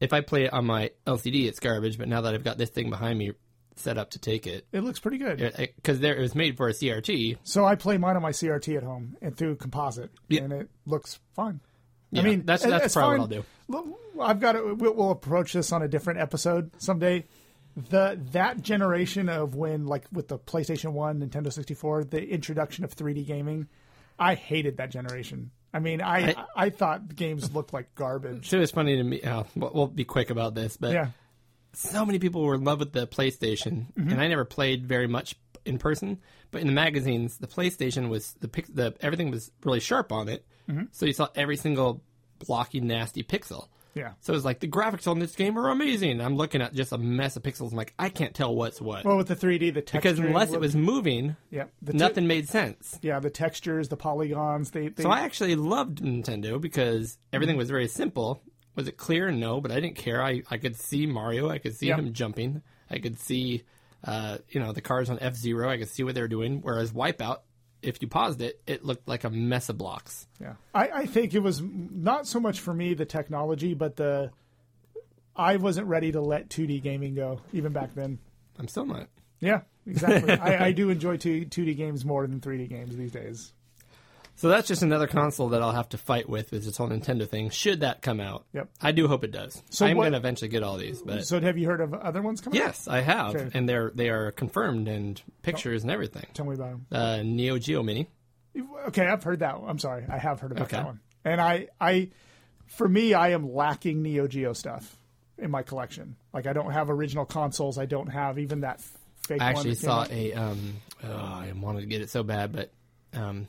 If 0.00 0.12
I 0.12 0.20
play 0.20 0.44
it 0.44 0.52
on 0.52 0.64
my 0.66 0.90
LCD, 1.06 1.46
it's 1.46 1.60
garbage. 1.60 1.96
But 1.98 2.08
now 2.08 2.22
that 2.22 2.34
I've 2.34 2.44
got 2.44 2.58
this 2.58 2.70
thing 2.70 2.90
behind 2.90 3.18
me 3.18 3.32
set 3.76 3.98
up 3.98 4.10
to 4.10 4.18
take 4.18 4.46
it, 4.46 4.66
It 4.72 4.80
looks 4.80 4.98
pretty 4.98 5.18
good. 5.18 5.38
because 5.76 6.00
there 6.00 6.16
it 6.16 6.20
was 6.20 6.34
made 6.34 6.56
for 6.56 6.68
a 6.68 6.72
CRT. 6.72 7.36
So 7.44 7.64
I 7.64 7.74
play 7.76 7.98
mine 7.98 8.16
on 8.16 8.22
my 8.22 8.32
CRT 8.32 8.76
at 8.76 8.82
home 8.82 9.16
and 9.22 9.36
through 9.36 9.56
composite, 9.56 10.10
Yeah. 10.28 10.42
and 10.44 10.52
it 10.54 10.70
looks 10.86 11.20
fine. 11.34 11.60
Yeah, 12.10 12.22
I 12.22 12.24
mean, 12.24 12.42
that's 12.46 12.62
that's 12.64 12.94
probably 12.94 13.18
fine. 13.28 13.44
what 13.68 13.78
I'll 13.78 13.84
do. 13.92 13.96
I've 14.22 14.40
got 14.40 14.52
to. 14.52 14.74
We'll, 14.74 14.94
we'll 14.94 15.10
approach 15.10 15.52
this 15.52 15.72
on 15.72 15.82
a 15.82 15.88
different 15.88 16.20
episode 16.20 16.70
someday. 16.78 17.26
The 17.76 18.18
that 18.32 18.62
generation 18.62 19.28
of 19.28 19.54
when, 19.54 19.86
like 19.86 20.06
with 20.10 20.28
the 20.28 20.38
PlayStation 20.38 20.92
One, 20.92 21.20
Nintendo 21.20 21.52
sixty 21.52 21.74
four, 21.74 22.04
the 22.04 22.26
introduction 22.26 22.84
of 22.84 22.92
three 22.92 23.12
D 23.12 23.22
gaming, 23.22 23.68
I 24.18 24.34
hated 24.34 24.78
that 24.78 24.90
generation. 24.90 25.50
I 25.74 25.78
mean, 25.80 26.00
I 26.00 26.30
I, 26.30 26.44
I- 26.56 26.70
thought 26.70 27.14
games 27.14 27.52
looked 27.52 27.74
like 27.74 27.94
garbage. 27.94 28.48
So 28.48 28.58
it's 28.60 28.72
funny 28.72 28.96
to 28.96 29.02
me. 29.04 29.20
Uh, 29.20 29.44
we'll, 29.54 29.88
be 29.88 30.04
quick 30.04 30.30
about 30.30 30.54
this, 30.54 30.78
but 30.78 30.92
Yeah, 30.94 31.08
so 31.74 32.06
many 32.06 32.18
people 32.18 32.42
were 32.42 32.54
in 32.54 32.64
love 32.64 32.78
with 32.78 32.92
the 32.92 33.06
PlayStation, 33.06 33.92
Mm-hmm. 33.92 34.08
and 34.10 34.20
I 34.22 34.28
never 34.28 34.46
played 34.46 34.86
very 34.86 35.06
much 35.06 35.34
in 35.66 35.76
person. 35.78 36.18
But 36.50 36.62
in 36.62 36.68
the 36.68 36.72
magazines, 36.72 37.36
the 37.36 37.46
PlayStation 37.46 38.08
was 38.08 38.32
the 38.40 38.48
the 38.72 38.94
everything 39.02 39.30
was 39.30 39.50
really 39.64 39.80
sharp 39.80 40.12
on 40.12 40.30
it, 40.30 40.46
Mm-hmm. 40.70 40.84
so 40.92 41.04
you 41.04 41.12
saw 41.12 41.28
every 41.34 41.56
single 41.58 42.02
blocky, 42.38 42.80
nasty 42.80 43.22
pixel. 43.22 43.68
Yeah. 43.96 44.12
So 44.20 44.34
it's 44.34 44.44
like 44.44 44.60
the 44.60 44.68
graphics 44.68 45.08
on 45.10 45.18
this 45.18 45.34
game 45.34 45.58
are 45.58 45.70
amazing. 45.70 46.20
I'm 46.20 46.36
looking 46.36 46.60
at 46.60 46.74
just 46.74 46.92
a 46.92 46.98
mess 46.98 47.34
of 47.36 47.42
pixels. 47.42 47.70
I'm 47.72 47.76
like, 47.78 47.94
I 47.98 48.10
can't 48.10 48.34
tell 48.34 48.54
what's 48.54 48.80
what 48.80 49.04
Well, 49.04 49.16
with 49.16 49.28
the 49.28 49.34
3D, 49.34 49.72
the 49.72 49.80
texture 49.80 49.98
because 49.98 50.18
unless 50.18 50.52
it 50.52 50.60
was 50.60 50.76
moving, 50.76 51.34
yeah, 51.50 51.64
the 51.80 51.92
te- 51.92 51.98
nothing 51.98 52.26
made 52.26 52.48
sense. 52.48 52.98
yeah, 53.02 53.18
the 53.20 53.30
textures, 53.30 53.88
the 53.88 53.96
polygons, 53.96 54.70
they, 54.70 54.88
they 54.88 55.02
So 55.02 55.10
I 55.10 55.20
actually 55.20 55.56
loved 55.56 56.02
Nintendo 56.02 56.60
because 56.60 57.18
everything 57.32 57.56
was 57.56 57.70
very 57.70 57.88
simple. 57.88 58.42
Was 58.74 58.86
it 58.86 58.98
clear? 58.98 59.30
No, 59.30 59.62
but 59.62 59.72
I 59.72 59.76
didn't 59.80 59.96
care. 59.96 60.22
I, 60.22 60.42
I 60.50 60.58
could 60.58 60.76
see 60.76 61.06
Mario. 61.06 61.48
I 61.48 61.56
could 61.56 61.74
see 61.74 61.86
Yep. 61.88 61.98
him 61.98 62.12
jumping. 62.12 62.60
I 62.90 62.98
could 62.98 63.18
see, 63.18 63.62
uh, 64.04 64.36
you 64.50 64.60
know, 64.60 64.72
the 64.72 64.82
cars 64.82 65.08
on 65.08 65.18
F 65.20 65.34
Zero. 65.34 65.70
I 65.70 65.78
could 65.78 65.88
see 65.88 66.02
what 66.02 66.14
they 66.14 66.20
were 66.20 66.28
doing. 66.28 66.60
Whereas 66.60 66.92
Wipeout, 66.92 67.38
if 67.86 68.02
you 68.02 68.08
paused 68.08 68.40
it, 68.42 68.60
it 68.66 68.84
looked 68.84 69.08
like 69.08 69.24
a 69.24 69.30
mess 69.30 69.68
of 69.68 69.78
blocks. 69.78 70.26
Yeah, 70.40 70.54
I, 70.74 70.88
I 70.88 71.06
think 71.06 71.34
it 71.34 71.40
was 71.40 71.62
not 71.62 72.26
so 72.26 72.40
much 72.40 72.60
for 72.60 72.74
me 72.74 72.94
the 72.94 73.06
technology, 73.06 73.74
but 73.74 73.96
the 73.96 74.30
I 75.34 75.56
wasn't 75.56 75.86
ready 75.86 76.12
to 76.12 76.20
let 76.20 76.48
2D 76.48 76.82
gaming 76.82 77.14
go 77.14 77.40
even 77.52 77.72
back 77.72 77.94
then. 77.94 78.18
I'm 78.58 78.68
still 78.68 78.86
not. 78.86 79.08
Yeah, 79.40 79.60
exactly. 79.86 80.32
I, 80.40 80.66
I 80.66 80.72
do 80.72 80.90
enjoy 80.90 81.18
2, 81.18 81.46
2D 81.46 81.76
games 81.76 82.04
more 82.04 82.26
than 82.26 82.40
3D 82.40 82.68
games 82.68 82.96
these 82.96 83.12
days. 83.12 83.52
So 84.36 84.48
that's 84.48 84.68
just 84.68 84.82
another 84.82 85.06
console 85.06 85.48
that 85.48 85.62
I'll 85.62 85.72
have 85.72 85.88
to 85.90 85.98
fight 85.98 86.28
with 86.28 86.52
with 86.52 86.64
this 86.64 86.76
whole 86.76 86.88
Nintendo 86.88 87.26
thing. 87.28 87.48
Should 87.50 87.80
that 87.80 88.02
come 88.02 88.20
out? 88.20 88.44
Yep. 88.52 88.68
I 88.82 88.92
do 88.92 89.08
hope 89.08 89.24
it 89.24 89.32
does. 89.32 89.62
So 89.70 89.86
I'm 89.86 89.96
what- 89.96 90.04
going 90.04 90.12
to 90.12 90.18
eventually 90.18 90.48
get 90.48 90.62
all 90.62 90.76
these, 90.76 91.00
but 91.02 91.24
So, 91.26 91.40
have 91.40 91.56
you 91.56 91.66
heard 91.66 91.80
of 91.80 91.94
other 91.94 92.20
ones 92.22 92.40
coming? 92.42 92.60
out? 92.60 92.66
yes, 92.66 92.86
I 92.86 93.00
have, 93.00 93.34
Okay. 93.34 93.50
and 93.58 93.68
they're 93.68 93.90
they 93.94 94.10
are 94.10 94.30
confirmed 94.32 94.88
and 94.88 95.20
pictures 95.42 95.82
and 95.82 95.90
everything. 95.90 96.26
Tell 96.34 96.44
me 96.46 96.54
about 96.54 96.70
them. 96.70 96.86
Uh, 96.92 97.22
Neo 97.22 97.58
Geo 97.58 97.82
Mini. 97.82 98.08
Okay, 98.88 99.06
I've 99.06 99.22
heard 99.22 99.38
that. 99.40 99.56
I'm 99.66 99.78
sorry, 99.78 100.04
I 100.08 100.18
have 100.18 100.40
heard 100.40 100.52
about 100.52 100.64
Okay. 100.64 100.76
that 100.76 100.86
one. 100.86 101.00
And 101.24 101.40
I, 101.40 101.68
I, 101.80 102.10
for 102.66 102.88
me, 102.88 103.14
I 103.14 103.30
am 103.30 103.52
lacking 103.52 104.02
Neo 104.02 104.26
Geo 104.28 104.52
stuff 104.52 104.96
in 105.38 105.50
my 105.50 105.62
collection. 105.62 106.16
Like 106.32 106.46
I 106.46 106.52
don't 106.52 106.72
have 106.72 106.88
original 106.90 107.24
consoles. 107.24 107.78
I 107.78 107.86
don't 107.86 108.08
have 108.08 108.38
even 108.38 108.60
that 108.60 108.80
fake. 109.26 109.40
I 109.40 109.46
one 109.52 109.56
actually 109.56 109.70
that 109.70 109.80
came 109.80 109.88
saw 109.90 110.00
out. 110.02 110.10
a. 110.12 110.32
Um, 110.34 110.74
oh, 111.04 111.08
I 111.10 111.52
wanted 111.56 111.80
to 111.80 111.86
get 111.86 112.00
it 112.02 112.10
so 112.10 112.22
bad, 112.22 112.52
but 112.52 112.70
um, 113.14 113.48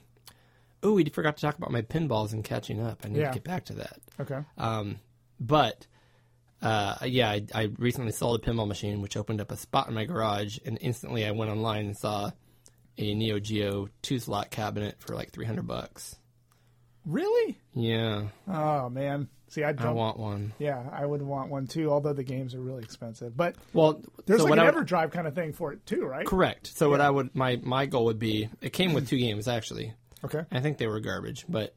oh, 0.83 0.93
we 0.93 1.05
forgot 1.05 1.37
to 1.37 1.41
talk 1.41 1.57
about 1.57 1.71
my 1.71 1.81
pinballs 1.81 2.33
and 2.33 2.43
catching 2.43 2.81
up. 2.81 3.01
I 3.03 3.09
need 3.09 3.19
Yeah. 3.19 3.29
to 3.29 3.33
get 3.35 3.43
back 3.43 3.65
to 3.65 3.73
that. 3.73 3.97
Okay. 4.19 4.39
Um, 4.57 4.99
but 5.39 5.87
uh, 6.61 6.95
yeah, 7.05 7.29
I, 7.29 7.45
I 7.53 7.63
recently 7.77 8.11
sold 8.11 8.41
a 8.41 8.45
pinball 8.45 8.67
machine, 8.67 9.01
which 9.01 9.15
opened 9.17 9.41
up 9.41 9.51
a 9.51 9.57
spot 9.57 9.87
in 9.87 9.93
my 9.93 10.05
garage, 10.05 10.57
and 10.65 10.77
instantly 10.81 11.25
I 11.25 11.31
went 11.31 11.51
online 11.51 11.85
and 11.87 11.97
saw 11.97 12.31
a 12.97 13.13
Neo 13.13 13.39
Geo 13.39 13.89
two 14.01 14.17
slot 14.19 14.49
cabinet 14.49 14.95
for 14.99 15.13
like 15.13 15.31
three 15.31 15.45
hundred 15.45 15.67
bucks. 15.67 16.15
Really? 17.05 17.57
Yeah, 17.73 18.23
Oh 18.47 18.89
man. 18.89 19.29
See, 19.49 19.63
I 19.63 19.69
I 19.69 19.71
don't. 19.71 19.95
want 19.95 20.17
one. 20.19 20.51
yeah, 20.59 20.83
I 20.91 21.05
would 21.05 21.21
want 21.21 21.49
one 21.49 21.67
too. 21.67 21.89
Although 21.89 22.11
the 22.11 22.23
games 22.23 22.53
are 22.53 22.59
really 22.59 22.83
expensive, 22.83 23.37
but 23.37 23.55
Well, 23.71 24.01
there's 24.25 24.41
so 24.41 24.47
like 24.47 24.53
an 24.53 24.59
I 24.59 24.71
EverDrive 24.71 25.11
kind 25.13 25.25
of 25.25 25.35
thing 25.35 25.53
for 25.53 25.71
it 25.71 25.85
too, 25.85 26.05
right? 26.05 26.25
correct. 26.25 26.67
So 26.75 26.89
what 26.89 26.99
I 26.99 27.09
would 27.09 27.33
my 27.33 27.57
my 27.63 27.85
goal 27.85 28.05
would 28.05 28.19
be 28.19 28.49
it 28.61 28.73
came 28.73 28.93
with 28.93 29.07
two 29.09 29.17
games 29.19 29.47
actually. 29.47 29.93
Okay. 30.23 30.43
I 30.51 30.59
think 30.59 30.77
they 30.77 30.87
were 30.87 30.99
garbage, 30.99 31.45
but 31.47 31.75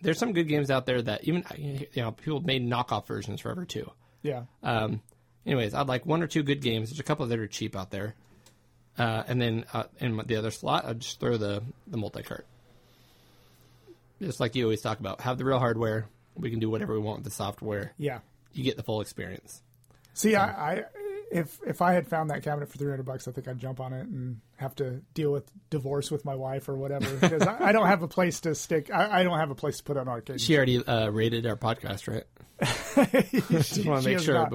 there's 0.00 0.18
some 0.18 0.32
good 0.32 0.48
games 0.48 0.70
out 0.70 0.86
there 0.86 1.00
that 1.02 1.24
even 1.24 1.44
you 1.58 1.86
know 1.96 2.12
people 2.12 2.40
made 2.40 2.66
knockoff 2.66 3.06
versions 3.06 3.40
forever 3.40 3.64
too. 3.64 3.90
Yeah. 4.22 4.44
Um, 4.62 5.00
anyways, 5.46 5.74
I'd 5.74 5.88
like 5.88 6.06
one 6.06 6.22
or 6.22 6.26
two 6.26 6.42
good 6.42 6.60
games. 6.60 6.90
There's 6.90 7.00
a 7.00 7.04
couple 7.04 7.26
that 7.26 7.38
are 7.38 7.46
cheap 7.46 7.76
out 7.76 7.90
there, 7.90 8.14
uh, 8.98 9.22
and 9.26 9.40
then 9.40 9.64
uh, 9.72 9.84
in 9.98 10.20
the 10.26 10.36
other 10.36 10.50
slot, 10.50 10.84
I'd 10.84 11.00
just 11.00 11.20
throw 11.20 11.36
the 11.36 11.62
the 11.86 11.96
multi 11.96 12.22
cart. 12.22 12.46
Just 14.20 14.40
like 14.40 14.54
you 14.54 14.64
always 14.64 14.80
talk 14.80 15.00
about, 15.00 15.20
have 15.22 15.38
the 15.38 15.44
real 15.44 15.58
hardware. 15.58 16.06
We 16.36 16.50
can 16.50 16.60
do 16.60 16.70
whatever 16.70 16.94
we 16.94 17.00
want 17.00 17.18
with 17.18 17.24
the 17.24 17.30
software. 17.30 17.92
Yeah. 17.98 18.20
You 18.52 18.62
get 18.64 18.76
the 18.76 18.82
full 18.82 19.00
experience. 19.00 19.62
See, 20.14 20.36
I, 20.36 20.74
I 20.74 20.84
if 21.32 21.58
if 21.66 21.80
I 21.82 21.92
had 21.94 22.06
found 22.06 22.30
that 22.30 22.42
cabinet 22.42 22.70
for 22.70 22.78
three 22.78 22.90
hundred 22.90 23.04
bucks, 23.06 23.26
I 23.26 23.32
think 23.32 23.48
I'd 23.48 23.58
jump 23.58 23.80
on 23.80 23.92
it 23.92 24.06
and 24.06 24.40
have 24.56 24.74
to 24.76 25.00
deal 25.14 25.32
with 25.32 25.50
divorce 25.70 26.10
with 26.10 26.24
my 26.24 26.34
wife 26.34 26.68
or 26.68 26.76
whatever 26.76 27.08
because 27.20 27.42
I, 27.42 27.68
I 27.68 27.72
don't 27.72 27.86
have 27.86 28.02
a 28.02 28.08
place 28.08 28.40
to 28.42 28.54
stick. 28.54 28.90
I, 28.92 29.20
I 29.20 29.22
don't 29.22 29.38
have 29.38 29.50
a 29.50 29.54
place 29.54 29.78
to 29.78 29.82
put 29.84 29.96
an 29.96 30.08
arcade. 30.08 30.40
She 30.40 30.56
already 30.56 30.84
uh, 30.84 31.08
rated 31.08 31.46
our 31.46 31.56
podcast, 31.56 32.06
right? 32.08 32.24
Just 33.50 33.84
wanna 33.84 34.02
make 34.02 34.20
sure. 34.20 34.50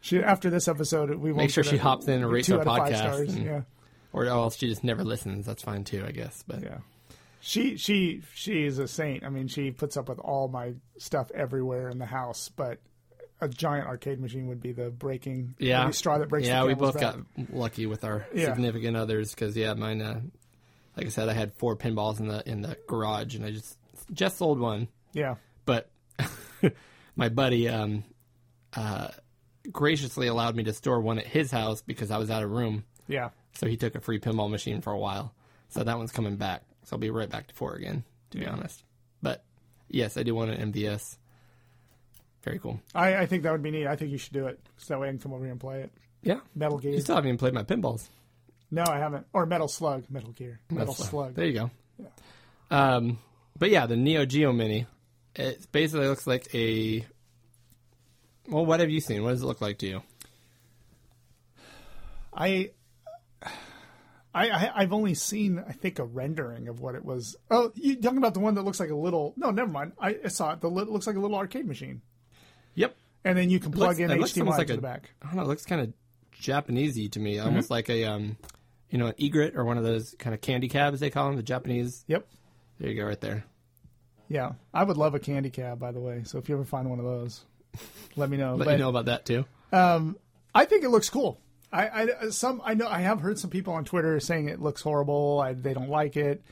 She 0.00 0.22
after 0.22 0.50
this 0.50 0.68
episode, 0.68 1.14
we 1.16 1.32
Make 1.32 1.50
sure 1.50 1.64
she 1.64 1.76
it- 1.76 1.80
hops 1.80 2.06
in 2.08 2.22
and 2.22 2.30
rates 2.30 2.50
our 2.50 2.60
out 2.60 2.66
of 2.66 2.76
five 2.76 2.92
podcast 2.92 3.28
and- 3.28 3.44
Yeah, 3.44 3.60
Or 4.12 4.26
else 4.26 4.56
she 4.56 4.68
just 4.68 4.84
never 4.84 5.02
listens. 5.04 5.46
That's 5.46 5.62
fine 5.62 5.84
too, 5.84 6.04
I 6.06 6.12
guess. 6.12 6.44
But 6.46 6.62
yeah. 6.62 6.78
She 7.40 7.76
she 7.76 8.22
she 8.34 8.64
is 8.64 8.78
a 8.78 8.86
saint. 8.88 9.24
I 9.24 9.30
mean, 9.30 9.48
she 9.48 9.70
puts 9.70 9.96
up 9.96 10.08
with 10.08 10.18
all 10.18 10.48
my 10.48 10.74
stuff 10.98 11.30
everywhere 11.34 11.88
in 11.88 11.98
the 11.98 12.06
house, 12.06 12.50
but. 12.54 12.78
A 13.40 13.48
giant 13.48 13.86
arcade 13.86 14.18
machine 14.20 14.46
would 14.48 14.60
be 14.62 14.72
the 14.72 14.88
breaking 14.90 15.54
yeah, 15.58 15.82
every 15.82 15.92
straw 15.92 16.16
that 16.18 16.28
breaks. 16.28 16.46
The. 16.46 16.52
Yeah, 16.54 16.64
we 16.64 16.74
both 16.74 16.94
back. 16.94 17.16
got 17.16 17.50
lucky 17.52 17.84
with 17.86 18.02
our 18.04 18.26
Yeah. 18.34 18.46
significant 18.46 18.96
others 18.96 19.34
because 19.34 19.56
yeah, 19.56 19.74
mine. 19.74 20.00
Uh, 20.00 20.20
like 20.96 21.06
I 21.06 21.10
said, 21.10 21.28
I 21.28 21.34
had 21.34 21.52
four 21.54 21.76
pinballs 21.76 22.18
in 22.20 22.28
the 22.28 22.42
in 22.48 22.62
the 22.62 22.78
garage, 22.88 23.34
and 23.34 23.44
I 23.44 23.50
just 23.50 23.76
just 24.12 24.38
sold 24.38 24.58
one. 24.58 24.88
yeah. 25.12 25.34
But 25.66 25.90
my 27.16 27.28
buddy 27.28 27.68
um, 27.68 28.04
uh, 28.74 29.08
graciously 29.70 30.26
allowed 30.28 30.56
me 30.56 30.64
to 30.64 30.72
store 30.72 31.00
one 31.00 31.18
at 31.18 31.26
his 31.26 31.50
house 31.50 31.82
because 31.82 32.10
I 32.10 32.18
was 32.18 32.30
out 32.30 32.42
of 32.42 32.50
room. 32.50 32.84
Yeah. 33.08 33.30
So 33.54 33.66
he 33.66 33.76
took 33.76 33.94
a 33.94 34.00
free 34.00 34.18
pinball 34.20 34.50
machine 34.50 34.80
for 34.80 34.92
a 34.92 34.98
while. 34.98 35.34
So 35.68 35.82
that 35.82 35.98
one's 35.98 36.12
coming 36.12 36.36
back. 36.36 36.62
So 36.84 36.94
I'll 36.96 37.00
be 37.00 37.10
right 37.10 37.28
back 37.28 37.48
to 37.48 37.54
four 37.54 37.74
again, 37.74 38.04
to 38.30 38.38
be 38.38 38.46
honest. 38.46 38.84
But 39.20 39.44
yes, 39.88 40.16
I 40.16 40.22
do 40.22 40.34
want 40.34 40.50
an 40.52 40.72
MVS. 40.72 41.18
Very 42.46 42.60
cool. 42.60 42.80
I, 42.94 43.16
I 43.16 43.26
think 43.26 43.42
that 43.42 43.50
would 43.50 43.62
be 43.64 43.72
neat. 43.72 43.88
I 43.88 43.96
think 43.96 44.12
you 44.12 44.18
should 44.18 44.32
do 44.32 44.46
it 44.46 44.60
so 44.76 44.94
that 44.94 45.00
way 45.00 45.08
I 45.08 45.10
can 45.10 45.18
come 45.18 45.32
over 45.32 45.42
here 45.42 45.50
and 45.50 45.60
play 45.60 45.80
it. 45.80 45.90
Yeah. 46.22 46.38
Metal 46.54 46.78
Gear. 46.78 46.92
You 46.92 47.00
still 47.00 47.16
haven't 47.16 47.28
even 47.28 47.38
played 47.38 47.54
my 47.54 47.64
pinballs. 47.64 48.08
No, 48.70 48.84
I 48.86 48.98
haven't. 48.98 49.26
Or 49.32 49.46
Metal 49.46 49.66
Slug. 49.66 50.04
Metal 50.08 50.30
Gear. 50.30 50.60
Metal, 50.70 50.94
That's, 50.94 51.00
uh, 51.00 51.10
Slug. 51.10 51.34
There 51.34 51.44
you 51.44 51.52
go. 51.52 51.70
Um, 52.70 53.18
but 53.58 53.70
yeah, 53.70 53.86
the 53.86 53.96
Neo 53.96 54.24
Geo 54.26 54.52
Mini. 54.52 54.86
It 55.34 55.66
basically 55.72 56.06
looks 56.06 56.24
like 56.24 56.54
a. 56.54 57.04
Well, 58.48 58.64
what 58.64 58.78
have 58.78 58.90
you 58.90 59.00
seen? 59.00 59.24
What 59.24 59.30
does 59.30 59.42
it 59.42 59.46
look 59.46 59.60
like 59.60 59.78
to 59.78 59.88
you? 59.88 60.02
I, 62.32 62.70
I, 64.32 64.70
I've 64.74 64.92
only 64.92 65.14
seen, 65.14 65.58
I 65.66 65.72
think, 65.72 65.98
a 65.98 66.04
rendering 66.04 66.68
of 66.68 66.80
what 66.80 66.94
it 66.94 67.04
was. 67.04 67.34
Oh, 67.50 67.72
you 67.74 67.96
talking 68.00 68.18
about 68.18 68.34
the 68.34 68.40
one 68.40 68.54
that 68.54 68.62
looks 68.62 68.78
like 68.78 68.90
a 68.90 68.94
little? 68.94 69.34
No, 69.36 69.50
never 69.50 69.70
mind. 69.70 69.92
I, 69.98 70.16
I 70.24 70.28
saw 70.28 70.52
it. 70.52 70.60
The 70.60 70.70
lit- 70.70 70.88
looks 70.88 71.08
like 71.08 71.16
a 71.16 71.20
little 71.20 71.36
arcade 71.36 71.66
machine. 71.66 72.02
And 73.26 73.36
then 73.38 73.50
you 73.50 73.58
can 73.60 73.72
plug 73.72 73.98
looks- 73.98 74.00
in 74.00 74.10
HDMI 74.10 74.56
like 74.58 74.66
to 74.68 74.72
a- 74.74 74.76
the 74.76 74.82
back. 74.82 75.10
I 75.22 75.26
don't 75.26 75.36
know. 75.36 75.42
It 75.42 75.48
looks 75.48 75.66
kind 75.66 75.80
of 75.82 75.92
Japanesey 76.40 77.10
to 77.12 77.20
me, 77.20 77.36
Mm-hmm. 77.36 77.46
almost 77.46 77.70
like 77.70 77.88
a 77.90 78.04
um, 78.04 78.36
you 78.90 78.98
know, 78.98 79.06
an 79.06 79.14
egret 79.18 79.54
or 79.56 79.64
one 79.64 79.78
of 79.78 79.84
those 79.84 80.14
kind 80.18 80.34
of 80.34 80.40
candy 80.40 80.68
cabs 80.68 81.00
they 81.00 81.10
call 81.10 81.26
them, 81.26 81.36
the 81.36 81.42
Japanese. 81.42 82.04
Yep. 82.06 82.26
There 82.78 82.90
you 82.90 83.00
go, 83.00 83.06
right 83.06 83.20
there. 83.20 83.44
Yeah, 84.28 84.52
I 84.74 84.82
would 84.84 84.96
love 84.96 85.14
a 85.14 85.18
candy 85.20 85.50
cab, 85.50 85.78
by 85.78 85.92
the 85.92 86.00
way. 86.00 86.22
So 86.24 86.38
if 86.38 86.48
you 86.48 86.56
ever 86.56 86.64
find 86.64 86.90
one 86.90 86.98
of 86.98 87.04
those, 87.04 87.44
let 88.16 88.28
me 88.28 88.36
know. 88.36 88.54
Let 88.56 88.64
But 88.66 88.72
you 88.72 88.78
know 88.78 88.88
about 88.90 89.04
that 89.06 89.24
too. 89.24 89.44
I 89.72 90.64
think 90.64 90.84
it 90.84 90.88
looks 90.88 91.10
cool. 91.10 91.40
I, 91.72 91.88
I 92.22 92.28
some 92.30 92.62
I 92.64 92.74
know 92.74 92.86
I 92.88 93.00
have 93.00 93.20
heard 93.20 93.38
some 93.38 93.50
people 93.50 93.74
on 93.74 93.84
Twitter 93.84 94.18
saying 94.20 94.48
it 94.48 94.60
looks 94.60 94.80
horrible. 94.82 95.40
I, 95.40 95.52
they 95.52 95.74
don't 95.74 95.90
like 95.90 96.16
it. 96.16 96.42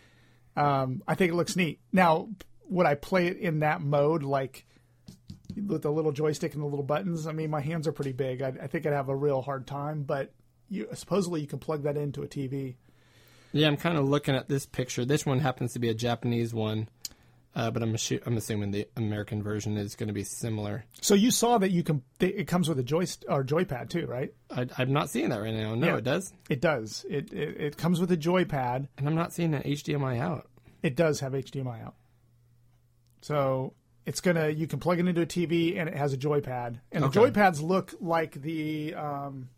Um, 0.56 1.02
I 1.08 1.14
think 1.14 1.32
it 1.32 1.34
looks 1.34 1.56
neat. 1.56 1.80
Now, 1.92 2.28
would 2.68 2.86
I 2.86 2.94
play 2.94 3.26
it 3.28 3.38
in 3.38 3.60
that 3.60 3.80
mode, 3.80 4.22
like 4.22 4.66
with 5.66 5.82
the 5.82 5.90
little 5.92 6.12
joystick 6.12 6.54
and 6.54 6.62
the 6.62 6.66
little 6.66 6.84
buttons? 6.84 7.26
I 7.26 7.32
mean, 7.32 7.50
my 7.50 7.60
hands 7.60 7.86
are 7.88 7.92
pretty 7.92 8.12
big. 8.12 8.42
I, 8.42 8.48
I 8.62 8.66
think 8.66 8.86
I'd 8.86 8.92
have 8.92 9.08
a 9.08 9.16
real 9.16 9.42
hard 9.42 9.66
time. 9.66 10.02
But 10.02 10.32
you 10.68 10.88
supposedly 10.94 11.40
you 11.40 11.46
can 11.46 11.58
plug 11.58 11.82
that 11.84 11.96
into 11.96 12.22
a 12.22 12.26
TV. 12.28 12.74
Yeah, 13.52 13.68
I'm 13.68 13.76
kind 13.76 13.96
of 13.98 14.08
looking 14.08 14.34
at 14.34 14.48
this 14.48 14.66
picture. 14.66 15.04
This 15.04 15.24
one 15.24 15.38
happens 15.38 15.72
to 15.74 15.78
be 15.78 15.88
a 15.88 15.94
Japanese 15.94 16.52
one, 16.52 16.88
uh, 17.54 17.70
but 17.70 17.84
I'm 17.84 17.92
assu- 17.92 18.20
I'm 18.26 18.36
assuming 18.36 18.72
the 18.72 18.88
American 18.96 19.44
version 19.44 19.76
is 19.76 19.94
going 19.94 20.08
to 20.08 20.12
be 20.12 20.24
similar. 20.24 20.84
So 21.00 21.14
you 21.14 21.30
saw 21.30 21.58
that 21.58 21.70
you 21.70 21.84
can. 21.84 22.02
It 22.18 22.48
comes 22.48 22.68
with 22.68 22.80
a 22.80 22.82
joystick 22.82 23.30
or 23.30 23.44
joypad 23.44 23.90
too, 23.90 24.06
right? 24.06 24.34
I, 24.50 24.66
I'm 24.76 24.92
not 24.92 25.08
seeing 25.10 25.28
that 25.28 25.40
right 25.40 25.54
now. 25.54 25.76
No, 25.76 25.86
Yeah. 25.86 25.96
it 25.98 26.04
does, 26.04 26.32
It 26.50 26.60
does. 26.60 27.06
It, 27.08 27.32
it 27.32 27.60
it 27.60 27.76
comes 27.76 28.00
with 28.00 28.10
a 28.10 28.16
joypad. 28.16 28.88
and 28.98 29.06
I'm 29.06 29.14
not 29.14 29.32
seeing 29.32 29.54
an 29.54 29.62
HDMI 29.62 30.18
out. 30.18 30.48
It 30.82 30.96
does 30.96 31.20
have 31.20 31.32
HDMI 31.32 31.84
out. 31.86 31.94
So 33.20 33.72
it's 34.06 34.20
gonna 34.20 34.48
you 34.50 34.66
can 34.66 34.78
plug 34.80 34.98
it 34.98 35.06
into 35.08 35.22
a 35.22 35.26
TV 35.26 35.78
and 35.78 35.88
it 35.88 35.96
has 35.96 36.12
a 36.12 36.16
joypad. 36.18 36.78
And 36.92 37.04
Okay. 37.04 37.20
the 37.20 37.30
joypads 37.30 37.62
look 37.62 37.94
like 38.00 38.32
the 38.40 38.94
um, 38.94 39.48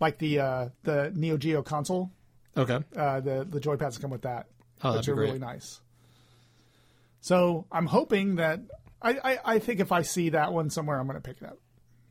like 0.00 0.18
the 0.18 0.40
uh, 0.40 0.68
the 0.82 1.12
Neo 1.14 1.36
Geo 1.36 1.62
console. 1.62 2.10
Okay. 2.56 2.78
Uh, 2.96 3.20
the 3.20 3.46
the 3.48 3.60
joypads 3.60 4.00
come 4.00 4.10
with 4.10 4.22
that, 4.22 4.46
Oh, 4.82 4.96
which 4.96 5.08
are 5.08 5.14
great. 5.14 5.26
really 5.26 5.38
nice. 5.38 5.80
So 7.20 7.66
I'm 7.72 7.86
hoping 7.86 8.36
that 8.36 8.60
I, 9.00 9.10
I, 9.24 9.38
I 9.54 9.58
think 9.58 9.80
if 9.80 9.92
I 9.92 10.02
see 10.02 10.30
that 10.30 10.52
one 10.52 10.70
somewhere, 10.70 10.98
I'm 10.98 11.06
going 11.06 11.20
to 11.20 11.22
pick 11.26 11.38
it 11.42 11.48
up. 11.48 11.58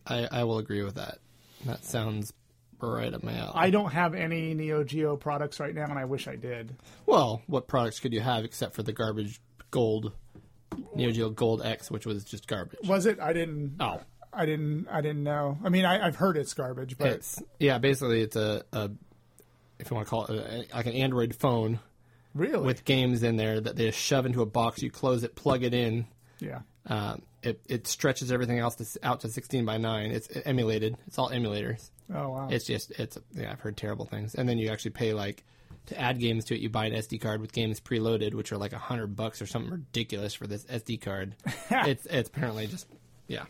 I, 0.08 0.28
I 0.32 0.44
will 0.44 0.58
agree 0.58 0.84
with 0.84 0.96
that. 0.96 1.20
That 1.66 1.84
sounds 1.86 2.34
right 2.82 3.14
up 3.14 3.24
my 3.24 3.34
alley. 3.38 3.52
I 3.56 3.70
don't 3.70 3.92
have 3.94 4.14
any 4.16 4.54
Neo 4.54 4.84
Geo 4.84 5.16
products 5.16 5.60
right 5.60 5.74
now, 5.74 5.86
and 5.86 5.98
I 5.98 6.06
wish 6.06 6.28
I 6.28 6.36
did. 6.36 6.76
well, 7.06 7.42
what 7.48 7.68
products 7.68 8.00
could 8.00 8.12
you 8.12 8.20
have 8.22 8.44
except 8.44 8.76
for 8.76 8.84
the 8.84 8.92
garbage 8.92 9.40
gold 9.72 10.12
Neo 10.96 11.12
Geo 11.12 11.30
Gold 11.30 11.62
X, 11.64 11.90
which 11.92 12.06
was 12.06 12.24
just 12.24 12.48
garbage. 12.48 12.88
Was 12.88 13.06
it? 13.06 13.20
I 13.20 13.34
didn't. 13.34 13.76
Oh, 13.80 14.00
I 14.32 14.46
didn't. 14.46 14.88
I 14.90 15.02
didn't 15.02 15.24
know. 15.24 15.58
I 15.64 15.70
mean, 15.70 15.86
I, 15.86 16.06
I've 16.06 16.16
heard 16.16 16.38
it's 16.38 16.54
garbage, 16.54 16.98
but 16.98 17.08
it's 17.08 17.42
yeah. 17.60 17.78
Basically, 17.78 18.22
it's 18.22 18.36
a, 18.36 18.64
a 18.74 18.92
if 19.80 19.90
you 19.90 19.96
want 19.96 20.08
to 20.08 20.10
call 20.10 20.26
it 20.26 20.36
a, 20.72 20.76
like 20.76 20.86
an 20.86 20.94
Android 20.94 21.36
phone 21.36 21.80
really, 22.34 22.66
with 22.66 22.86
games 22.86 23.24
in 23.24 23.36
there 23.38 23.60
that 23.60 23.76
they 23.76 23.88
just 23.88 24.00
shove 24.00 24.26
into 24.26 24.42
a 24.42 24.46
box. 24.46 24.82
You 24.82 24.92
close 24.92 25.24
it, 25.24 25.36
plug 25.36 25.64
it 25.64 25.74
in. 25.74 26.08
yeah. 26.40 26.62
Um, 26.86 27.22
it 27.42 27.62
it 27.68 27.88
stretches 27.88 28.32
everything 28.32 28.60
else 28.60 28.76
to, 28.76 29.08
out 29.08 29.22
to 29.22 29.30
16 29.30 29.66
by 29.66 29.78
9. 29.78 30.12
It's 30.12 30.28
emulated. 30.46 30.98
It's 31.08 31.18
all 31.18 31.30
emulators. 31.30 31.90
Oh 32.14 32.30
wow. 32.30 32.48
It's 32.50 32.66
just 32.66 32.92
it's 32.92 33.18
yeah. 33.34 33.52
I've 33.52 33.60
heard 33.60 33.78
terrible 33.78 34.06
things. 34.06 34.36
And 34.36 34.48
then 34.48 34.58
you 34.58 34.70
actually 34.70 34.92
pay 34.92 35.14
like 35.14 35.44
to 35.88 36.00
add 36.00 36.20
games 36.20 36.46
to 36.46 36.56
it. 36.56 36.62
You 36.62 36.70
buy 36.70 36.86
an 36.86 36.94
SD 36.94 37.22
card 37.22 37.42
with 37.42 37.52
games 37.52 37.80
preloaded, 37.80 38.34
which 38.34 38.52
are 38.52 38.58
like 38.58 38.74
a 38.74 38.78
hundred 38.78 39.16
bucks 39.16 39.42
or 39.42 39.46
something 39.46 39.72
ridiculous 39.72 40.34
for 40.34 40.48
this 40.48 40.64
SD 40.66 41.02
card. 41.02 41.36
it's 41.70 42.06
it's 42.06 42.30
apparently 42.30 42.68
just 42.68 42.88
yeah. 43.28 43.46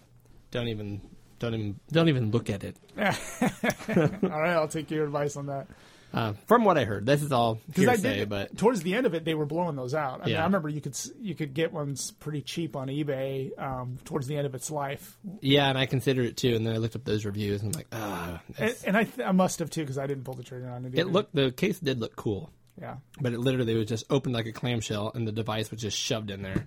Don't 0.51 0.67
even 0.67 1.01
don't 1.39 1.53
even 1.53 1.79
don't 1.91 2.09
even 2.09 2.31
look 2.31 2.49
at 2.49 2.63
it. 2.63 2.77
All 2.97 4.29
right, 4.29 4.53
I'll 4.53 4.67
take 4.67 4.91
your 4.91 5.05
advice 5.05 5.35
on 5.35 5.47
that. 5.47 5.67
Uh, 6.13 6.33
from 6.45 6.63
what 6.63 6.77
I 6.77 6.83
heard, 6.85 7.07
this 7.07 7.23
is 7.23 7.31
all 7.31 7.59
hearsay, 7.73 8.17
did, 8.17 8.29
but 8.29 8.55
towards 8.55 8.83
the 8.83 8.93
end 8.93 9.07
of 9.07 9.15
it, 9.15 9.25
they 9.25 9.33
were 9.33 9.47
blowing 9.47 9.75
those 9.75 9.95
out. 9.95 10.21
I 10.21 10.25
mean, 10.25 10.33
Yeah. 10.35 10.41
I 10.41 10.45
remember 10.45 10.69
you 10.69 10.79
could 10.79 10.95
you 11.19 11.33
could 11.33 11.55
get 11.55 11.73
ones 11.73 12.11
pretty 12.11 12.41
cheap 12.41 12.75
on 12.75 12.87
eBay 12.87 13.57
um, 13.59 13.97
towards 14.05 14.27
the 14.27 14.37
end 14.37 14.45
of 14.45 14.53
its 14.53 14.69
life, 14.69 15.17
yeah, 15.41 15.67
and 15.69 15.77
I 15.77 15.87
considered 15.87 16.25
it 16.27 16.37
too. 16.37 16.55
And 16.55 16.67
then 16.67 16.75
I 16.75 16.77
looked 16.77 16.95
up 16.95 17.03
those 17.03 17.25
reviews 17.25 17.63
and 17.63 17.75
I'm 17.75 17.79
like, 17.79 17.87
ah, 17.93 18.41
and, 18.59 18.75
and 18.85 18.97
I 18.97 19.05
th- 19.05 19.27
I 19.27 19.31
must 19.31 19.57
have 19.59 19.71
too 19.71 19.81
because 19.81 19.97
I 19.97 20.05
didn't 20.05 20.23
pull 20.23 20.35
the 20.35 20.43
trigger 20.43 20.69
on 20.69 20.85
it. 20.85 20.97
it 20.97 21.07
looked 21.07 21.33
the 21.33 21.51
case 21.51 21.79
did 21.79 21.99
look 21.99 22.15
cool. 22.15 22.51
yeah. 22.79 22.97
But 23.19 23.33
it 23.33 23.39
literally 23.39 23.73
was 23.75 23.87
just 23.87 24.05
opened 24.11 24.35
like 24.35 24.45
a 24.45 24.51
clamshell, 24.51 25.11
and 25.15 25.27
the 25.27 25.31
device 25.31 25.71
was 25.71 25.81
just 25.81 25.97
shoved 25.97 26.29
in 26.29 26.43
there, 26.43 26.53
and 26.53 26.65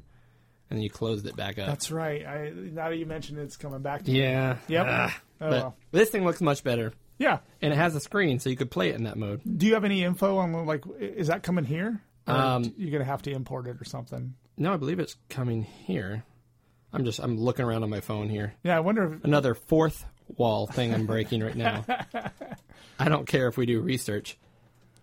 then 0.71 0.81
you 0.83 0.91
closed 0.91 1.25
it 1.25 1.37
back 1.37 1.61
up. 1.61 1.69
That's 1.69 1.93
right. 1.93 2.27
I 2.27 2.51
now 2.53 2.89
that 2.89 2.97
you 2.97 3.07
mentioned 3.07 3.39
it, 3.39 3.43
it's 3.43 3.57
coming 3.57 3.81
back 3.83 4.03
to 4.05 4.11
me. 4.11 4.21
yeah. 4.23 4.57
Yep. 4.67 4.87
Ah. 4.89 5.21
Oh, 5.41 5.51
well. 5.51 5.77
this 5.93 6.11
thing 6.11 6.25
looks 6.25 6.41
much 6.41 6.65
better, 6.65 6.93
Yeah. 7.19 7.39
and 7.63 7.73
it 7.73 7.77
has 7.77 7.95
a 7.95 8.01
screen, 8.01 8.39
so 8.41 8.51
you 8.51 8.57
could 8.57 8.71
play 8.71 8.91
it 8.91 8.97
in 8.97 9.05
that 9.05 9.17
mode. 9.17 9.41
Do 9.57 9.67
you 9.67 9.75
have 9.75 9.85
any 9.85 10.05
info 10.05 10.37
on 10.39 10.67
like 10.67 10.85
is 10.99 11.29
that 11.29 11.43
coming 11.43 11.65
here? 11.65 12.01
Um, 12.27 12.75
you're 12.77 12.91
gonna 12.91 13.05
have 13.05 13.23
to 13.23 13.31
import 13.31 13.67
it 13.69 13.81
or 13.81 13.85
something. 13.85 14.35
No, 14.57 14.73
I 14.73 14.77
believe 14.77 14.99
it's 14.99 15.17
coming 15.29 15.63
here. 15.63 16.25
I'm 16.93 17.05
just 17.05 17.19
I'm 17.21 17.39
looking 17.39 17.65
around 17.65 17.83
on 17.85 17.91
my 17.91 18.01
phone 18.01 18.29
here. 18.29 18.55
Yeah, 18.63 18.77
I 18.77 18.81
wonder 18.81 19.15
if 19.15 19.25
Another 19.25 19.55
fourth 19.55 20.05
wall 20.29 20.67
thing 20.67 20.93
I'm 20.95 21.07
breaking 21.07 21.43
right 21.43 21.55
now. 21.57 21.85
I 22.99 23.09
don't 23.09 23.27
care 23.27 23.49
if 23.49 23.57
we 23.57 23.67
do 23.67 23.81
research. 23.81 24.39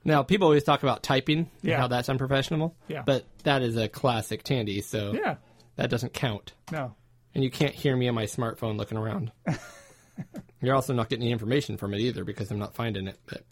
Now, 0.06 0.22
people 0.24 0.48
always 0.48 0.64
talk 0.66 0.83
about 0.83 1.01
typing 1.01 1.38
and 1.40 1.48
Yeah. 1.61 1.77
how 1.80 1.88
that's 1.88 2.09
unprofessional. 2.09 2.75
Yeah. 2.90 3.03
But 3.06 3.25
that 3.43 3.61
is 3.61 3.77
a 3.77 3.88
classic 3.88 4.43
Tandy, 4.43 4.82
so 4.82 5.14
yeah. 5.14 5.35
that 5.77 5.90
doesn't 5.90 6.14
count. 6.14 6.53
No. 6.72 6.95
and 7.33 7.43
you 7.43 7.50
can't 7.50 7.74
hear 7.74 7.95
me 7.95 8.08
on 8.09 8.16
my 8.16 8.25
smartphone 8.25 8.77
looking 8.77 8.98
around. 8.98 9.32
You're 10.61 10.75
also 10.75 10.93
not 10.93 11.09
getting 11.09 11.24
any 11.24 11.32
information 11.32 11.77
from 11.77 11.93
it 11.93 12.00
either 12.00 12.24
because 12.24 12.51
I'm 12.51 12.59
not 12.59 12.75
finding 12.75 13.08
it. 13.08 13.19
But 13.25 13.43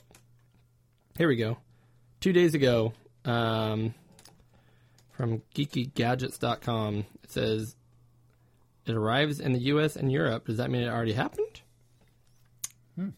here 1.18 1.28
we 1.28 1.36
go. 1.36 1.58
Two 2.20 2.34
days 2.34 2.54
ago, 2.54 2.94
um, 3.26 3.94
from 5.12 5.42
geekygadgets.com, 5.56 7.06
it 7.24 7.32
says 7.32 7.76
it 8.86 8.96
arrives 8.96 9.40
in 9.40 9.54
the 9.54 9.60
U.S. 9.60 9.96
and 9.96 10.12
Europe. 10.12 10.46
Does 10.46 10.58
that 10.58 10.72
mean 10.72 10.84
it 10.84 10.90
already 10.90 11.14
happened? 11.14 11.62
Hmm. 12.96 13.10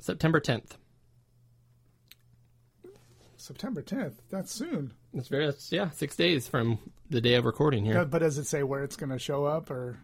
September 0.00 0.40
10th. 0.40 0.76
September 3.48 3.82
10th. 3.82 4.14
That's 4.30 4.52
soon. 4.52 4.92
That's 5.14 5.28
very, 5.28 5.46
it's, 5.46 5.72
yeah, 5.72 5.88
six 5.90 6.14
days 6.16 6.46
from 6.46 6.78
the 7.08 7.20
day 7.22 7.34
of 7.34 7.46
recording 7.46 7.82
here. 7.82 7.94
But, 7.94 8.10
but 8.10 8.18
does 8.18 8.36
it 8.36 8.44
say 8.44 8.62
where 8.62 8.84
it's 8.84 8.96
going 8.96 9.08
to 9.10 9.18
show 9.18 9.46
up 9.46 9.70
or 9.70 9.98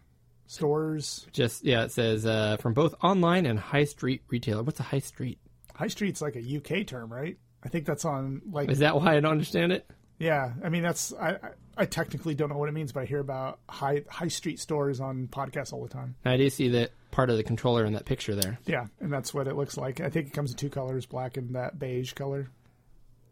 stores? 0.47 1.27
Just 1.31 1.63
yeah, 1.63 1.83
it 1.83 1.91
says 1.91 2.25
uh, 2.25 2.57
from 2.57 2.73
both 2.73 2.95
online 3.03 3.45
and 3.45 3.59
high 3.59 3.83
street 3.85 4.23
retailer. 4.29 4.63
What's 4.63 4.79
a 4.79 4.83
high 4.83 4.99
street? 4.99 5.37
High 5.75 5.87
street's 5.87 6.21
like 6.21 6.35
a 6.35 6.57
UK 6.57 6.87
term, 6.87 7.13
right? 7.13 7.37
I 7.63 7.69
think 7.69 7.85
that's 7.85 8.03
on 8.05 8.41
like 8.51 8.69
Is 8.71 8.79
that 8.79 8.95
why 8.95 9.15
I 9.15 9.19
don't 9.19 9.31
understand 9.31 9.71
it? 9.71 9.89
yeah. 10.17 10.53
I 10.63 10.69
mean 10.69 10.81
that's 10.83 11.13
I, 11.13 11.31
I 11.31 11.39
I 11.77 11.85
technically 11.85 12.35
don't 12.35 12.49
know 12.49 12.57
what 12.57 12.69
it 12.69 12.73
means, 12.73 12.93
but 12.93 13.01
I 13.01 13.05
hear 13.05 13.19
about 13.19 13.59
high 13.69 14.03
high 14.09 14.29
street 14.29 14.59
stores 14.59 14.99
on 14.99 15.27
podcasts 15.27 15.73
all 15.73 15.83
the 15.83 15.89
time. 15.89 16.15
I 16.25 16.37
do 16.37 16.49
see 16.49 16.69
that 16.69 16.91
part 17.11 17.29
of 17.29 17.37
the 17.37 17.43
controller 17.43 17.85
in 17.85 17.93
that 17.93 18.05
picture 18.05 18.33
there. 18.33 18.57
Yeah, 18.65 18.87
and 18.99 19.11
that's 19.11 19.33
what 19.33 19.47
it 19.47 19.55
looks 19.55 19.77
like. 19.77 19.99
I 19.99 20.09
think 20.09 20.27
it 20.27 20.33
comes 20.33 20.51
in 20.51 20.57
two 20.57 20.69
colors, 20.69 21.05
black 21.05 21.37
and 21.37 21.55
that 21.55 21.77
beige 21.77 22.13
color. 22.13 22.49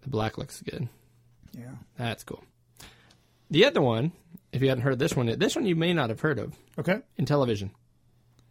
The 0.03 0.09
black 0.09 0.37
looks 0.37 0.61
good. 0.61 0.87
Yeah. 1.57 1.71
That's 1.97 2.23
cool. 2.23 2.43
The 3.49 3.65
other 3.65 3.81
one, 3.81 4.11
if 4.51 4.61
you 4.61 4.69
hadn't 4.69 4.83
heard 4.83 4.99
this 4.99 5.15
one, 5.15 5.27
this 5.39 5.55
one 5.55 5.65
you 5.65 5.75
may 5.75 5.93
not 5.93 6.09
have 6.09 6.19
heard 6.21 6.39
of 6.39 6.55
Okay. 6.79 6.99
Intellivision. 7.19 7.71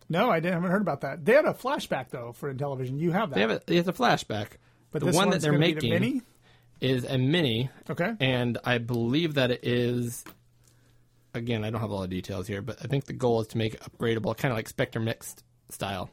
No, 0.08 0.30
I 0.30 0.40
didn't, 0.40 0.54
haven't 0.54 0.70
heard 0.70 0.82
about 0.82 1.00
that. 1.02 1.24
They 1.24 1.32
had 1.32 1.44
a 1.44 1.54
flashback 1.54 2.10
though 2.10 2.32
for 2.32 2.52
Intellivision. 2.52 2.98
You 2.98 3.12
have 3.12 3.30
that, 3.30 3.34
They 3.36 3.40
have 3.42 3.50
a, 3.50 3.60
it's 3.66 3.88
a 3.88 3.92
flashback. 3.92 4.48
but 4.90 5.00
the 5.00 5.06
this 5.06 5.16
one 5.16 5.30
that 5.30 5.40
they're 5.40 5.52
making 5.58 5.90
mini. 5.90 6.22
is 6.80 7.04
a 7.04 7.18
mini, 7.18 7.70
Okay. 7.90 8.12
and 8.20 8.58
I 8.64 8.78
believe 8.78 9.34
that 9.34 9.50
it 9.50 9.64
is. 9.64 10.24
Again, 11.34 11.64
I 11.64 11.70
don't 11.70 11.80
have 11.80 11.90
all 11.90 12.02
the 12.02 12.08
details 12.08 12.46
here, 12.46 12.60
but 12.60 12.76
I 12.84 12.88
think 12.88 13.06
the 13.06 13.14
goal 13.14 13.40
is 13.40 13.46
to 13.48 13.58
make 13.58 13.74
it 13.74 13.80
upgradable, 13.80 14.36
kind 14.36 14.52
of 14.52 14.56
like 14.58 14.68
Spectrum 14.68 15.06
Next 15.06 15.42
style, 15.70 16.10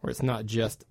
where 0.00 0.10
it's 0.10 0.22
not 0.22 0.46
just 0.46 0.84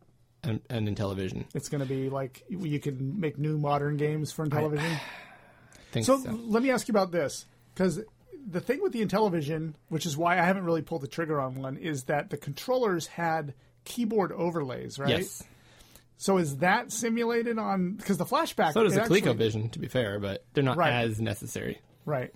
an, 0.44 0.62
Intellivision. 0.70 1.46
It's 1.54 1.70
going 1.70 1.82
to 1.82 1.88
be 1.88 2.10
like 2.10 2.44
you 2.50 2.80
can 2.80 3.20
make 3.20 3.38
new 3.38 3.58
modern 3.58 3.98
games 3.98 4.32
for 4.32 4.46
Intellivision. 4.46 5.00
I 5.96 6.02
So, 6.02 6.20
so. 6.20 6.30
let 6.32 6.62
me 6.62 6.70
ask 6.70 6.88
you 6.88 6.92
about 6.92 7.12
this 7.12 7.46
because 7.74 8.00
the 8.48 8.62
thing 8.62 8.80
with 8.82 8.94
the 8.94 9.04
Intellivision, 9.04 9.74
which 9.90 10.06
is 10.06 10.16
why 10.16 10.34
I 10.40 10.44
haven't 10.46 10.64
really 10.66 10.84
pulled 10.84 11.02
the 11.02 11.08
trigger 11.08 11.40
on 11.42 11.56
one, 11.56 11.78
is 11.78 12.04
that 12.04 12.30
the 12.30 12.38
controllers 12.38 13.08
had 13.08 13.56
keyboard 13.86 14.32
overlays, 14.32 15.00
right? 15.00 15.10
Yes. 15.10 15.44
So 16.18 16.38
is 16.38 16.58
that 16.58 16.92
simulated 16.92 17.58
on 17.58 17.94
because 17.94 18.18
the 18.18 18.26
flashback? 18.26 18.74
So 18.74 18.84
does 18.84 18.94
the 18.94 19.02
actually- 19.02 19.22
ColecoVision, 19.22 19.72
to 19.72 19.80
be 19.80 19.88
fair, 19.88 20.20
but 20.20 20.46
they're 20.54 20.64
not 20.64 20.78
Right. 20.78 20.94
as 20.94 21.20
necessary. 21.20 21.80
right? 22.06 22.32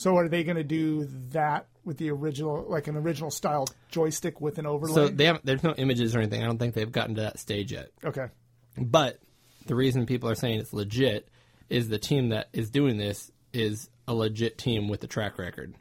So 0.00 0.16
are 0.16 0.30
they 0.30 0.44
going 0.44 0.56
to 0.56 0.64
do 0.64 1.04
that 1.32 1.66
with 1.84 1.98
the 1.98 2.10
original, 2.10 2.64
like 2.66 2.86
an 2.88 2.96
original 2.96 3.30
style 3.30 3.66
joystick 3.90 4.40
with 4.40 4.56
an 4.56 4.64
overlay? 4.64 4.94
So 4.94 5.08
they 5.08 5.26
haven't. 5.26 5.44
There's 5.44 5.62
no 5.62 5.74
images 5.74 6.16
or 6.16 6.20
anything. 6.20 6.42
I 6.42 6.46
don't 6.46 6.56
think 6.56 6.72
they've 6.72 6.90
gotten 6.90 7.16
to 7.16 7.20
that 7.20 7.38
stage 7.38 7.70
yet. 7.70 7.90
okay, 8.02 8.28
But 8.78 9.18
the 9.66 9.74
reason 9.74 10.06
people 10.06 10.30
are 10.30 10.34
saying 10.34 10.58
it's 10.60 10.72
legit 10.72 11.28
is 11.68 11.90
the 11.90 11.98
team 11.98 12.30
that 12.30 12.48
is 12.54 12.70
doing 12.70 12.96
this 12.96 13.30
is 13.52 13.90
a 14.08 14.14
legit 14.14 14.56
team 14.56 14.88
with 14.88 15.04
a 15.04 15.06
track 15.06 15.36
record. 15.38 15.74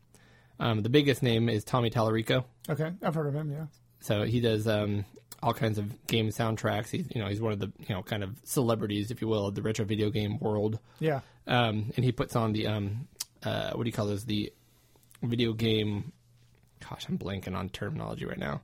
Um, 0.59 0.81
the 0.81 0.89
biggest 0.89 1.23
name 1.23 1.47
is 1.47 1.63
Tommy 1.63 1.89
Tallarico. 1.89 2.43
okay, 2.69 2.91
I've 3.01 3.15
heard 3.15 3.27
of 3.27 3.33
him. 3.33 3.49
Yeah, 3.49 3.67
So 4.01 4.23
he 4.23 4.41
does 4.41 4.67
um, 4.67 5.05
all 5.41 5.53
kinds 5.53 5.77
of 5.77 6.07
game 6.07 6.27
soundtracks. 6.27 6.89
He's 6.89 7.07
you 7.15 7.21
know 7.21 7.29
he's 7.29 7.39
one 7.39 7.53
of 7.53 7.59
the 7.59 7.71
you 7.87 7.95
know 7.95 8.03
kind 8.03 8.23
of 8.25 8.35
celebrities, 8.43 9.11
if 9.11 9.21
you 9.21 9.29
will, 9.29 9.47
of 9.47 9.55
the 9.55 9.61
retro 9.61 9.85
video 9.85 10.09
game 10.09 10.39
world. 10.39 10.77
yeah, 10.99 11.21
Um, 11.47 11.93
and 11.95 12.03
he 12.03 12.11
puts 12.11 12.35
on 12.35 12.51
the 12.51 12.67
um, 12.67 13.07
uh, 13.43 13.71
what 13.73 13.83
do 13.83 13.87
you 13.89 13.93
call 13.93 14.07
those? 14.07 14.25
The 14.25 14.51
video 15.23 15.53
game. 15.53 16.11
Gosh, 16.89 17.05
I'm 17.09 17.17
blanking 17.17 17.55
on 17.55 17.69
terminology 17.69 18.25
right 18.25 18.37
now. 18.37 18.61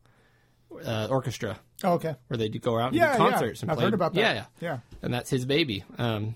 Uh, 0.86 1.08
orchestra, 1.10 1.58
oh, 1.86 1.94
okay, 1.94 2.16
where 2.28 2.38
they 2.38 2.50
go 2.50 2.78
out 2.78 2.88
and 2.88 2.96
yeah, 2.98 3.14
do 3.14 3.18
concerts 3.18 3.62
yeah. 3.62 3.64
and 3.64 3.72
I've 3.72 3.78
play. 3.78 3.86
heard 3.86 3.94
about 3.94 4.14
that. 4.14 4.20
Yeah, 4.20 4.34
yeah, 4.34 4.46
yeah. 4.60 4.78
and 5.02 5.14
that's 5.14 5.30
his 5.30 5.46
baby. 5.46 5.84
Um, 5.98 6.36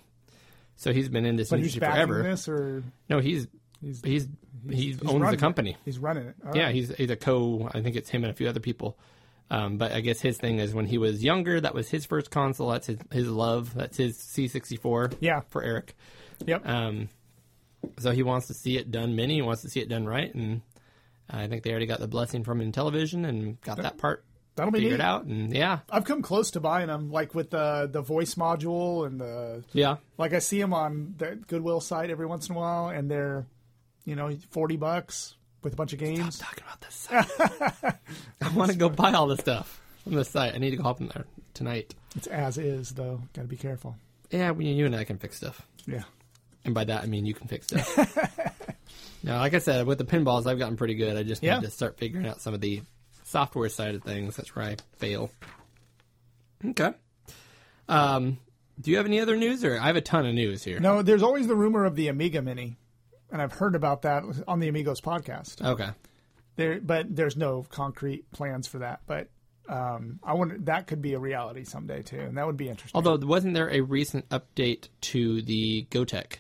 so 0.78 0.94
he's 0.94 1.10
been 1.10 1.26
in 1.26 1.36
this 1.36 1.50
But 1.50 1.58
industry 1.60 1.80
forever. 1.82 2.24
this, 2.24 2.48
or 2.48 2.84
No, 3.10 3.20
he's 3.20 3.48
He's- 3.82 4.02
he's 4.04 4.28
he's, 4.70 4.78
he's 4.78 5.02
owns 5.02 5.14
the 5.14 5.20
running 5.20 5.34
it. 5.34 5.40
company. 5.40 5.78
he's 5.84 5.98
running 6.00 6.28
it. 6.28 6.36
All 6.46 6.56
Yeah, 6.56 6.66
right. 6.66 6.76
he's 6.76 6.94
he's 6.96 7.10
a 7.10 7.16
co. 7.18 7.70
I 7.74 7.82
think 7.82 7.96
it's 7.98 8.10
him 8.10 8.24
and 8.24 8.32
a 8.32 8.34
few 8.34 8.48
other 8.48 8.60
people. 8.62 8.98
Um, 9.52 9.78
but 9.78 9.92
I 9.94 10.02
guess 10.02 10.22
his 10.22 10.38
thing 10.38 10.60
is 10.60 10.74
when 10.74 10.86
he 10.86 10.98
was 10.98 11.24
younger, 11.24 11.60
that 11.60 11.74
was 11.74 11.90
his 11.90 12.06
first 12.06 12.30
console. 12.30 12.70
That's 12.70 12.88
his 12.88 12.98
his 13.12 13.28
love. 13.30 13.74
That's 13.74 13.98
his 13.98 14.18
C64. 14.18 15.16
Yeah. 15.22 15.42
for 15.50 15.64
Eric. 15.64 15.96
yep. 16.46 16.66
Um, 16.68 17.10
so 18.00 18.12
he 18.12 18.24
wants 18.24 18.48
to 18.48 18.54
see 18.54 18.78
it 18.78 18.92
done 18.92 19.16
mini. 19.16 19.36
He 19.36 19.42
wants 19.42 19.62
to 19.64 19.70
see 19.70 19.80
it 19.80 19.90
done 19.90 20.06
right, 20.06 20.34
and 20.34 20.62
I 21.30 21.48
think 21.48 21.64
they 21.64 21.72
already 21.72 21.86
got 21.86 22.00
the 22.00 22.08
blessing 22.08 22.44
from 22.44 22.60
Intellivision 22.60 23.28
and 23.28 23.60
got 23.62 23.78
that 23.78 23.98
part 23.98 24.24
That'll 24.56 24.72
be 24.72 24.80
figured 24.80 25.00
neat. 25.00 25.06
out. 25.06 25.24
And 25.24 25.54
yeah, 25.54 25.80
I've 25.90 26.04
come 26.04 26.22
close 26.22 26.52
to 26.52 26.60
buying 26.60 26.88
them, 26.88 27.12
like 27.12 27.34
with 27.34 27.52
the 27.52 27.90
the 27.92 28.02
voice 28.02 28.36
module 28.36 29.08
and 29.08 29.20
the 29.20 29.64
yeah, 29.72 29.98
like. 30.18 30.34
I 30.34 30.40
see 30.40 30.60
them 30.60 30.74
on 30.74 31.16
the 31.18 31.36
Goodwill 31.48 31.80
site 31.80 32.10
every 32.10 32.26
once 32.26 32.50
in 32.50 32.56
a 32.56 32.60
while, 32.60 32.90
and 32.90 33.10
they're 33.10 33.46
you 34.06 34.16
know 34.16 34.36
forty 34.50 34.76
bucks 34.76 35.36
with 35.64 35.74
a 35.74 35.76
bunch 35.78 35.94
of 35.94 36.00
games. 36.00 36.40
talking 36.40 36.64
about 36.66 36.82
this. 36.82 36.96
Site. 36.96 37.96
I 38.42 38.50
want 38.54 38.72
to 38.72 38.78
go 38.78 38.90
buy 38.90 39.14
all 39.14 39.28
this 39.28 39.40
stuff 39.40 39.82
from 40.04 40.16
the 40.16 40.26
site. 40.26 40.56
I 40.56 40.58
need 40.58 40.72
to 40.72 40.78
go 40.78 40.84
hop 40.84 41.00
in 41.00 41.08
there 41.08 41.26
tonight. 41.54 41.96
It's 42.18 42.28
as 42.28 42.58
is 42.58 42.92
though. 42.92 43.22
Got 43.34 43.44
to 43.44 43.48
be 43.48 43.56
careful. 43.58 43.96
Yeah, 44.30 44.54
you 44.58 44.86
and 44.86 44.96
I 44.96 45.06
can 45.06 45.18
fix 45.18 45.38
stuff. 45.38 45.66
Yeah. 45.88 46.04
And 46.66 46.74
by 46.74 46.84
that, 46.84 47.04
I 47.04 47.06
mean 47.08 47.26
you 47.26 47.34
can 47.34 47.48
fix 47.48 47.68
stuff. 47.68 48.18
now, 49.24 49.40
like 49.40 49.54
I 49.54 49.60
said, 49.60 49.86
with 49.88 49.98
the 49.98 50.04
pinballs, 50.06 50.46
I've 50.46 50.60
gotten 50.60 50.78
pretty 50.78 50.96
good. 50.96 51.16
I 51.18 51.24
just 51.24 51.42
Yeah. 51.44 51.60
need 51.60 51.66
to 51.66 51.72
start 51.72 51.98
figuring 51.98 52.28
out 52.28 52.42
some 52.42 52.54
of 52.54 52.62
the 52.62 52.82
software 53.24 53.70
side 53.70 53.96
of 53.96 54.04
things. 54.04 54.36
That's 54.36 54.56
where 54.56 54.66
I 54.66 54.78
fail. 54.98 55.32
Okay. 56.66 56.92
Um, 57.88 58.38
Do 58.82 58.92
you 58.92 58.98
have 58.98 59.06
any 59.06 59.20
other 59.20 59.36
news, 59.36 59.64
or 59.66 59.78
I 59.80 59.88
have 59.88 59.96
a 59.98 60.02
ton 60.02 60.26
of 60.26 60.34
news 60.34 60.64
here? 60.64 60.80
No, 60.80 61.02
there's 61.02 61.24
always 61.24 61.48
the 61.48 61.56
rumor 61.56 61.86
of 61.86 61.96
the 61.96 62.08
Amiga 62.08 62.42
Mini, 62.42 62.78
and 63.32 63.42
I've 63.42 63.52
heard 63.54 63.76
about 63.76 64.04
that 64.04 64.24
on 64.48 64.60
the 64.60 64.68
Amigos 64.70 65.02
podcast. 65.02 65.62
Okay. 65.66 65.90
There, 66.56 66.80
but 66.82 67.14
there's 67.16 67.36
no 67.38 67.64
concrete 67.70 68.30
plans 68.32 68.68
for 68.68 68.80
that. 68.80 69.02
But 69.06 69.28
um, 69.68 70.20
I 70.24 70.34
wonder 70.34 70.58
that 70.60 70.88
could 70.88 71.02
be 71.02 71.14
a 71.14 71.20
reality 71.20 71.64
someday 71.66 72.02
too, 72.04 72.20
and 72.20 72.38
that 72.38 72.46
would 72.48 72.58
be 72.58 72.70
interesting. 72.70 72.96
Although, 72.96 73.26
wasn't 73.26 73.54
there 73.54 73.70
a 73.70 73.82
recent 73.82 74.28
update 74.30 74.88
to 75.02 75.42
the 75.42 75.86
Gotek? 75.92 76.38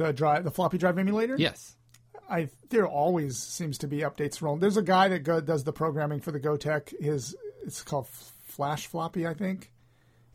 The 0.00 0.14
drive, 0.14 0.44
the 0.44 0.50
floppy 0.50 0.78
drive 0.78 0.96
emulator. 0.98 1.36
Yes. 1.36 1.76
I 2.30 2.48
there 2.70 2.86
always 2.88 3.36
seems 3.36 3.76
to 3.78 3.86
be 3.86 3.98
updates 3.98 4.40
rolling. 4.40 4.58
There's 4.60 4.78
a 4.78 4.82
guy 4.82 5.08
that 5.08 5.24
go, 5.24 5.42
does 5.42 5.64
the 5.64 5.74
programming 5.74 6.20
for 6.20 6.32
the 6.32 6.40
Gotek. 6.40 6.98
His 7.02 7.36
it's 7.66 7.82
called 7.82 8.08
Flash 8.08 8.86
Floppy, 8.86 9.26
I 9.26 9.34
think, 9.34 9.70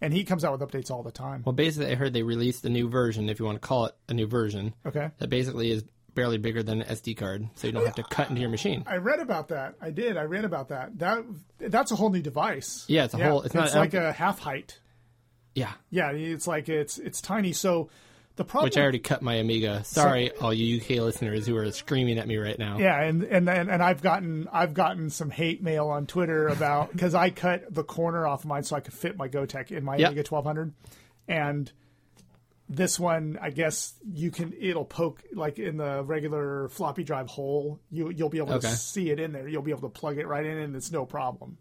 and 0.01 0.13
he 0.13 0.23
comes 0.23 0.45
out 0.45 0.51
with 0.59 0.69
updates 0.69 0.91
all 0.91 1.01
the 1.01 1.11
time. 1.11 1.41
Well, 1.43 1.53
basically, 1.53 1.91
I 1.91 1.95
heard 1.95 2.13
they 2.13 2.21
released 2.21 2.63
a 2.63 2.69
new 2.69 2.87
version, 2.89 3.27
if 3.27 3.39
you 3.39 3.45
want 3.45 3.59
to 3.59 3.67
call 3.67 3.85
it 3.87 3.95
a 4.07 4.13
new 4.13 4.27
version, 4.27 4.75
Okay, 4.85 5.09
that 5.17 5.29
basically 5.31 5.71
is 5.71 5.83
barely 6.13 6.37
bigger 6.37 6.61
than 6.61 6.83
an 6.83 6.87
SD 6.95 7.17
card, 7.17 7.49
so 7.55 7.65
you 7.65 7.73
don't 7.73 7.85
have 7.87 7.95
to 7.95 8.03
cut 8.03 8.29
into 8.29 8.41
your 8.41 8.51
machine. 8.51 8.83
I 8.85 8.97
read 8.97 9.19
about 9.19 9.47
that. 9.47 9.73
I 9.81 9.89
did. 9.89 10.15
I 10.15 10.23
read 10.25 10.45
about 10.45 10.69
that. 10.69 10.99
That 10.99 11.23
that's 11.57 11.91
a 11.91 11.95
whole 11.95 12.11
new 12.11 12.21
device. 12.21 12.85
Yeah, 12.87 13.05
it's 13.05 13.15
a 13.15 13.17
whole- 13.17 13.41
it's 13.41 13.55
not- 13.55 13.73
like 13.73 13.95
a 13.95 14.11
half 14.13 14.37
height. 14.37 14.79
Yeah. 15.55 15.71
Yeah, 15.89 16.11
it's 16.11 16.45
like 16.45 16.69
it's 16.69 16.99
it's 16.99 17.19
tiny. 17.19 17.51
So 17.53 17.89
the 18.35 18.43
problem. 18.45 18.65
Which 18.65 18.77
I 18.77 18.81
already 18.81 18.99
cut 18.99 19.21
my 19.21 19.35
Amiga. 19.35 19.83
Sorry, 19.85 20.31
all 20.37 20.53
you 20.53 20.79
UK 20.81 20.89
listeners 21.01 21.47
who 21.47 21.55
are 21.57 21.71
screaming 21.71 22.17
at 22.19 22.27
me 22.27 22.37
right 22.37 22.57
now. 22.59 22.77
Yeah, 22.77 23.01
and, 23.01 23.23
and 23.23 23.49
and 23.49 23.69
and 23.69 23.81
I've 23.83 24.01
gotten 24.01 24.47
I've 24.51 24.73
gotten 24.73 25.09
some 25.09 25.29
hate 25.29 25.63
mail 25.63 25.87
on 25.87 26.05
Twitter 26.05 26.47
about 26.47 26.91
because 26.91 27.15
I 27.15 27.29
cut 27.29 27.73
the 27.73 27.83
corner 27.83 28.27
off 28.27 28.41
of 28.41 28.47
mine 28.47 28.63
so 28.63 28.75
I 28.75 28.79
could 28.81 28.93
fit 28.93 29.17
my 29.17 29.27
Gotek 29.29 29.71
in 29.71 29.83
my 29.83 29.95
Yep. 29.97 30.11
Amiga 30.11 30.23
1200, 30.29 30.73
and 31.27 31.71
this 32.67 32.99
one 32.99 33.37
I 33.41 33.51
guess 33.51 33.93
you 34.11 34.31
can 34.31 34.51
it'll 34.59 34.85
poke 34.85 35.21
like 35.33 35.59
in 35.59 35.77
the 35.77 36.03
regular 36.03 36.67
floppy 36.69 37.03
drive 37.03 37.27
hole. 37.27 37.79
You 37.91 38.09
you'll 38.09 38.29
be 38.29 38.39
able 38.39 38.53
Okay. 38.53 38.67
to 38.69 38.75
see 38.75 39.11
it 39.11 39.19
in 39.19 39.31
there. 39.31 39.47
You'll 39.47 39.61
be 39.61 39.71
able 39.71 39.81
to 39.87 39.89
plug 39.89 40.17
it 40.17 40.27
right 40.27 40.45
in, 40.45 40.57
and 40.57 40.75
it's 40.75 40.91
no 40.91 41.05
problem. 41.05 41.57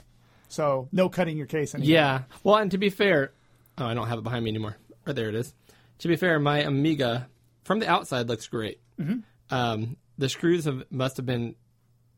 So 0.49 0.89
no 0.93 1.09
cutting 1.09 1.37
your 1.37 1.47
case 1.47 1.75
anymore. 1.75 1.93
Yeah. 1.93 2.23
Well, 2.43 2.57
and 2.57 2.71
to 2.71 2.79
be 2.79 2.89
fair, 2.91 3.33
oh, 3.79 3.87
I 3.87 3.95
don't 3.95 4.09
have 4.09 4.19
it 4.19 4.23
behind 4.25 4.45
me 4.45 4.51
anymore. 4.51 4.77
Oh, 5.07 5.13
there 5.13 5.29
it 5.29 5.35
is. 5.35 5.53
To 6.01 6.09
be 6.09 6.17
fair, 6.17 6.39
my 6.39 6.59
Amiga 6.61 7.29
from 7.65 7.79
the 7.81 7.89
outside 7.89 8.29
looks 8.29 8.47
great. 8.49 8.81
Mm-hmm. 9.01 9.19
Um, 9.55 9.97
the 10.19 10.29
screws 10.29 10.65
have 10.65 10.85
must 10.91 11.17
have 11.17 11.27
been 11.27 11.55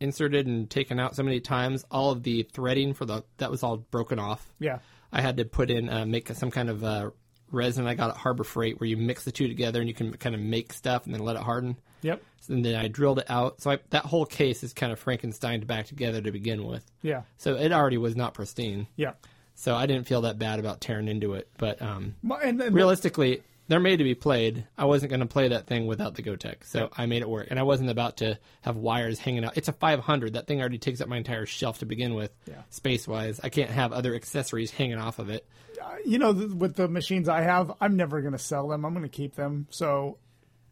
inserted 0.00 0.46
and 0.46 0.68
taken 0.68 0.98
out 1.00 1.16
so 1.16 1.22
many 1.22 1.40
times. 1.40 1.84
All 1.90 2.10
of 2.10 2.22
the 2.22 2.42
threading 2.42 2.94
for 2.94 3.04
the 3.04 3.24
that 3.38 3.50
was 3.50 3.62
all 3.62 3.76
broken 3.78 4.18
off. 4.18 4.46
yeah, 4.58 4.78
I 5.12 5.20
had 5.20 5.36
to 5.38 5.44
put 5.44 5.70
in 5.70 5.88
uh, 5.88 6.04
make 6.06 6.28
some 6.28 6.50
kind 6.50 6.68
of 6.68 6.84
uh, 6.84 7.10
resin 7.50 7.86
I 7.86 7.94
got 7.94 8.10
at 8.10 8.16
Harbor 8.16 8.44
Freight 8.44 8.80
where 8.80 8.88
you 8.88 8.96
mix 8.96 9.24
the 9.24 9.32
two 9.32 9.48
together 9.48 9.80
and 9.80 9.88
you 9.88 9.94
can 9.94 10.12
kind 10.16 10.34
of 10.34 10.40
make 10.40 10.72
stuff 10.72 11.06
and 11.06 11.14
then 11.14 11.22
let 11.22 11.36
it 11.36 11.42
harden. 11.42 11.76
yep, 12.02 12.22
And 12.48 12.64
then 12.64 12.74
I 12.74 12.88
drilled 12.88 13.20
it 13.20 13.30
out. 13.30 13.62
So 13.62 13.70
I, 13.70 13.78
that 13.90 14.04
whole 14.04 14.26
case 14.26 14.62
is 14.64 14.72
kind 14.72 14.92
of 14.92 15.02
Frankensteined 15.02 15.66
back 15.66 15.86
together 15.86 16.20
to 16.20 16.32
begin 16.32 16.64
with. 16.66 16.84
yeah, 17.02 17.22
So 17.36 17.54
it 17.56 17.72
already 17.72 17.98
was 17.98 18.16
not 18.16 18.34
pristine. 18.34 18.88
yeah. 18.96 19.12
So 19.58 19.74
I 19.74 19.86
didn't 19.86 20.06
feel 20.06 20.20
that 20.22 20.38
bad 20.38 20.58
about 20.58 20.82
tearing 20.82 21.08
into 21.08 21.32
it. 21.32 21.48
But 21.56 21.80
um, 21.80 22.14
And, 22.42 22.60
and 22.60 22.74
realistically, 22.74 23.42
they're 23.68 23.80
made 23.80 23.96
to 23.96 24.04
be 24.04 24.14
played. 24.14 24.66
I 24.78 24.84
wasn't 24.84 25.10
going 25.10 25.20
to 25.20 25.26
play 25.26 25.48
that 25.48 25.66
thing 25.66 25.86
without 25.86 26.14
the 26.14 26.22
Gotek, 26.22 26.64
so 26.64 26.88
I 26.96 27.06
made 27.06 27.22
it 27.22 27.28
work. 27.28 27.48
And 27.50 27.58
I 27.58 27.62
wasn't 27.64 27.90
about 27.90 28.18
to 28.18 28.38
have 28.62 28.76
wires 28.76 29.18
hanging 29.18 29.44
out. 29.44 29.56
It's 29.56 29.68
a 29.68 29.72
500. 29.72 30.34
That 30.34 30.46
thing 30.46 30.60
already 30.60 30.78
takes 30.78 31.00
up 31.00 31.08
my 31.08 31.16
entire 31.16 31.46
shelf 31.46 31.78
to 31.80 31.86
begin 31.86 32.14
with, 32.14 32.30
Yeah. 32.46 32.62
space 32.70 33.06
wise. 33.08 33.40
I 33.42 33.48
can't 33.48 33.70
have 33.70 33.92
other 33.92 34.14
accessories 34.14 34.70
hanging 34.70 34.98
off 34.98 35.18
of 35.18 35.30
it. 35.30 35.46
Uh, 35.82 35.96
you 36.04 36.18
know, 36.18 36.32
th- 36.32 36.50
with 36.52 36.74
the 36.76 36.88
machines 36.88 37.28
I 37.28 37.42
have, 37.42 37.72
I'm 37.80 37.96
never 37.96 38.20
going 38.20 38.32
to 38.32 38.38
sell 38.38 38.68
them. 38.68 38.84
I'm 38.84 38.92
going 38.94 39.02
to 39.04 39.08
keep 39.08 39.34
them. 39.34 39.66
So 39.70 40.18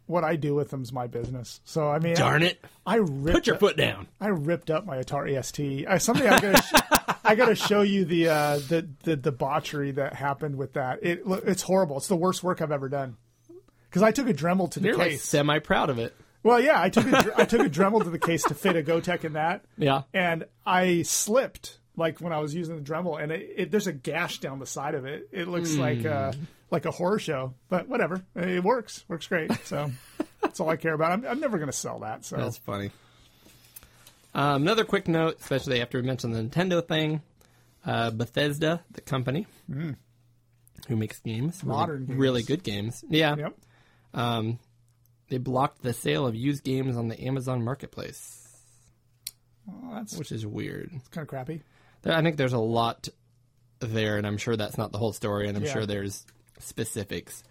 what 0.07 0.25
I 0.25 0.37
do 0.37 0.55
with 0.55 0.71
them 0.71 0.83
is 0.83 0.93
my 0.93 1.07
business. 1.07 1.61
So 1.65 1.89
I 1.89 1.99
mean, 1.99 2.15
Darn 2.15 2.43
it! 2.43 2.63
I 2.87 2.97
ripped 2.97 3.35
Put 3.37 3.47
your 3.47 3.55
up- 3.57 3.61
foot 3.61 3.77
down. 3.77 4.07
I 4.21 4.29
ripped 4.29 4.71
up 4.71 4.85
my 4.85 4.99
Atari 4.99 5.43
ST. 5.45 5.87
I, 5.89 5.99
someday 5.99 6.29
I 6.29 6.41
gotta, 6.41 6.63
sh- 6.63 7.17
I 7.25 7.35
gotta 7.35 7.55
show 7.55 7.83
you 7.83 8.05
the, 8.05 8.29
uh, 8.29 8.59
the 8.69 8.87
the 9.05 9.17
debauchery 9.17 9.93
that 9.93 10.15
happened 10.15 10.57
with 10.57 10.75
that. 10.75 11.01
It 11.03 11.23
it's 11.27 11.63
horrible. 11.63 11.97
It's 11.99 12.09
the 12.09 12.17
worst 12.17 12.43
work 12.43 12.61
I've 12.63 12.73
ever 12.73 12.89
done. 12.89 13.17
Because 13.89 14.03
I 14.03 14.11
took 14.11 14.29
a 14.29 14.35
Dremel 14.35 14.71
to 14.73 14.81
the 14.81 14.89
You're 14.89 14.97
like 14.97 15.11
case. 15.13 15.23
semi 15.23 15.59
proud 15.61 15.89
of 15.89 15.99
it. 15.99 16.15
well, 16.43 16.61
yeah, 16.61 16.81
I 16.83 16.89
took 16.91 17.07
a, 17.07 17.33
I 17.37 17.45
took 17.45 17.61
a 17.61 17.71
Dremel 17.71 18.03
to 18.03 18.11
the 18.11 18.19
case 18.19 18.43
to 18.45 18.55
fit 18.55 18.77
a 18.77 18.83
Gotek 18.83 19.25
in 19.25 19.35
that. 19.35 19.65
Yeah. 19.79 20.03
and 20.13 20.45
I 20.67 21.03
slipped 21.03 21.79
like 21.97 22.21
when 22.21 22.33
I 22.33 22.41
was 22.41 22.53
using 22.55 22.75
the 22.77 22.83
Dremel, 22.83 23.23
and 23.23 23.31
it, 23.31 23.49
it, 23.57 23.71
there's 23.71 23.87
a 23.87 23.93
gash 23.93 24.41
down 24.41 24.59
the 24.59 24.67
side 24.67 24.97
of 24.97 25.07
it. 25.07 25.29
It 25.31 25.47
looks 25.47 25.77
like 25.77 26.05
uh, 26.05 26.33
Hmm. 26.33 26.43
Like 26.71 26.87
a 26.87 26.91
horror 26.91 27.19
show, 27.19 27.55
but 27.69 27.89
whatever. 27.89 28.23
It 28.35 28.63
works, 28.65 29.05
works 29.09 29.27
great. 29.27 29.51
So 29.65 29.91
that's 30.41 30.61
all 30.61 30.69
I 30.69 30.77
care 30.77 30.95
about. 30.95 31.13
I'm, 31.13 31.27
I'm 31.27 31.41
never 31.41 31.59
going 31.59 31.71
to 31.71 31.77
sell 31.77 32.01
that. 32.01 32.25
So 32.25 32.37
That's 32.37 32.59
funny. 32.59 32.91
Um, 34.35 34.63
another 34.63 34.85
quick 34.85 35.07
note, 35.07 35.39
especially 35.41 35.81
after 35.81 36.01
we 36.01 36.07
mentioned 36.07 36.35
the 36.35 36.43
Nintendo 36.43 36.87
thing. 36.87 37.23
Uh, 37.87 38.11
Bethesda, 38.11 38.83
the 38.93 39.03
company 39.03 39.47
who 39.69 40.97
makes 40.97 41.19
games, 41.21 41.63
really-. 41.63 41.77
Modern 41.79 42.07
games. 42.07 42.19
really 42.19 42.43
good 42.43 42.63
games. 42.63 43.05
Yeah, 43.11 43.37
yep. 43.37 43.57
um, 44.15 44.59
they 45.29 45.37
blocked 45.37 45.83
the 45.83 45.93
sale 45.93 46.27
of 46.27 46.35
used 46.35 46.65
games 46.65 46.97
on 46.97 47.09
the 47.09 47.21
Amazon 47.27 47.63
Marketplace, 47.63 48.49
Well, 49.67 49.97
that's 49.97 50.17
which 50.17 50.33
is 50.33 50.47
weird. 50.47 50.91
It's 50.95 51.09
kind 51.09 51.23
of 51.25 51.29
crappy. 51.29 51.61
There- 52.03 52.15
I 52.15 52.23
think 52.23 52.39
there's 52.39 52.55
a 52.55 52.59
lot 52.59 53.07
there, 53.81 54.17
and 54.17 54.27
I'm 54.27 54.39
sure 54.39 54.57
that's 54.57 54.79
not 54.79 54.91
the 54.91 54.99
whole 54.99 55.13
story, 55.13 55.47
and 55.47 55.57
I'm 55.59 55.65
Yeah. 55.65 55.73
sure 55.75 55.85
there's 55.87 56.25
specifics. 56.59 57.43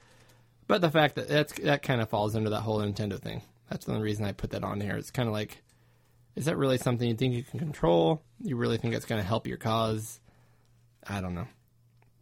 But 0.67 0.81
the 0.81 0.89
fact 0.89 1.15
that 1.15 1.27
that's 1.27 1.53
that 1.59 1.83
kind 1.83 2.01
of 2.01 2.09
falls 2.09 2.35
under 2.35 2.49
that 2.51 2.61
whole 2.61 2.79
Nintendo 2.79 3.19
thing. 3.19 3.41
That's 3.69 3.85
the 3.85 3.91
only 3.91 4.03
reason 4.03 4.25
I 4.25 4.31
put 4.31 4.51
that 4.51 4.63
on 4.63 4.79
here. 4.81 4.95
It's 4.95 5.11
kind 5.11 5.27
of 5.27 5.33
like, 5.33 5.61
is 6.35 6.45
that 6.45 6.57
really 6.57 6.77
something 6.77 7.07
you 7.07 7.15
think 7.15 7.33
you 7.33 7.43
can 7.43 7.59
control? 7.59 8.21
You 8.41 8.55
really 8.55 8.77
think 8.77 8.93
it's 8.93 9.05
going 9.05 9.21
to 9.21 9.27
help 9.27 9.47
your 9.47 9.57
cause? 9.57 10.19
I 11.07 11.21
don't 11.21 11.33
know. 11.35 11.47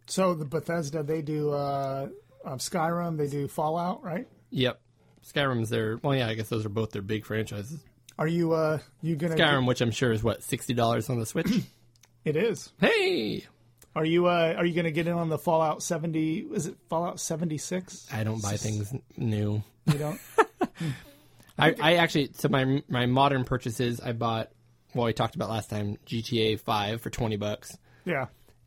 So 0.06 0.34
the 0.34 0.44
Bethesda, 0.44 1.02
they 1.02 1.22
do 1.22 1.50
uh, 1.52 2.08
um, 2.44 2.58
Skyrim, 2.58 3.16
they 3.16 3.28
do 3.28 3.48
Fallout, 3.48 4.02
right? 4.02 4.26
Yep, 4.50 4.80
Skyrim's 5.24 5.70
their. 5.70 5.98
Well, 6.02 6.14
yeah, 6.16 6.28
I 6.28 6.34
guess 6.34 6.48
those 6.48 6.66
are 6.66 6.70
both 6.70 6.90
their 6.90 7.02
big 7.02 7.24
franchises. 7.24 7.80
Are 8.18 8.26
you 8.26 8.52
uh, 8.52 8.78
you 9.00 9.16
gonna? 9.16 9.36
Skyrim, 9.36 9.66
which 9.66 9.80
I'm 9.80 9.90
sure 9.90 10.12
is 10.12 10.22
what 10.22 10.42
sixty 10.42 10.74
dollars 10.74 11.08
on 11.08 11.18
the 11.18 11.26
Switch. 11.26 11.50
It 12.24 12.36
is. 12.36 12.70
hey, 12.80 13.44
Are 13.94 14.04
you 14.04 14.26
uh, 14.26 14.54
are 14.56 14.64
you 14.64 14.74
gonna 14.74 14.90
get 14.90 15.06
in 15.06 15.12
on 15.12 15.28
the 15.28 15.38
Fallout 15.38 15.82
seventy? 15.82 16.38
Is 16.38 16.66
it 16.66 16.76
Fallout 16.88 17.20
seventy 17.20 17.58
six? 17.58 18.06
I 18.12 18.24
don't 18.24 18.42
buy 18.42 18.56
things 18.56 18.92
new. 19.16 19.62
You 19.86 19.98
don't. 19.98 20.20
I, 21.58 21.74
I 21.80 21.94
actually 21.96 22.30
so 22.34 22.48
my 22.48 22.82
my 22.88 23.06
modern 23.06 23.44
purchases 23.44 24.00
I 24.00 24.12
bought 24.12 24.50
well 24.94 25.06
we 25.06 25.12
talked 25.12 25.34
about 25.34 25.50
last 25.50 25.68
time 25.70 25.98
GTA 26.06 26.58
Five 26.60 27.02
for 27.02 27.10
twenty 27.10 27.36
bucks, 27.36 27.76
yeah. 28.04 28.26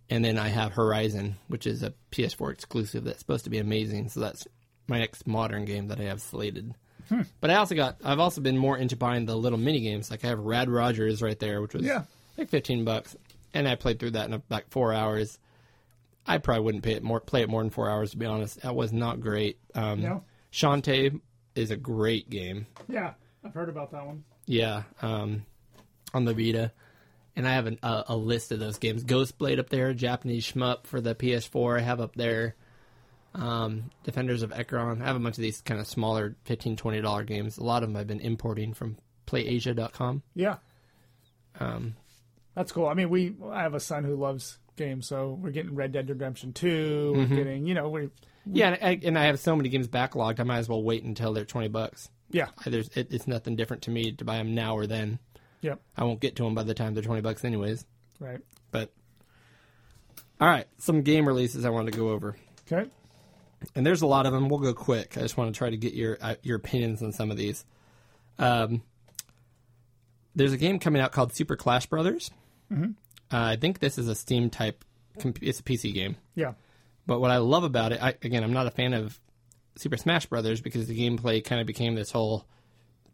and 0.09 0.23
then 0.23 0.37
I 0.37 0.47
have 0.49 0.73
Horizon, 0.73 1.35
which 1.47 1.65
is 1.65 1.81
a 1.83 1.93
PS4 2.11 2.51
exclusive 2.53 3.03
that's 3.05 3.19
supposed 3.19 3.45
to 3.45 3.49
be 3.49 3.57
amazing. 3.57 4.09
So 4.09 4.19
that's 4.19 4.47
my 4.87 4.99
next 4.99 5.25
modern 5.25 5.65
game 5.65 5.87
that 5.87 5.99
I 5.99 6.03
have 6.03 6.21
slated. 6.21 6.75
Hmm. 7.09 7.21
But 7.41 7.49
I 7.49 7.55
also 7.55 7.73
got 7.75 7.97
I've 8.03 8.19
also 8.19 8.41
been 8.41 8.57
more 8.57 8.77
into 8.77 8.95
buying 8.95 9.25
the 9.25 9.35
little 9.35 9.57
mini 9.59 9.81
games. 9.81 10.11
Like 10.11 10.23
I 10.23 10.27
have 10.27 10.39
Rad 10.39 10.69
Rogers 10.69 11.21
right 11.23 11.39
there, 11.39 11.61
which 11.61 11.73
was 11.73 11.83
Yeah. 11.83 12.03
like 12.37 12.49
fifteen 12.49 12.85
bucks, 12.85 13.15
and 13.55 13.67
I 13.67 13.73
played 13.75 13.99
through 13.99 14.11
that 14.11 14.29
in 14.29 14.43
like 14.49 14.69
four 14.69 14.93
hours. 14.93 15.39
I 16.27 16.37
probably 16.37 16.63
wouldn't 16.63 16.83
pay 16.83 16.93
it 16.93 17.03
more 17.03 17.19
play 17.19 17.41
it 17.41 17.49
more 17.49 17.61
than 17.61 17.69
four 17.71 17.89
hours 17.89 18.11
to 18.11 18.17
be 18.17 18.25
honest. 18.27 18.61
That 18.61 18.75
was 18.75 18.93
not 18.93 19.19
great. 19.21 19.57
Um, 19.73 20.01
No? 20.01 20.23
Shantae 20.51 21.19
is 21.55 21.71
a 21.71 21.75
great 21.77 22.29
game. 22.29 22.67
Yeah. 22.87 23.13
I've 23.43 23.53
heard 23.53 23.69
about 23.69 23.91
that 23.91 24.05
one. 24.05 24.23
Yeah, 24.47 24.83
um, 25.01 25.45
on 26.13 26.25
the 26.25 26.33
Vita, 26.33 26.71
and 27.35 27.47
I 27.47 27.53
have 27.53 27.65
an, 27.67 27.77
a, 27.83 28.03
a 28.09 28.15
list 28.15 28.51
of 28.51 28.59
those 28.59 28.77
games. 28.79 29.03
Ghostblade 29.03 29.59
up 29.59 29.69
there, 29.69 29.93
Japanese 29.93 30.51
shmup 30.51 30.85
for 30.87 30.99
the 31.01 31.13
PS4. 31.15 31.79
I 31.79 31.81
have 31.83 31.99
up 32.01 32.15
there. 32.15 32.55
Um, 33.35 33.91
Defenders 34.03 34.41
of 34.43 34.51
Ekron. 34.53 35.01
I 35.01 35.05
have 35.05 35.15
a 35.15 35.19
bunch 35.19 35.37
of 35.37 35.41
these 35.41 35.61
kind 35.61 35.79
of 35.79 35.87
smaller, 35.87 36.35
15 36.45 36.75
20 36.77 37.01
dollar 37.01 37.23
games. 37.23 37.57
A 37.57 37.63
lot 37.63 37.83
of 37.83 37.89
them 37.89 37.97
I've 37.97 38.07
been 38.07 38.19
importing 38.21 38.73
from 38.73 38.97
PlayAsia.com. 39.27 40.23
Yeah. 40.35 40.57
Um, 41.59 41.95
That's 42.55 42.71
cool. 42.71 42.87
I 42.87 42.93
mean, 42.93 43.09
we 43.09 43.35
I 43.51 43.61
have 43.63 43.73
a 43.73 43.79
son 43.79 44.03
who 44.03 44.15
loves 44.15 44.57
games, 44.77 45.07
so 45.07 45.37
we're 45.41 45.51
getting 45.51 45.75
Red 45.75 45.91
Dead 45.91 46.09
Redemption 46.09 46.53
2 46.53 46.67
Mm-hmm. 47.15 47.19
We're 47.19 47.37
getting, 47.37 47.65
you 47.67 47.73
know, 47.73 47.89
we 47.89 48.09
yeah, 48.45 48.69
and 48.73 48.83
I, 48.83 48.99
and 49.07 49.17
I 49.19 49.25
have 49.25 49.39
so 49.39 49.55
many 49.55 49.69
games 49.69 49.87
backlogged. 49.87 50.39
I 50.39 50.43
might 50.43 50.59
as 50.59 50.69
well 50.69 50.83
wait 50.83 51.03
until 51.03 51.33
they're 51.33 51.45
20 51.45 51.67
bucks. 51.69 52.09
yeah, 52.29 52.49
there's 52.65 52.89
it, 52.89 53.07
it's 53.11 53.27
nothing 53.27 53.55
different 53.55 53.83
to 53.83 53.91
me 53.91 54.11
to 54.13 54.23
buy 54.25 54.37
them 54.37 54.53
now 54.55 54.75
or 54.77 54.85
then. 54.87 55.19
yep, 55.61 55.81
I 55.97 56.03
won't 56.03 56.19
get 56.19 56.35
to 56.37 56.43
them 56.43 56.53
by 56.55 56.63
the 56.63 56.73
time 56.73 56.93
they're 56.93 57.03
20 57.03 57.21
bucks 57.21 57.43
anyways. 57.43 57.85
right. 58.19 58.39
But 58.71 58.91
all 60.39 60.47
right, 60.47 60.67
some 60.77 61.01
game 61.01 61.27
releases 61.27 61.65
I 61.65 61.69
wanted 61.69 61.93
to 61.93 61.97
go 61.97 62.09
over. 62.09 62.35
Okay. 62.71 62.89
and 63.73 63.85
there's 63.85 64.01
a 64.01 64.07
lot 64.07 64.25
of 64.25 64.33
them. 64.33 64.47
We'll 64.49 64.59
go 64.59 64.73
quick. 64.73 65.17
I 65.17 65.21
just 65.21 65.37
want 65.37 65.53
to 65.53 65.57
try 65.57 65.69
to 65.69 65.77
get 65.77 65.93
your 65.93 66.17
uh, 66.21 66.35
your 66.43 66.57
opinions 66.57 67.01
on 67.01 67.11
some 67.13 67.31
of 67.31 67.37
these. 67.37 67.65
Um, 68.37 68.83
there's 70.35 70.53
a 70.53 70.57
game 70.57 70.77
coming 70.79 71.01
out 71.01 71.11
called 71.13 71.33
Super 71.33 71.55
Clash 71.55 71.85
Brothers. 71.87 72.29
Uh, 72.71 72.85
I 73.31 73.55
think 73.55 73.79
this 73.79 73.97
is 73.97 74.07
a 74.07 74.15
Steam 74.15 74.49
type. 74.49 74.83
It's 75.41 75.59
a 75.59 75.63
PC 75.63 75.93
game, 75.93 76.17
Yeah. 76.35 76.53
But 77.07 77.21
what 77.21 77.31
I 77.31 77.37
love 77.37 77.63
about 77.63 77.91
it, 77.91 78.01
I, 78.01 78.09
again, 78.23 78.43
I'm 78.43 78.51
not 78.53 78.65
a 78.67 78.71
fan 78.71 78.93
of 78.93 79.19
Super 79.77 79.95
Smash 79.97 80.25
Brothers 80.25 80.59
because 80.61 80.87
the 80.87 80.97
gameplay 80.99 81.43
kind 81.43 81.61
of 81.61 81.67
became 81.67 81.95
this 81.95 82.11
whole 82.11 82.45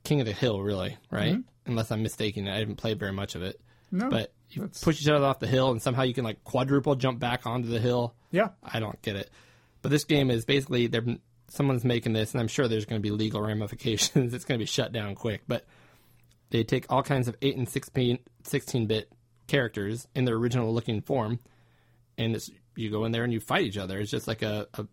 King 0.04 0.20
of 0.22 0.26
the 0.26 0.34
Hill, 0.34 0.62
really, 0.62 0.98
right? 1.12 1.38
Unless 1.66 1.92
I'm 1.92 2.02
mistaken, 2.02 2.48
I 2.48 2.60
haven't 2.60 2.78
played 2.78 2.98
very 3.00 3.12
much 3.12 3.36
of 3.36 3.44
it. 3.44 3.60
No, 3.92 4.10
But 4.10 4.34
you 4.50 4.62
that's- 4.62 4.82
push 4.84 5.02
each 5.02 5.08
other 5.10 5.26
off 5.26 5.40
the 5.40 5.48
hill, 5.48 5.70
and 5.72 5.82
somehow 5.82 6.04
you 6.04 6.14
can 6.14 6.24
like 6.24 6.44
quadruple 6.44 6.96
jump 6.96 7.20
back 7.20 7.46
onto 7.46 7.68
the 7.68 7.80
hill. 7.80 8.16
Yeah. 8.32 8.50
I 8.64 8.80
don't 8.80 9.00
get 9.02 9.16
it. 9.18 9.30
But 9.82 9.90
this 9.92 10.06
game 10.06 10.32
is 10.32 10.46
basically 10.46 10.88
they're 10.88 11.06
someone's 11.50 11.84
making 11.84 12.14
this, 12.14 12.32
and 12.32 12.40
I'm 12.40 12.48
sure 12.48 12.68
there's 12.70 12.86
going 12.86 13.02
to 13.02 13.04
be 13.04 13.12
legal 13.12 13.42
ramifications. 13.46 14.34
it's 14.34 14.46
going 14.46 14.58
to 14.58 14.64
be 14.64 14.68
shut 14.68 14.92
down 14.94 15.14
quick. 15.16 15.42
But 15.48 15.66
they 16.52 16.64
take 16.64 16.86
all 16.90 17.04
kinds 17.04 17.28
of 17.28 17.36
eight 17.42 17.58
and 17.58 17.68
16 17.68 18.18
bit 18.88 19.12
characters 19.48 20.08
in 20.16 20.26
their 20.26 20.36
original 20.36 20.74
looking 20.74 21.02
form, 21.02 21.40
and 22.18 22.36
it's, 22.36 22.50
you 22.76 22.90
go 22.90 23.06
in 23.06 23.12
there 23.12 23.24
and 23.24 23.34
you 23.34 23.40
fight 23.40 23.64
each 23.66 23.78
other. 23.78 24.00
It's 24.00 24.12
just 24.12 24.28
like 24.28 24.42
a, 24.42 24.68
a, 24.76 24.86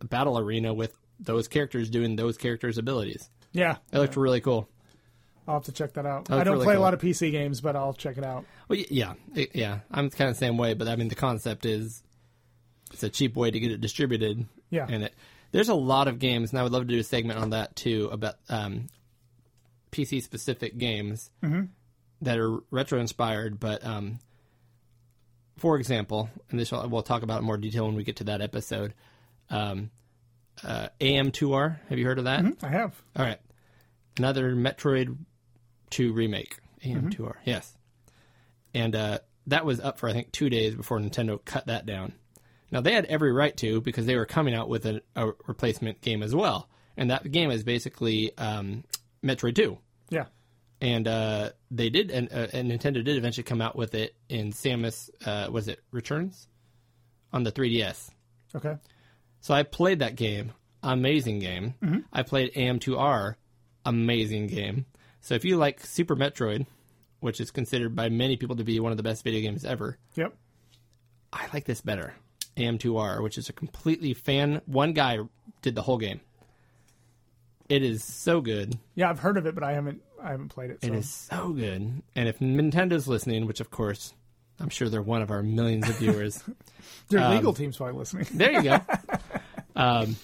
a 0.00 0.04
battle 0.04 0.38
arena 0.38 0.74
with 0.74 0.96
those 1.20 1.48
characters 1.48 1.90
doing 1.90 2.16
those 2.16 2.36
characters' 2.36 2.78
abilities. 2.78 3.28
Yeah. 3.52 3.76
It 3.92 3.98
looked 3.98 4.16
really 4.16 4.40
cool. 4.40 4.68
I'll 5.46 5.54
have 5.54 5.64
to 5.64 5.72
check 5.72 5.94
that 5.94 6.04
out. 6.06 6.26
That's 6.26 6.40
I 6.40 6.44
don't 6.44 6.54
really 6.54 6.64
play 6.66 6.74
cool. 6.74 6.82
a 6.82 6.84
lot 6.84 6.94
of 6.94 7.00
PC 7.00 7.30
games, 7.30 7.60
but 7.62 7.74
I'll 7.74 7.94
check 7.94 8.18
it 8.18 8.24
out. 8.24 8.44
Well, 8.68 8.78
yeah, 8.90 9.14
it- 9.34 9.56
yeah. 9.56 9.80
I'm 9.90 10.10
kind 10.10 10.28
of 10.30 10.36
the 10.36 10.38
same 10.38 10.58
way, 10.58 10.74
but 10.74 10.88
I 10.88 10.96
mean, 10.96 11.08
the 11.08 11.14
concept 11.14 11.64
is 11.64 12.02
it's 12.92 13.02
a 13.02 13.08
cheap 13.08 13.34
way 13.36 13.50
to 13.50 13.58
get 13.58 13.70
it 13.72 13.80
distributed. 13.80 14.44
Yeah. 14.70 14.86
and 14.88 15.04
it 15.04 15.14
there's 15.50 15.70
a 15.70 15.74
lot 15.74 16.08
of 16.08 16.18
games, 16.18 16.50
and 16.50 16.58
I 16.60 16.62
would 16.62 16.72
love 16.72 16.82
to 16.82 16.92
do 16.92 17.00
a 17.00 17.02
segment 17.02 17.38
on 17.38 17.50
that 17.50 17.74
too 17.74 18.10
about 18.12 18.34
um, 18.50 18.88
PC 19.90 20.22
specific 20.22 20.76
games 20.76 21.30
that 22.22 22.38
are 22.38 22.58
retro 22.70 23.00
inspired. 23.00 23.60
But 23.60 23.84
um, 23.84 24.18
for 25.56 25.76
example, 25.76 26.30
and 26.50 26.58
this 26.58 26.72
we'll 26.72 27.02
talk 27.02 27.22
about 27.22 27.40
in 27.40 27.46
more 27.46 27.56
detail 27.56 27.86
when 27.86 27.96
we 27.96 28.04
get 28.04 28.16
to 28.16 28.24
that 28.24 28.40
episode. 28.40 28.94
Um, 29.50 29.90
uh, 30.64 30.88
AM2R, 31.00 31.78
have 31.88 31.98
you 31.98 32.04
heard 32.04 32.18
of 32.18 32.24
that? 32.24 32.44
I 32.62 32.68
have. 32.68 33.00
All 33.16 33.24
right. 33.24 33.38
Another 34.16 34.54
Metroid 34.54 35.16
2 35.90 36.12
remake. 36.12 36.58
AM2R. 36.84 37.34
Yes. 37.44 37.76
And 38.74 38.94
uh, 38.94 39.18
that 39.46 39.64
was 39.64 39.80
up 39.80 39.98
for, 39.98 40.08
I 40.08 40.12
think, 40.12 40.32
two 40.32 40.50
days 40.50 40.74
before 40.74 40.98
Nintendo 40.98 41.42
cut 41.44 41.66
that 41.66 41.86
down. 41.86 42.12
Now, 42.70 42.80
they 42.80 42.92
had 42.92 43.06
every 43.06 43.32
right 43.32 43.56
to 43.58 43.80
because 43.80 44.06
they 44.06 44.16
were 44.16 44.26
coming 44.26 44.54
out 44.54 44.68
with 44.68 44.84
a, 44.86 45.00
a 45.16 45.32
replacement 45.46 46.00
game 46.00 46.22
as 46.22 46.34
well. 46.34 46.68
And 46.96 47.10
that 47.10 47.30
game 47.30 47.50
is 47.50 47.64
basically 47.64 48.36
um, 48.36 48.84
Metroid 49.24 49.54
2. 49.54 49.78
Yeah. 50.10 50.26
And 50.80 51.08
uh, 51.08 51.50
they 51.70 51.90
did, 51.90 52.10
and, 52.12 52.32
uh, 52.32 52.46
and 52.52 52.70
Nintendo 52.70 53.04
did 53.04 53.16
eventually 53.16 53.42
come 53.42 53.60
out 53.60 53.74
with 53.74 53.94
it 53.94 54.14
in 54.28 54.52
Samus, 54.52 55.10
uh, 55.26 55.50
was 55.50 55.66
it 55.68 55.80
Returns? 55.90 56.46
On 57.32 57.42
the 57.42 57.50
3DS. 57.52 58.10
Okay. 58.54 58.76
So 59.40 59.54
I 59.54 59.64
played 59.64 59.98
that 59.98 60.14
game. 60.16 60.52
Amazing 60.82 61.40
game. 61.40 61.74
I 62.12 62.22
played 62.22 62.54
AM2R. 62.54 63.34
Amazing 63.84 64.46
game. 64.46 64.86
So 65.20 65.34
if 65.34 65.44
you 65.44 65.56
like 65.56 65.84
Super 65.84 66.14
Metroid, 66.14 66.66
which 67.20 67.40
is 67.40 67.50
considered 67.50 67.96
by 67.96 68.08
many 68.08 68.36
people 68.36 68.56
to 68.56 68.64
be 68.64 68.78
one 68.78 68.92
of 68.92 68.96
the 68.96 69.02
best 69.02 69.24
video 69.24 69.40
games 69.40 69.64
ever, 69.64 69.98
Yep. 70.14 70.34
I 71.32 71.48
like 71.52 71.64
this 71.64 71.80
better. 71.80 72.14
AM2R, 72.56 73.22
which 73.22 73.36
is 73.36 73.48
a 73.48 73.52
completely 73.52 74.14
fan. 74.14 74.62
One 74.66 74.92
guy 74.92 75.18
did 75.62 75.74
the 75.74 75.82
whole 75.82 75.98
game. 75.98 76.20
It 77.68 77.82
is 77.82 78.02
so 78.02 78.40
good. 78.40 78.78
Yeah, 78.94 79.10
I've 79.10 79.18
heard 79.18 79.36
of 79.36 79.46
it, 79.46 79.54
but 79.54 79.62
I 79.62 79.72
haven't. 79.72 80.02
I 80.22 80.30
haven't 80.30 80.48
played 80.48 80.70
it. 80.70 80.82
So. 80.82 80.88
It 80.88 80.94
is 80.94 81.10
so 81.10 81.50
good. 81.50 82.02
And 82.14 82.28
if 82.28 82.38
Nintendo's 82.38 83.08
listening, 83.08 83.46
which 83.46 83.60
of 83.60 83.70
course 83.70 84.14
I'm 84.60 84.68
sure 84.68 84.88
they're 84.88 85.02
one 85.02 85.22
of 85.22 85.30
our 85.30 85.42
millions 85.42 85.88
of 85.88 85.98
viewers, 85.98 86.42
Your 87.10 87.22
um, 87.22 87.34
legal 87.34 87.54
team's 87.54 87.76
probably 87.76 87.98
listening. 87.98 88.26
There 88.32 88.52
you 88.52 88.62
go. 88.62 88.80
um, 89.76 90.16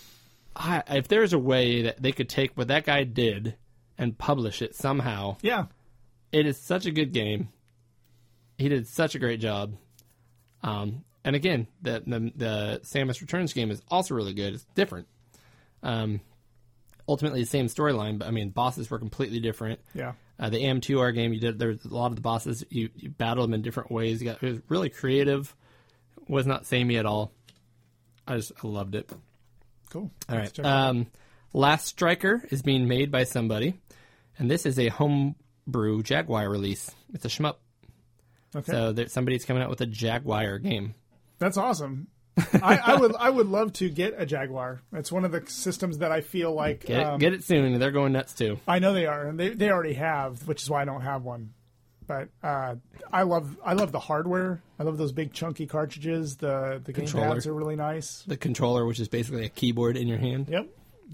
I, 0.57 0.83
if 0.89 1.09
there's 1.09 1.33
a 1.33 1.39
way 1.39 1.83
that 1.83 2.03
they 2.03 2.13
could 2.13 2.29
take 2.29 2.57
what 2.57 2.69
that 2.69 2.85
guy 2.85 3.05
did 3.05 3.57
and 3.99 4.17
publish 4.17 4.63
it 4.63 4.75
somehow, 4.75 5.37
yeah. 5.43 5.67
it 6.33 6.47
is 6.47 6.59
such 6.59 6.87
a 6.87 6.91
good 6.91 7.13
game. 7.13 7.49
He 8.59 8.69
did 8.69 8.87
such 8.87 9.15
a 9.15 9.19
great 9.19 9.41
job. 9.41 9.75
Um, 10.63 11.05
and 11.25 11.35
again, 11.35 11.67
the, 11.83 12.03
the 12.07 12.33
the 12.37 12.81
Samus 12.85 13.21
Returns 13.21 13.53
game 13.53 13.71
is 13.71 13.83
also 13.89 14.15
really 14.15 14.35
good. 14.35 14.55
It's 14.55 14.67
different. 14.75 15.09
Um, 15.83 16.21
ultimately, 17.09 17.41
the 17.41 17.47
same 17.47 17.67
storyline, 17.67 18.19
but 18.19 18.29
I 18.29 18.31
mean, 18.31 18.51
bosses 18.51 18.91
were 18.91 18.99
completely 18.99 19.41
different. 19.41 19.81
Yeah. 19.95 20.13
Uh, 20.39 20.51
the 20.51 20.59
AM2R 20.59 21.15
game, 21.15 21.33
you 21.33 21.41
did 21.41 21.59
there's 21.59 21.85
a 21.85 21.95
lot 21.95 22.07
of 22.07 22.17
the 22.17 22.23
bosses 22.23 22.65
you, 22.69 22.91
you 22.97 23.09
battle 23.11 23.45
them 23.45 23.55
in 23.55 23.63
different 23.63 23.91
ways. 23.93 24.21
You 24.21 24.31
got 24.31 24.43
it 24.43 24.51
was 24.51 24.61
really 24.69 24.89
creative. 24.89 25.55
Was 26.27 26.47
not 26.47 26.67
samey 26.67 26.97
at 26.97 27.07
all. 27.07 27.33
I 28.27 28.37
just 28.37 28.53
I 28.63 28.67
loved 28.67 28.95
it. 28.95 29.11
Cool. 29.91 30.11
All 30.29 30.37
right. 30.37 30.47
check 30.47 30.59
it 30.61 30.67
out. 30.67 30.91
Um, 30.91 31.07
Last 31.53 31.87
Striker 31.87 32.43
is 32.51 32.63
being 32.63 32.89
made 32.89 33.13
by 33.13 33.25
somebody, 33.25 33.75
and 34.39 34.51
this 34.51 34.67
is 34.67 34.77
a 34.79 34.89
homebrew 34.89 36.03
Jaguar 36.03 36.49
release. 36.51 36.91
It's 37.13 37.25
a 37.25 37.29
shmup. 37.29 37.57
okay. 38.57 38.73
So 38.73 38.93
there, 38.93 39.07
somebody's 39.09 39.45
coming 39.45 39.63
out 39.63 39.71
with 39.71 39.81
a 39.83 39.87
Jaguar 39.87 40.59
game. 40.59 40.95
That's 41.39 41.57
awesome. 41.57 42.09
I, 42.63 42.77
I 42.85 42.97
would. 42.97 43.15
I 43.17 43.31
would 43.31 43.47
love 43.47 43.73
to 43.75 43.89
get 43.89 44.15
a 44.17 44.27
Jaguar. 44.27 44.81
It's 44.93 45.13
one 45.13 45.25
of 45.25 45.31
the 45.33 45.43
systems 45.47 45.99
that 45.99 46.11
I 46.11 46.21
feel 46.21 46.53
like. 46.53 46.87
Get 46.87 47.01
it, 47.01 47.07
um, 47.07 47.19
get 47.21 47.33
it 47.33 47.45
soon. 47.45 47.79
They're 47.79 47.93
going 47.93 48.13
nuts 48.13 48.33
too. 48.35 48.59
I 48.67 48.81
know 48.81 48.93
they 48.93 49.07
are, 49.07 49.29
and 49.29 49.39
they 49.39 49.51
they 49.51 49.71
already 49.71 49.95
have, 49.95 50.47
which 50.49 50.63
is 50.63 50.69
why 50.69 50.83
I 50.83 50.85
don't 50.85 51.03
have 51.03 51.23
one. 51.23 51.53
But 52.07 52.29
uh, 52.43 52.75
I 53.13 53.23
love 53.23 53.57
I 53.65 53.75
love 53.75 53.93
the 53.93 54.01
hardware. 54.01 54.61
I 54.79 54.83
love 54.83 54.99
those 54.99 55.13
big 55.13 55.33
chunky 55.33 55.67
cartridges. 55.67 56.37
The 56.37 56.81
the 56.85 56.93
game 56.93 57.07
Controller. 57.07 57.39
are 57.47 57.55
really 57.55 57.77
nice. 57.77 58.25
The 58.27 58.37
controller, 58.37 58.85
which 58.85 58.99
is 59.01 59.09
basically 59.09 59.45
a 59.45 59.49
keyboard 59.49 59.97
in 59.97 60.09
your 60.09 60.19
hand. 60.19 60.49
Yep, 60.51 60.69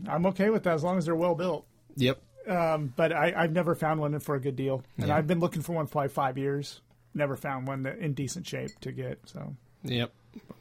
I'm 0.08 0.26
okay 0.26 0.50
with 0.50 0.62
that 0.64 0.74
as 0.74 0.82
long 0.82 0.96
as 0.98 1.04
they're 1.04 1.14
well 1.14 1.34
built. 1.34 1.66
Yep. 1.96 2.20
Um, 2.48 2.92
but 2.96 3.12
I, 3.12 3.34
I've 3.36 3.52
never 3.52 3.74
found 3.74 4.00
one 4.00 4.18
for 4.20 4.34
a 4.34 4.40
good 4.40 4.56
deal, 4.56 4.82
and 4.96 5.08
Yeah. 5.08 5.16
I've 5.16 5.26
been 5.26 5.38
looking 5.40 5.60
for 5.62 5.72
one 5.74 5.86
for 5.86 6.02
like 6.02 6.10
five 6.10 6.38
years. 6.38 6.80
Never 7.14 7.36
found 7.36 7.68
one 7.68 7.82
that 7.82 7.98
in 7.98 8.14
decent 8.14 8.46
shape 8.46 8.70
to 8.80 8.90
get. 8.90 9.20
So 9.26 9.54
Yep. 9.84 10.12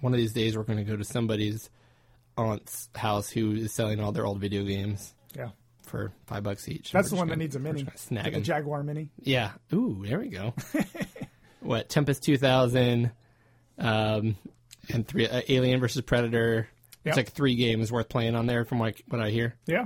One 0.02 0.14
of 0.14 0.18
these 0.18 0.34
days, 0.34 0.56
we're 0.58 0.64
going 0.64 0.78
to 0.80 0.84
go 0.86 0.96
to 0.96 1.04
somebody's 1.04 1.70
aunt's 2.38 2.90
house 2.96 3.30
who 3.30 3.52
is 3.54 3.74
selling 3.74 4.00
all 4.00 4.12
their 4.12 4.26
old 4.26 4.40
video 4.40 4.64
games 4.64 5.14
yeah, 5.36 5.50
for 5.84 6.12
five 6.26 6.44
bucks 6.44 6.68
each. 6.70 6.92
that's 6.92 7.10
the 7.10 7.16
one 7.16 7.28
that 7.28 7.34
gonna- 7.34 7.44
needs 7.44 7.56
a 7.56 7.60
mini. 7.60 7.86
Snag 7.96 8.32
the 8.32 8.38
'em. 8.38 8.44
Jaguar 8.44 8.84
Mini. 8.84 9.10
Yeah. 9.22 9.52
Ooh, 9.74 10.04
there 10.08 10.20
we 10.20 10.30
go. 10.30 10.54
what 11.60 11.90
Tempest 11.90 12.24
2000, 12.24 13.12
um, 13.78 14.36
and 14.92 15.08
three 15.08 15.28
uh, 15.28 15.42
Alien 15.50 15.80
versus 15.80 16.02
Predator. 16.02 16.68
Yep. 17.04 17.12
It's 17.12 17.18
like 17.18 17.32
three 17.32 17.56
games 17.56 17.92
worth 17.92 18.10
playing 18.10 18.36
on 18.36 18.46
there, 18.46 18.66
from 18.66 18.80
like 18.80 19.04
what 19.08 19.22
I 19.22 19.30
hear. 19.30 19.56
Yeah. 19.66 19.86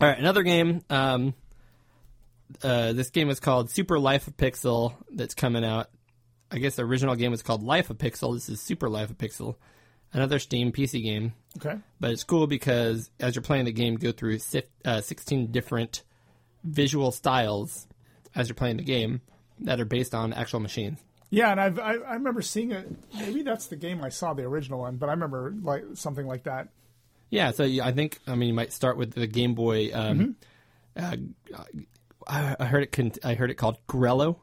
All 0.00 0.08
right, 0.08 0.18
another 0.18 0.42
game. 0.42 0.82
Um, 0.90 1.34
uh, 2.62 2.92
this 2.92 3.10
game 3.10 3.30
is 3.30 3.38
called 3.38 3.70
Super 3.70 3.98
Life 3.98 4.26
of 4.28 4.36
Pixel. 4.36 4.94
That's 5.12 5.34
coming 5.34 5.64
out. 5.64 5.88
I 6.50 6.58
guess 6.58 6.76
the 6.76 6.84
original 6.84 7.14
game 7.14 7.30
was 7.30 7.42
called 7.42 7.62
Life 7.62 7.90
of 7.90 7.98
Pixel. 7.98 8.34
This 8.34 8.48
is 8.48 8.60
Super 8.60 8.88
Life 8.88 9.10
of 9.10 9.18
Pixel, 9.18 9.56
another 10.12 10.38
Steam 10.38 10.72
PC 10.72 11.02
game. 11.02 11.32
Okay. 11.58 11.76
But 12.00 12.10
it's 12.10 12.24
cool 12.24 12.46
because 12.46 13.10
as 13.20 13.34
you're 13.34 13.42
playing 13.42 13.66
the 13.66 13.72
game, 13.72 13.92
you 13.94 13.98
go 13.98 14.12
through 14.12 14.38
sif- 14.38 14.64
uh, 14.84 15.00
16 15.00 15.52
different 15.52 16.02
visual 16.64 17.12
styles 17.12 17.86
as 18.34 18.48
you're 18.48 18.54
playing 18.56 18.76
the 18.78 18.82
game 18.84 19.20
that 19.60 19.80
are 19.80 19.84
based 19.84 20.14
on 20.14 20.32
actual 20.32 20.60
machines. 20.60 20.98
Yeah, 21.30 21.50
and 21.52 21.60
I've 21.60 21.78
I, 21.78 21.94
I 21.94 22.14
remember 22.14 22.42
seeing 22.42 22.72
it. 22.72 22.88
Maybe 23.16 23.42
that's 23.42 23.66
the 23.66 23.76
game 23.76 24.02
I 24.02 24.08
saw 24.08 24.34
the 24.34 24.42
original 24.42 24.80
one, 24.80 24.96
but 24.96 25.08
I 25.08 25.12
remember 25.12 25.54
like 25.62 25.84
something 25.94 26.26
like 26.26 26.42
that. 26.44 26.68
Yeah, 27.30 27.52
so 27.52 27.62
you- 27.62 27.82
I 27.82 27.92
think 27.92 28.18
I 28.26 28.34
mean 28.34 28.48
you 28.48 28.54
might 28.54 28.72
start 28.72 28.96
with 28.96 29.12
the 29.12 29.28
Game 29.28 29.54
Boy. 29.54 29.90
Um, 29.94 30.34
uh, 30.96 31.16
I, 32.26 32.56
I 32.58 32.64
heard 32.66 32.82
it. 32.98 33.18
I 33.24 33.34
heard 33.34 33.50
it 33.50 33.54
called 33.54 33.78
Grello, 33.88 34.38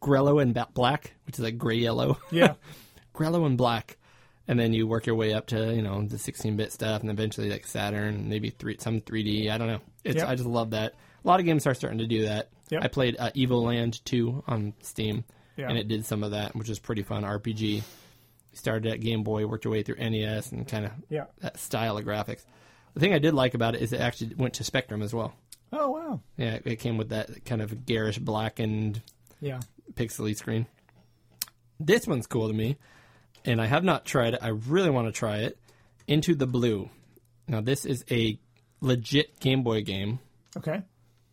Grello 0.00 0.40
and 0.42 0.58
Black, 0.74 1.14
which 1.26 1.36
is 1.38 1.44
like 1.44 1.58
gray 1.58 1.76
yellow. 1.76 2.18
Yeah. 2.30 2.54
Grello 3.14 3.44
and 3.46 3.58
Black, 3.58 3.98
and 4.48 4.58
then 4.58 4.72
you 4.72 4.86
work 4.86 5.04
your 5.06 5.14
way 5.16 5.34
up 5.34 5.46
to 5.48 5.74
you 5.74 5.82
know 5.82 6.02
the 6.06 6.16
16-bit 6.16 6.72
stuff, 6.72 7.02
and 7.02 7.10
eventually 7.10 7.50
like 7.50 7.66
Saturn, 7.66 8.28
maybe 8.28 8.50
three 8.50 8.76
some 8.78 9.00
3D. 9.00 9.50
I 9.50 9.58
don't 9.58 9.68
know. 9.68 9.80
It's 10.04 10.16
Yep. 10.16 10.28
I 10.28 10.34
just 10.36 10.48
love 10.48 10.70
that. 10.70 10.94
A 11.24 11.28
lot 11.28 11.40
of 11.40 11.46
games 11.46 11.66
are 11.66 11.74
starting 11.74 11.98
to 11.98 12.06
do 12.06 12.22
that. 12.26 12.48
Yep. 12.70 12.84
I 12.84 12.88
played 12.88 13.16
uh, 13.18 13.30
Evil 13.34 13.64
Land 13.64 14.02
2 14.06 14.44
on 14.46 14.72
Steam, 14.80 15.24
Yeah. 15.56 15.68
and 15.68 15.76
it 15.76 15.88
did 15.88 16.06
some 16.06 16.22
of 16.22 16.30
that, 16.30 16.54
which 16.56 16.70
is 16.70 16.78
pretty 16.78 17.02
fun. 17.02 17.24
RPG. 17.24 17.82
Started 18.52 18.90
at 18.92 19.00
Game 19.00 19.22
Boy, 19.22 19.46
worked 19.46 19.64
your 19.64 19.72
way 19.72 19.82
through 19.82 19.96
NES, 19.96 20.50
and 20.52 20.66
kind 20.66 20.86
of 20.86 20.92
Yeah. 21.08 21.26
that 21.40 21.58
style 21.58 21.98
of 21.98 22.04
graphics. 22.04 22.44
The 22.94 23.00
thing 23.00 23.12
I 23.12 23.18
did 23.18 23.34
like 23.34 23.54
about 23.54 23.74
it 23.74 23.82
is 23.82 23.92
it 23.92 24.00
actually 24.00 24.34
went 24.34 24.54
to 24.54 24.64
Spectrum 24.64 25.02
as 25.02 25.12
well. 25.14 25.34
Oh 25.72 25.90
wow. 25.90 26.20
Yeah, 26.36 26.58
it 26.64 26.76
came 26.80 26.96
with 26.96 27.10
that 27.10 27.44
kind 27.44 27.60
of 27.62 27.84
garish 27.86 28.18
blackened 28.18 29.02
Yeah. 29.40 29.60
Pixely 29.94 30.36
screen. 30.36 30.66
This 31.78 32.06
one's 32.06 32.26
cool 32.26 32.48
to 32.48 32.54
me, 32.54 32.76
and 33.44 33.60
I 33.60 33.66
have 33.66 33.84
not 33.84 34.04
tried 34.04 34.34
it. 34.34 34.40
I 34.42 34.48
really 34.48 34.90
want 34.90 35.08
to 35.08 35.12
try 35.12 35.38
it. 35.38 35.58
Into 36.06 36.34
the 36.34 36.46
Blue. 36.46 36.90
Now 37.46 37.60
this 37.60 37.84
is 37.84 38.04
a 38.10 38.38
legit 38.80 39.38
Game 39.40 39.62
Boy 39.62 39.82
game, 39.82 40.18
Okay. 40.56 40.82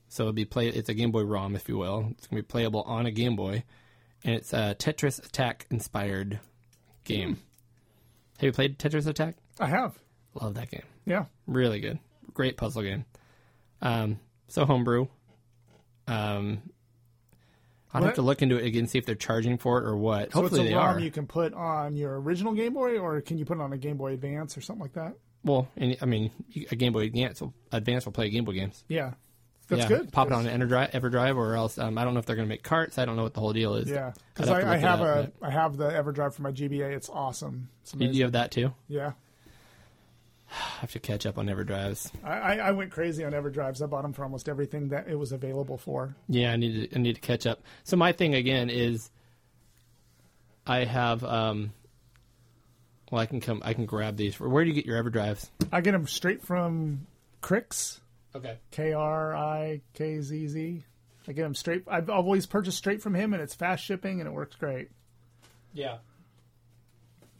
so 0.08 0.24
it'll 0.24 0.34
be 0.34 0.45
play. 0.45 0.68
It's 0.69 0.90
a 0.90 0.94
Game 0.94 1.11
Boy 1.11 1.24
ROM, 1.24 1.56
if 1.56 1.68
you 1.68 1.77
will. 1.77 2.10
It's 2.11 2.27
gonna 2.27 2.42
be 2.44 2.45
playable 2.45 2.84
on 2.84 3.06
a 3.08 3.11
Game 3.11 3.36
Boy, 3.36 3.64
and 4.24 4.36
it's 4.36 4.53
a 4.53 4.76
Tetris 4.77 5.24
Attack 5.26 5.66
inspired 5.72 6.40
game. 7.06 7.40
Have 8.38 8.44
you 8.45 8.52
played 8.52 8.77
Tetris 8.77 9.08
Attack? 9.08 9.38
I 9.60 9.66
have. 9.68 9.98
Love 10.40 10.53
that 10.56 10.69
game. 10.69 10.84
Yeah. 11.06 11.26
Really 11.48 11.80
good. 11.80 11.98
Great 12.34 12.56
puzzle 12.58 12.84
game. 12.84 13.06
Um, 13.82 14.19
so 14.48 14.66
homebrew. 14.66 15.08
Um, 16.08 16.61
I'll 17.94 18.04
have 18.04 18.16
to 18.16 18.22
look 18.22 18.42
into 18.42 18.58
it 18.58 18.66
again, 18.66 18.88
see 18.88 18.98
if 18.98 19.06
they're 19.06 19.16
charging 19.16 19.58
for 19.58 19.80
it 19.80 19.86
or 19.86 19.96
what. 19.96 20.32
So 20.32 20.42
Hopefully 20.42 20.62
it's 20.62 20.70
a 20.70 20.74
they 20.74 20.78
ROM 20.78 20.98
are. 20.98 21.00
you 21.00 21.12
can 21.12 21.26
put 21.26 21.54
on 21.54 21.96
your 21.96 22.20
original 22.20 22.54
Game 22.54 22.74
Boy, 22.74 22.98
or 22.98 23.22
can 23.22 23.38
you 23.38 23.46
put 23.46 23.58
it 23.58 23.62
on 23.62 23.74
a 23.74 23.78
Game 23.78 23.98
Boy 23.98 24.14
Advance 24.14 24.58
or 24.58 24.62
something 24.62 24.82
like 24.82 24.94
that? 24.94 25.16
Well, 25.44 25.68
and, 25.78 25.98
I 26.02 26.06
mean, 26.06 26.32
a 26.70 26.76
Game 26.76 26.94
Boy 26.94 27.06
Advance 27.06 27.42
will, 27.42 27.54
Advance 27.72 28.06
will 28.06 28.12
play 28.12 28.30
Game 28.30 28.46
Boy 28.46 28.54
games. 28.54 28.84
Yeah. 28.88 29.14
That's 29.68 29.82
yeah, 29.84 29.88
good. 29.88 30.14
Pop 30.14 30.28
it 30.28 30.34
on 30.34 30.48
an 30.48 30.62
EverDrive, 30.62 30.92
EverDrive, 30.92 31.36
or 31.36 31.56
else 31.56 31.78
um, 31.78 31.98
I 31.98 32.06
don't 32.06 32.14
know 32.14 32.22
if 32.22 32.26
they're 32.26 32.38
going 32.38 32.48
to 32.48 32.50
make 32.50 32.64
carts. 32.64 32.98
I 32.98 33.06
don't 33.06 33.18
know 33.18 33.24
what 33.24 33.34
the 33.34 33.42
whole 33.42 33.52
deal 33.52 33.76
is. 33.76 33.90
Yeah, 33.90 34.14
because 34.34 34.50
I, 34.50 34.76
I 34.76 34.78
have 34.78 35.02
a 35.02 35.30
I 35.42 35.50
have 35.50 35.76
the 35.76 35.90
EverDrive 35.90 36.34
for 36.34 36.42
my 36.42 36.54
GBA. 36.54 36.96
It's 36.96 37.10
awesome. 37.10 37.68
It's 37.82 37.94
You, 37.94 38.08
you 38.10 38.24
have 38.24 38.32
that 38.32 38.52
too. 38.52 38.74
Yeah, 38.88 39.12
I 40.50 40.53
have 40.82 40.92
to 40.92 41.00
catch 41.00 41.26
up 41.26 41.38
on 41.38 41.48
EverDrives. 41.48 42.11
I, 42.24 42.59
I, 42.59 42.72
went 42.72 42.92
crazy 42.92 43.24
on 43.24 43.34
EverDrives. 43.34 43.82
I 43.82 43.85
bought 43.85 44.03
them 44.03 44.14
for 44.14 44.24
almost 44.24 44.48
everything 44.48 44.90
that 44.90 45.08
it 45.08 45.16
was 45.16 45.32
available 45.32 45.77
for. 45.77 46.16
Yeah, 46.30 46.51
I 46.51 46.56
need 46.56 46.90
to 46.90 46.95
I 46.95 47.00
need 47.00 47.16
to 47.16 47.22
catch 47.22 47.45
up. 47.45 47.61
So 47.84 47.98
my 47.98 48.11
thing 48.11 48.35
again 48.35 48.69
is 48.69 49.09
I 50.66 50.85
have 50.85 51.24
um 51.24 51.74
well 53.11 53.22
I 53.22 53.26
can 53.26 53.42
come 53.42 53.61
I 53.66 53.74
can 53.74 53.85
grab 53.85 54.17
these. 54.17 54.40
Where 54.40 54.64
do 54.64 54.69
you 54.69 54.76
get 54.76 54.85
your 54.85 55.03
EverDrives? 55.03 55.50
I 55.72 55.82
get 55.82 55.92
them 55.92 56.08
straight 56.08 56.43
from 56.43 57.08
Krikzz, 57.42 58.00
Okay. 58.35 58.58
K 58.72 58.93
R 58.93 59.35
I 59.35 59.82
K 59.93 60.22
Z 60.22 60.48
Z. 60.48 60.84
I 61.27 61.32
get 61.34 61.43
them 61.43 61.56
straight. 61.56 61.84
I've 61.88 62.09
always 62.09 62.45
purchased 62.45 62.77
straight 62.77 63.01
from 63.01 63.14
him, 63.14 63.34
and 63.34 63.42
it's 63.42 63.53
fast 63.53 63.84
shipping, 63.84 64.22
and 64.22 64.27
it 64.30 64.32
works 64.32 64.56
great. 64.56 64.90
Yeah. 65.74 65.98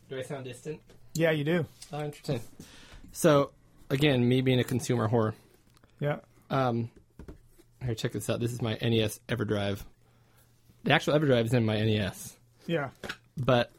Do 0.10 0.18
I 0.18 0.24
sound 0.24 0.46
distant? 0.46 0.82
Yeah, 1.14 1.32
you 1.32 1.44
do. 1.44 1.66
Oh, 1.94 2.04
interesting. 2.04 2.42
So 3.12 3.52
again, 3.90 4.28
me 4.28 4.42
being 4.42 4.60
a 4.60 4.64
consumer 4.64 5.08
whore. 5.10 5.34
Yeah, 6.00 6.18
Um 6.50 6.90
here 7.84 7.96
check 7.96 8.12
this 8.12 8.30
out. 8.30 8.40
This 8.40 8.52
is 8.52 8.62
my 8.62 8.78
NES 8.82 9.20
EverDrive. 9.30 9.80
The 10.84 10.94
actual 10.94 11.14
EverDrive 11.20 11.46
is 11.46 11.54
in 11.54 11.66
my 11.66 11.76
NES. 11.82 12.36
yeah. 12.66 12.90
But 13.38 13.72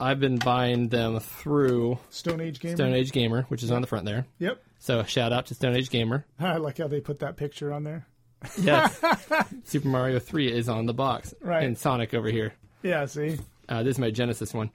I've 0.00 0.18
been 0.20 0.36
buying 0.38 0.88
them 0.88 1.20
through 1.20 1.98
Stone 2.10 2.40
Age 2.40 2.58
gamer. 2.60 2.76
Stone 2.76 2.94
Age 2.94 3.12
Gamer, 3.12 3.42
which 3.48 3.62
is 3.62 3.70
on 3.70 3.82
the 3.82 3.86
front 3.86 4.04
there. 4.06 4.26
Yep. 4.38 4.60
So 4.78 5.02
shout 5.04 5.32
out 5.32 5.46
to 5.46 5.54
Stone 5.54 5.76
Age 5.76 5.90
Gamer. 5.90 6.24
I 6.40 6.56
like 6.56 6.78
how 6.78 6.88
they 6.88 7.00
put 7.00 7.20
that 7.20 7.36
picture 7.36 7.72
on 7.72 7.84
there. 7.84 8.06
Yes. 8.60 9.00
Super 9.64 9.86
Mario 9.86 10.18
3 10.18 10.50
is 10.52 10.68
on 10.68 10.86
the 10.86 10.92
box. 10.94 11.32
Right. 11.40 11.62
And 11.62 11.78
Sonic 11.78 12.12
over 12.14 12.28
here. 12.28 12.54
Yeah. 12.82 13.04
See. 13.06 13.38
Uh, 13.68 13.82
this 13.84 13.92
is 13.92 13.98
my 14.00 14.10
Genesis 14.10 14.52
one. 14.52 14.70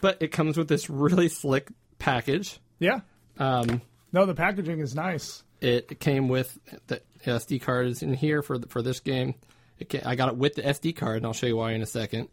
But 0.00 0.16
it 0.20 0.32
comes 0.32 0.56
with 0.56 0.66
this 0.66 0.90
really 0.90 1.28
slick 1.28 1.68
package. 2.00 2.58
Yeah. 2.80 3.00
Um, 3.38 3.80
No, 4.12 4.26
the 4.26 4.34
packaging 4.34 4.80
is 4.80 4.94
nice. 4.96 5.44
it 5.60 6.00
came 6.00 6.26
with 6.28 6.58
the 6.88 7.00
SD 7.24 7.60
card 7.62 7.86
is 7.86 8.02
in 8.02 8.12
here 8.14 8.42
for 8.42 8.58
the, 8.58 8.66
for 8.66 8.82
this 8.82 8.98
game. 9.00 9.34
It 9.78 9.88
ca 9.88 10.02
I 10.04 10.14
got 10.16 10.28
it 10.30 10.36
with 10.36 10.54
the 10.56 10.62
SD 10.62 10.96
card, 10.96 11.18
and 11.18 11.26
I'll 11.26 11.32
show 11.32 11.46
you 11.46 11.56
why 11.56 11.72
in 11.72 11.82
a 11.82 11.86
second. 11.86 12.28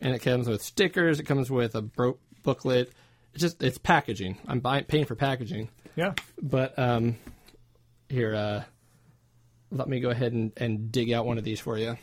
And 0.00 0.14
it 0.14 0.20
comes 0.20 0.48
with 0.48 0.62
stickers. 0.62 1.20
It 1.20 1.24
comes 1.24 1.50
with 1.50 1.74
a 1.74 1.82
bro- 1.82 2.18
booklet. 2.44 2.92
It's 3.34 3.42
just 3.42 3.62
it's 3.62 3.78
packaging. 3.78 4.38
I'm 4.46 4.60
buying 4.60 4.84
paying 4.84 5.04
for 5.04 5.14
packaging. 5.16 5.68
Yeah. 5.96 6.14
But 6.40 6.78
um, 6.78 7.16
here, 8.08 8.34
uh, 8.34 8.62
let 9.70 9.88
me 9.88 10.00
go 10.00 10.10
ahead 10.10 10.32
and, 10.32 10.52
and 10.56 10.90
dig 10.92 11.12
out 11.12 11.26
one 11.26 11.36
of 11.38 11.44
these 11.44 11.60
for 11.60 11.76
you. 11.76 11.96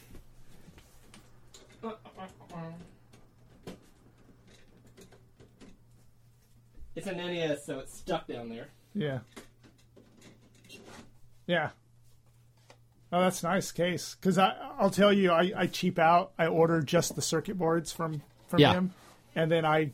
It's 6.95 7.07
an 7.07 7.17
NES, 7.17 7.65
so 7.65 7.79
it's 7.79 7.97
stuck 7.97 8.27
down 8.27 8.49
there. 8.49 8.67
Yeah. 8.93 9.19
Yeah. 11.47 11.69
Oh, 13.11 13.21
that's 13.21 13.43
a 13.43 13.47
nice 13.47 13.71
case. 13.71 14.15
Because 14.19 14.37
I'll 14.37 14.89
tell 14.89 15.13
you, 15.13 15.31
I, 15.31 15.51
I 15.55 15.67
cheap 15.67 15.99
out. 15.99 16.31
I 16.37 16.47
order 16.47 16.81
just 16.81 17.15
the 17.15 17.21
circuit 17.21 17.57
boards 17.57 17.91
from 17.91 18.21
from 18.47 18.59
Yeah. 18.59 18.73
him, 18.73 18.93
and 19.35 19.51
then 19.51 19.65
I 19.65 19.91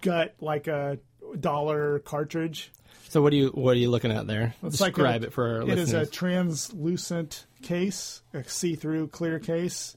gut 0.00 0.34
like 0.40 0.66
a 0.66 0.98
dollar 1.38 2.00
cartridge. 2.00 2.70
So 3.08 3.22
what 3.22 3.32
are 3.32 3.36
you 3.36 3.48
what 3.48 3.72
are 3.72 3.78
you 3.78 3.90
looking 3.90 4.10
at 4.10 4.26
there? 4.26 4.54
It's 4.62 4.80
like 4.80 4.94
Describe 4.94 5.22
a- 5.22 5.26
it 5.26 5.32
for 5.32 5.56
our 5.62 5.70
It 5.70 5.78
is 5.78 5.92
a 5.92 6.06
translucent 6.06 7.46
case, 7.62 8.22
a 8.34 8.42
see-through 8.44 9.08
clear 9.08 9.38
case, 9.38 9.96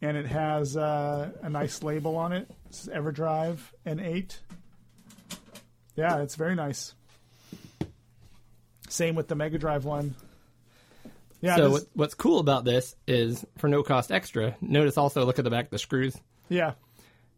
and 0.00 0.16
it 0.16 0.26
has 0.26 0.76
uh, 0.76 1.30
a 1.42 1.48
nice 1.48 1.82
label 1.82 2.16
on 2.16 2.32
it. 2.32 2.50
This 2.68 2.82
is 2.82 2.88
EverDrive 2.88 3.58
N8. 3.86 4.38
Yeah, 5.96 6.18
it's 6.22 6.36
very 6.36 6.54
nice. 6.54 6.94
Same 8.88 9.14
with 9.14 9.28
the 9.28 9.34
Mega 9.34 9.58
Drive 9.58 9.84
one. 9.84 10.14
Yeah, 11.40 11.56
so 11.56 11.70
what, 11.70 11.82
what's 11.94 12.14
cool 12.14 12.38
about 12.38 12.64
this 12.64 12.94
is 13.06 13.44
for 13.58 13.68
no 13.68 13.82
cost 13.82 14.12
extra. 14.12 14.54
Notice 14.60 14.96
also 14.96 15.24
look 15.24 15.38
at 15.38 15.44
the 15.44 15.50
back 15.50 15.66
of 15.66 15.70
the 15.70 15.78
screws. 15.78 16.16
yeah, 16.48 16.74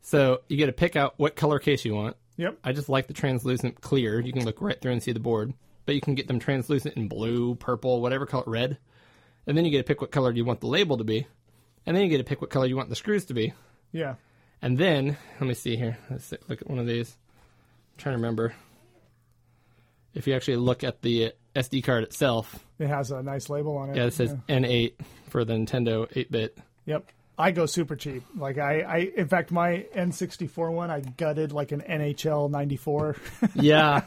So 0.02 0.42
you 0.48 0.56
get 0.58 0.66
to 0.66 0.72
pick 0.72 0.94
out 0.94 1.14
what 1.16 1.36
color 1.36 1.58
case 1.58 1.84
you 1.84 1.94
want. 1.94 2.16
yep, 2.36 2.58
I 2.62 2.72
just 2.72 2.88
like 2.88 3.06
the 3.06 3.14
translucent 3.14 3.80
clear. 3.80 4.20
You 4.20 4.32
can 4.32 4.44
look 4.44 4.60
right 4.60 4.78
through 4.80 4.92
and 4.92 5.02
see 5.02 5.12
the 5.12 5.20
board. 5.20 5.54
But 5.86 5.94
you 5.94 6.00
can 6.00 6.14
get 6.14 6.28
them 6.28 6.38
translucent 6.38 6.96
in 6.96 7.08
blue, 7.08 7.54
purple, 7.56 8.00
whatever 8.00 8.26
color, 8.26 8.44
red. 8.46 8.78
And 9.46 9.56
then 9.56 9.64
you 9.64 9.70
get 9.70 9.78
to 9.78 9.84
pick 9.84 10.00
what 10.00 10.10
color 10.10 10.32
you 10.32 10.44
want 10.44 10.60
the 10.60 10.66
label 10.66 10.96
to 10.98 11.04
be. 11.04 11.26
And 11.86 11.94
then 11.96 12.02
you 12.04 12.10
get 12.10 12.18
to 12.18 12.24
pick 12.24 12.40
what 12.40 12.50
color 12.50 12.66
you 12.66 12.76
want 12.76 12.88
the 12.88 12.96
screws 12.96 13.26
to 13.26 13.34
be. 13.34 13.52
yeah. 13.92 14.14
And 14.62 14.78
then, 14.78 15.18
let 15.40 15.46
me 15.46 15.52
see 15.52 15.76
here. 15.76 15.98
Let's 16.08 16.32
look 16.48 16.62
at 16.62 16.70
one 16.70 16.78
of 16.78 16.86
these. 16.86 17.14
Trying 17.98 18.14
to 18.14 18.18
remember. 18.18 18.54
If 20.14 20.26
you 20.26 20.34
actually 20.34 20.56
look 20.56 20.84
at 20.84 21.02
the 21.02 21.32
SD 21.56 21.82
card 21.84 22.04
itself, 22.04 22.64
It 22.78 22.88
has 22.88 23.10
a 23.10 23.22
nice 23.22 23.48
label 23.50 23.76
on 23.76 23.90
it. 23.90 23.96
yeah, 23.96 24.04
it 24.04 24.14
says 24.14 24.34
N8 24.48 24.92
for 25.28 25.44
the 25.44 25.54
Nintendo 25.54 26.06
8 26.14 26.30
bit. 26.30 26.58
Yep. 26.86 27.10
I 27.36 27.50
go 27.50 27.66
super 27.66 27.96
cheap. 27.96 28.22
Like 28.36 28.58
I, 28.58 28.80
I, 28.82 28.96
in 29.16 29.26
fact, 29.26 29.50
my 29.50 29.86
N64 29.94 30.72
one, 30.72 30.90
I 30.90 31.00
gutted 31.00 31.50
like 31.52 31.72
an 31.72 31.80
NHL 31.80 32.48
'94. 32.50 33.16
Yeah. 33.56 34.02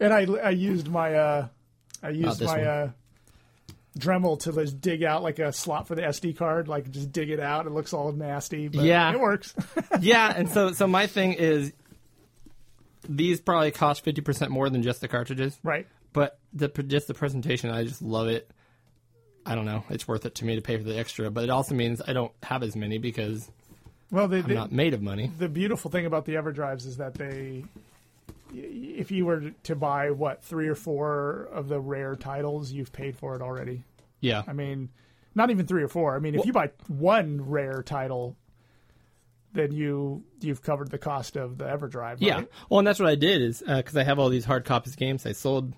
And 0.00 0.12
I, 0.12 0.22
I 0.42 0.50
used 0.50 0.88
my 0.88 1.14
uh, 1.14 1.48
I 2.02 2.08
used 2.10 2.40
my 2.42 2.56
one. 2.58 2.66
uh, 2.66 2.90
Dremel 3.98 4.40
to 4.40 4.52
just 4.52 4.80
dig 4.80 5.02
out 5.04 5.22
like 5.22 5.38
a 5.38 5.52
slot 5.52 5.86
for 5.88 5.94
the 5.94 6.02
SD 6.02 6.36
card, 6.36 6.66
like 6.68 6.90
just 6.90 7.12
dig 7.12 7.30
it 7.30 7.38
out. 7.40 7.66
It 7.66 7.70
looks 7.72 7.92
all 7.92 8.10
nasty, 8.12 8.66
but 8.68 8.82
Yeah. 8.84 9.12
it 9.12 9.20
works. 9.20 9.54
yeah, 10.00 10.32
and 10.36 10.48
so 10.48 10.72
so 10.72 10.88
my 10.88 11.06
thing 11.06 11.34
is 11.34 11.72
these 13.08 13.40
probably 13.40 13.70
cost 13.70 14.04
50% 14.04 14.48
more 14.50 14.68
than 14.70 14.82
just 14.82 15.00
the 15.00 15.08
cartridges. 15.08 15.58
right. 15.62 15.86
But 16.12 16.38
the 16.54 16.68
just 16.68 17.06
the 17.06 17.14
presentation, 17.14 17.70
I 17.70 17.84
just 17.84 18.00
love 18.02 18.28
it. 18.28 18.50
I 19.44 19.54
don't 19.54 19.66
know. 19.66 19.84
It's 19.90 20.08
worth 20.08 20.24
it 20.26 20.34
to 20.36 20.44
me 20.44 20.54
to 20.56 20.62
pay 20.62 20.76
for 20.76 20.82
the 20.82 20.98
extra, 20.98 21.30
but 21.30 21.44
it 21.44 21.50
also 21.50 21.74
means 21.74 22.00
I 22.06 22.12
don't 22.14 22.32
have 22.42 22.62
as 22.62 22.74
many 22.74 22.98
because 22.98 23.50
Well, 24.10 24.26
they, 24.26 24.38
I'm 24.38 24.48
the, 24.48 24.54
not 24.54 24.72
made 24.72 24.94
of 24.94 25.02
money. 25.02 25.30
the 25.38 25.48
beautiful 25.48 25.90
thing 25.90 26.06
about 26.06 26.24
the 26.24 26.34
EverDrives 26.34 26.86
is 26.86 26.96
that 26.96 27.14
they, 27.14 27.64
if 28.54 29.10
you 29.10 29.26
were 29.26 29.50
to 29.64 29.76
buy 29.76 30.10
what 30.10 30.42
three 30.42 30.68
or 30.68 30.74
four 30.74 31.48
of 31.52 31.68
the 31.68 31.78
rare 31.78 32.16
titles, 32.16 32.72
you've 32.72 32.92
paid 32.92 33.16
for 33.16 33.36
it 33.36 33.42
already. 33.42 33.84
Yeah. 34.20 34.42
I 34.46 34.52
mean, 34.54 34.88
not 35.34 35.50
even 35.50 35.66
three 35.66 35.82
or 35.82 35.88
four. 35.88 36.16
I 36.16 36.18
mean, 36.18 36.34
if 36.34 36.46
you 36.46 36.52
buy 36.52 36.70
one 36.88 37.48
rare 37.48 37.82
title, 37.82 38.34
then 39.52 39.72
you 39.72 40.24
you've 40.40 40.62
covered 40.62 40.90
the 40.90 40.98
cost 40.98 41.36
of 41.36 41.58
the 41.58 41.64
EverDrive. 41.64 42.16
Yeah. 42.20 42.42
Well, 42.68 42.78
and 42.80 42.86
that's 42.86 43.00
what 43.00 43.08
I 43.08 43.14
did 43.14 43.42
is 43.42 43.62
because 43.66 43.96
I 43.96 44.04
have 44.04 44.18
all 44.18 44.28
these 44.28 44.44
hard 44.44 44.64
copies 44.64 44.92
of 44.92 44.98
games, 44.98 45.24
I 45.26 45.32
sold 45.32 45.72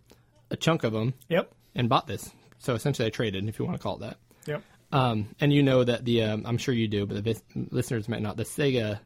a 0.51 0.57
chunk 0.57 0.85
of 0.85 0.93
them 0.93 1.15
Yep. 1.29 1.53
and 1.75 1.89
bought 1.89 2.07
this. 2.07 2.31
So 2.59 2.75
essentially, 2.75 3.07
I 3.07 3.11
traded, 3.11 3.49
if 3.49 3.59
you 3.59 3.65
want 3.65 3.79
to 3.79 3.83
call 3.83 3.97
it 3.97 4.01
that. 4.01 4.17
Yep. 4.47 4.63
Um, 4.93 5.29
and 5.41 5.53
you 5.53 5.63
know 5.63 5.85
that 5.85 6.05
the 6.05 6.25
um, 6.25 6.43
I'm 6.47 6.59
sure 6.59 6.75
you 6.75 6.89
do, 6.89 7.07
but 7.07 7.15
the 7.15 7.23
vis- 7.23 7.43
listeners 7.55 8.09
might 8.09 8.23
not. 8.23 8.37
The 8.37 8.43
Sega 8.45 8.99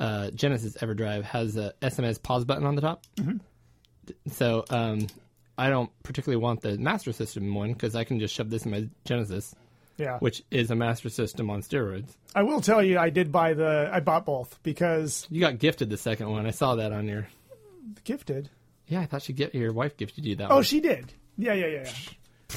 uh, 0.00 0.30
Genesis 0.30 0.76
EverDrive 0.78 1.22
has 1.24 1.56
a 1.56 1.74
SMS 1.82 2.22
pause 2.22 2.44
button 2.44 2.64
on 2.64 2.74
the 2.76 2.80
top. 2.80 3.04
Mm-hmm. 3.16 3.36
So 4.30 4.64
um, 4.70 5.06
I 5.58 5.68
don't 5.68 5.90
particularly 6.02 6.42
want 6.42 6.62
the 6.62 6.78
Master 6.78 7.12
System 7.12 7.54
one 7.54 7.72
because 7.74 7.94
I 7.94 8.04
can 8.04 8.18
just 8.20 8.34
shove 8.34 8.48
this 8.48 8.64
in 8.64 8.70
my 8.70 8.88
Genesis, 9.04 9.54
Yeah. 9.98 10.18
which 10.20 10.42
is 10.50 10.70
a 10.70 10.74
Master 10.76 11.08
System 11.10 11.50
on 11.50 11.60
steroids. 11.62 12.14
I 12.34 12.42
will 12.44 12.60
tell 12.60 12.82
you, 12.82 12.98
I 12.98 13.10
did 13.10 13.30
buy 13.32 13.54
the. 13.54 13.90
I 13.92 14.00
bought 14.00 14.24
both 14.26 14.58
because 14.62 15.26
You 15.30 15.40
got 15.40 15.58
gifted 15.58 15.90
the 15.90 15.96
second 15.96 16.30
one. 16.30 16.46
I 16.46 16.50
saw 16.52 16.76
that 16.76 16.92
on 16.92 17.06
your. 17.08 17.26
gifted. 18.04 18.48
Yeah, 18.86 19.00
I 19.00 19.06
thought 19.06 19.22
she 19.22 19.32
get 19.32 19.54
your 19.54 19.72
wife 19.72 19.96
gifted 19.96 20.24
you 20.24 20.36
that. 20.36 20.50
Oh, 20.50 20.56
one. 20.56 20.64
she 20.64 20.80
did. 20.80 21.12
Yeah, 21.36 21.52
yeah, 21.54 21.66
yeah. 21.66 21.82
yeah. 21.84 21.92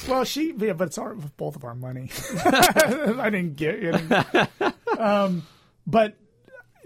Well, 0.08 0.24
she, 0.24 0.54
yeah, 0.56 0.72
but 0.72 0.88
it's 0.88 0.96
our 0.98 1.14
both 1.14 1.54
of 1.56 1.64
our 1.64 1.74
money. 1.74 2.10
I 2.44 3.28
didn't 3.30 3.56
get 3.56 3.74
it. 3.82 4.72
Um, 4.98 5.42
but 5.86 6.16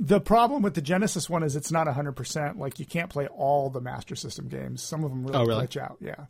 the 0.00 0.20
problem 0.20 0.62
with 0.62 0.74
the 0.74 0.80
Genesis 0.80 1.30
one 1.30 1.42
is 1.44 1.54
it's 1.54 1.70
not 1.70 1.86
100%. 1.86 2.58
Like, 2.58 2.78
you 2.80 2.84
can't 2.86 3.08
play 3.08 3.28
all 3.28 3.70
the 3.70 3.80
Master 3.80 4.16
System 4.16 4.48
games. 4.48 4.82
Some 4.82 5.04
of 5.04 5.10
them 5.10 5.24
really, 5.24 5.38
Oh, 5.38 5.44
really? 5.44 5.66
glitch 5.66 5.80
out. 5.80 5.98
Yeah. 6.00 6.26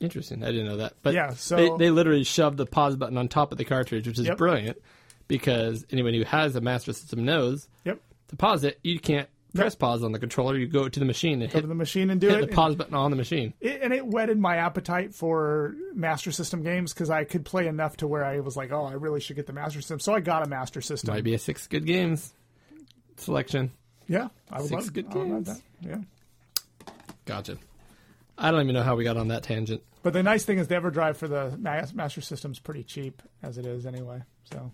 Interesting. 0.00 0.42
I 0.42 0.46
didn't 0.46 0.66
know 0.66 0.78
that. 0.78 0.94
But 1.02 1.14
Yeah, 1.14 1.30
so- 1.34 1.56
they, 1.56 1.84
they 1.86 1.90
literally 1.90 2.24
shoved 2.24 2.56
the 2.56 2.66
pause 2.66 2.96
button 2.96 3.16
on 3.18 3.28
top 3.28 3.52
of 3.52 3.58
the 3.58 3.64
cartridge, 3.64 4.06
which 4.06 4.18
is 4.18 4.26
Yep. 4.26 4.38
brilliant 4.38 4.78
because 5.28 5.84
anyone 5.90 6.14
who 6.14 6.24
has 6.24 6.56
a 6.56 6.60
Master 6.60 6.92
System 6.92 7.24
knows 7.24 7.68
Yep. 7.84 8.00
to 8.28 8.36
pause 8.36 8.64
it, 8.64 8.78
you 8.82 8.98
can't 8.98 9.28
press 9.54 9.74
pause 9.74 10.02
on 10.04 10.12
the 10.12 10.18
controller. 10.18 10.56
You 10.56 10.66
go 10.68 10.88
to 10.88 10.98
the 11.00 11.04
machine 11.04 11.42
and 11.42 11.50
Go 11.50 11.58
hit, 11.58 11.60
to 11.62 11.66
the 11.66 11.74
machine 11.74 12.08
and 12.10 12.20
do 12.20 12.28
hit 12.28 12.38
it. 12.44 12.50
the 12.50 12.54
pause 12.56 12.76
button 12.76 12.94
on 12.94 13.10
the 13.10 13.16
machine. 13.16 13.52
It- 13.60 13.82
and 13.82 13.92
it 13.92 14.06
whetted 14.06 14.38
my 14.38 14.56
appetite 14.56 15.14
for 15.14 15.74
Master 15.94 16.32
System 16.32 16.62
games 16.62 16.94
because 16.94 17.10
I 17.10 17.24
could 17.24 17.44
play 17.44 17.66
enough 17.66 17.96
to 17.98 18.06
where 18.06 18.24
I 18.24 18.40
was 18.40 18.56
like, 18.56 18.72
oh, 18.72 18.84
I 18.84 18.92
really 18.92 19.20
should 19.20 19.36
get 19.36 19.46
the 19.46 19.52
Master 19.52 19.80
System. 19.80 19.98
So 20.00 20.14
I 20.14 20.20
got 20.20 20.46
a 20.46 20.48
Master 20.48 20.80
System. 20.80 21.12
Might 21.12 21.24
be 21.24 21.34
a 21.34 21.38
six 21.38 21.66
good 21.66 21.84
games 21.84 22.32
selection. 23.16 23.72
Yeah, 24.08 24.28
I 24.50 24.60
would 24.60 24.68
Six 24.70 24.84
love 24.86 24.92
good 24.94 25.06
I 25.10 25.14
love 25.14 25.26
games. 25.28 25.46
that. 25.48 25.60
Yeah. 25.82 25.96
Gotcha. 27.26 27.58
I 28.38 28.50
don't 28.50 28.62
even 28.62 28.74
know 28.74 28.82
how 28.82 28.96
we 28.96 29.04
got 29.04 29.16
on 29.16 29.28
that 29.28 29.42
tangent. 29.42 29.82
But 30.02 30.12
the 30.14 30.22
nice 30.22 30.44
thing 30.44 30.58
is 30.58 30.68
the 30.68 30.76
EverDrive 30.76 31.16
for 31.16 31.28
the 31.28 31.56
Ma- 31.58 31.82
Master 31.94 32.20
System's 32.20 32.58
pretty 32.58 32.82
cheap 32.84 33.22
as 33.42 33.58
it 33.58 33.66
is 33.66 33.84
anyway. 33.86 34.22
So 34.52 34.72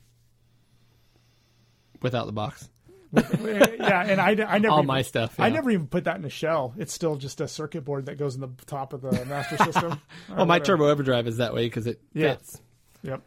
Without 2.02 2.26
the 2.26 2.32
box. 2.32 2.68
yeah, 3.12 4.04
and 4.06 4.20
I, 4.20 4.30
I 4.30 4.58
never 4.58 4.68
All 4.72 4.78
even- 4.80 4.86
my 4.86 5.02
stuff, 5.02 5.38
I 5.40 5.48
never 5.50 5.70
even 5.70 5.86
put 5.86 6.04
that 6.04 6.16
in 6.16 6.24
a 6.24 6.28
shell. 6.30 6.74
It's 6.76 6.92
still 6.92 7.16
just 7.16 7.40
a 7.40 7.48
circuit 7.48 7.84
board 7.84 8.06
that 8.06 8.16
goes 8.18 8.34
in 8.34 8.40
the 8.40 8.50
top 8.66 8.92
of 8.92 9.00
the 9.00 9.24
Master 9.24 9.56
System. 9.64 10.00
Well, 10.28 10.44
my 10.46 10.58
whatever. 10.58 10.64
Turbo 10.64 10.94
Everdrive 10.94 11.26
is 11.26 11.38
that 11.38 11.54
way 11.54 11.64
because 11.66 11.86
it 11.86 12.00
Yeah. 12.12 12.32
fits. 12.34 12.60
Yep. 13.02 13.22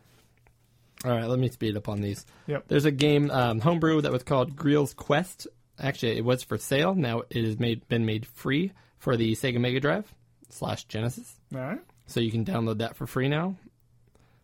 All 1.06 1.12
right, 1.12 1.26
let 1.28 1.40
me 1.40 1.48
speed 1.50 1.78
up 1.78 1.88
on 1.90 2.02
these. 2.02 2.26
Yep. 2.48 2.66
There's 2.68 2.86
a 2.86 2.92
game 2.92 3.32
um, 3.32 3.60
homebrew 3.62 4.02
that 4.02 4.12
was 4.12 4.24
called 4.24 4.56
Greel's 4.56 4.94
Quest. 4.94 5.48
Actually, 5.80 6.18
it 6.18 6.26
was 6.26 6.44
for 6.44 6.58
sale. 6.58 6.94
Now 6.94 7.24
it 7.30 7.46
has 7.46 7.58
made 7.58 7.88
been 7.88 8.06
made 8.06 8.26
free 8.28 8.74
for 8.98 9.16
the 9.16 9.32
Sega 9.34 9.60
Mega 9.60 9.80
Drive 9.80 10.14
slash 10.50 10.84
Genesis. 10.84 11.34
All 11.56 11.62
right. 11.62 11.80
So 12.10 12.20
you 12.20 12.32
can 12.32 12.44
download 12.46 12.80
that 12.80 12.96
for 12.96 13.08
free 13.08 13.28
now. 13.30 13.56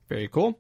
Very 0.07 0.27
cool. 0.27 0.59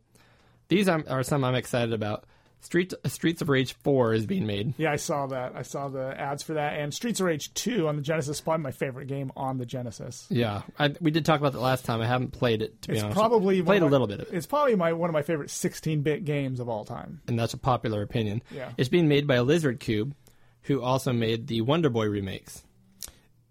These 0.67 0.87
are, 0.89 1.03
are 1.07 1.23
some 1.23 1.43
I'm 1.43 1.55
excited 1.55 1.93
about. 1.93 2.25
Street, 2.61 2.95
Streets 3.05 3.43
of 3.43 3.49
Rage 3.49 3.73
4 3.83 4.13
is 4.15 4.25
being 4.25 4.47
made. 4.47 4.73
Yeah, 4.77 4.91
I 4.91 4.95
saw 4.95 5.27
that. 5.27 5.53
I 5.55 5.61
saw 5.61 5.87
the 5.87 6.19
ads 6.19 6.41
for 6.41 6.55
that. 6.55 6.79
And 6.79 6.91
Streets 6.91 7.19
of 7.19 7.27
Rage 7.27 7.53
2 7.53 7.87
on 7.87 7.95
the 7.95 8.01
Genesis 8.01 8.37
is 8.37 8.41
probably 8.41 8.63
my 8.63 8.71
favorite 8.71 9.05
game 9.05 9.31
on 9.37 9.59
the 9.59 9.67
Genesis. 9.67 10.25
Yeah, 10.31 10.63
I, 10.79 10.95
we 10.99 11.11
did 11.11 11.25
talk 11.25 11.39
about 11.39 11.53
that 11.53 11.59
last 11.59 11.85
time. 11.85 12.01
I 12.01 12.07
haven't 12.07 12.31
played 12.31 12.63
it 12.63 12.81
to 12.81 12.87
be 12.87 12.95
It's 12.95 13.03
honest. 13.03 13.15
probably 13.19 13.61
played 13.61 13.83
of 13.83 13.83
a 13.83 13.85
my- 13.85 13.91
little 13.91 14.07
bit 14.07 14.19
of 14.21 14.29
it, 14.29 14.33
It's 14.35 14.47
probably 14.47 14.73
my 14.75 14.93
one 14.93 15.11
of 15.11 15.13
my 15.13 15.21
favorite 15.21 15.49
16-bit 15.49 16.25
games 16.25 16.59
of 16.59 16.67
all 16.67 16.85
time. 16.85 17.21
and 17.27 17.37
that's 17.37 17.53
a 17.53 17.57
popular 17.59 18.01
opinion. 18.01 18.41
Yeah. 18.49 18.71
It's 18.77 18.89
being 18.89 19.07
made 19.07 19.27
by 19.27 19.41
Lizard 19.41 19.79
Cube, 19.79 20.15
who 20.63 20.81
also 20.81 21.13
made 21.13 21.45
the 21.45 21.61
Wonder 21.61 21.91
Boy 21.91 22.07
remakes. 22.07 22.63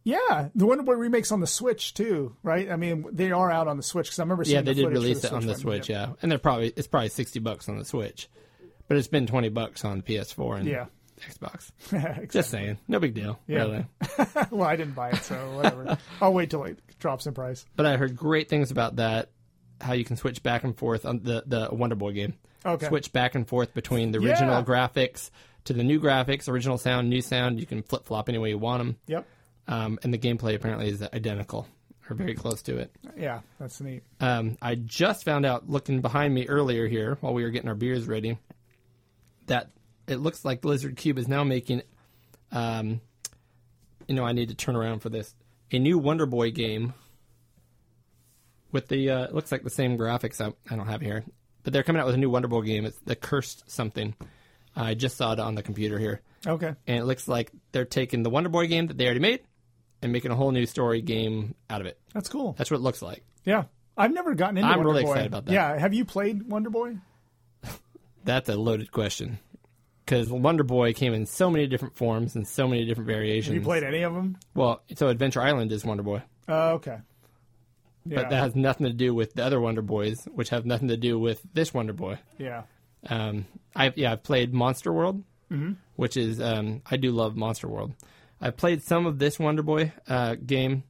Yeah, 0.04 0.48
the 0.54 0.66
Wonder 0.66 0.84
Boy 0.84 0.94
remakes 0.94 1.32
on 1.32 1.40
the 1.40 1.46
Switch 1.46 1.94
too, 1.94 2.36
right? 2.42 2.70
I 2.70 2.76
mean, 2.76 3.06
they 3.10 3.32
are 3.32 3.50
out 3.50 3.68
on 3.68 3.78
the 3.78 3.82
Switch 3.82 4.06
because 4.08 4.18
I 4.18 4.22
remember 4.24 4.44
seeing 4.44 4.56
Yeah, 4.56 4.60
they 4.62 4.74
the 4.74 4.82
did 4.82 4.90
release 4.92 5.22
the 5.22 5.28
it 5.28 5.32
on 5.32 5.46
the. 5.46 5.54
Switch. 5.54 5.88
Yeah, 5.88 6.10
and 6.20 6.30
they're 6.30 6.38
probably 6.38 6.72
it's 6.76 6.86
probably 6.86 7.08
sixty 7.08 7.38
bucks 7.40 7.68
on 7.70 7.78
the 7.78 7.84
Switch, 7.86 8.28
but 8.86 8.98
it's 8.98 9.08
been 9.08 9.26
twenty 9.26 9.48
bucks 9.48 9.84
on 9.84 10.02
PS4 10.02 10.58
and 10.60 10.68
Yeah. 10.68 10.86
Xbox. 11.20 11.70
Exactly. 11.92 12.26
Just 12.26 12.50
saying, 12.50 12.76
no 12.86 12.98
big 12.98 13.14
deal, 13.14 13.38
Yeah. 13.46 13.58
really. 13.58 13.86
well, 14.50 14.68
I 14.68 14.76
didn't 14.76 14.94
buy 14.94 15.10
it, 15.10 15.22
so 15.22 15.36
whatever. 15.56 15.96
I'll 16.20 16.34
wait 16.34 16.50
till 16.50 16.64
it 16.64 16.78
drops 16.98 17.26
in 17.26 17.32
price. 17.32 17.64
But 17.76 17.86
I 17.86 17.96
heard 17.96 18.14
great 18.16 18.48
things 18.50 18.70
about 18.70 18.96
that. 18.96 19.30
How 19.80 19.94
you 19.94 20.04
can 20.04 20.16
switch 20.16 20.42
back 20.42 20.64
and 20.64 20.76
forth 20.76 21.06
on 21.06 21.20
the 21.22 21.44
the 21.46 21.68
Wonder 21.72 21.96
Boy 21.96 22.12
game. 22.12 22.34
Okay. 22.66 22.88
Switch 22.88 23.10
back 23.12 23.34
and 23.34 23.48
forth 23.48 23.72
between 23.72 24.12
the 24.12 24.18
original 24.18 24.58
Yeah. 24.58 24.64
graphics 24.64 25.30
to 25.64 25.72
the 25.72 25.82
new 25.82 25.98
graphics, 26.00 26.46
original 26.48 26.76
sound, 26.78 27.08
new 27.08 27.22
sound. 27.22 27.58
You 27.58 27.64
can 27.66 27.82
flip 27.82 28.04
flop 28.04 28.28
any 28.28 28.36
way 28.38 28.50
you 28.50 28.58
want 28.58 28.80
them. 28.80 28.96
Yep. 29.06 29.26
Um, 29.66 29.98
and 30.02 30.12
the 30.12 30.18
gameplay 30.18 30.54
apparently 30.54 30.88
is 30.88 31.02
identical 31.02 31.66
or 32.10 32.14
very 32.16 32.34
close 32.34 32.60
to 32.62 32.76
it. 32.76 32.94
Yeah, 33.16 33.40
that's 33.58 33.80
neat. 33.80 34.02
Um, 34.20 34.58
I 34.60 34.74
just 34.74 35.24
found 35.24 35.46
out 35.46 35.70
looking 35.70 36.02
behind 36.02 36.34
me 36.34 36.46
earlier 36.46 36.86
here 36.86 37.16
while 37.20 37.32
we 37.32 37.42
were 37.44 37.50
getting 37.50 37.68
our 37.68 37.74
beers 37.74 38.06
ready 38.06 38.38
that 39.46 39.70
it 40.06 40.16
looks 40.16 40.44
like 40.44 40.64
Lizard 40.64 40.96
Cube 40.96 41.18
is 41.18 41.28
now 41.28 41.44
making. 41.44 41.82
Um, 42.52 43.00
you 44.06 44.14
know, 44.14 44.24
I 44.24 44.32
need 44.32 44.50
to 44.50 44.54
turn 44.54 44.76
around 44.76 45.00
for 45.00 45.08
this. 45.08 45.34
A 45.72 45.78
new 45.78 45.98
Wonder 45.98 46.26
Boy 46.26 46.50
game 46.50 46.92
with 48.70 48.88
the 48.88 49.10
uh, 49.10 49.24
it 49.24 49.34
looks 49.34 49.50
like 49.52 49.62
the 49.62 49.70
same 49.70 49.96
graphics. 49.96 50.40
I, 50.40 50.52
I 50.72 50.76
don't 50.76 50.86
have 50.86 51.00
here, 51.00 51.24
but 51.62 51.72
they're 51.72 51.82
coming 51.82 52.00
out 52.00 52.06
with 52.06 52.14
a 52.14 52.18
new 52.18 52.30
Wonder 52.30 52.48
Boy 52.48 52.62
game. 52.62 52.84
It's 52.84 52.98
the 53.00 53.16
Cursed 53.16 53.70
something. 53.70 54.14
I 54.76 54.94
just 54.94 55.16
saw 55.16 55.32
it 55.32 55.40
on 55.40 55.54
the 55.54 55.62
computer 55.62 55.98
here, 55.98 56.20
Okay. 56.46 56.74
and 56.86 56.98
it 56.98 57.04
looks 57.04 57.28
like 57.28 57.52
they're 57.72 57.84
taking 57.84 58.22
the 58.24 58.30
Wonder 58.30 58.48
Boy 58.48 58.66
game 58.66 58.88
that 58.88 58.98
they 58.98 59.04
already 59.04 59.20
made 59.20 59.40
and 60.04 60.12
making 60.12 60.30
a 60.30 60.36
whole 60.36 60.52
new 60.52 60.66
story 60.66 61.00
game 61.02 61.54
out 61.68 61.80
of 61.80 61.86
it. 61.88 61.98
That's 62.12 62.28
cool. 62.28 62.54
That's 62.56 62.70
what 62.70 62.76
it 62.76 62.82
looks 62.82 63.02
like. 63.02 63.24
Yeah. 63.44 63.64
I've 63.96 64.12
never 64.12 64.34
gotten 64.34 64.58
into 64.58 64.68
I'm 64.68 64.78
Wonder 64.78 64.90
really 64.92 65.02
Boy. 65.04 65.10
excited 65.10 65.26
about 65.28 65.46
that. 65.46 65.52
Yeah. 65.52 65.78
Have 65.78 65.94
you 65.94 66.04
played 66.04 66.48
Wonder 66.48 66.70
Boy? 66.70 66.96
That's 68.24 68.48
a 68.48 68.56
loaded 68.56 68.90
question. 68.92 69.38
Because 70.04 70.28
Wonder 70.30 70.64
Boy 70.64 70.92
came 70.92 71.14
in 71.14 71.26
so 71.26 71.48
many 71.50 71.66
different 71.66 71.96
forms 71.96 72.34
and 72.36 72.46
so 72.46 72.68
many 72.68 72.84
different 72.84 73.06
variations. 73.06 73.46
Have 73.54 73.54
you 73.56 73.62
played 73.62 73.82
any 73.84 74.02
of 74.02 74.12
them? 74.14 74.36
Well, 74.54 74.82
so 74.96 75.08
Adventure 75.08 75.40
Island 75.40 75.72
is 75.72 75.84
Wonder 75.84 76.02
Boy, 76.02 76.22
Uh, 76.48 76.72
okay. 76.74 76.98
Yeah. 78.04 78.16
but 78.16 78.30
that 78.30 78.42
has 78.42 78.54
nothing 78.54 78.86
to 78.86 78.92
do 78.92 79.14
with 79.14 79.32
the 79.32 79.42
other 79.44 79.58
Wonder 79.60 79.80
Boys, 79.80 80.26
which 80.34 80.50
have 80.50 80.66
nothing 80.66 80.88
to 80.88 80.96
do 80.98 81.18
with 81.18 81.40
this 81.54 81.72
Wonder 81.72 81.94
Boy. 81.94 82.18
yeah. 82.38 82.64
Um, 83.06 83.46
I 83.76 83.92
yeah, 83.96 84.12
I've 84.12 84.22
played 84.22 84.52
Monster 84.54 84.90
World, 84.92 85.22
Mm-hmm. 85.52 85.72
which 85.96 86.16
is 86.16 86.40
um, 86.40 86.80
I 86.90 86.96
do 86.96 87.10
love 87.10 87.36
Monster 87.36 87.68
World. 87.68 87.92
I've 88.40 88.56
played 88.56 88.82
some 88.82 89.06
of 89.06 89.18
this 89.18 89.38
Wonder 89.38 89.62
Boy 89.62 89.92
uh, 90.08 90.34
game, 90.34 90.84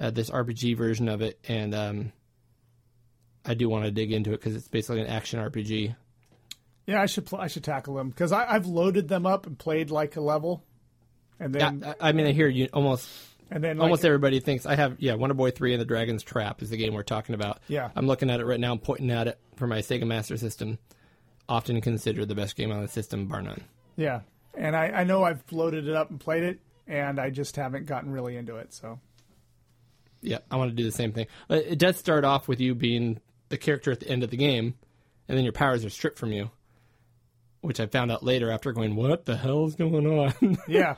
uh, 0.00 0.10
this 0.10 0.30
RPG 0.30 0.76
version 0.76 1.08
of 1.08 1.22
it, 1.22 1.38
and 1.48 1.74
um, 1.74 2.12
I 3.44 3.54
do 3.54 3.68
want 3.68 3.84
to 3.84 3.90
dig 3.90 4.12
into 4.12 4.30
it 4.32 4.38
because 4.40 4.56
it's 4.56 4.68
basically 4.68 5.02
an 5.02 5.06
action 5.08 5.38
RPG. 5.40 5.94
Yeah, 6.86 7.02
I 7.02 7.06
should 7.06 7.26
pl- 7.26 7.40
I 7.40 7.48
should 7.48 7.64
tackle 7.64 7.94
them 7.94 8.10
because 8.10 8.32
I've 8.32 8.66
loaded 8.66 9.08
them 9.08 9.26
up 9.26 9.46
and 9.46 9.58
played 9.58 9.90
like 9.90 10.16
a 10.16 10.20
level, 10.20 10.64
and 11.40 11.54
Yeah, 11.54 11.70
then 11.70 11.94
I, 12.00 12.08
I 12.08 12.12
mean, 12.12 12.26
I 12.26 12.32
hear 12.32 12.48
you 12.48 12.68
almost 12.72 13.08
and 13.50 13.62
then 13.62 13.76
like, 13.78 13.84
almost 13.84 14.04
everybody 14.04 14.40
thinks 14.40 14.66
I 14.66 14.74
have. 14.76 14.96
Yeah, 14.98 15.14
Wonder 15.14 15.34
Boy 15.34 15.50
Three 15.50 15.72
and 15.72 15.80
the 15.80 15.84
Dragon's 15.84 16.22
Trap 16.22 16.62
is 16.62 16.70
the 16.70 16.76
game 16.76 16.94
we're 16.94 17.02
talking 17.02 17.34
about. 17.34 17.60
Yeah. 17.68 17.90
I'm 17.94 18.06
looking 18.06 18.30
at 18.30 18.40
it 18.40 18.46
right 18.46 18.58
now. 18.60 18.72
I'm 18.72 18.78
pointing 18.78 19.10
at 19.10 19.26
it 19.28 19.38
for 19.56 19.66
my 19.66 19.78
Sega 19.78 20.06
Master 20.06 20.36
System. 20.36 20.78
Often 21.48 21.80
considered 21.80 22.26
the 22.28 22.34
best 22.34 22.56
game 22.56 22.72
on 22.72 22.82
the 22.82 22.88
system, 22.88 23.26
bar 23.26 23.42
none. 23.42 23.62
yeah, 23.96 24.20
and 24.56 24.74
I 24.76 24.86
I 24.88 25.04
know 25.04 25.22
I've 25.24 25.44
loaded 25.52 25.86
it 25.88 25.94
up 25.94 26.10
and 26.10 26.18
played 26.20 26.42
it, 26.42 26.58
and 26.86 27.18
I 27.20 27.30
just 27.30 27.56
haven't 27.56 27.86
gotten 27.86 28.10
really 28.10 28.36
into 28.36 28.56
it. 28.56 28.72
So 28.72 29.00
Yeah, 30.22 30.38
I 30.50 30.56
want 30.56 30.70
to 30.70 30.76
do 30.76 30.84
the 30.84 30.92
same 30.92 31.12
thing. 31.12 31.26
But 31.48 31.64
it 31.66 31.78
does 31.78 31.96
start 31.96 32.24
off 32.24 32.48
with 32.48 32.60
you 32.60 32.74
being 32.74 33.20
the 33.48 33.58
character 33.58 33.90
at 33.92 34.00
the 34.00 34.08
end 34.08 34.22
of 34.22 34.30
the 34.30 34.36
game, 34.36 34.74
and 35.28 35.36
then 35.36 35.44
your 35.44 35.52
powers 35.52 35.84
are 35.84 35.90
stripped 35.90 36.18
from 36.18 36.32
you, 36.32 36.50
which 37.60 37.80
I 37.80 37.86
found 37.86 38.10
out 38.10 38.22
later 38.22 38.50
after 38.50 38.72
going, 38.72 38.96
"What 38.96 39.26
the 39.26 39.36
hell 39.36 39.66
is 39.66 39.74
going 39.76 40.06
on?" 40.06 40.58
yeah, 40.68 40.96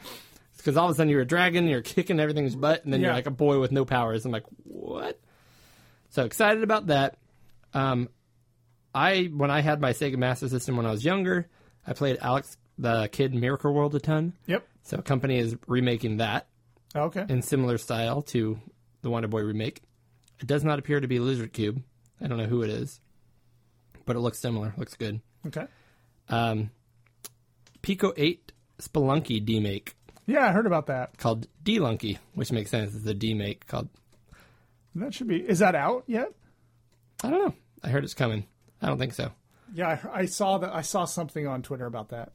Because 0.56 0.76
all 0.76 0.86
of 0.86 0.92
a 0.92 0.94
sudden 0.94 1.10
you're 1.10 1.22
a 1.22 1.26
dragon, 1.26 1.66
you're 1.66 1.82
kicking 1.82 2.20
everything's 2.20 2.56
butt, 2.56 2.84
and 2.84 2.92
then 2.92 3.00
you're 3.00 3.12
like 3.12 3.26
a 3.26 3.30
boy 3.30 3.58
with 3.60 3.72
no 3.72 3.84
powers. 3.84 4.24
I'm 4.24 4.32
like, 4.32 4.46
what? 4.64 5.20
So 6.10 6.24
excited 6.24 6.62
about 6.62 6.86
that. 6.86 7.18
Um, 7.74 8.08
I 8.94 9.24
when 9.24 9.50
I 9.50 9.60
had 9.60 9.80
my 9.80 9.92
Sega 9.92 10.16
Master 10.16 10.48
System 10.48 10.76
when 10.76 10.86
I 10.86 10.90
was 10.90 11.04
younger, 11.04 11.48
I 11.86 11.92
played 11.92 12.18
Alex 12.20 12.56
the 12.78 13.08
Kidd 13.12 13.34
Miracle 13.34 13.72
World 13.74 13.94
a 13.94 14.00
ton. 14.00 14.32
yep, 14.46 14.66
So 14.88 14.96
a 14.96 15.02
company 15.02 15.36
is 15.38 15.54
remaking 15.66 16.16
that 16.16 16.46
okay, 16.96 17.26
in 17.28 17.42
similar 17.42 17.76
style 17.76 18.22
to 18.22 18.58
the 19.02 19.10
Wonder 19.10 19.28
Boy 19.28 19.42
remake. 19.42 19.82
It 20.40 20.46
does 20.46 20.64
not 20.64 20.78
appear 20.78 20.98
to 20.98 21.06
be 21.06 21.18
Lizard 21.18 21.52
Cube. 21.52 21.82
I 22.22 22.26
don't 22.26 22.38
know 22.38 22.46
who 22.46 22.62
it 22.62 22.70
is, 22.70 23.00
but 24.06 24.16
it 24.16 24.20
looks 24.20 24.38
similar. 24.38 24.72
Looks 24.78 24.94
good. 24.94 25.20
okay. 25.46 25.66
Um, 26.30 26.70
Pico 27.82 28.14
Eight 28.16 28.52
Spelunky 28.80 29.44
D-Make. 29.44 29.94
Yeah, 30.26 30.46
I 30.46 30.52
heard 30.52 30.66
about 30.66 30.86
that. 30.86 31.18
called 31.18 31.46
D-Lunky, 31.62 32.18
which 32.34 32.50
makes 32.50 32.70
sense. 32.70 32.94
It's 32.94 33.06
a 33.06 33.14
demake 33.14 33.66
called 33.66 33.88
That 34.94 35.12
should 35.14 35.28
be. 35.28 35.36
Is 35.36 35.58
that 35.58 35.74
out 35.74 36.04
yet? 36.06 36.28
I 37.22 37.30
don't 37.30 37.44
know. 37.46 37.54
I 37.82 37.88
heard 37.90 38.04
it's 38.04 38.14
coming. 38.14 38.46
I 38.80 38.86
don't 38.88 38.98
think 38.98 39.12
so. 39.14 39.32
Yeah, 39.74 39.98
I, 40.14 40.20
I 40.20 40.24
saw 40.26 40.56
that. 40.58 40.74
I 40.74 40.80
saw 40.80 41.04
something 41.04 41.46
on 41.46 41.62
Twitter 41.62 41.84
about 41.86 42.08
that, 42.10 42.32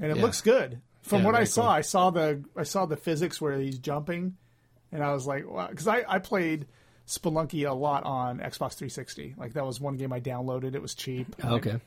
and 0.00 0.10
it 0.10 0.16
Yeah. 0.16 0.22
looks 0.22 0.40
good. 0.40 0.80
From 1.04 1.20
Yeah, 1.20 1.26
what 1.26 1.34
I 1.36 1.44
saw, 1.44 1.62
cool. 1.62 1.70
I 1.70 1.80
saw 1.82 2.10
the 2.10 2.42
I 2.56 2.62
saw 2.64 2.86
the 2.86 2.96
physics 2.96 3.40
where 3.40 3.58
he's 3.58 3.78
jumping, 3.78 4.36
and 4.90 5.04
I 5.04 5.12
was 5.12 5.26
like, 5.26 5.48
wow, 5.48 5.68
because 5.68 5.86
I 5.86 6.02
I 6.08 6.18
played 6.18 6.66
Spelunky 7.06 7.68
a 7.68 7.72
lot 7.74 8.04
on 8.04 8.38
Xbox 8.38 8.74
360. 8.74 9.34
Like 9.36 9.52
that 9.52 9.64
was 9.66 9.80
one 9.80 9.96
game 9.96 10.12
I 10.12 10.20
downloaded. 10.20 10.74
It 10.74 10.82
was 10.82 10.94
cheap. 10.94 11.36
Okay. 11.44 11.78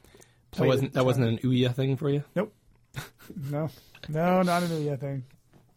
That 0.55 0.67
wasn't 0.67 0.93
that 0.93 1.03
wasn't 1.05 1.27
an 1.27 1.37
Ouya 1.39 1.73
thing 1.75 1.97
for 1.97 2.09
you? 2.09 2.23
Nope. 2.35 2.53
no, 3.51 3.69
no, 4.07 4.41
not 4.43 4.63
an 4.63 4.83
yet 4.83 4.99
thing. 4.99 5.25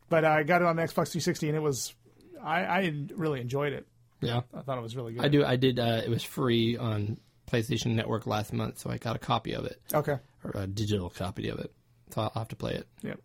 But 0.08 0.24
I 0.24 0.42
got 0.42 0.60
it 0.62 0.66
on 0.66 0.76
the 0.76 0.82
Xbox 0.82 1.10
360, 1.12 1.48
and 1.48 1.56
it 1.56 1.60
was 1.60 1.94
I 2.42 2.60
I 2.64 2.94
really 3.14 3.40
enjoyed 3.40 3.72
it. 3.72 3.86
Yeah. 4.20 4.42
I 4.54 4.60
thought 4.60 4.76
it 4.76 4.82
was 4.82 4.94
really 4.96 5.14
good. 5.14 5.24
I 5.24 5.28
do. 5.28 5.44
I 5.46 5.56
did. 5.56 5.78
Uh, 5.78 6.02
it 6.04 6.10
was 6.10 6.22
free 6.22 6.76
on 6.76 7.16
PlayStation 7.50 7.94
Network 7.94 8.26
last 8.26 8.52
month, 8.52 8.78
so 8.78 8.90
I 8.90 8.98
got 8.98 9.16
a 9.16 9.18
copy 9.18 9.54
of 9.54 9.64
it 9.64 9.80
Okay. 9.94 10.18
or 10.44 10.50
a 10.54 10.66
digital 10.66 11.08
copy 11.08 11.48
of 11.48 11.58
it. 11.58 11.72
So 12.10 12.20
I'll 12.22 12.32
have 12.34 12.48
to 12.48 12.56
play 12.56 12.74
it. 12.74 12.86
Yep. 13.02 13.18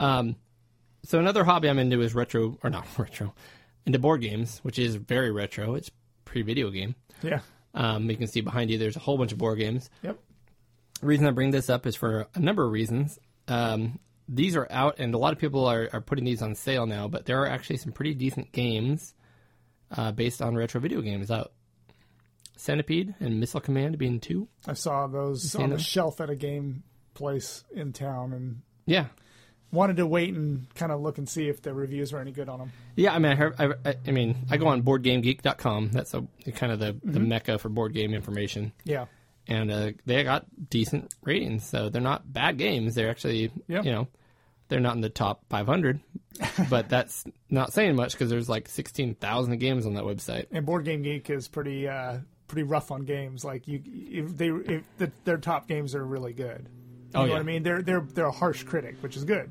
Um, 0.00 0.36
so 1.04 1.18
another 1.18 1.44
hobby 1.44 1.68
I'm 1.68 1.78
into 1.78 2.00
is 2.00 2.14
retro, 2.14 2.58
or 2.62 2.70
not 2.70 2.86
retro, 2.98 3.34
into 3.86 3.98
board 3.98 4.20
games, 4.20 4.58
which 4.62 4.78
is 4.78 4.96
very 4.96 5.30
retro. 5.30 5.74
It's 5.74 5.90
pre-video 6.24 6.70
game. 6.70 6.94
Yeah. 7.22 7.40
Um, 7.74 8.10
you 8.10 8.16
can 8.16 8.26
see 8.26 8.40
behind 8.40 8.70
you, 8.70 8.78
there's 8.78 8.96
a 8.96 9.00
whole 9.00 9.18
bunch 9.18 9.32
of 9.32 9.38
board 9.38 9.58
games. 9.58 9.90
Yep. 10.02 10.18
The 11.00 11.06
reason 11.06 11.26
I 11.26 11.30
bring 11.30 11.50
this 11.50 11.70
up 11.70 11.86
is 11.86 11.94
for 11.94 12.26
a 12.34 12.40
number 12.40 12.64
of 12.64 12.72
reasons. 12.72 13.18
Um, 13.46 13.98
these 14.28 14.56
are 14.56 14.66
out, 14.70 14.98
and 14.98 15.14
a 15.14 15.18
lot 15.18 15.32
of 15.32 15.38
people 15.38 15.66
are, 15.66 15.88
are 15.92 16.00
putting 16.00 16.24
these 16.24 16.42
on 16.42 16.54
sale 16.54 16.86
now. 16.86 17.08
But 17.08 17.24
there 17.24 17.40
are 17.42 17.46
actually 17.46 17.78
some 17.78 17.92
pretty 17.92 18.14
decent 18.14 18.52
games 18.52 19.14
uh, 19.96 20.12
based 20.12 20.42
on 20.42 20.56
retro 20.56 20.80
video 20.80 21.00
games 21.00 21.30
out. 21.30 21.52
Centipede 22.56 23.14
and 23.20 23.38
Missile 23.38 23.60
Command 23.60 23.98
being 23.98 24.18
two. 24.18 24.48
I 24.66 24.72
saw 24.72 25.06
those 25.06 25.54
on 25.54 25.70
the 25.70 25.78
shelf 25.78 26.20
at 26.20 26.28
a 26.28 26.34
game 26.34 26.82
place 27.14 27.64
in 27.72 27.92
town 27.92 28.32
and 28.32 28.62
Yeah, 28.84 29.06
wanted 29.70 29.96
to 29.98 30.06
wait 30.06 30.32
and 30.34 30.72
kind 30.74 30.90
of 30.92 31.00
look 31.00 31.18
and 31.18 31.28
see 31.28 31.48
if 31.48 31.60
the 31.62 31.74
reviews 31.74 32.12
were 32.12 32.20
any 32.20 32.32
good 32.32 32.48
on 32.48 32.58
them. 32.58 32.72
Yeah, 32.96 33.14
I 33.14 33.18
mean, 33.18 33.32
I, 33.32 33.34
heard, 33.34 33.54
I, 33.58 33.94
I- 34.06 34.10
mean, 34.10 34.46
I 34.50 34.56
go 34.56 34.68
on 34.68 34.82
BoardGameGeek.com. 34.82 35.90
That's 35.92 36.14
a 36.14 36.26
kind 36.54 36.72
of 36.72 36.78
the, 36.78 36.96
the 37.04 37.20
mecca 37.20 37.58
for 37.58 37.68
board 37.68 37.92
game 37.92 38.14
information, 38.14 38.72
Yeah. 38.84 39.06
and 39.46 39.70
uh, 39.70 39.92
they 40.06 40.24
got 40.24 40.46
decent 40.70 41.14
ratings. 41.22 41.64
So 41.66 41.88
they're 41.90 42.00
not 42.02 42.32
bad 42.32 42.56
games. 42.58 42.94
They're 42.94 43.10
actually, 43.10 43.50
Yeah. 43.68 43.82
you 43.82 43.92
know, 43.92 44.08
they're 44.68 44.80
not 44.80 44.94
in 44.94 45.00
the 45.00 45.08
top 45.10 45.44
500, 45.48 46.00
but 46.70 46.88
that's 46.88 47.24
not 47.50 47.72
saying 47.72 47.96
much 47.96 48.12
because 48.12 48.30
there's 48.30 48.48
like 48.48 48.68
16,000 48.68 49.58
games 49.58 49.86
on 49.86 49.94
that 49.94 50.04
website. 50.04 50.46
And 50.50 50.66
BoardGameGeek 50.66 51.30
is 51.30 51.48
pretty 51.48 51.88
uh, 51.88 52.18
pretty 52.48 52.62
rough 52.64 52.90
on 52.90 53.04
games. 53.04 53.44
Like 53.44 53.66
you, 53.68 53.80
if 53.84 54.36
they 54.36 54.48
if 54.48 54.82
the, 54.98 55.10
their 55.24 55.38
top 55.38 55.68
games 55.68 55.94
are 55.94 56.04
really 56.04 56.32
good. 56.32 56.68
You 57.08 57.12
Oh, 57.14 57.20
know 57.20 57.26
yeah. 57.26 57.32
what 57.34 57.40
I 57.40 57.44
mean? 57.44 57.62
They're 57.62 57.82
they're 57.82 58.00
they're 58.00 58.26
a 58.26 58.30
harsh 58.32 58.64
critic, 58.64 58.96
which 59.00 59.16
is 59.16 59.24
good. 59.24 59.50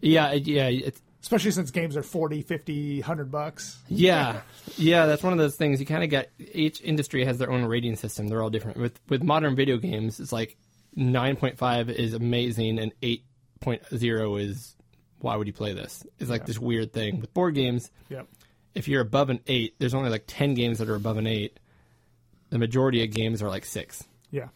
Yeah, 0.00 0.32
yeah, 0.34 0.90
Especially 1.20 1.50
since 1.50 1.72
games 1.72 1.96
are 1.96 2.02
40, 2.04 2.42
50, 2.42 3.00
100 3.00 3.30
bucks. 3.32 3.76
Yeah, 3.88 4.40
yeah, 4.76 5.06
that's 5.06 5.22
one 5.24 5.32
of 5.32 5.38
those 5.40 5.56
things. 5.56 5.80
You 5.80 5.86
kind 5.86 6.04
of 6.04 6.10
get 6.10 6.30
each 6.38 6.80
industry 6.80 7.24
has 7.24 7.38
their 7.38 7.50
own 7.50 7.64
rating 7.64 7.96
system. 7.96 8.28
They're 8.28 8.40
all 8.40 8.50
different. 8.50 8.76
With 8.78 9.00
with 9.08 9.22
modern 9.24 9.56
video 9.56 9.78
games, 9.78 10.20
it's 10.20 10.32
like 10.32 10.56
nine 10.94 11.34
point 11.36 11.58
five 11.58 11.90
is 11.90 12.14
amazing 12.14 12.78
and 12.78 12.92
eight 13.02 13.24
point 13.60 13.82
zero 13.96 14.36
is 14.36 14.76
why 15.20 15.34
would 15.34 15.48
you 15.48 15.52
play 15.52 15.72
this? 15.72 16.06
It's 16.20 16.30
like 16.30 16.46
this 16.46 16.58
weird 16.60 16.92
thing 16.92 17.20
with 17.20 17.34
board 17.34 17.56
games. 17.56 17.90
Yep. 18.10 18.28
If 18.76 18.86
you're 18.86 19.02
above 19.02 19.30
an 19.30 19.40
eight, 19.48 19.74
there's 19.80 19.94
only 19.94 20.10
like 20.10 20.24
ten 20.28 20.54
games 20.54 20.78
that 20.78 20.88
are 20.88 20.94
above 20.94 21.16
an 21.16 21.26
eight. 21.26 21.58
The 22.50 22.58
majority 22.58 23.02
of 23.02 23.10
games 23.10 23.42
are 23.42 23.48
like 23.48 23.64
six, 23.64 24.04
Yeah. 24.30 24.48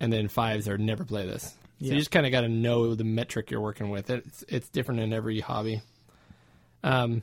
and 0.00 0.10
then 0.12 0.28
fives 0.28 0.66
are 0.68 0.78
never 0.78 1.04
play 1.04 1.26
this. 1.26 1.54
So 1.82 1.88
Yeah. 1.88 1.94
you 1.94 1.98
just 1.98 2.10
kind 2.12 2.24
of 2.26 2.32
got 2.32 2.42
to 2.42 2.48
know 2.48 2.94
the 2.94 3.02
metric 3.04 3.50
you're 3.50 3.60
working 3.60 3.90
with. 3.90 4.08
It's 4.08 4.44
it's 4.48 4.68
different 4.68 5.00
in 5.00 5.12
every 5.12 5.40
hobby. 5.40 5.82
Um, 6.84 7.22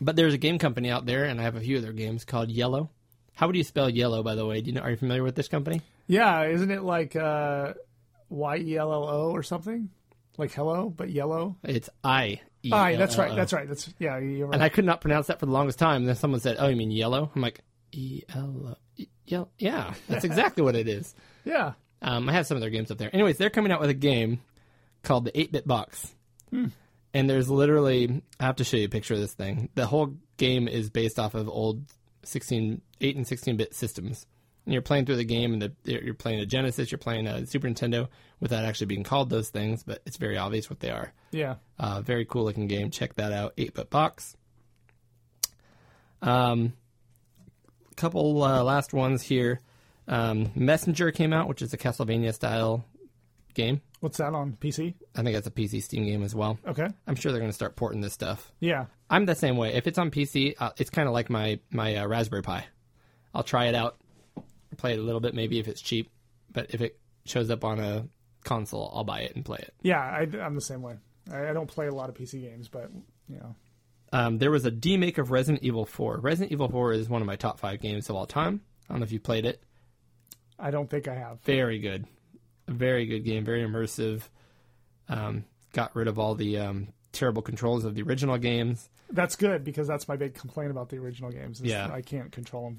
but 0.00 0.16
there's 0.16 0.34
a 0.34 0.38
game 0.38 0.58
company 0.58 0.90
out 0.90 1.06
there, 1.06 1.24
and 1.24 1.40
I 1.40 1.44
have 1.44 1.56
a 1.56 1.60
few 1.60 1.76
of 1.76 1.82
their 1.82 1.92
games 1.92 2.24
called 2.24 2.50
Yellow. 2.50 2.90
How 3.34 3.46
would 3.46 3.56
you 3.56 3.64
spell 3.64 3.88
yellow, 3.88 4.22
by 4.22 4.34
the 4.34 4.44
way? 4.46 4.60
Do 4.60 4.66
you 4.68 4.72
know? 4.74 4.80
Are 4.82 4.90
you 4.90 4.96
familiar 4.96 5.22
with 5.22 5.34
this 5.36 5.48
company? 5.48 5.80
Yeah. 6.08 6.44
Isn't 6.44 6.70
it 6.70 6.82
like 6.82 7.14
uh, 7.16 7.74
Y 8.28 8.56
E 8.58 8.76
L 8.76 8.92
L 8.92 9.08
O 9.08 9.30
or 9.30 9.42
something? 9.42 9.90
Like 10.36 10.52
hello, 10.52 10.88
but 10.90 11.10
yellow. 11.10 11.56
It's 11.64 11.88
I. 12.02 12.40
E 12.64 12.70
Aye, 12.72 12.96
that's 12.96 13.16
right. 13.16 13.26
L 13.26 13.30
L 13.30 13.34
O. 13.34 13.36
That's 13.36 13.52
right. 13.52 13.68
That's 13.68 13.92
yeah. 13.98 14.18
You're 14.18 14.46
right. 14.48 14.54
And 14.54 14.62
I 14.62 14.68
could 14.68 14.84
not 14.84 15.00
pronounce 15.00 15.28
that 15.28 15.38
for 15.40 15.46
the 15.46 15.52
longest 15.52 15.78
time. 15.78 16.02
And 16.02 16.08
then 16.08 16.16
someone 16.16 16.40
said, 16.40 16.56
"Oh, 16.58 16.66
you 16.68 16.76
mean 16.76 16.90
yellow?" 16.90 17.30
I'm 17.34 17.42
like, 17.42 17.60
E 17.92 18.22
L 18.34 18.54
O. 18.70 18.74
E- 18.96 19.06
Yellow. 19.26 19.48
Yeah, 19.58 19.94
that's 20.08 20.24
exactly 20.24 20.62
what 20.64 20.74
it 20.74 20.88
is. 20.88 21.14
yeah. 21.44 21.74
Um, 22.00 22.28
I 22.28 22.32
have 22.32 22.46
some 22.46 22.56
of 22.56 22.60
their 22.60 22.70
games 22.70 22.90
up 22.90 22.98
there. 22.98 23.10
Anyways, 23.12 23.38
they're 23.38 23.50
coming 23.50 23.72
out 23.72 23.80
with 23.80 23.90
a 23.90 23.94
game 23.94 24.40
called 25.02 25.24
the 25.24 25.38
8 25.38 25.52
Bit 25.52 25.66
Box. 25.66 26.14
And 27.14 27.28
there's 27.28 27.48
literally, 27.50 28.22
I 28.38 28.44
have 28.44 28.56
to 28.56 28.64
show 28.64 28.76
you 28.76 28.84
a 28.84 28.88
picture 28.90 29.14
of 29.14 29.20
this 29.20 29.34
thing. 29.34 29.70
The 29.74 29.86
whole 29.86 30.14
game 30.36 30.68
is 30.68 30.90
based 30.90 31.18
off 31.18 31.34
of 31.34 31.48
old 31.48 31.82
16, 32.24 32.80
8 33.00 33.16
and 33.16 33.26
16 33.26 33.56
bit 33.56 33.74
systems. 33.74 34.26
And 34.64 34.74
you're 34.74 34.82
playing 34.82 35.06
through 35.06 35.16
the 35.16 35.24
game, 35.24 35.54
and 35.54 35.62
the, 35.62 35.72
you're 35.84 36.12
playing 36.14 36.40
a 36.40 36.46
Genesis, 36.46 36.92
you're 36.92 36.98
playing 36.98 37.26
a 37.26 37.46
Super 37.46 37.68
Nintendo 37.68 38.08
without 38.38 38.64
actually 38.64 38.86
being 38.86 39.02
called 39.02 39.30
those 39.30 39.48
things, 39.48 39.82
but 39.82 40.02
it's 40.04 40.18
very 40.18 40.36
obvious 40.36 40.68
what 40.68 40.80
they 40.80 40.90
are. 40.90 41.12
Yeah. 41.30 41.56
Uh, 41.78 42.02
very 42.02 42.26
cool 42.26 42.44
looking 42.44 42.66
game. 42.66 42.90
Check 42.90 43.14
that 43.14 43.32
out. 43.32 43.54
8 43.56 43.74
bit 43.74 43.90
box. 43.90 44.36
Um, 46.20 46.74
couple 47.96 48.42
uh, 48.42 48.62
last 48.62 48.92
ones 48.92 49.22
here. 49.22 49.60
Um, 50.08 50.50
Messenger 50.54 51.12
came 51.12 51.32
out, 51.32 51.48
which 51.48 51.62
is 51.62 51.72
a 51.74 51.78
Castlevania 51.78 52.32
style 52.34 52.84
game. 53.54 53.82
What's 54.00 54.18
that 54.18 54.32
on 54.34 54.56
PC? 54.60 54.94
I 55.14 55.22
think 55.22 55.34
that's 55.34 55.46
a 55.46 55.50
PC 55.50 55.82
Steam 55.82 56.04
game 56.04 56.22
as 56.22 56.34
well. 56.34 56.58
Okay. 56.66 56.88
I'm 57.06 57.14
sure 57.14 57.30
they're 57.32 57.40
going 57.40 57.50
to 57.50 57.54
start 57.54 57.76
porting 57.76 58.00
this 58.00 58.12
stuff. 58.12 58.52
Yeah. 58.60 58.86
I'm 59.10 59.26
the 59.26 59.34
same 59.34 59.56
way. 59.56 59.74
If 59.74 59.86
it's 59.86 59.98
on 59.98 60.10
PC, 60.10 60.54
uh, 60.58 60.70
it's 60.76 60.90
kind 60.90 61.08
of 61.08 61.14
like 61.14 61.28
my 61.28 61.60
my 61.70 61.96
uh, 61.96 62.06
Raspberry 62.06 62.42
Pi. 62.42 62.64
I'll 63.34 63.42
try 63.42 63.66
it 63.66 63.74
out, 63.74 63.98
play 64.76 64.94
it 64.94 64.98
a 64.98 65.02
little 65.02 65.20
bit, 65.20 65.34
maybe 65.34 65.58
if 65.58 65.68
it's 65.68 65.80
cheap. 65.80 66.10
But 66.52 66.74
if 66.74 66.80
it 66.80 66.98
shows 67.26 67.50
up 67.50 67.64
on 67.64 67.78
a 67.78 68.08
console, 68.44 68.90
I'll 68.94 69.04
buy 69.04 69.20
it 69.20 69.34
and 69.36 69.44
play 69.44 69.58
it. 69.58 69.74
Yeah. 69.82 70.00
I, 70.00 70.26
I'm 70.40 70.54
the 70.54 70.60
same 70.60 70.80
way. 70.80 70.94
I, 71.30 71.48
I 71.48 71.52
don't 71.52 71.68
play 71.68 71.88
a 71.88 71.94
lot 71.94 72.08
of 72.08 72.14
PC 72.14 72.40
games, 72.40 72.68
but 72.68 72.90
you 73.28 73.36
know. 73.36 73.54
Um, 74.10 74.38
there 74.38 74.50
was 74.50 74.64
a 74.64 74.70
demake 74.70 75.18
of 75.18 75.30
Resident 75.30 75.62
Evil 75.62 75.84
4. 75.84 76.20
Resident 76.20 76.50
Evil 76.50 76.68
4 76.68 76.92
is 76.94 77.10
one 77.10 77.20
of 77.20 77.26
my 77.26 77.36
top 77.36 77.58
five 77.60 77.80
games 77.82 78.08
of 78.08 78.16
all 78.16 78.24
time. 78.24 78.62
I 78.88 78.94
don't 78.94 79.00
know 79.00 79.04
if 79.04 79.12
you 79.12 79.20
played 79.20 79.44
it. 79.44 79.62
I 80.58 80.70
don't 80.70 80.88
think 80.90 81.08
I 81.08 81.14
have. 81.14 81.40
Very 81.42 81.78
good, 81.78 82.06
very 82.66 83.06
good 83.06 83.20
game, 83.24 83.44
very 83.44 83.62
immersive. 83.64 84.22
Um, 85.08 85.44
got 85.72 85.94
rid 85.96 86.08
of 86.08 86.18
all 86.18 86.34
the 86.34 86.58
um, 86.58 86.88
terrible 87.12 87.42
controls 87.42 87.84
of 87.84 87.94
the 87.94 88.02
original 88.02 88.36
games, 88.38 88.88
That's 89.10 89.36
good 89.36 89.64
because 89.64 89.86
that's 89.88 90.06
my 90.08 90.16
big 90.16 90.34
complaint 90.34 90.70
about 90.70 90.88
the 90.90 90.98
original 90.98 91.30
games. 91.30 91.60
Is 91.60 91.66
Yeah. 91.66 91.88
I 91.90 92.02
can't 92.02 92.30
control 92.32 92.64
them. 92.64 92.78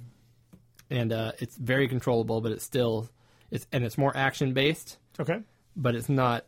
and 0.92 1.12
uh, 1.14 1.32
it's 1.40 1.56
very 1.56 1.88
controllable, 1.88 2.42
but 2.42 2.52
it's 2.52 2.64
still 2.64 3.10
it's 3.52 3.66
and 3.72 3.84
it's 3.84 3.98
more 3.98 4.16
action 4.16 4.54
based, 4.54 4.98
Okay. 5.20 5.42
but 5.76 5.96
it's 5.96 6.10
not 6.10 6.46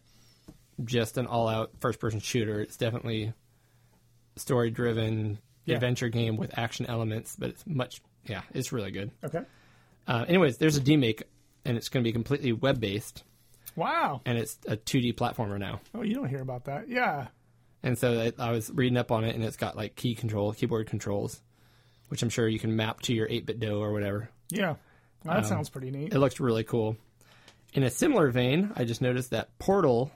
just 0.83 1.17
an 1.17 1.25
all 1.27 1.47
out 1.47 1.71
first 1.79 1.99
person 1.99 2.19
shooter. 2.19 2.59
It's 2.61 2.77
definitely 2.77 3.33
story 4.35 4.69
driven 4.69 5.39
Yeah. 5.65 5.75
adventure 5.75 6.09
game 6.09 6.37
with 6.37 6.57
action 6.57 6.85
elements, 6.85 7.35
but 7.39 7.49
it's 7.49 7.65
much 7.65 8.01
yeah, 8.25 8.41
it's 8.53 8.71
really 8.71 8.91
good. 8.91 9.09
Okay. 9.23 9.41
Uh, 10.11 10.25
anyways, 10.27 10.57
there's 10.57 10.75
a 10.77 10.81
demake, 10.81 11.21
and 11.63 11.77
it's 11.77 11.87
going 11.89 12.03
to 12.03 12.07
be 12.07 12.11
completely 12.11 12.51
web 12.51 12.79
based, 12.81 13.23
Wow. 13.77 14.21
and 14.25 14.37
it's 14.37 14.57
a 14.67 14.75
2D 14.75 15.13
platformer 15.15 15.57
now. 15.57 15.79
Oh, 15.95 16.01
you 16.01 16.13
don't 16.15 16.27
hear 16.27 16.41
about 16.41 16.65
that. 16.65 16.89
Yeah. 16.89 17.27
And 17.83 17.97
so 17.97 18.19
I, 18.37 18.47
I 18.49 18.51
was 18.51 18.69
reading 18.73 18.97
up 18.97 19.11
on 19.11 19.23
it, 19.23 19.35
and 19.35 19.43
it's 19.43 19.55
got 19.57 19.77
like 19.77 19.95
key 19.95 20.13
control, 20.13 20.51
keyboard 20.53 20.87
controls, 20.87 21.41
which 22.09 22.21
I'm 22.23 22.29
sure 22.29 22.47
you 22.47 22.59
can 22.59 22.75
map 22.75 22.99
to 23.03 23.13
your 23.13 23.27
8BitDo 23.27 23.79
or 23.79 23.93
whatever. 23.93 24.29
Yeah. 24.49 24.75
Well, 25.23 25.35
Um, 25.37 25.41
that 25.43 25.45
sounds 25.47 25.69
pretty 25.69 25.91
neat. 25.91 26.13
It 26.13 26.19
looks 26.19 26.39
really 26.39 26.63
cool. 26.65 26.97
In 27.73 27.83
a 27.83 27.89
similar 27.89 28.29
vein, 28.31 28.71
I 28.75 28.83
just 28.83 29.01
noticed 29.01 29.29
that 29.31 29.57
Portal 29.59 30.11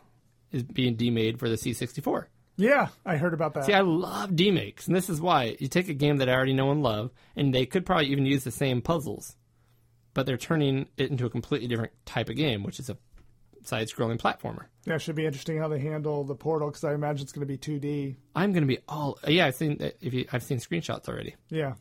is 0.51 0.63
being 0.63 0.95
demade 0.95 1.39
for 1.39 1.47
the 1.47 1.55
C64. 1.55 2.25
Yeah, 2.57 2.89
I 3.05 3.15
heard 3.17 3.33
about 3.33 3.53
that. 3.53 3.65
See, 3.65 3.73
I 3.73 3.81
love 3.81 4.35
demakes, 4.35 4.87
and 4.87 4.95
this 4.95 5.09
is 5.09 5.21
why 5.21 5.55
you 5.59 5.67
take 5.69 5.87
a 5.89 5.93
game 5.93 6.17
that 6.17 6.27
I 6.29 6.33
already 6.33 6.53
know 6.53 6.71
and 6.71 6.83
love, 6.83 7.11
and 7.35 7.53
they 7.53 7.65
could 7.65 7.85
probably 7.85 8.07
even 8.07 8.25
use 8.25 8.43
the 8.43 8.51
same 8.51 8.81
puzzles, 8.81 9.35
but 10.15 10.25
they're 10.25 10.37
turning 10.37 10.87
it 10.97 11.11
into 11.11 11.27
a 11.27 11.29
completely 11.29 11.67
different 11.67 11.91
type 12.05 12.29
of 12.29 12.35
game, 12.35 12.63
which 12.63 12.79
is 12.79 12.89
a 12.89 12.97
side-scrolling 13.63 14.17
platformer. 14.17 14.65
Yeah, 14.85 14.95
it 14.95 14.99
should 14.99 15.15
be 15.15 15.25
interesting 15.25 15.59
how 15.59 15.67
they 15.67 15.79
handle 15.79 16.23
the 16.23 16.35
portal 16.35 16.69
because 16.69 16.83
I 16.83 16.93
imagine 16.93 17.23
it's 17.23 17.33
going 17.33 17.45
to 17.47 17.51
be 17.51 17.57
2D. 17.57 18.15
I'm 18.35 18.53
going 18.53 18.63
to 18.63 18.67
be 18.67 18.79
all 18.87 19.19
yeah. 19.27 19.45
I've 19.45 19.55
seen 19.55 19.77
if 20.01 20.13
you, 20.13 20.25
I've 20.31 20.43
seen 20.43 20.57
screenshots 20.59 21.07
already. 21.07 21.35
Yeah. 21.49 21.73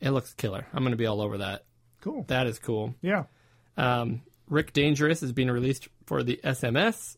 It 0.00 0.10
looks 0.10 0.32
killer. 0.34 0.66
I'm 0.72 0.82
going 0.82 0.92
to 0.92 0.96
be 0.96 1.06
all 1.06 1.20
over 1.20 1.38
that. 1.38 1.64
Cool. 2.00 2.24
That 2.28 2.46
is 2.46 2.58
cool. 2.58 2.94
Yeah. 3.02 3.24
Um, 3.76 4.22
Rick 4.48 4.72
Dangerous 4.72 5.22
is 5.22 5.32
being 5.32 5.50
released 5.50 5.88
for 6.06 6.22
the 6.22 6.40
SMS 6.42 7.16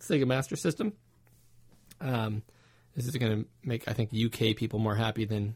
Sega 0.00 0.26
Master 0.26 0.56
System. 0.56 0.92
Um, 2.00 2.42
this 2.96 3.06
is 3.06 3.16
going 3.16 3.42
to 3.42 3.48
make 3.62 3.86
I 3.88 3.92
think 3.92 4.10
UK 4.12 4.56
people 4.56 4.80
more 4.80 4.96
happy 4.96 5.24
than 5.24 5.54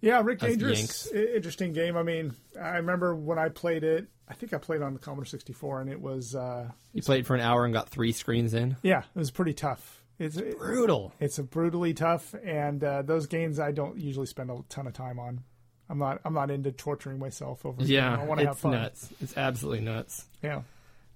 Yeah, 0.00 0.20
Rick 0.22 0.42
Us 0.42 0.50
Dangerous, 0.50 1.06
interesting 1.10 1.72
game. 1.72 1.96
I 1.96 2.02
mean, 2.02 2.34
I 2.60 2.76
remember 2.76 3.14
when 3.14 3.38
I 3.38 3.48
played 3.48 3.82
it. 3.84 4.08
I 4.28 4.34
think 4.34 4.52
I 4.52 4.58
played 4.58 4.82
on 4.82 4.92
the 4.92 4.98
Commodore 4.98 5.24
64, 5.24 5.80
and 5.82 5.90
it 5.90 6.00
was 6.00 6.34
uh, 6.34 6.68
you 6.92 7.02
played 7.02 7.26
for 7.26 7.34
an 7.34 7.40
hour 7.40 7.64
and 7.64 7.72
got 7.72 7.88
three 7.88 8.12
screens 8.12 8.54
in. 8.54 8.76
yeah, 8.82 9.00
it 9.00 9.18
was 9.18 9.30
pretty 9.30 9.54
tough. 9.54 10.02
It's 10.18 10.36
it, 10.36 10.58
Brutal. 10.58 11.12
it's 11.20 11.38
brutally 11.38 11.94
tough, 11.94 12.34
and 12.44 12.82
uh, 12.82 13.02
those 13.02 13.26
games 13.26 13.60
I 13.60 13.72
don't 13.72 13.98
usually 13.98 14.26
spend 14.26 14.50
a 14.50 14.58
ton 14.68 14.86
of 14.86 14.92
time 14.94 15.18
on. 15.18 15.42
I'm 15.88 15.98
not 15.98 16.20
I'm 16.24 16.34
not 16.34 16.50
into 16.50 16.72
torturing 16.72 17.18
myself 17.18 17.64
over. 17.64 17.82
Yeah, 17.82 18.18
I 18.20 18.24
want 18.24 18.40
to 18.40 18.46
have 18.46 18.54
it's 18.54 18.62
fun. 18.62 18.72
nuts. 18.72 19.08
It's 19.20 19.36
absolutely 19.36 19.84
nuts. 19.84 20.24
Yeah, 20.42 20.62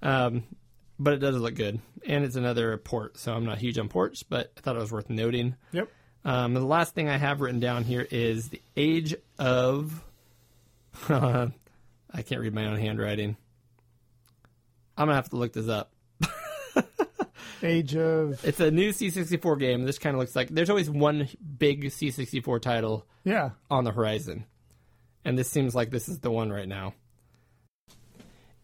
Um, 0.03 0.45
but 0.99 1.15
it 1.15 1.19
does 1.19 1.35
look 1.37 1.55
good, 1.55 1.81
and 2.07 2.25
it's 2.25 2.37
another 2.37 2.77
port. 2.77 3.19
So 3.19 3.33
I'm 3.35 3.45
not 3.45 3.59
huge 3.59 3.79
on 3.79 3.89
ports, 3.89 4.23
but 4.23 4.53
I 4.57 4.61
thought 4.61 4.77
it 4.77 4.81
was 4.81 4.93
worth 4.93 5.11
noting. 5.11 5.57
yep. 5.73 5.89
Um, 6.25 6.55
the 6.55 6.61
last 6.61 6.95
thing 6.95 7.09
I 7.09 7.17
have 7.17 7.41
written 7.41 7.61
down 7.61 7.85
here 7.85 8.07
is 8.11 8.49
the 8.49 8.61
age 8.77 9.15
of. 9.39 10.05
I 11.09 12.23
can't 12.25 12.41
read 12.41 12.55
my 12.55 12.67
own 12.67 12.79
handwriting. 12.79 13.37
I'm 14.97 15.07
gonna 15.07 15.15
have 15.15 15.31
to 15.31 15.37
look 15.37 15.53
this 15.53 15.69
up. 15.69 15.93
Age 17.63 17.95
of 17.97 18.45
It's 18.45 18.61
a 18.61 18.71
new 18.71 18.91
C64 18.91 19.59
game. 19.59 19.85
This 19.85 19.99
kind 19.99 20.15
of 20.15 20.21
looks 20.21 20.35
like 20.35 20.49
there's 20.49 20.71
always 20.71 20.91
one 20.91 21.29
big 21.59 21.85
C64 21.85 22.61
title 22.61 23.07
yeah. 23.25 23.51
on 23.71 23.85
the 23.85 23.93
horizon, 23.93 24.45
and 25.25 25.39
this 25.39 25.49
seems 25.49 25.75
like 25.75 25.91
this 25.91 26.09
is 26.09 26.19
the 26.21 26.31
one 26.31 26.51
right 26.51 26.69
now. 26.69 26.95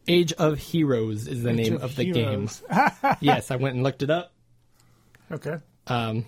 Age 0.07 0.33
of 0.33 0.57
Heroes 0.57 1.27
is 1.27 1.43
the 1.43 1.49
Age 1.49 1.55
name 1.55 1.77
of, 1.77 1.95
the 1.95 2.11
game. 2.11 2.49
Yes, 3.19 3.51
I 3.51 3.57
went 3.57 3.75
and 3.75 3.83
looked 3.83 4.03
it 4.03 4.09
up. 4.09 4.31
Okay. 5.31 5.57
Um, 5.87 6.25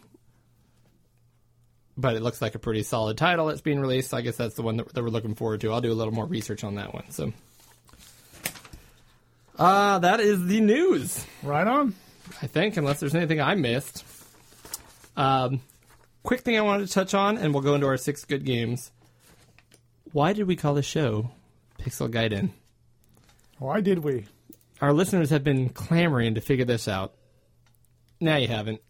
but 1.99 2.15
it 2.15 2.21
looks 2.21 2.41
like 2.41 2.55
a 2.55 2.59
pretty 2.59 2.83
solid 2.83 3.17
title 3.17 3.47
that's 3.47 3.61
being 3.61 3.79
released. 3.79 4.11
So 4.11 4.17
I 4.17 4.21
guess 4.21 4.37
that's 4.37 4.55
the 4.55 4.61
one 4.61 4.77
that, 4.77 4.93
that 4.93 5.03
we're 5.03 5.09
looking 5.09 5.35
forward 5.35 5.61
to. 5.61 5.71
I'll 5.71 5.81
do 5.81 5.91
a 5.91 5.93
little 5.93 6.13
more 6.13 6.25
research 6.25 6.63
on 6.63 6.75
that 6.75 6.93
one. 6.93 7.09
So, 7.11 7.33
uh, 9.57 9.99
that 9.99 10.19
is 10.19 10.45
the 10.45 10.61
news. 10.61 11.25
Right 11.43 11.67
on. 11.67 11.95
I 12.41 12.47
think, 12.47 12.77
unless 12.77 12.99
there's 12.99 13.15
anything 13.15 13.41
I 13.41 13.55
missed. 13.55 14.05
Um, 15.17 15.61
quick 16.23 16.41
thing 16.41 16.57
I 16.57 16.61
wanted 16.61 16.87
to 16.87 16.93
touch 16.93 17.13
on, 17.13 17.37
and 17.37 17.53
we'll 17.53 17.63
go 17.63 17.75
into 17.75 17.87
our 17.87 17.97
six 17.97 18.23
good 18.23 18.45
games. 18.45 18.91
Why 20.13 20.33
did 20.33 20.47
we 20.47 20.55
call 20.55 20.75
the 20.75 20.83
show 20.83 21.31
Pixel 21.79 22.09
Gaiden? 22.09 22.51
Why 23.57 23.81
did 23.81 23.99
we? 23.99 24.25
Our 24.81 24.93
listeners 24.93 25.31
have 25.31 25.43
been 25.43 25.69
clamoring 25.69 26.35
to 26.35 26.41
figure 26.41 26.65
this 26.65 26.87
out. 26.87 27.13
Now 28.21 28.37
you 28.37 28.47
haven't. 28.47 28.81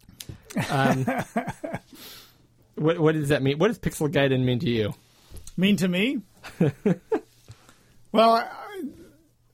Um, 0.68 1.06
what, 2.80 2.98
what 2.98 3.14
does 3.14 3.28
that 3.28 3.42
mean? 3.42 3.58
What 3.58 3.68
does 3.68 3.78
Pixel 3.78 4.10
Gaiden 4.10 4.44
mean 4.44 4.58
to 4.60 4.70
you? 4.70 4.94
Mean 5.56 5.76
to 5.76 5.88
me? 5.88 6.20
well, 8.12 8.36
I, 8.36 8.48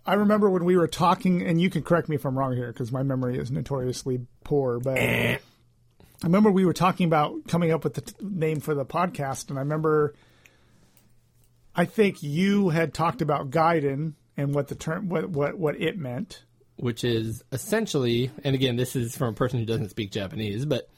I 0.07 0.15
remember 0.15 0.49
when 0.49 0.65
we 0.65 0.77
were 0.77 0.87
talking, 0.87 1.43
and 1.43 1.61
you 1.61 1.69
can 1.69 1.83
correct 1.83 2.09
me 2.09 2.15
if 2.15 2.25
I'm 2.25 2.39
wrong 2.39 2.55
here 2.55 2.73
because 2.73 2.93
my 2.93 3.03
memory 3.03 3.39
is 3.39 3.51
notoriously 3.51 4.21
poor, 4.45 4.79
but 4.79 4.97
I 4.97 5.39
remember 6.23 6.53
we 6.53 6.65
were 6.65 6.73
talking 6.73 7.07
about 7.07 7.49
coming 7.49 7.73
up 7.73 7.83
with 7.83 7.95
the 7.95 8.03
t- 8.03 8.15
name 8.21 8.61
for 8.61 8.75
the 8.75 8.85
podcast, 8.85 9.51
and 9.51 9.59
I 9.59 9.63
remember 9.63 10.15
I 11.75 11.85
think 11.85 12.23
you 12.23 12.69
had 12.69 12.95
talked 12.95 13.21
about 13.21 13.51
Gaiden 13.51 14.15
and 14.37 14.55
what 14.55 14.69
the 14.69 14.77
term, 14.77 15.09
what 15.09 15.29
what, 15.29 15.59
what 15.59 15.81
it 15.81 15.99
meant. 15.99 16.45
Which 16.77 17.05
is 17.05 17.43
essentially, 17.53 18.31
and 18.45 18.55
again, 18.55 18.77
this 18.77 18.95
is 18.95 19.17
from 19.17 19.29
a 19.29 19.33
person 19.33 19.59
who 19.59 19.67
doesn't 19.67 19.89
speak 19.89 20.13
Japanese, 20.13 20.65
but 20.65 20.89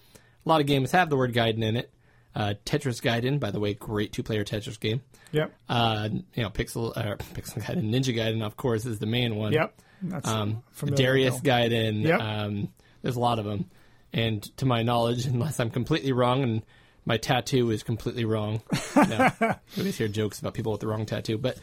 a 0.44 0.48
lot 0.48 0.60
of 0.60 0.66
games 0.66 0.92
have 0.92 1.08
the 1.08 1.16
word 1.16 1.32
Gaiden 1.32 1.62
in 1.62 1.76
it. 1.76 1.90
Uh, 2.38 2.54
Tetris 2.64 3.02
Gaiden, 3.02 3.40
by 3.40 3.50
the 3.50 3.58
way, 3.58 3.74
great 3.74 4.12
two-player 4.12 4.44
Tetris 4.44 4.78
game. 4.78 5.00
Yep. 5.32 5.52
Uh, 5.68 6.08
you 6.34 6.42
know, 6.44 6.50
Pixel, 6.50 6.96
uh, 6.96 7.16
Pixel 7.34 7.60
Gaiden, 7.60 7.90
Ninja 7.90 8.14
Gaiden, 8.14 8.42
of 8.46 8.56
course, 8.56 8.86
is 8.86 9.00
the 9.00 9.06
main 9.06 9.34
one. 9.34 9.52
Yep. 9.52 9.74
That's 10.02 10.28
Um, 10.28 10.62
Darius 10.94 11.34
with 11.34 11.42
Gaiden. 11.42 12.02
Yep. 12.04 12.20
Um, 12.20 12.68
there's 13.02 13.16
a 13.16 13.20
lot 13.20 13.40
of 13.40 13.44
them, 13.44 13.68
and 14.12 14.40
to 14.58 14.66
my 14.66 14.84
knowledge, 14.84 15.26
unless 15.34 15.58
I'm 15.58 15.70
completely 15.70 16.12
wrong, 16.12 16.44
and 16.44 16.62
my 17.04 17.16
tattoo 17.16 17.70
is 17.72 17.82
completely 17.82 18.24
wrong. 18.24 18.62
No, 18.96 19.30
you 19.40 19.54
always 19.78 19.98
hear 19.98 20.06
jokes 20.08 20.38
about 20.38 20.54
people 20.54 20.70
with 20.72 20.80
the 20.80 20.86
wrong 20.86 21.06
tattoo, 21.06 21.38
but 21.38 21.58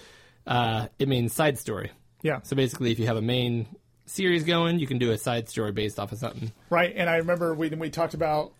uh, 0.45 0.87
it 0.99 1.07
means 1.07 1.31
side 1.33 1.57
story. 1.57 1.91
Yeah. 2.21 2.39
So 2.43 2.55
basically, 2.57 2.91
if 2.91 2.99
you 2.99 3.07
have 3.07 3.17
a 3.17 3.21
main 3.21 3.67
series 4.05 4.43
going, 4.43 4.79
you 4.79 4.87
can 4.87 4.97
do 4.97 5.11
a 5.11 5.17
side 5.17 5.47
story 5.49 5.71
based 5.71 5.99
off 5.99 6.11
of 6.11 6.17
something. 6.17 6.51
Right, 6.69 6.93
and 6.95 7.09
I 7.09 7.17
remember 7.17 7.53
we 7.53 7.69
we 7.69 7.89
talked 7.89 8.13
about. 8.13 8.51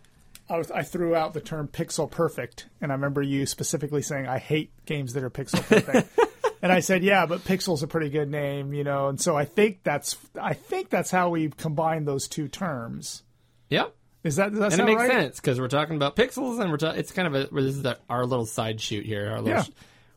I, 0.50 0.58
was, 0.58 0.70
I 0.72 0.84
threw 0.84 1.16
out 1.16 1.34
the 1.34 1.42
term 1.42 1.68
pixel 1.68 2.10
perfect, 2.10 2.68
and 2.82 2.92
I 2.92 2.96
remember 2.96 3.22
you 3.22 3.46
specifically 3.46 4.02
saying, 4.02 4.28
"I 4.28 4.38
hate 4.38 4.72
games 4.86 5.14
that 5.14 5.24
are 5.24 5.30
pixel 5.30 5.62
perfect." 5.68 6.10
and 6.62 6.72
I 6.72 6.80
said, 6.82 7.04
"Yeah, 7.04 7.26
but 7.26 7.42
pixel's 7.44 7.82
a 7.84 7.88
pretty 7.88 8.10
good 8.10 8.30
name, 8.30 8.74
you 8.74 8.84
know." 8.84 9.08
And 9.08 9.20
so 9.20 9.36
I 9.36 9.46
think 9.46 9.80
that's 9.84 10.18
I 10.40 10.54
think 10.54 10.90
that's 10.90 11.10
how 11.12 11.30
we 11.30 11.50
combine 11.50 12.06
those 12.06 12.28
two 12.28 12.48
terms. 12.48 13.24
Yep. 13.70 13.96
Is 14.24 14.36
that 14.38 14.52
does 14.52 14.60
that 14.60 14.72
And 14.74 14.82
it 14.82 14.86
makes 14.86 15.02
right? 15.02 15.12
sense 15.12 15.40
because 15.40 15.60
we're 15.60 15.68
talking 15.68 15.96
about 15.96 16.16
pixels, 16.16 16.60
and 16.62 16.70
we're 16.72 16.78
ta- 16.78 16.92
it's 16.92 17.12
kind 17.12 17.28
of 17.28 17.36
a 17.52 17.54
this 17.54 17.76
is 17.78 17.86
our 18.10 18.26
little 18.26 18.46
side 18.46 18.80
shoot 18.82 19.06
here. 19.06 19.30
Our 19.32 19.42
little 19.42 19.50
Yeah. 19.50 19.64
sh- 19.64 19.70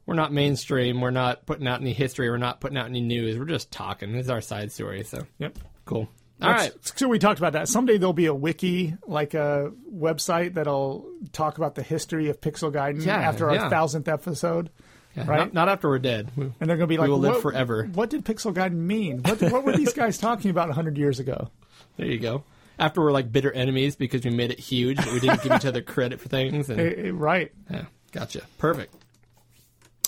we're 0.06 0.14
not 0.14 0.32
mainstream. 0.32 1.00
We're 1.02 1.10
not 1.10 1.44
putting 1.44 1.66
out 1.66 1.80
any 1.82 1.92
history. 1.92 2.30
We're 2.30 2.38
not 2.38 2.60
putting 2.60 2.78
out 2.78 2.86
any 2.86 3.02
news. 3.02 3.38
We're 3.38 3.44
just 3.44 3.70
talking. 3.70 4.12
This 4.12 4.24
is 4.24 4.30
our 4.30 4.40
side 4.40 4.72
story. 4.72 5.04
So 5.04 5.26
Yep. 5.38 5.58
cool. 5.84 6.08
All 6.40 6.50
right. 6.50 6.72
So 6.96 7.08
we 7.08 7.18
talked 7.18 7.38
about 7.40 7.54
that. 7.54 7.68
Someday 7.68 7.98
there'll 7.98 8.12
be 8.12 8.26
a 8.26 8.34
wiki, 8.34 8.94
like 9.06 9.34
a 9.34 9.72
website 9.92 10.54
that'll 10.54 11.10
talk 11.32 11.58
about 11.58 11.74
the 11.74 11.82
history 11.82 12.28
of 12.30 12.40
Pixel 12.40 12.72
Gaiden 12.72 13.04
Yeah, 13.04 13.16
after 13.16 13.48
our 13.48 13.56
yeah. 13.56 13.68
thousandth 13.68 14.06
episode. 14.08 14.70
Yeah, 15.16 15.26
right. 15.26 15.38
Not, 15.38 15.54
not 15.54 15.68
after 15.68 15.88
we're 15.88 15.98
dead. 15.98 16.30
We- 16.36 16.44
And 16.44 16.54
they're 16.60 16.76
going 16.76 16.80
to 16.80 16.86
be 16.86 16.96
like, 16.96 17.06
we 17.06 17.10
will 17.12 17.18
live 17.18 17.42
forever." 17.42 17.84
What 17.92 18.10
did 18.10 18.24
Pixel 18.24 18.54
Gaiden 18.54 18.74
mean? 18.74 19.22
What, 19.22 19.40
what 19.42 19.64
were 19.64 19.76
these 19.76 19.92
guys 19.92 20.16
talking 20.18 20.50
about 20.50 20.68
100 20.68 20.96
years 20.96 21.18
ago? 21.18 21.50
There 21.96 22.06
you 22.06 22.18
go. 22.20 22.44
After 22.78 23.00
we're 23.00 23.10
like 23.10 23.32
bitter 23.32 23.50
enemies 23.50 23.96
because 23.96 24.22
we 24.24 24.30
made 24.30 24.52
it 24.52 24.60
huge, 24.60 24.98
but 24.98 25.12
we 25.12 25.18
didn't 25.18 25.42
give 25.42 25.52
each 25.52 25.66
other 25.66 25.82
credit 25.82 26.20
for 26.20 26.28
things. 26.28 26.70
And 26.70 26.78
Eh, 26.80 26.92
eh, 27.06 27.10
right. 27.12 27.50
yeah, 27.68 27.86
gotcha. 28.12 28.42
Perfect. 28.58 28.94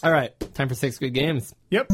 All 0.04 0.12
right, 0.12 0.32
time 0.54 0.68
for 0.68 0.76
six 0.76 0.96
good 0.98 1.12
games. 1.12 1.52
Yep. 1.70 1.88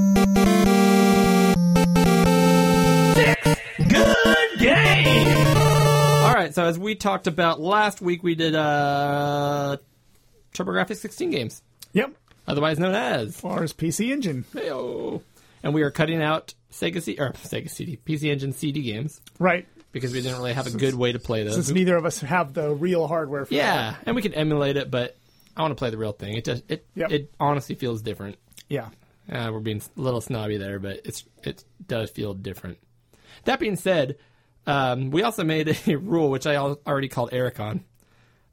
Right, 6.47 6.55
so 6.55 6.65
as 6.65 6.78
we 6.78 6.94
talked 6.94 7.26
about 7.26 7.60
last 7.60 8.00
week, 8.00 8.23
we 8.23 8.34
did 8.34 8.55
uh, 8.55 9.76
TurboGrafx 10.55 10.97
16 10.97 11.31
games, 11.31 11.62
Yep. 11.92 12.15
otherwise 12.47 12.78
known 12.78 12.94
as 12.94 13.39
far 13.39 13.62
as 13.62 13.73
PC 13.73 14.10
Engine. 14.12 14.44
Heyo. 14.55 15.23
And 15.62 15.75
we 15.75 15.83
are 15.83 15.91
cutting 15.91 16.23
out 16.23 16.55
Sega 16.73 17.02
CD 17.02 17.18
or 17.20 17.33
Sega 17.33 17.68
CD, 17.70 17.99
PC 18.05 18.31
Engine 18.31 18.52
CD 18.52 18.83
games 18.83 19.20
Right. 19.39 19.66
because 19.92 20.12
we 20.12 20.20
didn't 20.23 20.39
really 20.39 20.52
have 20.52 20.66
a 20.66 20.70
good 20.70 20.94
way 20.94 21.12
to 21.12 21.18
play 21.18 21.42
those. 21.42 21.55
Since 21.55 21.70
neither 21.70 21.97
of 21.97 22.05
us 22.05 22.20
have 22.20 22.55
the 22.55 22.73
real 22.75 23.07
hardware 23.07 23.44
for 23.44 23.50
that. 23.55 23.57
yeah, 23.57 23.94
and 24.05 24.15
we 24.15 24.23
can 24.23 24.34
emulate 24.34 24.76
it, 24.76 24.91
but 24.91 25.16
I 25.57 25.62
want 25.62 25.73
to 25.73 25.76
play 25.76 25.91
the 25.91 25.97
real 25.99 26.12
thing. 26.12 26.34
It 26.36 26.44
just 26.44 26.62
it 26.70 26.86
Yep. 26.94 27.10
it 27.12 27.33
honestly 27.41 27.75
feels 27.75 28.02
different. 28.02 28.36
Yeah. 28.68 28.91
Uh, 29.31 29.50
we're 29.52 29.58
being 29.60 29.83
a 29.97 30.00
little 30.00 30.20
snobby 30.20 30.57
there, 30.58 30.78
but 30.78 31.00
it's 31.05 31.25
it 31.42 31.65
does 31.89 32.10
feel 32.10 32.33
different. 32.34 32.78
That 33.44 33.58
being 33.58 33.76
said, 33.76 34.16
um, 34.67 35.11
we 35.11 35.23
also 35.23 35.45
made 35.45 35.77
a 35.86 35.97
rule 35.99 36.31
which 36.31 36.47
I 36.47 36.57
already 36.57 37.09
called 37.09 37.31
Ericon, 37.33 37.85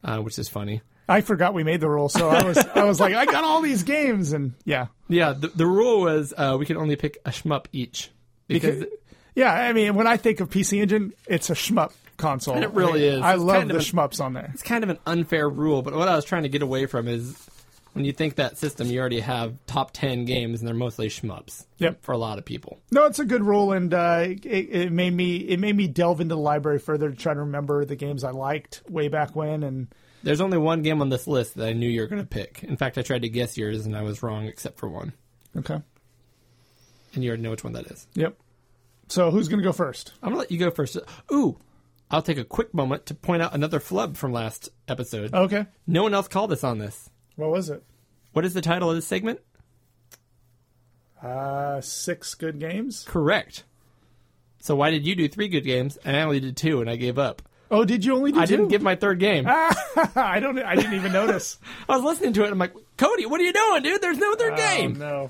uh, 0.04 0.18
which 0.20 0.38
is 0.40 0.50
funny. 0.50 0.82
I 1.10 1.22
forgot 1.22 1.54
we 1.54 1.64
made 1.64 1.82
the 1.82 1.90
rule, 1.90 2.08
so 2.10 2.30
I 2.30 2.44
was 2.44 2.58
I 2.58 2.86
was 2.86 3.00
like, 3.00 3.14
I 3.14 3.26
got 3.26 3.44
all 3.44 3.62
these 3.62 3.84
games, 3.84 4.32
and 4.32 4.54
yeah, 4.64 4.88
Yeah, 5.10 5.34
the, 5.34 5.50
the 5.50 5.66
rule 5.68 6.02
was 6.02 6.34
uh, 6.38 6.56
we 6.58 6.66
can 6.66 6.78
only 6.78 6.96
pick 6.96 7.18
a 7.26 7.30
shmup 7.32 7.66
each 7.74 8.10
because 8.48 8.80
Because- 8.80 8.94
yeah. 9.36 9.52
I 9.52 9.74
mean, 9.74 9.96
when 9.96 10.08
I 10.08 10.16
think 10.18 10.40
of 10.40 10.50
PC 10.50 10.82
Engine, 10.82 11.12
it's 11.28 11.50
a 11.50 11.54
shmup 11.56 11.92
console. 12.18 12.56
It 12.62 12.72
really 12.72 13.08
I 13.08 13.10
mean, 13.12 13.18
is. 13.20 13.22
I 13.22 13.34
It's 13.34 13.44
love 13.44 13.68
the 13.68 13.76
an- 13.76 13.82
shmups 13.82 14.24
on 14.24 14.34
there. 14.34 14.50
it's 14.54 14.62
kind 14.64 14.84
of 14.84 14.92
an 14.92 15.00
unfair 15.06 15.50
rule. 15.50 15.82
But 15.82 15.94
what 15.96 16.08
I 16.08 16.16
was 16.16 16.24
trying 16.24 16.44
to 16.44 16.50
get 16.50 16.62
away 16.62 16.86
from 16.86 17.08
is 17.10 17.36
when 17.94 18.06
you 18.06 18.12
think 18.12 18.36
that 18.36 18.58
system, 18.58 18.88
you 18.88 19.00
already 19.00 19.20
have 19.22 19.54
top 19.68 19.92
ten 19.92 20.26
games, 20.26 20.60
and 20.60 20.68
they're 20.68 20.76
mostly 20.76 21.08
shmups. 21.08 21.66
Yep. 21.78 22.02
for 22.04 22.12
a 22.12 22.18
lot 22.18 22.38
of 22.38 22.46
people. 22.46 22.80
No, 22.92 23.06
it's 23.06 23.20
a 23.20 23.26
good 23.26 23.44
rule, 23.44 23.72
and 23.72 23.94
uh, 23.94 24.26
it, 24.28 24.46
it 24.46 24.92
made 24.92 25.14
me 25.14 25.36
it 25.38 25.60
made 25.60 25.76
me 25.76 25.88
delve 25.88 26.22
into 26.22 26.36
the 26.36 26.42
library 26.42 26.80
further 26.80 27.10
to 27.10 27.16
try 27.16 27.34
to 27.34 27.40
remember 27.42 27.86
the 27.86 27.96
games 27.96 28.24
I 28.24 28.32
liked 28.32 28.82
way 28.90 29.08
back 29.10 29.36
when, 29.36 29.64
and 29.64 29.88
There's 30.24 30.42
only 30.42 30.58
one 30.58 30.82
game 30.82 31.02
on 31.02 31.10
this 31.10 31.28
list 31.28 31.56
that 31.56 31.68
I 31.68 31.74
knew 31.74 31.90
you 31.90 32.02
were 32.02 32.08
going 32.08 32.22
to 32.22 32.28
pick. 32.28 32.64
In 32.64 32.78
fact, 32.78 32.98
I 32.98 33.02
tried 33.02 33.24
to 33.24 33.30
guess 33.30 33.58
yours, 33.58 33.86
and 33.86 33.96
I 33.96 34.02
was 34.04 34.24
wrong 34.24 34.46
except 34.46 34.78
for 34.80 34.88
one. 34.90 35.14
okay, 35.58 35.80
And 37.14 37.24
you 37.24 37.30
already 37.30 37.44
know 37.44 37.52
which 37.52 37.64
one 37.64 37.74
that 37.74 37.88
is. 37.88 38.08
yep. 38.14 38.38
So 39.10 39.30
who's 39.32 39.50
gonna 39.50 39.62
go 39.64 39.74
first? 39.74 40.14
I'm 40.24 40.30
gonna 40.30 40.40
let 40.40 40.50
you 40.52 40.58
go 40.58 40.72
first. 40.72 40.98
Ooh, 41.32 41.58
I'll 42.10 42.22
take 42.22 42.38
a 42.38 42.46
quick 42.46 42.74
moment 42.74 43.06
to 43.08 43.14
point 43.14 43.42
out 43.44 43.54
another 43.54 43.80
flub 43.80 44.16
from 44.18 44.32
last 44.32 44.70
episode. 44.88 45.34
Okay, 45.34 45.66
No 45.86 46.04
one 46.04 46.14
else 46.14 46.28
called 46.30 46.52
us 46.54 46.64
on 46.64 46.78
this. 46.80 47.10
What 47.36 47.50
was 47.50 47.70
it? 47.70 47.84
What 48.34 48.46
is 48.46 48.54
the 48.54 48.62
title 48.62 48.90
of 48.90 48.96
this 48.96 49.06
segment? 49.08 49.40
Uh, 51.22 51.80
six 51.82 52.36
good 52.36 52.60
games. 52.60 53.06
Correct. 53.08 53.64
So 54.60 54.76
why 54.76 54.92
did 54.92 55.06
you 55.06 55.16
do 55.16 55.28
three 55.28 55.48
good 55.48 55.62
games 55.66 55.98
and 56.04 56.16
I 56.18 56.22
only 56.24 56.40
did 56.40 56.58
two 56.58 56.82
and 56.82 56.90
I 56.90 56.96
gave 56.96 57.18
up? 57.18 57.42
Oh, 57.72 57.86
did 57.86 58.06
you 58.06 58.16
only 58.16 58.32
do 58.32 58.40
I 58.40 58.46
two? 58.46 58.58
didn't 58.58 58.70
give 58.70 58.82
my 58.82 58.96
third 58.96 59.20
game. 59.20 59.46
I 59.48 60.40
don't. 60.40 60.60
I 60.60 60.76
didn't 60.76 60.94
even 60.94 61.12
notice. 61.12 61.58
I 61.90 61.96
was 61.96 62.04
listening 62.04 62.34
to 62.34 62.42
it. 62.42 62.46
and 62.46 62.54
I'm 62.54 62.60
like, 62.60 62.74
Cody, 62.98 63.26
what 63.26 63.40
are 63.42 63.44
you 63.44 63.54
doing, 63.54 63.84
dude? 63.84 64.02
There's 64.02 64.18
no 64.20 64.36
third 64.36 64.54
Oh, 64.54 64.58
game. 64.58 65.00
no. 65.00 65.30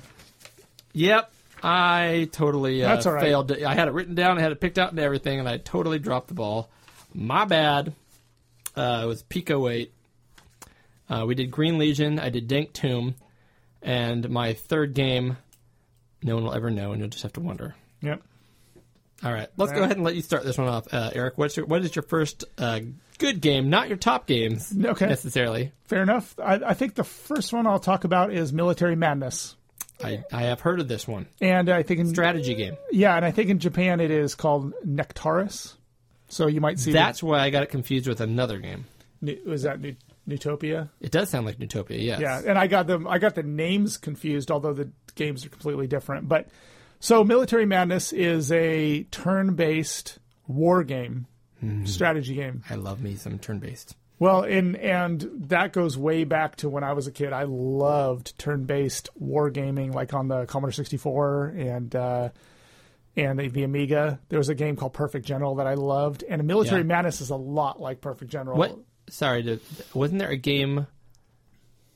Yep. 0.93 1.31
I 1.65 2.27
totally 2.33 2.83
uh, 2.83 2.89
That's 2.89 3.05
all 3.05 3.13
right. 3.13 3.21
failed. 3.23 3.47
To, 3.49 3.63
I 3.65 3.73
had 3.73 3.87
it 3.87 3.93
written 3.93 4.15
down, 4.15 4.37
I 4.37 4.41
had 4.41 4.51
it 4.51 4.59
picked 4.59 4.77
out 4.77 4.89
and 4.91 4.99
everything, 4.99 5.39
and 5.39 5.47
I 5.47 5.57
totally 5.57 5.99
dropped 5.99 6.27
the 6.27 6.33
ball. 6.33 6.69
My 7.13 7.45
bad. 7.45 7.93
Uh, 8.75 9.01
it 9.03 9.07
was 9.07 9.23
Pico 9.23 9.69
8. 9.69 9.92
Uh, 11.09 11.25
we 11.27 11.35
did 11.35 11.51
Green 11.51 11.77
Legion. 11.77 12.19
I 12.19 12.29
did 12.29 12.47
Dank 12.47 12.73
Tomb. 12.73 13.15
And 13.81 14.29
my 14.29 14.53
third 14.53 14.93
game, 14.93 15.37
no 16.21 16.35
one 16.35 16.45
will 16.45 16.53
ever 16.53 16.71
know, 16.71 16.91
and 16.93 17.01
you'll 17.01 17.09
just 17.09 17.23
have 17.23 17.33
to 17.33 17.41
wonder. 17.41 17.75
Yep. 18.01 18.21
All 19.23 19.31
right, 19.31 19.47
let's 19.57 19.71
go 19.71 19.79
Right. 19.79 19.85
ahead 19.85 19.97
and 19.97 20.05
let 20.05 20.15
you 20.15 20.21
start 20.21 20.43
this 20.43 20.57
one 20.57 20.67
off, 20.67 20.93
uh, 20.93 21.11
Eric. 21.13 21.37
What's 21.37 21.55
your, 21.57 21.65
what 21.65 21.81
is 21.83 21.95
your 21.95 22.03
first 22.03 22.43
uh, 22.57 22.79
good 23.19 23.39
game? 23.41 23.69
Not 23.69 23.87
your 23.87 23.97
top 23.97 24.25
games, 24.27 24.73
Okay. 24.83 25.05
necessarily. 25.07 25.71
Fair 25.85 26.01
enough. 26.03 26.35
I, 26.39 26.55
I 26.55 26.73
think 26.73 26.95
the 26.95 27.03
first 27.05 27.53
one 27.53 27.65
I'll 27.67 27.79
talk 27.79 28.03
about 28.03 28.33
is 28.33 28.51
Military 28.51 28.95
Madness, 28.95 29.55
I, 30.03 30.23
I 30.31 30.43
have 30.43 30.59
heard 30.61 30.79
of 30.81 30.87
this 30.89 31.07
one. 31.07 31.27
and 31.41 31.69
I 31.69 31.83
think 31.83 32.01
in 32.01 32.07
Strategy 32.07 32.55
game. 32.55 32.75
yeah, 32.91 33.15
and 33.15 33.23
I 33.23 33.31
think 33.31 33.49
in 33.49 33.59
Japan 33.59 33.99
it 34.01 34.11
is 34.11 34.35
called 34.35 34.73
Nectaris. 34.85 35.73
So 36.27 36.47
you 36.47 36.59
might 36.61 36.79
see 36.79 36.91
That's 36.91 37.21
why 37.23 37.39
I 37.39 37.49
got 37.49 37.63
it 37.63 37.69
confused 37.69 38.07
with 38.07 38.19
another 38.19 38.59
game. 38.59 38.85
was 39.45 39.63
that 39.63 39.79
Neutopia? 40.27 40.89
It 41.01 41.11
does 41.11 41.29
sound 41.29 41.45
like 41.45 41.57
Neutopia, 41.57 42.01
yes. 42.01 42.19
Yeah, 42.19 42.41
and 42.45 42.57
I 42.57 42.67
got 42.67 42.87
them. 42.87 43.07
I 43.07 43.17
got 43.19 43.35
the 43.35 43.43
names 43.43 43.97
confused, 43.97 44.51
although 44.51 44.73
the 44.73 44.91
games 45.15 45.45
are 45.45 45.49
completely 45.49 45.87
different. 45.87 46.27
But 46.27 46.47
so, 46.99 47.23
Military 47.23 47.65
Madness 47.65 48.13
is 48.13 48.51
a 48.51 49.03
turn-based 49.03 50.19
war 50.47 50.83
game 50.83 51.27
strategy 51.85 52.35
game. 52.35 52.61
I 52.69 52.75
love 52.75 53.01
me 53.01 53.15
some 53.15 53.39
turn 53.39 53.59
based. 53.59 53.95
Well, 54.19 54.43
and 54.43 54.75
and 54.77 55.29
that 55.49 55.73
goes 55.73 55.97
way 55.97 56.23
back 56.23 56.57
to 56.57 56.69
when 56.69 56.83
I 56.83 56.93
was 56.93 57.07
a 57.07 57.11
kid. 57.11 57.33
I 57.33 57.43
loved 57.43 58.37
turn-based 58.37 59.09
wargaming, 59.21 59.93
like 59.93 60.13
on 60.13 60.27
the 60.27 60.45
Commodore 60.45 60.71
64 60.71 61.47
and 61.57 61.95
uh, 61.95 62.29
and 63.15 63.37
the, 63.39 63.47
the 63.49 63.63
Amiga. 63.63 64.19
There 64.29 64.39
was 64.39 64.49
a 64.49 64.55
game 64.55 64.75
called 64.75 64.93
Perfect 64.93 65.25
General 65.25 65.55
that 65.55 65.67
I 65.67 65.73
loved, 65.73 66.23
and 66.27 66.43
Military 66.45 66.81
Yeah. 66.81 66.87
Madness 66.87 67.21
is 67.21 67.29
a 67.31 67.35
lot 67.35 67.81
like 67.81 68.01
Perfect 68.01 68.31
General. 68.31 68.57
What? 68.57 68.77
Sorry, 69.13 69.43
to, 69.43 69.59
wasn't 69.93 70.17
there 70.19 70.29
a 70.31 70.35
game 70.37 70.87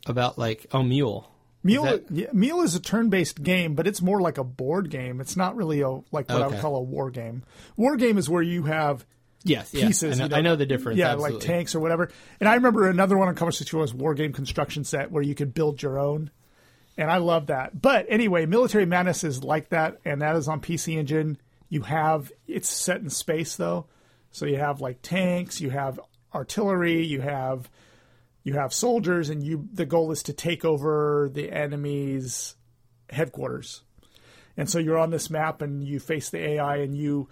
about 0.05 0.37
like 0.37 0.67
oh 0.71 0.83
mule? 0.83 1.31
Mule, 1.63 1.83
that- 1.83 2.11
yeah, 2.11 2.27
Mule 2.31 2.61
is 2.61 2.75
a 2.75 2.79
turn-based 2.79 3.41
game, 3.41 3.73
but 3.73 3.87
it's 3.87 4.01
more 4.01 4.21
like 4.21 4.37
a 4.37 4.43
board 4.43 4.91
game. 4.91 5.19
It's 5.19 5.35
not 5.35 5.55
really 5.55 5.81
a 5.81 5.89
like 5.89 6.29
what 6.29 6.41
I 6.43 6.47
would 6.47 6.59
call 6.59 6.75
a 6.75 6.81
war 6.81 7.09
game. 7.09 7.43
War 7.75 7.97
game 7.97 8.17
is 8.19 8.29
where 8.29 8.43
you 8.43 8.63
have 8.63 9.03
Yes, 9.43 9.73
yeah. 9.73 9.87
pieces. 9.87 10.19
I 10.21 10.27
know, 10.27 10.29
you 10.29 10.35
I 10.37 10.41
know 10.41 10.55
the 10.55 10.65
difference. 10.67 10.99
Yeah, 10.99 11.13
absolutely. 11.13 11.39
like 11.39 11.47
tanks 11.47 11.73
or 11.73 11.79
whatever. 11.79 12.09
And 12.39 12.47
I 12.47 12.53
remember 12.55 12.87
another 12.87 13.17
one 13.17 13.27
on 13.29 13.35
Cover 13.35 13.51
64 13.51 13.81
was 13.81 13.93
War 13.93 14.13
Game 14.13 14.31
Construction 14.33 14.83
Set 14.83 15.11
where 15.11 15.23
you 15.23 15.33
could 15.35 15.53
build 15.53 15.81
your 15.81 15.97
own. 15.99 16.29
And 16.97 17.09
I 17.09 17.17
love 17.17 17.47
that. 17.47 17.79
But 17.79 18.05
anyway, 18.09 18.45
Military 18.45 18.85
Madness 18.85 19.23
is 19.23 19.43
like 19.43 19.69
that, 19.69 19.99
and 20.05 20.21
that 20.21 20.35
is 20.35 20.47
on 20.47 20.61
PC 20.61 20.97
Engine. 20.97 21.37
You 21.69 21.81
have 21.81 22.31
it's 22.47 22.69
set 22.69 23.01
in 23.01 23.09
space 23.09 23.55
though, 23.55 23.87
so 24.31 24.45
you 24.45 24.57
have 24.57 24.81
like 24.81 25.01
tanks, 25.01 25.59
you 25.61 25.69
have 25.71 25.99
artillery, 26.33 27.06
you 27.06 27.22
have 27.22 27.69
you 28.43 28.53
have 28.53 28.73
soldiers, 28.73 29.30
and 29.30 29.43
you 29.43 29.67
the 29.73 29.85
goal 29.85 30.11
is 30.11 30.23
to 30.23 30.33
take 30.33 30.64
over 30.64 31.30
the 31.31 31.51
enemy's 31.51 32.56
headquarters. 33.09 33.83
And 34.56 34.69
so 34.69 34.80
you're 34.80 34.97
on 34.97 35.11
this 35.11 35.30
map, 35.30 35.61
and 35.61 35.83
you 35.83 35.99
face 35.99 36.30
the 36.30 36.39
AI, 36.39 36.77
and 36.77 36.95
you 36.97 37.27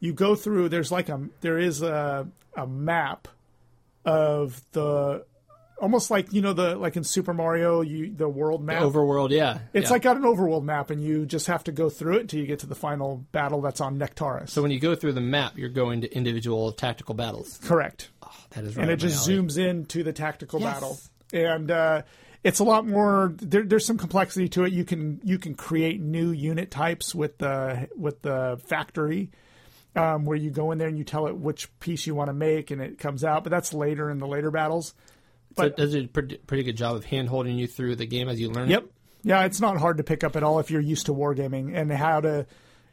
you 0.00 0.12
go 0.12 0.34
through. 0.34 0.68
There's 0.68 0.92
like 0.92 1.08
a 1.08 1.28
there 1.40 1.58
is 1.58 1.82
a 1.82 2.28
a 2.56 2.66
map 2.66 3.28
of 4.04 4.62
the 4.72 5.24
almost 5.78 6.10
like 6.10 6.32
you 6.32 6.40
know 6.42 6.52
the 6.52 6.76
like 6.76 6.96
in 6.96 7.04
Super 7.04 7.34
Mario, 7.34 7.80
you 7.82 8.12
the 8.12 8.28
world 8.28 8.62
map. 8.64 8.82
Overworld, 8.82 9.30
yeah. 9.30 9.58
it's 9.72 9.86
yeah. 9.86 9.90
like 9.92 10.02
got 10.02 10.16
an 10.16 10.22
overworld 10.22 10.62
map, 10.64 10.90
and 10.90 11.02
you 11.02 11.26
just 11.26 11.46
have 11.46 11.64
to 11.64 11.72
go 11.72 11.88
through 11.90 12.16
it 12.16 12.20
until 12.22 12.40
you 12.40 12.46
get 12.46 12.60
to 12.60 12.66
the 12.66 12.74
final 12.74 13.24
battle 13.32 13.60
that's 13.60 13.80
on 13.80 13.98
Nectaris. 13.98 14.50
so 14.50 14.62
when 14.62 14.70
you 14.70 14.80
go 14.80 14.94
through 14.94 15.12
the 15.12 15.20
map, 15.20 15.56
you're 15.56 15.68
going 15.68 16.00
to 16.02 16.14
individual 16.14 16.72
tactical 16.72 17.14
battles. 17.14 17.58
correct. 17.64 18.10
That 18.50 18.64
is 18.64 18.76
right. 18.76 18.82
and 18.84 18.90
it 18.92 18.96
just 18.96 19.28
alley. 19.28 19.38
zooms 19.38 19.58
into 19.58 20.02
the 20.02 20.12
tactical 20.12 20.60
Yes. 20.60 20.72
battle 20.74 20.98
and 21.32 21.70
uh, 21.70 22.02
it's 22.44 22.60
a 22.60 22.64
lot 22.64 22.86
more 22.86 23.34
there, 23.38 23.64
there's 23.64 23.84
some 23.84 23.98
complexity 23.98 24.48
to 24.50 24.64
it 24.64 24.72
you 24.72 24.84
can 24.84 25.20
you 25.24 25.38
can 25.38 25.54
create 25.54 26.00
new 26.00 26.30
unit 26.30 26.70
types 26.70 27.14
with 27.14 27.38
the 27.38 27.88
with 27.96 28.22
the 28.22 28.58
factory 28.66 29.30
um, 29.96 30.24
where 30.24 30.36
you 30.36 30.50
go 30.50 30.70
in 30.70 30.78
there 30.78 30.88
and 30.88 30.96
you 30.96 31.04
tell 31.04 31.26
it 31.26 31.36
which 31.36 31.68
piece 31.80 32.06
you 32.06 32.14
want 32.14 32.28
to 32.28 32.32
make 32.34 32.70
and 32.70 32.80
it 32.80 32.98
comes 32.98 33.24
out 33.24 33.42
but 33.42 33.50
that's 33.50 33.74
later 33.74 34.10
in 34.10 34.18
the 34.18 34.26
later 34.26 34.50
battles 34.50 34.94
So 35.56 35.62
but- 35.64 35.66
it 35.72 35.76
does 35.76 35.94
a 35.96 36.06
pretty, 36.06 36.36
pretty 36.38 36.62
good 36.62 36.76
job 36.76 36.96
of 36.96 37.04
hand 37.04 37.28
holding 37.28 37.56
you 37.58 37.66
through 37.66 37.96
the 37.96 38.06
game 38.06 38.28
as 38.28 38.38
you 38.40 38.50
learn. 38.50 38.68
it? 38.68 38.72
Yep. 38.72 38.84
Yeah, 39.22 39.44
it's 39.44 39.60
not 39.60 39.78
hard 39.78 39.96
to 39.96 40.04
pick 40.04 40.22
up 40.22 40.36
at 40.36 40.42
all 40.44 40.58
if 40.60 40.70
you're 40.70 40.80
used 40.80 41.06
to 41.06 41.14
wargaming 41.14 41.74
and 41.76 41.90
how 41.90 42.20
to. 42.20 42.46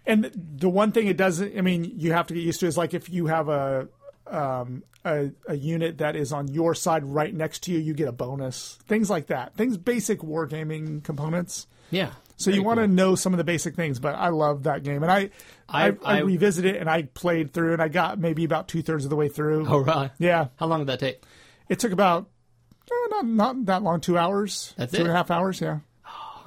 And 0.05 0.31
the 0.57 0.69
one 0.69 0.91
thing 0.91 1.07
it 1.07 1.15
doesn't, 1.17 1.57
I 1.57 1.61
mean, 1.61 1.93
you 1.97 2.11
have 2.13 2.27
to 2.27 2.33
get 2.33 2.41
used 2.43 2.59
to 2.61 2.65
is 2.67 2.77
like 2.77 2.93
if 2.93 3.09
you 3.09 3.27
have 3.27 3.49
a 3.49 3.87
um, 4.27 4.83
a, 5.05 5.31
a 5.47 5.55
unit 5.55 5.97
that 5.99 6.15
is 6.15 6.31
on 6.33 6.47
your 6.47 6.73
side 6.73 7.03
right 7.03 7.33
next 7.33 7.63
to 7.63 7.71
you, 7.71 7.79
you 7.79 7.93
get 7.93 8.07
a 8.07 8.11
bonus. 8.13 8.79
Things 8.87 9.09
like 9.09 9.27
that. 9.27 9.55
Things 9.55 9.77
basic 9.77 10.19
wargaming 10.21 11.03
components. 11.03 11.67
Yeah. 11.91 12.11
So 12.37 12.49
you 12.49 12.63
want 12.63 12.79
to 12.79 12.87
know 12.87 13.13
some 13.15 13.33
of 13.33 13.37
the 13.37 13.43
basic 13.43 13.75
things, 13.75 13.99
but 13.99 14.15
I 14.15 14.29
love 14.29 14.63
that 14.63 14.83
game, 14.83 15.03
and 15.03 15.11
I 15.11 15.29
I, 15.69 15.87
I- 15.89 15.97
I, 16.03 16.17
I- 16.17 16.19
revisit 16.21 16.65
it 16.65 16.77
and 16.77 16.89
I 16.89 17.03
played 17.03 17.53
through, 17.53 17.73
and 17.73 17.81
I 17.81 17.89
got 17.89 18.17
maybe 18.17 18.43
about 18.43 18.67
two 18.67 18.81
thirds 18.81 19.03
of 19.03 19.09
the 19.11 19.15
way 19.15 19.27
through. 19.29 19.67
Oh, 19.69 19.79
right. 19.79 20.09
Yeah, 20.17 20.47
How 20.55 20.65
long 20.65 20.79
did 20.79 20.87
that 20.87 20.99
take? 20.99 21.21
it 21.69 21.79
took 21.79 21.91
about 21.91 22.27
not 23.09 23.25
not 23.25 23.65
that 23.65 23.83
long, 23.83 23.99
two 24.01 24.17
hours, 24.17 24.73
That's 24.77 24.91
two 24.93 25.01
and 25.01 25.09
a 25.09 25.13
half 25.13 25.31
hours. 25.31 25.61
Yeah, 25.61 25.79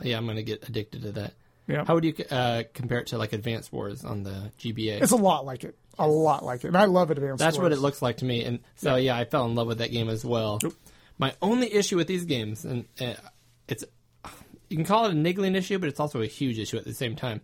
Yeah, 0.03 0.17
I'm 0.19 0.25
going 0.25 0.37
to 0.37 0.43
get 0.43 0.69
addicted 0.69 1.03
to 1.03 1.13
that. 1.13 1.35
yeah. 1.67 1.85
How 1.85 1.95
would 1.95 2.05
you 2.05 2.15
uh, 2.31 2.65
compare 2.75 2.99
it 2.99 3.09
to 3.09 3.19
like 3.19 3.33
Advanced 3.33 3.73
Wars 3.73 4.05
on 4.05 4.23
the 4.23 4.51
GBA? 4.59 5.03
It's 5.03 5.13
a 5.13 5.17
lot 5.17 5.45
like 5.45 5.65
it. 5.65 5.77
A 5.99 6.07
lot 6.07 6.45
like 6.45 6.65
it. 6.65 6.69
And 6.69 6.77
I 6.77 6.85
love 6.85 7.11
Advanced 7.11 7.31
Wars. 7.31 7.39
That's 7.39 7.59
what 7.59 7.73
it 7.73 7.79
looks 7.79 8.03
like 8.03 8.19
to 8.19 8.25
me. 8.27 8.45
And 8.45 8.61
so, 8.75 8.97
yeah, 8.97 9.17
I 9.17 9.25
fell 9.25 9.47
in 9.47 9.55
love 9.55 9.67
with 9.67 9.79
that 9.79 9.91
game 9.91 10.09
as 10.11 10.25
well. 10.25 10.61
My 11.19 11.35
only 11.41 11.73
issue 11.73 11.97
with 11.97 12.07
these 12.07 12.27
games, 12.27 12.65
and 12.67 12.85
uh, 13.01 13.15
it's 13.67 13.85
you 14.69 14.77
can 14.77 14.85
call 14.85 15.07
it 15.07 15.13
a 15.13 15.15
niggling 15.15 15.55
issue, 15.55 15.79
but 15.79 15.89
it's 15.89 16.01
also 16.01 16.21
a 16.21 16.27
huge 16.27 16.59
issue 16.59 16.77
at 16.77 16.85
the 16.85 16.93
same 16.93 17.17
time. 17.17 17.41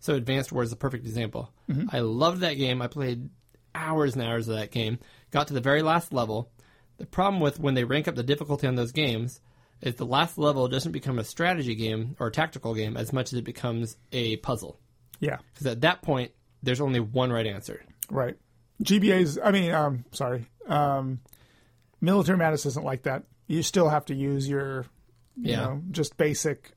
So, 0.00 0.14
Advanced 0.14 0.52
Wars 0.52 0.68
is 0.68 0.72
a 0.74 0.76
perfect 0.76 1.06
example. 1.06 1.50
I 1.90 2.00
loved 2.00 2.40
that 2.42 2.54
game. 2.54 2.82
I 2.82 2.86
played 2.88 3.30
hours 3.74 4.14
and 4.14 4.22
hours 4.22 4.46
of 4.48 4.56
that 4.56 4.70
game. 4.70 4.98
Got 5.30 5.48
to 5.48 5.54
the 5.54 5.60
very 5.62 5.80
last 5.82 6.12
level. 6.12 6.50
The 6.98 7.06
problem 7.06 7.40
with 7.40 7.60
when 7.60 7.74
they 7.74 7.84
rank 7.84 8.08
up 8.08 8.14
the 8.14 8.22
difficulty 8.22 8.66
on 8.66 8.74
those 8.74 8.92
games 8.92 9.40
is 9.82 9.96
the 9.96 10.06
last 10.06 10.38
level 10.38 10.66
doesn't 10.68 10.92
become 10.92 11.18
a 11.18 11.24
strategy 11.24 11.74
game 11.74 12.16
or 12.18 12.28
a 12.28 12.32
tactical 12.32 12.74
game 12.74 12.96
as 12.96 13.12
much 13.12 13.32
as 13.32 13.38
it 13.38 13.44
becomes 13.44 13.96
a 14.12 14.36
puzzle. 14.38 14.78
Yeah, 15.20 15.38
Because 15.52 15.66
at 15.66 15.80
that 15.82 16.02
point, 16.02 16.32
there's 16.62 16.80
only 16.80 17.00
one 17.00 17.30
right 17.32 17.46
answer. 17.46 17.82
right. 18.10 18.36
GBA's, 18.82 19.38
I 19.42 19.52
mean, 19.52 19.70
um, 19.72 20.04
sorry. 20.12 20.44
Um, 20.68 21.20
Military 22.02 22.36
Madness 22.36 22.66
isn't 22.66 22.84
like 22.84 23.04
that. 23.04 23.24
You 23.46 23.62
still 23.62 23.88
have 23.88 24.04
to 24.06 24.14
use 24.14 24.46
your, 24.46 24.84
you 25.36 25.52
Yeah. 25.52 25.56
know, 25.60 25.82
just 25.92 26.16
basic. 26.18 26.72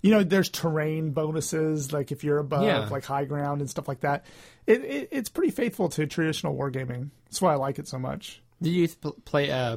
You 0.00 0.12
know, 0.12 0.22
there's 0.22 0.48
terrain 0.48 1.10
bonuses, 1.10 1.92
like 1.92 2.12
if 2.12 2.22
you're 2.22 2.38
above, 2.38 2.62
Yeah. 2.64 2.86
like 2.88 3.04
high 3.04 3.24
ground 3.24 3.60
and 3.62 3.68
stuff 3.70 3.88
like 3.88 4.00
that. 4.00 4.24
It, 4.66 4.84
it 4.84 5.08
It's 5.10 5.28
pretty 5.28 5.50
faithful 5.50 5.88
to 5.90 6.06
traditional 6.06 6.56
wargaming. 6.56 7.10
That's 7.24 7.42
why 7.42 7.52
I 7.52 7.56
like 7.56 7.78
it 7.80 7.88
so 7.88 7.98
much. 7.98 8.40
Did 8.64 8.70
you 8.70 8.88
play 9.24 9.50
uh, 9.50 9.76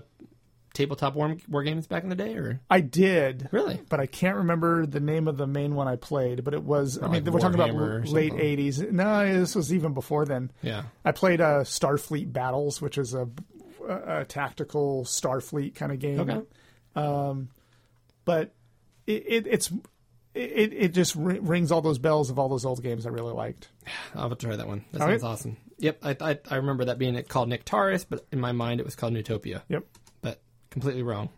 tabletop 0.74 1.16
war, 1.16 1.36
war 1.50 1.64
games 1.64 1.88
back 1.88 2.04
in 2.04 2.10
the 2.10 2.16
day, 2.16 2.36
or 2.36 2.62
I 2.70 2.82
did. 2.82 3.50
Really? 3.52 3.82
But 3.90 4.00
I 4.00 4.06
can't 4.06 4.38
remember 4.38 4.86
the 4.86 5.00
name 5.00 5.28
of 5.28 5.38
the 5.38 5.48
main 5.48 5.76
one 5.76 5.88
I 5.88 5.96
played, 5.96 6.44
but 6.44 6.54
it 6.54 6.64
was, 6.64 6.98
I 7.02 7.08
mean, 7.08 7.24
like 7.24 7.34
we're 7.34 7.40
talking 7.40 7.60
about 7.60 8.08
late 8.08 8.34
80s. 8.34 8.92
No, 8.92 9.40
this 9.40 9.56
was 9.56 9.74
even 9.74 9.94
before 9.94 10.26
then. 10.26 10.52
yeah? 10.62 10.84
I 11.04 11.12
played 11.12 11.42
uh, 11.42 11.62
Starfleet 11.62 12.32
Battles, 12.32 12.82
which 12.82 12.98
is 12.98 13.14
a, 13.14 13.28
a, 13.88 14.20
a 14.22 14.26
tactical 14.26 15.04
Starfleet 15.04 15.76
kind 15.76 15.92
of 15.92 16.00
game. 16.00 16.20
Okay. 16.20 17.48
But 18.26 18.54
it, 19.06 19.24
it, 19.26 19.48
it's 19.48 19.72
it, 20.36 20.74
it 20.74 20.88
just 20.90 21.16
ri- 21.16 21.40
rings 21.40 21.72
all 21.72 21.82
those 21.82 21.98
bells 21.98 22.30
of 22.30 22.38
all 22.38 22.50
those 22.50 22.66
old 22.66 22.84
games 22.84 23.06
I 23.06 23.10
really 23.10 23.34
liked. 23.34 23.70
I'll 24.16 24.30
have 24.30 24.38
to 24.38 24.46
try 24.46 24.56
that 24.56 24.68
one. 24.68 24.86
That 24.92 25.02
All 25.02 25.08
sounds 25.08 25.24
right. 25.24 25.30
awesome. 25.30 25.58
Yep, 25.80 26.00
I, 26.04 26.18
I 26.22 26.40
I 26.50 26.56
remember 26.56 26.86
that 26.86 26.98
being 26.98 27.22
called 27.24 27.50
Nectaris, 27.50 28.06
but 28.10 28.26
in 28.32 28.40
my 28.40 28.52
mind 28.52 28.80
it 28.80 28.86
was 28.86 28.96
called 28.96 29.14
Neutopia. 29.14 29.62
Yep. 29.70 29.84
But 30.22 30.42
completely 30.70 31.04
wrong. 31.04 31.30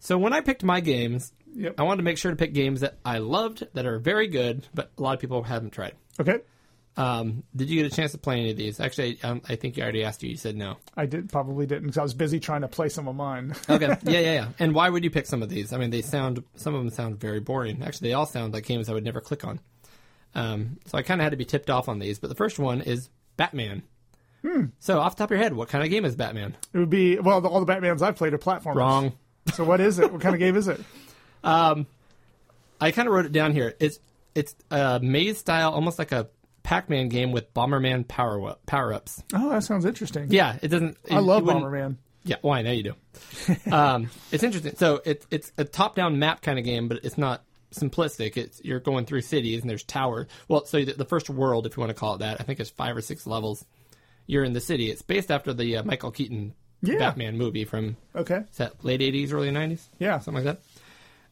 So 0.00 0.18
when 0.18 0.32
I 0.32 0.40
picked 0.40 0.64
my 0.64 0.80
games, 0.80 1.32
Yep. 1.54 1.74
I 1.78 1.82
wanted 1.82 1.98
to 1.98 2.02
make 2.04 2.18
sure 2.18 2.30
to 2.30 2.36
pick 2.36 2.54
games 2.54 2.80
that 2.80 2.98
I 3.04 3.18
loved, 3.18 3.66
that 3.74 3.86
are 3.86 3.98
very 3.98 4.26
good, 4.28 4.66
but 4.74 4.90
a 4.96 5.02
lot 5.02 5.14
of 5.14 5.20
people 5.20 5.42
haven't 5.42 5.70
tried. 5.72 5.94
Okay. 6.18 6.38
Um, 6.96 7.42
did 7.56 7.70
you 7.70 7.82
get 7.82 7.90
a 7.90 7.94
chance 7.94 8.12
to 8.12 8.18
play 8.18 8.38
any 8.40 8.50
of 8.50 8.56
these? 8.56 8.78
Actually, 8.78 9.18
um, 9.22 9.40
I 9.48 9.56
think 9.56 9.76
you 9.76 9.82
already 9.82 10.04
asked 10.04 10.22
you. 10.22 10.30
You 10.30 10.36
said 10.36 10.56
no. 10.56 10.76
I 10.94 11.06
did 11.06 11.30
probably 11.30 11.66
didn't 11.66 11.84
because 11.84 11.98
I 11.98 12.02
was 12.02 12.12
busy 12.12 12.38
trying 12.38 12.60
to 12.62 12.68
play 12.68 12.88
some 12.90 13.08
of 13.08 13.16
mine. 13.16 13.54
Okay. 13.68 13.86
yeah, 14.04 14.20
yeah, 14.20 14.32
yeah. 14.32 14.48
And 14.58 14.74
why 14.74 14.88
would 14.90 15.02
you 15.04 15.10
pick 15.10 15.26
some 15.26 15.42
of 15.42 15.48
these? 15.48 15.72
I 15.72 15.78
mean, 15.78 15.90
they 15.90 16.02
sound 16.02 16.42
some 16.56 16.74
of 16.74 16.80
them 16.82 16.90
sound 16.90 17.18
very 17.18 17.40
boring. 17.40 17.82
Actually, 17.82 18.08
they 18.08 18.14
all 18.14 18.26
sound 18.26 18.52
like 18.52 18.66
games 18.66 18.88
I 18.90 18.92
would 18.92 19.04
never 19.04 19.20
click 19.20 19.44
on. 19.44 19.60
Um, 20.34 20.78
so 20.86 20.98
I 20.98 21.02
kind 21.02 21.20
of 21.20 21.24
had 21.24 21.30
to 21.30 21.36
be 21.36 21.44
tipped 21.46 21.70
off 21.70 21.88
on 21.88 21.98
these. 21.98 22.18
But 22.18 22.28
the 22.28 22.34
first 22.34 22.58
one 22.58 22.82
is 22.82 23.08
Batman. 23.36 23.82
So 24.80 24.98
off 24.98 25.14
the 25.14 25.20
top 25.20 25.30
of 25.30 25.36
your 25.36 25.42
head, 25.42 25.54
what 25.54 25.68
kind 25.68 25.84
of 25.84 25.90
game 25.90 26.04
is 26.04 26.16
Batman? 26.16 26.56
it 26.72 26.78
would 26.78 26.90
be 26.90 27.18
well, 27.18 27.40
the, 27.40 27.48
all 27.48 27.64
the 27.64 27.72
Batmans 27.72 28.02
I've 28.02 28.16
played 28.16 28.34
are 28.34 28.38
platformers. 28.38 28.76
Wrong. 28.76 29.12
So 29.54 29.64
what 29.64 29.80
is 29.80 29.98
it? 29.98 30.12
What 30.12 30.20
kind 30.20 30.36
of 30.36 30.38
game 30.38 30.54
is 30.54 30.68
it? 30.68 30.80
I 32.82 32.90
kind 32.90 33.08
of 33.08 33.14
wrote 33.14 33.26
it 33.26 33.32
down 33.32 33.52
here. 33.52 33.74
It's 33.80 33.98
it's 34.34 34.54
a 34.70 35.00
maze 35.00 35.38
style, 35.38 35.72
almost 35.72 35.98
like 35.98 36.12
a 36.12 36.28
Pac-Man 36.62 37.08
game 37.08 37.32
with 37.32 37.52
Bomberman 37.54 38.06
power 38.06 38.56
power 38.66 38.92
ups. 38.92 39.22
Oh, 39.34 39.50
that 39.50 39.64
sounds 39.64 39.84
interesting. 39.84 40.28
Yeah, 40.30 40.58
it 40.62 40.68
doesn't. 40.68 40.96
I 41.10 41.18
love 41.18 41.42
Bomberman. 41.44 41.96
Yeah, 42.24 42.36
well, 42.42 42.52
I 42.52 42.62
know 42.62 42.70
you 42.70 42.82
do. 42.84 42.94
um, 43.72 44.10
it's 44.30 44.42
interesting. 44.42 44.76
So 44.76 45.00
it's 45.04 45.26
it's 45.30 45.52
a 45.58 45.64
top-down 45.64 46.18
map 46.18 46.40
kind 46.40 46.58
of 46.58 46.64
game, 46.64 46.88
but 46.88 47.04
it's 47.04 47.18
not 47.18 47.44
simplistic. 47.72 48.36
It's 48.36 48.60
you're 48.64 48.80
going 48.80 49.04
through 49.06 49.22
cities 49.22 49.60
and 49.62 49.70
there's 49.70 49.82
towers. 49.84 50.26
Well, 50.48 50.64
so 50.64 50.84
the, 50.84 51.04
first 51.04 51.28
world, 51.30 51.66
if 51.66 51.76
you 51.76 51.80
want 51.80 51.90
to 51.90 51.94
call 51.94 52.14
it 52.14 52.18
that, 52.18 52.40
I 52.40 52.44
think 52.44 52.60
it's 52.60 52.70
five 52.70 52.96
or 52.96 53.00
six 53.00 53.26
levels. 53.26 53.64
You're 54.26 54.44
in 54.44 54.52
the 54.52 54.60
city. 54.60 54.90
It's 54.90 55.02
based 55.02 55.30
after 55.30 55.52
the 55.52 55.78
uh, 55.78 55.82
Michael 55.84 56.10
Keaton 56.12 56.54
Yeah. 56.82 56.98
Batman 56.98 57.36
movie 57.36 57.64
from 57.64 57.96
Okay. 58.14 58.42
that 58.56 58.84
late 58.84 59.00
'80s, 59.00 59.32
early 59.32 59.50
'90s. 59.50 59.82
Yeah. 59.98 60.18
something 60.20 60.44
like 60.44 60.56
that. 60.56 60.62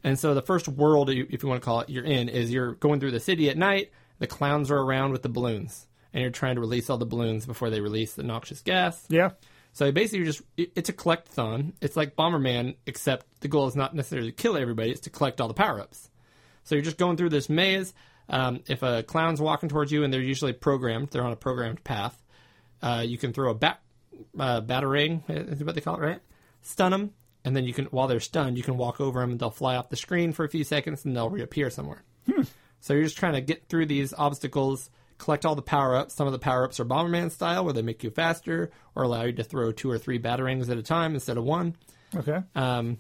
And 0.02 0.18
so 0.18 0.34
the 0.34 0.42
first 0.42 0.66
world, 0.66 1.10
if 1.10 1.42
you 1.42 1.48
want 1.48 1.60
to 1.60 1.64
call 1.64 1.80
it, 1.80 1.90
you're 1.90 2.04
in 2.04 2.28
is 2.28 2.50
you're 2.50 2.72
going 2.74 3.00
through 3.00 3.10
the 3.12 3.20
city 3.20 3.50
at 3.50 3.56
night. 3.58 3.90
The 4.18 4.26
clowns 4.26 4.70
are 4.70 4.78
around 4.78 5.12
with 5.12 5.22
the 5.22 5.28
balloons, 5.28 5.86
and 6.12 6.20
you're 6.22 6.30
trying 6.30 6.56
to 6.56 6.60
release 6.60 6.90
all 6.90 6.98
the 6.98 7.06
balloons 7.06 7.46
before 7.46 7.70
they 7.70 7.80
release 7.80 8.14
the 8.14 8.22
noxious 8.22 8.60
gas. 8.60 9.04
Yeah. 9.08 9.30
So 9.72 9.92
basically, 9.92 10.18
you're 10.24 10.26
just 10.32 10.42
it's 10.56 10.88
a 10.88 10.92
collectathon. 10.92 11.74
It's 11.80 11.96
like 11.96 12.16
Bomberman, 12.16 12.74
except 12.86 13.24
the 13.40 13.46
goal 13.48 13.68
is 13.68 13.76
not 13.76 13.94
necessarily 13.94 14.30
to 14.32 14.36
kill 14.36 14.56
everybody; 14.56 14.90
it's 14.90 15.00
to 15.02 15.10
collect 15.10 15.40
all 15.40 15.46
the 15.48 15.54
power 15.54 15.80
ups. 15.80 16.09
So 16.64 16.74
you're 16.74 16.84
just 16.84 16.98
going 16.98 17.16
through 17.16 17.30
this 17.30 17.48
maze. 17.48 17.92
Um, 18.28 18.60
if 18.68 18.82
a 18.82 19.02
clown's 19.02 19.40
walking 19.40 19.68
towards 19.68 19.90
you, 19.90 20.04
and 20.04 20.12
they're 20.12 20.20
usually 20.20 20.52
programmed, 20.52 21.08
they're 21.10 21.24
on 21.24 21.32
a 21.32 21.36
programmed 21.36 21.82
path. 21.82 22.16
Uh, 22.80 23.04
you 23.04 23.18
can 23.18 23.32
throw 23.32 23.50
a 23.50 23.54
bat, 23.54 23.80
uh, 24.38 24.60
batarang, 24.60 25.22
is 25.28 25.64
what 25.64 25.74
they 25.74 25.80
call 25.80 25.96
it, 25.96 26.00
right? 26.00 26.20
Stun 26.62 26.92
them, 26.92 27.10
and 27.44 27.56
then 27.56 27.64
you 27.64 27.72
can, 27.72 27.86
while 27.86 28.06
they're 28.06 28.20
stunned, 28.20 28.56
you 28.56 28.62
can 28.62 28.76
walk 28.76 29.00
over 29.00 29.20
them 29.20 29.32
and 29.32 29.40
they'll 29.40 29.50
fly 29.50 29.76
off 29.76 29.88
the 29.88 29.96
screen 29.96 30.32
for 30.32 30.44
a 30.44 30.48
few 30.48 30.62
seconds 30.62 31.04
and 31.04 31.16
they'll 31.16 31.30
reappear 31.30 31.70
somewhere. 31.70 32.02
So 32.80 32.94
you're 32.94 33.04
just 33.04 33.18
trying 33.18 33.34
to 33.34 33.40
get 33.40 33.68
through 33.68 33.86
these 33.86 34.14
obstacles, 34.14 34.90
collect 35.18 35.44
all 35.44 35.54
the 35.54 35.62
power 35.62 35.96
ups. 35.96 36.14
Some 36.14 36.26
of 36.26 36.32
the 36.32 36.38
power 36.38 36.64
ups 36.64 36.80
are 36.80 36.84
Bomberman 36.84 37.30
style, 37.30 37.64
where 37.64 37.74
they 37.74 37.82
make 37.82 38.04
you 38.04 38.10
faster 38.10 38.70
or 38.94 39.02
allow 39.02 39.24
you 39.24 39.32
to 39.32 39.44
throw 39.44 39.72
two 39.72 39.90
or 39.90 39.98
three 39.98 40.18
batarangs 40.18 40.70
at 40.70 40.78
a 40.78 40.82
time 40.82 41.14
instead 41.14 41.36
of 41.36 41.44
one. 41.44 41.76
Okay. 42.14 42.38
Um, 42.54 42.98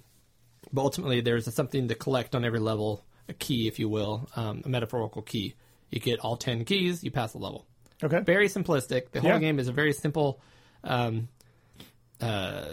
but 0.72 0.82
ultimately, 0.82 1.20
there's 1.20 1.52
something 1.54 1.88
to 1.88 1.94
collect 1.94 2.34
on 2.34 2.44
every 2.44 2.60
level, 2.60 3.04
a 3.30 3.34
key, 3.34 3.66
if 3.68 3.78
you 3.78 3.88
will, 3.88 4.28
um, 4.36 4.62
a 4.64 4.68
metaphorical 4.68 5.22
key. 5.22 5.54
You 5.90 6.00
get 6.00 6.20
all 6.20 6.36
10 6.36 6.64
keys, 6.66 7.02
you 7.02 7.10
pass 7.10 7.32
the 7.32 7.38
level. 7.38 7.66
Okay. 8.02 8.20
Very 8.20 8.48
simplistic. 8.48 9.10
The 9.12 9.20
whole 9.20 9.30
Yeah. 9.30 9.38
game 9.38 9.58
is 9.58 9.68
a 9.68 9.72
very 9.72 9.92
simple 9.92 10.40
um, 10.84 11.28
uh, 12.20 12.64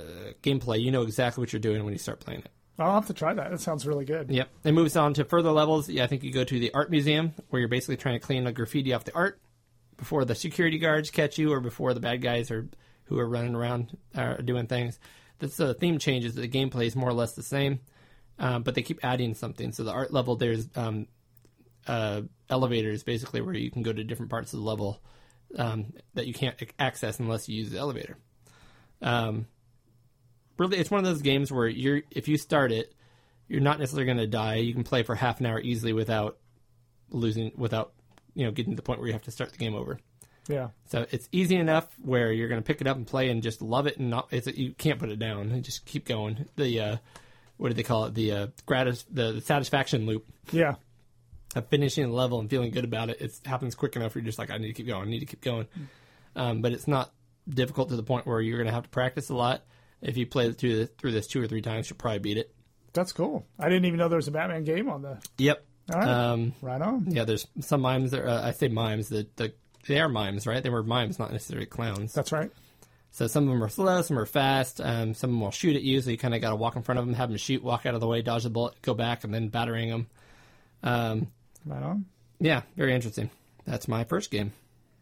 gameplay. 0.44 0.82
You 0.82 0.92
know 0.92 1.02
exactly 1.04 1.42
what 1.42 1.54
you're 1.54 1.60
doing 1.60 1.84
when 1.84 1.94
you 1.94 2.00
start 2.00 2.20
playing 2.20 2.42
it. 2.42 2.52
I'll 2.80 2.94
have 2.94 3.08
to 3.08 3.14
try 3.14 3.34
that. 3.34 3.50
That 3.50 3.60
sounds 3.60 3.88
really 3.88 4.06
good. 4.06 4.30
Yep. 4.30 4.50
It 4.64 4.72
moves 4.74 4.96
on 4.96 5.14
to 5.16 5.26
further 5.26 5.52
levels. 5.52 5.90
Yeah, 5.90 6.04
I 6.04 6.08
think 6.08 6.24
you 6.24 6.32
go 6.32 6.44
to 6.44 6.60
the 6.60 6.72
art 6.74 6.92
museum 6.92 7.34
where 7.50 7.60
you're 7.60 7.68
basically 7.70 7.98
trying 7.98 8.20
to 8.20 8.26
clean 8.26 8.44
the 8.44 8.52
graffiti 8.52 8.94
off 8.94 9.04
the 9.04 9.16
art 9.16 9.40
before 9.98 10.26
the 10.26 10.36
security 10.36 10.78
guards 10.78 11.10
catch 11.10 11.38
you 11.40 11.52
or 11.52 11.60
before 11.60 11.94
the 11.94 12.00
bad 12.00 12.22
guys 12.22 12.52
are 12.52 12.68
who 13.06 13.18
are 13.18 13.28
running 13.28 13.56
around 13.56 13.98
are 14.16 14.42
doing 14.42 14.68
things. 14.68 15.00
This 15.40 15.60
uh, 15.60 15.74
theme 15.74 15.98
changes. 15.98 16.36
The 16.36 16.48
gameplay 16.48 16.86
is 16.86 16.96
more 16.96 17.10
or 17.10 17.14
less 17.14 17.34
the 17.34 17.42
same, 17.44 17.80
um, 18.40 18.64
but 18.64 18.76
they 18.76 18.82
keep 18.82 19.00
adding 19.04 19.34
something. 19.34 19.72
So 19.72 19.84
the 19.84 19.92
art 19.92 20.12
level 20.12 20.36
there's 20.36 20.68
um, 20.76 21.08
uh, 21.88 22.22
elevators 22.50 23.04
basically 23.04 23.42
where 23.42 23.56
you 23.56 23.72
can 23.72 23.84
go 23.84 23.94
to 23.94 24.04
different 24.04 24.32
parts 24.32 24.54
of 24.54 24.60
the 24.60 24.66
level 24.66 25.02
um, 25.58 25.94
that 26.14 26.28
you 26.28 26.34
can't 26.34 26.56
access 26.78 27.20
unless 27.20 27.48
you 27.48 27.58
use 27.58 27.70
the 27.70 27.78
elevator. 27.78 28.18
Um, 29.02 29.48
really, 30.58 30.78
it's 30.78 30.92
one 30.92 31.00
of 31.00 31.06
those 31.06 31.22
games 31.22 31.52
where 31.52 31.68
you're 31.68 32.02
if 32.12 32.28
you 32.28 32.38
start 32.38 32.72
it, 32.72 32.94
you're 33.48 33.62
not 33.62 33.80
necessarily 33.80 34.06
going 34.06 34.18
to 34.18 34.28
die. 34.28 34.56
You 34.56 34.74
can 34.74 34.84
play 34.84 35.04
for 35.04 35.16
half 35.16 35.40
an 35.40 35.46
hour 35.46 35.60
easily 35.60 35.94
without 35.94 36.38
losing, 37.10 37.52
without 37.56 37.94
you 38.34 38.46
know 38.46 38.52
getting 38.52 38.74
to 38.74 38.76
the 38.76 38.82
point 38.82 39.00
where 39.00 39.08
you 39.08 39.14
have 39.14 39.24
to 39.24 39.32
start 39.32 39.52
the 39.52 39.58
game 39.58 39.76
over. 39.76 40.00
Yeah. 40.48 40.70
So 40.86 41.06
it's 41.12 41.28
easy 41.32 41.58
enough 41.58 41.88
where 42.02 42.32
you're 42.32 42.48
going 42.48 42.62
to 42.62 42.66
pick 42.66 42.80
it 42.80 42.88
up 42.88 42.96
and 42.96 43.06
play 43.06 43.30
and 43.30 43.44
just 43.44 43.62
love 43.62 43.88
it, 43.88 43.98
and 43.98 44.10
not 44.10 44.28
it's 44.32 44.48
you 44.48 44.74
can't 44.74 45.00
put 45.00 45.10
it 45.10 45.20
down 45.20 45.52
and 45.52 45.64
just 45.64 45.86
keep 45.86 46.06
going. 46.06 46.48
The 46.56 46.80
uh, 46.80 46.98
what 47.58 47.70
do 47.70 47.74
they 47.74 47.84
call 47.84 48.06
it? 48.06 48.14
The 48.14 48.32
uh, 48.32 48.48
gratis 48.66 49.04
the, 49.12 49.34
the 49.34 49.42
satisfaction 49.42 50.06
loop 50.06 50.26
Yeah. 50.52 50.76
of 51.56 51.68
finishing 51.68 52.08
the 52.10 52.14
level 52.16 52.40
and 52.40 52.50
feeling 52.50 52.72
good 52.72 52.84
about 52.86 53.10
it. 53.10 53.20
It 53.22 53.40
happens 53.46 53.76
quick 53.76 53.96
enough. 53.96 54.16
Where 54.16 54.22
you're 54.22 54.28
just 54.28 54.40
like, 54.40 54.52
I 54.52 54.58
need 54.58 54.68
to 54.68 54.74
keep 54.74 54.88
going. 54.88 55.08
I 55.08 55.10
need 55.12 55.20
to 55.20 55.26
keep 55.26 55.42
going. 55.42 55.68
Um, 56.36 56.62
but 56.62 56.72
it's 56.72 56.88
not 56.88 57.12
difficult 57.50 57.90
to 57.90 57.96
the 57.96 58.04
point 58.04 58.26
where 58.28 58.40
you're 58.42 58.58
going 58.58 58.68
to 58.68 58.74
have 58.74 58.84
to 58.84 58.90
practice 58.90 59.30
a 59.30 59.36
lot. 59.36 59.64
If 60.02 60.18
you 60.18 60.28
play 60.28 60.52
through 60.52 60.76
this, 60.76 60.90
through 61.00 61.12
this 61.14 61.26
two 61.28 61.42
or 61.42 61.48
three 61.48 61.62
times, 61.62 61.90
you'll 61.90 61.98
probably 61.98 62.20
beat 62.20 62.38
it. 62.38 62.54
That's 62.94 63.12
cool. 63.12 63.46
I 63.60 63.70
didn't 63.70 63.86
even 63.86 63.98
know 63.98 64.08
there 64.10 64.18
was 64.18 64.28
a 64.28 64.32
Batman 64.32 64.64
game 64.64 64.90
on 64.90 65.02
the. 65.02 65.18
Yep. 65.40 65.66
All 65.94 66.00
right. 66.00 66.08
Um, 66.08 66.54
right 66.62 66.82
on. 66.82 67.06
yeah, 67.10 67.24
there's 67.24 67.48
some 67.62 67.82
mimes. 67.82 68.12
That, 68.12 68.26
uh, 68.28 68.42
I 68.44 68.52
say 68.52 68.68
mimes. 68.68 69.10
The, 69.10 69.26
the 69.38 69.54
they 69.88 70.00
are 70.00 70.10
mimes, 70.10 70.46
right? 70.46 70.62
They 70.62 70.70
were 70.70 70.84
mimes, 70.84 71.18
not 71.18 71.32
necessarily 71.32 71.66
clowns. 71.66 72.14
That's 72.14 72.32
right. 72.32 72.52
So 73.18 73.26
some 73.26 73.46
of 73.46 73.50
them 73.50 73.64
are 73.64 73.68
slow, 73.70 74.00
some 74.04 74.20
are 74.20 74.28
fast. 74.28 74.80
Um, 74.80 75.16
some 75.16 75.32
of 75.32 75.34
them 75.34 75.42
will 75.42 75.50
shoot 75.50 75.76
at 75.76 75.82
you, 75.82 76.00
so 76.02 76.12
you 76.12 76.20
kind 76.20 76.36
of 76.36 76.42
got 76.42 76.52
to 76.52 76.56
walk 76.56 76.76
in 76.76 76.84
front 76.84 77.00
of 77.00 77.06
them, 77.08 77.16
have 77.16 77.30
them 77.30 77.38
shoot, 77.40 77.64
walk 77.64 77.88
out 77.88 77.96
of 77.96 78.00
the 78.00 78.06
way, 78.06 78.22
dodge 78.22 78.44
the 78.44 78.52
bullet, 78.52 78.80
go 78.84 78.94
back, 78.94 79.24
and 79.24 79.34
then 79.34 79.48
battering 79.48 79.90
them. 79.90 80.08
Um, 80.84 81.28
Right 81.66 81.82
on. 81.82 82.06
yeah, 82.40 82.62
very 82.76 82.94
interesting. 82.94 83.32
That's 83.66 83.88
my 83.88 84.04
first 84.04 84.30
game. 84.30 84.54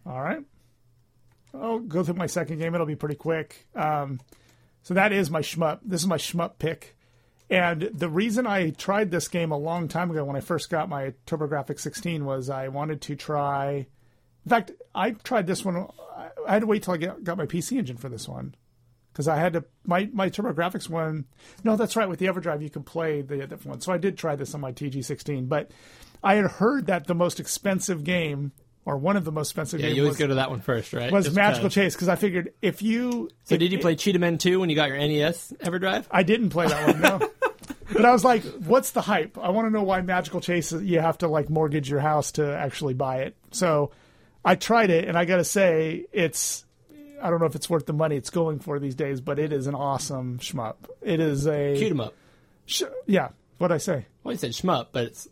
All 0.05 0.21
right. 0.21 0.39
I'll 1.53 1.79
go 1.79 2.05
through 2.05 2.13
my 2.13 2.27
second 2.27 2.57
game. 2.57 2.73
It'll 2.73 2.87
be 2.87 2.95
pretty 2.95 3.15
quick. 3.15 3.67
Um, 3.75 4.21
so 4.81 4.93
that 4.93 5.11
is 5.11 5.29
my 5.29 5.41
shmup. 5.41 5.79
This 5.83 5.99
is 5.99 6.07
my 6.07 6.17
shmup 6.17 6.53
pick. 6.57 6.95
And 7.49 7.81
the 7.93 8.07
reason 8.07 8.47
I 8.47 8.69
tried 8.69 9.11
this 9.11 9.27
game 9.27 9.51
a 9.51 9.57
long 9.57 9.89
time 9.89 10.09
ago 10.09 10.23
when 10.23 10.37
I 10.37 10.39
first 10.39 10.69
got 10.69 10.87
my 10.87 11.13
TurboGrafx 11.27 11.81
16 11.81 12.23
was 12.23 12.49
I 12.49 12.69
wanted 12.69 13.01
to 13.01 13.17
try. 13.17 13.87
In 14.45 14.49
fact, 14.49 14.71
I 14.95 15.11
tried 15.11 15.47
this 15.47 15.65
one. 15.65 15.89
I 16.47 16.53
had 16.53 16.61
to 16.61 16.67
wait 16.67 16.83
till 16.83 16.93
I 16.93 16.97
get, 16.97 17.23
got 17.23 17.37
my 17.37 17.45
PC 17.45 17.77
engine 17.77 17.97
for 17.97 18.09
this 18.09 18.27
one 18.27 18.55
because 19.11 19.27
I 19.27 19.37
had 19.37 19.53
to 19.53 19.65
my 19.85 20.09
my 20.13 20.29
TurboGrafx 20.29 20.89
one. 20.89 21.25
No, 21.63 21.75
that's 21.75 21.95
right. 21.95 22.07
With 22.07 22.19
the 22.19 22.27
EverDrive, 22.27 22.61
you 22.61 22.69
can 22.69 22.83
play 22.83 23.21
the 23.21 23.37
different 23.37 23.65
one. 23.65 23.81
So 23.81 23.91
I 23.91 23.97
did 23.97 24.17
try 24.17 24.35
this 24.35 24.53
on 24.53 24.61
my 24.61 24.71
TG16, 24.71 25.47
but 25.47 25.71
I 26.23 26.35
had 26.35 26.45
heard 26.45 26.87
that 26.87 27.07
the 27.07 27.15
most 27.15 27.39
expensive 27.39 28.03
game 28.03 28.51
or 28.85 28.97
one 28.97 29.17
of 29.17 29.25
the 29.25 29.31
most 29.31 29.49
expensive 29.49 29.79
Yeah, 29.79 29.87
games 29.87 29.97
you 29.97 30.03
always 30.03 30.11
was, 30.13 30.19
go 30.19 30.27
to 30.27 30.35
that 30.35 30.49
one 30.49 30.61
first, 30.61 30.93
right? 30.93 31.11
was 31.11 31.25
Just 31.25 31.35
Magical 31.35 31.63
because. 31.69 31.73
Chase 31.73 31.95
because 31.95 32.09
I 32.09 32.15
figured 32.15 32.53
if 32.61 32.81
you 32.81 33.29
So 33.45 33.57
did 33.57 33.71
you 33.71 33.79
play 33.79 33.95
Cheetah 33.95 34.19
Men 34.19 34.37
2 34.37 34.59
when 34.59 34.69
you 34.69 34.75
got 34.75 34.89
your 34.89 34.97
NES 34.97 35.53
EverDrive? 35.59 36.05
I 36.11 36.23
didn't 36.23 36.49
play 36.49 36.67
that 36.67 36.87
one, 36.87 37.01
no. 37.01 37.19
but 37.93 38.05
I 38.05 38.11
was 38.11 38.23
like, 38.23 38.43
what's 38.43 38.91
the 38.91 39.01
hype? 39.01 39.37
I 39.37 39.49
want 39.49 39.65
to 39.67 39.71
know 39.71 39.83
why 39.83 40.01
Magical 40.01 40.39
Chase 40.39 40.71
you 40.71 40.99
have 40.99 41.17
to 41.19 41.27
like 41.27 41.49
mortgage 41.49 41.89
your 41.89 41.99
house 41.99 42.33
to 42.33 42.55
actually 42.55 42.93
buy 42.93 43.21
it. 43.21 43.35
So 43.51 43.91
I 44.45 44.55
tried 44.55 44.91
it 44.91 45.07
and 45.07 45.17
I 45.17 45.25
got 45.25 45.37
to 45.37 45.43
say 45.43 46.05
it's 46.13 46.63
I 47.21 47.29
don't 47.29 47.39
know 47.39 47.45
if 47.47 47.55
it's 47.55 47.69
worth 47.69 47.85
the 47.87 47.93
money 47.93 48.15
it's 48.15 48.29
going 48.29 48.59
for 48.59 48.77
these 48.79 48.93
days, 48.95 49.19
but 49.21 49.39
it 49.39 49.51
is 49.51 49.65
an 49.67 49.73
awesome 49.75 50.37
shmup. 50.39 50.75
It 51.01 51.19
is 51.19 51.47
a 51.47 51.75
Shoot 51.77 51.91
'em 51.91 51.99
up. 52.01 52.13
sh- 52.65 52.83
yeah, 53.07 53.29
what 53.57 53.71
I 53.71 53.77
say? 53.79 54.05
Well, 54.23 54.33
you 54.33 54.37
said 54.37 54.51
shmup, 54.51 54.87
but 54.91 55.05
it's 55.05 55.27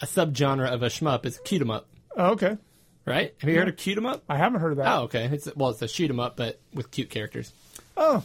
a 0.00 0.06
subgenre 0.06 0.68
of 0.70 0.82
a 0.82 0.86
shmup 0.88 1.24
is 1.24 1.38
cute 1.44 1.62
'em 1.62 1.70
up, 1.70 1.86
Oh, 2.16 2.32
okay. 2.32 2.58
right? 3.06 3.34
Have 3.38 3.48
you 3.48 3.56
heard 3.58 3.68
of 3.68 3.76
cute 3.76 3.96
'em 3.96 4.06
up? 4.06 4.22
I 4.28 4.36
haven't 4.36 4.60
heard 4.60 4.72
of 4.72 4.78
that. 4.78 4.88
Oh, 4.98 5.02
okay. 5.04 5.24
It's 5.32 5.48
well, 5.56 5.70
it's 5.70 5.80
a 5.82 5.88
shoot 5.88 6.10
'em 6.10 6.20
up, 6.20 6.36
but 6.36 6.58
with 6.74 6.90
cute 6.90 7.08
characters. 7.10 7.52
Oh, 7.96 8.24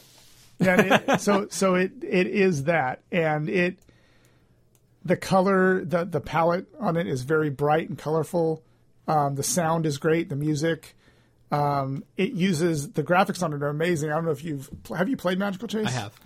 yeah. 0.60 0.82
It, 1.16 1.22
so 1.22 1.48
so 1.50 1.76
it 1.76 1.92
it 2.04 2.28
is 2.28 2.64
that, 2.66 3.02
and 3.12 3.48
it 3.50 3.78
the 5.06 5.16
color 5.18 5.84
the 5.86 6.06
the 6.06 6.20
palette 6.22 6.66
on 6.80 6.98
it 6.98 7.08
is 7.08 7.22
very 7.24 7.50
bright 7.50 7.88
and 7.90 7.98
colorful. 7.98 8.62
Um, 9.08 9.36
the 9.36 9.44
sound 9.44 9.86
is 9.86 9.98
great. 9.98 10.30
The 10.30 10.36
music. 10.36 10.96
Um, 11.52 12.04
it 12.18 12.32
uses 12.34 12.94
the 12.94 13.04
graphics 13.04 13.44
on 13.44 13.54
it 13.54 13.62
are 13.62 13.68
amazing. 13.70 14.10
I 14.12 14.16
don't 14.16 14.26
know 14.26 14.32
if 14.32 14.44
you've 14.44 14.70
have 14.96 15.08
you 15.10 15.18
played 15.18 15.38
Magical 15.38 15.68
Chase. 15.68 15.88
I 15.88 15.92
have. 15.92 16.20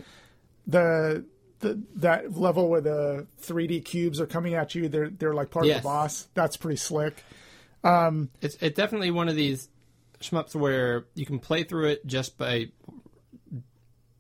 the 0.65 1.25
the 1.59 1.81
that 1.95 2.37
level 2.37 2.69
where 2.69 2.81
the 2.81 3.27
3D 3.41 3.83
cubes 3.83 4.21
are 4.21 4.27
coming 4.27 4.53
at 4.53 4.75
you. 4.75 4.87
They're 4.89 5.09
they're 5.09 5.33
like 5.33 5.49
part 5.51 5.65
Yes. 5.65 5.77
of 5.77 5.83
the 5.83 5.87
boss. 5.89 6.27
That's 6.33 6.55
pretty 6.55 6.77
slick. 6.77 7.23
It's 7.83 8.55
it's 8.61 8.75
definitely 8.75 9.11
one 9.11 9.27
of 9.27 9.35
these 9.35 9.69
shmups 10.21 10.55
where 10.55 11.05
you 11.15 11.25
can 11.25 11.39
play 11.39 11.63
through 11.63 11.87
it 11.87 12.05
just 12.05 12.37
by 12.37 12.67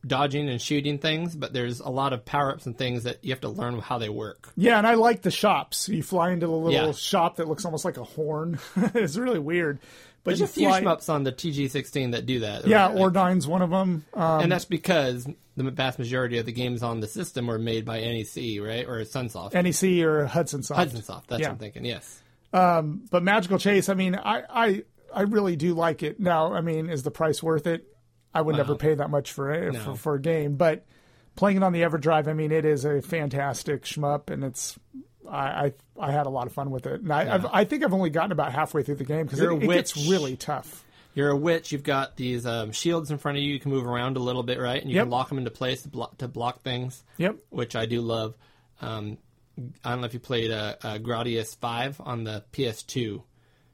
dodging 0.05 0.47
and 0.49 0.61
shooting 0.61 0.99
things, 0.99 1.35
but 1.35 1.53
there's 1.53 1.79
a 1.79 1.89
lot 1.89 2.13
of 2.13 2.23
power 2.25 2.51
ups 2.51 2.65
and 2.65 2.77
things 2.77 3.03
that 3.03 3.23
you 3.23 3.31
have 3.31 3.41
to 3.41 3.49
learn 3.49 3.79
how 3.79 3.97
they 3.97 4.09
work. 4.09 4.49
Yeah, 4.55 4.77
and 4.77 4.85
I 4.87 4.93
like 4.93 5.21
the 5.21 5.31
shops. 5.31 5.89
You 5.89 6.03
fly 6.03 6.31
into 6.31 6.45
the 6.47 6.53
little 6.53 6.87
Yeah. 6.87 6.91
shop 6.93 7.37
that 7.37 7.47
looks 7.47 7.65
almost 7.65 7.83
like 7.85 7.97
a 7.97 8.03
horn. 8.03 8.59
it's 8.75 9.17
really 9.17 9.39
weird. 9.39 9.79
But 10.23 10.37
There's 10.37 10.39
you 10.57 10.67
a 10.67 10.71
few 10.79 10.85
shmups 10.87 11.09
on 11.09 11.23
the 11.23 11.31
TG16 11.31 12.11
that 12.11 12.25
do 12.25 12.39
that. 12.41 12.67
Yeah, 12.67 12.87
Like- 12.87 12.97
Ordyne's 13.13 13.47
one 13.47 13.61
of 13.61 13.69
them. 13.69 14.05
Um, 14.13 14.41
and 14.41 14.51
that's 14.51 14.65
because 14.65 15.25
the 15.55 15.63
vast 15.71 15.99
majority 15.99 16.37
of 16.37 16.45
the 16.45 16.51
games 16.51 16.83
on 16.83 16.99
the 16.99 17.07
system 17.07 17.47
were 17.47 17.57
made 17.57 17.85
by 17.85 17.99
NEC, 18.01 18.59
right, 18.61 18.85
or 18.85 18.99
Sunsoft, 19.05 19.53
NEC 19.53 20.03
or 20.05 20.25
Hudson 20.25 20.63
Soft. 20.63 20.79
Hudson 20.79 21.01
Soft. 21.01 21.29
That's 21.29 21.41
Yeah. 21.41 21.47
what 21.47 21.53
I'm 21.53 21.57
thinking. 21.59 21.85
Yes. 21.85 22.21
But 22.51 23.23
Magical 23.23 23.57
Chase, 23.57 23.89
I 23.89 23.93
mean, 23.93 24.15
I, 24.15 24.43
I 24.49 24.83
I 25.13 25.21
really 25.21 25.55
do 25.55 25.73
like 25.73 26.03
it. 26.03 26.19
Now, 26.19 26.53
I 26.53 26.59
mean, 26.61 26.89
is 26.89 27.03
the 27.03 27.11
price 27.11 27.41
worth 27.41 27.65
it? 27.65 27.85
I 28.37 28.41
would 28.41 28.55
never 28.55 28.75
pay 28.75 28.93
that 28.95 29.09
much 29.09 29.31
for 29.31 29.51
it 29.51 29.73
No. 29.73 29.79
for, 29.79 29.95
for 29.95 30.15
a 30.15 30.21
game, 30.21 30.55
but 30.55 30.85
playing 31.35 31.57
it 31.57 31.63
on 31.63 31.73
the 31.73 31.81
EverDrive, 31.81 32.27
I 32.27 32.33
mean, 32.33 32.51
it 32.51 32.65
is 32.65 32.85
a 32.85 33.01
fantastic 33.01 33.83
shmup, 33.83 34.29
and 34.29 34.43
it's 34.43 34.77
I 35.29 35.37
I, 35.37 35.73
I 35.99 36.11
had 36.11 36.25
a 36.25 36.29
lot 36.29 36.47
of 36.47 36.53
fun 36.53 36.71
with 36.71 36.85
it. 36.85 37.01
And 37.01 37.11
I 37.11 37.33
I've, 37.33 37.45
I 37.47 37.63
think 37.65 37.83
I've 37.83 37.93
only 37.93 38.09
gotten 38.09 38.31
about 38.31 38.51
halfway 38.53 38.83
through 38.83 38.95
the 38.95 39.03
game 39.03 39.25
because 39.25 39.39
it, 39.39 39.51
it 39.51 39.67
gets 39.67 39.95
really 40.09 40.35
tough. 40.37 40.83
You're 41.13 41.29
a 41.31 41.35
witch. 41.35 41.71
You've 41.71 41.81
got 41.83 42.15
these 42.15 42.45
um, 42.45 42.71
shields 42.71 43.09
in 43.09 43.17
front 43.17 43.37
of 43.39 43.43
you. 43.43 43.51
You 43.51 43.59
can 43.59 43.71
move 43.71 43.87
around 43.87 44.17
a 44.17 44.19
little 44.19 44.43
bit, 44.43 44.59
right? 44.59 44.79
And 44.79 44.89
you 44.91 44.97
Yep. 44.97 45.05
can 45.05 45.09
lock 45.09 45.29
them 45.29 45.39
into 45.39 45.49
place 45.49 45.81
to 45.81 45.89
block, 45.89 46.15
to 46.19 46.27
block 46.27 46.61
things. 46.61 47.03
Yep. 47.17 47.37
Which 47.49 47.75
I 47.75 47.87
do 47.87 48.01
love. 48.01 48.35
Um, 48.81 49.17
I 49.83 49.89
don't 49.89 50.01
know 50.01 50.05
if 50.05 50.13
you 50.13 50.19
played 50.19 50.51
uh, 50.51 50.75
uh, 50.83 50.97
Gradius 50.99 51.55
Five 51.57 51.99
on 52.01 52.23
the 52.23 52.43
PS2, 52.53 53.23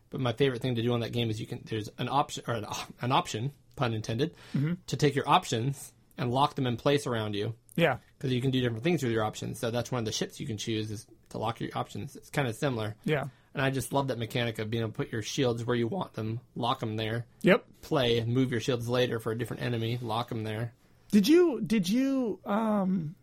but 0.10 0.22
my 0.22 0.32
favorite 0.32 0.62
thing 0.62 0.76
to 0.76 0.82
do 0.82 0.94
on 0.94 1.02
that 1.02 1.12
game 1.12 1.30
is 1.30 1.38
you 1.42 1.46
can 1.46 1.62
there's 1.66 1.90
an 1.98 2.08
option 2.08 2.46
or 2.48 2.54
an, 2.54 2.66
an 3.02 3.12
option, 3.12 3.52
pun 3.76 3.94
intended, 3.94 4.34
Mm-hmm. 4.56 4.74
to 4.88 4.98
take 4.98 5.16
your 5.16 5.28
options 5.28 5.92
and 6.18 6.32
lock 6.32 6.56
them 6.56 6.68
in 6.68 6.78
place 6.78 7.08
around 7.08 7.34
you 7.36 7.56
Yeah. 7.76 7.98
because 8.18 8.32
you 8.32 8.42
can 8.42 8.52
do 8.52 8.62
different 8.62 8.84
things 8.84 9.02
with 9.04 9.12
your 9.12 9.24
options. 9.24 9.60
So 9.60 9.72
that's 9.72 9.92
one 9.92 10.00
of 10.00 10.06
the 10.06 10.12
ships 10.12 10.40
you 10.40 10.46
can 10.48 10.58
choose 10.58 10.92
is 10.92 11.08
to 11.30 11.38
lock 11.40 11.60
your 11.60 11.72
options. 11.76 12.16
It's 12.16 12.30
kind 12.30 12.48
of 12.48 12.56
similar. 12.56 12.96
Yeah. 13.06 13.26
And 13.56 13.62
I 13.64 13.70
just 13.72 13.94
love 13.94 14.08
that 14.10 14.18
mechanic 14.20 14.60
of 14.60 14.70
being 14.70 14.82
able 14.82 14.92
to 14.92 14.96
put 14.98 15.12
your 15.12 15.22
shields 15.22 15.64
where 15.66 15.76
you 15.76 15.88
want 15.88 16.14
them, 16.14 16.40
lock 16.56 16.80
them 16.80 16.96
there, 16.98 17.26
Yep. 17.42 17.66
play, 17.82 18.24
move 18.26 18.52
your 18.52 18.60
shields 18.62 18.88
later 18.90 19.20
for 19.20 19.32
a 19.32 19.38
different 19.38 19.64
enemy, 19.64 19.98
lock 20.02 20.30
them 20.30 20.44
there. 20.44 20.74
Did 21.12 21.28
you 21.28 21.62
did 21.62 21.88
you 21.90 22.40
um 22.46 23.16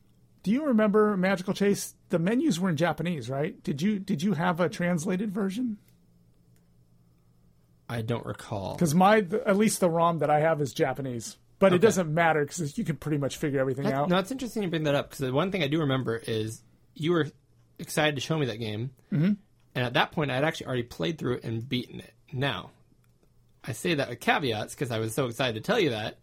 do 0.43 0.51
you 0.53 0.67
remember 0.67 1.17
Magical 1.17 1.53
Chase? 1.55 1.95
The 2.09 2.19
menus 2.19 2.59
were 2.59 2.71
in 2.71 2.77
Japanese, 2.77 3.29
right? 3.29 3.61
Did 3.63 3.83
you 3.83 3.99
did 3.99 4.23
you 4.23 4.33
have 4.35 4.59
a 4.61 4.69
translated 4.69 5.33
version? 5.33 5.77
I 7.91 8.03
don't 8.03 8.25
recall. 8.25 8.75
Because 8.75 8.95
my, 8.95 9.19
at 9.19 9.57
least 9.57 9.81
the 9.81 9.91
ROM 9.91 10.21
that 10.21 10.31
I 10.31 10.41
have 10.41 10.61
is 10.61 10.73
Japanese, 10.73 11.37
but 11.59 11.73
it 11.73 11.79
doesn't 11.79 12.13
matter 12.13 12.45
because 12.45 12.79
you 12.79 12.85
can 12.85 12.97
pretty 12.97 13.19
much 13.19 13.37
figure 13.37 13.59
everything 13.59 13.85
That- 13.85 13.95
out. 13.95 14.09
No, 14.09 14.19
it's 14.19 14.31
interesting 14.31 14.63
you 14.63 14.71
bring 14.71 14.85
that 14.85 14.95
up 14.95 15.11
because 15.11 15.19
the 15.19 15.33
one 15.33 15.51
thing 15.51 15.63
I 15.63 15.67
do 15.67 15.81
remember 15.81 16.17
is 16.17 16.63
you 16.95 17.13
were 17.13 17.27
excited 17.81 18.15
to 18.15 18.21
show 18.21 18.39
me 18.39 18.47
that 18.47 18.59
game, 18.59 18.93
mm-hmm. 19.13 19.33
and 19.75 19.85
at 19.85 19.95
that 19.95 20.13
point, 20.13 20.31
I'd 20.31 20.45
actually 20.45 20.69
already 20.69 20.85
played 20.85 21.19
through 21.19 21.35
it 21.35 21.45
and 21.45 21.69
beaten 21.69 21.99
it. 21.99 22.15
Now, 22.33 22.71
I 23.65 23.73
say 23.73 23.95
that 23.95 24.09
with 24.09 24.21
caveats 24.21 24.75
because 24.75 24.93
I 24.93 25.01
was 25.01 25.13
so 25.13 25.27
excited 25.27 25.55
to 25.55 25.61
tell 25.61 25.81
you 25.81 25.91
that 25.91 26.19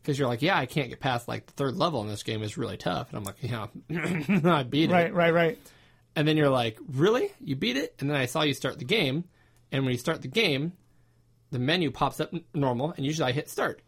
because 0.00 0.18
you're 0.18 0.28
like, 0.28 0.40
yeah, 0.40 0.56
I 0.56 0.64
can't 0.64 0.88
get 0.88 0.98
past 0.98 1.28
like 1.28 1.44
the 1.46 1.52
third 1.52 1.76
level 1.76 2.00
in 2.00 2.08
this 2.08 2.22
game 2.22 2.42
is 2.42 2.56
really 2.56 2.78
tough, 2.78 3.10
and 3.10 3.18
I'm 3.18 3.24
like, 3.24 3.36
yeah, 3.42 3.66
I 4.50 4.62
beat 4.62 4.90
it. 4.90 4.92
Right, 4.94 5.12
right, 5.12 5.34
right. 5.34 5.58
And 6.16 6.26
then 6.26 6.38
you're 6.38 6.48
like, 6.48 6.78
really? 6.88 7.30
You 7.40 7.56
beat 7.56 7.76
it? 7.76 7.96
And 8.00 8.08
then 8.08 8.16
I 8.16 8.26
saw 8.26 8.42
you 8.42 8.54
start 8.54 8.78
the 8.78 8.84
game. 8.84 9.24
And 9.70 9.84
when 9.84 9.92
you 9.92 9.98
start 9.98 10.20
the 10.20 10.28
game, 10.28 10.74
the 11.52 11.58
menu 11.60 11.90
pops 11.92 12.18
up 12.18 12.30
n- 12.34 12.42
normal, 12.54 12.92
and 12.96 13.06
usually 13.06 13.28
I 13.28 13.32
hit 13.32 13.48
start. 13.48 13.80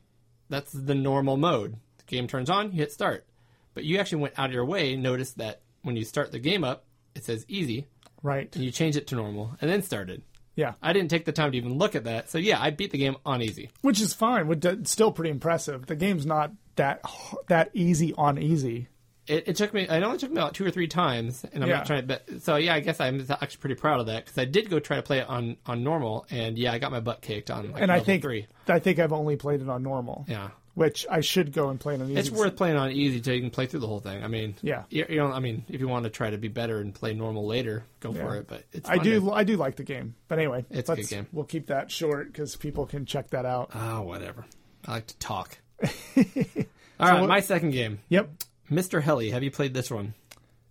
That's 0.48 0.70
the 0.70 0.94
normal 0.94 1.36
mode. 1.36 1.76
The 1.98 2.04
game 2.04 2.28
turns 2.28 2.48
on, 2.50 2.66
you 2.72 2.78
hit 2.78 2.92
start. 2.92 3.26
But 3.74 3.84
you 3.84 3.98
actually 3.98 4.20
went 4.22 4.38
out 4.38 4.50
of 4.50 4.52
your 4.54 4.64
way, 4.64 4.94
noticed 4.94 5.38
that 5.38 5.62
when 5.82 5.96
you 5.96 6.04
start 6.04 6.30
the 6.30 6.38
game 6.38 6.62
up, 6.62 6.84
it 7.16 7.24
says 7.24 7.44
easy, 7.48 7.86
Right. 8.22 8.54
and 8.54 8.64
you 8.64 8.70
change 8.70 8.96
it 8.96 9.06
to 9.08 9.16
normal, 9.16 9.56
and 9.60 9.68
then 9.70 9.82
started. 9.82 10.22
Yeah. 10.56 10.74
I 10.80 10.92
didn't 10.92 11.10
take 11.10 11.24
the 11.24 11.32
time 11.32 11.50
to 11.50 11.56
even 11.56 11.78
look 11.78 11.96
at 11.96 12.04
that. 12.04 12.30
So 12.30 12.38
yeah, 12.38 12.62
I 12.62 12.70
beat 12.70 12.92
the 12.92 12.98
game 12.98 13.16
on 13.26 13.42
easy. 13.42 13.70
Which 13.80 14.00
is 14.00 14.14
fine. 14.14 14.48
Is 14.62 14.88
still 14.90 15.10
pretty 15.10 15.30
impressive. 15.30 15.86
The 15.86 15.96
game's 15.96 16.24
not 16.26 16.52
that 16.76 17.02
that 17.48 17.70
easy 17.74 18.14
on 18.16 18.38
easy. 18.38 18.86
It, 19.26 19.48
it 19.48 19.56
took 19.56 19.72
me. 19.72 19.82
It 19.82 20.02
only 20.02 20.18
took 20.18 20.30
me 20.30 20.36
about 20.36 20.54
two 20.54 20.66
or 20.66 20.70
three 20.70 20.86
times, 20.88 21.44
and 21.52 21.62
I'm 21.62 21.70
Yeah. 21.70 21.76
not 21.78 21.86
trying 21.86 22.02
to. 22.02 22.06
But 22.06 22.42
so 22.42 22.56
yeah, 22.56 22.74
I 22.74 22.80
guess 22.80 23.00
I'm 23.00 23.26
actually 23.30 23.58
pretty 23.60 23.76
proud 23.76 24.00
of 24.00 24.06
that 24.06 24.24
because 24.26 24.38
I 24.38 24.44
did 24.44 24.68
go 24.68 24.78
try 24.80 24.96
to 24.96 25.02
play 25.02 25.18
it 25.20 25.28
on 25.28 25.56
on 25.66 25.82
normal, 25.82 26.26
and 26.30 26.58
yeah, 26.58 26.72
I 26.72 26.78
got 26.78 26.92
my 26.92 27.00
butt 27.00 27.22
kicked 27.22 27.50
on. 27.50 27.72
Like 27.72 27.82
And 27.82 27.90
I 27.90 28.00
think 28.00 28.22
three. 28.22 28.46
I 28.68 28.78
think 28.80 28.98
I've 28.98 29.12
only 29.12 29.36
played 29.36 29.62
it 29.62 29.68
on 29.70 29.82
normal. 29.82 30.26
Yeah, 30.28 30.48
Which 30.74 31.06
I 31.10 31.20
should 31.20 31.52
go 31.52 31.68
and 31.70 31.80
play 31.80 31.94
it 31.94 32.02
on 32.02 32.10
easy. 32.10 32.20
it's 32.20 32.30
worth 32.30 32.56
playing 32.56 32.76
on 32.76 32.90
easy 32.92 33.22
so 33.22 33.30
you 33.32 33.40
can 33.40 33.50
play 33.50 33.64
through 33.66 33.80
the 33.80 33.86
whole 33.86 34.00
thing. 34.00 34.22
I 34.24 34.28
mean, 34.28 34.56
Yeah. 34.62 34.82
you, 34.90 35.06
you 35.08 35.16
know, 35.16 35.30
I 35.32 35.40
mean, 35.40 35.64
if 35.68 35.80
you 35.80 35.88
want 35.88 36.04
to 36.04 36.10
try 36.10 36.28
to 36.30 36.36
be 36.38 36.48
better 36.48 36.78
and 36.80 36.94
play 36.94 37.14
normal 37.14 37.46
later, 37.46 37.84
go 38.00 38.12
for 38.12 38.36
it. 38.36 38.46
But 38.48 38.64
it's 38.72 38.88
I 38.90 38.98
do 38.98 39.20
to- 39.20 39.32
I 39.32 39.44
do 39.44 39.56
like 39.56 39.76
the 39.76 39.84
game. 39.84 40.14
But 40.28 40.38
anyway, 40.38 40.64
It's 40.70 40.88
a 40.90 40.96
good 40.96 41.08
game. 41.08 41.26
We'll 41.32 41.44
keep 41.46 41.66
that 41.68 41.90
short 41.90 42.26
because 42.32 42.56
people 42.56 42.84
can 42.86 43.06
check 43.06 43.30
that 43.30 43.46
out. 43.46 43.70
Ah, 43.74 44.00
whatever. 44.02 44.44
I 44.86 44.92
like 44.92 45.06
to 45.06 45.18
talk. 45.18 45.56
All 45.84 47.08
right, 47.10 47.20
what- 47.20 47.28
my 47.28 47.40
second 47.40 47.70
game, 47.70 48.00
Yep. 48.08 48.30
Mr. 48.70 49.02
Heli. 49.02 49.30
Have 49.30 49.42
you 49.42 49.50
played 49.50 49.74
this 49.74 49.90
one? 49.90 50.14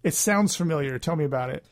It 0.03 0.13
sounds 0.13 0.55
familiar. 0.55 0.97
Tell 0.99 1.15
me 1.15 1.23
about 1.25 1.49
it. 1.49 1.63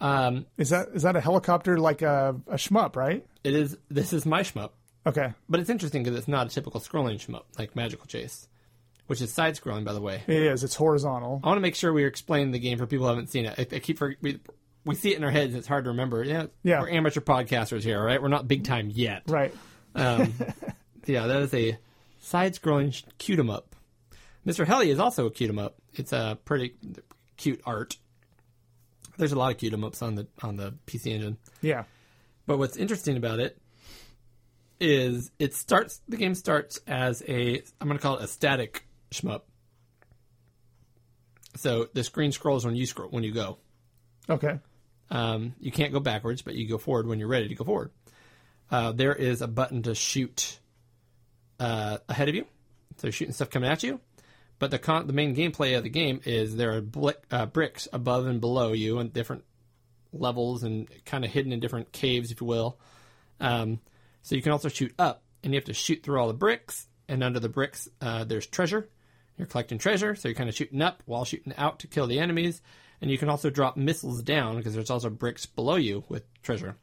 Um, 0.00 0.46
Is 0.58 0.70
that 0.70 0.88
is 0.94 1.02
that 1.02 1.16
a 1.16 1.20
helicopter 1.20 1.78
like 1.78 2.02
a, 2.02 2.34
a 2.48 2.54
shmup, 2.56 2.96
right? 2.96 3.24
it 3.44 3.54
is. 3.54 3.76
This 3.90 4.12
is 4.12 4.26
my 4.26 4.40
shmup. 4.42 4.70
Okay. 5.06 5.32
But 5.48 5.60
it's 5.60 5.70
interesting 5.70 6.02
because 6.02 6.18
it's 6.18 6.28
not 6.28 6.46
a 6.46 6.50
typical 6.50 6.80
scrolling 6.80 7.14
shmup 7.16 7.44
like 7.58 7.76
Magical 7.76 8.06
Chase, 8.06 8.48
which 9.06 9.20
is 9.20 9.32
side 9.32 9.54
scrolling, 9.54 9.84
by 9.84 9.92
the 9.92 10.00
way. 10.00 10.22
It 10.26 10.42
is. 10.42 10.64
It's 10.64 10.74
horizontal. 10.74 11.40
I 11.44 11.46
want 11.48 11.58
to 11.58 11.60
make 11.62 11.74
sure 11.74 11.92
we 11.92 12.04
explain 12.04 12.50
the 12.50 12.58
game 12.58 12.78
for 12.78 12.86
people 12.86 13.04
who 13.06 13.10
haven't 13.10 13.28
seen 13.28 13.44
it. 13.44 13.54
I, 13.58 13.76
I 13.76 13.78
keep 13.80 13.98
for, 13.98 14.14
we, 14.22 14.40
we 14.84 14.94
see 14.94 15.12
it 15.12 15.18
in 15.18 15.24
our 15.24 15.30
heads. 15.30 15.54
It's 15.54 15.66
hard 15.68 15.84
to 15.84 15.90
remember. 15.90 16.24
Yeah, 16.24 16.46
Yeah. 16.62 16.80
we're 16.80 16.90
amateur 16.90 17.20
podcasters 17.20 17.82
here, 17.82 17.98
all 17.98 18.04
right? 18.04 18.20
We're 18.20 18.28
not 18.28 18.48
big 18.48 18.64
time 18.64 18.90
yet. 18.92 19.22
Right. 19.26 19.54
Um, 19.94 20.32
yeah, 21.06 21.26
that 21.26 21.42
is 21.42 21.54
a 21.54 21.78
side-scrolling 22.20 22.94
sh- 22.94 23.04
cute 23.18 23.38
'em 23.38 23.50
up. 23.50 23.73
Mr. 24.46 24.66
Heli 24.66 24.90
is 24.90 24.98
also 24.98 25.26
a 25.26 25.30
cute 25.30 25.50
'em 25.50 25.58
up. 25.58 25.76
It's 25.94 26.12
a 26.12 26.38
pretty 26.44 26.74
cute 27.36 27.60
art. 27.64 27.96
There's 29.16 29.32
a 29.32 29.38
lot 29.38 29.52
of 29.52 29.58
cute 29.58 29.72
'em 29.72 29.84
ups 29.84 30.02
on 30.02 30.16
the 30.16 30.26
on 30.42 30.56
the 30.56 30.74
PC 30.86 31.12
Engine. 31.12 31.38
Yeah. 31.60 31.84
But 32.46 32.58
what's 32.58 32.76
interesting 32.76 33.16
about 33.16 33.40
it 33.40 33.58
is 34.80 35.30
it 35.38 35.54
starts 35.54 36.00
the 36.08 36.16
game 36.16 36.34
starts 36.34 36.80
as 36.86 37.22
a 37.28 37.62
I'm 37.80 37.88
going 37.88 37.98
to 37.98 38.02
call 38.02 38.18
it 38.18 38.24
a 38.24 38.28
static 38.28 38.86
shmup. 39.10 39.42
So 41.56 41.88
the 41.94 42.02
screen 42.04 42.32
scrolls 42.32 42.66
when 42.66 42.74
you 42.76 42.86
scroll 42.86 43.08
when 43.10 43.22
you 43.24 43.32
go. 43.32 43.58
Okay. 44.28 44.58
Um, 45.10 45.54
you 45.60 45.70
can't 45.70 45.92
go 45.92 46.00
backwards, 46.00 46.42
but 46.42 46.54
you 46.54 46.66
go 46.68 46.78
forward 46.78 47.06
when 47.06 47.18
you're 47.18 47.28
ready 47.28 47.48
to 47.48 47.54
go 47.54 47.64
forward. 47.64 47.92
Uh, 48.70 48.92
there 48.92 49.14
is 49.14 49.42
a 49.42 49.46
button 49.46 49.82
to 49.82 49.94
shoot 49.94 50.58
uh, 51.60 51.98
ahead 52.08 52.28
of 52.28 52.34
you, 52.34 52.46
so 52.96 53.06
you're 53.06 53.12
shooting 53.12 53.34
stuff 53.34 53.50
coming 53.50 53.70
at 53.70 53.82
you. 53.82 54.00
But 54.64 54.70
the 54.70 54.78
con- 54.78 55.06
the 55.06 55.12
main 55.12 55.36
gameplay 55.36 55.76
of 55.76 55.82
the 55.82 55.90
game 55.90 56.22
is 56.24 56.56
there 56.56 56.74
are 56.74 56.80
bli- 56.80 57.12
uh, 57.30 57.44
bricks 57.44 57.86
above 57.92 58.26
and 58.26 58.40
below 58.40 58.72
you 58.72 58.98
in 58.98 59.10
different 59.10 59.44
levels 60.10 60.62
and 60.62 60.88
kind 61.04 61.22
of 61.22 61.30
hidden 61.30 61.52
in 61.52 61.60
different 61.60 61.92
caves, 61.92 62.30
if 62.30 62.40
you 62.40 62.46
will. 62.46 62.78
Um, 63.40 63.80
so 64.22 64.34
you 64.34 64.40
can 64.40 64.52
also 64.52 64.70
shoot 64.70 64.94
up, 64.98 65.22
and 65.42 65.52
you 65.52 65.58
have 65.58 65.66
to 65.66 65.74
shoot 65.74 66.02
through 66.02 66.18
all 66.18 66.28
the 66.28 66.32
bricks. 66.32 66.86
And 67.08 67.22
under 67.22 67.40
the 67.40 67.50
bricks, 67.50 67.90
uh, 68.00 68.24
there's 68.24 68.46
treasure. 68.46 68.88
You're 69.36 69.46
collecting 69.46 69.76
treasure, 69.76 70.14
so 70.14 70.28
you're 70.28 70.34
kind 70.34 70.48
of 70.48 70.54
shooting 70.54 70.80
up 70.80 71.02
while 71.04 71.26
shooting 71.26 71.52
out 71.58 71.80
to 71.80 71.86
kill 71.86 72.06
the 72.06 72.20
enemies. 72.20 72.62
And 73.02 73.10
you 73.10 73.18
can 73.18 73.28
also 73.28 73.50
drop 73.50 73.76
missiles 73.76 74.22
down 74.22 74.56
because 74.56 74.72
there's 74.72 74.88
also 74.88 75.10
bricks 75.10 75.44
below 75.44 75.76
you 75.76 76.04
with 76.08 76.24
treasure. 76.42 76.76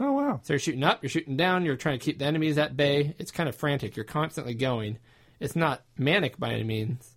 Oh 0.00 0.14
wow. 0.14 0.40
So 0.42 0.54
you're 0.54 0.58
shooting 0.58 0.82
up, 0.82 1.00
you're 1.00 1.10
shooting 1.10 1.36
down, 1.36 1.64
you're 1.64 1.76
trying 1.76 2.00
to 2.00 2.04
keep 2.04 2.18
the 2.18 2.24
enemies 2.24 2.58
at 2.58 2.76
bay. 2.76 3.14
It's 3.20 3.30
kind 3.30 3.48
of 3.48 3.54
frantic. 3.54 3.94
You're 3.94 4.04
constantly 4.04 4.54
going. 4.54 4.98
It's 5.38 5.56
not 5.56 5.84
manic 5.96 6.38
by 6.38 6.52
any 6.52 6.64
means, 6.64 7.09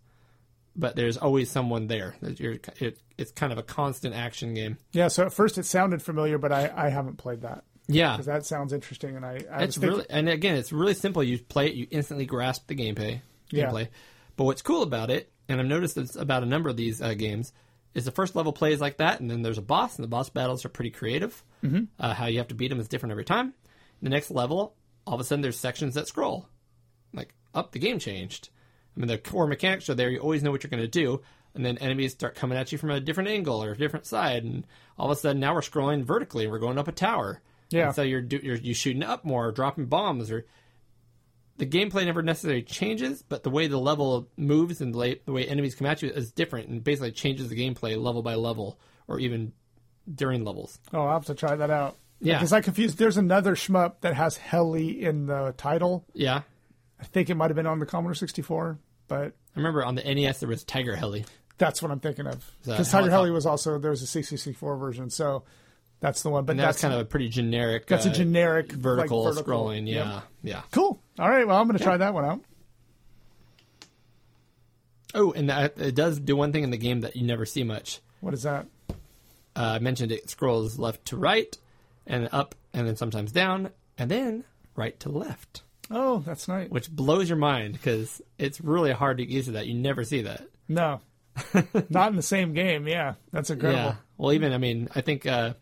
but 0.76 0.96
there's 0.96 1.18
always 1.18 1.50
someone 1.50 1.88
there. 1.88 2.16
You're, 2.22 2.58
it, 2.80 3.00
it's 3.18 3.32
kind 3.32 3.52
of 3.52 3.60
a 3.60 3.64
constant 3.64 4.16
action 4.16 4.54
game. 4.54 4.78
Yeah. 4.92 5.08
So 5.08 5.26
at 5.26 5.34
first 5.34 5.58
it 5.58 5.66
sounded 5.66 6.02
familiar, 6.02 6.38
but 6.38 6.52
I, 6.52 6.72
I 6.76 6.90
haven't 6.90 7.18
played 7.18 7.42
that 7.42 7.64
Yeah, 7.88 8.14
because 8.14 8.26
that 8.28 8.46
sounds 8.46 8.74
interesting. 8.74 9.16
And 9.16 9.26
I, 9.26 9.40
I 9.52 9.64
it's 9.64 9.76
thinking, 9.76 9.90
really 9.90 10.06
and 10.10 10.30
again, 10.30 10.56
it's 10.56 10.72
really 10.72 10.94
simple. 10.94 11.24
You 11.24 11.40
play 11.40 11.68
it, 11.68 11.76
you 11.76 11.88
instantly 11.92 12.26
grasp 12.26 12.68
the 12.68 12.76
gameplay. 12.76 13.22
Yeah. 13.50 13.72
But 14.36 14.46
what's 14.46 14.64
cool 14.64 14.82
about 14.82 15.12
it, 15.12 15.32
and 15.48 15.60
I've 15.60 15.68
noticed 15.68 15.96
this 15.96 16.16
about 16.16 16.42
a 16.42 16.48
number 16.48 16.70
of 16.70 16.78
these 16.78 17.02
uh, 17.02 17.14
games, 17.14 17.54
is 17.94 18.06
the 18.06 18.12
first 18.12 18.36
level 18.36 18.52
plays 18.52 18.82
like 18.82 18.98
that, 18.98 19.20
and 19.20 19.30
then 19.30 19.44
there's 19.44 19.60
a 19.60 19.62
boss, 19.62 19.96
and 19.96 20.04
the 20.04 20.08
boss 20.08 20.30
battles 20.30 20.66
are 20.66 20.70
pretty 20.70 20.90
creative. 20.90 21.44
Mm-hmm. 21.64 21.84
Uh, 22.00 22.16
how 22.16 22.26
you 22.26 22.40
have 22.40 22.48
to 22.48 22.56
beat 22.56 22.70
them 22.70 22.80
is 22.80 22.88
different 22.88 23.12
every 23.12 23.26
time. 23.26 23.54
The 24.02 24.10
next 24.10 24.32
level, 24.32 24.76
all 25.06 25.14
of 25.14 25.20
a 25.20 25.24
sudden, 25.24 25.42
there's 25.42 25.60
sections 25.60 25.94
that 25.94 26.08
scroll. 26.08 26.48
Like, 27.14 27.36
up, 27.54 27.74
the 27.74 27.80
game 27.80 28.00
changed. 28.00 28.50
I 28.96 29.00
mean, 29.00 29.08
the 29.08 29.18
core 29.18 29.48
mechanics 29.48 29.90
are 29.90 29.96
there. 29.96 30.10
You 30.10 30.20
always 30.20 30.44
know 30.44 30.52
what 30.52 30.64
you're 30.64 30.70
going 30.70 30.84
to 30.84 30.88
do. 30.88 31.22
And 31.56 31.66
then 31.66 31.78
enemies 31.78 32.14
start 32.14 32.36
coming 32.36 32.58
at 32.58 32.72
you 32.72 32.78
from 32.78 32.90
a 32.90 33.00
different 33.00 33.30
angle 33.30 33.64
or 33.64 33.72
a 33.72 33.78
different 33.78 34.06
side. 34.06 34.44
And 34.44 34.66
all 34.98 35.12
of 35.12 35.18
a 35.18 35.20
sudden, 35.20 35.40
now 35.40 35.54
we're 35.54 35.62
scrolling 35.62 36.04
vertically 36.04 36.44
and 36.44 36.52
we're 36.52 36.60
going 36.60 36.80
up 36.80 36.88
a 36.88 36.92
tower. 36.92 37.42
Yeah. 37.70 37.88
And 37.88 37.96
so 37.96 38.02
you're, 38.02 38.22
do, 38.22 38.40
you're, 38.42 38.56
you 38.56 38.74
shooting 38.74 39.04
up 39.04 39.24
more, 39.24 39.48
or 39.48 39.52
dropping 39.52 39.86
bombs, 39.86 40.32
or 40.32 40.46
the 41.58 41.66
gameplay 41.66 42.06
never 42.06 42.22
necessarily 42.22 42.64
changes, 42.64 43.22
but 43.22 43.44
the 43.44 43.50
way 43.50 43.68
the 43.68 43.78
level 43.80 44.28
moves 44.38 44.82
and 44.82 44.94
the 44.94 44.98
way, 44.98 45.22
the 45.26 45.32
way 45.32 45.46
enemies 45.46 45.76
come 45.76 45.88
at 45.88 46.02
you 46.02 46.10
is 46.10 46.32
different 46.32 46.70
and 46.70 46.84
basically 46.84 47.12
changes 47.12 47.50
the 47.50 47.56
gameplay 47.56 48.02
level 48.02 48.22
by 48.22 48.36
level 48.36 48.80
or 49.08 49.20
even 49.20 49.54
during 50.14 50.44
levels. 50.44 50.80
oh, 50.94 51.02
I'll 51.02 51.14
have 51.14 51.26
to 51.26 51.36
try 51.36 51.56
that 51.56 51.70
out. 51.70 51.98
Yeah. 52.20 52.38
Because 52.38 52.54
I 52.54 52.62
confused. 52.62 52.98
There's 52.98 53.18
another 53.18 53.56
shmup 53.56 53.96
that 54.02 54.16
has 54.16 54.38
Heli 54.38 55.04
in 55.04 55.26
the 55.28 55.54
title. 55.58 56.06
Yeah. 56.14 56.42
I 57.04 57.06
think 57.06 57.30
it 57.30 57.36
might 57.36 57.50
have 57.50 57.58
been 57.58 57.68
on 57.68 57.80
the 57.80 57.86
Commodore 57.86 58.16
64, 58.16 58.80
but 59.10 59.26
I 59.26 59.32
remember 59.58 59.84
on 59.84 59.96
the 59.96 60.04
NES 60.04 60.40
there 60.40 60.48
was 60.48 60.64
Tiger 60.64 60.96
Heli. 60.96 61.26
that's 61.58 61.82
what 61.82 61.92
I'm 61.92 62.00
thinking 62.00 62.28
of. 62.28 62.50
Because 62.64 62.90
Tiger? 62.90 63.10
Heli 63.10 63.30
was 63.30 63.46
also 63.46 63.78
there 63.78 63.92
was 63.92 64.02
a 64.02 64.20
C64 64.20 64.80
version, 64.80 65.10
so 65.10 65.44
that's 66.00 66.24
the 66.24 66.30
one. 66.30 66.46
But 66.46 66.56
that's 66.56 66.68
that's 66.68 66.82
kind 66.82 66.94
of 66.94 67.02
a 67.02 67.06
pretty 67.06 67.28
generic. 67.28 67.88
that's 67.88 68.06
uh, 68.06 68.12
a 68.12 68.14
generic 68.14 68.72
like, 68.72 68.80
vertical, 68.80 69.26
vertical. 69.26 69.66
scrolling. 69.66 69.86
Yep. 69.86 70.06
Yeah. 70.06 70.22
Yeah. 70.44 70.62
Cool. 70.72 70.98
All 71.20 71.30
right. 71.30 71.46
Well, 71.46 71.58
I'm 71.58 71.68
going 71.68 71.78
to 71.78 71.84
try 71.84 71.98
that 71.98 72.14
one 72.14 72.24
out. 72.24 72.40
Oh, 75.14 75.34
and 75.34 75.50
that, 75.50 75.78
it 75.78 75.94
does 75.94 76.20
do 76.20 76.38
one 76.38 76.54
thing 76.54 76.64
in 76.64 76.72
the 76.72 76.78
game 76.78 77.02
that 77.02 77.18
you 77.18 77.28
never 77.28 77.46
see 77.46 77.64
much. 77.66 78.00
What 78.22 78.34
is 78.34 78.44
that? 78.44 78.66
Uh, 78.90 78.94
I 79.76 79.80
mentioned 79.80 80.12
it 80.14 80.30
scrolls 80.30 80.80
left 80.80 81.06
to 81.08 81.18
right, 81.18 81.56
and 82.08 82.30
up, 82.32 82.56
and 82.74 82.88
then 82.88 82.96
sometimes 82.96 83.34
down, 83.34 83.72
and 83.98 84.10
then 84.10 84.46
right 84.76 84.98
to 85.02 85.10
left, 85.10 85.64
Oh, 85.94 86.20
that's 86.26 86.48
nice. 86.48 86.70
which 86.70 86.90
blows 86.90 87.30
your 87.30 87.38
mind 87.38 87.74
because 87.74 88.22
it's 88.38 88.60
really 88.60 88.92
hard 88.92 89.18
to 89.18 89.26
get 89.26 89.34
used 89.34 89.46
to 89.48 89.52
that. 89.54 89.68
You 89.68 89.76
never 89.76 90.04
see 90.04 90.24
that. 90.24 90.42
No, 90.68 91.02
not 91.90 92.10
in 92.10 92.16
the 92.16 92.22
same 92.22 92.54
game. 92.54 92.88
Yeah, 92.88 93.14
that's 93.32 93.50
incredible. 93.50 93.82
Yeah. 93.84 93.96
Well, 94.18 94.34
even 94.34 94.54
I 94.54 94.58
mean, 94.58 94.90
I 94.96 95.02
think 95.02 95.26
uh, 95.26 95.54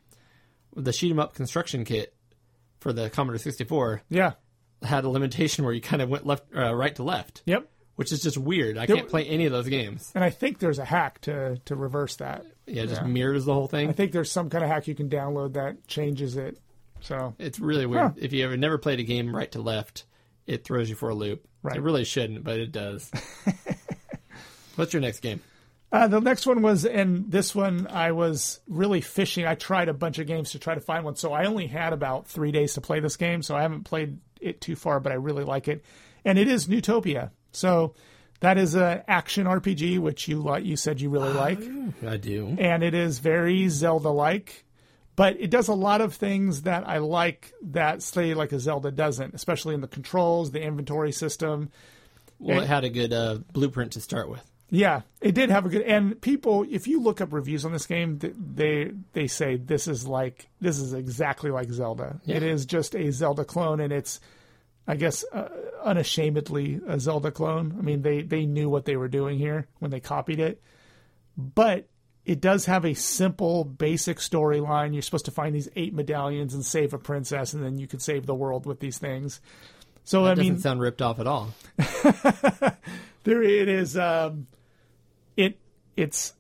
the 0.76 0.94
shoot 0.94 1.12
'em 1.12 1.20
up 1.20 1.34
construction 1.34 1.84
kit 1.86 2.14
for 2.80 2.94
the 2.94 3.10
Commodore 3.10 3.38
64 3.40 4.02
Yeah. 4.10 4.34
had 4.82 5.04
a 5.04 5.10
limitation 5.10 5.64
where 5.66 5.74
you 5.74 5.82
kind 5.82 6.02
of 6.02 6.10
went 6.10 6.26
left, 6.26 6.46
uh, 6.56 6.74
right 6.74 6.96
to 6.96 7.04
left, 7.04 7.44
Yep. 7.46 7.70
which 7.96 8.12
is 8.12 8.22
just 8.22 8.38
weird. 8.38 8.78
I 8.78 8.86
There- 8.86 8.96
can't 8.96 9.10
play 9.10 9.26
any 9.26 9.46
of 9.46 9.52
those 9.52 9.68
games. 9.70 10.12
And 10.16 10.24
I 10.24 10.30
think 10.30 10.60
there's 10.60 10.80
a 10.80 10.86
hack 10.86 11.22
to 11.22 11.58
to 11.66 11.76
reverse 11.76 12.16
that. 12.18 12.46
Yeah, 12.68 12.84
it 12.84 12.88
just 12.90 13.02
Yeah. 13.02 13.08
mirrors 13.08 13.46
the 13.46 13.54
whole 13.54 13.68
thing. 13.68 13.90
I 13.90 13.94
think 13.94 14.12
there's 14.14 14.32
some 14.32 14.50
kind 14.50 14.64
of 14.64 14.70
hack 14.70 14.88
you 14.88 14.96
can 14.96 15.10
download 15.10 15.54
that 15.54 15.88
changes 15.88 16.38
it. 16.38 16.58
So 17.02 17.34
It's 17.40 17.60
really 17.60 17.86
weird. 17.86 18.02
Huh. 18.02 18.12
If 18.18 18.32
you 18.34 18.46
ever 18.46 18.56
never 18.58 18.78
played 18.78 19.00
a 19.00 19.04
game 19.04 19.36
right 19.36 19.52
to 19.54 19.62
left, 19.62 20.06
it 20.48 20.64
throws 20.64 20.90
you 20.90 20.96
for 20.96 21.10
a 21.10 21.16
loop. 21.16 21.48
Right. 21.64 21.78
It 21.78 21.82
really 21.82 22.04
shouldn't, 22.04 22.44
but 22.44 22.60
it 22.60 22.72
does. 22.72 23.12
What's 24.76 24.94
your 24.94 25.02
next 25.02 25.20
game? 25.20 25.42
Uh, 25.92 26.08
the 26.08 26.22
next 26.22 26.46
one 26.48 26.62
was, 26.62 26.86
and 26.86 27.30
this 27.30 27.54
one 27.54 27.86
I 27.88 28.14
was 28.14 28.62
really 28.68 29.02
fishing. 29.02 29.46
I 29.46 29.56
tried 29.56 29.90
a 29.90 29.94
bunch 29.94 30.20
of 30.20 30.28
games 30.28 30.52
to 30.52 30.60
try 30.60 30.74
to 30.74 30.80
find 30.82 31.04
one, 31.04 31.16
so 31.18 31.34
I 31.34 31.46
only 31.46 31.68
had 31.68 31.92
about 31.92 32.28
three 32.28 32.52
days 32.52 32.76
to 32.76 32.82
play 32.82 33.02
this 33.02 33.18
game, 33.18 33.42
so 33.42 33.56
I 33.56 33.62
haven't 33.64 33.84
played 33.84 34.20
it 34.40 34.62
too 34.62 34.76
far, 34.78 35.00
but 35.02 35.12
I 35.12 35.16
really 35.16 35.44
like 35.44 35.68
it. 35.68 35.84
And 36.24 36.40
it 36.40 36.48
is 36.48 36.68
Neutopia. 36.68 37.32
So 37.52 37.94
that 38.40 38.58
is 38.58 38.76
an 38.76 39.04
action 39.08 39.46
RPG, 39.48 40.00
which 40.00 40.30
you. 40.30 40.56
You 40.60 40.78
said 40.78 41.02
you 41.02 41.10
really 41.10 41.34
like, 41.34 41.60
I 42.08 42.16
do. 42.16 42.56
and 42.58 42.84
it 42.84 42.94
is 42.94 43.20
very 43.20 43.68
Zelda-like. 43.68 44.64
But 45.16 45.40
it 45.40 45.50
does 45.50 45.68
a 45.68 45.74
lot 45.74 46.02
of 46.02 46.14
things 46.14 46.64
that 46.64 46.88
I 46.88 47.00
like 47.00 47.54
that 47.64 48.02
say 48.02 48.34
like 48.34 48.52
a 48.52 48.60
Zelda 48.60 48.92
doesn't, 48.92 49.34
especially 49.34 49.76
in 49.76 49.82
the 49.82 49.88
controls, 49.88 50.52
the 50.52 50.62
inventory 50.62 51.12
system. 51.12 51.70
Well, 52.40 52.62
it 52.62 52.68
had 52.68 52.84
a 52.84 52.90
good 52.90 53.14
uh, 53.14 53.40
blueprint 53.52 53.92
to 53.94 54.02
start 54.02 54.30
with. 54.30 54.42
Yeah, 54.74 55.02
it 55.20 55.36
did 55.36 55.50
have 55.50 55.66
a 55.66 55.70
good. 55.70 55.82
And 55.82 56.20
people, 56.22 56.66
if 56.70 56.88
you 56.88 57.02
look 57.02 57.20
up 57.20 57.34
reviews 57.34 57.66
on 57.66 57.74
this 57.74 57.86
game, 57.86 58.20
they 58.20 58.94
they 59.12 59.28
say 59.28 59.58
this 59.58 59.86
is 59.86 60.08
like 60.08 60.48
this 60.62 60.80
is 60.80 60.94
exactly 60.94 61.52
like 61.52 61.70
Zelda. 61.70 62.22
It 62.26 62.42
is 62.42 62.66
just 62.66 62.96
a 62.96 63.12
Zelda 63.12 63.44
clone, 63.44 63.82
and 63.82 63.92
it's, 63.92 64.22
I 64.88 64.96
guess, 64.96 65.26
uh, 65.34 65.50
unashamedly 65.84 66.80
a 66.88 66.98
Zelda 67.02 67.32
clone. 67.32 67.76
I 67.78 67.82
mean, 67.82 68.02
they 68.02 68.22
they 68.22 68.46
knew 68.46 68.70
what 68.70 68.86
they 68.86 68.96
were 68.96 69.10
doing 69.10 69.38
here 69.38 69.68
when 69.80 69.92
they 69.92 70.00
copied 70.00 70.40
it, 70.40 70.62
but 71.38 71.90
it 72.26 72.40
does 72.40 72.66
have 72.66 72.86
a 72.86 72.94
simple, 72.94 73.64
basic 73.64 74.18
storyline. 74.18 74.94
You're 74.94 75.02
supposed 75.02 75.26
to 75.26 75.32
find 75.32 75.56
these 75.56 75.70
eight 75.76 75.94
medallions 75.94 76.54
and 76.54 76.66
save 76.66 76.94
a 76.94 76.98
princess, 76.98 77.54
and 77.54 77.64
then 77.64 77.78
you 77.78 77.88
could 77.88 78.02
save 78.02 78.26
the 78.26 78.36
world 78.36 78.66
with 78.66 78.80
these 78.80 78.98
things. 78.98 79.42
So 80.04 80.24
That 80.24 80.32
I 80.32 80.36
mean, 80.36 80.46
it 80.46 80.50
doesn't 80.50 80.64
sound 80.64 80.82
ripped 80.82 81.02
off 81.02 81.20
at 81.20 81.28
all. 81.28 81.54
there 83.24 83.44
it 83.44 83.68
is 83.68 83.98
um 83.98 84.48
it 85.38 85.60
it's 85.96 86.34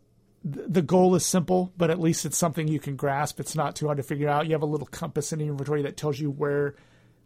the 0.43 0.82
goal 0.82 1.14
is 1.14 1.24
simple 1.24 1.72
but 1.77 1.92
at 1.92 2.00
least 2.00 2.26
it's 2.26 2.38
something 2.38 2.68
you 2.68 2.80
can 2.80 2.95
grasp 2.95 3.40
it's 3.40 3.56
not 3.56 3.76
too 3.76 3.85
hard 3.85 3.98
to 3.98 4.03
figure 4.03 4.27
out 4.27 4.48
you 4.48 4.53
have 4.53 4.64
a 4.64 4.68
little 4.68 4.88
compass 4.88 5.32
in 5.32 5.40
your 5.40 5.50
inventory 5.50 5.84
that 5.84 5.95
tells 5.95 6.19
you 6.19 6.32
where 6.32 6.74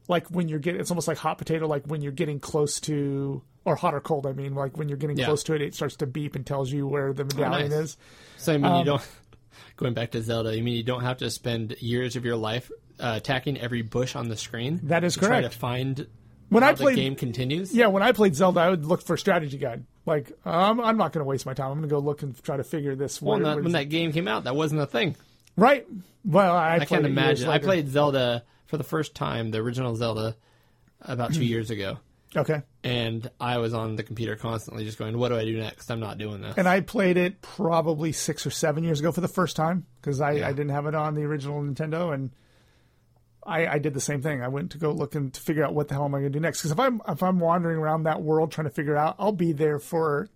like 0.10 0.28
when 0.28 0.50
you're 0.50 0.60
getting 0.60 0.82
it's 0.82 0.92
almost 0.92 1.08
like 1.08 1.18
hot 1.18 1.38
potato 1.38 1.66
like 1.66 1.86
when 1.86 2.02
you're 2.02 2.12
getting 2.12 2.40
close 2.40 2.82
to 2.82 3.42
or 3.66 3.76
hot 3.76 3.94
or 3.94 4.00
cold 4.00 4.26
i 4.26 4.32
mean 4.32 4.56
like 4.56 4.78
when 4.78 4.88
you're 4.88 4.98
getting 4.98 5.18
Yeah. 5.18 5.26
close 5.26 5.44
to 5.44 5.54
it 5.54 5.62
it 5.62 5.76
starts 5.76 5.96
to 5.98 6.06
beep 6.08 6.36
and 6.36 6.46
tells 6.46 6.72
you 6.72 6.88
where 6.88 7.12
the 7.14 7.26
medallion 7.26 7.70
nice. 7.72 7.80
is 7.80 7.98
So 8.38 8.54
I 8.54 8.58
mean, 8.58 8.66
Um, 8.72 8.80
you 8.80 8.86
don't. 8.86 9.02
Going 9.78 9.94
back 9.94 10.12
to 10.12 10.22
Zelda, 10.22 10.56
you 10.56 10.64
mean 10.64 10.76
you 10.76 10.84
don't 10.84 11.02
have 11.04 11.18
to 11.18 11.30
spend 11.30 11.76
years 11.82 12.16
of 12.16 12.24
your 12.24 12.36
life 12.38 12.72
uh, 13.00 13.14
attacking 13.18 13.58
every 13.60 13.82
bush 13.82 14.16
on 14.16 14.30
the 14.30 14.38
screen. 14.38 14.80
That 14.84 15.04
is 15.04 15.16
to 15.16 15.20
Try 15.20 15.28
correct. 15.42 15.52
to 15.54 15.60
find 15.60 16.08
when 16.50 16.64
how 16.64 16.70
i 16.70 16.74
played 16.76 16.96
the 16.98 17.02
game 17.02 17.16
continues. 17.16 17.74
yeah 17.74 17.88
when 17.88 18.04
i 18.04 18.12
played 18.12 18.36
zelda 18.36 18.60
i 18.60 18.70
would 18.70 18.86
look 18.86 19.02
for 19.02 19.16
a 19.16 19.18
strategy 19.18 19.58
guide 19.58 19.84
like 20.06 20.32
um, 20.46 20.80
i'm 20.80 20.96
not 20.96 21.12
going 21.12 21.20
to 21.24 21.28
waste 21.28 21.44
my 21.46 21.54
time 21.56 21.72
i'm 21.72 21.78
going 21.80 21.90
to 21.90 21.94
go 21.94 21.98
look 22.00 22.22
and 22.22 22.42
try 22.44 22.56
to 22.56 22.64
figure 22.64 22.96
this 22.96 23.20
Well, 23.20 23.38
where- 23.40 23.56
not, 23.56 23.64
when 23.64 23.72
that 23.74 23.90
game 23.90 24.12
came 24.14 24.28
out, 24.28 24.44
that 24.44 24.56
wasn't 24.56 24.82
a 24.82 24.86
thing. 24.86 25.16
right 25.58 25.88
well 26.24 26.56
i, 26.56 26.76
I 26.78 26.86
can't 26.86 27.06
imagine. 27.06 27.50
I 27.50 27.58
played 27.58 27.90
Zelda 27.90 28.44
for 28.68 28.78
the 28.78 28.84
first 28.84 29.16
time, 29.16 29.50
the 29.52 29.58
original 29.58 29.96
Zelda, 29.96 30.36
about 31.02 31.30
Hmm. 31.32 31.38
two 31.40 31.46
years 31.46 31.72
ago, 31.72 31.98
okay 32.38 32.62
and 32.86 33.30
I 33.42 33.58
was 33.58 33.74
on 33.74 33.96
the 33.98 34.04
computer 34.04 34.36
constantly, 34.38 34.86
just 34.86 34.98
going, 34.98 35.18
"What 35.18 35.30
do 35.30 35.38
I 35.38 35.44
do 35.44 35.58
next? 35.58 35.90
I'm 35.92 36.00
not 36.00 36.18
doing 36.18 36.40
this." 36.42 36.56
and 36.58 36.68
I 36.70 36.80
played 36.82 37.18
it 37.18 37.42
probably 37.42 38.12
six 38.14 38.46
or 38.46 38.52
seven 38.52 38.84
years 38.86 39.00
ago 39.02 39.12
for 39.12 39.22
the 39.22 39.28
first 39.28 39.56
time 39.56 39.86
because 40.00 40.22
I, 40.22 40.32
I 40.32 40.52
didn't 40.54 40.70
have 40.70 40.86
it 40.86 40.96
on 40.96 41.16
the 41.16 41.24
original 41.24 41.62
Nintendo, 41.62 42.14
and 42.14 42.32
I, 43.46 43.68
I 43.68 43.80
did 43.80 43.94
the 43.94 44.02
same 44.02 44.22
thing. 44.22 44.42
I 44.42 44.48
went 44.48 44.72
to 44.72 44.78
go 44.78 44.92
look 44.92 45.16
and 45.16 45.34
to 45.34 45.42
figure 45.42 45.64
out 45.64 45.74
what 45.74 45.88
the 45.88 45.94
hell 45.96 46.06
am 46.06 46.16
I 46.16 46.20
going 46.20 46.32
to 46.32 46.38
do 46.40 46.42
next. 46.42 46.60
Because 46.60 46.72
if 46.72 46.80
I'm 46.80 47.02
if 47.08 47.22
I'm 47.24 47.40
wandering 47.40 47.78
around 47.78 48.04
that 48.04 48.22
world 48.22 48.52
trying 48.52 48.66
to 48.68 48.74
figure 48.74 48.96
out, 48.98 49.16
I'll 49.20 49.32
be 49.32 49.52
there 49.52 49.80
for 49.80 50.30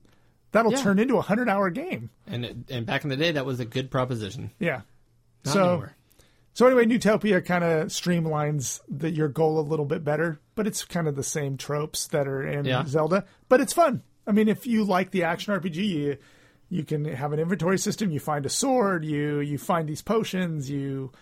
that'll 0.52 0.72
Yeah. 0.72 0.82
turn 0.82 1.00
into 1.00 1.18
a 1.18 1.22
hundred 1.22 1.50
hour 1.50 1.70
game. 1.70 2.10
and 2.28 2.46
it, 2.46 2.58
and 2.70 2.86
back 2.86 3.04
in 3.04 3.10
the 3.10 3.18
day, 3.18 3.32
that 3.32 3.46
was 3.46 3.60
a 3.60 3.66
good 3.66 3.90
proposition. 3.92 4.52
Yeah. 4.60 4.82
Not 5.46 5.54
so 5.54 5.64
anymore. 5.70 5.96
so 6.54 6.66
anyway, 6.68 6.86
Neutopia 6.86 7.44
kind 7.46 7.64
of 7.64 7.88
streamlines 7.88 8.80
the, 8.90 9.10
your 9.10 9.28
goal 9.30 9.60
a 9.60 9.62
little 9.62 9.86
bit 9.86 10.04
better, 10.04 10.40
but 10.60 10.68
it's 10.68 10.84
kind 10.84 11.08
of 11.08 11.16
the 11.16 11.24
same 11.24 11.56
tropes 11.56 12.08
that 12.08 12.28
are 12.28 12.46
in 12.46 12.66
Yeah. 12.66 12.84
Zelda. 12.86 13.24
But 13.48 13.62
it's 13.62 13.72
fun. 13.72 14.04
I 14.28 14.34
mean, 14.34 14.50
if 14.50 14.68
you 14.68 14.84
like 14.84 15.10
the 15.12 15.24
action 15.24 15.54
RPG, 15.54 15.76
you 15.78 16.18
you 16.68 16.84
can 16.84 17.06
have 17.06 17.32
an 17.32 17.40
inventory 17.40 17.78
system. 17.78 18.12
You 18.12 18.20
find 18.20 18.46
a 18.46 18.50
sword. 18.50 19.06
You 19.06 19.40
you 19.40 19.58
find 19.58 19.88
these 19.88 20.02
potions. 20.02 20.70
You 20.70 21.14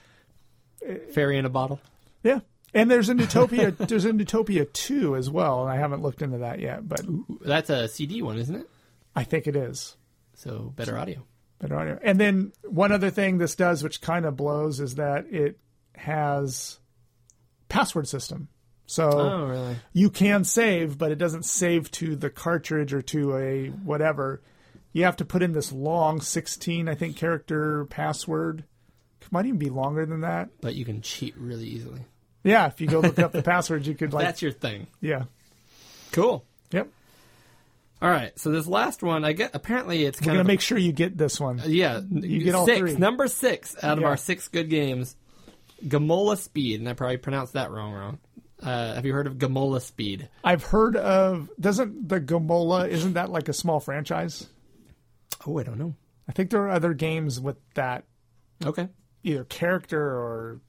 uh, 0.90 0.96
Fairy 1.14 1.38
in 1.38 1.46
a 1.46 1.50
bottle. 1.50 1.80
yeah. 2.24 2.40
And 2.74 2.90
there's 2.90 3.10
a 3.10 3.14
Neutopia. 3.14 3.78
there's 3.88 4.06
a 4.06 4.10
Neutopia 4.12 4.74
two 4.74 5.16
as 5.16 5.30
well, 5.30 5.62
and 5.62 5.72
I 5.72 5.78
haven't 5.78 6.02
looked 6.02 6.24
into 6.24 6.40
that 6.40 6.60
yet, 6.60 6.88
but 6.88 7.02
That's 7.42 7.70
a 7.70 7.88
CD 7.88 8.24
one, 8.24 8.40
isn't 8.40 8.56
it? 8.56 8.68
I 9.16 9.24
think 9.24 9.46
it 9.46 9.56
is. 9.56 9.96
So 10.34 10.74
better 10.76 10.98
audio. 10.98 11.24
Better 11.60 11.78
audio. 11.78 12.00
And 12.02 12.20
then 12.20 12.54
one 12.64 12.92
other 12.92 13.12
thing 13.12 13.38
this 13.38 13.54
does, 13.56 13.84
which 13.84 14.02
kind 14.02 14.26
of 14.26 14.36
blows, 14.36 14.80
is 14.80 14.96
that 14.96 15.28
it 15.32 15.60
has 15.96 16.80
password 17.70 18.08
system. 18.08 18.50
So 18.90 19.10
Oh, 19.12 19.46
really? 19.48 19.76
you 19.94 20.10
can 20.10 20.44
save, 20.46 20.98
but 20.98 21.12
it 21.12 21.18
doesn't 21.18 21.44
save 21.46 21.92
to 21.92 22.16
the 22.16 22.30
cartridge 22.30 22.94
or 22.94 23.02
to 23.04 23.36
a 23.38 23.68
whatever. 23.68 24.42
You 24.94 25.04
have 25.04 25.18
to 25.18 25.26
put 25.26 25.44
in 25.44 25.52
this 25.52 25.72
long 25.72 26.22
16, 26.22 26.88
I 26.88 26.96
think, 26.96 27.18
character 27.18 27.86
password. 27.86 28.64
It 29.22 29.32
might 29.32 29.46
even 29.46 29.60
be 29.60 29.70
longer 29.70 30.06
than 30.06 30.22
that. 30.22 30.50
But 30.62 30.76
you 30.76 30.86
can 30.86 31.02
cheat 31.02 31.36
really 31.38 31.68
easily. 31.68 32.00
Yeah, 32.44 32.68
if 32.68 32.80
you 32.80 32.88
go 32.88 33.02
look 33.02 33.20
up 33.20 33.34
the 33.34 33.44
password, 33.44 33.86
you 33.86 33.94
could 33.94 34.14
like, 34.14 34.26
That's 34.26 34.42
your 34.42 34.54
thing. 34.54 34.88
yeah, 35.02 35.24
Cool. 36.14 36.46
yep. 36.72 36.88
All 38.02 38.10
right. 38.10 38.38
So 38.40 38.52
this 38.52 38.68
last 38.68 39.04
one, 39.04 39.26
I 39.26 39.34
get. 39.34 39.52
Apparently, 39.54 40.06
it's 40.06 40.22
We're 40.22 40.26
kind 40.28 40.34
gonna 40.36 40.42
of 40.42 40.48
make 40.48 40.62
sure 40.62 40.78
you 40.78 40.92
get 40.94 41.18
this 41.18 41.40
one. 41.40 41.60
Uh, 41.60 41.66
yeah. 41.66 42.00
you 42.10 42.44
get 42.44 42.56
all 42.56 42.66
six. 42.66 42.78
three. 42.80 42.96
Number 42.96 43.28
six 43.28 43.76
out 43.84 43.98
of 43.98 44.02
Yeah. 44.04 44.08
our 44.10 44.18
six 44.18 44.48
good 44.48 44.70
games. 44.70 45.16
Gomola 45.86 46.38
Speed, 46.38 46.80
and 46.80 46.88
I 46.88 46.94
probably 46.94 47.18
pronounced 47.18 47.54
that 47.54 47.70
wrong. 47.72 47.94
Wrong. 47.94 48.20
Uh, 48.62 48.96
have 48.96 49.06
you 49.06 49.14
heard 49.14 49.28
of 49.28 49.36
Gomola 49.36 49.82
Speed? 49.82 50.30
I've 50.44 50.64
heard 50.64 50.96
of. 50.96 51.50
Doesn't 51.60 52.10
the 52.10 52.20
Gomola? 52.20 52.90
Isn't 52.90 53.14
that 53.14 53.30
like 53.30 53.50
a 53.50 53.54
small 53.54 53.80
franchise? 53.80 54.48
Oh, 55.46 55.60
I 55.60 55.64
don't 55.64 55.78
know. 55.78 55.94
I 56.28 56.32
think 56.32 56.50
there 56.50 56.64
are 56.64 56.70
other 56.72 56.94
games 56.94 57.40
with 57.40 57.58
that 57.76 58.04
Okay. 58.66 58.90
either 59.24 59.44
character 59.46 60.02
or 60.02 60.60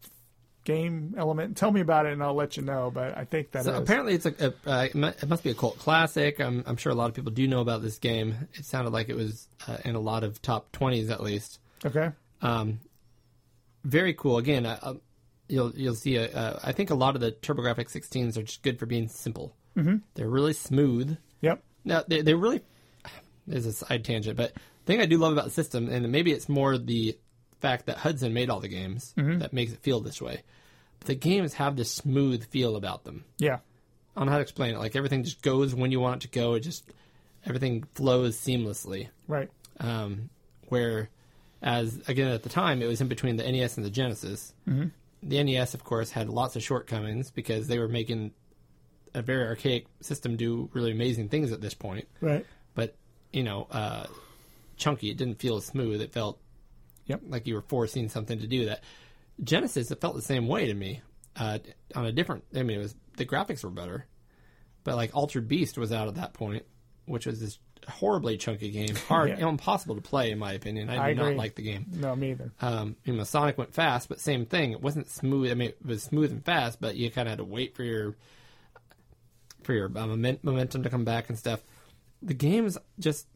game 0.64 1.14
element. 1.16 1.56
Tell 1.56 1.70
me 1.72 1.80
about 1.80 2.04
it, 2.04 2.12
and 2.12 2.22
I'll 2.22 2.34
let 2.34 2.58
you 2.58 2.62
know. 2.62 2.90
But 2.92 3.16
I 3.16 3.24
think 3.24 3.52
that 3.52 3.64
So 3.64 3.74
apparently, 3.74 4.12
it's 4.14 4.26
a, 4.26 4.52
a 4.66 4.70
uh, 4.70 4.82
it 4.92 5.28
must 5.28 5.42
be 5.42 5.48
a 5.50 5.54
cult 5.54 5.78
classic. 5.78 6.40
I'm, 6.40 6.62
I'm 6.66 6.76
sure 6.76 6.92
a 6.92 6.94
lot 6.94 7.08
of 7.08 7.14
people 7.14 7.32
do 7.32 7.48
know 7.48 7.60
about 7.62 7.80
this 7.80 7.98
game. 7.98 8.36
It 8.52 8.66
sounded 8.66 8.92
like 8.92 9.08
it 9.08 9.16
was 9.16 9.48
uh, 9.66 9.78
in 9.86 9.94
a 9.94 10.00
lot 10.00 10.24
of 10.24 10.42
top 10.42 10.70
twenties 10.72 11.08
at 11.10 11.22
least. 11.22 11.58
okay. 11.86 12.10
Um, 12.42 12.80
very 13.84 14.12
cool. 14.12 14.36
Again, 14.38 14.66
uh, 14.66 14.94
you'll 15.48 15.72
you'll 15.74 15.94
see. 15.94 16.16
A, 16.16 16.30
uh, 16.30 16.60
I 16.62 16.72
think 16.72 16.90
a 16.90 16.94
lot 16.94 17.14
of 17.14 17.20
the 17.20 17.32
TurboGrafx 17.32 17.90
16s 17.90 18.36
are 18.36 18.42
just 18.42 18.62
good 18.62 18.78
for 18.78 18.86
being 18.86 19.08
simple. 19.08 19.54
Mm-hmm. 19.76 19.96
They're 20.14 20.28
really 20.28 20.52
smooth. 20.52 21.16
Yep. 21.40 21.62
Now 21.84 22.04
they 22.06 22.22
they 22.22 22.34
really. 22.34 22.62
There's 23.46 23.64
a 23.64 23.72
side 23.72 24.04
tangent, 24.04 24.36
but 24.36 24.52
the 24.52 24.60
thing 24.84 25.00
I 25.00 25.06
do 25.06 25.16
love 25.16 25.32
about 25.32 25.46
the 25.46 25.50
system, 25.50 25.88
and 25.88 26.12
maybe 26.12 26.32
it's 26.32 26.50
more 26.50 26.76
the 26.76 27.16
fact 27.60 27.86
that 27.86 27.96
Hudson 27.96 28.34
made 28.34 28.50
all 28.50 28.60
the 28.60 28.68
games 28.68 29.14
that 29.16 29.54
makes 29.54 29.72
it 29.72 29.78
feel 29.78 30.00
this 30.00 30.20
way. 30.20 30.42
But 30.98 31.06
the 31.08 31.14
games 31.14 31.54
have 31.54 31.74
this 31.74 31.90
smooth 31.90 32.44
feel 32.44 32.76
about 32.76 33.04
them. 33.04 33.24
Yeah. 33.38 33.58
I 34.14 34.20
don't 34.20 34.26
know 34.26 34.32
how 34.32 34.38
to 34.38 34.42
explain 34.42 34.74
it. 34.74 34.78
Like 34.78 34.96
everything 34.96 35.24
just 35.24 35.42
goes 35.42 35.74
when 35.74 35.92
you 35.92 36.00
want 36.00 36.22
it 36.24 36.30
to 36.30 36.38
go. 36.38 36.54
It 36.54 36.60
just 36.60 36.84
everything 37.46 37.84
flows 37.94 38.36
seamlessly. 38.36 39.08
Right. 39.26 39.48
Um, 39.80 40.28
where, 40.68 41.08
as 41.62 42.02
again 42.08 42.28
at 42.28 42.42
the 42.42 42.48
time, 42.48 42.82
it 42.82 42.86
was 42.86 43.00
in 43.00 43.08
between 43.08 43.36
the 43.36 43.50
NES 43.50 43.76
and 43.76 43.86
the 43.86 43.90
Genesis. 43.90 44.52
Mm-hmm. 44.68 44.88
The 45.22 45.42
NES, 45.42 45.74
of 45.74 45.82
course, 45.84 46.10
had 46.10 46.28
lots 46.28 46.54
of 46.56 46.62
shortcomings 46.62 47.30
because 47.30 47.66
they 47.66 47.78
were 47.78 47.88
making 47.88 48.32
a 49.14 49.22
very 49.22 49.46
archaic 49.46 49.86
system 50.00 50.36
do 50.36 50.70
really 50.72 50.92
amazing 50.92 51.28
things 51.28 51.50
at 51.52 51.60
this 51.60 51.74
point. 51.74 52.06
Right. 52.20 52.46
But 52.74 52.94
you 53.32 53.42
know, 53.42 53.66
uh, 53.70 54.06
chunky. 54.76 55.10
It 55.10 55.16
didn't 55.16 55.40
feel 55.40 55.56
as 55.56 55.66
smooth. 55.66 56.00
It 56.00 56.12
felt 56.12 56.40
Yep. 57.06 57.22
like 57.28 57.46
you 57.46 57.54
were 57.54 57.62
forcing 57.62 58.08
something 58.10 58.38
to 58.40 58.46
do 58.46 58.66
that. 58.66 58.84
Genesis, 59.42 59.90
it 59.90 60.00
felt 60.00 60.14
the 60.14 60.22
same 60.22 60.46
way 60.46 60.66
to 60.66 60.74
me. 60.74 61.00
Uh, 61.36 61.58
on 61.94 62.04
a 62.04 62.12
different, 62.12 62.44
I 62.54 62.62
mean, 62.62 62.78
it 62.78 62.82
was 62.82 62.94
the 63.16 63.24
graphics 63.24 63.62
were 63.64 63.70
better, 63.70 64.06
but 64.84 64.96
like 64.96 65.14
Altered 65.16 65.48
Beast 65.48 65.78
was 65.78 65.92
out 65.92 66.08
at 66.08 66.16
that 66.16 66.32
point, 66.34 66.64
which 67.06 67.26
was 67.26 67.40
this 67.40 67.58
horribly 67.86 68.36
chunky 68.36 68.70
game, 68.70 68.94
hard, 69.08 69.30
Yeah. 69.30 69.48
impossible 69.48 69.94
to 69.96 70.00
play 70.00 70.30
in 70.30 70.38
my 70.38 70.52
opinion. 70.52 70.88
I 70.90 71.10
I 71.10 71.12
not 71.14 71.26
agree. 71.26 71.36
like 71.36 71.54
the 71.54 71.62
game. 71.62 71.86
No, 71.92 72.14
me 72.16 72.30
either. 72.32 72.52
Um, 72.60 72.96
you 73.04 73.12
know, 73.14 73.24
Sonic 73.24 73.58
went 73.58 73.74
fast, 73.74 74.08
but 74.08 74.20
same 74.20 74.46
thing. 74.46 74.72
It 74.72 74.80
wasn't 74.82 75.08
smooth. 75.08 75.50
I 75.50 75.54
mean, 75.54 75.68
it 75.70 75.78
was 75.84 76.02
smooth 76.02 76.30
and 76.32 76.44
fast, 76.44 76.80
but 76.80 76.96
you 76.96 77.10
kind 77.10 77.28
of 77.28 77.32
had 77.32 77.38
to 77.38 77.44
wait 77.44 77.74
for 77.76 77.82
your 77.84 78.16
for 79.62 79.72
your 79.74 79.86
uh, 79.86 80.06
moment, 80.06 80.42
momentum 80.44 80.82
to 80.84 80.90
come 80.90 81.04
back 81.04 81.28
and 81.28 81.38
stuff. 81.38 81.62
The 82.22 82.34
games 82.34 82.78
just, 82.98 83.26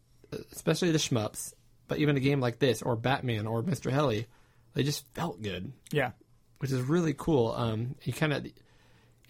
especially 0.53 0.91
the 0.91 0.99
shmups, 0.99 1.53
but 1.89 1.99
even 1.99 2.17
a 2.17 2.21
game 2.21 2.41
like 2.41 2.59
this 2.59 2.81
or 2.83 2.97
Batman 2.97 3.47
or 3.47 3.62
Mr. 3.62 3.91
Heli, 3.91 4.27
they 4.75 4.83
just 4.83 5.05
felt 5.15 5.43
good, 5.43 5.73
Yeah. 5.91 6.12
which 6.59 6.71
is 6.73 6.81
really 6.81 7.12
cool. 7.15 7.53
Um, 7.53 7.97
you 8.03 8.12
kind 8.12 8.33
of 8.33 8.47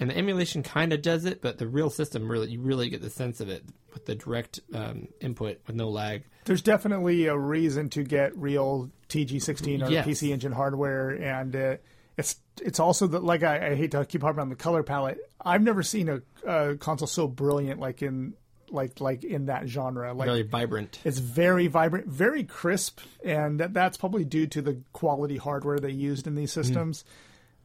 and 0.01 0.11
the 0.11 0.17
emulation 0.17 0.63
kind 0.63 0.93
of 0.93 1.03
does 1.03 1.25
it, 1.25 1.41
but 1.43 1.59
the 1.59 1.67
real 1.69 1.91
system 1.91 2.31
really 2.31 2.51
you 2.51 2.61
really 2.61 2.89
get 2.89 3.03
the 3.03 3.11
sense 3.11 3.41
of 3.41 3.49
it 3.49 3.63
with 3.93 4.07
the 4.07 4.15
direct 4.15 4.61
um, 4.75 5.09
input 5.21 5.61
with 5.67 5.77
no 5.77 5.89
lag. 5.89 6.25
There's 6.45 6.63
definitely 6.63 7.27
a 7.27 7.37
reason 7.37 7.89
to 7.91 8.03
get 8.03 8.37
real 8.37 8.91
TG16 9.09 9.87
or 9.87 9.91
Yes. 9.91 10.07
PC 10.07 10.31
Engine 10.33 10.53
hardware, 10.53 11.11
and 11.11 11.55
uh, 11.55 11.77
it's 12.17 12.37
it's 12.61 12.81
also 12.81 13.07
that 13.09 13.23
like 13.23 13.43
I, 13.43 13.69
I 13.71 13.75
hate 13.75 13.93
to 13.93 14.05
keep 14.05 14.23
harping 14.23 14.41
on 14.41 14.49
the 14.49 14.57
color 14.57 14.83
palette. 14.83 15.19
I've 15.45 15.63
never 15.63 15.83
seen 15.83 16.09
a, 16.09 16.23
a 16.47 16.77
console 16.77 17.07
so 17.07 17.27
brilliant 17.29 17.79
like 17.81 18.03
in 18.03 18.35
like 18.71 19.01
like 19.01 19.23
in 19.25 19.47
that 19.47 19.69
genre. 19.69 20.13
Like 20.15 20.27
Really 20.27 20.43
vibrant. 20.43 20.99
it's 21.05 21.19
very 21.19 21.67
vibrant, 21.69 22.07
very 22.09 22.43
crisp, 22.45 23.01
and 23.25 23.61
that, 23.61 23.73
that's 23.75 23.97
probably 23.99 24.25
due 24.25 24.47
to 24.49 24.63
the 24.63 24.81
quality 24.93 25.37
hardware 25.37 25.79
they 25.79 25.91
used 25.91 26.27
in 26.27 26.35
these 26.35 26.53
systems. 26.53 27.05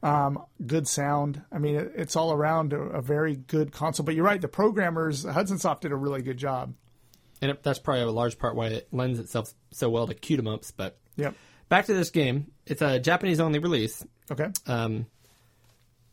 Um, 0.02 0.44
good 0.64 0.86
sound. 0.86 1.42
I 1.50 1.58
mean, 1.58 1.74
it, 1.76 1.92
it's 1.96 2.14
all 2.16 2.32
around 2.32 2.72
a, 2.72 2.78
a 2.80 3.02
very 3.02 3.34
good 3.36 3.72
console. 3.72 4.06
But 4.06 4.14
you're 4.14 4.24
right, 4.24 4.40
the 4.40 4.46
programmers, 4.48 5.24
Hudson 5.24 5.58
Soft 5.58 5.82
did 5.82 5.92
a 5.92 5.96
really 5.96 6.22
good 6.22 6.36
job. 6.38 6.74
and 7.42 7.50
it, 7.50 7.62
that's 7.62 7.78
probably 7.80 8.02
a 8.02 8.10
large 8.10 8.38
part 8.38 8.54
why 8.56 8.68
it 8.68 8.88
lends 8.92 9.18
itself 9.18 9.52
so 9.72 9.88
well 9.90 10.06
to 10.06 10.14
cute 10.14 10.38
'em 10.40 10.46
ups. 10.48 10.70
But 10.70 10.96
Yep. 11.16 11.34
back 11.68 11.86
to 11.86 11.94
this 11.94 12.10
game, 12.10 12.52
it's 12.66 12.80
a 12.82 12.98
Japanese 13.00 13.40
only 13.40 13.58
release, 13.58 14.04
Okay. 14.30 14.50
um, 14.66 15.06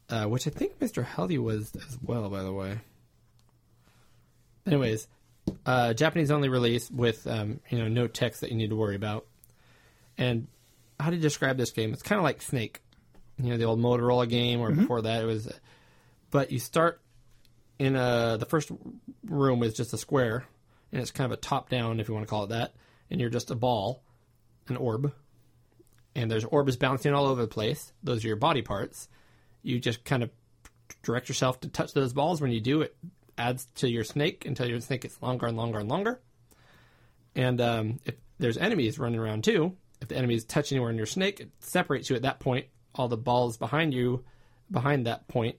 uh, 0.09 0.25
which 0.25 0.47
I 0.47 0.49
think 0.51 0.79
Mr. 0.79 1.03
Heli 1.03 1.37
was 1.37 1.71
as 1.75 1.97
well, 2.01 2.29
by 2.29 2.41
the 2.43 2.53
way. 2.53 2.79
Anyways, 4.65 5.07
uh, 5.65 5.93
Japanese 5.93 6.31
only 6.31 6.49
release 6.49 6.89
with 6.89 7.27
um, 7.27 7.59
you 7.69 7.77
know 7.77 7.87
no 7.87 8.07
text 8.07 8.41
that 8.41 8.49
you 8.49 8.55
need 8.57 8.69
to 8.71 8.75
worry 8.75 8.95
about. 8.95 9.25
And 10.17 10.47
how 10.99 11.09
to 11.11 11.17
describe 11.17 11.57
this 11.57 11.71
game? 11.71 11.93
It's 11.93 12.01
kind 12.01 12.17
of 12.19 12.23
like 12.23 12.41
Snake, 12.41 12.81
you 13.37 13.49
know, 13.51 13.57
the 13.57 13.65
old 13.65 13.79
Motorola 13.79 14.29
game, 14.29 14.61
or 14.61 14.71
before 14.71 15.01
that 15.01 15.23
it 15.23 15.25
was. 15.25 15.51
But 16.31 16.51
you 16.51 16.59
start 16.59 17.01
in 17.79 17.95
a 17.95 18.37
the 18.39 18.45
first 18.45 18.71
room 19.25 19.63
is 19.63 19.73
just 19.73 19.93
a 19.93 19.97
square, 19.97 20.45
and 20.91 21.01
it's 21.01 21.11
kind 21.11 21.31
of 21.31 21.37
a 21.37 21.41
top 21.41 21.69
down, 21.69 21.99
if 21.99 22.07
you 22.07 22.13
want 22.13 22.25
to 22.25 22.29
call 22.29 22.45
it 22.45 22.49
that, 22.49 22.73
and 23.09 23.19
you're 23.19 23.29
just 23.29 23.51
a 23.51 23.55
ball, 23.55 24.03
an 24.67 24.77
orb, 24.77 25.13
and 26.15 26.31
there's 26.31 26.45
orbs 26.45 26.77
bouncing 26.77 27.13
all 27.13 27.27
over 27.27 27.41
the 27.41 27.47
place. 27.47 27.91
Those 28.03 28.23
are 28.23 28.27
your 28.27 28.37
body 28.37 28.61
parts. 28.61 29.09
You 29.63 29.79
just 29.79 30.03
kind 30.05 30.23
of 30.23 30.29
direct 31.03 31.29
yourself 31.29 31.59
to 31.61 31.67
touch 31.67 31.93
those 31.93 32.13
balls. 32.13 32.41
When 32.41 32.51
you 32.51 32.61
do, 32.61 32.81
it 32.81 32.95
adds 33.37 33.67
to 33.75 33.89
your 33.89 34.03
snake 34.03 34.45
until 34.45 34.67
your 34.67 34.79
snake 34.79 35.01
gets 35.01 35.21
longer 35.21 35.47
and 35.47 35.57
longer 35.57 35.79
and 35.79 35.89
longer. 35.89 36.21
And 37.35 37.59
um, 37.59 37.99
if 38.05 38.15
there's 38.39 38.57
enemies 38.57 38.97
running 38.97 39.19
around 39.19 39.43
too, 39.43 39.75
if 40.01 40.07
the 40.07 40.15
enemies 40.15 40.45
touch 40.45 40.71
anywhere 40.71 40.89
in 40.91 40.97
your 40.97 41.05
snake, 41.05 41.39
it 41.39 41.49
separates 41.59 42.09
you 42.09 42.15
at 42.15 42.21
that 42.21 42.39
point. 42.39 42.67
All 42.95 43.07
the 43.07 43.17
balls 43.17 43.57
behind 43.57 43.93
you, 43.93 44.23
behind 44.71 45.05
that 45.07 45.27
point, 45.27 45.57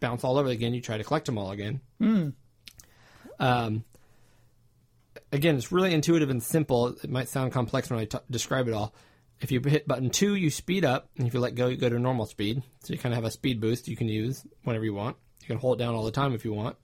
bounce 0.00 0.22
all 0.24 0.38
over 0.38 0.48
again. 0.48 0.74
You 0.74 0.80
try 0.80 0.98
to 0.98 1.04
collect 1.04 1.26
them 1.26 1.38
all 1.38 1.50
again. 1.50 1.80
Um, 3.40 3.84
again, 5.32 5.56
it's 5.56 5.72
really 5.72 5.92
intuitive 5.94 6.30
and 6.30 6.42
simple. 6.42 6.88
It 6.88 7.10
might 7.10 7.28
sound 7.28 7.52
complex 7.52 7.90
when 7.90 7.98
I 8.00 8.04
t- 8.04 8.18
describe 8.30 8.68
it 8.68 8.74
all. 8.74 8.94
If 9.40 9.52
you 9.52 9.60
hit 9.60 9.86
button 9.86 10.10
two, 10.10 10.34
you 10.34 10.50
speed 10.50 10.84
up, 10.84 11.08
and 11.16 11.26
if 11.26 11.34
you 11.34 11.38
let 11.40 11.54
go, 11.54 11.68
you 11.68 11.76
go 11.76 11.88
to 11.88 11.98
normal 11.98 12.26
speed. 12.26 12.62
So 12.82 12.92
you 12.92 12.98
kind 12.98 13.12
of 13.12 13.16
have 13.16 13.24
a 13.24 13.30
speed 13.30 13.60
boost 13.60 13.86
you 13.86 13.96
can 13.96 14.08
use 14.08 14.44
whenever 14.64 14.84
you 14.84 14.94
want. 14.94 15.16
You 15.42 15.46
can 15.46 15.58
hold 15.58 15.80
it 15.80 15.84
down 15.84 15.94
all 15.94 16.04
the 16.04 16.10
time 16.10 16.34
if 16.34 16.44
you 16.44 16.52
want. 16.52 16.76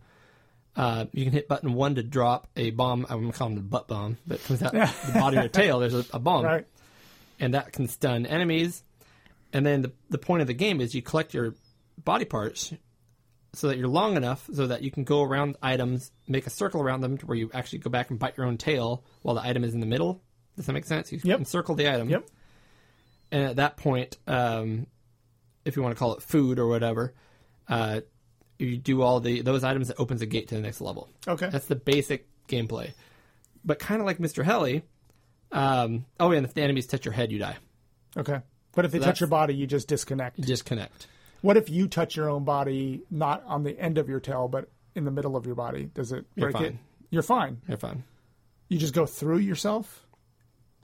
Uh, 0.77 1.07
you 1.13 1.25
can 1.25 1.33
hit 1.33 1.49
button 1.49 1.75
one 1.75 1.97
to 1.97 2.03
drop 2.03 2.49
a 2.57 2.71
bomb. 2.71 3.07
I'm 3.09 3.21
going 3.21 3.33
to 3.33 3.39
call 3.39 3.51
it 3.53 3.59
a 3.59 3.61
butt 3.61 3.89
bomb, 3.89 4.19
but 4.27 4.37
it 4.39 4.45
comes 4.45 4.63
out 4.63 4.73
the 5.07 5.13
body 5.15 5.39
or 5.39 5.49
tail. 5.49 5.81
There's 5.81 5.95
a, 5.95 6.05
a 6.13 6.19
bomb, 6.19 6.45
Right. 6.45 6.67
and 7.41 7.55
that 7.55 7.73
can 7.73 7.89
stun 7.89 8.25
enemies. 8.27 8.83
And 9.55 9.65
then 9.65 9.83
the 9.83 9.92
the 10.10 10.18
point 10.18 10.41
of 10.42 10.47
the 10.49 10.55
game 10.55 10.81
is 10.81 10.94
you 10.94 11.00
collect 11.02 11.33
your 11.33 11.55
body 12.05 12.24
parts 12.26 12.74
so 13.55 13.68
that 13.68 13.78
you're 13.78 13.89
long 13.89 14.16
enough 14.16 14.49
so 14.52 14.66
that 14.66 14.83
you 14.83 14.91
can 14.91 15.05
go 15.05 15.23
around 15.23 15.57
items, 15.62 16.10
make 16.26 16.47
a 16.47 16.50
circle 16.50 16.83
around 16.83 17.00
them 17.02 17.16
to 17.18 17.26
where 17.26 17.36
you 17.39 17.50
actually 17.55 17.78
go 17.78 17.89
back 17.89 18.10
and 18.10 18.18
bite 18.18 18.36
your 18.36 18.47
own 18.47 18.58
tail 18.58 19.05
while 19.23 19.36
the 19.36 19.42
item 19.42 19.62
is 19.62 19.73
in 19.73 19.81
the 19.81 19.86
middle. 19.86 20.20
Does 20.57 20.66
that 20.66 20.73
make 20.73 20.84
sense? 20.84 21.12
You 21.12 21.20
Yep. 21.23 21.39
encircle 21.39 21.76
the 21.76 21.89
item. 21.89 22.08
Yep. 22.10 22.28
And 23.31 23.44
at 23.44 23.57
that 23.57 23.76
point, 23.76 24.18
um, 24.26 24.86
if 25.65 25.76
you 25.76 25.83
want 25.83 25.94
to 25.94 25.99
call 25.99 26.15
it 26.15 26.23
food 26.23 26.58
or 26.58 26.66
whatever, 26.66 27.15
uh, 27.68 28.00
you 28.58 28.76
do 28.76 29.02
all 29.02 29.20
the 29.20 29.41
those 29.42 29.62
items 29.65 29.86
that 29.89 29.99
opens 30.00 30.20
a 30.20 30.26
gate 30.26 30.49
to 30.49 30.57
the 30.57 30.60
next 30.60 30.81
level. 30.81 31.08
Okay. 31.28 31.49
That's 31.49 31.66
the 31.66 31.76
basic 31.76 32.26
gameplay. 32.49 32.92
But 33.65 33.78
kind 33.78 34.00
of 34.00 34.07
like 34.07 34.18
Mr. 34.18 34.44
Heli, 34.44 34.83
um, 35.52 36.05
oh, 36.20 36.33
and 36.33 36.44
if 36.44 36.55
the 36.55 36.62
enemies 36.62 36.86
touch 36.86 37.05
your 37.05 37.15
head, 37.15 37.31
you 37.33 37.39
die. 37.39 37.57
Okay. 38.16 38.41
But 38.75 38.85
if 38.85 38.93
they 38.93 38.99
touch 38.99 39.20
your 39.20 39.28
body, 39.28 39.55
you 39.55 39.67
just 39.67 39.89
disconnect. 39.89 40.41
Disconnect. 40.41 41.07
What 41.43 41.57
if 41.57 41.69
you 41.69 41.89
touch 41.89 42.17
your 42.17 42.31
own 42.31 42.44
body, 42.44 43.03
not 43.11 43.44
on 43.47 43.65
the 43.65 43.78
end 43.78 43.99
of 43.99 44.09
your 44.09 44.20
tail, 44.20 44.49
but 44.49 44.70
in 44.94 45.05
the 45.05 45.11
middle 45.11 45.36
of 45.36 45.47
your 45.47 45.55
body? 45.55 45.91
Does 45.93 46.12
it 46.12 46.25
You're 46.35 46.51
break 46.51 46.62
it? 46.62 46.69
fine. 46.70 46.78
You're 47.11 47.23
fine. 47.23 47.61
You're 47.69 47.77
fine. 47.77 48.03
You 48.69 48.78
just 48.78 48.94
go 48.94 49.07
through 49.07 49.39
yourself? 49.39 50.07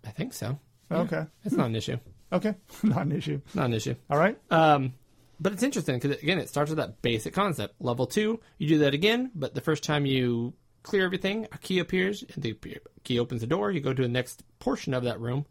I 0.04 0.10
think 0.10 0.32
so. 0.32 0.58
Okay. 0.90 1.24
It's 1.44 1.54
not 1.54 1.66
an 1.66 1.76
issue. 1.76 1.98
Okay. 2.32 2.54
not 2.82 3.02
an 3.02 3.12
issue. 3.12 3.40
Not 3.54 3.66
an 3.66 3.74
issue. 3.74 3.94
All 4.08 4.18
right. 4.18 4.38
Um, 4.50 4.94
but 5.40 5.52
it's 5.52 5.62
interesting 5.62 5.98
because 5.98 6.22
again, 6.22 6.38
it 6.38 6.48
starts 6.48 6.70
with 6.70 6.78
that 6.78 7.00
basic 7.02 7.32
concept. 7.32 7.74
Level 7.80 8.06
two, 8.06 8.40
you 8.58 8.68
do 8.68 8.78
that 8.78 8.94
again, 8.94 9.30
but 9.34 9.54
the 9.54 9.60
first 9.60 9.82
time 9.82 10.04
you 10.04 10.52
clear 10.82 11.04
everything, 11.04 11.46
a 11.52 11.58
key 11.58 11.78
appears, 11.78 12.22
and 12.34 12.42
the 12.42 12.56
key 13.04 13.18
opens 13.18 13.40
the 13.40 13.46
door. 13.46 13.70
You 13.70 13.80
go 13.80 13.94
to 13.94 14.02
the 14.02 14.08
next 14.08 14.44
portion 14.58 14.94
of 14.94 15.04
that 15.04 15.20
room, 15.20 15.46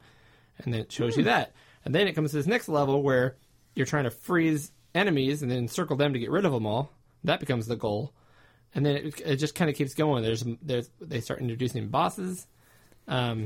and 0.59 0.73
then 0.73 0.81
it 0.81 0.91
shows 0.91 1.17
you 1.17 1.23
that. 1.23 1.53
And 1.85 1.95
then 1.95 2.07
it 2.07 2.13
comes 2.13 2.31
to 2.31 2.37
this 2.37 2.47
next 2.47 2.69
level 2.69 3.01
where 3.01 3.35
you're 3.75 3.85
trying 3.85 4.03
to 4.03 4.11
freeze 4.11 4.71
enemies 4.93 5.41
and 5.41 5.51
then 5.51 5.67
circle 5.67 5.95
them 5.95 6.13
to 6.13 6.19
get 6.19 6.29
rid 6.29 6.45
of 6.45 6.51
them 6.51 6.65
all. 6.65 6.91
That 7.23 7.39
becomes 7.39 7.67
the 7.67 7.75
goal, 7.75 8.13
and 8.73 8.85
then 8.85 8.95
it, 8.95 9.21
it 9.21 9.35
just 9.37 9.55
kind 9.55 9.69
of 9.69 9.75
keeps 9.75 9.93
going. 9.93 10.23
There's 10.23 10.45
there's 10.61 10.89
they 11.01 11.19
start 11.19 11.41
introducing 11.41 11.89
bosses. 11.89 12.47
Um, 13.07 13.45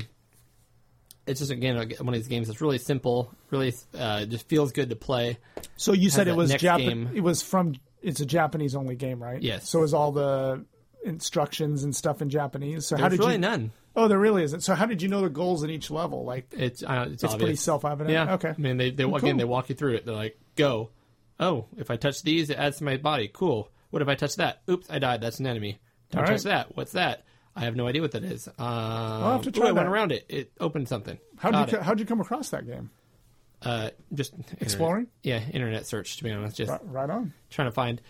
it's 1.26 1.40
just 1.40 1.50
again 1.50 1.76
one 1.76 2.14
of 2.14 2.14
these 2.14 2.28
games 2.28 2.46
that's 2.46 2.60
really 2.60 2.78
simple, 2.78 3.34
really 3.50 3.74
uh, 3.98 4.26
just 4.26 4.48
feels 4.48 4.72
good 4.72 4.90
to 4.90 4.96
play. 4.96 5.38
So 5.76 5.92
you 5.92 6.10
said 6.10 6.28
it 6.28 6.36
was 6.36 6.52
Jap-. 6.52 7.14
It 7.14 7.20
was 7.20 7.42
from. 7.42 7.74
It's 8.00 8.20
a 8.20 8.26
Japanese 8.26 8.76
only 8.76 8.96
game, 8.96 9.22
right? 9.22 9.40
Yes. 9.40 9.68
So 9.68 9.82
is 9.82 9.94
all 9.94 10.12
the 10.12 10.64
instructions 11.04 11.84
and 11.84 11.96
stuff 11.96 12.22
in 12.22 12.28
Japanese. 12.28 12.86
So 12.86 12.96
how 12.96 13.08
There's 13.08 13.12
did 13.12 13.20
really 13.20 13.32
you? 13.32 13.38
none. 13.38 13.72
Oh, 13.96 14.08
there 14.08 14.18
really 14.18 14.42
isn't. 14.42 14.60
So 14.62 14.74
how 14.74 14.86
did 14.86 15.02
you 15.02 15.08
know 15.08 15.20
the 15.20 15.28
goals 15.30 15.62
in 15.62 15.70
each 15.70 15.90
level? 15.90 16.24
Like 16.24 16.46
It's 16.52 16.82
uh, 16.82 17.06
it's, 17.12 17.22
it's 17.22 17.34
pretty 17.36 17.56
self-evident. 17.56 18.10
Yeah. 18.10 18.34
Okay. 18.34 18.48
I 18.50 18.60
mean, 18.60 18.76
they, 18.76 18.90
they 18.90 19.04
again 19.04 19.36
they 19.36 19.44
walk 19.44 19.68
you 19.68 19.74
through 19.74 19.94
it. 19.94 20.06
They're 20.06 20.14
like, 20.14 20.38
go. 20.56 20.90
Oh, 21.38 21.66
if 21.76 21.90
I 21.90 21.96
touch 21.96 22.22
these, 22.22 22.50
it 22.50 22.58
adds 22.58 22.78
to 22.78 22.84
my 22.84 22.96
body. 22.96 23.28
Cool. 23.32 23.68
What 23.90 24.02
if 24.02 24.08
I 24.08 24.14
touch 24.14 24.36
that? 24.36 24.62
Oops, 24.68 24.88
I 24.90 24.98
died. 24.98 25.20
That's 25.20 25.38
an 25.40 25.46
enemy. 25.46 25.78
Don't 26.10 26.20
All 26.22 26.26
touch 26.26 26.44
right. 26.44 26.52
that. 26.66 26.76
What's 26.76 26.92
that? 26.92 27.24
I 27.56 27.60
have 27.60 27.76
no 27.76 27.86
idea 27.86 28.02
what 28.02 28.12
that 28.12 28.24
is. 28.24 28.48
Um, 28.48 28.56
have 28.58 29.42
to 29.42 29.48
ooh, 29.48 29.52
try 29.52 29.68
I 29.68 29.72
went 29.72 29.86
around 29.88 30.10
it. 30.12 30.24
It 30.28 30.52
opened 30.58 30.88
something. 30.88 31.18
How 31.36 31.50
did 31.52 31.72
you 31.72 31.78
it. 31.78 31.84
how'd 31.84 32.00
you 32.00 32.06
come 32.06 32.20
across 32.20 32.50
that 32.50 32.66
game? 32.66 32.90
uh, 33.62 33.90
just 34.12 34.34
internet- 34.34 34.62
Exploring? 34.62 35.06
Yeah, 35.22 35.40
internet 35.52 35.86
search. 35.86 36.16
To 36.18 36.24
be 36.24 36.30
honest, 36.32 36.56
just 36.56 36.70
Right, 36.70 36.80
right 36.84 37.10
on. 37.10 37.32
trying 37.50 37.68
to 37.68 37.72
find. 37.72 38.00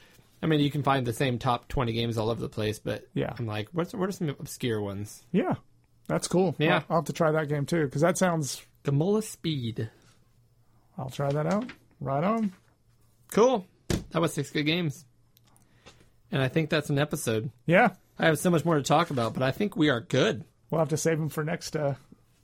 I 0.43 0.47
mean, 0.47 0.61
you 0.61 0.71
can 0.71 0.83
find 0.83 1.07
the 1.07 1.13
same 1.13 1.39
top 1.39 1.69
twenty 1.69 1.93
games 1.93 2.19
all 2.19 2.29
over 2.31 2.41
the 2.41 2.49
place, 2.49 2.79
but 2.79 3.07
Yeah. 3.15 3.33
I'm 3.39 3.47
like, 3.47 3.69
what's 3.73 3.95
what 3.95 4.09
are 4.09 4.13
some 4.13 4.29
obscure 4.31 4.81
ones? 4.81 5.23
Yeah, 5.33 5.55
that's 6.07 6.29
cool. 6.29 6.55
Yeah. 6.59 6.77
I'll, 6.77 6.85
I'll 6.91 6.97
have 6.99 7.05
to 7.07 7.13
try 7.13 7.33
that 7.33 7.49
game 7.49 7.67
too 7.67 7.85
because 7.85 8.03
that 8.03 8.19
sounds. 8.19 8.63
Gomola 8.85 9.23
Speed. 9.23 9.91
I'll 10.99 11.11
try 11.11 11.31
that 11.33 11.47
out. 11.47 11.65
Right 12.01 12.23
on. 12.23 12.53
Cool. 13.33 13.67
That 14.11 14.21
was 14.21 14.33
six 14.35 14.51
good 14.51 14.65
games. 14.65 15.05
And 16.31 16.43
I 16.43 16.49
think 16.49 16.69
that's 16.69 16.91
an 16.91 16.99
episode. 16.99 17.51
Yeah, 17.67 17.91
I 18.19 18.27
have 18.27 18.39
so 18.39 18.51
much 18.51 18.65
more 18.65 18.77
to 18.77 18.83
talk 18.83 19.11
about, 19.11 19.35
but 19.35 19.43
I 19.43 19.51
think 19.53 19.77
we 19.77 19.89
are 19.89 20.01
good. 20.01 20.45
we'll 20.71 20.81
have 20.81 20.89
to 20.91 20.97
save 20.97 21.19
them 21.19 21.29
for 21.29 21.43
next. 21.45 21.77
Uh, 21.77 21.95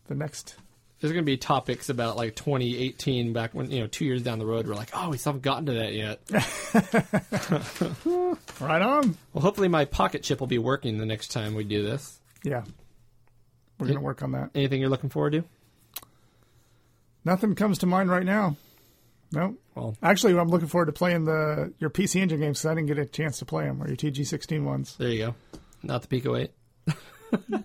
the 0.06 0.14
next. 0.14 0.56
There's 1.00 1.12
going 1.12 1.24
to 1.24 1.30
be 1.30 1.36
topics 1.38 1.88
about 1.88 2.16
like 2.16 2.36
2018 2.36 3.32
back 3.32 3.54
when, 3.54 3.70
you 3.70 3.80
know, 3.80 3.86
two 3.86 4.04
years 4.04 4.22
down 4.22 4.38
the 4.38 4.44
road, 4.46 4.66
we're 4.68 4.74
like, 4.74 4.90
oh, 4.92 5.08
we 5.10 5.16
still 5.16 5.32
haven't 5.32 5.42
gotten 5.42 5.66
to 5.66 5.72
that 5.74 5.92
yet. 5.94 6.20
Right 8.60 8.82
on. 8.82 9.16
well, 9.32 9.42
hopefully 9.42 9.68
my 9.68 9.86
PocketCHIP 9.86 10.38
will 10.40 10.46
be 10.46 10.58
working 10.58 10.98
the 10.98 11.06
next 11.06 11.28
time 11.28 11.54
we 11.54 11.64
do 11.64 11.82
this. 11.82 12.20
Yeah, 12.44 12.62
we're 13.80 13.86
gonna 13.88 14.00
work 14.00 14.22
on 14.22 14.32
that. 14.32 14.50
Anything 14.54 14.80
you're 14.80 14.90
looking 14.90 15.10
forward 15.10 15.32
to? 15.32 15.44
Nothing 17.24 17.54
comes 17.54 17.78
to 17.78 17.86
mind 17.86 18.10
right 18.10 18.24
now. 18.24 18.56
No. 19.32 19.56
Well, 19.74 19.96
Actually, 20.02 20.36
I'm 20.38 20.48
looking 20.48 20.68
forward 20.68 20.86
to 20.86 20.92
playing 20.92 21.24
the 21.24 21.72
your 21.78 21.90
PC 21.90 22.20
Engine 22.20 22.40
games 22.40 22.60
because 22.60 22.70
I 22.70 22.74
didn't 22.74 22.88
get 22.88 22.98
a 22.98 23.06
chance 23.06 23.38
to 23.38 23.44
play 23.44 23.64
them 23.64 23.82
or 23.82 23.86
your 23.88 23.96
TG16 23.96 24.64
ones. 24.64 24.96
there 24.98 25.08
you 25.08 25.18
go. 25.26 25.34
Not 25.82 26.02
the 26.02 26.08
Pico 26.08 26.36
8. 26.36 26.50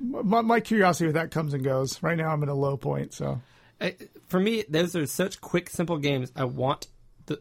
My, 0.00 0.42
my 0.42 0.60
curiosity 0.60 1.06
with 1.06 1.14
that 1.14 1.30
comes 1.30 1.54
and 1.54 1.64
goes. 1.64 2.02
Right 2.02 2.16
now, 2.16 2.28
I'm 2.30 2.42
at 2.42 2.48
a 2.48 2.54
low 2.54 2.76
point. 2.76 3.12
So 3.12 3.40
I, 3.80 3.96
for 4.28 4.38
me, 4.38 4.64
those 4.68 4.94
are 4.96 5.06
such 5.06 5.40
quick, 5.40 5.68
simple 5.70 5.98
games. 5.98 6.30
I 6.36 6.44
want 6.44 6.86
the 7.26 7.40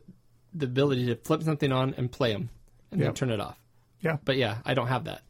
the 0.53 0.65
ability 0.65 1.05
to 1.07 1.15
flip 1.15 1.43
something 1.43 1.71
on 1.71 1.93
and 1.97 2.11
play 2.11 2.33
them 2.33 2.49
and 2.91 2.99
then 3.01 3.13
turn 3.13 3.29
it 3.29 3.39
off. 3.39 3.57
yeah, 4.01 4.17
But 4.25 4.37
yeah, 4.37 4.57
I 4.65 4.73
don't 4.73 4.87
have 4.87 5.03
that. 5.05 5.21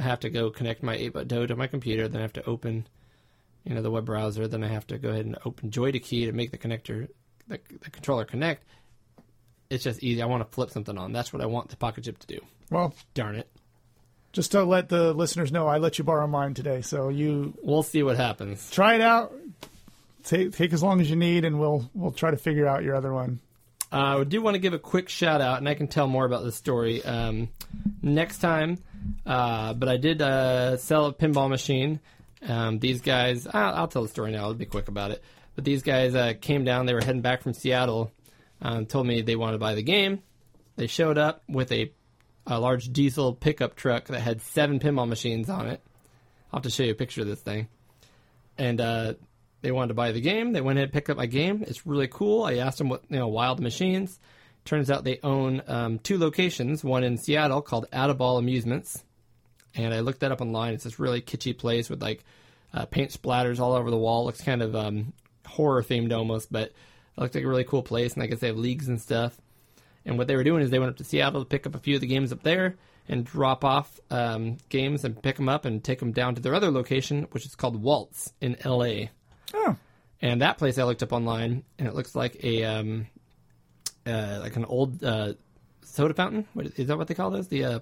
I 0.00 0.04
have 0.04 0.20
to 0.20 0.30
go 0.30 0.50
connect 0.50 0.82
my 0.82 0.96
8BitDo 0.96 1.48
to 1.48 1.56
my 1.56 1.66
computer, 1.66 2.08
then 2.08 2.20
I 2.20 2.22
have 2.22 2.32
to 2.34 2.44
open, 2.46 2.86
you 3.64 3.74
know, 3.74 3.82
the 3.82 3.90
web 3.90 4.06
browser, 4.06 4.48
then 4.48 4.64
I 4.64 4.68
have 4.68 4.86
to 4.88 4.98
go 4.98 5.10
ahead 5.10 5.26
and 5.26 5.36
open 5.44 5.70
JoyToKey 5.70 6.26
to 6.26 6.32
make 6.32 6.50
the 6.50 6.58
connector, 6.58 7.08
the, 7.48 7.60
the 7.82 7.90
controller 7.90 8.24
connect. 8.24 8.64
it's 9.68 9.84
just 9.84 10.02
easy. 10.02 10.22
I 10.22 10.26
want 10.26 10.42
to 10.48 10.54
flip 10.54 10.70
something 10.70 10.96
on. 10.96 11.12
That's 11.12 11.32
what 11.32 11.42
I 11.42 11.46
want 11.46 11.68
the 11.68 11.76
PocketCHIP 11.76 12.18
to 12.18 12.26
do. 12.26 12.40
Well, 12.70 12.94
Darn 13.14 13.36
it. 13.36 13.50
just 14.32 14.52
to 14.52 14.64
let 14.64 14.88
the 14.88 15.12
listeners 15.12 15.52
know, 15.52 15.66
I 15.66 15.78
let 15.78 15.98
you 15.98 16.04
borrow 16.04 16.26
mine 16.26 16.54
today, 16.54 16.80
so 16.82 17.08
you 17.10 17.52
We'll 17.62 17.82
see 17.82 18.02
what 18.02 18.16
happens. 18.16 18.70
try 18.70 18.94
it 18.94 19.00
out. 19.02 19.32
Take 20.22 20.54
take 20.54 20.72
as 20.72 20.82
long 20.82 21.00
as 21.00 21.08
you 21.10 21.16
need, 21.16 21.44
and 21.44 21.58
we'll 21.58 21.88
we'll 21.94 22.10
try 22.12 22.30
to 22.30 22.36
figure 22.36 22.66
out 22.66 22.82
your 22.84 22.94
other 22.94 23.12
one. 23.12 23.40
Uh, 23.92 24.18
I 24.20 24.24
do 24.24 24.40
want 24.42 24.54
to 24.54 24.58
give 24.58 24.74
a 24.74 24.78
quick 24.78 25.08
shout 25.08 25.40
out, 25.40 25.58
and 25.58 25.68
I 25.68 25.74
can 25.74 25.88
tell 25.88 26.06
more 26.06 26.24
about 26.26 26.44
this 26.44 26.56
story 26.56 27.02
um, 27.04 27.48
next 28.02 28.38
time. 28.38 28.78
Uh, 29.24 29.74
but 29.74 29.88
I 29.88 29.96
did 29.96 30.22
uh, 30.22 30.76
sell 30.76 31.06
a 31.06 31.12
pinball 31.12 31.48
machine. 31.48 32.00
Um, 32.46 32.78
these 32.78 33.00
guys, 33.00 33.46
I'll, 33.46 33.74
I'll 33.74 33.88
tell 33.88 34.02
the 34.02 34.08
story 34.08 34.32
now. 34.32 34.44
I'll 34.44 34.54
be 34.54 34.66
quick 34.66 34.88
about 34.88 35.10
it. 35.10 35.22
But 35.54 35.64
these 35.64 35.82
guys 35.82 36.14
uh, 36.14 36.34
came 36.40 36.64
down. 36.64 36.86
They 36.86 36.94
were 36.94 37.04
heading 37.04 37.22
back 37.22 37.42
from 37.42 37.52
Seattle. 37.52 38.12
Um, 38.62 38.86
told 38.86 39.06
me 39.06 39.22
they 39.22 39.36
wanted 39.36 39.52
to 39.52 39.58
buy 39.58 39.74
the 39.74 39.82
game. 39.82 40.22
They 40.76 40.86
showed 40.86 41.18
up 41.18 41.42
with 41.48 41.72
a, 41.72 41.92
a 42.46 42.60
large 42.60 42.92
diesel 42.92 43.34
pickup 43.34 43.74
truck 43.74 44.06
that 44.06 44.20
had 44.20 44.42
seven 44.42 44.78
pinball 44.80 45.08
machines 45.08 45.48
on 45.50 45.66
it. 45.66 45.82
I'll 46.52 46.58
have 46.58 46.64
to 46.64 46.70
show 46.70 46.82
you 46.82 46.92
a 46.92 46.96
picture 46.96 47.22
of 47.22 47.26
this 47.26 47.40
thing. 47.40 47.68
And 48.58 48.80
uh, 48.80 49.14
they 49.62 49.72
wanted 49.72 49.88
to 49.88 49.94
buy 49.94 50.12
the 50.12 50.20
game. 50.20 50.52
They 50.52 50.60
went 50.60 50.78
ahead 50.78 50.88
and 50.88 50.92
picked 50.92 51.10
up 51.10 51.16
my 51.16 51.26
game. 51.26 51.64
It's 51.66 51.86
really 51.86 52.08
cool. 52.08 52.44
I 52.44 52.56
asked 52.56 52.78
them 52.78 52.88
what 52.88 53.04
you 53.08 53.18
know, 53.18 53.28
wild 53.28 53.60
machines. 53.60 54.18
Turns 54.64 54.90
out 54.90 55.04
they 55.04 55.18
own 55.22 55.62
um, 55.66 55.98
two 55.98 56.18
locations. 56.18 56.84
One 56.84 57.02
in 57.02 57.16
Seattle 57.16 57.62
called 57.62 57.86
Add-a-Ball 57.92 58.38
Amusements, 58.38 59.02
and 59.74 59.94
I 59.94 60.00
looked 60.00 60.20
that 60.20 60.32
up 60.32 60.40
online. 60.40 60.74
It's 60.74 60.84
this 60.84 60.98
really 60.98 61.22
kitschy 61.22 61.56
place 61.56 61.88
with 61.88 62.02
like 62.02 62.24
uh, 62.74 62.86
paint 62.86 63.10
splatters 63.10 63.58
all 63.58 63.72
over 63.72 63.90
the 63.90 63.96
wall. 63.98 64.26
Looks 64.26 64.42
kind 64.42 64.62
of 64.62 64.76
um, 64.76 65.12
horror 65.46 65.82
themed 65.82 66.12
almost, 66.12 66.52
but 66.52 66.68
it 66.68 66.74
looked 67.16 67.34
like 67.34 67.44
a 67.44 67.48
really 67.48 67.64
cool 67.64 67.82
place. 67.82 68.14
And 68.14 68.22
I 68.22 68.26
guess 68.26 68.40
they 68.40 68.48
have 68.48 68.56
leagues 68.56 68.88
and 68.88 69.00
stuff. 69.00 69.40
And 70.04 70.18
what 70.18 70.28
they 70.28 70.36
were 70.36 70.44
doing 70.44 70.62
is 70.62 70.70
they 70.70 70.78
went 70.78 70.90
up 70.90 70.96
to 70.98 71.04
Seattle 71.04 71.40
to 71.40 71.46
pick 71.46 71.66
up 71.66 71.74
a 71.74 71.78
few 71.78 71.96
of 71.96 72.00
the 72.00 72.06
games 72.06 72.32
up 72.32 72.42
there 72.42 72.76
and 73.08 73.24
drop 73.24 73.64
off 73.64 73.98
um, 74.10 74.58
games 74.68 75.04
and 75.04 75.20
pick 75.22 75.36
them 75.36 75.48
up 75.48 75.64
and 75.64 75.82
take 75.82 75.98
them 75.98 76.12
down 76.12 76.34
to 76.34 76.40
their 76.40 76.54
other 76.54 76.70
location, 76.70 77.26
which 77.32 77.44
is 77.44 77.54
called 77.54 77.80
Waltz 77.82 78.32
in 78.40 78.56
L.A. 78.64 79.10
Oh, 79.52 79.76
And 80.22 80.42
that 80.42 80.58
place 80.58 80.78
I 80.78 80.84
looked 80.84 81.02
up 81.02 81.12
online, 81.12 81.64
and 81.78 81.88
it 81.88 81.94
looks 81.94 82.14
like 82.14 82.42
a 82.44 82.64
um, 82.64 83.08
uh, 84.10 84.40
like 84.40 84.56
an 84.56 84.64
old 84.64 85.02
uh, 85.02 85.34
soda 85.82 86.14
fountain. 86.14 86.46
What 86.54 86.66
is, 86.66 86.86
that? 86.86 86.98
What 86.98 87.08
they 87.08 87.14
call 87.14 87.30
those? 87.30 87.48
The 87.48 87.64
uh, 87.64 87.78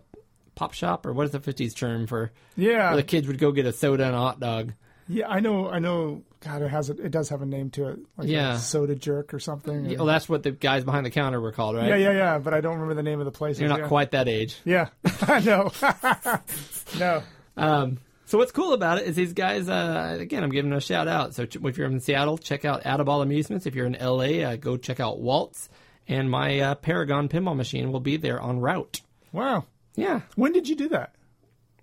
pop 0.55 0.73
shop, 0.75 1.07
or 1.07 1.13
what 1.13 1.25
is 1.27 1.33
the 1.33 1.41
fifties 1.41 1.75
term 1.75 2.07
for? 2.07 2.33
yeah, 2.57 2.89
Where 2.89 2.97
the 2.97 3.03
kids 3.03 3.27
would 3.27 3.39
go 3.39 3.53
get 3.53 3.67
a 3.67 3.73
soda 3.73 4.05
and 4.07 4.15
a 4.15 4.19
hot 4.19 4.41
dog. 4.41 4.73
yeah. 5.09 5.29
I 5.29 5.41
know, 5.41 5.69
I 5.69 5.79
know. 5.79 6.23
God, 6.41 6.63
it 6.63 6.69
has 6.69 6.89
a, 6.89 6.93
it 6.93 7.11
does 7.11 7.31
have 7.31 7.43
a 7.43 7.47
name 7.47 7.71
to 7.71 7.89
it, 7.89 7.99
like 8.17 8.29
Yeah. 8.29 8.59
soda 8.59 8.95
jerk 8.95 9.35
or 9.35 9.41
something. 9.41 9.97
Well, 9.97 10.07
that's 10.07 10.29
what 10.29 10.45
the 10.45 10.53
guys 10.53 10.85
behind 10.85 11.05
the 11.05 11.11
counter 11.11 11.41
were 11.41 11.51
called, 11.51 11.75
right? 11.75 11.89
yeah, 11.89 11.97
yeah, 11.97 12.13
yeah. 12.13 12.39
But 12.39 12.55
I 12.55 12.61
don't 12.61 12.75
remember 12.75 12.95
the 12.95 13.03
name 13.03 13.19
of 13.19 13.25
the 13.25 13.33
place. 13.33 13.59
You're 13.59 13.69
not 13.69 13.81
yeah. 13.81 13.89
quite 13.89 14.13
that 14.13 14.29
age. 14.29 14.57
Yeah, 14.65 14.89
I 15.23 15.41
know. 15.41 15.73
no. 16.99 17.23
Um, 17.57 17.99
so 18.27 18.39
what's 18.39 18.53
cool 18.53 18.73
about 18.73 18.99
it 18.99 19.07
is 19.07 19.17
these 19.17 19.33
guys. 19.33 19.69
Uh, 19.69 20.17
again, 20.21 20.45
I'm 20.45 20.51
giving 20.51 20.71
them 20.71 20.79
a 20.79 20.83
shout 20.83 21.09
out. 21.09 21.35
So 21.35 21.47
ch- 21.47 21.57
if 21.57 21.77
you're 21.79 21.89
in 21.89 21.99
Seattle, 22.01 22.39
check 22.39 22.65
out 22.65 22.85
Add-a-Ball 22.87 23.23
Amusements. 23.23 23.67
If 23.67 23.75
you're 23.75 23.87
in 23.87 23.97
LA, 24.01 24.45
uh, 24.47 24.57
go 24.57 24.77
check 24.77 25.01
out 25.01 25.19
Waltz. 25.19 25.69
And 26.09 26.31
my 26.31 26.59
uh, 26.61 26.75
Paragon 26.77 27.29
pinball 27.29 27.55
machine 27.57 27.93
will 27.93 28.01
be 28.01 28.17
there 28.17 28.41
on 28.41 28.61
route. 28.61 29.03
Wow. 29.33 29.65
Yeah, 29.95 30.23
When 30.37 30.53
did 30.53 30.69
you 30.69 30.75
do 30.77 30.89
that? 30.91 31.15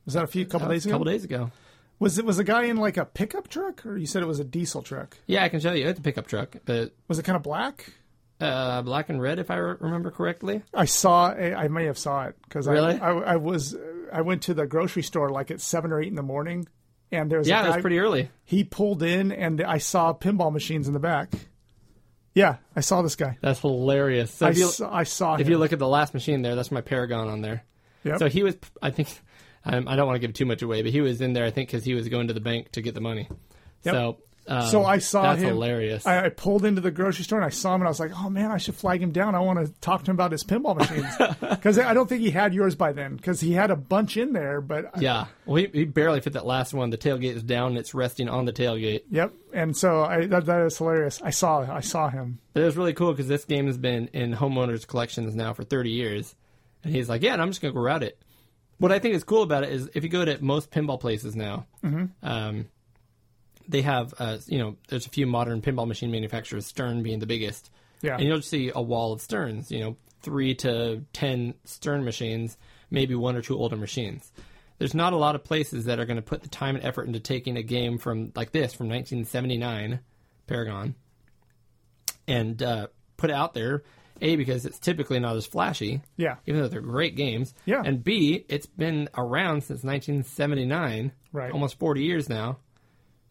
Was 0.06 0.14
that 0.16 0.24
a 0.24 0.28
few 0.28 0.46
couple 0.46 0.68
that 0.68 0.74
days 0.74 0.86
was 0.86 0.86
a 0.86 0.90
ago? 0.90 0.94
couple 1.00 1.12
days 1.12 1.24
ago. 1.24 1.52
Was 2.00 2.18
it 2.20 2.26
was 2.26 2.38
the 2.38 2.44
guy 2.44 2.64
in 2.64 2.78
like 2.78 2.98
a 2.98 3.06
pickup 3.06 3.48
truck, 3.50 3.86
or 3.86 3.98
you 3.98 4.06
said 4.06 4.22
it 4.24 4.26
was 4.28 4.40
a 4.40 4.44
diesel 4.44 4.82
truck? 4.82 5.18
Yeah, 5.28 5.44
I 5.44 5.50
can 5.50 5.60
show 5.60 5.74
you. 5.74 5.88
It's 5.88 6.00
a 6.00 6.02
pickup 6.02 6.28
truck, 6.28 6.56
but 6.66 6.94
Was 7.08 7.20
it 7.20 7.24
kind 7.24 7.36
of 7.36 7.44
black? 7.44 7.92
uh, 8.42 8.82
black 8.82 9.08
and 9.10 9.22
red, 9.22 9.40
if 9.40 9.50
I 9.50 9.56
re- 9.56 9.78
remember 9.80 10.12
correctly. 10.12 10.62
I 10.74 10.86
saw. 10.86 11.28
I 11.30 11.68
may 11.70 11.86
have 11.86 11.98
saw 11.98 12.26
it 12.26 12.36
because 12.44 12.68
Really? 12.68 13.00
I, 13.00 13.10
I 13.12 13.20
I 13.34 13.36
was 13.38 13.76
I 14.12 14.22
went 14.22 14.44
to 14.44 14.54
the 14.54 14.66
grocery 14.68 15.04
store 15.04 15.30
like 15.30 15.52
at 15.52 15.62
seven 15.62 15.92
or 15.94 16.02
eight 16.02 16.08
in 16.10 16.16
the 16.16 16.22
morning, 16.24 16.68
and 17.12 17.30
there 17.32 17.40
was 17.40 17.48
Yeah, 17.48 17.62
a 17.62 17.64
guy, 17.70 17.76
was 17.78 17.82
pretty 17.82 18.00
early. 18.00 18.30
He 18.44 18.64
pulled 18.66 19.02
in, 19.04 19.32
and 19.32 19.62
I 19.62 19.78
saw 19.78 20.14
pinball 20.14 20.52
machines 20.52 20.88
in 20.88 20.94
the 20.94 21.00
back. 21.00 21.34
Yeah, 22.36 22.58
I 22.76 22.82
saw 22.82 23.02
this 23.02 23.16
guy. 23.16 23.38
That's 23.42 23.62
hilarious. 23.62 24.30
So 24.30 24.46
I, 24.46 24.50
if 24.50 24.58
you, 24.58 24.68
saw, 24.68 24.94
I 24.94 25.04
saw 25.04 25.36
if 25.36 25.42
him. 25.42 25.52
you 25.52 25.58
look 25.58 25.74
at 25.74 25.80
the 25.80 25.88
last 25.88 26.14
machine 26.14 26.42
there, 26.42 26.54
that's 26.56 26.70
my 26.70 26.82
Paragon 26.82 27.30
on 27.30 27.42
there. 27.42 27.64
Yep. 28.04 28.20
So 28.20 28.30
he 28.30 28.44
was, 28.44 28.58
I 28.82 28.92
think, 28.92 29.08
um, 29.66 29.88
I 29.88 29.96
don't 29.96 30.06
want 30.06 30.16
to 30.16 30.20
give 30.20 30.34
too 30.34 30.46
much 30.46 30.62
away, 30.62 30.82
but 30.82 30.92
he 30.92 31.02
was 31.02 31.22
in 31.22 31.34
there, 31.34 31.46
I 31.46 31.52
think, 31.52 31.70
because 31.70 31.86
he 31.86 31.96
was 31.96 32.10
going 32.10 32.28
to 32.28 32.34
the 32.34 32.42
bank 32.42 32.74
to 32.74 32.82
get 32.82 32.94
the 32.94 33.02
money. 33.02 33.30
So, 33.84 34.18
um, 34.48 34.68
So 34.70 34.86
I 34.86 35.00
saw 35.00 35.24
that's 35.24 35.42
him. 35.42 35.50
hilarious. 35.50 36.06
I, 36.06 36.26
I 36.26 36.30
pulled 36.30 36.66
into 36.66 36.82
the 36.82 36.92
grocery 36.92 37.24
store 37.24 37.40
and 37.40 37.46
I 37.46 37.50
saw 37.50 37.74
him 37.76 37.82
and 37.82 37.88
I 37.88 37.90
was 37.90 38.00
like, 38.00 38.12
"Oh 38.16 38.30
man, 38.30 38.52
I 38.52 38.58
should 38.58 38.76
flag 38.76 39.02
him 39.02 39.12
down. 39.12 39.34
I 39.36 39.40
want 39.40 39.66
to 39.66 39.72
talk 39.82 40.04
to 40.04 40.12
him 40.12 40.16
about 40.16 40.32
his 40.32 40.44
pinball 40.44 40.76
machines 40.78 41.08
because 41.40 41.80
I 41.80 41.94
don't 41.94 42.08
think 42.08 42.22
he 42.22 42.30
had 42.32 42.54
yours 42.54 42.76
by 42.76 42.92
then 42.94 43.16
because 43.16 43.40
he 43.42 43.54
had 43.54 43.72
a 43.72 43.76
bunch 43.76 44.18
in 44.18 44.34
there." 44.34 44.62
But 44.62 44.98
I- 44.98 45.00
yeah, 45.02 45.26
well, 45.46 45.56
he, 45.56 45.68
he 45.74 45.86
barely 45.86 46.22
fit 46.22 46.34
that 46.34 46.46
last 46.46 46.74
one. 46.74 46.90
The 46.90 46.98
tailgate 46.98 47.36
is 47.36 47.44
down, 47.44 47.70
and 47.70 47.78
it's 47.78 47.94
resting 47.94 48.30
on 48.30 48.46
the 48.46 48.54
tailgate. 48.54 49.02
yep. 49.10 49.34
And 49.54 49.76
so 49.76 50.04
I, 50.04 50.26
that 50.28 50.46
that 50.46 50.62
is 50.66 50.78
hilarious. 50.78 51.22
I 51.24 51.30
saw 51.32 51.62
I 51.62 51.80
saw 51.82 52.10
him. 52.10 52.40
But 52.54 52.62
it 52.64 52.66
was 52.66 52.78
really 52.78 52.94
cool 52.94 53.12
because 53.12 53.28
this 53.28 53.46
game 53.46 53.68
has 53.68 53.78
been 53.78 54.08
in 54.14 54.34
homeowners' 54.34 54.86
collections 54.88 55.34
now 55.36 55.54
for 55.54 55.64
30 55.64 55.90
years. 55.90 56.36
And 56.84 56.94
he's 56.94 57.10
like, 57.10 57.24
yeah, 57.24 57.34
and 57.34 57.42
I'm 57.42 57.50
just 57.50 57.62
going 57.62 57.74
to 57.74 57.76
go 57.78 57.84
route 57.84 58.04
it. 58.04 58.22
What 58.78 58.92
I 58.92 59.00
think 59.00 59.16
is 59.16 59.24
cool 59.24 59.42
about 59.42 59.64
it 59.64 59.72
is 59.72 59.90
if 59.96 60.04
you 60.04 60.10
go 60.10 60.24
to 60.24 60.38
most 60.44 60.70
pinball 60.70 61.00
places 61.00 61.36
now, 61.36 61.66
um, 62.22 62.68
they 63.68 63.82
have, 63.82 64.14
uh, 64.20 64.38
you 64.48 64.58
know, 64.60 64.76
there's 64.88 65.06
a 65.06 65.10
few 65.10 65.26
modern 65.28 65.62
pinball 65.62 65.88
machine 65.88 66.12
manufacturers, 66.12 66.66
Stern 66.66 67.04
being 67.04 67.20
the 67.20 67.26
biggest. 67.26 67.70
Yeah. 68.02 68.16
And 68.16 68.24
you'll 68.24 68.38
just 68.38 68.50
see 68.50 68.72
a 68.74 68.82
wall 68.82 69.14
of 69.14 69.22
Sterns, 69.22 69.72
you 69.72 69.80
know, 69.80 69.98
three 70.22 70.54
to 70.56 71.04
10 71.14 71.54
Stern 71.64 72.04
machines, 72.04 72.58
maybe 72.92 73.16
one 73.16 73.36
or 73.36 73.42
two 73.42 73.58
older 73.58 73.76
machines. 73.78 74.32
There's 74.78 74.94
not 74.94 75.14
a 75.14 75.18
lot 75.18 75.36
of 75.36 75.44
places 75.44 75.86
that 75.86 76.00
are 76.00 76.06
going 76.06 76.18
to 76.18 76.22
put 76.22 76.42
the 76.44 76.50
time 76.50 76.76
and 76.76 76.84
effort 76.86 77.08
into 77.08 77.20
taking 77.20 77.56
a 77.58 77.64
game 77.64 77.98
from 77.98 78.32
like 78.36 78.52
this 78.52 78.74
from 78.74 78.90
1979, 78.90 80.00
Paragon, 80.48 80.96
and 82.28 82.62
uh, 82.62 82.88
put 83.18 83.30
it 83.30 83.34
out 83.36 83.54
there. 83.54 83.84
A 84.22 84.38
because 84.38 84.66
it's 84.66 84.80
typically 84.80 85.20
not 85.20 85.36
as 85.36 85.46
flashy, 85.46 86.02
Yeah. 86.16 86.36
even 86.46 86.62
though 86.62 86.70
they're 86.70 86.80
great 86.80 87.18
games. 87.18 87.54
Yeah. 87.66 87.82
And 87.84 88.02
B, 88.02 88.46
it's 88.48 88.66
been 88.66 89.10
around 89.18 89.62
since 89.66 89.84
1979, 89.84 91.12
Right. 91.34 91.52
Almost 91.52 91.78
40 91.80 92.02
years 92.04 92.30
now. 92.30 92.60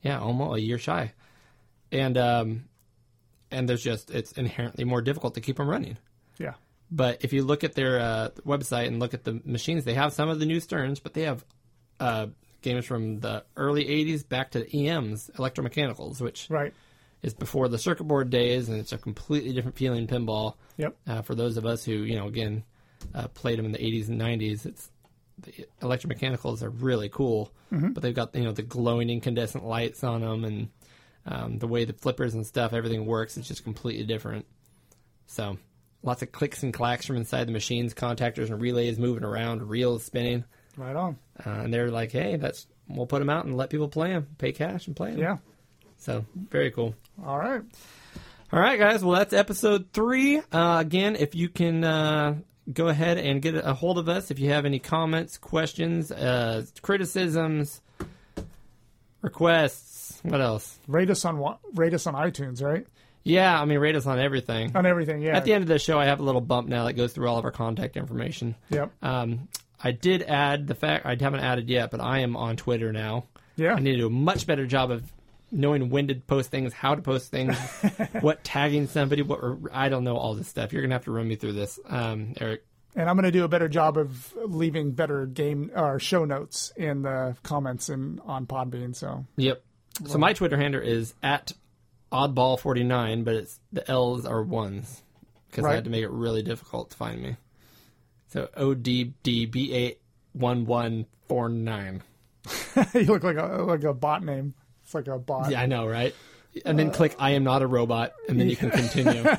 Yeah, 0.05 0.21
almost 0.21 0.59
a 0.59 0.61
year 0.61 0.79
shy. 0.79 1.13
And 1.91 2.17
um, 2.17 2.65
and 3.51 3.69
there's 3.69 3.83
just 3.83 4.11
it's 4.11 4.33
inherently 4.33 4.85
more 4.85 5.03
difficult 5.03 5.35
to 5.35 5.41
keep 5.41 5.57
them 5.57 5.69
running. 5.69 5.97
Yeah. 6.39 6.55
But 6.91 7.25
if 7.25 7.33
you 7.33 7.43
look 7.43 7.65
at 7.65 7.75
their 7.75 7.99
uh, 7.99 8.29
website 8.47 8.87
and 8.87 9.01
look 9.01 9.15
at 9.15 9.25
the 9.25 9.41
machines, 9.45 9.85
they 9.85 9.95
have 9.95 10.13
some 10.13 10.29
of 10.29 10.39
the 10.39 10.47
new 10.47 10.61
Sterns, 10.61 11.01
but 11.01 11.15
they 11.15 11.23
have 11.23 11.45
uh, 11.99 12.27
games 12.63 12.85
from 12.85 13.21
the 13.21 13.45
early 13.57 13.85
80s 13.85 14.29
back 14.29 14.53
to 14.53 14.77
EMs, 14.77 15.31
electromechanicals, 15.37 16.21
which 16.21 16.47
Right. 16.51 16.73
is 17.23 17.35
before 17.35 17.69
the 17.69 17.79
circuit 17.79 18.05
board 18.05 18.31
days, 18.31 18.69
and 18.69 18.79
it's 18.79 18.93
a 18.93 18.99
completely 18.99 19.53
different 19.53 19.77
feeling 19.77 20.07
pinball. 20.07 20.55
Yep. 20.77 20.97
Uh, 21.07 21.23
for 21.23 21.35
those 21.35 21.57
of 21.57 21.65
us 21.67 21.85
who, 21.85 21.93
you 21.93 22.17
know, 22.17 22.27
again, 22.29 22.65
uh, 23.15 23.29
played 23.29 23.59
them 23.59 23.67
in 23.67 23.73
the 23.73 23.79
80s 23.79 24.09
and 24.09 24.21
90s, 24.21 24.67
it's 24.67 24.91
the 25.39 25.67
electromechanicals 25.83 26.63
are 26.63 26.71
really 26.71 27.09
cool, 27.09 27.53
but 27.71 28.03
they've 28.03 28.15
got 28.15 28.35
you 28.35 28.45
know 28.45 28.53
the 28.53 28.63
glowing 28.63 29.11
incandescent 29.11 29.65
lights 29.65 30.05
on 30.05 30.21
them, 30.21 30.45
and 30.45 30.69
um, 31.27 31.59
the 31.59 31.67
way 31.67 31.85
the 31.85 31.93
flippers 31.93 32.35
and 32.35 32.47
stuff, 32.47 32.73
everything 32.73 33.05
works. 33.07 33.37
is 33.37 33.49
just 33.49 33.65
completely 33.65 34.05
different. 34.05 34.47
So, 35.27 35.59
lots 36.03 36.23
of 36.23 36.31
clicks 36.33 36.63
and 36.63 36.73
clacks 36.73 37.07
from 37.07 37.17
inside 37.17 37.49
the 37.49 37.53
machines, 37.53 37.95
contactors 37.95 38.51
and 38.51 38.61
relays 38.61 38.99
moving 38.99 39.25
around, 39.25 39.63
reels 39.69 40.05
spinning, 40.05 40.45
Right 40.77 40.95
on. 40.95 41.17
uh, 41.45 41.51
and 41.51 41.73
they're 41.75 41.91
like, 41.91 42.13
"Hey, 42.13 42.37
that's 42.37 42.67
we'll 42.89 43.07
put 43.07 43.19
them 43.21 43.31
out 43.31 43.45
and 43.47 43.57
let 43.57 43.71
people 43.71 43.89
play 43.89 44.11
them, 44.13 44.27
pay 44.39 44.53
cash 44.53 44.87
and 44.87 44.95
play 44.95 45.11
them." 45.13 45.21
Yeah. 45.21 45.37
So, 45.97 46.25
very 46.51 46.71
cool. 46.71 46.95
All 47.25 47.39
right. 47.39 47.63
All 48.53 48.61
right, 48.61 48.79
guys. 48.79 49.03
Well, 49.03 49.19
that's 49.19 49.33
episode 49.33 49.87
three. 49.93 50.39
Uh, 50.53 50.77
again, 50.79 51.17
if 51.17 51.35
you 51.35 51.49
can 51.49 51.83
uh, 51.83 52.37
go 52.73 52.89
ahead 52.89 53.19
and 53.19 53.43
get 53.43 53.55
a 53.55 53.75
hold 53.75 53.99
of 53.99 54.09
us 54.09 54.31
if 54.31 54.39
you 54.39 54.51
have 54.51 54.65
any 54.65 54.79
comments, 54.79 55.39
questions, 55.39 56.11
uh, 56.11 56.65
criticisms, 56.83 57.81
requests. 59.23 60.21
What 60.23 60.41
else? 60.41 60.79
Rate 60.87 61.11
us 61.11 61.25
on 61.25 61.57
rate 61.75 61.95
us 61.95 62.07
on 62.07 62.15
iTunes, 62.15 62.63
right? 62.63 62.87
Yeah, 63.25 63.59
I 63.59 63.65
mean, 63.65 63.79
rate 63.79 63.97
us 63.97 64.07
on 64.07 64.21
everything. 64.21 64.77
On 64.77 64.85
everything. 64.85 65.23
Yeah. 65.23 65.37
At 65.37 65.45
the 65.45 65.55
end 65.55 65.63
of 65.63 65.69
the 65.69 65.79
show, 65.79 65.99
I 65.99 66.05
have 66.05 66.21
a 66.21 66.23
little 66.23 66.43
bump 66.43 66.69
now 66.69 66.85
that 66.85 66.93
goes 66.93 67.15
through 67.15 67.27
all 67.27 67.39
of 67.39 67.45
our 67.45 67.51
contact 67.51 67.97
information. 67.97 68.55
Yep. 68.69 68.93
Um, 69.03 69.49
I 69.83 69.93
did 69.93 70.23
add 70.23 70.67
the 70.67 70.75
fact 70.75 71.07
I 71.07 71.17
haven't 71.19 71.41
added 71.41 71.69
yet, 71.69 71.91
but 71.91 72.01
I 72.01 72.21
am 72.21 72.37
on 72.37 72.57
Twitter 72.57 72.93
now. 72.93 73.25
Yeah. 73.57 73.75
I 73.75 73.81
need 73.81 73.93
to 73.93 73.99
do 73.99 74.07
a 74.07 74.11
much 74.11 74.47
better 74.47 74.67
job 74.67 74.91
of 74.91 75.11
knowing 75.55 75.89
when 75.89 76.09
to 76.09 76.15
post 76.17 76.51
things, 76.51 76.73
how 76.73 76.95
to 76.95 77.03
post 77.03 77.31
things, 77.31 77.57
what 78.21 78.45
tagging 78.45 78.89
somebody, 78.89 79.23
what 79.23 79.41
I 79.73 79.89
don't 79.89 80.05
know 80.05 80.17
all 80.17 80.35
this 80.35 80.49
stuff. 80.49 80.73
You're 80.73 80.83
gonna 80.83 80.95
have 80.95 81.05
to 81.05 81.13
run 81.13 81.29
me 81.29 81.37
through 81.37 81.53
this, 81.55 81.79
um, 81.87 82.35
Eric. 82.41 82.65
and 82.97 83.09
I'm 83.09 83.17
going 83.17 83.25
to 83.25 83.33
do 83.33 83.45
a 83.45 83.49
better 83.49 83.69
job 83.69 83.97
of 83.97 84.33
leaving 84.37 84.93
better 84.93 85.27
game 85.27 85.71
or 85.75 85.99
show 85.99 86.25
notes 86.25 86.73
in 86.77 87.03
the 87.03 87.37
comments 87.43 87.89
and 87.89 88.21
on 88.25 88.47
Podbean. 88.47 88.95
So 88.95 89.25
Yep. 89.37 89.63
So 90.07 90.19
my 90.19 90.33
Twitter 90.33 90.57
handle 90.57 90.83
is 90.83 91.15
at 91.23 91.53
oddball49, 92.13 93.25
but 93.25 93.35
it's 93.35 93.61
the 93.73 93.89
L's 93.91 94.27
are 94.27 94.43
ones 94.43 95.03
because 95.51 95.65
I 95.65 95.75
had 95.75 95.85
to 95.85 95.91
make 95.91 96.03
it 96.03 96.11
really 96.11 96.43
difficult 96.43 96.91
to 96.91 96.97
find 96.97 97.23
me. 97.23 97.37
So 98.29 98.49
O 98.57 98.75
D 98.75 99.15
D 99.23 99.47
B 99.47 99.73
eight 99.73 100.01
one 100.33 100.67
one 100.67 101.07
four 101.29 101.49
nine. 101.49 102.03
you 102.95 103.05
look 103.05 103.23
like 103.23 103.37
a 103.37 103.63
like 103.63 103.85
a 103.85 103.95
bot 103.95 104.25
name. 104.25 104.55
It's 104.85 104.95
like 104.95 105.09
a 105.09 105.19
bot. 105.19 105.51
Yeah, 105.51 105.61
I 105.61 105.67
know, 105.67 105.87
right? 105.87 106.15
And 106.65 106.79
then 106.79 106.93
click 106.93 107.17
I 107.19 107.33
am 107.33 107.43
not 107.43 107.63
a 107.63 107.67
robot, 107.67 108.13
and 108.29 108.39
then 108.39 108.49
you 108.49 108.57
can 108.57 108.71
continue. 108.71 109.25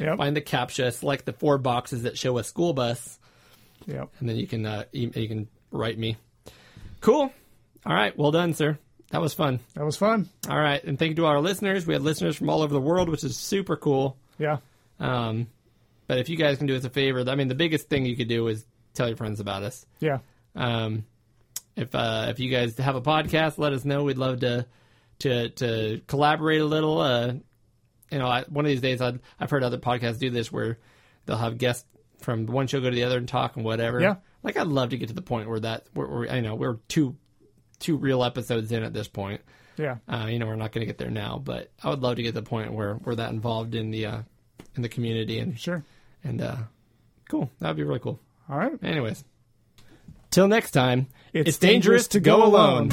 Yep. 0.00 0.18
Find 0.18 0.36
the 0.36 0.40
captcha, 0.40 0.92
select 0.92 1.24
the 1.24 1.32
four 1.32 1.56
boxes 1.58 2.02
that 2.02 2.18
show 2.18 2.36
a 2.38 2.42
school 2.44 2.72
bus, 2.72 3.18
Yep. 3.86 4.08
and 4.18 4.28
then 4.28 4.34
you 4.36 4.46
can 4.46 4.66
uh, 4.66 4.84
e- 4.92 5.10
you 5.14 5.28
can 5.28 5.46
write 5.70 5.96
me. 5.96 6.16
Cool. 7.00 7.32
All 7.86 7.94
right, 7.94 8.16
well 8.18 8.32
done, 8.32 8.54
sir. 8.54 8.76
That 9.10 9.20
was 9.20 9.34
fun. 9.34 9.60
That 9.74 9.84
was 9.84 9.96
fun. 9.96 10.28
All 10.48 10.58
right, 10.58 10.82
and 10.82 10.98
thank 10.98 11.10
you 11.10 11.14
to 11.16 11.26
our 11.26 11.40
listeners. 11.40 11.86
We 11.86 11.94
had 11.94 12.02
listeners 12.02 12.34
from 12.36 12.50
all 12.50 12.62
over 12.62 12.72
the 12.74 12.80
world, 12.80 13.08
which 13.08 13.22
is 13.22 13.36
super 13.36 13.76
cool. 13.76 14.16
Yeah. 14.38 14.56
Um, 14.98 15.46
but 16.08 16.18
if 16.18 16.28
you 16.28 16.36
guys 16.36 16.58
can 16.58 16.66
do 16.66 16.74
us 16.76 16.84
a 16.84 16.90
favor, 16.90 17.22
I 17.28 17.34
mean, 17.36 17.48
the 17.48 17.54
biggest 17.54 17.88
thing 17.88 18.04
you 18.06 18.16
could 18.16 18.28
do 18.28 18.48
is 18.48 18.64
tell 18.94 19.06
your 19.06 19.16
friends 19.16 19.38
about 19.38 19.62
us. 19.62 19.86
Yeah. 20.00 20.18
Um, 20.56 21.04
if 21.76 21.94
uh, 21.94 22.26
if 22.28 22.40
you 22.40 22.50
guys 22.50 22.76
have 22.78 22.96
a 22.96 23.02
podcast, 23.02 23.58
let 23.58 23.72
us 23.72 23.84
know. 23.84 24.04
We'd 24.04 24.18
love 24.18 24.40
to 24.40 24.66
to 25.20 25.48
to 25.50 26.00
collaborate 26.06 26.60
a 26.60 26.64
little. 26.66 27.00
Uh, 27.00 27.34
you 28.10 28.18
know, 28.18 28.26
I, 28.26 28.42
one 28.48 28.64
of 28.64 28.68
these 28.68 28.80
days, 28.80 29.00
I'd, 29.00 29.18
I've 29.40 29.50
heard 29.50 29.64
other 29.64 29.78
podcasts 29.78 30.18
do 30.18 30.30
this 30.30 30.52
where 30.52 30.78
they'll 31.26 31.36
have 31.36 31.58
guests 31.58 31.84
from 32.20 32.46
one 32.46 32.66
show 32.68 32.80
go 32.80 32.90
to 32.90 32.94
the 32.94 33.04
other 33.04 33.18
and 33.18 33.26
talk 33.28 33.56
and 33.56 33.64
whatever. 33.64 34.00
Yeah. 34.00 34.16
like 34.42 34.56
I'd 34.56 34.66
love 34.68 34.90
to 34.90 34.98
get 34.98 35.08
to 35.08 35.14
the 35.14 35.22
point 35.22 35.48
where 35.48 35.60
that 35.60 35.86
where, 35.94 36.06
where 36.06 36.30
I 36.30 36.40
know 36.40 36.54
we're 36.54 36.78
two 36.88 37.16
two 37.80 37.96
real 37.96 38.22
episodes 38.22 38.70
in 38.72 38.82
at 38.82 38.92
this 38.92 39.08
point. 39.08 39.40
Yeah. 39.76 39.96
Uh, 40.08 40.26
you 40.30 40.38
know, 40.38 40.46
we're 40.46 40.54
not 40.54 40.70
going 40.70 40.82
to 40.82 40.86
get 40.86 40.98
there 40.98 41.10
now, 41.10 41.40
but 41.42 41.70
I 41.82 41.90
would 41.90 42.00
love 42.00 42.16
to 42.16 42.22
get 42.22 42.28
to 42.28 42.40
the 42.40 42.42
point 42.48 42.72
where 42.72 42.94
we're 43.02 43.16
that 43.16 43.30
involved 43.32 43.74
in 43.74 43.90
the 43.90 44.06
uh, 44.06 44.18
in 44.76 44.82
the 44.82 44.88
community 44.88 45.40
and 45.40 45.58
Sure. 45.58 45.82
and 46.22 46.40
uh, 46.40 46.56
cool. 47.28 47.50
That 47.58 47.68
would 47.68 47.76
be 47.76 47.82
really 47.82 47.98
cool. 47.98 48.20
All 48.48 48.56
right. 48.58 48.72
Anyways, 48.82 49.24
till 50.34 50.48
next 50.48 50.72
time, 50.72 51.06
It's 51.32 51.58
dangerous 51.58 52.08
to 52.08 52.20
go 52.20 52.44
alone. 52.44 52.90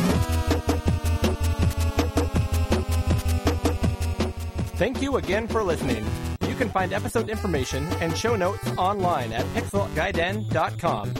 Thank 4.77 5.01
you 5.01 5.17
again 5.17 5.47
for 5.47 5.63
listening. 5.63 6.05
You 6.47 6.55
can 6.55 6.69
find 6.69 6.93
episode 6.93 7.29
information 7.29 7.83
and 7.99 8.15
show 8.15 8.35
notes 8.35 8.67
online 8.77 9.33
at 9.33 9.45
pixelgaiden.com. 9.55 11.13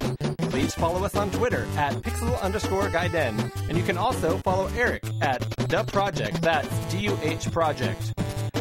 Please 0.52 0.76
follow 0.76 1.04
us 1.06 1.16
on 1.16 1.32
Twitter 1.32 1.66
at 1.78 1.94
pixel 2.04 2.40
underscore 2.42 2.88
gaiden. 2.90 3.52
And 3.70 3.78
you 3.78 3.84
can 3.84 3.98
also 3.98 4.38
follow 4.40 4.68
Eric 4.76 5.04
at 5.22 5.40
The 5.70 5.84
Project. 5.84 6.42
That's 6.42 6.70
D-U-H 6.92 7.52
Project. 7.52 8.14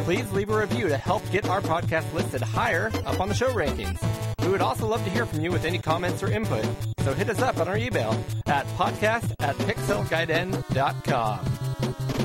Please 0.03 0.31
leave 0.31 0.49
a 0.49 0.57
review 0.57 0.89
to 0.89 0.97
help 0.97 1.21
get 1.31 1.47
our 1.47 1.61
podcast 1.61 2.11
listed 2.13 2.41
higher 2.41 2.91
up 3.05 3.19
on 3.19 3.29
the 3.29 3.35
show 3.35 3.53
rankings. 3.53 4.01
We 4.41 4.47
would 4.49 4.61
also 4.61 4.87
love 4.87 5.03
to 5.03 5.11
hear 5.11 5.27
from 5.27 5.41
you 5.41 5.51
with 5.51 5.63
any 5.63 5.77
comments 5.77 6.23
or 6.23 6.31
input. 6.31 6.65
So 7.03 7.13
hit 7.13 7.29
us 7.29 7.39
up 7.39 7.59
on 7.59 7.67
our 7.67 7.77
email 7.77 8.19
at 8.47 8.65
podcast 8.69 9.31
at 9.39 9.55
pixelgaiden.com. 9.57 12.20